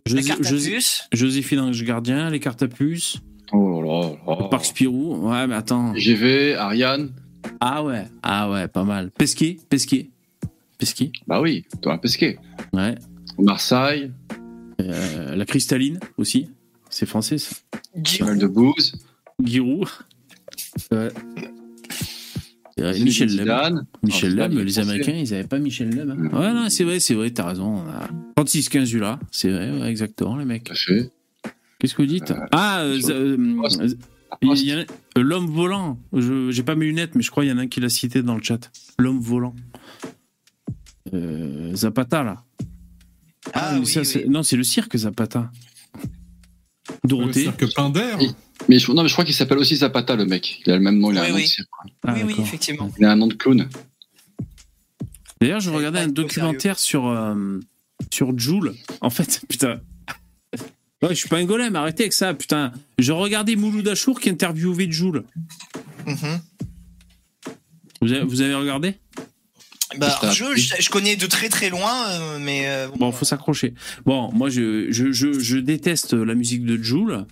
Euh, 0.09 0.17
à 0.17 0.37
puce. 0.37 1.09
Joséphine 1.13 1.61
Ange 1.61 1.85
Gardien, 1.85 2.31
les 2.31 2.41
cartes 2.41 2.63
à 2.63 2.69
puce, 2.69 3.19
Oh 3.53 3.83
là 3.83 4.17
là. 4.37 4.49
Parc 4.51 4.65
Spirou. 4.67 5.29
Ouais, 5.29 5.47
mais 5.47 5.55
attends. 5.55 5.95
GV, 5.95 6.55
Ariane. 6.55 7.11
Ah 7.61 7.83
ouais, 7.83 8.05
ah 8.23 8.51
ouais, 8.51 8.69
pas 8.69 8.85
mal. 8.85 9.11
Pesquet, 9.11 9.59
Pesquet. 9.71 10.11
Pesquet, 10.79 11.11
Bah 11.27 11.41
oui, 11.41 11.65
toi, 11.83 11.95
un 11.95 11.99
pesquet. 11.99 12.39
ouais. 12.73 12.95
Marseille, 13.39 14.11
Euh, 14.81 15.35
la 15.37 15.45
cristalline 15.45 15.99
aussi. 16.19 16.49
C'est 16.91 17.07
français 17.07 17.39
ça. 17.39 17.55
Giroud. 18.03 18.29
Mal 18.31 18.39
de 18.39 18.47
Bouze, 18.47 18.93
Giroud. 19.43 19.89
Ouais. 20.91 21.09
Michel 23.01 23.35
Lem. 23.37 23.85
Michel 24.05 24.41
Ah, 24.41 24.47
Lem, 24.49 24.59
les 24.61 24.73
français. 24.73 24.81
Américains, 24.89 25.13
ils 25.13 25.35
avaient 25.35 25.49
pas 25.49 25.59
Michel 25.59 25.91
Lem. 25.91 26.11
hein. 26.33 26.39
Ouais, 26.39 26.53
non, 26.55 26.69
c'est 26.71 26.85
vrai, 26.85 27.01
c'est 27.01 27.15
vrai, 27.15 27.31
t'as 27.31 27.47
raison. 27.49 27.83
on 27.85 27.89
a 27.89 28.09
36-15 28.45 28.97
là, 28.99 29.19
c'est 29.33 29.51
vrai, 29.51 29.71
ouais, 29.73 29.89
exactement, 29.91 30.37
les 30.37 30.45
mecs. 30.45 30.71
Qu'est-ce 31.81 31.95
que 31.95 32.03
vous 32.03 32.09
dites 32.09 32.31
Euh, 32.31 32.47
Ah, 32.53 32.83
euh, 32.83 33.37
l'homme 35.17 35.47
volant. 35.47 35.99
Je 36.13 36.51
J'ai 36.53 36.63
pas 36.63 36.77
mes 36.77 36.87
lunettes, 36.87 37.15
mais 37.17 37.23
je 37.23 37.31
crois 37.31 37.43
qu'il 37.45 37.51
y 37.53 37.55
en 37.55 37.59
a 37.59 37.63
un 37.63 37.67
qui 37.69 37.81
l'a 37.81 37.89
cité 37.89 38.23
dans 38.23 38.37
le 38.37 38.43
chat. 38.43 38.71
L'homme 38.99 39.21
volant. 39.21 39.55
Euh, 41.15 41.75
Zapata, 41.75 42.23
là. 42.23 42.45
Ah, 43.55 43.73
mais 43.75 43.81
oui, 43.81 43.87
ça, 43.87 44.01
oui. 44.01 44.07
c'est- 44.07 44.25
Non, 44.27 44.43
c'est 44.43 44.57
le 44.57 44.65
cirque 44.65 44.97
Zapata. 44.97 45.51
Dorothée. 47.05 47.45
C'est-à-dire 47.45 47.57
que 47.57 47.75
Pinder, 47.75 48.15
Oui. 48.21 48.31
Mais 48.69 48.79
je, 48.79 48.91
non, 48.91 49.03
mais 49.03 49.09
je 49.09 49.13
crois 49.15 49.25
qu'il 49.25 49.35
s'appelle 49.35 49.59
aussi 49.59 49.77
Zapata, 49.77 50.17
le 50.17 50.27
mec. 50.27 50.61
Il 50.67 50.73
a 50.73 50.77
le 50.77 50.83
même 50.83 50.99
nom, 50.99 51.11
il 51.13 51.19
a 51.19 51.23
Oui, 51.23 51.29
un 51.29 51.33
nom 51.33 51.39
de 51.39 51.43
cirque. 51.45 51.69
Ah, 52.07 52.15
oui, 52.17 52.23
oui, 52.27 52.35
effectivement. 52.39 52.91
Il 52.99 53.05
a 53.05 53.13
un 53.13 53.17
nom 53.17 53.27
de 53.29 53.35
clown. 53.35 53.69
D'ailleurs, 55.41 55.61
je 55.61 55.71
regardais 55.71 56.01
un 56.01 56.09
documentaire 56.09 56.79
sur, 56.79 57.07
euh, 57.07 57.61
sur 58.13 58.37
Joule. 58.39 58.75
En 59.01 59.11
fait, 59.11 59.43
putain. 59.49 59.81
Ouais, 61.01 61.11
je 61.11 61.15
suis 61.15 61.29
pas 61.29 61.37
un 61.39 61.45
golem, 61.45 61.77
arrêtez 61.77 62.03
avec 62.05 62.13
ça, 62.13 62.35
putain. 62.35 62.73
Je 62.99 63.13
regardais 63.13 63.55
Mouloud 63.55 63.87
Achour 63.87 64.19
qui 64.19 64.31
interviewait 64.31 64.91
Joule. 64.91 65.23
Mhm. 66.07 66.41
Vous 68.03 68.13
avez, 68.13 68.25
vous 68.25 68.41
avez 68.41 68.55
regardé? 68.55 68.95
Bah, 69.97 70.19
je, 70.33 70.45
je, 70.57 70.75
je 70.81 70.91
connais 70.91 71.17
de 71.17 71.27
très 71.27 71.49
très 71.49 71.71
loin, 71.71 72.09
euh, 72.11 72.39
mais 72.41 72.69
euh, 72.69 72.89
Bon, 72.99 73.11
faut 73.11 73.25
s'accrocher. 73.25 73.75
Bon, 74.05 74.31
moi, 74.33 74.51
je, 74.51 74.91
je, 74.91 75.13
je, 75.13 75.33
je 75.39 75.57
déteste 75.59 76.13
la 76.13 76.35
musique 76.35 76.65
de 76.65 76.77
Joule. 76.83 77.25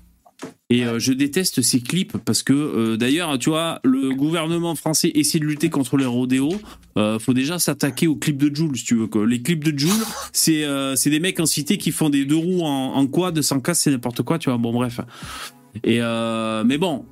Et 0.68 0.84
euh, 0.84 0.98
je 0.98 1.12
déteste 1.12 1.62
ses 1.62 1.80
clips 1.80 2.16
parce 2.18 2.42
que 2.42 2.52
euh, 2.52 2.96
d'ailleurs, 2.96 3.38
tu 3.38 3.50
vois, 3.50 3.78
le 3.84 4.12
gouvernement 4.14 4.74
français 4.74 5.12
essaie 5.14 5.38
de 5.38 5.44
lutter 5.44 5.70
contre 5.70 5.96
les 5.96 6.04
rodéos. 6.06 6.60
Euh, 6.98 7.18
faut 7.20 7.34
déjà 7.34 7.58
s'attaquer 7.60 8.08
aux 8.08 8.16
clips 8.16 8.36
de 8.36 8.54
Joule, 8.54 8.76
si 8.76 8.84
tu 8.84 8.96
veux. 8.96 9.06
Quoi. 9.06 9.26
Les 9.26 9.40
clips 9.42 9.62
de 9.62 9.78
Joule, 9.78 9.92
c'est 10.32 10.64
euh, 10.64 10.96
c'est 10.96 11.10
des 11.10 11.20
mecs 11.20 11.38
en 11.38 11.46
cité 11.46 11.78
qui 11.78 11.92
font 11.92 12.10
des 12.10 12.24
deux 12.24 12.36
roues 12.36 12.62
en, 12.64 12.94
en 12.96 13.06
quad, 13.06 13.40
sans 13.42 13.60
casse, 13.60 13.80
c'est 13.80 13.90
n'importe 13.90 14.22
quoi, 14.22 14.38
tu 14.38 14.50
vois. 14.50 14.58
Bon, 14.58 14.72
bref. 14.72 15.00
Et 15.84 15.98
euh, 16.00 16.64
mais 16.64 16.78
bon, 16.78 17.04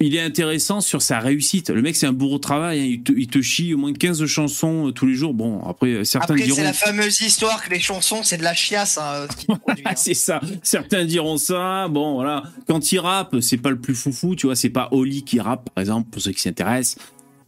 il 0.00 0.14
est 0.14 0.20
intéressant 0.20 0.80
sur 0.80 1.00
sa 1.02 1.18
réussite. 1.20 1.70
Le 1.70 1.80
mec, 1.82 1.96
c'est 1.96 2.06
un 2.06 2.12
bourreau 2.12 2.36
de 2.36 2.42
travail. 2.42 2.80
hein. 2.80 2.84
Il, 2.84 3.02
te, 3.02 3.12
il 3.12 3.26
te 3.28 3.40
chie 3.40 3.72
au 3.74 3.78
moins 3.78 3.92
15 3.92 4.26
chansons 4.26 4.88
euh, 4.88 4.90
tous 4.92 5.06
les 5.06 5.14
jours. 5.14 5.32
Bon, 5.34 5.60
après, 5.66 6.04
certains 6.04 6.34
après 6.34 6.44
diront. 6.44 6.56
c'est 6.56 6.64
la 6.64 6.72
fameuse 6.72 7.20
histoire 7.20 7.64
que 7.64 7.70
les 7.70 7.80
chansons 7.80 8.22
c'est 8.22 8.36
de 8.36 8.42
la 8.42 8.54
chiasse 8.54 8.98
hein, 8.98 9.26
ce 9.38 9.52
hein. 9.52 9.92
C'est 9.96 10.14
ça. 10.14 10.40
Certains 10.62 11.04
diront 11.04 11.36
ça. 11.38 11.88
Bon, 11.88 12.14
voilà. 12.14 12.42
Quand 12.68 12.92
il 12.92 12.98
rappe, 12.98 13.36
c'est 13.40 13.56
pas 13.56 13.70
le 13.70 13.78
plus 13.78 13.94
foufou, 13.94 14.34
tu 14.36 14.46
vois. 14.46 14.56
C'est 14.56 14.70
pas 14.70 14.88
Oli 14.92 15.24
qui 15.24 15.40
rappe, 15.40 15.70
par 15.74 15.80
exemple, 15.80 16.10
pour 16.10 16.20
ceux 16.20 16.32
qui 16.32 16.40
s'intéressent. 16.42 16.96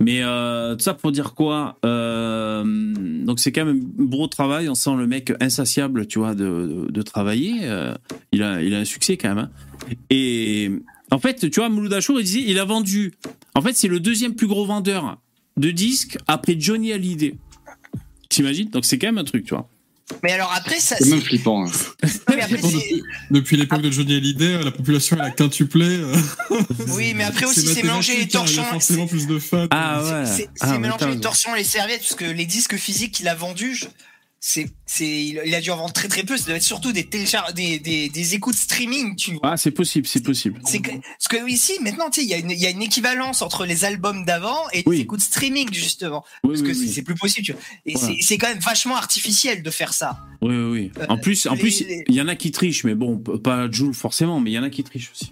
Mais 0.01 0.21
euh, 0.23 0.77
tout 0.77 0.85
ça 0.85 0.95
pour 0.95 1.11
dire 1.11 1.35
quoi 1.35 1.77
euh, 1.85 2.63
Donc 3.25 3.41
c'est 3.41 3.51
quand 3.51 3.65
même 3.65 3.83
un 4.01 4.05
gros 4.05 4.29
travail. 4.29 4.69
On 4.69 4.77
sent 4.77 4.95
le 4.97 5.07
mec 5.09 5.33
insatiable, 5.41 6.07
tu 6.07 6.21
vois, 6.21 6.35
de, 6.37 6.85
de, 6.87 6.91
de 6.93 7.03
travailler. 7.03 7.61
Euh, 7.65 7.95
il 8.31 8.43
a, 8.45 8.63
il 8.63 8.75
a 8.75 8.79
un 8.79 8.85
succès 8.85 9.17
quand 9.17 9.35
même. 9.35 9.39
hein. 9.39 9.51
Et 10.11 10.71
en 11.11 11.19
fait, 11.19 11.51
tu 11.51 11.61
vois, 11.61 11.69
Mouloud 11.69 11.93
Achour, 11.93 12.21
il 12.21 12.25
disait, 12.25 12.45
il 12.47 12.59
a 12.59 12.65
vendu. 12.65 13.13
En 13.55 13.63
fait, 13.63 13.75
c'est 13.77 13.89
le 13.89 14.01
deuxième 14.01 14.35
plus 14.35 14.47
gros 14.47 14.67
vendeur 14.67 15.19
de 15.57 15.71
disques 15.71 16.19
après 16.27 16.57
Johnny 16.59 16.93
Hallyday. 16.93 17.35
T'imagines? 18.29 18.69
Donc 18.71 18.85
c'est 18.85 18.99
quand 18.99 19.09
même 19.09 19.19
un 19.19 19.25
truc, 19.25 19.45
tu 19.47 19.55
vois. 19.55 19.69
mais 20.23 20.33
alors 20.33 20.53
après 20.55 20.79
ça 20.81 20.97
C'est 20.99 21.07
même 21.09 21.21
flippant. 21.21 21.67
hein. 21.67 21.71
mais 22.29 22.43
après, 22.43 22.57
depuis, 22.59 23.03
depuis 23.31 23.57
l'époque 23.57 23.81
de 23.83 23.91
Johnny 23.91 24.15
Hallyday, 24.17 24.63
la 24.63 24.71
population 24.71 25.17
elle 25.19 25.25
a 25.27 25.31
quintuplé. 25.31 26.01
oui 26.89 27.15
mais 27.17 27.25
après 27.25 27.47
aussi 27.47 27.61
c'est 27.63 27.75
c'est 27.75 27.83
mélanger 27.83 28.13
les 28.17 28.19
mathématique, 28.27 28.37
hein, 28.37 28.45
Il 28.47 28.53
y 28.53 28.57
torchons 28.57 28.63
a 28.69 28.73
forcément 28.73 29.07
plus 29.07 29.27
de 29.27 29.39
fans. 29.39 29.67
Ah 29.71 30.03
ouais. 30.05 30.27
c'est 30.27 30.49
Ah, 30.61 30.79
mélanger 30.79 31.07
les 31.11 31.21
torchons 31.21 31.55
et 31.55 31.59
les 31.59 31.65
serviettes 31.65 32.01
parce 32.01 32.15
que 32.15 32.27
les 32.27 32.47
disques 32.47 32.77
physiques 32.77 33.13
qu'il 33.13 33.29
a 33.29 33.35
vendus 33.35 33.75
je- 33.75 33.87
c'est, 34.41 34.71
c'est, 34.87 35.25
il 35.27 35.55
a 35.55 35.61
dû 35.61 35.71
en 35.71 35.77
vendre 35.77 35.93
très 35.93 36.09
très 36.09 36.23
peu. 36.23 36.37
Ça 36.37 36.47
doit 36.47 36.57
être 36.57 36.63
surtout 36.63 36.93
des 36.93 37.03
téléchar- 37.05 37.53
des, 37.55 37.79
des, 37.79 38.09
des 38.09 38.35
écoutes 38.35 38.55
streaming, 38.55 39.17
tu 39.17 39.33
vois. 39.33 39.41
Ah, 39.43 39.57
c'est 39.57 39.71
possible, 39.73 40.07
c'est 40.07 40.23
possible. 40.23 40.61
C'est 40.65 40.79
que, 40.81 40.91
parce 40.93 41.29
que 41.29 41.49
ici, 41.51 41.73
maintenant, 41.81 42.09
tu 42.11 42.21
sais, 42.21 42.27
il 42.27 42.31
y, 42.31 42.35
a 42.35 42.39
une- 42.39 42.51
il 42.51 42.59
y 42.59 42.67
a 42.67 42.71
une 42.71 42.83
équivalence 42.83 43.43
entre 43.43 43.67
les 43.67 43.85
albums 43.85 44.25
d'avant 44.25 44.69
et 44.73 44.79
les 44.79 44.83
Oui. 44.87 45.01
écoutes 45.01 45.21
streaming, 45.21 45.69
justement. 45.73 46.25
Oui, 46.45 46.51
Parce 46.51 46.61
oui, 46.63 46.69
que 46.69 46.75
c'est- 46.75 46.81
oui. 46.81 46.93
c'est 46.93 47.03
plus 47.03 47.15
possible, 47.17 47.47
tu 47.47 47.53
vois. 47.53 47.61
Et 47.87 47.95
Voilà. 47.95 48.09
c'est- 48.15 48.23
c'est 48.23 48.39
quand 48.39 48.49
même 48.49 48.61
vachement 48.61 48.97
artificiel 48.97 49.63
de 49.63 49.71
faire 49.71 49.93
ça. 49.93 50.21
Oui, 50.41 50.55
oui, 50.55 50.71
oui. 50.71 50.93
Euh, 50.99 51.07
En 51.09 51.19
plus, 51.19 51.47
en 51.47 51.55
les- 51.55 51.61
plus, 51.61 51.81
il 52.09 52.15
y 52.15 52.21
en 52.23 52.29
a 52.29 52.37
qui 52.37 52.53
trichent, 52.53 52.85
mais 52.85 52.95
bon, 52.95 53.19
pas 53.19 53.69
Jules 53.71 53.93
forcément, 53.95 54.39
mais 54.41 54.51
il 54.53 54.55
y 54.55 54.59
en 54.59 54.63
a 54.63 54.71
qui 54.71 54.85
trichent 54.85 55.11
aussi. 55.13 55.31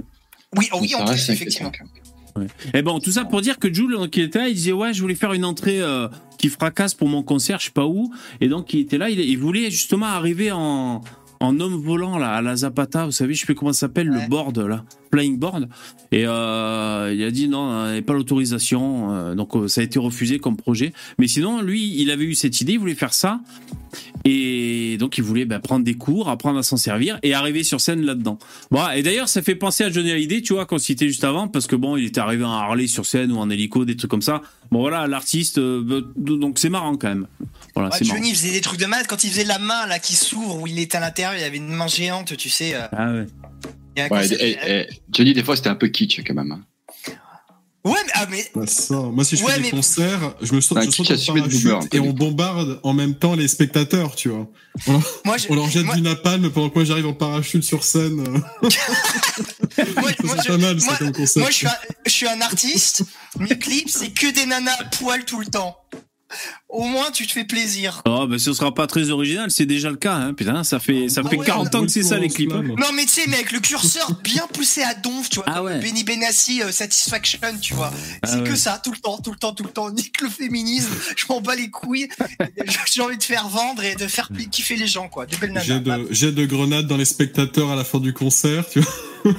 Oui, 0.56 0.68
oh 0.72 0.78
oui, 0.80 0.94
en 0.94 1.04
plus, 1.04 1.28
effectivement. 1.30 1.70
Et 2.74 2.82
bon, 2.82 2.98
tout 3.00 3.10
ça 3.10 3.24
pour 3.24 3.40
dire 3.40 3.58
que 3.58 3.72
Jules, 3.72 3.96
il 4.14 4.22
était 4.22 4.38
là, 4.38 4.48
il 4.48 4.54
disait 4.54 4.72
ouais, 4.72 4.92
je 4.92 5.00
voulais 5.00 5.14
faire 5.14 5.32
une 5.32 5.44
entrée 5.44 5.80
euh, 5.80 6.08
qui 6.38 6.48
fracasse 6.48 6.94
pour 6.94 7.08
mon 7.08 7.22
concert, 7.22 7.58
je 7.60 7.66
sais 7.66 7.70
pas 7.72 7.86
où, 7.86 8.12
et 8.40 8.48
donc 8.48 8.72
il 8.74 8.80
était 8.80 8.98
là, 8.98 9.10
il, 9.10 9.18
il 9.20 9.38
voulait 9.38 9.70
justement 9.70 10.06
arriver 10.06 10.52
en 10.52 11.00
en 11.38 11.60
homme 11.60 11.74
volant 11.74 12.16
là 12.16 12.30
à 12.30 12.40
la 12.40 12.56
Zapata, 12.56 13.04
vous 13.04 13.12
savez, 13.12 13.34
je 13.34 13.40
sais 13.40 13.44
plus 13.46 13.54
comment 13.54 13.72
ça 13.74 13.80
s'appelle 13.80 14.10
Ouais. 14.10 14.22
le 14.22 14.28
board 14.28 14.58
là, 14.58 14.84
flying 15.12 15.38
board, 15.38 15.68
et 16.12 16.24
euh, 16.26 17.12
il 17.14 17.22
a 17.22 17.30
dit 17.30 17.48
non, 17.48 17.84
il 17.84 17.88
n'avait 17.88 18.02
pas 18.02 18.12
l'autorisation, 18.12 19.12
euh, 19.12 19.34
donc 19.34 19.56
euh, 19.56 19.68
ça 19.68 19.80
a 19.80 19.84
été 19.84 19.98
refusé 19.98 20.38
comme 20.38 20.56
projet. 20.56 20.92
Mais 21.18 21.28
sinon, 21.28 21.62
lui, 21.62 22.00
il 22.00 22.10
avait 22.10 22.24
eu 22.24 22.34
cette 22.34 22.60
idée, 22.60 22.74
il 22.74 22.78
voulait 22.78 22.94
faire 22.94 23.14
ça, 23.14 23.40
et 24.24 24.96
donc 24.98 25.18
il 25.18 25.24
voulait 25.24 25.44
bah, 25.44 25.60
prendre 25.60 25.84
des 25.84 25.94
cours, 25.94 26.28
apprendre 26.28 26.58
à 26.58 26.62
s'en 26.62 26.76
servir 26.76 27.18
et 27.22 27.34
arriver 27.34 27.62
sur 27.62 27.80
scène 27.80 28.02
là-dedans. 28.02 28.38
Bon, 28.70 28.80
et 28.90 29.02
d'ailleurs, 29.02 29.28
ça 29.28 29.42
fait 29.42 29.54
penser 29.54 29.84
à 29.84 29.90
Johnny 29.90 30.10
Hallyday, 30.10 30.42
tu 30.42 30.54
vois, 30.54 30.66
qu'on 30.66 30.78
citait 30.78 31.06
juste 31.06 31.24
avant, 31.24 31.48
parce 31.48 31.66
que 31.66 31.76
bon, 31.76 31.96
il 31.96 32.06
était 32.06 32.20
arrivé 32.20 32.44
en 32.44 32.50
Harley 32.50 32.86
sur 32.86 33.06
scène 33.06 33.32
ou 33.32 33.38
en 33.38 33.50
hélico, 33.50 33.84
des 33.84 33.96
trucs 33.96 34.10
comme 34.10 34.22
ça. 34.22 34.42
Bon, 34.70 34.80
voilà, 34.80 35.06
l'artiste, 35.06 35.58
euh, 35.58 35.82
bah, 35.84 36.06
donc 36.16 36.58
c'est 36.58 36.68
marrant 36.68 36.96
quand 36.96 37.08
même. 37.08 37.26
Voilà, 37.74 37.90
Ouais, 37.90 37.98
c'est 37.98 38.04
marrant. 38.06 38.18
Johnny 38.18 38.34
faisait 38.34 38.52
des 38.52 38.60
trucs 38.60 38.80
de 38.80 38.86
malade 38.86 39.06
quand 39.08 39.22
il 39.22 39.30
faisait 39.30 39.44
la 39.44 39.58
main 39.58 39.86
là 39.86 39.98
qui 39.98 40.14
s'ouvre 40.14 40.60
où 40.60 40.66
il 40.66 40.78
était 40.78 40.96
à 40.96 41.00
l'intérieur, 41.00 41.34
il 41.34 41.42
y 41.42 41.44
avait 41.44 41.58
une 41.58 41.68
main 41.68 41.86
géante, 41.86 42.36
tu 42.36 42.48
sais. 42.48 42.74
Ah 42.74 43.12
ouais. 43.12 43.26
Il 43.96 44.00
y 44.00 44.02
a 44.02 44.06
un 44.06 44.08
Ouais, 44.08 44.22
concept- 44.22 44.40
et- 44.42 44.58
et- 44.80 44.86
Johnny, 45.10 45.34
des 45.34 45.42
fois, 45.44 45.56
c'était 45.56 45.68
un 45.68 45.74
peu 45.74 45.88
kitsch 45.88 46.20
quand 46.26 46.34
même. 46.34 46.52
hein. 46.52 46.64
Ouais, 47.84 47.92
mais, 48.04 48.12
ah, 48.16 48.26
mais 48.28 48.44
Bah, 48.52 48.66
ça. 48.66 48.96
Moi, 48.96 49.24
si 49.24 49.36
je 49.36 49.44
Ouais, 49.44 49.52
fais 49.52 49.60
mais- 49.60 49.64
des 49.66 49.76
concerts, 49.76 50.34
je 50.42 50.52
me 50.54 50.60
saute, 50.60 50.78
Un 50.78 50.80
je 50.82 50.86
de 50.88 51.24
parachute 51.24 51.94
et 51.94 52.00
on 52.00 52.12
bombarde 52.12 52.80
en 52.82 52.92
même 52.92 53.14
temps 53.14 53.36
les 53.36 53.46
spectateurs, 53.46 54.16
tu 54.16 54.28
vois. 54.28 54.48
On 54.88 54.92
leur, 54.94 55.20
moi, 55.24 55.36
je, 55.38 55.46
on 55.50 55.54
leur 55.54 55.70
jette 55.70 55.84
moi, 55.86 55.94
du 55.94 56.02
napalm 56.02 56.50
pendant 56.50 56.68
que 56.68 56.74
moi 56.74 56.84
j'arrive 56.84 57.06
en 57.06 57.12
parachute 57.14 57.62
sur 57.62 57.84
scène. 57.84 58.16
moi, 58.62 58.68
je- 58.70 60.48
pas 60.48 60.58
mal, 60.58 60.80
ça, 60.80 60.96
comme 60.96 61.12
concept. 61.12 61.36
moi, 61.36 61.50
je 61.50 61.54
suis 61.56 61.66
un, 61.68 61.76
je 62.06 62.10
suis 62.10 62.26
un 62.26 62.40
artiste. 62.40 63.04
Mes 63.38 63.56
clips, 63.56 63.88
c'est 63.88 64.10
que 64.10 64.32
des 64.34 64.46
nanas 64.46 64.72
à 64.80 64.84
poil 64.86 65.24
tout 65.24 65.38
le 65.38 65.46
temps. 65.46 65.76
Au 66.68 66.82
moins, 66.82 67.10
tu 67.12 67.26
te 67.26 67.32
fais 67.32 67.44
plaisir. 67.44 68.02
Oh, 68.06 68.26
bah 68.26 68.38
ce 68.38 68.52
sera 68.52 68.74
pas 68.74 68.86
très 68.86 69.10
original, 69.10 69.50
c'est 69.50 69.64
déjà 69.66 69.88
le 69.90 69.96
cas, 69.96 70.14
hein. 70.14 70.34
Putain, 70.34 70.64
ça 70.64 70.78
fait, 70.80 71.08
ça 71.08 71.22
Ah 71.24 71.28
fait 71.28 71.36
ouais, 71.36 71.46
40 71.46 71.74
ans 71.74 71.82
que 71.82 71.88
c'est 71.88 72.02
ça 72.02 72.18
les 72.18 72.28
clips. 72.28 72.50
slam. 72.50 72.66
Non, 72.68 72.92
mais 72.94 73.04
tu 73.04 73.10
sais, 73.12 73.26
mec, 73.28 73.52
le 73.52 73.60
curseur 73.60 74.10
bien 74.24 74.46
poussé 74.52 74.82
à 74.82 74.94
donf, 74.94 75.30
tu 75.30 75.36
vois. 75.36 75.44
Ah 75.46 75.62
ouais. 75.62 75.78
Benny 75.78 76.02
Benassi, 76.04 76.62
euh, 76.62 76.72
Satisfaction, 76.72 77.38
tu 77.62 77.74
vois. 77.74 77.92
Ah 78.22 78.26
c'est 78.26 78.36
ouais. 78.38 78.44
que 78.48 78.56
ça, 78.56 78.80
tout 78.82 78.90
le 78.92 78.98
temps, 78.98 79.18
tout 79.18 79.30
le 79.30 79.38
temps, 79.38 79.52
tout 79.52 79.62
le 79.62 79.70
temps. 79.70 79.90
Nique 79.90 80.20
le 80.20 80.28
féminisme, 80.28 80.90
je 81.16 81.24
m'en 81.28 81.40
bats 81.40 81.54
les 81.54 81.70
couilles. 81.70 82.08
J'ai 82.92 83.02
envie 83.02 83.16
de 83.18 83.22
faire 83.22 83.48
vendre 83.48 83.84
et 83.84 83.94
de 83.94 84.06
faire 84.08 84.28
kiffer 84.50 84.76
les 84.76 84.86
gens, 84.88 85.08
quoi. 85.08 85.26
De 85.26 85.36
belles 85.36 85.52
nanas. 85.52 85.64
J'ai 85.66 85.80
de, 85.80 86.08
j'ai 86.10 86.32
de 86.32 86.44
grenades 86.44 86.86
dans 86.88 86.96
les 86.96 87.04
spectateurs 87.04 87.70
à 87.70 87.76
la 87.76 87.84
fin 87.84 88.00
du 88.00 88.12
concert, 88.12 88.64
tu 88.68 88.80
vois. 88.80 89.32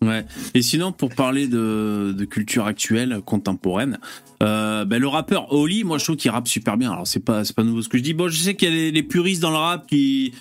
Ouais. 0.00 0.24
Et 0.54 0.62
sinon, 0.62 0.92
pour 0.92 1.12
parler 1.14 1.48
de, 1.48 2.14
de 2.16 2.24
culture 2.24 2.66
actuelle, 2.66 3.20
contemporaine, 3.24 3.98
euh, 4.42 4.84
ben, 4.84 5.00
le 5.00 5.08
rappeur 5.08 5.52
Oli, 5.52 5.82
moi 5.82 5.98
je 5.98 6.04
trouve 6.04 6.16
qu'il 6.16 6.30
rappe 6.30 6.46
super 6.46 6.76
bien. 6.76 6.92
Alors 6.92 7.06
c'est 7.06 7.18
pas 7.24 7.44
c'est 7.44 7.54
pas 7.56 7.64
nouveau 7.64 7.82
ce 7.82 7.88
que 7.88 7.98
je 7.98 8.02
dis. 8.04 8.14
Bon, 8.14 8.28
je 8.28 8.36
sais 8.36 8.54
qu'il 8.54 8.68
y 8.68 8.72
a 8.72 8.74
les, 8.74 8.90
les 8.92 9.02
puristes 9.02 9.42
dans 9.42 9.50
le 9.50 9.56
rap 9.56 9.88
qui, 9.88 10.32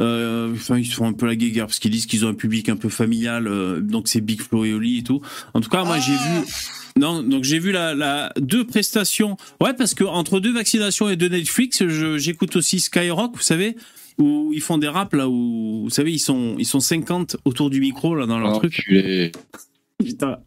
euh, 0.00 0.52
enfin 0.54 0.78
ils 0.78 0.86
se 0.86 0.94
font 0.94 1.06
un 1.06 1.12
peu 1.12 1.26
la 1.26 1.36
guéguerre 1.36 1.66
parce 1.66 1.78
qu'ils 1.78 1.90
disent 1.90 2.06
qu'ils 2.06 2.24
ont 2.24 2.28
un 2.28 2.34
public 2.34 2.70
un 2.70 2.76
peu 2.76 2.88
familial. 2.88 3.46
euh, 3.48 3.80
donc 3.80 4.08
c'est 4.08 4.22
Big 4.22 4.40
Flo 4.40 4.64
et 4.64 4.72
Oli 4.72 4.98
et 4.98 5.02
tout. 5.02 5.20
En 5.52 5.60
tout 5.60 5.68
cas, 5.68 5.84
moi 5.84 5.98
j'ai 5.98 6.14
Ah. 6.18 6.40
vu. 6.40 6.46
Non, 6.98 7.22
donc 7.22 7.44
j'ai 7.44 7.58
vu 7.58 7.72
la, 7.72 7.94
la 7.94 8.32
deux 8.38 8.66
prestations. 8.66 9.36
Ouais, 9.62 9.74
parce 9.74 9.92
que 9.94 10.04
entre 10.04 10.40
deux 10.40 10.52
vaccinations 10.52 11.08
et 11.10 11.16
deux 11.16 11.28
Netflix, 11.28 11.82
j'écoute 12.16 12.56
aussi 12.56 12.80
Skyrock, 12.80 13.34
vous 13.34 13.42
savez, 13.42 13.76
où 14.22 14.52
ils 14.52 14.60
font 14.60 14.78
des 14.78 14.88
raps 14.88 15.14
là 15.16 15.28
où 15.28 15.82
vous 15.84 15.90
savez 15.90 16.12
ils 16.12 16.18
sont 16.18 16.54
ils 16.58 16.64
sont 16.66 16.80
50 16.80 17.36
autour 17.44 17.68
du 17.70 17.80
micro 17.80 18.14
là 18.14 18.26
dans 18.26 18.38
leur 18.38 18.58
truc. 18.58 18.72
Enculé. 18.78 19.32
Putain. 19.98 20.38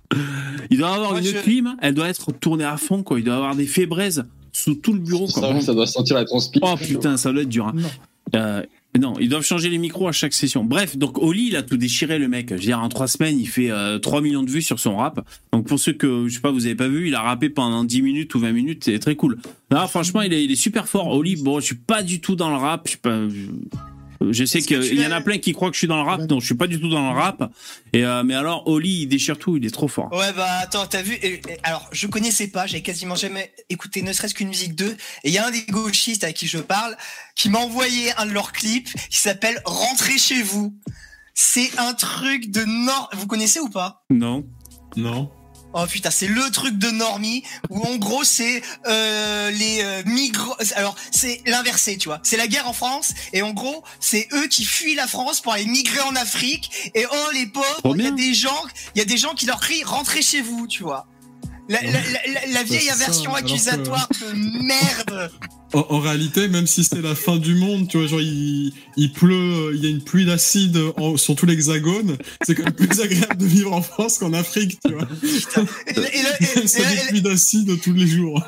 Il 0.69 0.77
doit 0.79 0.93
avoir 0.95 1.11
Moi, 1.11 1.19
une 1.19 1.25
je- 1.27 1.37
clim, 1.37 1.75
elle 1.81 1.93
doit 1.93 2.09
être 2.09 2.31
tournée 2.33 2.65
à 2.65 2.75
fond, 2.77 3.03
quoi. 3.03 3.19
Il 3.19 3.23
doit 3.25 3.35
avoir 3.35 3.55
des 3.55 3.65
fébraises 3.67 4.25
sous 4.51 4.75
tout 4.75 4.93
le 4.93 4.99
bureau, 4.99 5.27
quoi. 5.27 5.41
Ça, 5.53 5.61
ça 5.61 5.73
doit 5.73 5.87
sentir 5.87 6.15
la 6.15 6.25
transpi. 6.25 6.59
Oh 6.61 6.75
putain, 6.77 7.15
ça 7.17 7.31
doit 7.31 7.43
être 7.43 7.49
dur. 7.49 7.67
hein. 7.67 7.75
Euh, 8.35 8.63
non, 8.99 9.13
ils 9.19 9.29
doivent 9.29 9.43
changer 9.43 9.69
les 9.69 9.77
micros 9.77 10.07
à 10.07 10.11
chaque 10.11 10.33
session. 10.33 10.63
Bref, 10.63 10.97
donc 10.97 11.17
Oli, 11.17 11.47
il 11.47 11.55
a 11.55 11.63
tout 11.63 11.77
déchiré, 11.77 12.17
le 12.17 12.27
mec. 12.27 12.49
Je 12.49 12.53
veux 12.55 12.59
dire, 12.59 12.79
en 12.79 12.89
trois 12.89 13.07
semaines, 13.07 13.39
il 13.39 13.47
fait 13.47 13.71
euh, 13.71 13.99
3 13.99 14.21
millions 14.21 14.43
de 14.43 14.49
vues 14.49 14.61
sur 14.61 14.79
son 14.79 14.97
rap. 14.97 15.27
Donc 15.51 15.67
pour 15.67 15.79
ceux 15.79 15.93
que, 15.93 16.27
je 16.27 16.35
sais 16.35 16.41
pas, 16.41 16.51
vous 16.51 16.65
avez 16.65 16.75
pas 16.75 16.87
vu, 16.87 17.07
il 17.07 17.15
a 17.15 17.21
rappé 17.21 17.49
pendant 17.49 17.83
10 17.83 18.01
minutes 18.01 18.35
ou 18.35 18.39
20 18.39 18.51
minutes, 18.51 18.83
c'est 18.85 18.99
très 18.99 19.15
cool. 19.15 19.37
Non, 19.71 19.87
franchement, 19.87 20.21
il 20.21 20.33
est, 20.33 20.55
super 20.55 20.87
fort. 20.87 21.07
Oli, 21.07 21.35
bon, 21.35 21.59
je 21.59 21.65
suis 21.65 21.75
pas 21.75 22.03
du 22.03 22.21
tout 22.21 22.35
dans 22.35 22.49
le 22.49 22.55
rap. 22.55 22.83
Je, 22.85 22.91
suis 22.91 22.99
pas, 22.99 23.19
je 24.31 24.45
sais 24.45 24.61
qu'il 24.61 24.99
y 24.99 25.05
en 25.05 25.11
a 25.11 25.21
plein 25.21 25.37
qui 25.37 25.53
croient 25.53 25.69
que 25.69 25.75
je 25.75 25.79
suis 25.79 25.87
dans 25.87 25.97
le 25.97 26.03
rap. 26.03 26.21
Non, 26.29 26.39
je 26.39 26.45
suis 26.45 26.55
pas 26.55 26.67
du 26.67 26.79
tout 26.79 26.89
dans 26.89 27.11
le 27.11 27.17
rap. 27.17 27.51
Et, 27.93 28.03
euh, 28.03 28.23
mais 28.23 28.35
alors, 28.35 28.67
Oli, 28.67 29.01
il 29.01 29.07
déchire 29.07 29.37
tout, 29.37 29.57
il 29.57 29.65
est 29.65 29.73
trop 29.73 29.87
fort. 29.87 30.11
Ouais, 30.11 30.33
bah 30.33 30.47
attends, 30.61 30.85
t'as 30.85 31.01
vu 31.01 31.17
Alors, 31.63 31.87
je 31.91 32.07
connaissais 32.07 32.47
pas, 32.47 32.67
j'avais 32.67 32.83
quasiment 32.83 33.15
jamais 33.15 33.53
écouté 33.69 34.01
ne 34.01 34.13
serait-ce 34.13 34.33
qu'une 34.33 34.49
musique 34.49 34.75
d'eux. 34.75 34.95
Et 35.23 35.29
il 35.29 35.33
y 35.33 35.37
a 35.37 35.47
un 35.47 35.51
des 35.51 35.65
gauchistes 35.69 36.23
avec 36.23 36.35
qui 36.35 36.47
je 36.47 36.57
parle 36.57 36.95
qui 37.35 37.49
m'a 37.49 37.59
envoyé 37.59 38.11
un 38.17 38.25
de 38.25 38.31
leurs 38.31 38.51
clips 38.51 38.89
qui 39.09 39.19
s'appelle 39.19 39.61
Rentrez 39.65 40.17
chez 40.17 40.41
vous. 40.41 40.73
C'est 41.33 41.77
un 41.77 41.93
truc 41.93 42.49
de 42.49 42.63
nord. 42.63 43.09
Vous 43.13 43.27
connaissez 43.27 43.59
ou 43.59 43.69
pas? 43.69 44.03
Non. 44.09 44.45
Non. 44.95 45.29
Oh 45.77 45.85
putain, 45.87 46.09
c'est 46.09 46.27
le 46.27 46.49
truc 46.51 46.77
de 46.77 46.89
normie 46.89 47.43
où 47.69 47.81
en 47.83 47.97
gros 47.97 48.23
c'est 48.23 48.61
euh, 48.87 49.51
les 49.51 49.81
euh, 49.83 50.03
migrants. 50.05 50.55
Alors 50.75 50.95
c'est 51.11 51.41
l'inversé, 51.45 51.97
tu 51.97 52.07
vois. 52.07 52.21
C'est 52.23 52.37
la 52.37 52.47
guerre 52.47 52.69
en 52.69 52.73
France 52.73 53.13
et 53.33 53.41
en 53.41 53.51
gros 53.51 53.83
c'est 53.99 54.27
eux 54.31 54.47
qui 54.47 54.63
fuient 54.63 54.95
la 54.95 55.05
France 55.07 55.41
pour 55.41 55.51
aller 55.51 55.65
migrer 55.65 55.99
en 56.01 56.15
Afrique 56.15 56.91
et 56.95 57.05
oh 57.11 57.29
les 57.33 57.45
pauvres, 57.47 57.93
il 57.97 58.01
y 58.03 58.07
a 58.07 58.11
des 58.11 58.33
gens, 58.33 58.61
il 58.95 58.99
y 58.99 59.01
a 59.01 59.05
des 59.05 59.17
gens 59.17 59.33
qui 59.33 59.45
leur 59.47 59.59
crient 59.59 59.83
rentrez 59.83 60.21
chez 60.21 60.41
vous, 60.41 60.65
tu 60.65 60.83
vois. 60.83 61.07
La, 61.67 61.81
la, 61.81 61.91
la, 61.91 61.99
la- 62.33 62.45
la 62.47 62.63
vieille 62.63 62.81
c'est 62.83 62.89
ça, 62.91 62.95
version 63.07 63.33
alors 63.33 63.45
que- 63.47 63.51
accusatoire 63.51 64.07
de 64.21 64.31
merde. 64.63 65.31
En, 65.75 65.85
en 65.95 65.99
réalité, 65.99 66.47
même 66.47 66.67
si 66.67 66.83
c'est 66.83 67.01
la 67.01 67.15
fin 67.15 67.37
du 67.37 67.53
monde, 67.55 67.87
tu 67.89 67.97
vois, 67.97 68.07
genre 68.07 68.21
il, 68.21 68.71
il 68.97 69.11
pleut, 69.11 69.71
il 69.75 69.83
y 69.83 69.87
a 69.87 69.89
une 69.89 70.03
pluie 70.03 70.25
d'acide 70.25 70.77
sur 71.17 71.35
tout 71.35 71.45
l'hexagone, 71.45 72.17
c'est 72.45 72.55
quand 72.55 72.63
même 72.63 72.73
plus 72.73 72.99
agréable 73.01 73.37
de 73.37 73.45
vivre 73.45 73.73
en 73.73 73.81
France 73.81 74.17
qu'en 74.17 74.33
Afrique, 74.33 74.79
tu 74.85 74.93
vois. 74.93 75.07
Et, 75.87 75.99
là- 75.99 76.09
et 76.13 76.21
là- 76.23 76.29
et- 76.39 76.59
et 76.63 76.67
C'est 76.67 76.81
là- 76.83 76.91
des 76.95 77.07
pluies 77.09 77.21
d'acide 77.21 77.81
tous 77.81 77.93
les 77.93 78.07
jours. 78.07 78.41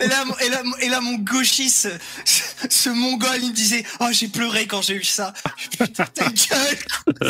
et 0.00 0.06
là, 0.08 0.24
et 0.44 0.48
là, 0.48 0.62
et 0.82 0.88
là, 0.88 1.00
mon 1.00 1.16
gauchiste, 1.18 1.88
ce, 2.24 2.42
ce 2.70 2.88
mongol, 2.90 3.38
il 3.42 3.50
me 3.50 3.54
disait, 3.54 3.84
oh, 4.00 4.06
j'ai 4.10 4.28
pleuré 4.28 4.66
quand 4.66 4.82
j'ai 4.82 4.94
eu 4.96 5.04
ça. 5.04 5.32
Putain, 5.70 6.04
ta 6.06 6.24
gueule, 6.30 7.24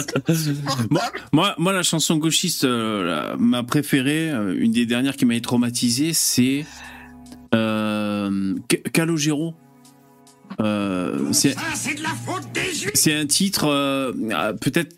Moi, 0.91 1.03
moi, 1.33 1.55
moi, 1.59 1.73
la 1.73 1.83
chanson 1.83 2.17
gauchiste, 2.17 2.65
euh, 2.65 3.05
la- 3.05 3.37
ma 3.37 3.63
préférée, 3.63 4.31
euh, 4.31 4.55
une 4.59 4.73
des 4.73 4.87
dernières 4.87 5.17
qui 5.17 5.25
m'a 5.25 5.39
traumatisé, 5.41 6.13
c'est 6.13 6.65
euh, 7.55 8.55
Ca- 8.71 8.91
Calogero. 8.93 9.55
Euh, 10.61 11.33
c'est 11.33 11.55
c'est 12.95 13.15
un 13.15 13.27
titre 13.27 13.65
euh, 13.67 14.13
euh, 14.33 14.53
peut-être 14.55 14.95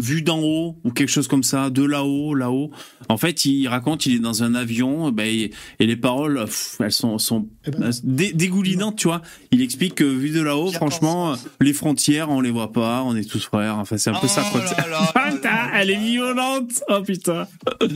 vu 0.00 0.22
d'en 0.22 0.40
haut 0.40 0.76
ou 0.82 0.90
quelque 0.90 1.08
chose 1.10 1.28
comme 1.28 1.44
ça, 1.44 1.70
de 1.70 1.84
là-haut, 1.84 2.34
là-haut. 2.34 2.70
En 3.08 3.16
fait, 3.16 3.44
il 3.44 3.68
raconte, 3.68 4.06
il 4.06 4.16
est 4.16 4.18
dans 4.18 4.42
un 4.42 4.56
avion, 4.56 5.12
ben, 5.12 5.24
et, 5.26 5.52
et 5.78 5.86
les 5.86 5.94
paroles, 5.94 6.42
pff, 6.46 6.78
elles 6.80 6.90
sont, 6.90 7.18
sont 7.18 7.46
Eh 7.66 7.70
ben, 7.70 7.84
euh, 7.84 7.92
dé- 8.02 8.32
dégoulinantes, 8.32 8.96
tu 8.96 9.06
vois. 9.06 9.22
Il 9.52 9.62
explique 9.62 9.94
que 9.94 10.04
vu 10.04 10.30
de 10.30 10.40
là-haut, 10.40 10.72
franchement, 10.72 11.34
euh, 11.34 11.36
les 11.60 11.72
frontières, 11.72 12.28
on 12.30 12.40
les 12.40 12.50
voit 12.50 12.72
pas, 12.72 13.02
on 13.04 13.14
est 13.14 13.22
tous 13.30 13.44
frères. 13.44 13.78
Enfin, 13.78 13.96
c'est 13.96 14.10
un 14.10 14.14
peu 14.18 14.26
ça, 14.26 14.42
quoi. 14.50 14.62
Oh 14.66 14.74
là 14.80 14.88
là 14.88 15.12
Ah, 15.14 15.26
là 15.26 15.32
putain, 15.32 15.48
là 15.50 15.70
elle 15.74 15.90
est 15.90 15.96
violente. 16.04 16.82
Oh 16.88 17.00
putain. 17.02 17.46
Ça. 17.80 17.86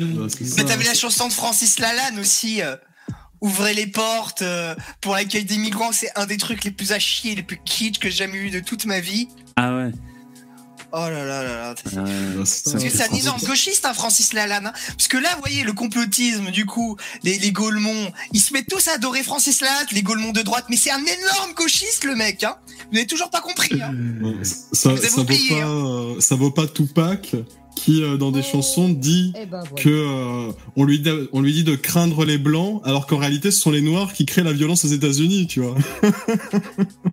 Mais 0.56 0.64
t'avais 0.64 0.84
la 0.84 0.94
chanson 0.94 1.26
de 1.26 1.32
Francis 1.32 1.80
Lalanne 1.80 2.20
aussi. 2.20 2.60
Ouvrez 3.40 3.74
les 3.74 3.86
portes 3.86 4.43
euh, 4.43 4.74
pour 5.01 5.15
l'accueil 5.15 5.44
des 5.44 5.59
migrants, 5.59 5.93
c'est 5.93 6.10
un 6.16 6.27
des 6.27 6.36
trucs 6.36 6.65
les 6.65 6.70
plus 6.70 6.93
à 6.93 6.98
chier, 6.98 7.35
les 7.35 7.43
plus 7.43 7.60
kitsch 7.65 7.98
que 7.98 8.09
j'ai 8.10 8.16
jamais 8.16 8.39
eu 8.39 8.51
de 8.51 8.60
toute 8.60 8.85
ma 8.85 9.01
vie. 9.01 9.28
Ah 9.56 9.74
ouais. 9.77 9.93
Oh 10.90 10.97
là 11.01 11.23
là 11.23 11.43
là 11.43 11.55
là. 11.55 11.74
Ah 11.97 12.01
ouais. 12.01 12.44
C'est 12.47 12.65
ça. 12.65 12.73
Parce 12.73 12.85
que 12.85 12.90
c'est 12.90 13.02
un 13.02 13.15
énorme 13.15 13.40
gauchiste, 13.43 13.85
hein, 13.85 13.93
Francis 13.93 14.32
Lalanne. 14.32 14.69
hein. 14.69 14.73
Parce 14.97 15.06
que 15.09 15.19
là, 15.19 15.28
vous 15.35 15.40
voyez, 15.40 15.62
le 15.62 15.74
complotisme, 15.74 16.51
du 16.51 16.65
coup, 16.65 16.97
les, 17.23 17.39
les 17.39 17.52
ils 18.32 18.40
se 18.40 18.55
mettent 18.55 18.69
tous 18.69 18.89
à 18.89 18.93
adorer 18.94 19.23
Francis 19.23 19.60
Lalanne, 19.60 19.86
les 19.93 20.02
Gaulemons 20.02 20.32
de 20.32 20.40
droite, 20.40 20.65
mais 20.70 20.77
c'est 20.77 20.90
un 20.90 21.05
énorme 21.05 21.52
gauchiste, 21.55 22.05
le 22.05 22.15
mec. 22.16 22.43
Hein. 22.43 22.56
Vous 22.86 22.94
n'avez 22.94 23.06
toujours 23.06 23.28
pas 23.28 23.43
compris. 23.43 23.82
Hein. 23.82 23.93
Ça, 24.73 24.90
Vous 24.90 24.98
avez 24.98 25.09
ça, 25.09 25.16
vaut 25.16 25.24
pas, 25.24 25.35
euh, 25.35 26.20
ça 26.20 26.35
vaut 26.36 26.51
pas 26.51 26.66
Tupac 26.66 27.36
qui 27.78 28.02
euh, 28.02 28.16
dans 28.16 28.30
des 28.32 28.42
chansons, 28.42 28.88
dit 28.88 29.32
Eh 29.40 29.46
ben, 29.46 29.60
voilà. 29.70 29.82
que 29.82 29.88
euh, 29.88 30.52
on 30.76 30.84
lui 30.84 31.00
dit, 31.00 31.10
on 31.32 31.40
lui 31.40 31.52
dit 31.52 31.64
de 31.64 31.74
craindre 31.76 32.24
les 32.24 32.38
blancs, 32.38 32.80
alors 32.84 33.06
qu'en 33.06 33.18
réalité, 33.18 33.50
ce 33.50 33.60
sont 33.60 33.70
les 33.70 33.80
noirs 33.82 34.12
qui 34.12 34.26
créent 34.26 34.42
la 34.44 34.52
violence 34.52 34.84
aux 34.84 34.88
États-Unis, 34.88 35.46
tu 35.46 35.60
vois. 35.60 35.76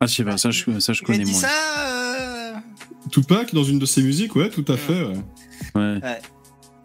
Ah, 0.01 0.07
je 0.07 0.13
sais 0.15 0.23
pas, 0.23 0.37
ça 0.37 0.51
je, 0.51 0.79
ça, 0.79 0.93
je 0.93 1.01
connais 1.03 1.23
dit 1.23 1.31
moins. 1.31 1.41
ça. 1.41 1.49
euh, 1.79 2.53
Tupac, 3.11 3.53
dans 3.53 3.63
une 3.63 3.79
de 3.79 3.85
ses 3.85 4.01
musiques, 4.01 4.35
ouais, 4.35 4.49
tout 4.49 4.65
à 4.67 4.77
fait. 4.77 5.03
ouais. 5.03 5.15
Ouais. 5.75 5.99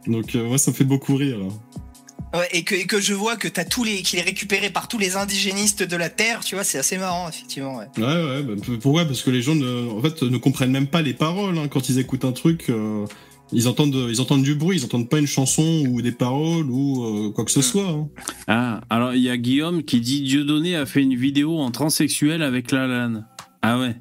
Donc, 0.06 0.34
euh, 0.34 0.44
moi, 0.46 0.58
ça 0.58 0.70
me 0.70 0.76
fait 0.76 0.84
beaucoup 0.84 1.16
rire. 1.16 1.38
Là. 1.38 2.38
Ouais, 2.38 2.48
et 2.52 2.62
que, 2.62 2.74
et 2.76 2.86
que 2.86 3.00
je 3.00 3.12
vois 3.12 3.36
que 3.36 3.48
t'as 3.48 3.64
tous 3.64 3.82
les, 3.84 4.02
qu'il 4.02 4.18
est 4.20 4.22
récupéré 4.22 4.70
par 4.70 4.86
tous 4.86 4.98
les 4.98 5.16
indigénistes 5.16 5.82
de 5.82 5.96
la 5.96 6.08
terre, 6.08 6.40
tu 6.44 6.54
vois, 6.54 6.62
c'est 6.64 6.78
assez 6.78 6.96
marrant, 6.96 7.28
effectivement. 7.28 7.76
Ouais. 7.78 7.86
Ouais, 7.98 8.04
ouais, 8.04 8.42
bah, 8.42 8.54
pourquoi 8.80 9.04
Parce 9.04 9.22
que 9.22 9.30
les 9.30 9.42
gens, 9.42 9.54
ne, 9.56 9.90
en 9.90 10.00
fait, 10.00 10.22
ne 10.22 10.36
comprennent 10.38 10.70
même 10.70 10.86
pas 10.86 11.02
les 11.02 11.14
paroles. 11.14 11.58
hein. 11.58 11.66
Quand 11.68 11.88
ils 11.88 11.98
écoutent 11.98 12.24
un 12.24 12.32
truc, 12.32 12.66
euh, 12.70 13.04
ils, 13.52 13.68
entendent, 13.68 14.06
ils 14.10 14.20
entendent 14.20 14.42
du 14.42 14.54
bruit, 14.54 14.78
ils 14.78 14.84
entendent 14.84 15.08
pas 15.08 15.18
une 15.18 15.26
chanson 15.26 15.84
ou 15.88 16.02
des 16.02 16.12
paroles 16.12 16.66
ou 16.70 17.04
euh, 17.04 17.30
quoi 17.30 17.44
que 17.44 17.50
ce 17.50 17.62
soit. 17.62 17.88
hein. 17.88 18.08
Ah, 18.46 18.80
alors 18.90 19.14
il 19.14 19.22
y 19.22 19.30
a 19.30 19.36
Guillaume 19.36 19.82
qui 19.82 20.00
dit 20.00 20.20
Dieudonné 20.22 20.76
a 20.76 20.86
fait 20.86 21.02
une 21.02 21.16
vidéo 21.16 21.58
en 21.58 21.70
transsexuel 21.70 22.42
avec 22.42 22.70
la 22.70 22.86
LAN. 22.86 23.24
Ah 23.62 23.78
ouais. 23.78 23.96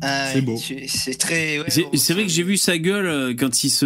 Ah, 0.00 0.28
C'est 0.28 0.36
ouais, 0.36 0.40
beau. 0.42 0.56
C'est 0.56 0.86
c'est 0.86 1.14
très. 1.14 1.58
ouais, 1.58 1.64
C'est 1.68 1.82
bon, 1.82 1.90
c'est 1.94 2.14
vrai 2.14 2.22
que 2.22 2.28
j'ai 2.30 2.44
vu 2.44 2.56
sa 2.56 2.78
gueule 2.78 3.06
euh, 3.06 3.34
quand 3.36 3.64
il 3.64 3.70
se 3.70 3.84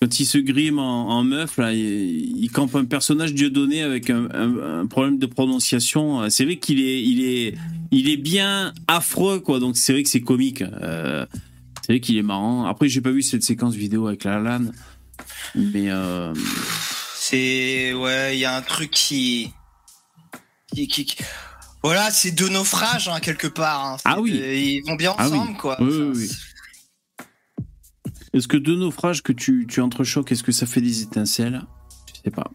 quand 0.00 0.20
il 0.20 0.26
se 0.26 0.38
grime 0.38 0.78
en, 0.78 1.08
en 1.10 1.24
meuf 1.24 1.56
là, 1.58 1.72
il, 1.72 2.36
il 2.38 2.50
campe 2.50 2.74
un 2.76 2.84
personnage 2.84 3.32
Dieudonné 3.34 3.82
avec 3.82 4.10
un, 4.10 4.28
un- 4.34 4.80
un 4.82 4.86
problème 4.86 5.18
de 5.18 5.26
prononciation. 5.26 6.28
C'est 6.28 6.44
vrai 6.44 6.56
qu'il 6.56 6.80
est 6.80 7.02
il 7.02 7.24
est 7.24 7.54
il 7.92 8.10
est 8.10 8.16
bien 8.18 8.72
affreux 8.88 9.40
quoi. 9.40 9.58
Donc 9.58 9.76
c'est 9.78 9.92
vrai 9.94 10.02
que 10.02 10.08
c'est 10.10 10.20
comique. 10.20 10.62
Euh, 10.82 11.24
c'est 11.82 11.92
vrai 11.92 12.00
qu'il 12.00 12.16
est 12.16 12.22
marrant. 12.22 12.64
Après 12.66 12.88
j'ai 12.88 13.00
pas 13.00 13.10
vu 13.10 13.22
cette 13.22 13.42
séquence 13.42 13.74
vidéo 13.74 14.06
avec 14.06 14.24
la 14.24 14.38
LAN, 14.38 14.66
mais 15.54 15.90
euh, 15.90 16.32
C'est 17.14 17.92
ouais, 17.94 18.36
il 18.36 18.40
y 18.40 18.44
a 18.44 18.56
un 18.56 18.62
truc 18.62 18.90
qui, 18.90 19.52
qui, 20.74 20.88
qui- 20.88 21.04
qui- 21.04 21.16
voilà, 21.82 22.10
c'est 22.12 22.30
deux 22.30 22.48
naufrages 22.48 23.08
hein, 23.08 23.18
quelque 23.20 23.48
part. 23.48 23.84
hein. 23.84 23.96
Ah 24.04 24.20
oui. 24.20 24.32
de- 24.32 24.44
ils 24.44 24.82
vont 24.86 24.94
bien 24.94 25.14
Ah 25.18 25.28
oui. 25.28 25.36
ensemble 25.38 25.56
quoi. 25.58 25.76
Oui, 25.80 25.88
Enfin, 25.88 26.12
oui, 26.18 26.28
oui. 26.28 27.26
est-ce 28.34 28.48
que 28.48 28.56
deux 28.56 28.76
naufrages 28.76 29.22
que 29.22 29.32
tu 29.32 29.66
tu 29.68 29.80
entrechoques, 29.80 30.30
est-ce 30.32 30.42
que 30.42 30.52
ça 30.52 30.66
fait 30.66 30.80
des 30.80 31.02
étincelles? 31.02 31.62
Je 32.14 32.20
sais 32.24 32.30
pas. 32.30 32.50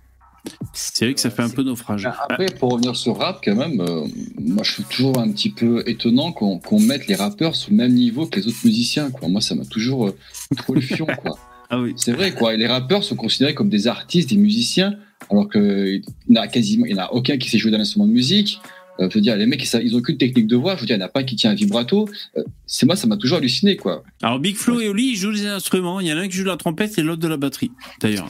C'est 0.73 1.05
vrai 1.05 1.13
que 1.13 1.19
ça 1.19 1.29
fait 1.29 1.41
un 1.41 1.49
peu 1.49 1.63
naufrage. 1.63 2.05
Après, 2.29 2.45
pour 2.59 2.71
revenir 2.73 2.95
sur 2.95 3.17
rap, 3.17 3.41
quand 3.43 3.55
même, 3.55 3.79
euh, 3.81 4.05
moi 4.39 4.63
je 4.63 4.73
trouve 4.73 4.85
toujours 4.87 5.19
un 5.19 5.31
petit 5.31 5.49
peu 5.49 5.83
étonnant 5.87 6.31
qu'on 6.31 6.79
mette 6.79 7.07
les 7.07 7.15
rappeurs 7.15 7.55
sur 7.55 7.71
le 7.71 7.77
même 7.77 7.93
niveau 7.93 8.25
que 8.27 8.39
les 8.39 8.47
autres 8.47 8.57
musiciens. 8.65 9.09
Quoi. 9.11 9.27
Moi, 9.29 9.41
ça 9.41 9.55
m'a 9.55 9.65
toujours 9.65 10.07
euh, 10.07 10.15
trop 10.55 10.73
le 10.73 10.81
fion. 10.81 11.05
Quoi. 11.21 11.37
Ah 11.69 11.81
oui. 11.81 11.91
C'est 11.97 12.13
vrai, 12.13 12.33
quoi. 12.33 12.53
Et 12.53 12.57
les 12.57 12.65
rappeurs 12.65 13.03
sont 13.03 13.17
considérés 13.17 13.53
comme 13.53 13.67
des 13.67 13.87
artistes, 13.87 14.29
des 14.29 14.37
musiciens, 14.37 14.93
alors 15.29 15.49
qu'il 15.49 16.01
n'y 16.29 16.39
en 16.39 16.43
a 16.43 16.47
quasiment, 16.47 16.85
il 16.85 16.93
y 16.93 16.95
en 16.95 17.03
a 17.03 17.11
aucun 17.11 17.37
qui 17.37 17.49
sait 17.49 17.57
jouer 17.57 17.71
d'un 17.71 17.81
instrument 17.81 18.07
de 18.07 18.13
musique. 18.13 18.61
Euh, 19.01 19.09
je 19.09 19.15
veux 19.15 19.19
dire, 19.21 19.35
les 19.35 19.45
mecs, 19.45 19.61
ils 19.61 19.65
savent- 19.65 19.83
ils 19.83 19.93
ont 19.93 19.97
aucune 19.97 20.17
technique 20.17 20.47
de 20.47 20.55
voix. 20.55 20.75
Je 20.77 20.79
veux 20.79 20.85
dire, 20.87 20.95
il 20.95 20.99
n'y 20.99 21.03
en 21.03 21.07
a 21.07 21.09
pas 21.09 21.23
qui 21.23 21.35
tient 21.35 21.51
un 21.51 21.55
vibrato. 21.55 22.07
Euh, 22.37 22.43
c'est 22.67 22.85
moi, 22.85 22.95
ça 22.95 23.05
m'a 23.05 23.17
toujours 23.17 23.39
halluciné, 23.39 23.75
quoi. 23.75 24.01
Alors 24.23 24.39
Big 24.39 24.55
Flo 24.55 24.79
et 24.79 24.87
Oli, 24.87 25.09
ils 25.11 25.15
jouent 25.17 25.33
des 25.33 25.45
instruments. 25.45 25.99
Il 25.99 26.07
y 26.07 26.13
en 26.13 26.17
a 26.17 26.21
un 26.21 26.27
qui 26.29 26.37
joue 26.37 26.43
de 26.43 26.47
la 26.47 26.55
trompette 26.55 26.97
et 26.97 27.01
l'autre 27.03 27.21
de 27.21 27.27
la 27.27 27.35
batterie. 27.35 27.71
D'ailleurs, 27.99 28.29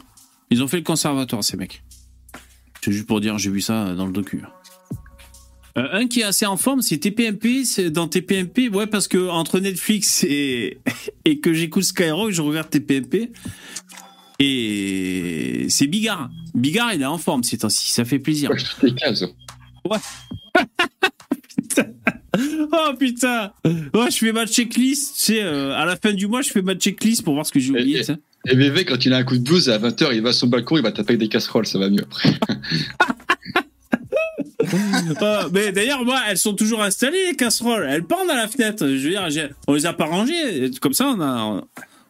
ils 0.49 0.64
ont 0.64 0.68
fait 0.68 0.77
le 0.77 0.84
conservatoire 0.84 1.44
ces 1.44 1.57
mecs. 1.57 1.84
C'est 2.84 2.91
juste 2.91 3.08
pour 3.08 3.22
dire, 3.22 3.38
j'ai 3.38 3.49
vu 3.49 3.62
ça 3.62 3.94
dans 3.95 4.06
le 4.06 4.12
docu. 4.14 4.41
Euh, 5.78 5.88
un 5.91 6.08
qui 6.08 6.22
est 6.22 6.24
assez 6.24 6.45
en 6.45 6.58
forme, 6.58 6.82
c'est 6.82 6.98
TPMP. 6.98 7.64
C'est 7.64 7.91
dans 7.91 8.08
TPMP, 8.08 8.70
ouais, 8.70 8.88
parce 8.88 9.08
que 9.08 9.30
entre 9.30 9.60
Netflix 9.60 10.24
et, 10.24 10.80
et 11.26 11.40
que 11.40 11.54
j'écoute 11.54 11.84
Skyrock, 11.84 12.32
je 12.32 12.41
regarde 12.41 12.70
TPMP. 12.70 13.32
Et 14.40 15.68
c'est 15.70 15.88
Bigard. 15.88 16.30
Bigard, 16.54 16.94
il 16.94 17.02
est 17.02 17.06
en 17.06 17.18
forme 17.18 17.44
ces 17.44 17.60
temps-ci. 17.60 17.91
Ça 17.91 18.06
fait 18.06 18.20
plaisir. 18.20 18.52
Ouais, 18.52 18.58
toutes 18.58 18.84
les 18.84 18.95
cases. 18.95 19.24
Oh 22.40 22.94
putain 22.99 23.52
Ouais, 23.66 24.12
je 24.12 24.18
fais 24.18 24.32
ma 24.32 24.45
checklist. 24.45 25.16
Tu 25.16 25.22
sais, 25.22 25.44
euh, 25.44 25.74
à 25.74 25.86
la 25.86 25.95
fin 25.95 26.14
du 26.14 26.28
mois, 26.28 26.41
je 26.41 26.49
fais 26.49 26.62
ma 26.62 26.76
checklist 26.76 27.24
pour 27.24 27.34
voir 27.34 27.45
ce 27.48 27.52
que 27.52 27.60
j'ai 27.60 27.72
oublié. 27.72 27.99
Et-. 28.02 28.16
Et 28.49 28.56
bébé, 28.56 28.86
quand 28.86 29.06
il 29.06 29.14
a 29.14 29.18
un 29.18 29.24
coup 29.24 29.38
de 29.38 29.44
blues 29.44 29.69
à 29.69 29.78
20h, 29.78 30.10
il 30.14 30.22
va 30.22 30.32
sur 30.32 30.48
le 30.48 30.52
balcon, 30.52 30.78
il 30.78 30.84
va 30.84 30.91
taper 30.91 31.14
avec 31.14 31.19
des 31.19 31.28
casseroles, 31.28 31.65
ça 31.65 31.80
va 31.80 31.90
mieux 31.90 32.03
après. 32.03 32.30
Mais 35.53 35.72
d'ailleurs, 35.72 36.03
moi, 36.06 36.19
elles 36.30 36.38
sont 36.38 36.53
toujours 36.53 36.82
installées, 36.82 37.30
les 37.30 37.36
casseroles. 37.36 37.88
Elles 37.90 38.03
pendent 38.03 38.30
à 38.30 38.36
la 38.36 38.48
fenêtre. 38.48 38.88
Je 38.88 38.95
veux 38.95 39.10
dire, 39.10 39.28
on 39.68 39.74
les 39.74 39.86
a 39.86 39.94
pas 39.94 40.06
rangées. 40.06 40.72
Comme 40.82 40.94
ça, 40.94 41.07
on 41.07 41.22
a, 41.22 41.64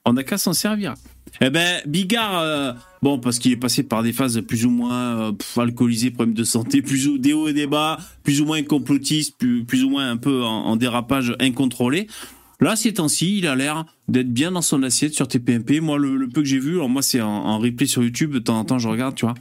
on 0.06 0.18
a 0.18 0.24
qu'à 0.24 0.38
s'en 0.38 0.54
servir. 0.54 0.96
Eh 1.42 1.50
ben, 1.50 1.82
Bigard, 1.86 2.40
euh, 2.40 2.72
bon, 3.04 3.20
parce 3.20 3.38
qu'il 3.38 3.52
est 3.52 3.58
passé 3.58 3.84
par 3.84 4.02
des 4.02 4.14
phases 4.14 4.42
plus 4.48 4.66
ou 4.66 4.72
moins 4.72 5.30
euh, 5.30 5.62
alcoolisées, 5.62 6.10
problèmes 6.10 6.34
de 6.34 6.44
santé, 6.44 6.82
plus 6.82 7.08
ou 7.08 7.20
des 7.20 7.34
hauts 7.34 7.48
et 7.48 7.54
des 7.54 7.68
bas, 7.68 8.00
plus 8.24 8.42
ou 8.42 8.46
moins 8.46 8.64
complotiste, 8.64 9.38
plus, 9.38 9.64
plus 9.64 9.84
ou 9.84 9.90
moins 9.90 10.10
un 10.10 10.18
peu 10.18 10.44
en 10.44 10.76
dérapage 10.78 11.36
incontrôlé. 11.40 12.08
Là, 12.60 12.76
ces 12.76 12.94
temps-ci, 12.94 13.38
il 13.38 13.48
a 13.48 13.56
l'air 13.56 13.86
d'être 14.08 14.32
bien 14.34 14.52
dans 14.52 14.62
son 14.64 14.82
assiette 14.84 15.14
sur 15.14 15.28
TPMP. 15.28 15.80
Moi, 15.80 15.98
le, 16.00 16.18
le 16.18 16.28
peu 16.28 16.42
que 16.42 16.48
j'ai 16.48 16.60
vu, 16.60 16.76
alors 16.76 16.90
moi, 16.90 17.02
c'est 17.04 17.22
en, 17.22 17.28
en 17.30 17.60
replay 17.60 17.86
sur 17.86 18.04
YouTube. 18.04 18.32
De 18.34 18.40
temps 18.40 18.58
en 18.60 18.66
temps, 18.66 18.80
je 18.80 18.88
regarde, 18.88 19.14
tu 19.16 19.26
vois. 19.26 19.36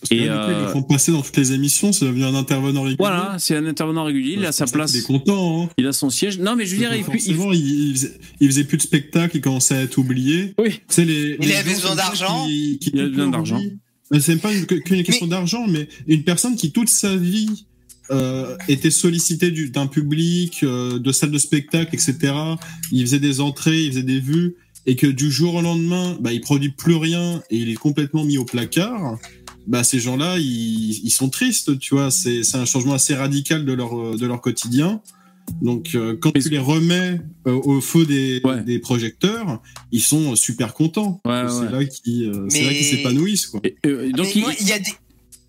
Parce 0.00 0.10
que 0.10 0.14
Et, 0.16 0.26
là, 0.26 0.46
ils 0.48 0.52
euh, 0.52 0.68
font 0.72 0.82
passer 0.82 1.10
dans 1.12 1.22
toutes 1.22 1.36
les 1.36 1.52
émissions, 1.52 1.92
c'est 1.92 2.04
devenu 2.04 2.24
un 2.24 2.34
intervenant 2.34 2.82
régulier. 2.82 2.96
Voilà, 2.98 3.36
c'est 3.38 3.56
un 3.56 3.64
intervenant 3.66 4.04
régulier. 4.04 4.34
Il 4.36 4.44
a 4.44 4.52
sa 4.52 4.66
place. 4.66 4.92
Il 4.94 4.98
est 4.98 5.02
content. 5.06 5.62
Hein. 5.64 5.68
Il 5.78 5.86
a 5.86 5.92
son 5.92 6.10
siège. 6.10 6.38
Non, 6.38 6.54
mais 6.56 6.66
je 6.66 6.72
veux 6.72 6.78
dire, 6.78 6.94
il, 6.94 7.00
il- 7.14 7.30
il, 7.30 7.36
il 7.90 7.94
faisait, 7.94 8.12
il 8.40 8.46
faisait 8.48 8.64
plus 8.64 8.76
de 8.78 8.82
spectacles, 8.82 9.36
il 9.36 9.40
commençait 9.40 9.74
à 9.76 9.82
être 9.82 9.96
oublié. 9.98 10.52
Oui. 10.58 10.80
C'est 10.88 11.04
les, 11.04 11.36
Il 11.40 11.48
les 11.48 11.54
avait 11.56 11.72
besoin 11.72 11.94
d'argent. 11.94 12.46
Il 12.48 12.78
a 13.00 13.04
toute 13.04 13.12
besoin 13.12 13.28
d'argent. 13.28 13.60
c'est 14.20 14.36
pas 14.40 14.52
une- 14.52 14.66
qu'une 14.66 15.02
question 15.02 15.26
d'argent, 15.28 15.66
mais 15.68 15.88
une 16.08 16.24
personne 16.24 16.56
qui 16.56 16.72
toute 16.72 16.88
sa 16.90 17.16
vie 17.16 17.64
euh, 18.10 18.56
était 18.68 18.90
sollicitée 18.90 19.50
du- 19.50 19.70
d'un 19.70 19.86
public, 19.86 20.60
euh, 20.62 20.98
de 20.98 21.12
salles 21.12 21.30
de 21.30 21.38
spectacle, 21.38 21.94
etc. 21.94 22.32
Il 22.92 23.02
faisait 23.06 23.18
des 23.20 23.40
entrées, 23.40 23.82
il 23.82 23.90
faisait 23.90 24.02
des 24.02 24.20
vues, 24.20 24.56
et 24.86 24.94
que 24.96 25.06
du 25.06 25.30
jour 25.30 25.54
au 25.56 25.62
lendemain, 25.62 26.16
bah, 26.20 26.32
il 26.32 26.40
produit 26.40 26.70
plus 26.70 26.94
rien 26.96 27.42
et 27.50 27.56
il 27.58 27.68
est 27.70 27.74
complètement 27.74 28.24
mis 28.24 28.38
au 28.38 28.44
placard. 28.44 29.18
Bah, 29.66 29.82
ces 29.82 29.98
gens-là, 29.98 30.38
ils, 30.38 31.00
ils 31.04 31.10
sont 31.10 31.28
tristes, 31.28 31.78
tu 31.80 31.94
vois. 31.94 32.10
C'est 32.12 32.44
c'est 32.44 32.56
un 32.56 32.64
changement 32.66 32.94
assez 32.94 33.14
radical 33.16 33.64
de 33.64 33.72
leur 33.72 33.98
euh, 33.98 34.16
de 34.16 34.24
leur 34.26 34.40
quotidien. 34.40 35.00
Donc, 35.62 35.90
euh, 35.94 36.16
quand 36.20 36.32
tu 36.32 36.48
les 36.48 36.58
remets 36.58 37.20
euh, 37.46 37.52
au 37.52 37.80
feu 37.80 38.04
des, 38.04 38.42
des 38.64 38.78
projecteurs, 38.80 39.62
ils 39.92 40.00
sont 40.00 40.32
euh, 40.32 40.36
super 40.36 40.74
contents. 40.74 41.20
Ouais, 41.24 41.42
c'est 41.48 41.66
ouais. 41.66 41.70
là 41.72 41.84
qu'ils 41.84 42.30
euh, 42.30 42.46
c'est 42.48 42.60
Mais- 42.60 42.66
là 42.66 42.72
qu'ils 42.74 42.84
s'épanouissent, 42.84 43.46
quoi. 43.46 43.60
donc, 43.60 44.28
Mais 44.34 44.40
moi, 44.40 44.52
il 44.60 44.66
y 44.68 44.72
a 44.72 44.78
des. 44.80 44.90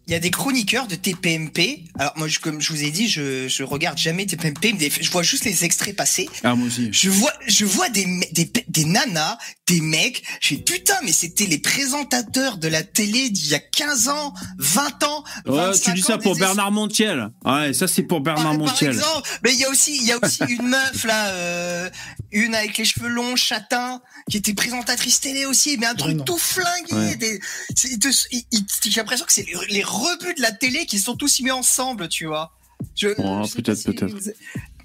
Il 0.07 0.13
y 0.13 0.15
a 0.15 0.19
des 0.19 0.31
chroniqueurs 0.31 0.87
de 0.87 0.95
TPMP. 0.95 1.83
Alors 1.99 2.13
moi, 2.15 2.27
je- 2.29 2.39
comme 2.39 2.61
je 2.61 2.71
vous 2.71 2.81
ai 2.83 2.91
dit, 2.91 3.09
je, 3.09 3.47
je 3.49 3.63
regarde 3.63 3.97
jamais 3.97 4.25
TPMP. 4.25 4.73
mais 4.79 4.89
Je 5.01 5.11
vois 5.11 5.23
juste 5.23 5.43
les 5.43 5.65
extraits 5.65 5.95
passer. 5.95 6.29
Ah, 6.43 6.55
moi 6.55 6.67
aussi. 6.67 6.87
Je 6.93 7.09
vois, 7.09 7.33
je 7.45 7.65
vois 7.65 7.89
des, 7.89 8.05
des, 8.31 8.49
des 8.67 8.85
nanas, 8.85 9.37
des 9.67 9.81
mecs. 9.81 10.23
Je 10.39 10.47
fais 10.49 10.57
putain, 10.57 10.95
mais 11.03 11.11
c'était 11.11 11.45
les 11.45 11.57
présentateurs 11.57 12.57
de 12.57 12.67
la 12.69 12.83
télé 12.83 13.29
d'il 13.29 13.47
y 13.49 13.55
a 13.55 13.59
15 13.59 14.07
ans, 14.07 14.33
20 14.59 15.03
ans. 15.03 15.23
Ouais, 15.45 15.55
25 15.57 15.83
tu 15.83 15.93
dis 15.93 16.01
ça 16.01 16.15
ans, 16.15 16.19
pour 16.19 16.37
Bernard 16.37 16.71
Montiel. 16.71 17.29
Ouais, 17.43 17.73
ça 17.73 17.87
c'est 17.87 18.03
pour 18.03 18.21
Bernard 18.21 18.43
par 18.45 18.53
Montiel. 18.57 18.91
exemple, 18.93 19.27
mais 19.43 19.51
il 19.53 19.59
y 19.59 19.65
a 19.65 19.69
aussi, 19.69 19.95
il 19.95 20.03
y 20.05 20.11
a 20.13 20.19
aussi 20.23 20.39
une 20.47 20.67
meuf 20.69 21.03
là, 21.03 21.27
euh, 21.31 21.89
une 22.31 22.55
avec 22.55 22.77
les 22.77 22.85
cheveux 22.85 23.09
longs, 23.09 23.35
châtains, 23.35 24.01
qui 24.31 24.37
était 24.37 24.53
présentatrice 24.53 25.19
télé 25.19 25.45
aussi, 25.45 25.77
mais 25.77 25.85
un 25.85 25.95
truc 25.95 26.23
tout 26.25 26.37
flingué. 26.37 26.93
Ouais. 26.93 27.15
des- 27.17 27.39
c'est- 27.75 27.89
il 27.89 27.99
te- 27.99 28.07
il- 28.31 28.43
il- 28.51 28.65
J'ai 28.89 29.01
l'impression 29.01 29.25
que 29.25 29.33
c'est 29.33 29.43
les, 29.45 29.53
les 29.69 29.83
rebuts 29.97 30.33
de 30.35 30.41
la 30.41 30.51
télé 30.51 30.85
qui 30.85 30.99
sont 30.99 31.15
tous 31.15 31.39
mis 31.41 31.51
ensemble, 31.51 32.07
tu 32.09 32.25
vois. 32.25 32.53
Je, 32.95 33.09
Oh, 33.17 33.41
je 33.47 33.53
peut-être, 33.55 33.77
si 33.77 33.85
peut-être. 33.85 34.11
vous- 34.13 34.31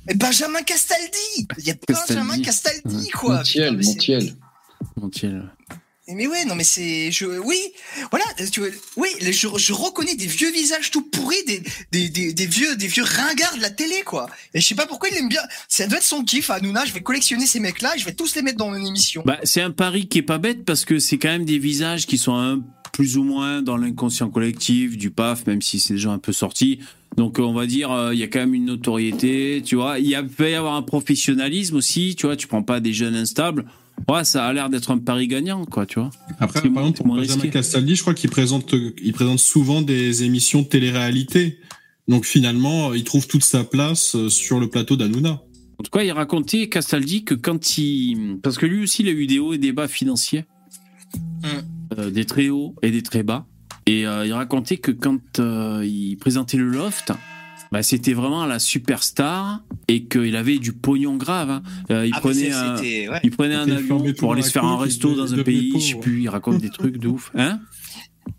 Mais 0.07 0.15
Benjamin 0.15 0.63
Castaldi, 0.63 1.47
il 1.59 1.65
y 1.65 1.71
a 1.71 1.75
Benjamin 1.87 2.41
Castaldi. 2.41 2.81
Castaldi 2.83 3.11
quoi. 3.11 3.37
Montiel, 3.37 3.77
Putain, 3.77 3.89
Montiel. 3.91 4.37
Montiel. 4.97 5.51
mais 6.09 6.27
ouais, 6.27 6.45
non, 6.45 6.55
mais 6.57 6.65
c'est, 6.65 7.13
je, 7.13 7.25
oui, 7.25 7.59
voilà, 8.11 8.25
tu 8.51 8.61
vois, 8.61 8.69
oui, 8.97 9.09
je, 9.21 9.47
je 9.57 9.73
reconnais 9.73 10.15
des 10.17 10.27
vieux 10.27 10.51
visages 10.51 10.91
tout 10.91 11.03
pourris, 11.03 11.43
des, 11.47 11.63
des, 11.93 12.09
des, 12.09 12.33
des 12.35 12.47
vieux, 12.47 12.75
des 12.77 12.89
vieux 12.89 13.05
ringards 13.05 13.57
de 13.57 13.63
la 13.63 13.71
télé, 13.71 14.03
quoi. 14.05 14.29
Et 14.55 14.61
je 14.61 14.67
sais 14.67 14.75
pas 14.75 14.87
pourquoi 14.87 15.09
il 15.11 15.17
aime 15.17 15.29
bien. 15.29 15.43
Ça 15.69 15.87
doit 15.87 15.99
être 15.99 16.05
son 16.05 16.25
kiff, 16.25 16.51
Hanouna. 16.51 16.85
Je 16.85 16.93
vais 16.93 17.03
collectionner 17.03 17.47
ces 17.47 17.61
mecs-là, 17.61 17.95
et 17.95 17.99
je 17.99 18.05
vais 18.05 18.15
tous 18.15 18.35
les 18.35 18.43
mettre 18.43 18.59
dans 18.59 18.71
mon 18.71 18.85
émission. 18.85 19.23
Bah, 19.25 19.39
c'est 19.45 19.61
un 19.63 19.71
pari 19.71 20.09
qui 20.09 20.19
est 20.19 20.23
pas 20.23 20.39
bête 20.39 20.65
parce 20.65 20.85
que 20.85 20.99
c'est 20.99 21.19
quand 21.19 21.29
même 21.31 21.45
des 21.45 21.59
visages 21.59 22.07
qui 22.07 22.19
sont 22.19 22.35
un, 22.35 22.61
plus 22.93 23.17
ou 23.17 23.25
moins 23.25 23.63
dans 23.63 23.77
l'inconscient 23.77 24.29
collectif 24.29 24.97
du 24.99 25.11
PAF, 25.11 25.47
même 25.47 25.63
si 25.63 25.81
c'est 25.81 25.95
déjà 25.95 26.13
un 26.13 26.19
peu 26.19 26.33
sorti. 26.33 26.79
Donc 27.17 27.39
on 27.39 27.53
va 27.53 27.67
dire, 27.67 27.91
euh, 27.91 28.15
il 28.15 28.21
y 28.21 28.23
a 28.23 28.29
quand 28.29 28.39
même 28.39 28.55
une 28.55 28.67
notoriété, 28.67 29.63
tu 29.65 29.77
vois. 29.77 29.99
Il 29.99 30.07
y 30.07 30.15
a, 30.15 30.23
peut 30.23 30.51
y 30.51 30.55
avoir 30.55 30.75
un 30.75 30.83
professionnalisme 30.83 31.77
aussi, 31.77 32.15
tu 32.17 32.27
vois. 32.27 32.37
Tu 32.37 32.47
prends 32.47 32.63
pas 32.63 32.81
des 32.81 32.93
jeunes 32.93 33.15
instables. 33.15 33.65
Ouais, 34.09 34.25
ça 34.25 34.47
a 34.47 34.53
l'air 34.53 34.71
d'être 34.71 34.91
un 34.91 34.99
pari 34.99 35.29
gagnant, 35.29 35.65
quoi, 35.65 35.87
tu 35.87 35.99
vois. 36.01 36.11
Après, 36.41 36.61
par 36.71 36.85
exemple, 36.85 37.03
pour 37.03 37.15
Benjamin. 37.15 37.49
Castaldi, 37.49 37.95
je 37.95 38.01
crois 38.01 38.15
qu'il 38.15 38.31
présente, 38.31 38.75
il 39.03 39.13
présente 39.13 39.39
souvent 39.39 39.83
des 39.83 40.25
émissions 40.25 40.63
de 40.63 40.67
télé-réalité. 40.67 41.59
Donc 42.09 42.25
finalement, 42.25 42.95
il 42.95 43.05
trouve 43.05 43.27
toute 43.27 43.45
sa 43.45 43.65
place 43.65 44.17
euh, 44.17 44.29
sur 44.29 44.59
le 44.59 44.69
plateau 44.69 44.97
d'Anouna. 44.97 45.43
En 45.79 45.83
tout 45.83 45.91
cas, 45.91 46.03
il 46.03 46.13
racontait, 46.13 46.69
Castaldi, 46.69 47.25
que 47.25 47.35
quand 47.35 47.79
il. 47.79 48.39
Parce 48.43 48.59
que 48.59 48.67
lui 48.67 48.83
aussi, 48.83 49.03
il 49.03 49.09
a 49.09 49.13
eu 49.13 49.27
des 49.27 49.39
hauts 49.39 49.53
et 49.53 49.59
des 49.59 49.73
bas 49.73 49.89
financiers. 49.89 50.45
Euh, 51.45 51.61
des 52.11 52.25
très 52.25 52.49
hauts 52.49 52.75
et 52.83 52.91
des 52.91 53.03
très 53.03 53.23
bas. 53.23 53.47
Et 53.87 54.07
euh, 54.07 54.27
il 54.27 54.33
racontait 54.33 54.77
que 54.77 54.91
quand 54.93 55.41
euh, 55.41 55.85
il 55.85 56.17
présentait 56.17 56.57
le 56.57 56.69
loft, 56.69 57.13
bah, 57.73 57.83
c'était 57.83 58.13
vraiment 58.13 58.47
la 58.47 58.59
superstar 58.59 59.63
et 59.89 60.05
qu'il 60.05 60.37
avait 60.37 60.59
du 60.59 60.73
pognon 60.73 61.17
grave. 61.17 61.51
hein. 61.51 61.63
Euh, 61.91 62.07
il, 62.07 62.13
Ah, 62.15 62.21
mais 62.25 62.31
prenait 62.33 62.53
un, 62.53 62.77
ouais. 62.79 63.21
il 63.25 63.31
prenait 63.31 63.55
un 63.55 63.67
Il 63.67 63.73
avion 63.73 64.13
pour 64.19 64.33
aller 64.35 64.43
se 64.43 64.51
faire 64.51 64.65
un 64.65 64.77
resto 64.79 65.11
il 65.13 65.17
dans 65.17 65.35
un 65.35 65.43
pays, 65.43 65.73
pauvre. 65.73 65.85
je 65.85 65.89
sais 65.95 65.99
plus, 66.01 66.23
il 66.23 66.29
raconte 66.29 66.59
des 66.59 66.71
trucs 66.71 66.99
de 66.99 67.09
ouf. 67.09 67.33
Hein 67.35 67.61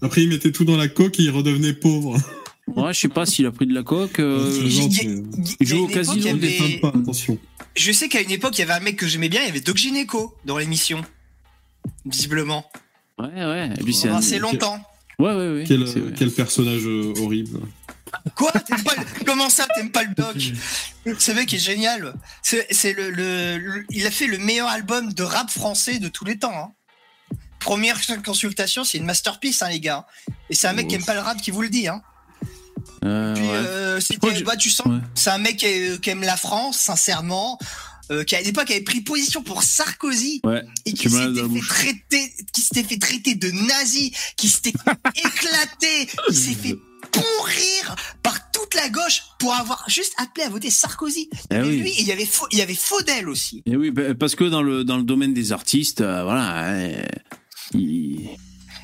Après, 0.02 0.24
il 0.24 0.30
mettait 0.30 0.52
tout 0.52 0.66
dans 0.66 0.78
la 0.78 0.88
coque 0.88 1.20
et 1.20 1.24
il 1.24 1.30
redevenait 1.32 1.74
pauvre. 1.74 2.18
Ouais, 2.66 2.94
je 2.94 3.00
sais 3.02 3.08
pas 3.10 3.26
s'il 3.26 3.46
a 3.46 3.52
pris 3.52 3.68
de 3.68 3.74
la 3.74 3.84
coke. 3.84 4.20
euh, 4.22 4.50
C'est 4.50 4.60
Il 4.62 4.84
il 4.86 5.24
Il 5.36 5.56
il 5.60 5.68
joue 5.68 5.84
au 5.84 5.88
casino, 5.88 6.16
il 6.26 6.30
avait- 6.30 6.80
pas, 6.80 6.94
attention. 6.96 7.38
Je 7.76 7.92
sais 7.92 8.08
qu'à 8.08 8.22
une 8.22 8.32
époque, 8.32 8.58
il 8.58 8.62
y 8.62 8.64
avait 8.64 8.72
un 8.72 8.80
mec 8.80 8.96
que 8.96 9.06
j'aimais 9.06 9.28
bien, 9.28 9.42
il 9.42 9.48
y 9.48 9.50
avait 9.50 9.60
Doc 9.60 9.76
Gineco 9.76 10.34
dans 10.46 10.58
l'émission. 10.58 11.02
Visiblement. 12.06 12.66
Ouais, 13.20 13.28
ouais. 13.46 13.70
et 13.78 13.84
Lui, 13.84 13.94
c'est 13.94 14.08
Pendant 14.08 14.16
un- 14.16 14.20
assez 14.20 14.40
longtemps. 14.40 14.80
Ouais, 15.20 15.34
ouais, 15.34 15.50
ouais. 15.54 15.64
Quel, 15.68 15.88
c'est 15.88 16.02
quel 16.16 16.32
personnage 16.32 16.82
euh, 16.86 17.14
horrible. 17.20 17.60
Quoi? 18.36 18.52
T'aimes 18.52 18.84
pas 18.84 18.96
le- 18.96 19.26
Comment 19.26 19.50
ça, 19.50 19.68
t'aimes 19.76 19.92
pas 19.92 20.04
le 20.04 20.14
Doc? 20.16 20.36
Ce 21.20 21.32
mec 21.32 21.54
est 21.54 21.60
génial. 21.60 22.14
C'est 22.42 22.66
c'est 22.72 22.94
le, 22.94 23.12
le- 23.12 23.58
le- 23.58 23.86
Il 23.90 24.06
a 24.08 24.12
fait 24.12 24.28
le 24.28 24.38
meilleur 24.40 24.68
album 24.70 25.14
de 25.14 25.24
rap 25.24 25.50
français 25.50 26.00
de 26.00 26.08
tous 26.08 26.26
les 26.26 26.38
temps. 26.40 26.54
hein. 26.56 26.72
Première 27.60 28.00
consultation, 28.26 28.84
c'est 28.84 28.98
une 28.98 29.06
masterpiece, 29.06 29.62
hein, 29.62 29.70
les 29.70 29.80
gars. 29.80 30.06
Et 30.50 30.56
c'est 30.56 30.68
un 30.68 30.74
mec 30.74 30.88
qui 30.88 30.96
aime 30.96 31.06
pas 31.06 31.14
le 31.14 31.22
rap 31.22 31.42
qui 31.42 31.52
vous 31.52 31.62
le 31.62 31.70
dit. 31.70 31.88
Hein. 31.88 32.02
Euh, 33.06 33.34
Puis, 33.36 33.44
ouais. 33.44 33.52
euh, 33.54 34.00
je- 34.00 34.44
bah, 34.44 34.58
tu 34.58 34.70
sens, 34.70 34.88
ouais. 34.88 34.98
c'est 35.16 35.30
un 35.30 35.38
mec 35.38 35.58
qui 35.58 36.10
aime 36.10 36.24
la 36.24 36.38
France, 36.38 36.78
sincèrement. 36.78 37.58
Euh, 38.14 38.24
qui 38.24 38.36
à 38.36 38.42
l'époque 38.42 38.70
avait 38.72 38.82
pris 38.82 39.02
position 39.02 39.42
pour 39.44 39.64
Sarkozy 39.64 40.42
Ouais. 40.44 40.62
et 40.86 40.94
qui 40.94 41.10
s'était 41.10 41.42
fait 41.42 41.60
traiter, 41.68 42.34
qui 42.54 42.62
s'était 42.62 42.84
fait 42.84 42.98
traiter 43.00 43.36
de 43.36 43.52
nazi, 43.52 44.14
qui 44.38 44.50
s'était 44.50 44.74
éclaté, 45.16 46.08
qui 46.30 46.36
s'est 46.36 46.54
fait 46.56 46.76
pourrir 47.12 47.96
par 48.24 48.52
toute 48.52 48.74
la 48.76 48.90
gauche 48.90 49.24
pour 49.40 49.54
avoir 49.54 49.84
juste 49.90 50.14
appelé 50.18 50.46
à 50.46 50.50
voter 50.50 50.70
Sarkozy. 50.70 51.30
Eh 51.52 51.62
oui. 51.62 51.78
lui 51.78 51.94
il 52.00 52.08
y 52.08 52.12
avait, 52.12 52.28
il 52.52 52.58
y 52.58 52.62
avait 52.62 52.76
Faudel 52.76 53.30
aussi. 53.30 53.62
Et 53.66 53.76
oui, 53.76 53.92
bah, 53.92 54.14
parce 54.18 54.36
que 54.36 54.46
dans 54.46 54.62
le, 54.64 54.84
dans 54.84 54.98
le 54.98 55.04
domaine 55.04 55.34
des 55.34 55.52
artistes, 55.52 56.02
euh, 56.02 56.24
voilà. 56.24 56.70
euh, 56.74 57.04
il- 57.74 58.30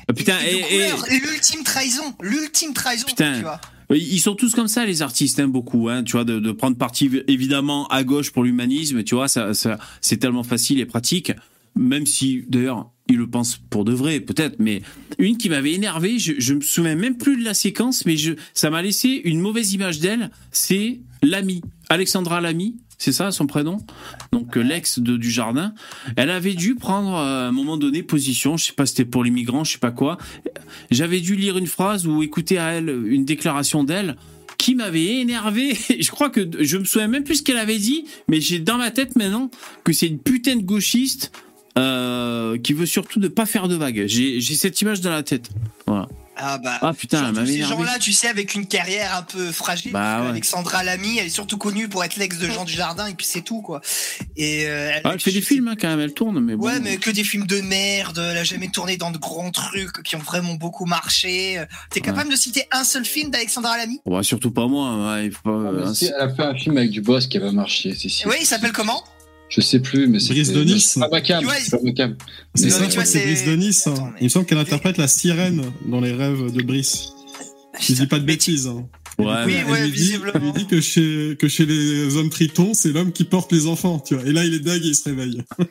Ah, 0.08 0.12
putain, 0.12 0.38
Et, 0.44 0.56
et, 0.56 0.88
et 1.14 1.18
l'ultime 1.20 1.62
trahison, 1.64 2.14
l'ultime 2.20 2.74
trahison, 2.74 3.06
Putain. 3.06 3.36
tu 3.36 3.42
vois. 3.42 3.60
Ils 3.90 4.20
sont 4.20 4.34
tous 4.34 4.54
comme 4.54 4.68
ça, 4.68 4.86
les 4.86 5.02
artistes, 5.02 5.40
hein, 5.40 5.48
beaucoup, 5.48 5.88
hein, 5.88 6.02
tu 6.02 6.12
vois, 6.12 6.24
de, 6.24 6.52
prendre 6.52 6.76
parti 6.76 7.10
évidemment 7.28 7.86
à 7.88 8.04
gauche 8.04 8.30
pour 8.30 8.44
l'humanisme, 8.44 9.02
tu 9.02 9.14
vois, 9.14 9.28
ça, 9.28 9.54
ça, 9.54 9.78
c'est 10.00 10.18
tellement 10.18 10.42
facile 10.42 10.80
et 10.80 10.86
pratique, 10.86 11.32
même 11.76 12.06
si 12.06 12.44
d'ailleurs 12.48 12.90
ils 13.08 13.16
le 13.16 13.28
pensent 13.28 13.56
pour 13.70 13.84
de 13.84 13.92
vrai, 13.92 14.20
peut-être, 14.20 14.56
mais 14.58 14.82
une 15.18 15.36
qui 15.36 15.48
m'avait 15.48 15.72
énervé, 15.72 16.18
je, 16.18 16.34
je 16.38 16.54
me 16.54 16.60
souviens 16.60 16.94
même 16.94 17.16
plus 17.16 17.36
de 17.38 17.44
la 17.44 17.54
séquence, 17.54 18.06
mais 18.06 18.16
je, 18.16 18.34
ça 18.54 18.70
m'a 18.70 18.82
laissé 18.82 19.20
une 19.24 19.40
mauvaise 19.40 19.72
image 19.72 19.98
d'elle, 19.98 20.30
c'est 20.52 21.00
Lamy, 21.22 21.62
Alexandra 21.88 22.40
Lamy, 22.40 22.76
c'est 23.00 23.12
ça 23.12 23.32
son 23.32 23.46
prénom? 23.46 23.78
Donc 24.30 24.56
euh, 24.56 24.60
l'ex 24.60 24.98
de 24.98 25.16
du 25.16 25.30
jardin, 25.30 25.72
elle 26.16 26.30
avait 26.30 26.52
dû 26.52 26.74
prendre 26.74 27.16
euh, 27.16 27.46
à 27.46 27.48
un 27.48 27.52
moment 27.52 27.78
donné 27.78 28.02
position, 28.02 28.58
je 28.58 28.66
sais 28.66 28.72
pas 28.74 28.84
c'était 28.84 29.06
pour 29.06 29.24
les 29.24 29.30
migrants, 29.30 29.64
je 29.64 29.72
sais 29.72 29.78
pas 29.78 29.90
quoi. 29.90 30.18
J'avais 30.90 31.20
dû 31.20 31.34
lire 31.34 31.56
une 31.56 31.66
phrase 31.66 32.06
ou 32.06 32.22
écouter 32.22 32.58
à 32.58 32.72
elle 32.72 32.90
une 33.06 33.24
déclaration 33.24 33.84
d'elle 33.84 34.16
qui 34.58 34.74
m'avait 34.74 35.20
énervé. 35.20 35.74
Je 35.98 36.10
crois 36.10 36.28
que 36.28 36.46
je 36.60 36.76
me 36.76 36.84
souviens 36.84 37.08
même 37.08 37.24
plus 37.24 37.36
ce 37.36 37.42
qu'elle 37.42 37.56
avait 37.56 37.78
dit, 37.78 38.04
mais 38.28 38.42
j'ai 38.42 38.58
dans 38.58 38.76
ma 38.76 38.90
tête 38.90 39.16
maintenant 39.16 39.50
que 39.84 39.94
c'est 39.94 40.06
une 40.06 40.18
putain 40.18 40.56
de 40.56 40.62
gauchiste 40.62 41.32
euh, 41.78 42.58
qui 42.58 42.74
veut 42.74 42.84
surtout 42.84 43.20
ne 43.20 43.28
pas 43.28 43.46
faire 43.46 43.68
de 43.68 43.76
vagues. 43.76 44.04
J'ai 44.06 44.40
cette 44.40 44.78
image 44.82 45.00
dans 45.00 45.10
la 45.10 45.22
tête. 45.22 45.48
Voilà. 45.86 46.08
Ah 46.42 46.58
bah. 46.58 46.78
Ah 46.80 46.92
putain, 46.94 47.32
ces 47.44 47.62
gens-là, 47.62 47.98
tu 48.00 48.12
sais, 48.12 48.28
avec 48.28 48.54
une 48.54 48.66
carrière 48.66 49.14
un 49.16 49.22
peu 49.22 49.52
fragile. 49.52 49.92
Bah 49.92 50.22
ouais. 50.22 50.28
Alexandra 50.28 50.82
Lamy, 50.82 51.18
elle 51.18 51.26
est 51.26 51.30
surtout 51.30 51.58
connue 51.58 51.88
pour 51.88 52.02
être 52.04 52.16
l'ex 52.16 52.38
de 52.38 52.48
Jean 52.48 52.64
du 52.64 52.72
Jardin 52.72 53.06
et 53.06 53.14
puis 53.14 53.26
c'est 53.26 53.42
tout 53.42 53.60
quoi. 53.60 53.80
Et 54.36 54.64
euh, 54.66 54.92
Ah, 55.04 55.10
elle 55.12 55.20
fait 55.20 55.32
des 55.32 55.40
films 55.42 55.68
hein, 55.68 55.74
quand 55.80 55.88
même, 55.88 56.00
elle 56.00 56.14
tourne, 56.14 56.40
mais 56.40 56.56
bon. 56.56 56.64
Ouais, 56.66 56.80
mais 56.80 56.96
que 56.96 57.10
des 57.10 57.24
films 57.24 57.46
de 57.46 57.60
merde. 57.60 58.18
Elle 58.30 58.38
a 58.38 58.44
jamais 58.44 58.68
tourné 58.68 58.96
dans 58.96 59.10
de 59.10 59.18
grands 59.18 59.50
trucs 59.50 60.02
qui 60.02 60.16
ont 60.16 60.20
vraiment 60.20 60.54
beaucoup 60.54 60.86
marché. 60.86 61.62
T'es 61.90 62.00
capable 62.00 62.30
de 62.30 62.36
citer 62.36 62.64
un 62.72 62.84
seul 62.84 63.04
film 63.04 63.30
d'Alexandra 63.30 63.76
Lamy? 63.76 64.00
Ouais, 64.06 64.22
surtout 64.22 64.50
pas 64.50 64.66
moi. 64.66 65.14
ouais, 65.14 65.26
il 65.26 65.32
faut 65.32 65.42
pas, 65.42 65.70
Ah, 65.86 65.94
si, 65.94 66.06
elle 66.06 66.14
a 66.20 66.34
fait 66.34 66.42
un 66.42 66.54
film 66.56 66.76
avec 66.78 66.90
du 66.90 67.00
boss 67.02 67.26
qui 67.26 67.36
avait 67.36 67.52
marché. 67.52 67.94
si, 67.94 68.08
si. 68.10 68.26
Oui, 68.26 68.36
il 68.40 68.46
s'appelle 68.46 68.72
comment? 68.72 69.04
Je 69.50 69.60
sais 69.60 69.80
plus, 69.80 70.06
mais 70.06 70.20
c'est. 70.20 70.32
Brise 70.32 70.52
de 70.52 70.62
Nice. 70.64 70.92
C'est 70.94 71.00
pas 71.00 71.08
ma 71.08 71.20
cam. 71.20 71.44
Ouais, 71.44 71.54
C'est 71.60 71.70
pas 71.72 71.82
ma 71.82 71.92
cam. 71.92 72.16
C'est 72.54 72.64
Mais 72.64 72.70
ça, 72.70 72.84
je 72.84 72.90
crois 72.90 73.02
que 73.02 73.08
c'est 73.08 73.24
Brice 73.26 73.44
de 73.46 73.56
Nice. 73.56 73.86
hein. 73.86 73.92
Attends, 73.94 74.04
mais- 74.06 74.18
Il 74.20 74.24
me 74.24 74.28
semble 74.28 74.46
qu'elle 74.46 74.58
interprète 74.58 74.96
la 74.96 75.08
sirène 75.08 75.62
dans 75.86 76.00
les 76.00 76.12
rêves 76.12 76.52
de 76.52 76.62
Brice. 76.62 77.08
Je 77.80 77.92
dis 77.94 78.06
pas 78.06 78.18
de 78.20 78.24
bêtises. 78.24 78.66
Hein. 78.68 78.86
Ouais, 79.26 79.44
Oui, 79.46 79.54
ouais, 79.70 79.82
lui 79.84 79.90
dit, 79.92 79.98
visiblement. 79.98 80.40
lui 80.40 80.52
dit 80.52 80.66
que 80.66 80.80
chez, 80.80 81.36
que 81.38 81.48
chez 81.48 81.66
les 81.66 82.16
hommes 82.16 82.30
tritons, 82.30 82.74
c'est 82.74 82.92
l'homme 82.92 83.12
qui 83.12 83.24
porte 83.24 83.52
les 83.52 83.66
enfants, 83.66 83.98
tu 84.00 84.14
vois. 84.14 84.24
Et 84.26 84.32
là, 84.32 84.44
il 84.44 84.54
est 84.54 84.60
dingue 84.60 84.82
et 84.84 84.88
il 84.88 84.94
se 84.94 85.04
réveille. 85.08 85.42
ouais. 85.58 85.66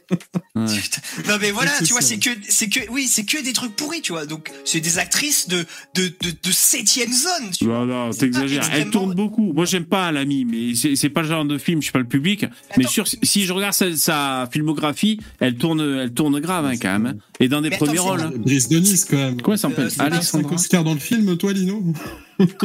Non 1.27 1.35
mais 1.39 1.51
voilà, 1.51 1.71
C'est 1.77 1.85
tu 1.85 1.93
vois, 1.93 2.01
ça. 2.01 2.07
c'est 2.09 2.17
que, 2.19 2.29
c'est 2.47 2.67
que, 2.69 2.79
oui, 2.91 3.07
c'est 3.09 3.23
que 3.23 3.43
des 3.43 3.53
trucs 3.53 3.75
pourris, 3.75 4.01
tu 4.01 4.11
vois. 4.11 4.25
Donc, 4.25 4.51
c'est 4.65 4.79
des 4.81 4.97
actrices 4.97 5.47
de, 5.47 5.65
de, 5.95 6.07
de, 6.07 6.31
de 6.43 6.51
septième 6.51 7.11
zone, 7.11 7.51
tu 7.57 7.65
vois. 7.65 7.85
Non, 7.85 8.09
t'exagères. 8.11 8.63
Elle 8.71 8.81
extrêmement- 8.81 8.91
tourne 8.91 9.13
beaucoup. 9.15 9.53
Moi, 9.53 9.65
j'aime 9.65 9.85
pas 9.85 10.11
l'ami, 10.11 10.45
mais 10.45 10.73
c'est 10.95 11.09
pas 11.09 11.21
le 11.21 11.27
genre 11.27 11.45
de 11.45 11.57
film, 11.57 11.79
je 11.81 11.85
suis 11.85 11.91
pas 11.93 11.99
le 11.99 12.07
public. 12.07 12.45
Mais 12.77 12.85
sûr, 12.87 13.05
si 13.23 13.45
je 13.45 13.53
regarde 13.53 13.73
sa, 13.73 13.95
sa 13.95 14.49
filmographie, 14.51 15.19
elle 15.39 15.55
tourne, 15.55 15.81
elle 15.81 16.13
tourne 16.13 16.39
grave 16.39 16.65
hein, 16.65 16.77
quand 16.81 16.99
même. 16.99 17.17
Et 17.39 17.47
dans 17.47 17.61
des 17.61 17.69
Mais 17.69 17.77
premiers 17.77 17.93
attends, 17.99 18.03
rôles. 18.29 18.37
Brice 18.39 18.67
de 18.69 18.79
Nice, 18.79 19.05
quand 19.05 19.17
même. 19.17 19.41
Comment 19.41 19.53
elle 19.55 19.59
s'appelle? 19.59 19.87
Euh, 19.87 20.03
Alexandra 20.03 20.55
Oscars 20.55 20.83
dans 20.83 20.93
le 20.93 20.99
film, 20.99 21.37
toi, 21.37 21.53
Lino? 21.53 21.83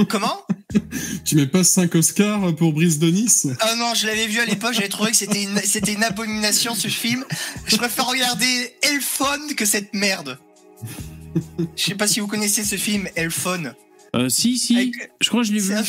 Comment? 0.08 0.40
Tu 1.24 1.36
mets 1.36 1.46
pas 1.46 1.64
5 1.64 1.94
Oscars 1.94 2.54
pour 2.56 2.72
Brice 2.72 2.98
de 2.98 3.10
Nice? 3.10 3.46
Ah 3.60 3.74
non, 3.76 3.94
je 3.94 4.06
l'avais 4.06 4.26
vu 4.26 4.38
à 4.40 4.44
l'époque, 4.44 4.72
j'avais 4.74 4.88
trouvé 4.88 5.10
que 5.10 5.16
c'était 5.16 5.42
une, 5.42 5.58
c'était 5.58 5.92
une 5.92 6.04
abomination 6.04 6.74
ce 6.74 6.88
film. 6.88 7.24
Je 7.66 7.76
préfère 7.76 8.06
regarder 8.06 8.74
Elphone 8.82 9.54
que 9.56 9.64
cette 9.64 9.92
merde. 9.94 10.38
Je 11.76 11.82
sais 11.82 11.94
pas 11.94 12.06
si 12.06 12.20
vous 12.20 12.26
connaissez 12.28 12.64
ce 12.64 12.76
film, 12.76 13.08
Elphone. 13.16 13.74
Euh, 14.14 14.28
Si, 14.28 14.58
si. 14.58 14.76
Avec- 14.76 15.10
Je 15.20 15.28
crois 15.28 15.42
que 15.42 15.48
je 15.48 15.52
l'ai 15.52 15.60
vu. 15.60 15.74
Un 15.74 15.82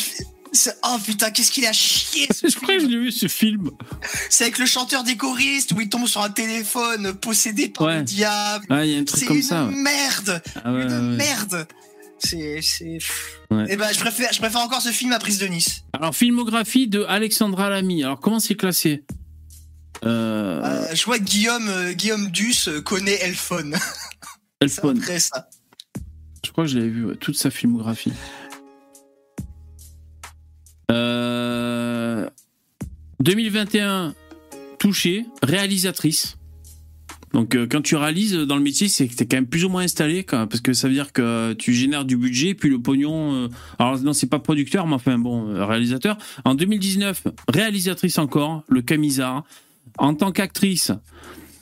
Oh 0.84 0.98
putain, 1.06 1.32
qu'est-ce 1.32 1.52
qu'il 1.52 1.66
a 1.66 1.74
chié 1.74 2.30
ce 2.34 2.48
Je 2.48 2.56
crois 2.56 2.76
que 2.76 2.80
je 2.80 2.86
l'ai 2.86 2.98
vu 2.98 3.12
ce 3.12 3.28
film. 3.28 3.72
C'est 4.30 4.46
avec 4.46 4.58
le 4.58 4.66
chanteur 4.66 5.04
des 5.04 5.18
choristes 5.18 5.74
où 5.74 5.82
il 5.82 5.90
tombe 5.90 6.08
sur 6.08 6.22
un 6.22 6.30
téléphone 6.30 7.14
possédé 7.14 7.68
par 7.68 7.88
Ouais. 7.88 7.98
le 7.98 8.04
diable. 8.04 8.66
Ah, 8.70 8.86
il 8.86 8.92
y 8.94 8.96
a 8.96 9.00
un 9.00 9.04
truc 9.04 9.20
C'est 9.20 9.26
comme 9.26 9.36
une 9.36 9.44
ça. 9.44 9.66
ouais. 9.66 9.76
merde, 9.76 10.42
Ah 10.64 10.72
ouais, 10.72 10.84
une 10.84 10.88
ouais, 10.88 10.94
ouais. 10.94 11.18
merde. 11.18 11.68
C'est, 12.20 12.62
c'est. 12.62 12.98
Ouais. 13.52 13.66
Eh 13.70 13.76
ben, 13.78 13.92
je 13.94 14.00
préfère, 14.00 14.32
je 14.34 14.40
préfère 14.40 14.62
encore 14.62 14.82
ce 14.82 14.90
film 14.90 15.12
à 15.12 15.20
Prise 15.20 15.38
de 15.40 15.48
Nice. 15.48 15.84
Alors, 15.94 16.16
filmographie 16.16 16.88
de 16.88 17.04
Alexandra 17.04 17.70
Lamy. 17.70 18.04
Alors, 18.04 18.20
comment 18.20 18.40
c'est 18.40 18.56
classé? 18.56 19.04
Euh, 20.06 20.62
Euh, 20.64 20.96
je 20.96 21.04
vois 21.06 21.20
que 21.20 21.24
Guillaume, 21.24 21.68
euh, 21.70 21.94
Guillaume 21.94 22.30
Duss 22.32 22.70
connaît 22.84 23.20
Elphone. 23.22 23.76
C'est 24.62 24.66
Elphone. 24.80 25.00
après 25.00 25.20
ça. 25.20 25.50
Je 26.46 26.52
crois 26.52 26.64
que 26.66 26.70
je 26.70 26.78
l'avais 26.78 26.90
vu, 26.90 27.06
ouais, 27.06 27.16
toute 27.16 27.36
sa 27.38 27.50
filmographie. 27.52 28.14
Euh, 30.92 32.30
2021, 33.20 34.14
touché, 34.80 35.26
réalisatrice. 35.44 36.38
Donc 37.36 37.54
euh, 37.54 37.68
quand 37.70 37.82
tu 37.82 37.98
réalises 37.98 38.32
dans 38.32 38.56
le 38.56 38.62
métier, 38.62 38.88
c'est 38.88 39.10
que 39.10 39.14
tu 39.14 39.28
quand 39.28 39.36
même 39.36 39.46
plus 39.46 39.66
ou 39.66 39.70
moins 39.70 39.84
installé, 39.84 40.24
quoi, 40.24 40.48
parce 40.48 40.62
que 40.62 40.72
ça 40.72 40.88
veut 40.88 40.94
dire 40.94 41.12
que 41.12 41.52
tu 41.52 41.74
génères 41.74 42.06
du 42.06 42.16
budget, 42.16 42.54
puis 42.54 42.70
le 42.70 42.80
pognon... 42.80 43.34
euh, 43.34 43.48
alors 43.78 44.00
non, 44.00 44.14
c'est 44.14 44.30
pas 44.30 44.40
producteur, 44.40 44.88
mais 44.88 44.94
enfin 44.94 45.18
bon, 45.20 45.50
euh, 45.50 45.66
réalisateur. 45.66 46.18
En 46.46 46.56
2019, 46.56 47.28
réalisatrice 47.50 48.20
encore, 48.20 48.64
le 48.70 48.82
Camisard. 48.82 49.44
En 49.98 50.16
tant 50.16 50.32
qu'actrice, 50.32 50.94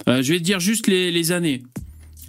euh, 0.07 0.21
je 0.21 0.33
vais 0.33 0.39
te 0.39 0.43
dire 0.43 0.59
juste 0.59 0.85
les 0.85 1.31
années. 1.31 1.63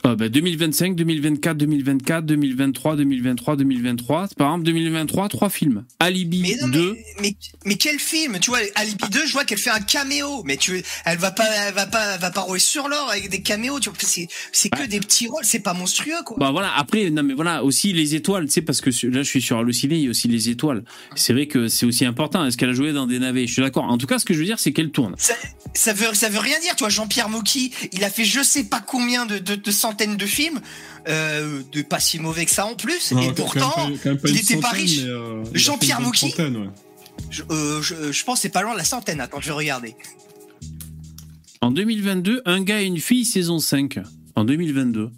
Euh, 0.07 0.17
bah, 0.17 0.29
2025, 0.29 0.97
2024, 0.97 1.57
2024, 1.57 2.27
2023, 2.27 2.97
2023, 2.97 3.57
2023. 3.57 4.29
Par 4.37 4.49
exemple, 4.49 4.65
2023, 4.65 5.29
trois 5.29 5.49
films. 5.49 5.85
Alibi 5.99 6.43
Mais, 6.43 6.57
non, 6.61 6.69
2. 6.69 6.93
mais, 6.93 7.05
mais, 7.23 7.37
mais 7.65 7.75
quel 7.77 7.99
film 7.99 8.39
Tu 8.39 8.51
vois, 8.51 8.59
Alibi 8.75 9.09
2, 9.11 9.27
je 9.27 9.33
vois 9.33 9.45
qu'elle 9.45 9.59
fait 9.59 9.71
un 9.71 9.81
caméo. 9.81 10.43
Mais 10.45 10.59
tu, 10.59 10.83
elle 11.07 11.17
va 11.19 11.31
pas, 11.31 11.47
elle 11.47 11.73
va 11.73 11.87
pas, 11.87 12.15
elle 12.15 12.21
va 12.21 12.31
pas 12.31 12.43
rouler 12.43 12.61
sur 12.61 12.89
l'or 12.89 13.09
avec 13.11 13.31
des 13.31 13.41
caméos. 13.41 13.81
Tu 13.81 13.89
c'est, 14.01 14.29
c'est 14.53 14.69
que 14.69 14.87
des 14.87 15.01
petits 15.01 15.27
rôles. 15.27 15.45
C'est 15.45 15.61
pas 15.61 15.73
monstrueux, 15.73 16.23
quoi. 16.27 16.37
Bah 16.39 16.51
voilà, 16.51 16.71
après, 16.77 17.09
non 17.11 17.23
mais 17.23 17.33
voilà, 17.35 17.65
aussi 17.65 17.95
les 17.95 18.15
étoiles, 18.15 18.45
tu 18.45 18.53
sais, 18.53 18.63
parce 18.63 18.83
que 18.83 18.91
là 19.07 19.23
je 19.23 19.29
suis 19.29 19.41
sur 19.41 19.57
Allociné, 19.57 19.97
il 19.97 20.03
y 20.03 20.07
a 20.07 20.11
aussi 20.11 20.29
les 20.29 20.51
étoiles. 20.51 20.85
C'est 21.15 21.33
vrai 21.33 21.47
que 21.47 21.69
c'est 21.69 21.87
aussi 21.87 22.05
important. 22.05 22.45
Est-ce 22.45 22.59
qu'elle 22.59 22.71
a 22.71 22.75
joué 22.75 22.93
dans 22.93 23.07
des 23.07 23.19
navets? 23.19 23.47
Je 23.47 23.53
suis 23.55 23.63
d'accord. 23.63 23.85
En 23.85 23.97
tout 23.97 24.07
cas, 24.07 24.19
ce 24.19 24.27
que 24.27 24.35
je 24.35 24.41
veux 24.41 24.45
dire, 24.45 24.59
c'est 24.59 24.73
qu'elle 24.73 24.91
tourne. 24.91 25.15
Ça, 25.17 25.35
ça 25.73 25.95
veut, 25.95 26.13
ça 26.13 26.29
veut 26.29 26.41
rien 26.41 26.59
dire. 26.61 26.77
Tu 26.77 26.81
vois, 26.81 26.91
Jean-Pierre 26.91 27.31
Mocky, 27.31 27.73
il 27.93 28.05
a 28.05 28.11
fait 28.11 28.25
je 28.25 28.43
sais 28.43 28.65
pas 28.65 28.81
combien 28.81 29.25
de, 29.25 29.39
de, 29.39 29.55
de 29.55 29.71
centaines 29.71 29.94
de 30.17 30.27
films, 30.27 30.61
euh, 31.09 31.63
de 31.73 31.83
pas 31.83 32.01
si 32.01 32.19
mauvais 32.19 32.45
que 32.45 32.51
ça 32.51 32.67
en 32.67 32.75
plus. 32.75 33.13
Non, 33.13 33.23
et 33.23 33.27
quand 33.29 33.35
pourtant, 33.35 33.89
même 33.89 33.97
pas- 33.97 34.03
quand 34.03 34.11
même 34.11 34.19
pas 34.19 34.29
il 34.29 34.35
une 34.35 34.41
était 34.41 34.57
pas 34.57 34.69
riche. 34.71 35.01
euh, 35.05 35.45
Jean-Pierre 35.53 36.01
Mocky. 36.01 36.35
ouais. 36.37 36.51
je, 37.31 37.43
euh, 37.51 37.81
je, 37.83 38.13
je 38.13 38.25
pense 38.25 38.39
que 38.39 38.43
c'est 38.43 38.49
pas 38.51 38.63
loin 38.63 38.73
de 38.73 38.79
la 38.79 38.85
centaine. 38.85 39.21
Attends, 39.21 39.41
je 39.41 39.47
vais 39.47 39.53
regarder. 39.53 39.95
En 41.61 41.71
2022, 41.71 42.43
Un 42.45 42.63
gars 42.63 42.83
et 42.83 42.87
une 42.87 42.99
fille, 42.99 43.25
saison 43.25 43.59
5. 43.59 43.99
En 44.37 44.45
2022. 44.45 45.11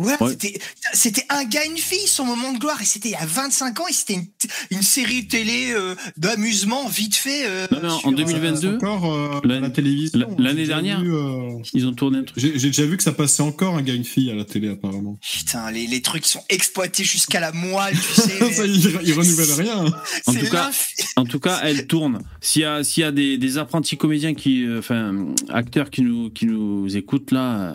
Ouais, 0.00 0.14
Ouais. 0.20 0.30
c'était 0.30 0.58
c'était 0.92 1.24
un 1.28 1.44
gars 1.44 1.64
une 1.64 1.76
fille 1.78 2.06
son 2.06 2.24
moment 2.24 2.52
de 2.52 2.58
gloire 2.58 2.80
et 2.80 2.84
c'était 2.84 3.08
il 3.10 3.12
y 3.12 3.14
a 3.16 3.26
25 3.26 3.80
ans 3.80 3.86
et 3.88 3.92
c'était 3.92 4.14
une, 4.14 4.26
une 4.70 4.82
série 4.82 5.26
télé 5.28 5.72
euh, 5.72 5.94
d'amusement 6.16 6.88
vite 6.88 7.14
fait. 7.14 7.44
euh, 7.46 7.66
Non, 7.70 7.80
non, 7.82 7.88
en 7.94 7.98
sur, 8.00 8.12
2022, 8.12 8.76
encore 8.76 9.12
euh, 9.12 9.40
à 9.44 9.60
la 9.60 9.70
télévision. 9.70 10.34
l'année 10.38 10.62
déjà 10.62 10.74
dernière. 10.74 11.00
vu, 11.02 11.14
euh, 11.14 11.58
Ils 11.74 11.86
ont 11.86 11.92
tourné 11.92 12.18
un 12.18 12.22
truc. 12.24 12.38
J'ai 12.42 12.52
déjà 12.52 12.84
vu 12.86 12.96
que 12.96 13.02
ça 13.02 13.12
passait 13.12 13.42
encore 13.42 13.76
un 13.76 13.82
gars 13.82 13.94
une 13.94 14.04
fille 14.04 14.30
à 14.30 14.34
la 14.34 14.44
télé 14.44 14.68
apparemment. 14.68 15.18
Putain, 15.20 15.70
les, 15.70 15.86
les 15.86 16.02
trucs 16.02 16.26
sont 16.26 16.42
exploités 16.48 17.04
jusqu'à 17.04 17.40
la 17.40 17.52
moelle, 17.52 17.96
tu 17.98 18.20
sais. 18.20 18.52
ça, 18.52 18.64
ils, 18.66 18.98
ils 19.04 19.12
renouvellent 19.12 19.52
rien. 19.66 19.84
En 20.26 20.34
tout 20.34 20.46
cas, 20.50 20.70
En 21.16 21.24
tout 21.24 21.40
cas, 21.40 21.60
elle 21.62 21.86
tourne. 21.86 22.20
S'il 22.40 22.62
y 22.62 22.64
a, 22.64 22.82
s'il 22.84 23.02
y 23.02 23.04
a 23.04 23.12
des, 23.12 23.38
des 23.38 23.58
apprentis 23.58 23.96
comédiens 23.96 24.34
qui, 24.34 24.66
enfin, 24.78 25.26
acteurs 25.48 25.90
qui 25.90 26.02
nous, 26.02 26.30
qui 26.30 26.46
nous 26.46 26.96
écoutent 26.96 27.30
là, 27.32 27.74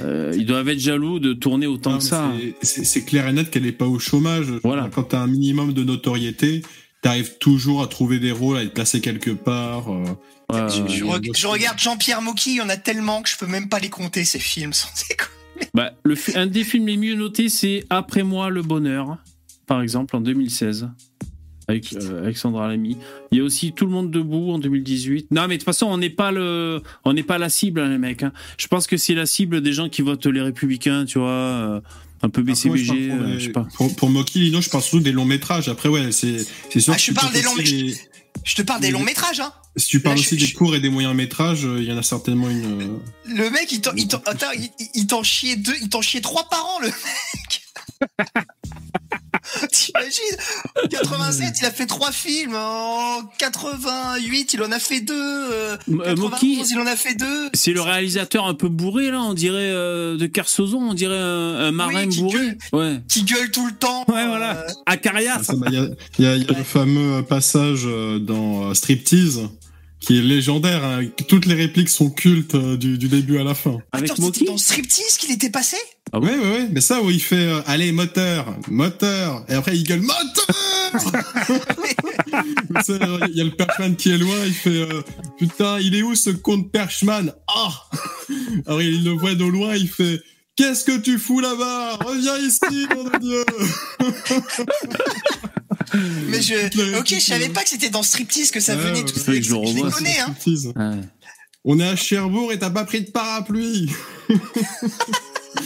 euh, 0.00 0.32
ils 0.36 0.46
doivent 0.46 0.68
être 0.68 0.78
jaloux 0.78 1.18
de 1.18 1.32
tourner 1.32 1.66
autant 1.66 1.92
Non, 1.92 1.98
que 1.98 2.04
ça. 2.04 2.32
c'est- 2.62 3.04
clair 3.04 3.26
et 3.28 3.32
net 3.32 3.50
qu'elle 3.50 3.66
est 3.66 3.72
pas 3.72 3.86
au 3.86 3.98
chômage. 3.98 4.46
Voilà. 4.62 4.88
Quand 4.94 5.04
t'as 5.04 5.20
un 5.20 5.26
minimum 5.26 5.72
de 5.72 5.84
notoriété, 5.84 6.62
t'arrives 7.02 7.38
toujours 7.38 7.82
à 7.82 7.86
trouver 7.86 8.18
des 8.18 8.32
rôles, 8.32 8.56
à 8.58 8.62
être 8.62 8.74
placé 8.74 9.00
quelque 9.00 9.30
part. 9.30 9.92
euh. 9.92 10.04
Ouais, 10.50 10.60
je, 10.70 11.46
regarde 11.46 11.78
Jean-Pierre 11.78 12.22
Mocky, 12.22 12.52
il 12.52 12.56
y 12.56 12.60
en 12.62 12.68
a 12.70 12.76
tellement 12.78 13.20
que 13.22 13.28
je 13.28 13.36
peux 13.36 13.46
même 13.46 13.68
pas 13.68 13.78
les 13.80 13.90
compter 13.90 14.24
ces 14.24 14.38
films. 14.38 14.72
sans 14.74 14.88
déconner. 15.08 15.70
Bah, 15.74 15.92
le, 16.04 16.14
un 16.36 16.46
des 16.46 16.64
films 16.64 16.86
les 16.86 16.96
mieux 16.96 17.14
notés, 17.16 17.48
c'est 17.48 17.84
Après 17.90 18.22
moi 18.22 18.48
le 18.48 18.62
bonheur, 18.62 19.18
par 19.66 19.82
exemple, 19.82 20.16
en 20.16 20.20
2016. 20.20 20.88
Avec 21.68 21.92
euh, 21.94 22.22
Alexandra 22.24 22.66
Lamy. 22.68 22.96
Il 23.30 23.38
y 23.38 23.40
a 23.40 23.44
aussi 23.44 23.72
Tout 23.72 23.84
le 23.84 23.92
monde 23.92 24.10
debout 24.10 24.50
en 24.52 24.58
2018. 24.58 25.30
Non, 25.30 25.42
mais 25.48 25.56
de 25.56 25.60
toute 25.60 25.64
façon, 25.66 25.86
on 25.86 25.98
n'est 25.98 26.08
pas 26.10 26.32
le, 26.32 26.82
on 27.04 27.12
n'est 27.12 27.22
pas 27.22 27.36
la 27.38 27.48
cible, 27.50 27.80
hein, 27.80 27.88
les 27.90 27.98
mecs. 27.98 28.22
hein. 28.22 28.32
Je 28.56 28.66
pense 28.68 28.86
que 28.86 28.96
c'est 28.96 29.14
la 29.14 29.26
cible 29.26 29.60
des 29.60 29.72
gens 29.74 29.88
qui 29.88 30.00
votent 30.02 30.26
les 30.26 30.40
Républicains, 30.40 31.04
tu 31.04 31.18
vois, 31.18 31.28
euh, 31.28 31.80
un 32.22 32.28
peu 32.30 32.40
Après, 32.40 32.54
moi, 32.68 32.76
je 32.76 32.82
BCBG, 32.84 33.08
parle 33.08 33.18
pour, 33.18 33.26
euh, 33.26 33.28
les- 33.34 33.40
je 33.40 33.44
sais 33.46 33.52
pas. 33.52 33.66
pour, 33.74 33.96
pour 33.96 34.10
Moki 34.10 34.38
Lino, 34.40 34.60
je 34.62 34.70
parle 34.70 34.82
surtout 34.82 35.00
des 35.00 35.12
longs 35.12 35.24
métrages. 35.26 35.68
Après, 35.68 35.88
ouais, 35.90 36.10
c'est 36.10 36.38
c'est 36.70 36.80
sûr 36.80 36.94
Ah, 36.94 36.96
que 36.96 37.02
je 37.02 37.12
parle 37.12 37.32
des 37.32 37.42
longs 37.42 37.54
les- 37.56 37.94
Je 38.44 38.54
te 38.54 38.62
parle 38.62 38.80
des 38.80 38.90
longs 38.90 39.02
métrages, 39.04 39.40
hein. 39.40 39.52
Si 39.76 39.88
tu 39.88 40.00
parles 40.00 40.16
Là, 40.16 40.20
aussi 40.22 40.38
je- 40.38 40.46
des 40.46 40.52
courts 40.52 40.74
et 40.74 40.80
des 40.80 40.88
moyens 40.88 41.14
métrages, 41.14 41.64
euh, 41.66 41.78
il 41.80 41.84
y 41.84 41.92
en 41.92 41.98
a 41.98 42.02
certainement 42.02 42.48
une. 42.48 42.80
euh, 42.82 42.96
Le 43.26 43.50
mec, 43.50 43.70
il 43.70 43.80
t'en, 43.82 43.92
il 43.94 44.08
t'en, 44.08 44.22
attends, 44.26 44.50
il, 44.54 44.70
il- 44.80 44.88
il 44.94 45.06
t'en 45.06 45.22
chiait 45.22 45.56
deux, 45.56 45.74
il 45.82 45.88
t'en 45.90 46.00
chiait 46.00 46.20
trois 46.22 46.48
par 46.48 46.64
an, 46.64 46.80
le 46.80 46.86
mec. 46.88 47.62
T'imagines 49.72 50.36
87, 50.90 51.54
il 51.60 51.66
a 51.66 51.70
fait 51.70 51.86
trois 51.86 52.12
films. 52.12 52.54
En 52.54 53.22
88, 53.38 54.54
il 54.54 54.62
en 54.62 54.72
a 54.72 54.78
fait 54.78 55.00
deux. 55.00 55.14
euh, 55.16 55.76
M- 55.88 56.00
euh, 56.04 56.14
91, 56.14 56.18
Moki, 56.18 56.64
il 56.70 56.78
en 56.78 56.86
a 56.86 56.96
fait 56.96 57.14
deux. 57.14 57.50
c'est 57.54 57.72
le 57.72 57.80
réalisateur 57.80 58.46
un 58.46 58.54
peu 58.54 58.68
bourré, 58.68 59.10
là, 59.10 59.20
on 59.22 59.34
dirait 59.34 59.56
euh, 59.58 60.16
de 60.16 60.26
Kersozon, 60.26 60.78
on 60.90 60.94
dirait 60.94 61.18
un, 61.18 61.56
un 61.56 61.72
marin 61.72 62.04
Oui, 62.04 62.08
qui 62.08 62.20
bourré. 62.22 62.38
gueule. 62.38 62.58
Ouais. 62.72 63.00
Qui 63.08 63.22
gueule 63.24 63.50
tout 63.50 63.66
le 63.66 63.72
temps. 63.74 64.04
Ouais, 64.08 64.26
voilà. 64.26 64.56
euh, 64.58 64.72
Acarias. 64.86 65.42
ça, 65.44 65.54
bah, 65.56 65.66
Il 65.70 65.74
y 65.74 65.78
a, 65.78 65.86
il 66.18 66.24
y 66.24 66.28
a- 66.28 66.36
il 66.36 66.42
y 66.46 66.54
a 66.54 66.58
le 66.58 66.64
fameux 66.64 67.22
passage 67.22 67.82
euh, 67.84 68.18
dans 68.18 68.70
euh, 68.70 68.74
Striptease 68.74 69.40
qui 70.00 70.16
est 70.16 70.22
légendaire. 70.22 70.84
hein. 70.84 71.00
Toutes 71.26 71.46
les 71.46 71.54
répliques 71.54 71.88
sont 71.88 72.08
cultes 72.10 72.54
euh, 72.54 72.76
du, 72.76 72.98
du 72.98 73.08
début 73.08 73.38
à 73.38 73.44
la 73.44 73.54
fin. 73.54 73.78
Avec 73.92 74.12
Attends, 74.12 74.22
Moki 74.22 74.44
dans 74.44 74.56
Striptease 74.56 75.16
qu'il 75.18 75.32
était 75.32 75.50
passé? 75.50 75.76
Ah 76.12 76.20
bon 76.20 76.26
ouais, 76.26 76.38
ouais, 76.38 76.50
ouais. 76.52 76.68
Mais 76.72 76.80
ça, 76.80 77.02
où 77.02 77.10
il 77.10 77.20
fait 77.20 77.36
euh, 77.36 77.60
allez 77.66 77.92
moteur, 77.92 78.56
moteur, 78.68 79.44
et 79.48 79.54
après 79.54 79.76
il 79.76 79.84
gueule 79.84 80.02
moteur. 80.02 80.56
Euh, 82.90 83.18
Il 83.28 83.36
y 83.36 83.40
a 83.40 83.44
le 83.44 83.50
Perchman 83.50 83.94
qui 83.96 84.10
est 84.10 84.18
loin, 84.18 84.36
il 84.46 84.52
fait 84.52 84.70
euh, 84.70 85.02
putain, 85.38 85.78
il 85.80 85.94
est 85.94 86.02
où 86.02 86.14
ce 86.14 86.30
con 86.30 86.58
de 86.58 86.68
Perchman 86.68 87.32
Ah 87.48 87.72
Alors 88.66 88.80
il 88.82 89.04
le 89.04 89.10
voit 89.12 89.34
de 89.34 89.44
loin, 89.44 89.74
il 89.74 89.88
fait 89.88 90.20
qu'est-ce 90.56 90.84
que 90.84 90.96
tu 90.98 91.18
fous 91.18 91.40
là-bas 91.40 91.96
Reviens 91.96 92.38
ici, 92.38 92.86
nom 92.94 93.04
de 93.04 93.18
Dieu 93.18 93.44
Mais 96.28 96.40
je, 96.40 96.98
ok, 96.98 97.08
je 97.08 97.32
euh, 97.32 97.48
pas 97.52 97.62
que 97.62 97.70
c'était 97.70 97.90
dans 97.90 98.02
Striptease 98.02 98.50
que 98.50 98.60
ça 98.60 98.76
Ouais, 98.76 98.82
venait 98.82 99.04
tout 99.04 99.14
que 99.14 99.42
je 99.42 99.54
revois, 99.54 99.88
hein. 99.88 100.34
Ouais. 100.76 101.00
On 101.64 101.80
est 101.80 101.88
à 101.88 101.96
Cherbourg 101.96 102.52
et 102.52 102.58
t'as 102.58 102.70
pas 102.70 102.84
pris 102.84 103.02
de 103.02 103.10
parapluie. 103.10 103.90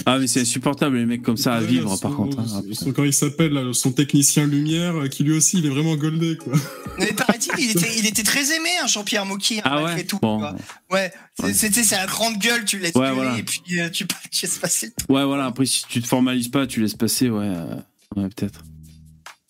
Ah, 0.06 0.18
mais 0.18 0.26
c'est 0.26 0.40
insupportable, 0.40 0.96
les 0.96 1.06
mecs 1.06 1.22
comme 1.22 1.36
ça 1.36 1.54
à 1.54 1.60
Ouais, 1.60 1.66
vivre, 1.66 1.90
son- 1.90 1.98
par 1.98 2.14
contre. 2.16 2.38
hein. 2.38 2.46
Ah, 2.48 2.60
son- 2.72 2.92
quand 2.92 3.04
il 3.04 3.12
s'appelle 3.12 3.58
son 3.74 3.92
technicien 3.92 4.46
lumière, 4.46 4.96
euh, 4.96 5.08
qui 5.08 5.24
lui 5.24 5.32
aussi, 5.32 5.58
il 5.58 5.66
est 5.66 5.70
vraiment 5.70 5.96
goldé 5.96 6.36
quoi. 6.36 6.52
Mais 6.98 7.12
paraît-il, 7.12 7.52
il 7.58 7.70
était, 7.70 7.98
il 7.98 8.06
était 8.06 8.22
très 8.22 8.54
aimé, 8.54 8.68
hein, 8.82 8.86
Jean-Pierre 8.86 9.26
Mocky, 9.26 9.58
hein, 9.58 9.62
Ah 9.64 9.82
ouais 9.82 10.04
tout. 10.04 10.18
Bon. 10.22 10.38
quoi. 10.38 10.54
Ouais, 10.90 11.12
c'est- 11.38 11.42
Ouais. 11.46 11.52
c'était 11.54 11.82
c'est 11.82 11.96
la 11.96 12.06
grande 12.06 12.38
gueule, 12.38 12.64
tu 12.64 12.78
laisses 12.78 12.94
Ouais, 12.94 13.02
gueuler 13.08 13.14
voilà. 13.14 13.38
et 13.38 13.42
puis 13.42 13.60
euh, 13.80 13.88
tu, 13.90 14.06
tu 14.30 14.44
laisses 14.46 14.58
passer 14.58 14.86
le 14.86 14.92
temps. 14.92 15.14
Ouais, 15.14 15.24
voilà, 15.24 15.46
après, 15.46 15.66
si 15.66 15.84
tu 15.88 16.00
te 16.00 16.06
formalises 16.06 16.48
pas, 16.48 16.66
tu 16.66 16.80
laisses 16.80 16.94
passer, 16.96 17.28
ouais. 17.30 17.44
euh, 17.46 17.74
Ouais, 18.16 18.28
peut-être. 18.28 18.60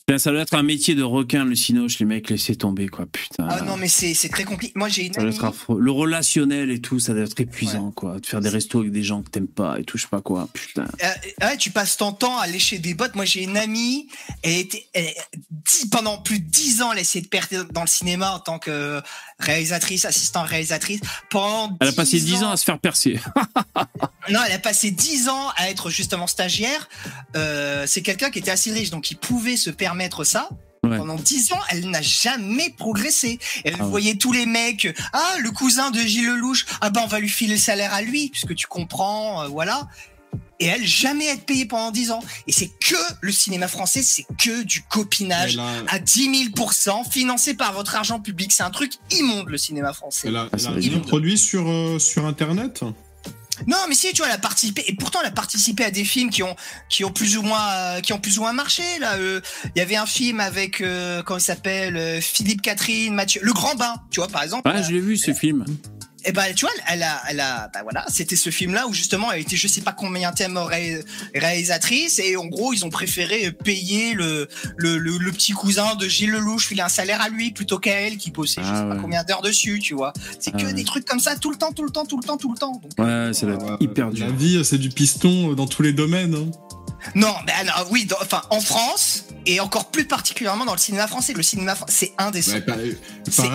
Putain, 0.07 0.19
Ça 0.19 0.31
doit 0.33 0.41
être 0.43 0.55
un 0.55 0.63
métier 0.65 0.95
de 0.97 1.03
requin, 1.03 1.45
le 1.45 1.55
cinoche, 1.55 1.99
les 2.01 2.07
mecs, 2.07 2.29
laissez 2.29 2.57
tomber, 2.57 2.89
quoi, 2.89 3.07
putain. 3.07 3.47
Ah 3.49 3.61
non, 3.63 3.77
mais 3.77 3.87
c'est 3.89 4.15
très 4.29 4.43
compliqué. 4.45 4.73
Moi, 4.77 4.89
j'ai 4.89 5.07
une 5.07 5.13
Ça 5.15 5.21
doit 5.21 5.31
être 5.31 5.45
affreux. 5.45 5.81
Le 5.81 5.91
relationnel 5.93 6.71
et 6.73 6.81
tout, 6.81 6.99
ça 6.99 7.15
doit 7.15 7.23
être 7.23 7.39
épuisant, 7.41 7.93
quoi. 7.93 8.19
De 8.19 8.27
faire 8.27 8.41
des 8.41 8.49
restos 8.49 8.81
avec 8.81 8.91
des 8.93 9.05
gens 9.05 9.23
que 9.23 9.31
t'aimes 9.31 9.47
pas 9.47 9.79
et 9.79 9.85
tout, 9.85 9.99
je 9.99 10.03
sais 10.03 10.09
pas 10.09 10.21
quoi, 10.21 10.49
putain. 10.53 10.87
Euh, 11.05 11.47
ouais, 11.47 11.57
tu 11.57 11.71
passes 11.71 11.97
ton 11.97 12.13
temps 12.13 12.37
à 12.39 12.47
lécher 12.49 12.79
des 12.79 12.95
bottes. 12.95 13.15
Moi, 13.15 13.25
j'ai 13.25 13.45
une 13.45 13.57
amie, 13.57 14.09
elle 14.43 14.57
était 14.59 14.87
elle- 14.93 15.15
dix- 15.51 15.87
pendant 15.87 16.19
plus 16.19 16.41
de 16.41 16.49
dix 16.51 16.83
ans, 16.83 16.91
elle 16.93 16.99
a 16.99 17.03
essayé 17.03 17.23
de 17.23 17.29
percer 17.29 17.59
dans 17.73 17.83
le 17.83 17.87
cinéma 17.87 18.33
en 18.33 18.41
tant 18.41 18.59
que 18.59 19.01
réalisatrice, 19.39 20.05
assistant 20.05 20.43
réalisatrice. 20.43 21.01
Pendant 21.31 21.77
Elle 21.81 21.89
a 21.89 21.93
passé 21.93 22.19
10 22.21 22.43
ans 22.43 22.51
à 22.51 22.57
se 22.57 22.65
faire 22.65 22.79
percer. 22.79 23.19
Non, 24.31 24.39
elle 24.47 24.53
a 24.55 24.59
passé 24.61 24.93
10 24.93 25.29
ans 25.29 25.49
à 25.57 25.69
être 25.69 25.91
justement 25.91 26.29
stagiaire. 26.29 26.89
Euh, 27.35 27.87
c'est 27.89 28.03
quelqu'un 28.03 28.31
qui 28.31 28.39
était 28.39 28.53
assez 28.53 28.71
riche, 28.71 28.91
donc 28.91 29.11
il 29.11 29.17
pouvait 29.17 29.57
se 29.57 29.69
permettre 29.69 29.93
ça. 30.25 30.49
Ouais. 30.85 30.99
Pendant 30.99 31.15
10 31.15 31.53
ans, 31.53 31.61
elle 31.71 31.89
n'a 31.91 32.03
jamais 32.03 32.71
progressé. 32.71 33.39
Elle 33.65 33.77
Ah 33.79 33.85
ouais. 33.85 33.91
voyait 33.91 34.17
tous 34.17 34.33
les 34.33 34.47
mecs. 34.47 34.89
Ah, 35.13 35.35
le 35.39 35.51
cousin 35.53 35.91
de 35.93 36.01
Gilles 36.01 36.27
Lelouch. 36.27 36.67
Ah 36.81 36.91
ben, 36.91 37.03
on 37.05 37.07
va 37.07 37.21
lui 37.21 37.29
filer 37.29 37.55
le 37.55 37.61
salaire 37.61 37.95
à 37.95 38.03
lui, 38.03 38.31
puisque 38.31 38.55
tu 38.57 38.67
comprends, 38.67 39.43
euh, 39.45 39.47
voilà. 39.47 39.87
Et 40.59 40.67
elle, 40.67 40.85
jamais 40.87 41.27
être 41.27 41.45
payée 41.45 41.67
pendant 41.67 41.91
10 41.93 42.11
ans. 42.11 42.21
Et 42.49 42.53
c'est 42.53 42.69
que 42.81 42.97
le 43.21 43.31
cinéma 43.33 43.69
français, 43.69 44.03
c'est 44.03 44.25
que 44.39 44.63
du 44.63 44.83
copinage 44.83 45.59
à 45.89 45.99
10 46.01 46.51
000% 46.51 47.09
financé 47.11 47.55
par 47.55 47.73
votre 47.73 47.95
argent 47.97 48.19
public. 48.21 48.53
C'est 48.53 48.63
un 48.65 48.71
truc 48.71 48.93
immonde, 49.13 49.49
le 49.49 49.59
cinéma 49.59 49.93
français. 49.93 50.29
elle 50.29 50.37
a, 50.37 50.43
Ah, 50.45 50.49
elle 50.53 50.61
ça 50.61 50.71
a 50.71 51.01
produit 51.01 51.39
sur, 51.39 51.69
euh, 51.69 51.99
sur 52.01 52.27
internet? 52.27 52.83
Non, 53.67 53.77
mais 53.89 53.95
si, 53.95 54.11
tu 54.13 54.19
vois, 54.19 54.27
elle 54.29 54.35
a 54.35 54.39
participé, 54.39 54.85
et 54.87 54.95
pourtant 54.95 55.21
elle 55.21 55.29
a 55.29 55.33
participé 55.33 55.85
à 55.85 55.91
des 55.91 56.05
films 56.05 56.31
qui 56.31 56.43
ont, 56.43 56.57
qui 56.89 57.05
ont 57.05 57.13
plus 57.13 57.37
ou 57.37 57.43
moins, 57.43 57.69
euh, 57.71 58.01
qui 58.01 58.13
ont 58.13 58.19
plus 58.19 58.39
ou 58.39 58.43
moins 58.43 58.53
marché. 58.53 58.83
Là, 59.01 59.17
Euh, 59.17 59.41
il 59.75 59.79
y 59.79 59.83
avait 59.83 59.97
un 59.97 60.07
film 60.07 60.41
avec, 60.41 60.81
euh, 60.81 61.23
comment 61.23 61.39
il 61.39 61.43
s'appelle, 61.43 61.97
euh, 61.97 62.21
Philippe 62.21 62.63
Catherine, 62.63 63.15
Mathieu, 63.15 63.41
Le 63.45 63.53
Grand 63.53 63.75
Bain, 63.75 63.95
tu 64.11 64.21
vois, 64.21 64.29
par 64.29 64.43
exemple. 64.43 64.69
Ouais, 64.69 64.83
je 64.83 64.91
l'ai 64.91 65.01
vu, 65.01 65.17
ce 65.17 65.33
film. 65.33 65.65
Et 66.25 66.33
ben, 66.33 66.55
tu 66.55 66.65
vois, 66.65 66.75
elle 66.89 67.03
a, 67.03 67.21
elle 67.29 67.41
a, 67.41 67.69
bah 67.75 67.81
voilà, 67.83 68.05
c'était 68.09 68.37
ce 68.37 68.51
film-là 68.51 68.87
où 68.87 68.93
justement 68.93 69.33
elle 69.33 69.41
était, 69.43 69.57
je 69.57 69.67
sais 69.69 69.81
pas 69.81 69.93
combien 69.93 70.31
thème 70.33 70.57
ré, 70.57 71.03
réalisatrice, 71.35 72.19
et 72.19 72.37
en 72.37 72.47
gros 72.47 72.73
ils 72.73 72.85
ont 72.85 72.91
préféré 72.91 73.51
payer 73.53 74.15
le, 74.15 74.49
le, 74.77 74.99
le, 74.99 75.19
le 75.19 75.33
petit 75.33 75.53
cousin 75.53 75.95
de 75.97 76.09
Gilles 76.09 76.31
Lelouch, 76.31 76.67
filer 76.69 76.83
un 76.83 76.89
salaire 76.89 77.21
à 77.21 77.29
lui 77.29 77.51
plutôt 77.51 77.79
qu'à 77.79 77.93
elle 78.01 78.17
qui 78.19 78.31
bossait 78.31 78.63
je 78.63 78.69
Ah 78.71 78.83
sais 78.83 78.89
pas 78.97 79.01
combien 79.03 79.25
d'heures 79.25 79.43
dessus, 79.43 79.81
tu 79.81 79.95
vois. 79.95 80.13
C'est 80.39 80.53
Ah 80.55 80.59
que 80.59 80.67
ouais. 80.67 80.73
des 80.75 80.85
trucs 80.85 81.05
comme 81.05 81.21
ça 81.21 81.37
tout 81.37 81.51
le 81.51 81.57
temps, 81.57 81.73
tout 81.73 81.85
le 81.85 81.91
temps, 81.91 82.05
tout 82.07 82.19
le 82.19 82.23
temps, 82.25 82.37
tout 82.37 82.53
le 82.53 82.59
temps. 82.59 82.73
Donc, 82.83 82.93
Ouais, 82.99 83.31
être 83.31 83.45
Euh, 83.45 83.77
hyper 83.81 84.07
La 84.07 84.13
dur. 84.13 84.33
vie, 84.37 84.65
c'est 84.65 84.79
du 84.79 84.91
piston 84.91 85.55
dans 85.55 85.67
tous 85.67 85.83
les 85.83 85.93
domaines. 85.93 86.35
hein. 86.35 86.51
Non, 87.15 87.35
ben 87.47 87.53
alors, 87.61 87.89
oui, 87.91 88.07
dans- 88.07 88.17
enfin 88.21 88.43
en 88.51 88.61
France 88.61 89.25
et 89.47 89.59
encore 89.61 89.91
plus 89.91 90.05
particulièrement 90.05 90.65
dans 90.65 90.73
le 90.73 90.79
cinéma 90.79 91.07
français. 91.09 91.33
Le 91.35 91.43
cinéma, 91.43 91.77
c'est 91.89 92.13
indécent. 92.19 92.53
C'est 92.53 92.65
pareil, 92.67 92.95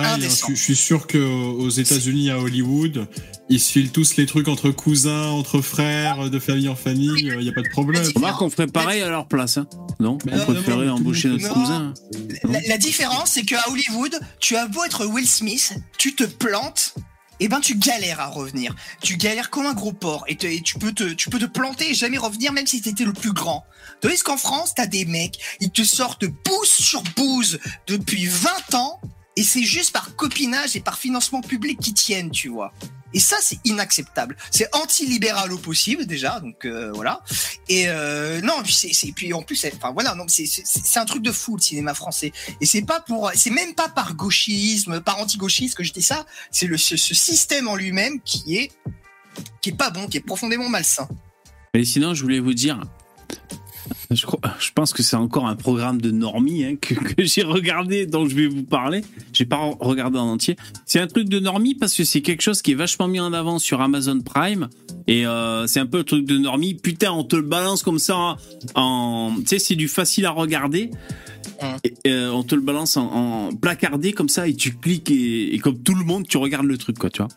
hein, 0.06 0.18
je, 0.48 0.54
je 0.54 0.60
suis 0.60 0.76
sûr 0.76 1.06
que 1.06 1.18
aux 1.18 1.70
États-Unis, 1.70 2.30
à 2.30 2.38
Hollywood, 2.38 3.06
ils 3.48 3.60
se 3.60 3.72
filent 3.72 3.90
tous 3.90 4.16
les 4.16 4.26
trucs 4.26 4.48
entre 4.48 4.70
cousins, 4.70 5.28
entre 5.28 5.60
frères, 5.62 6.28
de 6.30 6.38
famille 6.38 6.68
en 6.68 6.76
famille. 6.76 7.10
Il 7.16 7.42
y 7.42 7.48
a 7.48 7.52
pas 7.52 7.62
de 7.62 7.68
problème. 7.70 8.02
Remarque 8.14 8.38
qu'on 8.38 8.50
ferait 8.50 8.66
pareil 8.66 9.00
à 9.02 9.08
leur 9.08 9.26
place, 9.26 9.56
hein. 9.56 9.66
Non? 10.00 10.18
Bah, 10.24 10.32
On 10.34 10.44
préférait 10.52 10.76
évidemment, 10.76 10.94
embaucher 10.96 11.28
notre 11.28 11.48
cousin. 11.52 11.94
La, 12.44 12.60
la 12.68 12.78
différence, 12.78 13.30
c'est 13.30 13.42
qu'à 13.42 13.64
Hollywood, 13.70 14.18
tu 14.40 14.56
as 14.56 14.66
beau 14.66 14.84
être 14.84 15.06
Will 15.06 15.26
Smith, 15.26 15.72
tu 15.96 16.14
te 16.14 16.24
plantes. 16.24 16.94
Et 17.40 17.48
ben 17.48 17.60
tu 17.60 17.76
galères 17.76 18.20
à 18.20 18.26
revenir. 18.26 18.74
Tu 19.00 19.16
galères 19.16 19.50
comme 19.50 19.66
un 19.66 19.74
gros 19.74 19.92
porc 19.92 20.24
et 20.26 20.36
tu 20.36 20.78
peux 20.78 20.92
te 20.92 21.12
tu 21.12 21.30
peux 21.30 21.38
te 21.38 21.44
planter 21.44 21.90
et 21.90 21.94
jamais 21.94 22.18
revenir 22.18 22.52
même 22.52 22.66
si 22.66 22.80
t'étais 22.80 23.04
le 23.04 23.12
plus 23.12 23.32
grand. 23.32 23.64
Tandis 24.00 24.18
qu'en 24.18 24.36
France, 24.36 24.74
t'as 24.74 24.86
des 24.86 25.04
mecs, 25.04 25.38
ils 25.60 25.70
te 25.70 25.82
sortent 25.82 26.24
bouse 26.24 26.68
sur 26.68 27.02
bouse 27.16 27.58
depuis 27.86 28.26
20 28.26 28.74
ans 28.74 29.00
et 29.36 29.44
c'est 29.44 29.62
juste 29.62 29.92
par 29.92 30.16
copinage 30.16 30.74
et 30.74 30.80
par 30.80 30.98
financement 30.98 31.40
public 31.40 31.78
qu'ils 31.78 31.94
tiennent, 31.94 32.30
tu 32.30 32.48
vois. 32.48 32.72
Et 33.14 33.20
ça, 33.20 33.36
c'est 33.40 33.58
inacceptable. 33.64 34.36
C'est 34.50 34.68
anti-libéral 34.74 35.52
au 35.52 35.58
possible 35.58 36.06
déjà, 36.06 36.40
donc 36.40 36.64
euh, 36.64 36.92
voilà. 36.92 37.22
Et 37.68 37.88
euh, 37.88 38.40
non, 38.42 38.62
puis 39.14 39.32
en 39.32 39.42
plus, 39.42 39.64
enfin 39.76 39.92
voilà, 39.92 40.14
non, 40.14 40.24
c'est, 40.28 40.46
un 40.96 41.04
truc 41.04 41.22
de 41.22 41.32
fou 41.32 41.56
le 41.56 41.62
cinéma 41.62 41.94
français. 41.94 42.32
Et 42.60 42.66
c'est 42.66 42.82
pas 42.82 43.00
pour, 43.00 43.30
c'est 43.34 43.50
même 43.50 43.74
pas 43.74 43.88
par 43.88 44.14
gauchisme, 44.14 45.00
par 45.00 45.18
anti-gauchisme 45.18 45.74
que 45.74 45.84
je 45.84 45.92
dis 45.92 46.02
ça. 46.02 46.26
C'est 46.50 46.66
le 46.66 46.76
ce, 46.76 46.96
ce 46.96 47.14
système 47.14 47.68
en 47.68 47.76
lui-même 47.76 48.20
qui 48.20 48.56
est 48.56 48.72
qui 49.60 49.70
est 49.70 49.76
pas 49.76 49.90
bon, 49.90 50.06
qui 50.06 50.16
est 50.16 50.20
profondément 50.22 50.68
malsain. 50.68 51.08
Et 51.74 51.84
sinon, 51.84 52.14
je 52.14 52.22
voulais 52.22 52.40
vous 52.40 52.54
dire, 52.54 52.80
je, 54.10 54.24
pense 54.74 54.92
que 54.92 55.02
c'est 55.02 55.16
encore 55.16 55.46
un 55.46 55.56
programme 55.56 56.00
de 56.00 56.10
normie 56.10 56.64
hein, 56.64 56.76
que, 56.80 56.94
j'ai 57.18 57.42
regardé, 57.42 58.06
dont 58.06 58.26
je 58.28 58.34
vais 58.34 58.46
vous 58.46 58.62
parler. 58.64 59.02
J'ai 59.32 59.44
pas 59.44 59.56
re- 59.56 59.76
regardé 59.80 60.18
en 60.18 60.28
entier. 60.28 60.56
C'est 60.86 61.00
un 61.00 61.06
truc 61.06 61.28
de 61.28 61.38
normie 61.38 61.74
parce 61.74 61.94
que 61.94 62.04
c'est 62.04 62.20
quelque 62.22 62.42
chose 62.42 62.62
qui 62.62 62.72
est 62.72 62.76
vachement 62.76 63.08
mis 63.08 63.20
en 63.20 63.32
avant 63.32 63.58
sur 63.58 63.80
Amazon 63.80 64.20
Prime. 64.20 64.68
Et 65.06 65.26
euh, 65.26 65.66
c'est 65.66 65.80
un 65.80 65.86
peu 65.86 65.98
le 65.98 66.04
truc 66.04 66.24
de 66.26 66.38
normie. 66.38 66.74
Putain, 66.74 67.12
on 67.12 67.24
te 67.24 67.36
le 67.36 67.42
balance 67.42 67.82
comme 67.82 67.98
ça 67.98 68.36
en- 68.74 69.32
tu 69.38 69.46
sais, 69.46 69.58
c'est 69.58 69.76
du 69.76 69.88
facile 69.88 70.26
à 70.26 70.30
regarder. 70.30 70.90
Et, 71.84 71.94
euh, 72.10 72.30
on 72.32 72.42
te 72.42 72.54
le 72.54 72.60
balance 72.60 72.96
en, 72.96 73.48
en 73.48 73.52
placardé 73.54 74.12
comme 74.12 74.28
ça 74.28 74.46
et 74.48 74.54
tu 74.54 74.72
cliques 74.76 75.10
et, 75.10 75.54
et 75.54 75.58
comme 75.58 75.78
tout 75.78 75.94
le 75.94 76.04
monde 76.04 76.26
tu 76.28 76.36
regardes 76.36 76.66
le 76.66 76.78
truc 76.78 76.98
quoi 76.98 77.10
tu 77.10 77.22
vois. 77.22 77.28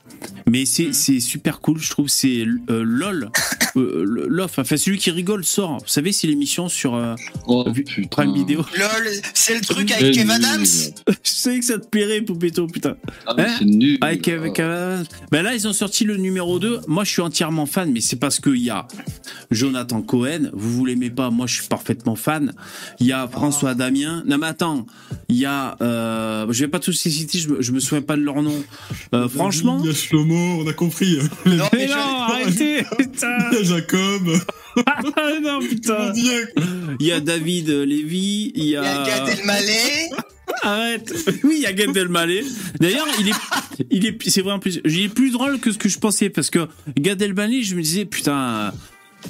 Mais 0.48 0.66
c'est 0.66 0.94
c'est 0.94 1.20
super 1.20 1.60
cool 1.62 1.80
je 1.80 1.90
trouve. 1.90 2.08
C'est 2.10 2.46
euh, 2.70 2.84
lol. 2.84 3.30
Euh, 3.78 4.04
l'off. 4.28 4.60
Enfin 4.60 4.76
celui 4.76 4.98
qui 4.98 5.12
rigole 5.12 5.46
sort. 5.46 5.78
Vous 5.78 5.88
savez 5.88 6.12
c'est 6.12 6.28
l'émission 6.28 6.68
sur 6.68 6.94
euh, 6.94 7.16
Oh. 7.48 7.64
Prime 8.12 8.34
Video. 8.34 8.66
Lol, 8.78 9.08
c'est 9.34 9.56
le 9.56 9.62
truc 9.62 9.90
avec 9.94 10.14
Kev. 10.14 10.30
Adams. 10.30 10.66
je 11.08 11.14
sais 11.24 11.58
que 11.58 11.64
ça 11.64 11.80
te 11.80 11.88
plairait 11.88 12.20
Poupetto 12.20 12.68
putain. 12.68 12.98
Ah, 13.26 13.34
Hein 13.38 13.56
c'est 13.60 13.64
nul. 13.64 13.98
avec, 14.02 14.28
avec 14.28 14.60
euh, 14.60 15.02
ben 15.32 15.42
là 15.44 15.56
ils 15.56 15.70
ont 15.70 15.74
sorti 15.74 16.04
le 16.04 16.18
numéro 16.18 16.60
2 16.60 16.82
moi 16.90 17.06
je 17.06 17.12
suis 17.12 17.22
entièrement 17.22 17.66
fan 17.66 17.90
mais 17.94 18.02
c'est 18.02 18.18
parce 18.18 18.42
qu'il 18.42 18.58
y 18.58 18.70
a 18.70 18.86
Jonathan 19.52 20.02
Cohen. 20.02 20.50
Vous 20.52 20.74
vous 20.74 20.86
l'aimez 20.86 21.10
pas 21.10 21.30
moi 21.30 21.48
je 21.48 21.54
suis 21.62 21.68
parfaitement 21.70 22.18
fan. 22.18 22.52
Il 23.00 23.08
y 23.08 23.14
a 23.14 23.26
François 23.30 23.74
Damien 23.74 24.11
non 24.26 24.38
mais 24.38 24.48
attends 24.48 24.86
il 25.30 25.38
y 25.38 25.46
a 25.46 25.76
euh, 25.82 26.46
je 26.50 26.60
vais 26.64 26.68
pas 26.70 26.80
tous 26.80 26.92
les 27.06 27.12
citer 27.12 27.40
je 27.40 27.50
me, 27.50 27.62
je 27.62 27.72
me 27.72 27.80
souviens 27.80 28.02
pas 28.02 28.16
de 28.16 28.22
leur 28.22 28.42
nom 28.42 28.64
Euh, 29.14 29.28
franchement 29.30 29.80
Il 29.84 29.88
y 29.88 29.90
a 29.90 29.94
Shlomo, 29.94 30.62
on 30.64 30.68
a 30.68 30.74
compris. 30.74 31.18
Non, 31.46 31.66
mais 31.74 31.80
mais 31.80 31.88
je- 31.88 31.94
non 31.94 32.00
arrêtez 32.00 32.84
putain 32.98 33.38
Il 33.52 33.58
y 33.58 33.62
a 33.62 33.64
Jacob. 33.64 34.30
Ah, 34.86 35.02
non 35.42 35.60
putain 35.60 36.14
il 37.00 37.06
y 37.06 37.12
a 37.12 37.20
David 37.20 37.70
Lévy 37.70 38.52
il 38.56 38.64
y 38.64 38.68
Il 38.68 38.70
y 38.72 38.76
a 38.78 39.02
a 39.02 39.06
Gad 39.06 39.30
Elmaleh. 39.40 40.10
Arrête. 40.64 41.14
Oui, 41.44 41.56
il 41.58 41.62
y 41.62 41.66
a 41.66 41.74
Gad 41.74 41.96
Elmaleh. 41.98 42.44
D'ailleurs, 42.80 43.08
il 43.20 43.30
est, 43.30 43.34
il 43.90 44.06
est, 44.06 44.30
c'est 44.30 44.42
vrai 44.42 44.54
en 44.54 44.60
plus, 44.60 44.80
il 44.86 45.02
est 45.02 45.10
plus 45.10 45.32
drôle 45.32 45.60
que 45.60 45.72
ce 45.72 45.78
que 45.78 45.90
je 45.90 45.98
pensais 45.98 46.30
parce 46.30 46.50
que 46.50 46.68
Gad 47.00 47.22
Elmaleh, 47.22 47.64
je 47.64 47.76
me 47.76 47.82
disais 47.82 48.06
putain, 48.06 48.72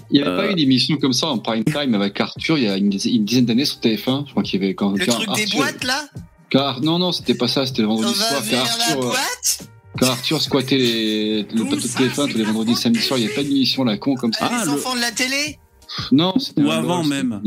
Il 0.09 0.13
n'y 0.15 0.22
avait 0.22 0.31
Euh, 0.31 0.38
pas 0.38 0.51
une 0.51 0.59
émission 0.59 0.97
comme 0.97 1.13
ça 1.13 1.27
en 1.27 1.38
prime 1.39 1.63
time 1.63 1.93
avec 1.95 2.19
Arthur 2.19 2.57
il 2.57 2.63
y 2.65 2.68
a 2.68 2.77
une, 2.77 2.89
dizaine- 2.89 3.15
une 3.15 3.26
dizaine 3.26 3.45
d'années 3.45 3.65
sur 3.65 3.77
TF1. 3.80 4.26
Je 4.27 4.31
crois 4.31 4.43
qu'il 4.43 4.61
y 4.61 4.63
avait 4.65 4.73
quand 4.76 4.91
Le 4.97 5.05
quand 5.05 5.11
truc 5.13 5.27
des 5.35 5.41
Arthur- 5.43 5.57
boîtes 5.59 5.84
là 5.84 6.05
Car, 6.49 6.81
non, 6.81 6.99
non, 6.99 7.11
c'était 7.11 7.35
pas 7.35 7.47
ça, 7.47 7.65
c'était 7.65 7.81
le 7.81 7.88
On 7.89 7.95
vendredi 7.95 8.18
va 8.19 8.26
soir. 8.26 8.41
Quand 8.41 8.49
vers 8.49 8.63
la 8.65 8.72
Arthur, 8.72 8.97
euh, 8.97 9.07
boîte 9.07 9.68
quand 9.99 10.07
Arthur 10.07 10.41
squattait 10.41 10.77
les, 10.77 11.43
le 11.43 11.63
plateau 11.65 11.76
de 11.76 11.81
TF1 11.81 12.31
tous 12.31 12.38
les 12.38 12.43
vendredis, 12.45 12.76
samedi 12.76 12.99
soir, 13.01 13.19
il 13.19 13.23
n'y 13.23 13.27
avait 13.27 13.35
pas 13.35 13.43
d'émission 13.43 13.84
la 13.84 13.97
con 13.97 14.15
comme 14.15 14.31
ça. 14.34 14.49
Ah, 14.51 14.59
Les 14.59 14.65
le- 14.65 14.72
enfants 14.77 14.95
de 14.95 15.01
la 15.01 15.11
télé 15.11 15.57
Non, 16.13 16.34
c'était 16.39 16.61
Ou 16.61 16.72
un 16.72 16.77
avant 16.77 17.03
même. 17.03 17.41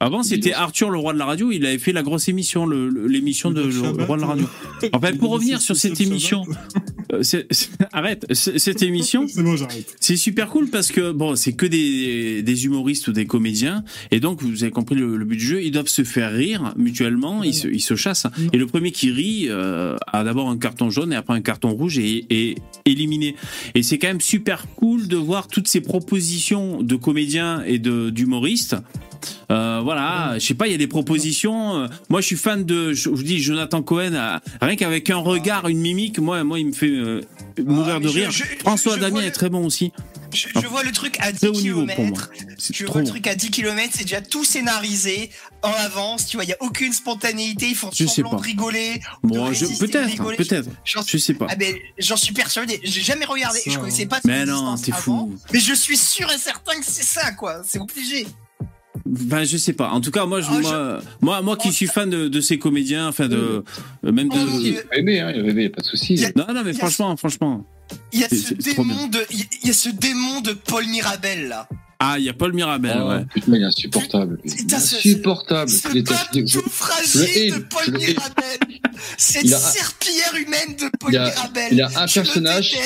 avant 0.00 0.22
c'était 0.24 0.52
Arthur 0.52 0.90
le 0.90 0.98
roi 0.98 1.12
de 1.12 1.18
la 1.18 1.24
radio, 1.26 1.50
il 1.52 1.64
avait 1.66 1.78
fait 1.78 1.92
la 1.92 2.02
grosse 2.02 2.28
émission, 2.28 2.66
l'émission 2.66 3.50
de 3.52 3.62
Le 3.62 3.68
le, 3.96 4.04
roi 4.04 4.16
de 4.16 4.22
la 4.22 4.26
radio. 4.28 4.46
En 4.92 5.00
fait, 5.00 5.12
pour 5.18 5.30
revenir 5.34 5.60
sur 5.60 5.76
cette 5.76 5.96
Shabbat. 5.96 6.46
euh, 7.12 7.22
arrête, 7.92 8.26
cette 8.32 8.82
émission, 8.82 9.26
C'est 9.28 9.42
bon, 9.42 9.56
j'arrête. 9.56 9.96
C'est 10.00 10.16
super 10.16 10.48
cool 10.48 10.68
parce 10.68 10.90
que 10.90 11.12
bon, 11.12 11.36
c'est 11.36 11.52
que 11.52 11.66
des, 11.66 12.42
des 12.42 12.66
humoristes 12.66 13.08
ou 13.08 13.12
des 13.12 13.26
comédiens 13.26 13.84
et 14.10 14.20
donc 14.20 14.42
vous 14.42 14.62
avez 14.62 14.72
compris 14.72 14.96
le, 14.96 15.16
le 15.16 15.24
but 15.24 15.36
du 15.36 15.44
jeu, 15.44 15.62
ils 15.62 15.70
doivent 15.70 15.88
se 15.88 16.04
faire 16.04 16.32
rire 16.32 16.74
mutuellement, 16.76 17.42
ils 17.42 17.54
se, 17.54 17.68
ils 17.68 17.80
se 17.80 17.96
chassent 17.96 18.26
et 18.52 18.58
le 18.58 18.66
premier 18.66 18.92
qui 18.92 19.10
rit 19.10 19.46
euh, 19.48 19.96
a 20.06 20.24
d'abord 20.24 20.48
un 20.48 20.58
carton 20.58 20.90
jaune 20.90 21.12
et 21.12 21.16
après 21.16 21.34
un 21.34 21.40
carton 21.40 21.70
rouge 21.70 21.98
et 21.98 22.26
est 22.30 22.58
éliminé. 22.84 23.36
Et 23.74 23.82
c'est 23.82 23.98
quand 23.98 24.08
même 24.08 24.20
super 24.20 24.66
cool 24.76 25.08
de 25.08 25.16
voir 25.16 25.48
toutes 25.48 25.68
ces 25.68 25.80
propositions 25.80 26.82
de 26.82 26.96
comédiens 26.96 27.62
et 27.66 27.78
de 27.78 28.10
d'humoristes. 28.10 28.76
Euh, 29.50 29.80
voilà, 29.82 30.34
je 30.38 30.46
sais 30.46 30.54
pas, 30.54 30.66
il 30.66 30.72
y 30.72 30.74
a 30.74 30.78
des 30.78 30.86
propositions. 30.86 31.76
euh, 31.84 31.86
Moi, 32.08 32.20
je 32.20 32.26
suis 32.26 32.36
fan 32.36 32.64
de, 32.64 32.92
je 32.92 33.08
vous 33.08 33.22
dis, 33.22 33.40
Jonathan 33.42 33.82
Cohen. 33.82 34.12
euh, 34.14 34.38
Rien 34.60 34.76
qu'avec 34.76 35.08
un 35.10 35.16
regard, 35.16 35.68
une 35.68 35.78
mimique, 35.80 36.18
moi, 36.18 36.44
moi, 36.44 36.58
il 36.58 36.66
me 36.66 36.72
fait 36.72 36.86
euh, 36.90 37.22
mourir 37.64 37.94
Ah, 37.96 38.00
de 38.00 38.04
mais 38.06 38.12
je- 38.12 38.18
rire. 38.18 38.30
je- 38.30 38.44
François 38.60 38.96
je 38.96 39.00
Damien 39.00 39.20
est 39.22 39.26
le- 39.26 39.32
très 39.32 39.48
bon 39.48 39.64
aussi. 39.64 39.92
je, 40.32 40.66
vois 40.66 40.82
le 40.82 40.92
truc 40.92 41.16
à 41.20 41.32
10 41.32 41.38
Très 41.38 41.48
haut 41.48 41.52
niveau 41.52 41.86
pour 41.86 42.04
moi. 42.04 42.18
km. 42.18 42.30
Je 42.72 42.84
trop 42.84 42.92
vois 42.94 43.02
le 43.02 43.08
truc 43.08 43.26
à 43.26 43.34
10 43.34 43.50
km, 43.50 43.92
c'est 43.96 44.02
déjà 44.04 44.20
tout 44.20 44.44
scénarisé 44.44 45.30
en 45.62 45.72
avance. 45.72 46.26
Tu 46.26 46.36
vois, 46.36 46.44
il 46.44 46.50
y 46.50 46.52
a 46.52 46.56
aucune 46.60 46.92
spontanéité. 46.92 47.68
Ils 47.70 47.74
font 47.74 47.90
Je 47.92 48.04
sais 48.04 48.16
semblant 48.16 48.32
pas. 48.32 48.36
de 48.36 48.42
rigoler. 48.42 49.00
de 49.24 49.28
Bon, 49.28 49.48
de 49.50 49.78
peut-être, 49.78 50.36
peut-être. 50.36 50.68
Je 50.84 51.16
sais 51.18 51.34
pas. 51.34 51.46
Ah 51.48 51.56
ben, 51.56 51.74
j'en 51.98 52.16
suis 52.16 52.34
persuadé. 52.34 52.80
J'ai 52.84 53.00
jamais 53.00 53.24
regardé. 53.24 53.58
Ça, 53.60 53.70
Je 53.70 53.78
connaissais 53.78 54.06
pas. 54.06 54.20
Mais 54.24 54.44
non, 54.44 54.76
t'es 54.76 54.92
fou. 54.92 55.34
Mais 55.52 55.60
je 55.60 55.72
suis 55.74 55.96
sûr 55.96 56.30
et 56.30 56.38
certain 56.38 56.78
que 56.78 56.86
c'est 56.86 57.02
ça, 57.04 57.32
quoi. 57.32 57.62
C'est 57.66 57.78
obligé. 57.80 58.26
Ben, 59.06 59.44
je 59.44 59.56
sais 59.56 59.72
pas. 59.72 59.90
En 59.90 60.00
tout 60.00 60.10
cas, 60.10 60.26
moi, 60.26 60.40
je, 60.40 60.46
Ah, 60.50 60.60
moi, 60.60 61.00
moi, 61.20 61.42
moi 61.42 61.56
qui 61.56 61.68
Oh, 61.68 61.72
suis 61.72 61.86
fan 61.86 62.08
de, 62.10 62.28
de 62.28 62.40
ces 62.40 62.58
comédiens, 62.58 63.08
enfin 63.08 63.28
de, 63.28 63.64
euh, 64.04 64.12
même 64.12 64.28
Oh, 64.32 64.36
de. 64.36 64.60
il- 64.60 64.66
Il 64.68 64.78
avait 65.00 65.20
hein, 65.20 65.32
il 65.34 65.40
avait 65.40 65.50
aimé, 65.50 65.68
pas 65.68 65.80
de 65.82 65.86
souci. 65.86 66.14
Y 66.14 66.24
a- 66.26 66.32
Non, 66.36 66.46
non, 66.54 66.62
mais 66.64 66.72
franchement, 66.74 67.16
franchement. 67.16 67.64
Il 68.12 68.20
y 68.20 68.24
a 68.24 68.28
C'est- 68.28 68.36
ce 68.36 68.54
c'est 68.60 68.74
démon 68.76 69.06
de, 69.06 69.18
il 69.30 69.46
y 69.66 69.70
a 69.70 69.72
ce 69.72 69.88
démon 69.88 70.40
de 70.42 70.52
Paul 70.52 70.86
Mirabel 70.86 71.48
là. 71.48 71.68
Ah, 72.00 72.16
il 72.18 72.26
y 72.26 72.28
a 72.28 72.32
Paul 72.32 72.52
Mirabel, 72.52 72.96
Oh, 73.02 73.08
ouais. 73.08 73.24
Putain, 73.34 73.56
il 73.56 73.62
est 73.62 73.64
insupportable. 73.64 74.38
lui. 74.44 74.50
Putain, 74.54 74.78
ce- 74.78 74.96
insupportable. 74.96 75.70
Ce 75.70 75.88
Il 75.92 75.98
est- 75.98 76.08
je- 76.08 76.14
je- 76.14 76.42
tout 76.42 76.46
je 76.46 76.58
le 76.58 76.70
fragile 76.70 77.52
de 77.54 77.58
Paul 77.60 77.82
je. 77.86 77.90
Mirabel. 77.90 78.58
Cette 79.16 79.48
serpillière 79.48 80.34
humaine 80.36 80.76
de 80.78 80.90
Paul 81.00 81.10
Il 81.12 81.16
a- 81.16 81.24
Mirabel. 81.30 81.68
il 81.72 81.82
a 81.82 81.88
un 82.02 82.06
Je 82.06 82.14
personnage-. 82.14 82.76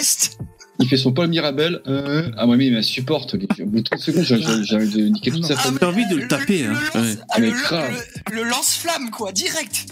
Il 0.79 0.89
fait 0.89 0.97
son 0.97 1.13
Paul 1.13 1.29
Mirabel. 1.29 1.81
Euh, 1.87 2.31
ah, 2.37 2.47
moi, 2.47 2.57
mais 2.57 2.67
il 2.67 2.73
m'insupporte. 2.73 3.35
lui. 3.35 3.47
Au 3.61 3.67
bout 3.67 3.79
de 3.79 3.83
30 3.83 4.01
secondes, 4.01 4.25
j'ai 4.25 4.75
envie 4.77 4.89
de 4.89 5.09
niquer 5.09 5.31
toute 5.31 5.45
sa 5.45 5.55
Ah, 5.55 5.57
famille. 5.59 5.79
T'as 5.79 5.87
envie 5.89 6.09
de 6.09 6.17
le 6.17 6.29
taper, 6.29 6.65
hein. 6.67 6.73
Le, 6.95 7.01
Ouais. 7.01 7.17
ah, 7.31 8.31
lance-flamme, 8.49 9.11
quoi, 9.11 9.33
direct. 9.33 9.87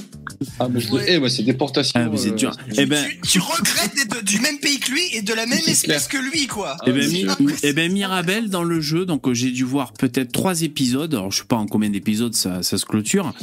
Ah, 0.58 0.68
mais 0.72 0.80
je 0.80 0.90
Ouais. 0.90 1.10
hais, 1.12 1.18
moi, 1.18 1.28
c'est 1.28 1.42
déportation. 1.42 1.92
Ah, 2.02 2.08
vous 2.08 2.26
êtes 2.26 2.32
euh, 2.32 2.36
dur. 2.36 2.56
Eh 2.78 2.86
ben, 2.86 3.04
tu, 3.04 3.20
tu 3.28 3.38
regrettes 3.40 3.94
d'être 4.08 4.24
du 4.24 4.40
même 4.40 4.58
pays 4.58 4.78
que 4.80 4.90
lui 4.90 5.02
et 5.12 5.20
de 5.22 5.34
la 5.34 5.44
même 5.44 5.58
espèce 5.66 6.08
que 6.08 6.16
lui, 6.16 6.46
quoi. 6.46 6.76
Ah, 6.80 6.84
Eh 6.86 6.92
ben, 6.92 7.06
Mi- 7.10 7.26
eh 7.62 7.72
ben, 7.74 7.92
Mirabel 7.92 8.48
dans 8.48 8.64
le 8.64 8.80
jeu, 8.80 9.04
donc 9.04 9.28
euh, 9.28 9.34
j'ai 9.34 9.50
dû 9.50 9.64
voir 9.64 9.92
peut-être 9.92 10.32
trois 10.32 10.62
épisodes. 10.62 11.12
Alors 11.14 11.30
je 11.30 11.38
sais 11.38 11.44
pas 11.46 11.56
en 11.56 11.66
combien 11.66 11.90
d'épisodes 11.90 12.34
ça, 12.34 12.62
ça 12.62 12.78
se 12.78 12.86
clôture. 12.86 13.34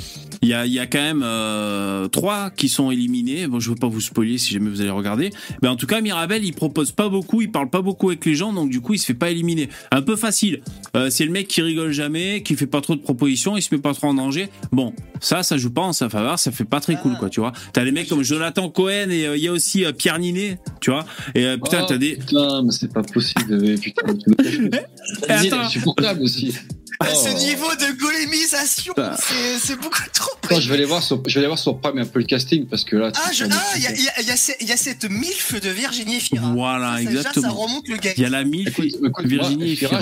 Il 0.41 0.49
y 0.49 0.53
a, 0.53 0.65
il 0.65 0.73
y 0.73 0.79
a 0.79 0.87
quand 0.87 1.01
même 1.01 1.21
euh, 1.23 2.07
trois 2.07 2.49
qui 2.49 2.67
sont 2.67 2.89
éliminés. 2.89 3.45
Bon, 3.47 3.59
je 3.59 3.69
veux 3.69 3.75
pas 3.75 3.87
vous 3.87 4.01
spoiler 4.01 4.37
si 4.39 4.53
jamais 4.53 4.69
vous 4.69 4.81
allez 4.81 4.89
regarder. 4.89 5.29
Mais 5.61 5.67
en 5.67 5.75
tout 5.75 5.87
cas, 5.87 6.01
Mirabel, 6.01 6.43
il 6.43 6.53
propose 6.53 6.91
pas 6.91 7.09
beaucoup, 7.09 7.26
il 7.41 7.51
parle 7.51 7.69
pas 7.69 7.81
beaucoup 7.81 8.09
avec 8.09 8.25
les 8.25 8.35
gens, 8.35 8.53
donc 8.53 8.69
du 8.69 8.81
coup, 8.81 8.93
il 8.93 8.99
se 8.99 9.05
fait 9.05 9.13
pas 9.13 9.29
éliminer. 9.29 9.69
Un 9.91 10.01
peu 10.01 10.15
facile. 10.15 10.61
Euh, 10.95 11.09
c'est 11.09 11.25
le 11.25 11.31
mec 11.31 11.47
qui 11.47 11.61
rigole 11.61 11.91
jamais, 11.91 12.41
qui 12.43 12.55
fait 12.55 12.67
pas 12.67 12.81
trop 12.81 12.95
de 12.95 13.01
propositions, 13.01 13.57
il 13.57 13.61
se 13.61 13.73
met 13.75 13.81
pas 13.81 13.93
trop 13.93 14.07
en 14.07 14.13
danger. 14.13 14.49
Bon, 14.71 14.93
ça, 15.19 15.43
ça 15.43 15.57
joue 15.57 15.71
pas 15.71 15.81
en 15.81 15.93
sa 15.93 16.09
faveur, 16.09 16.39
ça 16.39 16.51
fait 16.51 16.63
pas 16.65 16.79
très 16.79 16.95
cool, 16.95 17.17
quoi, 17.17 17.29
tu 17.29 17.39
vois. 17.39 17.51
T'as 17.73 17.83
des 17.83 17.91
mecs 17.91 18.07
comme 18.07 18.23
Jonathan 18.23 18.69
Cohen 18.69 19.09
et 19.09 19.25
euh, 19.27 19.37
il 19.37 19.43
y 19.43 19.47
a 19.47 19.51
aussi 19.51 19.85
euh, 19.85 19.91
Pierre 19.91 20.19
Ninet, 20.19 20.59
tu 20.81 20.91
vois. 20.91 21.05
Et 21.35 21.45
euh, 21.45 21.57
putain, 21.57 21.81
Oh, 21.83 21.85
t'as 21.87 21.97
des. 21.97 22.15
Putain, 22.17 22.63
mais 22.63 22.71
c'est 22.71 22.91
pas 22.91 23.03
possible. 23.03 23.79
Putain, 23.79 24.13
tu 24.15 24.29
me- 24.29 24.69
Il 24.69 24.75
est 24.75 25.47
attends. 25.53 25.59
insupportable 25.59 26.21
aussi. 26.23 26.53
À 26.99 27.05
Oh. 27.11 27.15
ce 27.15 27.29
niveau 27.45 27.67
de 27.75 27.95
golémisation, 27.99 28.91
Putain. 28.95 29.15
c'est 29.19 29.59
c'est 29.59 29.75
beaucoup 29.79 29.99
trop 30.13 30.31
Attends, 30.43 30.59
je 30.59 30.67
vais 30.67 30.73
aller 30.75 30.85
voir 30.85 31.03
sur, 31.03 31.21
je 31.27 31.33
vais 31.35 31.41
aller 31.41 31.47
voir 31.47 31.59
sur 31.59 31.79
Prime 31.79 31.99
un 31.99 32.05
peu 32.05 32.17
le 32.17 32.25
casting 32.25 32.65
parce 32.65 32.83
que 32.83 32.95
là. 32.95 33.11
Ah, 33.15 33.19
ah, 33.27 33.29
il 33.75 33.83
y 33.83 33.85
a, 33.87 33.91
il 33.95 34.03
y 34.03 34.07
a- 34.07 34.21
y 34.23 34.31
a 34.31 34.35
il 34.61 34.67
y 34.67 34.71
a 34.71 34.77
cette 34.77 35.07
milf 35.07 35.61
de 35.61 35.69
Virginie 35.69 36.15
Efira. 36.15 36.51
Voilà, 36.53 36.97
Ça, 36.97 37.03
ça, 37.03 37.16
déjà. 37.17 37.33
Ça 37.33 37.49
remonte 37.49 37.87
le 37.87 37.97
gars. 37.97 38.11
Il 38.15 38.23
y 38.23 38.25
a 38.25 38.29
la 38.29 38.43
MILF 38.43 38.79
Écoute, 38.79 38.99
écoute, 39.05 39.25
Virginie 39.25 39.77
moi, 39.81 40.01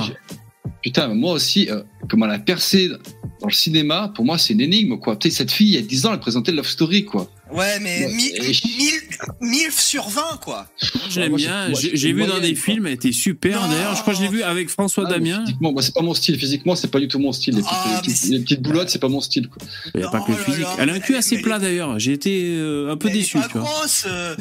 Putain, 0.81 1.07
moi 1.09 1.33
aussi, 1.33 1.69
euh, 1.69 1.81
comment 2.09 2.25
elle 2.25 2.33
a 2.33 2.39
percé 2.39 2.89
dans 2.89 3.47
le 3.47 3.53
cinéma, 3.53 4.11
pour 4.15 4.25
moi, 4.25 4.37
c'est 4.37 4.53
une 4.53 4.61
énigme, 4.61 4.97
quoi. 4.97 5.17
Peut-être 5.17 5.33
cette 5.33 5.51
fille, 5.51 5.69
il 5.69 5.75
y 5.75 5.77
a 5.77 5.81
10 5.81 6.05
ans, 6.05 6.13
elle 6.13 6.19
présentait 6.19 6.51
Love 6.51 6.67
Story, 6.67 7.05
quoi. 7.05 7.29
Ouais, 7.55 7.79
mais 7.81 8.05
Ouais, 8.05 8.13
mi- 8.13 8.31
et 8.35 8.53
je- 8.53 8.67
mille, 8.67 9.01
milf 9.41 9.79
sur 9.79 10.07
20, 10.09 10.39
quoi. 10.43 10.67
Je 11.09 11.19
l'aime 11.19 11.29
Moi, 11.31 11.37
bien. 11.37 11.69
J'ai 11.93 12.11
vu 12.13 12.25
dans 12.25 12.39
des 12.39 12.55
films, 12.55 12.87
elle 12.87 12.93
était 12.93 13.11
super. 13.11 13.67
D'ailleurs, 13.69 13.95
je 13.95 14.01
crois 14.01 14.13
que 14.13 14.19
je 14.19 14.25
l'ai 14.25 14.29
vu 14.31 14.43
avec 14.43 14.69
François 14.69 15.05
Ah, 15.07 15.11
Damien. 15.11 15.41
Physiquement, 15.45 15.71
moi, 15.71 15.81
c'est 15.81 15.93
pas 15.93 16.01
mon 16.01 16.13
style. 16.13 16.37
Physiquement, 16.37 16.75
c'est 16.75 16.89
pas 16.91 16.99
du 16.99 17.07
tout 17.07 17.19
mon 17.19 17.31
style. 17.31 17.55
Les 17.55 17.61
petites, 17.61 17.73
Ah, 17.75 17.99
petites- 18.01 18.15
c'est- 18.17 18.27
les 18.29 18.39
petites 18.39 18.61
boulottes, 18.61 18.89
c'est 18.89 18.99
pas 18.99 19.07
mon 19.09 19.21
style, 19.21 19.47
quoi. 19.47 19.65
Il 19.93 19.99
n'y 20.01 20.05
a 20.05 20.09
pas 20.09 20.19
que 20.19 20.25
Oh 20.27 20.31
le 20.31 20.37
là 20.37 20.43
physique. 20.43 20.61
là, 20.63 20.75
Elle 20.79 20.89
a 20.89 20.93
un 20.93 20.99
cul 20.99 21.15
assez 21.15 21.37
plat 21.39 21.59
d'ailleurs. 21.59 21.97
J'ai 21.99 22.11
été 22.13 22.55
euh, 22.57 22.91
un 22.91 22.97
peu 22.97 23.07
Elle 23.09 23.15
est 23.15 23.19
déçu, 23.19 23.37
grosse. 23.53 24.05
euh, 24.07 24.35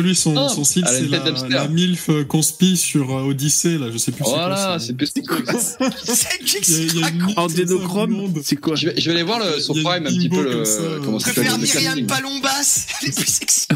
lui, 0.00 0.14
son, 0.16 0.48
son 0.48 0.64
style, 0.64 0.84
elle 0.88 0.94
a 0.94 0.98
c'est 1.36 1.48
la, 1.48 1.68
MILF 1.68 2.08
euh, 2.10 2.24
conspi 2.24 2.76
sur 2.76 3.16
euh, 3.16 3.22
Odyssée, 3.22 3.78
là, 3.78 3.86
je 3.92 3.98
sais 3.98 4.12
plus 4.12 4.24
Voilà, 4.24 4.78
c'est 4.80 4.94
plus 4.96 5.06
c'est 5.06 5.22
En 7.36 7.46
dénochrome, 7.46 8.32
c'est 8.42 8.56
quoi 8.56 8.74
Je 8.74 8.88
vais, 8.88 9.10
aller 9.10 9.22
voir 9.22 9.40
a 9.42 9.74
Prime 9.74 10.06
un 10.06 10.10
petit 10.10 10.28
peu 10.28 10.44
comment 11.04 11.18
ça 11.18 11.30
Je 11.30 11.34
s'appelle 11.34 11.44
préfère 11.44 11.58
le 11.58 11.66
Myriam 12.32 12.42
casting. 12.42 12.42
Palombas, 12.42 12.86
elle 13.02 13.08
est 13.08 13.16
plus 13.16 13.26
sexy. 13.26 13.66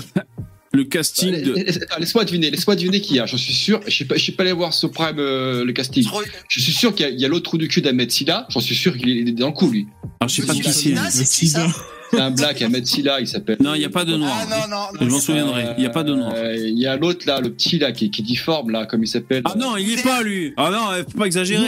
Le 0.73 0.85
casting 0.85 1.33
Bah, 1.33 1.41
de. 1.41 1.99
Laisse-moi 1.99 2.25
deviner, 2.25 2.51
laisse-moi 2.51 2.77
deviner 2.77 3.01
qui 3.01 3.15
y 3.15 3.21
a. 3.21 3.27
J'en 3.27 3.39
suis 3.39 3.55
sûr. 3.55 3.81
Je 3.87 3.91
suis 3.91 4.05
pas, 4.05 4.17
je 4.17 4.23
suis 4.23 4.33
pas 4.33 4.43
allé 4.43 4.53
voir 4.53 4.75
ce 4.75 4.87
prime 4.87 5.19
euh, 5.19 5.65
le 5.65 5.73
casting. 5.73 6.07
Je 6.49 6.61
suis 6.61 6.73
sûr 6.73 6.95
qu'il 6.95 7.19
y 7.19 7.25
a, 7.25 7.29
l'autre 7.29 7.45
trou 7.45 7.59
du 7.59 7.69
cul 7.69 7.81
d'Ahmed 7.81 8.11
Silla. 8.11 8.47
J'en 8.51 8.61
suis 8.61 8.75
sûr 8.75 8.97
qu'il 8.97 9.09
est 9.09 9.33
dans 9.33 9.47
le 9.47 9.53
coup 9.53 9.71
lui. 9.71 9.87
Alors, 10.21 10.29
je 10.29 10.43
sais 10.43 10.47
pas 10.47 10.55
qui 10.55 10.63
c'est. 10.65 11.25
sida, 11.25 11.67
c'est 12.11 12.17
ça 12.17 12.25
un 12.27 12.31
black 12.31 12.63
Ahmed 12.63 12.87
Silla, 12.87 13.21
il 13.21 13.27
s'appelle. 13.29 13.57
Non, 13.61 13.75
il 13.75 13.79
n'y 13.81 13.85
a 13.85 13.91
pas 13.91 14.05
de 14.05 14.17
noir. 14.17 14.33
Ah 14.41 14.47
non, 14.49 14.77
non, 14.77 14.83
non. 14.95 14.99
Je 15.07 15.11
m'en 15.11 15.21
souviendrai. 15.21 15.65
Il 15.77 15.81
n'y 15.81 15.87
a 15.87 15.91
pas 15.91 16.03
de 16.05 16.15
noir. 16.15 16.33
Euh, 16.35 16.55
Il 16.57 16.79
y 16.79 16.87
a 16.87 16.97
l'autre 16.97 17.25
là, 17.27 17.41
le 17.41 17.51
petit 17.53 17.79
là, 17.79 17.93
qui, 17.93 18.11
qui 18.11 18.23
est 18.23 18.25
difforme 18.25 18.71
là, 18.71 18.87
comme 18.87 19.03
il 19.03 19.09
s'appelle. 19.09 19.43
Ah 19.45 19.55
non, 19.57 19.77
il 19.77 19.89
y 19.89 19.95
est 19.95 20.03
pas 20.03 20.23
lui. 20.23 20.53
Ah 20.57 20.71
non, 20.73 20.91
euh, 20.93 21.03
faut 21.11 21.19
pas 21.19 21.27
exagérer. 21.27 21.65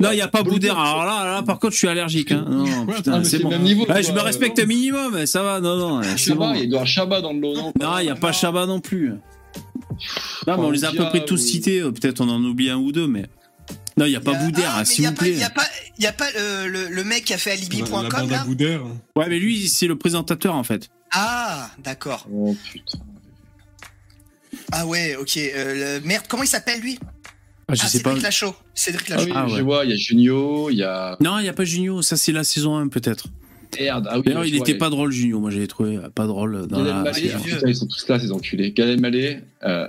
Non, 0.00 0.10
il 0.12 0.18
y 0.18 0.20
a 0.20 0.28
pas 0.28 0.42
Boudère. 0.42 0.78
Alors 0.78 1.04
là, 1.04 1.24
là, 1.24 1.42
par 1.42 1.58
contre, 1.58 1.72
je 1.74 1.78
suis 1.78 1.88
allergique. 1.88 2.32
Hein. 2.32 2.44
Non, 2.48 2.86
putain, 2.86 3.12
Ah, 3.20 3.24
c'est 3.24 3.38
le 3.38 3.44
bon. 3.44 3.50
même 3.50 3.62
niveau. 3.62 3.86
Ouais, 3.86 4.02
je 4.02 4.12
me 4.12 4.20
respecte 4.20 4.58
un 4.58 4.66
minimum, 4.66 5.12
mais 5.14 5.26
ça 5.26 5.42
va. 5.42 5.60
Non, 5.60 5.76
non, 5.76 6.02
Chabat, 6.16 6.52
bon. 6.52 6.54
il 6.54 6.68
doit 6.68 6.78
avoir 6.80 6.86
Chabat 6.86 7.20
dans 7.20 7.32
le 7.32 7.40
lot, 7.40 7.54
non 7.54 7.72
Non, 7.80 7.98
il 7.98 8.04
n'y 8.04 8.10
a 8.10 8.14
pas. 8.16 8.32
Chabat 8.32 8.66
non 8.66 8.80
plus. 8.80 9.12
Non, 10.46 10.56
mais 10.58 10.64
on 10.64 10.70
les 10.70 10.84
a 10.84 10.88
à 10.88 10.92
peu 10.92 11.04
près 11.04 11.24
tous 11.24 11.36
cités. 11.38 11.80
euh, 11.80 11.90
Peut-être 11.90 12.20
on 12.20 12.28
en 12.28 12.42
oublie 12.44 12.70
un 12.70 12.76
ou 12.76 12.92
deux, 12.92 13.06
mais. 13.06 13.24
Non, 13.98 14.04
il 14.04 14.10
n'y 14.10 14.16
a 14.16 14.20
pas 14.20 14.34
Boudère, 14.34 14.70
ah, 14.72 14.76
hein, 14.76 14.78
mais 14.80 14.84
s'il 14.84 15.06
vous 15.06 15.14
pas- 15.14 15.26
Il 15.26 15.32
plaît. 15.32 15.40
y 15.40 15.44
a 15.44 15.50
pas, 15.50 15.66
il 15.98 16.04
y 16.04 16.06
a 16.06 16.12
pas 16.12 16.30
le, 16.32 16.68
le, 16.68 16.88
le 16.88 17.04
mec 17.04 17.24
qui 17.24 17.32
a 17.32 17.38
fait 17.38 17.52
alibi.com 17.52 18.28
là. 18.30 18.44
Ouais, 19.16 19.28
mais 19.28 19.38
lui, 19.38 19.68
c'est 19.68 19.86
le 19.86 19.96
présentateur 19.96 20.54
en 20.54 20.64
fait. 20.64 20.90
Ah, 21.12 21.70
d'accord. 21.82 22.26
Oh 22.30 22.54
putain. 22.70 22.98
Ah 24.72 24.86
ouais, 24.86 25.16
ok. 25.16 25.36
Euh, 25.38 25.98
le- 26.00 26.06
Merde, 26.06 26.24
comment 26.28 26.42
il 26.42 26.48
s'appelle 26.48 26.80
lui? 26.80 26.98
Ah, 27.68 27.74
je 27.74 27.82
Ah, 27.84 27.88
sais 27.88 28.00
pas. 28.00 28.10
Cédric 28.10 28.22
Lachaud. 28.24 28.54
Cédric 28.74 29.06
Ah 29.10 29.14
Lachaud. 29.16 29.26
oui, 29.26 29.32
Ah, 29.34 29.46
ouais. 29.46 29.56
je 29.56 29.62
vois, 29.62 29.84
il 29.84 29.90
y 29.90 29.94
a 29.94 29.96
Junio, 29.96 30.70
il 30.70 30.76
y 30.76 30.82
a. 30.82 31.16
Non, 31.20 31.38
il 31.38 31.42
n'y 31.42 31.48
a 31.48 31.52
pas 31.52 31.64
Junio. 31.64 32.02
Ça, 32.02 32.16
c'est 32.16 32.32
la 32.32 32.44
saison 32.44 32.76
1 32.76 32.88
peut-être. 32.88 33.28
Merde, 33.78 34.06
ah 34.10 34.18
oui. 34.18 34.24
D'ailleurs, 34.24 34.44
il 34.44 34.50
vois, 34.52 34.58
était 34.60 34.70
il 34.72 34.74
y 34.74 34.76
a- 34.76 34.78
pas 34.78 34.90
drôle, 34.90 35.10
Junio. 35.12 35.40
Moi, 35.40 35.50
j'avais 35.50 35.66
trouvé 35.66 35.96
euh, 35.96 36.08
pas 36.10 36.26
drôle 36.26 36.66
dans 36.68 36.82
la. 36.82 37.02
Ah, 37.06 37.10
vieux. 37.12 37.30
putain, 37.42 37.68
ils 37.68 37.74
sont 37.76 37.86
tous 37.86 38.06
là, 38.08 38.18
ces 38.20 38.30
enculés. 38.30 38.72
Gad 38.72 38.88
Elmaleh, 38.88 39.40
euh, 39.64 39.88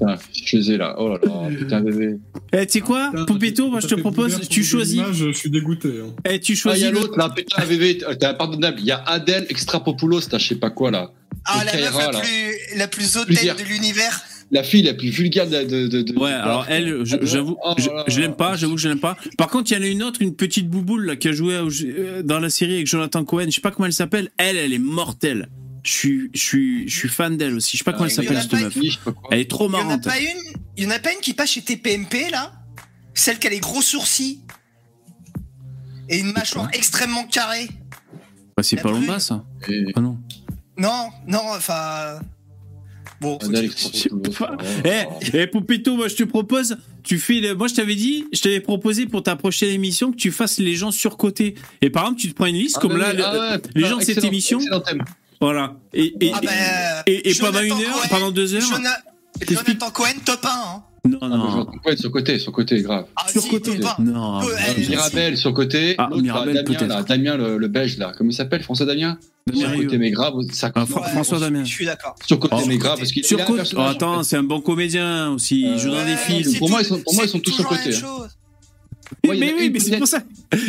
putain, 0.00 0.72
ai 0.72 0.76
là. 0.76 0.94
Oh 0.98 1.08
là 1.08 1.18
là, 1.22 1.48
putain, 1.56 1.80
bébé. 1.80 2.16
Eh, 2.52 2.66
tu 2.66 2.72
sais 2.72 2.80
quoi, 2.80 3.10
Putain, 3.10 3.24
Poupetto, 3.26 3.68
moi, 3.70 3.80
je 3.80 3.86
te 3.86 3.94
t'as 3.94 4.00
propose, 4.00 4.48
tu 4.48 4.64
choisis. 4.64 5.02
Je 5.12 5.32
suis 5.32 5.50
dégoûté. 5.50 5.88
hein. 6.02 6.12
Eh, 6.24 6.40
tu 6.40 6.52
Ah, 6.52 6.54
il 6.54 6.54
y 6.54 6.56
choisis. 6.56 6.84
a 6.86 6.90
l'autre 6.90 7.16
là, 7.18 7.28
putain, 7.30 7.64
bébé, 7.66 7.98
t'es 8.18 8.26
impardonnable. 8.26 8.78
Il 8.80 8.86
y 8.86 8.90
a 8.92 9.02
Adèle 9.06 9.46
Extrapopoulos, 9.48 10.20
là, 10.32 10.38
je 10.38 10.46
sais 10.48 10.54
pas 10.56 10.70
quoi 10.70 10.90
là. 10.90 11.10
Ah, 11.44 11.64
la 11.64 11.72
meuf 11.72 11.80
Kaira, 11.92 12.06
la 12.06 12.12
là. 12.12 12.20
plus, 12.20 12.78
la 12.78 12.88
plus 12.88 13.14
de 13.14 13.64
l'univers. 13.68 14.22
La 14.52 14.64
fille 14.64 14.82
la 14.82 14.94
plus 14.94 15.10
vulgaire 15.10 15.48
de. 15.48 15.62
de, 15.62 15.86
de, 15.86 16.02
de- 16.02 16.18
Ouais, 16.18 16.30
de- 16.30 16.34
alors 16.34 16.66
elle, 16.68 17.04
je- 17.04 17.18
j'avoue, 17.22 17.56
oh 17.64 17.74
je, 18.08 18.20
l'aime 18.20 18.34
pas, 18.34 18.56
j'avoue 18.56 18.74
que 18.74 18.80
je 18.80 18.88
l'aime 18.88 18.98
pas. 18.98 19.16
Par 19.38 19.46
contre, 19.48 19.70
il 19.70 19.74
y 19.76 19.78
en 19.78 19.82
a 19.82 19.86
une 19.86 20.02
autre, 20.02 20.20
une 20.22 20.34
petite 20.34 20.68
bouboule 20.68 21.06
là, 21.06 21.14
qui 21.14 21.28
a 21.28 21.32
joué 21.32 21.54
euh, 21.54 22.22
dans 22.24 22.40
la 22.40 22.50
série 22.50 22.74
avec 22.74 22.88
Jonathan 22.88 23.24
Cohen. 23.24 23.44
Je 23.46 23.50
sais 23.52 23.60
pas 23.60 23.70
comment 23.70 23.86
elle 23.86 23.92
s'appelle. 23.92 24.28
Elle, 24.38 24.56
elle 24.56 24.72
est 24.72 24.78
mortelle. 24.80 25.48
Je 25.82 25.90
suis, 25.92 26.30
je 26.34 26.40
suis, 26.40 26.88
je 26.88 26.94
suis 26.96 27.08
fan 27.08 27.36
d'elle 27.36 27.54
aussi. 27.54 27.76
Je 27.76 27.78
sais 27.78 27.84
pas 27.84 27.92
comment 27.92 28.04
elle 28.06 28.10
s'appelle 28.10 28.40
cette 28.42 28.52
meuf. 28.52 28.76
Elle 29.30 29.40
est 29.40 29.50
trop 29.50 29.68
Il 29.68 29.72
y 29.72 29.76
en 29.76 29.80
a 29.80 29.84
marrante. 29.84 30.04
pas 30.04 30.18
une, 30.18 30.26
il 30.76 30.84
y 30.84 30.86
en 30.86 30.90
a 30.90 30.98
pas 30.98 31.12
une 31.12 31.20
qui 31.20 31.32
passe 31.34 31.50
chez 31.52 31.62
TPMP 31.62 32.30
là? 32.30 32.52
Celle 33.14 33.38
qui 33.38 33.46
a 33.46 33.50
les 33.50 33.60
gros 33.60 33.82
sourcils 33.82 34.40
et 36.08 36.18
une 36.18 36.32
mâchoire 36.32 36.68
extrêmement 36.72 37.24
carrée. 37.24 37.68
Bah, 38.56 38.62
c'est 38.62 38.76
pas. 38.76 38.90
Lomba 38.90 39.18
ça. 39.20 39.44
Et- 39.68 39.86
Ah 39.94 40.00
non. 40.00 40.18
Non, 40.76 41.08
non, 41.26 41.40
enfin. 41.50 42.20
Bon, 43.20 43.38
oh, 43.42 43.46
Eh, 43.52 45.04
oh. 45.06 45.18
eh, 45.34 45.46
Poupetto, 45.46 45.94
moi 45.96 46.08
je 46.08 46.14
te 46.16 46.22
propose, 46.22 46.78
tu 47.02 47.18
fais, 47.18 47.40
le- 47.40 47.54
moi 47.54 47.68
je 47.68 47.74
t'avais 47.74 47.94
dit, 47.94 48.24
je 48.32 48.40
t'avais 48.40 48.60
proposé 48.60 49.04
pour 49.06 49.22
ta 49.22 49.36
prochaine 49.36 49.68
émission 49.70 50.10
que 50.10 50.16
tu 50.16 50.30
fasses 50.30 50.58
les 50.58 50.74
gens 50.74 50.90
surcotés. 50.90 51.54
Et 51.82 51.90
par 51.90 52.04
exemple, 52.04 52.20
tu 52.20 52.28
te 52.30 52.34
prends 52.34 52.46
une 52.46 52.56
liste 52.56 52.76
Ah, 52.78 52.80
comme 52.80 52.94
mais 52.94 52.98
là, 53.00 53.10
oui, 53.10 53.16
le- 53.18 53.24
ah 53.24 53.50
ouais, 53.56 53.62
les 53.74 53.86
gens 53.86 53.98
de 53.98 54.02
cette 54.04 54.24
émission, 54.24 54.58
Excellent 54.60 54.80
thème. 54.80 55.04
Voilà. 55.40 55.74
Et, 55.94 56.14
et, 56.20 56.32
Ah 56.34 56.40
ben, 56.42 56.50
et, 57.06 57.28
et 57.30 57.32
Jonathan 57.32 57.58
pendant 57.60 57.64
une 57.64 57.72
heure, 57.84 57.92
Cohen- 57.94 58.08
pendant 58.10 58.30
deux 58.30 58.54
heures, 58.54 58.60
Jona- 58.62 58.98
Jonathan 59.48 59.90
Cohen, 59.90 60.06
top 60.24 60.44
1. 60.44 60.48
Hein. 60.48 60.82
non, 61.08 61.18
Ah, 61.22 61.28
non, 61.28 61.50
Jonathan 61.50 61.72
Cohen, 61.82 61.96
sur 61.96 62.10
côté, 62.12 62.38
sur 62.38 62.52
côté, 62.52 62.82
grave. 62.82 63.06
Ah, 63.16 63.26
sur 63.30 63.40
si, 63.42 63.48
côté, 63.48 63.78
top 63.80 63.90
1. 63.98 64.02
non. 64.02 64.12
Non, 64.12 64.40
non. 64.42 64.48
Mirabel 64.88 65.36
sur 65.38 65.54
côté. 65.54 65.94
Ah, 65.98 66.08
L'autre, 66.10 66.22
Mirabel, 66.22 66.62
Damien, 66.64 66.86
là, 66.86 67.02
Damien 67.02 67.36
le, 67.36 67.56
le 67.58 67.68
belge 67.68 67.96
là. 67.98 68.12
Comment 68.16 68.30
il 68.30 68.34
s'appelle 68.34 68.62
François 68.62 68.86
Damien 68.86 69.18
Sur 69.54 69.74
côté 69.74 69.96
mais 69.98 70.10
grave. 70.10 70.34
Ça, 70.52 70.70
Ah, 70.74 70.84
Fr- 70.84 71.08
François 71.10 71.38
Damien. 71.38 71.64
Je 71.64 71.70
suis 71.70 71.86
d'accord. 71.86 72.14
Sur 72.26 72.38
côté 72.38 72.56
Oh, 72.58 72.64
mais 72.66 72.76
grave 72.76 72.98
parce 72.98 73.10
qu'il 73.12 73.22
il 73.22 73.26
Sur 73.26 73.42
côté. 73.44 73.62
Oh, 73.76 73.80
attends, 73.80 74.22
c'est 74.22 74.36
un 74.36 74.42
bon 74.42 74.60
comédien 74.60 75.30
aussi. 75.30 75.62
Il 75.62 75.78
joue 75.78 75.90
dans 75.90 76.04
des 76.04 76.16
films. 76.16 76.54
Pour 76.58 76.68
moi, 76.68 76.80
ils 76.82 76.86
sont- 76.86 77.00
pour 77.00 77.14
moi, 77.14 77.24
ils 77.24 77.30
sont 77.30 77.40
tous 77.40 77.52
sur 77.52 77.66
côté, 77.66 77.92
Moi, 79.24 79.34
en 79.34 79.38
mais 79.38 79.52
oui, 79.58 79.70
mais 79.72 79.80
c'est 79.80 79.96
pour 79.98 80.06
ça. 80.06 80.22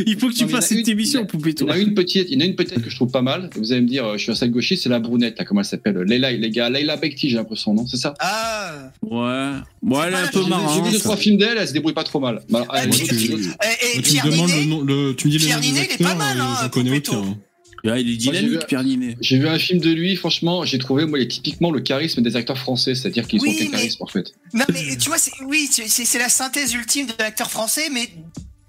Il 0.05 0.17
faut 0.19 0.29
que 0.29 0.33
tu 0.33 0.43
Non, 0.43 0.49
fasses 0.49 0.67
cette 0.67 0.79
une- 0.79 0.89
émission, 0.89 1.25
Poupetto. 1.25 1.65
Il 1.65 1.69
y 1.69 1.71
en 1.71 1.75
a 1.75 1.77
une 1.79 1.93
petite, 1.93 2.27
il 2.29 2.33
y 2.35 2.37
en 2.37 2.41
a 2.41 2.45
une 2.45 2.55
peut-être 2.55 2.81
que 2.81 2.89
je 2.89 2.95
trouve 2.95 3.11
pas 3.11 3.21
mal. 3.21 3.49
Vous 3.55 3.71
allez 3.71 3.81
me 3.81 3.87
dire, 3.87 4.05
euh, 4.05 4.17
je 4.17 4.23
suis 4.23 4.31
un 4.31 4.35
sale 4.35 4.51
gauchiste, 4.51 4.83
c'est 4.83 4.89
la 4.89 4.99
brunette 4.99 5.37
là, 5.39 5.45
comment 5.45 5.61
elle 5.61 5.65
s'appelle 5.65 5.97
Leila, 6.01 6.31
les 6.31 6.49
gars, 6.49 6.69
Leila 6.69 6.97
Bekti, 6.97 7.29
j'ai 7.29 7.35
l'impression, 7.37 7.73
non 7.73 7.85
C'est 7.87 7.97
ça? 7.97 8.13
Ah. 8.19 8.91
Ouais. 9.01 9.51
Bon, 9.81 10.01
elle 10.03 10.13
est 10.13 10.17
un 10.17 10.27
peu 10.27 10.39
de- 10.39 10.43
J'ai 10.43 10.43
vu 10.43 10.49
marrante. 10.49 10.91
deux 10.91 10.99
trois 10.99 11.17
films 11.17 11.37
d'elle, 11.37 11.57
elle 11.59 11.67
se 11.67 11.73
débrouille 11.73 11.93
pas 11.93 12.03
trop 12.03 12.19
mal. 12.19 12.41
Bah, 12.49 12.65
Ah, 12.69 12.85
Moi, 12.87 12.95
tu, 12.95 13.03
Et, 13.03 13.25
et 13.25 13.29
moi, 13.29 13.47
tu 13.95 14.01
Pierre 14.01 14.25
me 14.25 14.31
demandes 14.31 14.49
le 14.51 14.65
nom, 14.65 14.81
le, 14.81 15.15
tu 15.15 15.27
me 15.27 15.31
dis 15.31 15.37
les 15.39 15.45
Pierre 15.45 15.59
Ninet, 15.59 15.87
il 15.89 16.01
est 16.01 16.03
pas 16.07 16.15
mal, 16.15 16.37
euh, 16.37 16.41
hein, 16.43 16.57
j'en 16.63 16.69
connais 16.69 16.97
aucun. 16.97 17.37
Ah, 17.85 17.99
il 17.99 18.09
est 18.11 18.17
dynamique, 18.17 18.49
vu- 18.51 18.59
Pierre 18.67 18.83
Ninet. 18.83 19.17
J'ai 19.21 19.39
vu 19.39 19.47
un 19.47 19.57
film 19.57 19.79
de 19.79 19.89
lui, 19.91 20.15
franchement, 20.15 20.63
j'ai 20.65 20.77
trouvé, 20.77 21.05
moi, 21.05 21.17
il 21.19 21.23
est 21.23 21.27
typiquement 21.27 21.71
le 21.71 21.79
charisme 21.81 22.21
des 22.21 22.35
acteurs 22.35 22.57
français, 22.57 22.93
c'est-à-dire 22.95 23.27
qu'ils 23.27 23.41
Oui, 23.41 23.49
ont 23.49 23.51
aucun 23.53 23.63
mais- 23.65 23.71
charisme 23.71 24.03
en 24.03 24.07
fait. 24.07 24.33
Non, 24.53 24.65
mais 24.71 24.95
tu 24.97 25.09
vois, 25.09 25.17
c'est- 25.17 25.31
oui, 25.45 25.67
c'est 25.71 25.87
c'est 25.87 26.19
la 26.19 26.29
synthèse 26.29 26.73
ultime 26.73 27.07
de 27.07 27.13
l'acteur 27.19 27.49
français, 27.49 27.89
mais 27.91 28.07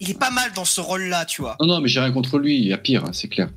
il 0.01 0.11
est 0.11 0.19
pas 0.19 0.31
mal 0.31 0.51
dans 0.55 0.65
ce 0.65 0.81
rôle-là, 0.81 1.25
tu 1.27 1.43
vois. 1.43 1.57
Non, 1.61 1.67
non, 1.67 1.81
mais 1.81 1.89
j'ai 1.89 2.01
rien 2.01 2.11
contre 2.13 2.39
lui, 2.39 2.57
il 2.59 2.65
y 2.67 2.73
a 2.73 2.79
pire, 2.79 3.05
hein, 3.05 3.13
c'est 3.13 3.29
clair. 3.29 3.51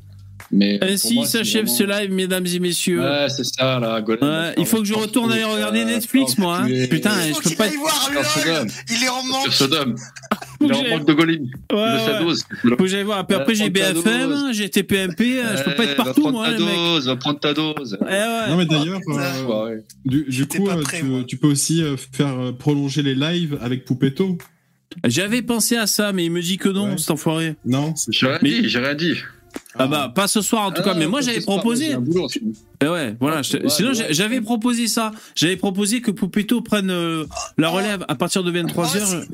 Mais 0.52 0.78
moi, 0.80 0.98
c'est 0.98 1.26
s'achève 1.26 1.66
vraiment- 1.66 1.78
ce 1.78 1.84
live, 1.84 2.12
mesdames 2.14 2.46
et 2.46 2.60
messieurs. 2.60 3.02
Ouais, 3.02 3.28
c'est 3.30 3.44
ça, 3.46 3.80
là, 3.80 4.00
Golem. 4.02 4.24
Ouais, 4.24 4.54
il 4.58 4.66
faut 4.66 4.78
que 4.80 4.86
je 4.86 4.94
retourne 4.94 5.32
aller 5.32 5.44
regarder 5.44 5.84
Netflix, 5.86 6.38
moi. 6.38 6.60
hein. 6.60 6.68
Putain, 6.90 7.12
Il 7.28 7.34
je 7.36 7.50
peux 7.50 7.56
pas. 7.56 7.68
voir. 7.70 8.12
LOL 8.14 8.68
Il 8.90 9.04
est 9.04 9.10
en 9.10 9.24
manque 9.24 9.52
Sodome. 9.52 9.96
Il 10.62 10.72
est 10.72 10.76
en 10.76 10.98
manque 10.98 11.08
de 11.08 11.14
Golim. 11.14 11.44
Ouais. 11.72 12.38
Faut 12.70 12.76
que 12.78 12.88
j'aille 12.88 13.04
voir. 13.04 13.20
Après, 13.20 13.36
après, 13.36 13.56
j'ai 13.56 13.70
BFM, 13.70 14.30
dose. 14.30 14.54
j'ai 14.54 14.70
TPMP, 14.70 15.42
je 15.58 15.64
peux 15.64 15.76
pas 15.76 15.84
être 15.84 15.96
partout, 15.96 16.24
va 16.26 16.32
moi, 16.32 16.44
prendre 16.46 16.58
ta 16.60 16.66
mec. 16.66 16.76
dose, 16.76 17.08
va 17.08 17.16
prendre 17.18 17.40
ta 17.40 17.54
dose. 17.54 17.98
Non 18.50 18.58
mais 18.58 18.66
d'ailleurs, 18.66 19.00
euh, 19.10 19.78
du, 20.06 20.46
coup, 20.48 20.70
euh, 20.70 21.24
tu, 21.28 21.38
peux 21.38 21.48
aussi 21.48 21.84
euh, 21.84 21.96
faire 21.98 22.40
euh, 22.40 22.52
prolonger 22.52 23.02
les 23.02 23.16
lives 23.16 23.58
avec 23.62 23.84
Poupetto. 23.86 24.38
J'avais 25.04 25.42
pensé 25.42 25.76
à 25.76 25.88
ça, 25.88 26.14
mais 26.14 26.26
il 26.26 26.32
me 26.32 26.42
dit 26.42 26.58
que 26.58 26.70
non, 26.70 26.98
cet 26.98 27.12
enfoiré. 27.12 27.56
Non, 27.66 27.94
c'est 27.96 28.14
J'ai 28.14 28.28
rien 28.28 28.40
Mais- 28.42 28.50
dit, 28.62 28.70
j'ai 28.70 28.80
rien 28.80 28.96
dit. 28.96 29.16
Ah 29.78 29.88
bah, 29.88 30.12
pas 30.14 30.28
ce 30.28 30.42
soir 30.42 30.64
en 30.64 30.72
tout 30.72 30.82
cas, 30.84 30.94
mais 30.94 31.08
moi 31.08 31.22
j'avais 31.22 31.42
proposé. 31.42 31.96
Eh 32.82 32.88
ouais, 32.88 33.16
voilà. 33.20 33.42
je- 33.42 33.58
Ouais, 33.58 33.70
Sinon, 33.70 33.92
ouais. 33.94 34.08
j'avais 34.14 34.42
proposé 34.42 34.88
ça. 34.88 35.12
J'avais 35.36 35.58
proposé 35.58 36.02
que 36.02 36.12
Poupetto 36.12 36.62
prenne 36.62 36.90
euh, 36.92 37.26
la 37.58 37.70
relève 37.70 38.06
à 38.08 38.16
partir 38.16 38.44
de 38.44 38.52
23h. 38.52 39.26
Oh, 39.30 39.34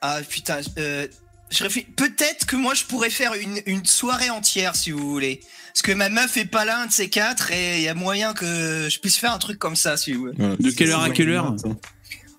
Ah 0.00 0.18
putain, 0.28 0.60
euh, 0.78 1.06
je 1.50 1.62
réfléchis. 1.62 1.86
Peut-être 1.96 2.46
que 2.46 2.56
moi 2.56 2.74
je 2.74 2.84
pourrais 2.84 3.10
faire 3.10 3.34
une, 3.34 3.60
une 3.66 3.84
soirée 3.84 4.30
entière 4.30 4.74
si 4.76 4.90
vous 4.92 5.08
voulez. 5.10 5.40
Parce 5.72 5.82
que 5.82 5.92
ma 5.92 6.08
meuf 6.08 6.36
est 6.38 6.46
pas 6.46 6.64
là, 6.64 6.80
un 6.82 6.86
de 6.86 6.92
ces 6.92 7.10
quatre, 7.10 7.52
et 7.52 7.76
il 7.76 7.82
y 7.82 7.88
a 7.88 7.94
moyen 7.94 8.32
que 8.32 8.88
je 8.90 8.98
puisse 8.98 9.18
faire 9.18 9.32
un 9.34 9.38
truc 9.38 9.58
comme 9.58 9.76
ça 9.76 9.96
si 9.98 10.12
vous 10.14 10.20
voulez. 10.20 10.32
De 10.58 10.70
quelle 10.70 10.90
heure 10.90 11.02
à 11.02 11.08
6 11.08 11.12
quelle 11.12 11.28
heure? 11.30 11.54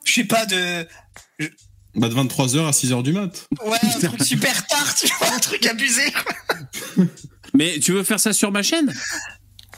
Je 0.05 0.13
sais 0.13 0.23
pas 0.23 0.45
de. 0.47 0.87
Bah 1.95 2.09
de 2.09 2.13
23h 2.15 2.67
à 2.67 2.71
6h 2.71 3.01
du 3.03 3.13
mat. 3.13 3.47
Ouais, 3.65 3.77
un 3.83 3.99
truc 3.99 4.23
super 4.23 4.67
tard, 4.67 4.93
tu 4.95 5.07
vois, 5.19 5.33
un 5.33 5.39
truc 5.39 5.65
abusé. 5.65 6.03
quoi. 6.11 7.05
Mais 7.53 7.79
tu 7.79 7.91
veux 7.93 8.03
faire 8.03 8.19
ça 8.19 8.33
sur 8.33 8.51
ma 8.51 8.61
chaîne? 8.61 8.93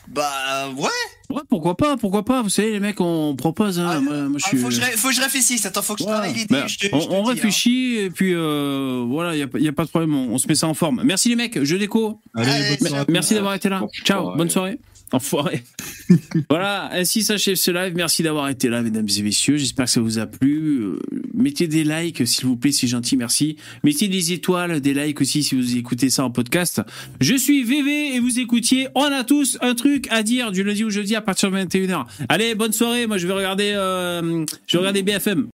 Bah 0.10 0.70
ouais. 0.76 0.90
Ouais, 1.30 1.42
pourquoi 1.48 1.78
pas, 1.78 1.96
pourquoi 1.96 2.26
pas. 2.26 2.42
Vous 2.42 2.50
savez, 2.50 2.72
les 2.72 2.80
mecs, 2.80 3.00
on 3.00 3.36
propose. 3.36 3.80
Hein. 3.80 3.88
Ah, 3.88 4.00
moi, 4.02 4.14
moi, 4.24 4.40
je 4.40 4.46
Ah, 4.46 4.50
suis. 4.50 4.58
faut, 4.58 4.68
que 4.70 4.74
je, 4.74 4.82
ré- 4.82 4.92
faut 4.98 5.10
que 5.10 5.14
je 5.14 5.22
réfléchisse. 5.22 5.66
Attends, 5.68 5.84
faut 5.84 5.94
que 5.94 6.00
je 6.00 6.06
travaille 6.06 6.34
l'idée. 6.34 6.48
Bah, 6.50 6.66
je 6.68 6.88
on, 6.92 7.00
te 7.00 7.06
on 7.06 7.08
dis, 7.10 7.16
hein. 7.16 7.24
réfléchit 7.34 7.96
et 8.00 8.10
puis 8.10 8.34
euh, 8.34 9.06
voilà, 9.08 9.36
il 9.36 9.48
n'y 9.62 9.68
a, 9.68 9.72
pas 9.72 9.86
de 9.86 9.90
problème, 9.90 10.16
on, 10.16 10.34
on 10.34 10.38
se 10.40 10.48
met 10.48 10.56
ça 10.56 10.68
en 10.68 10.74
forme. 10.74 11.04
Merci 11.06 11.30
les 11.30 11.36
mecs, 11.36 11.64
je 11.64 11.76
déco. 11.76 12.20
Allez, 12.36 12.50
Allez, 12.52 12.78
bonne 12.78 12.88
soirée. 12.90 13.06
Merci 13.10 13.34
d'avoir 13.36 13.54
été 13.54 13.70
là. 13.70 13.84
Ciao, 14.04 14.36
bonne 14.36 14.50
soirée. 14.50 14.80
Enfoiré. 15.12 15.64
voilà, 16.50 16.90
ainsi 16.94 17.24
s'achève 17.24 17.56
ce 17.56 17.72
live. 17.72 17.94
Merci 17.96 18.24
d'avoir 18.24 18.50
été 18.50 18.70
là, 18.70 18.82
mesdames 18.82 19.08
et 19.18 19.22
messieurs. 19.22 19.58
J'espère 19.58 19.86
que 19.86 19.92
ça 19.92 20.02
vous 20.02 20.20
a 20.20 20.28
plu. 20.28 20.82
Euh, 20.82 21.00
mettez 21.34 21.68
des 21.68 21.84
likes, 21.84 22.28
s'il 22.28 22.46
vous 22.46 22.58
plaît, 22.58 22.72
c'est 22.72 22.88
gentil, 22.88 23.18
merci. 23.18 23.58
Mettez 23.84 24.08
des 24.08 24.34
étoiles, 24.34 24.82
des 24.82 24.94
likes 24.94 25.22
aussi 25.22 25.44
si 25.44 25.56
vous 25.56 25.78
écoutez 25.78 26.10
ça 26.10 26.26
en 26.26 26.32
podcast. 26.32 26.82
Je 27.22 27.36
suis 27.36 27.64
VV 27.64 28.16
et 28.16 28.20
vous 28.20 28.40
écoutiez. 28.40 28.88
On 28.96 29.04
a 29.04 29.24
tous 29.24 29.58
un 29.62 29.76
truc 29.76 30.08
à 30.12 30.24
dire 30.24 30.52
du 30.52 30.64
lundi 30.64 30.84
au 30.84 30.90
jeudi 30.90 31.16
à 31.16 31.22
partir 31.22 31.50
de 31.52 31.58
21h. 31.58 32.06
Allez, 32.28 32.56
bonne 32.56 32.74
soirée. 32.74 33.08
Moi, 33.08 33.18
je 33.18 33.28
vais 33.28 33.34
regarder, 33.34 33.72
euh, 33.76 34.46
je 34.68 34.78
vais 34.78 34.80
regarder 34.80 35.04
BFM. 35.04 35.48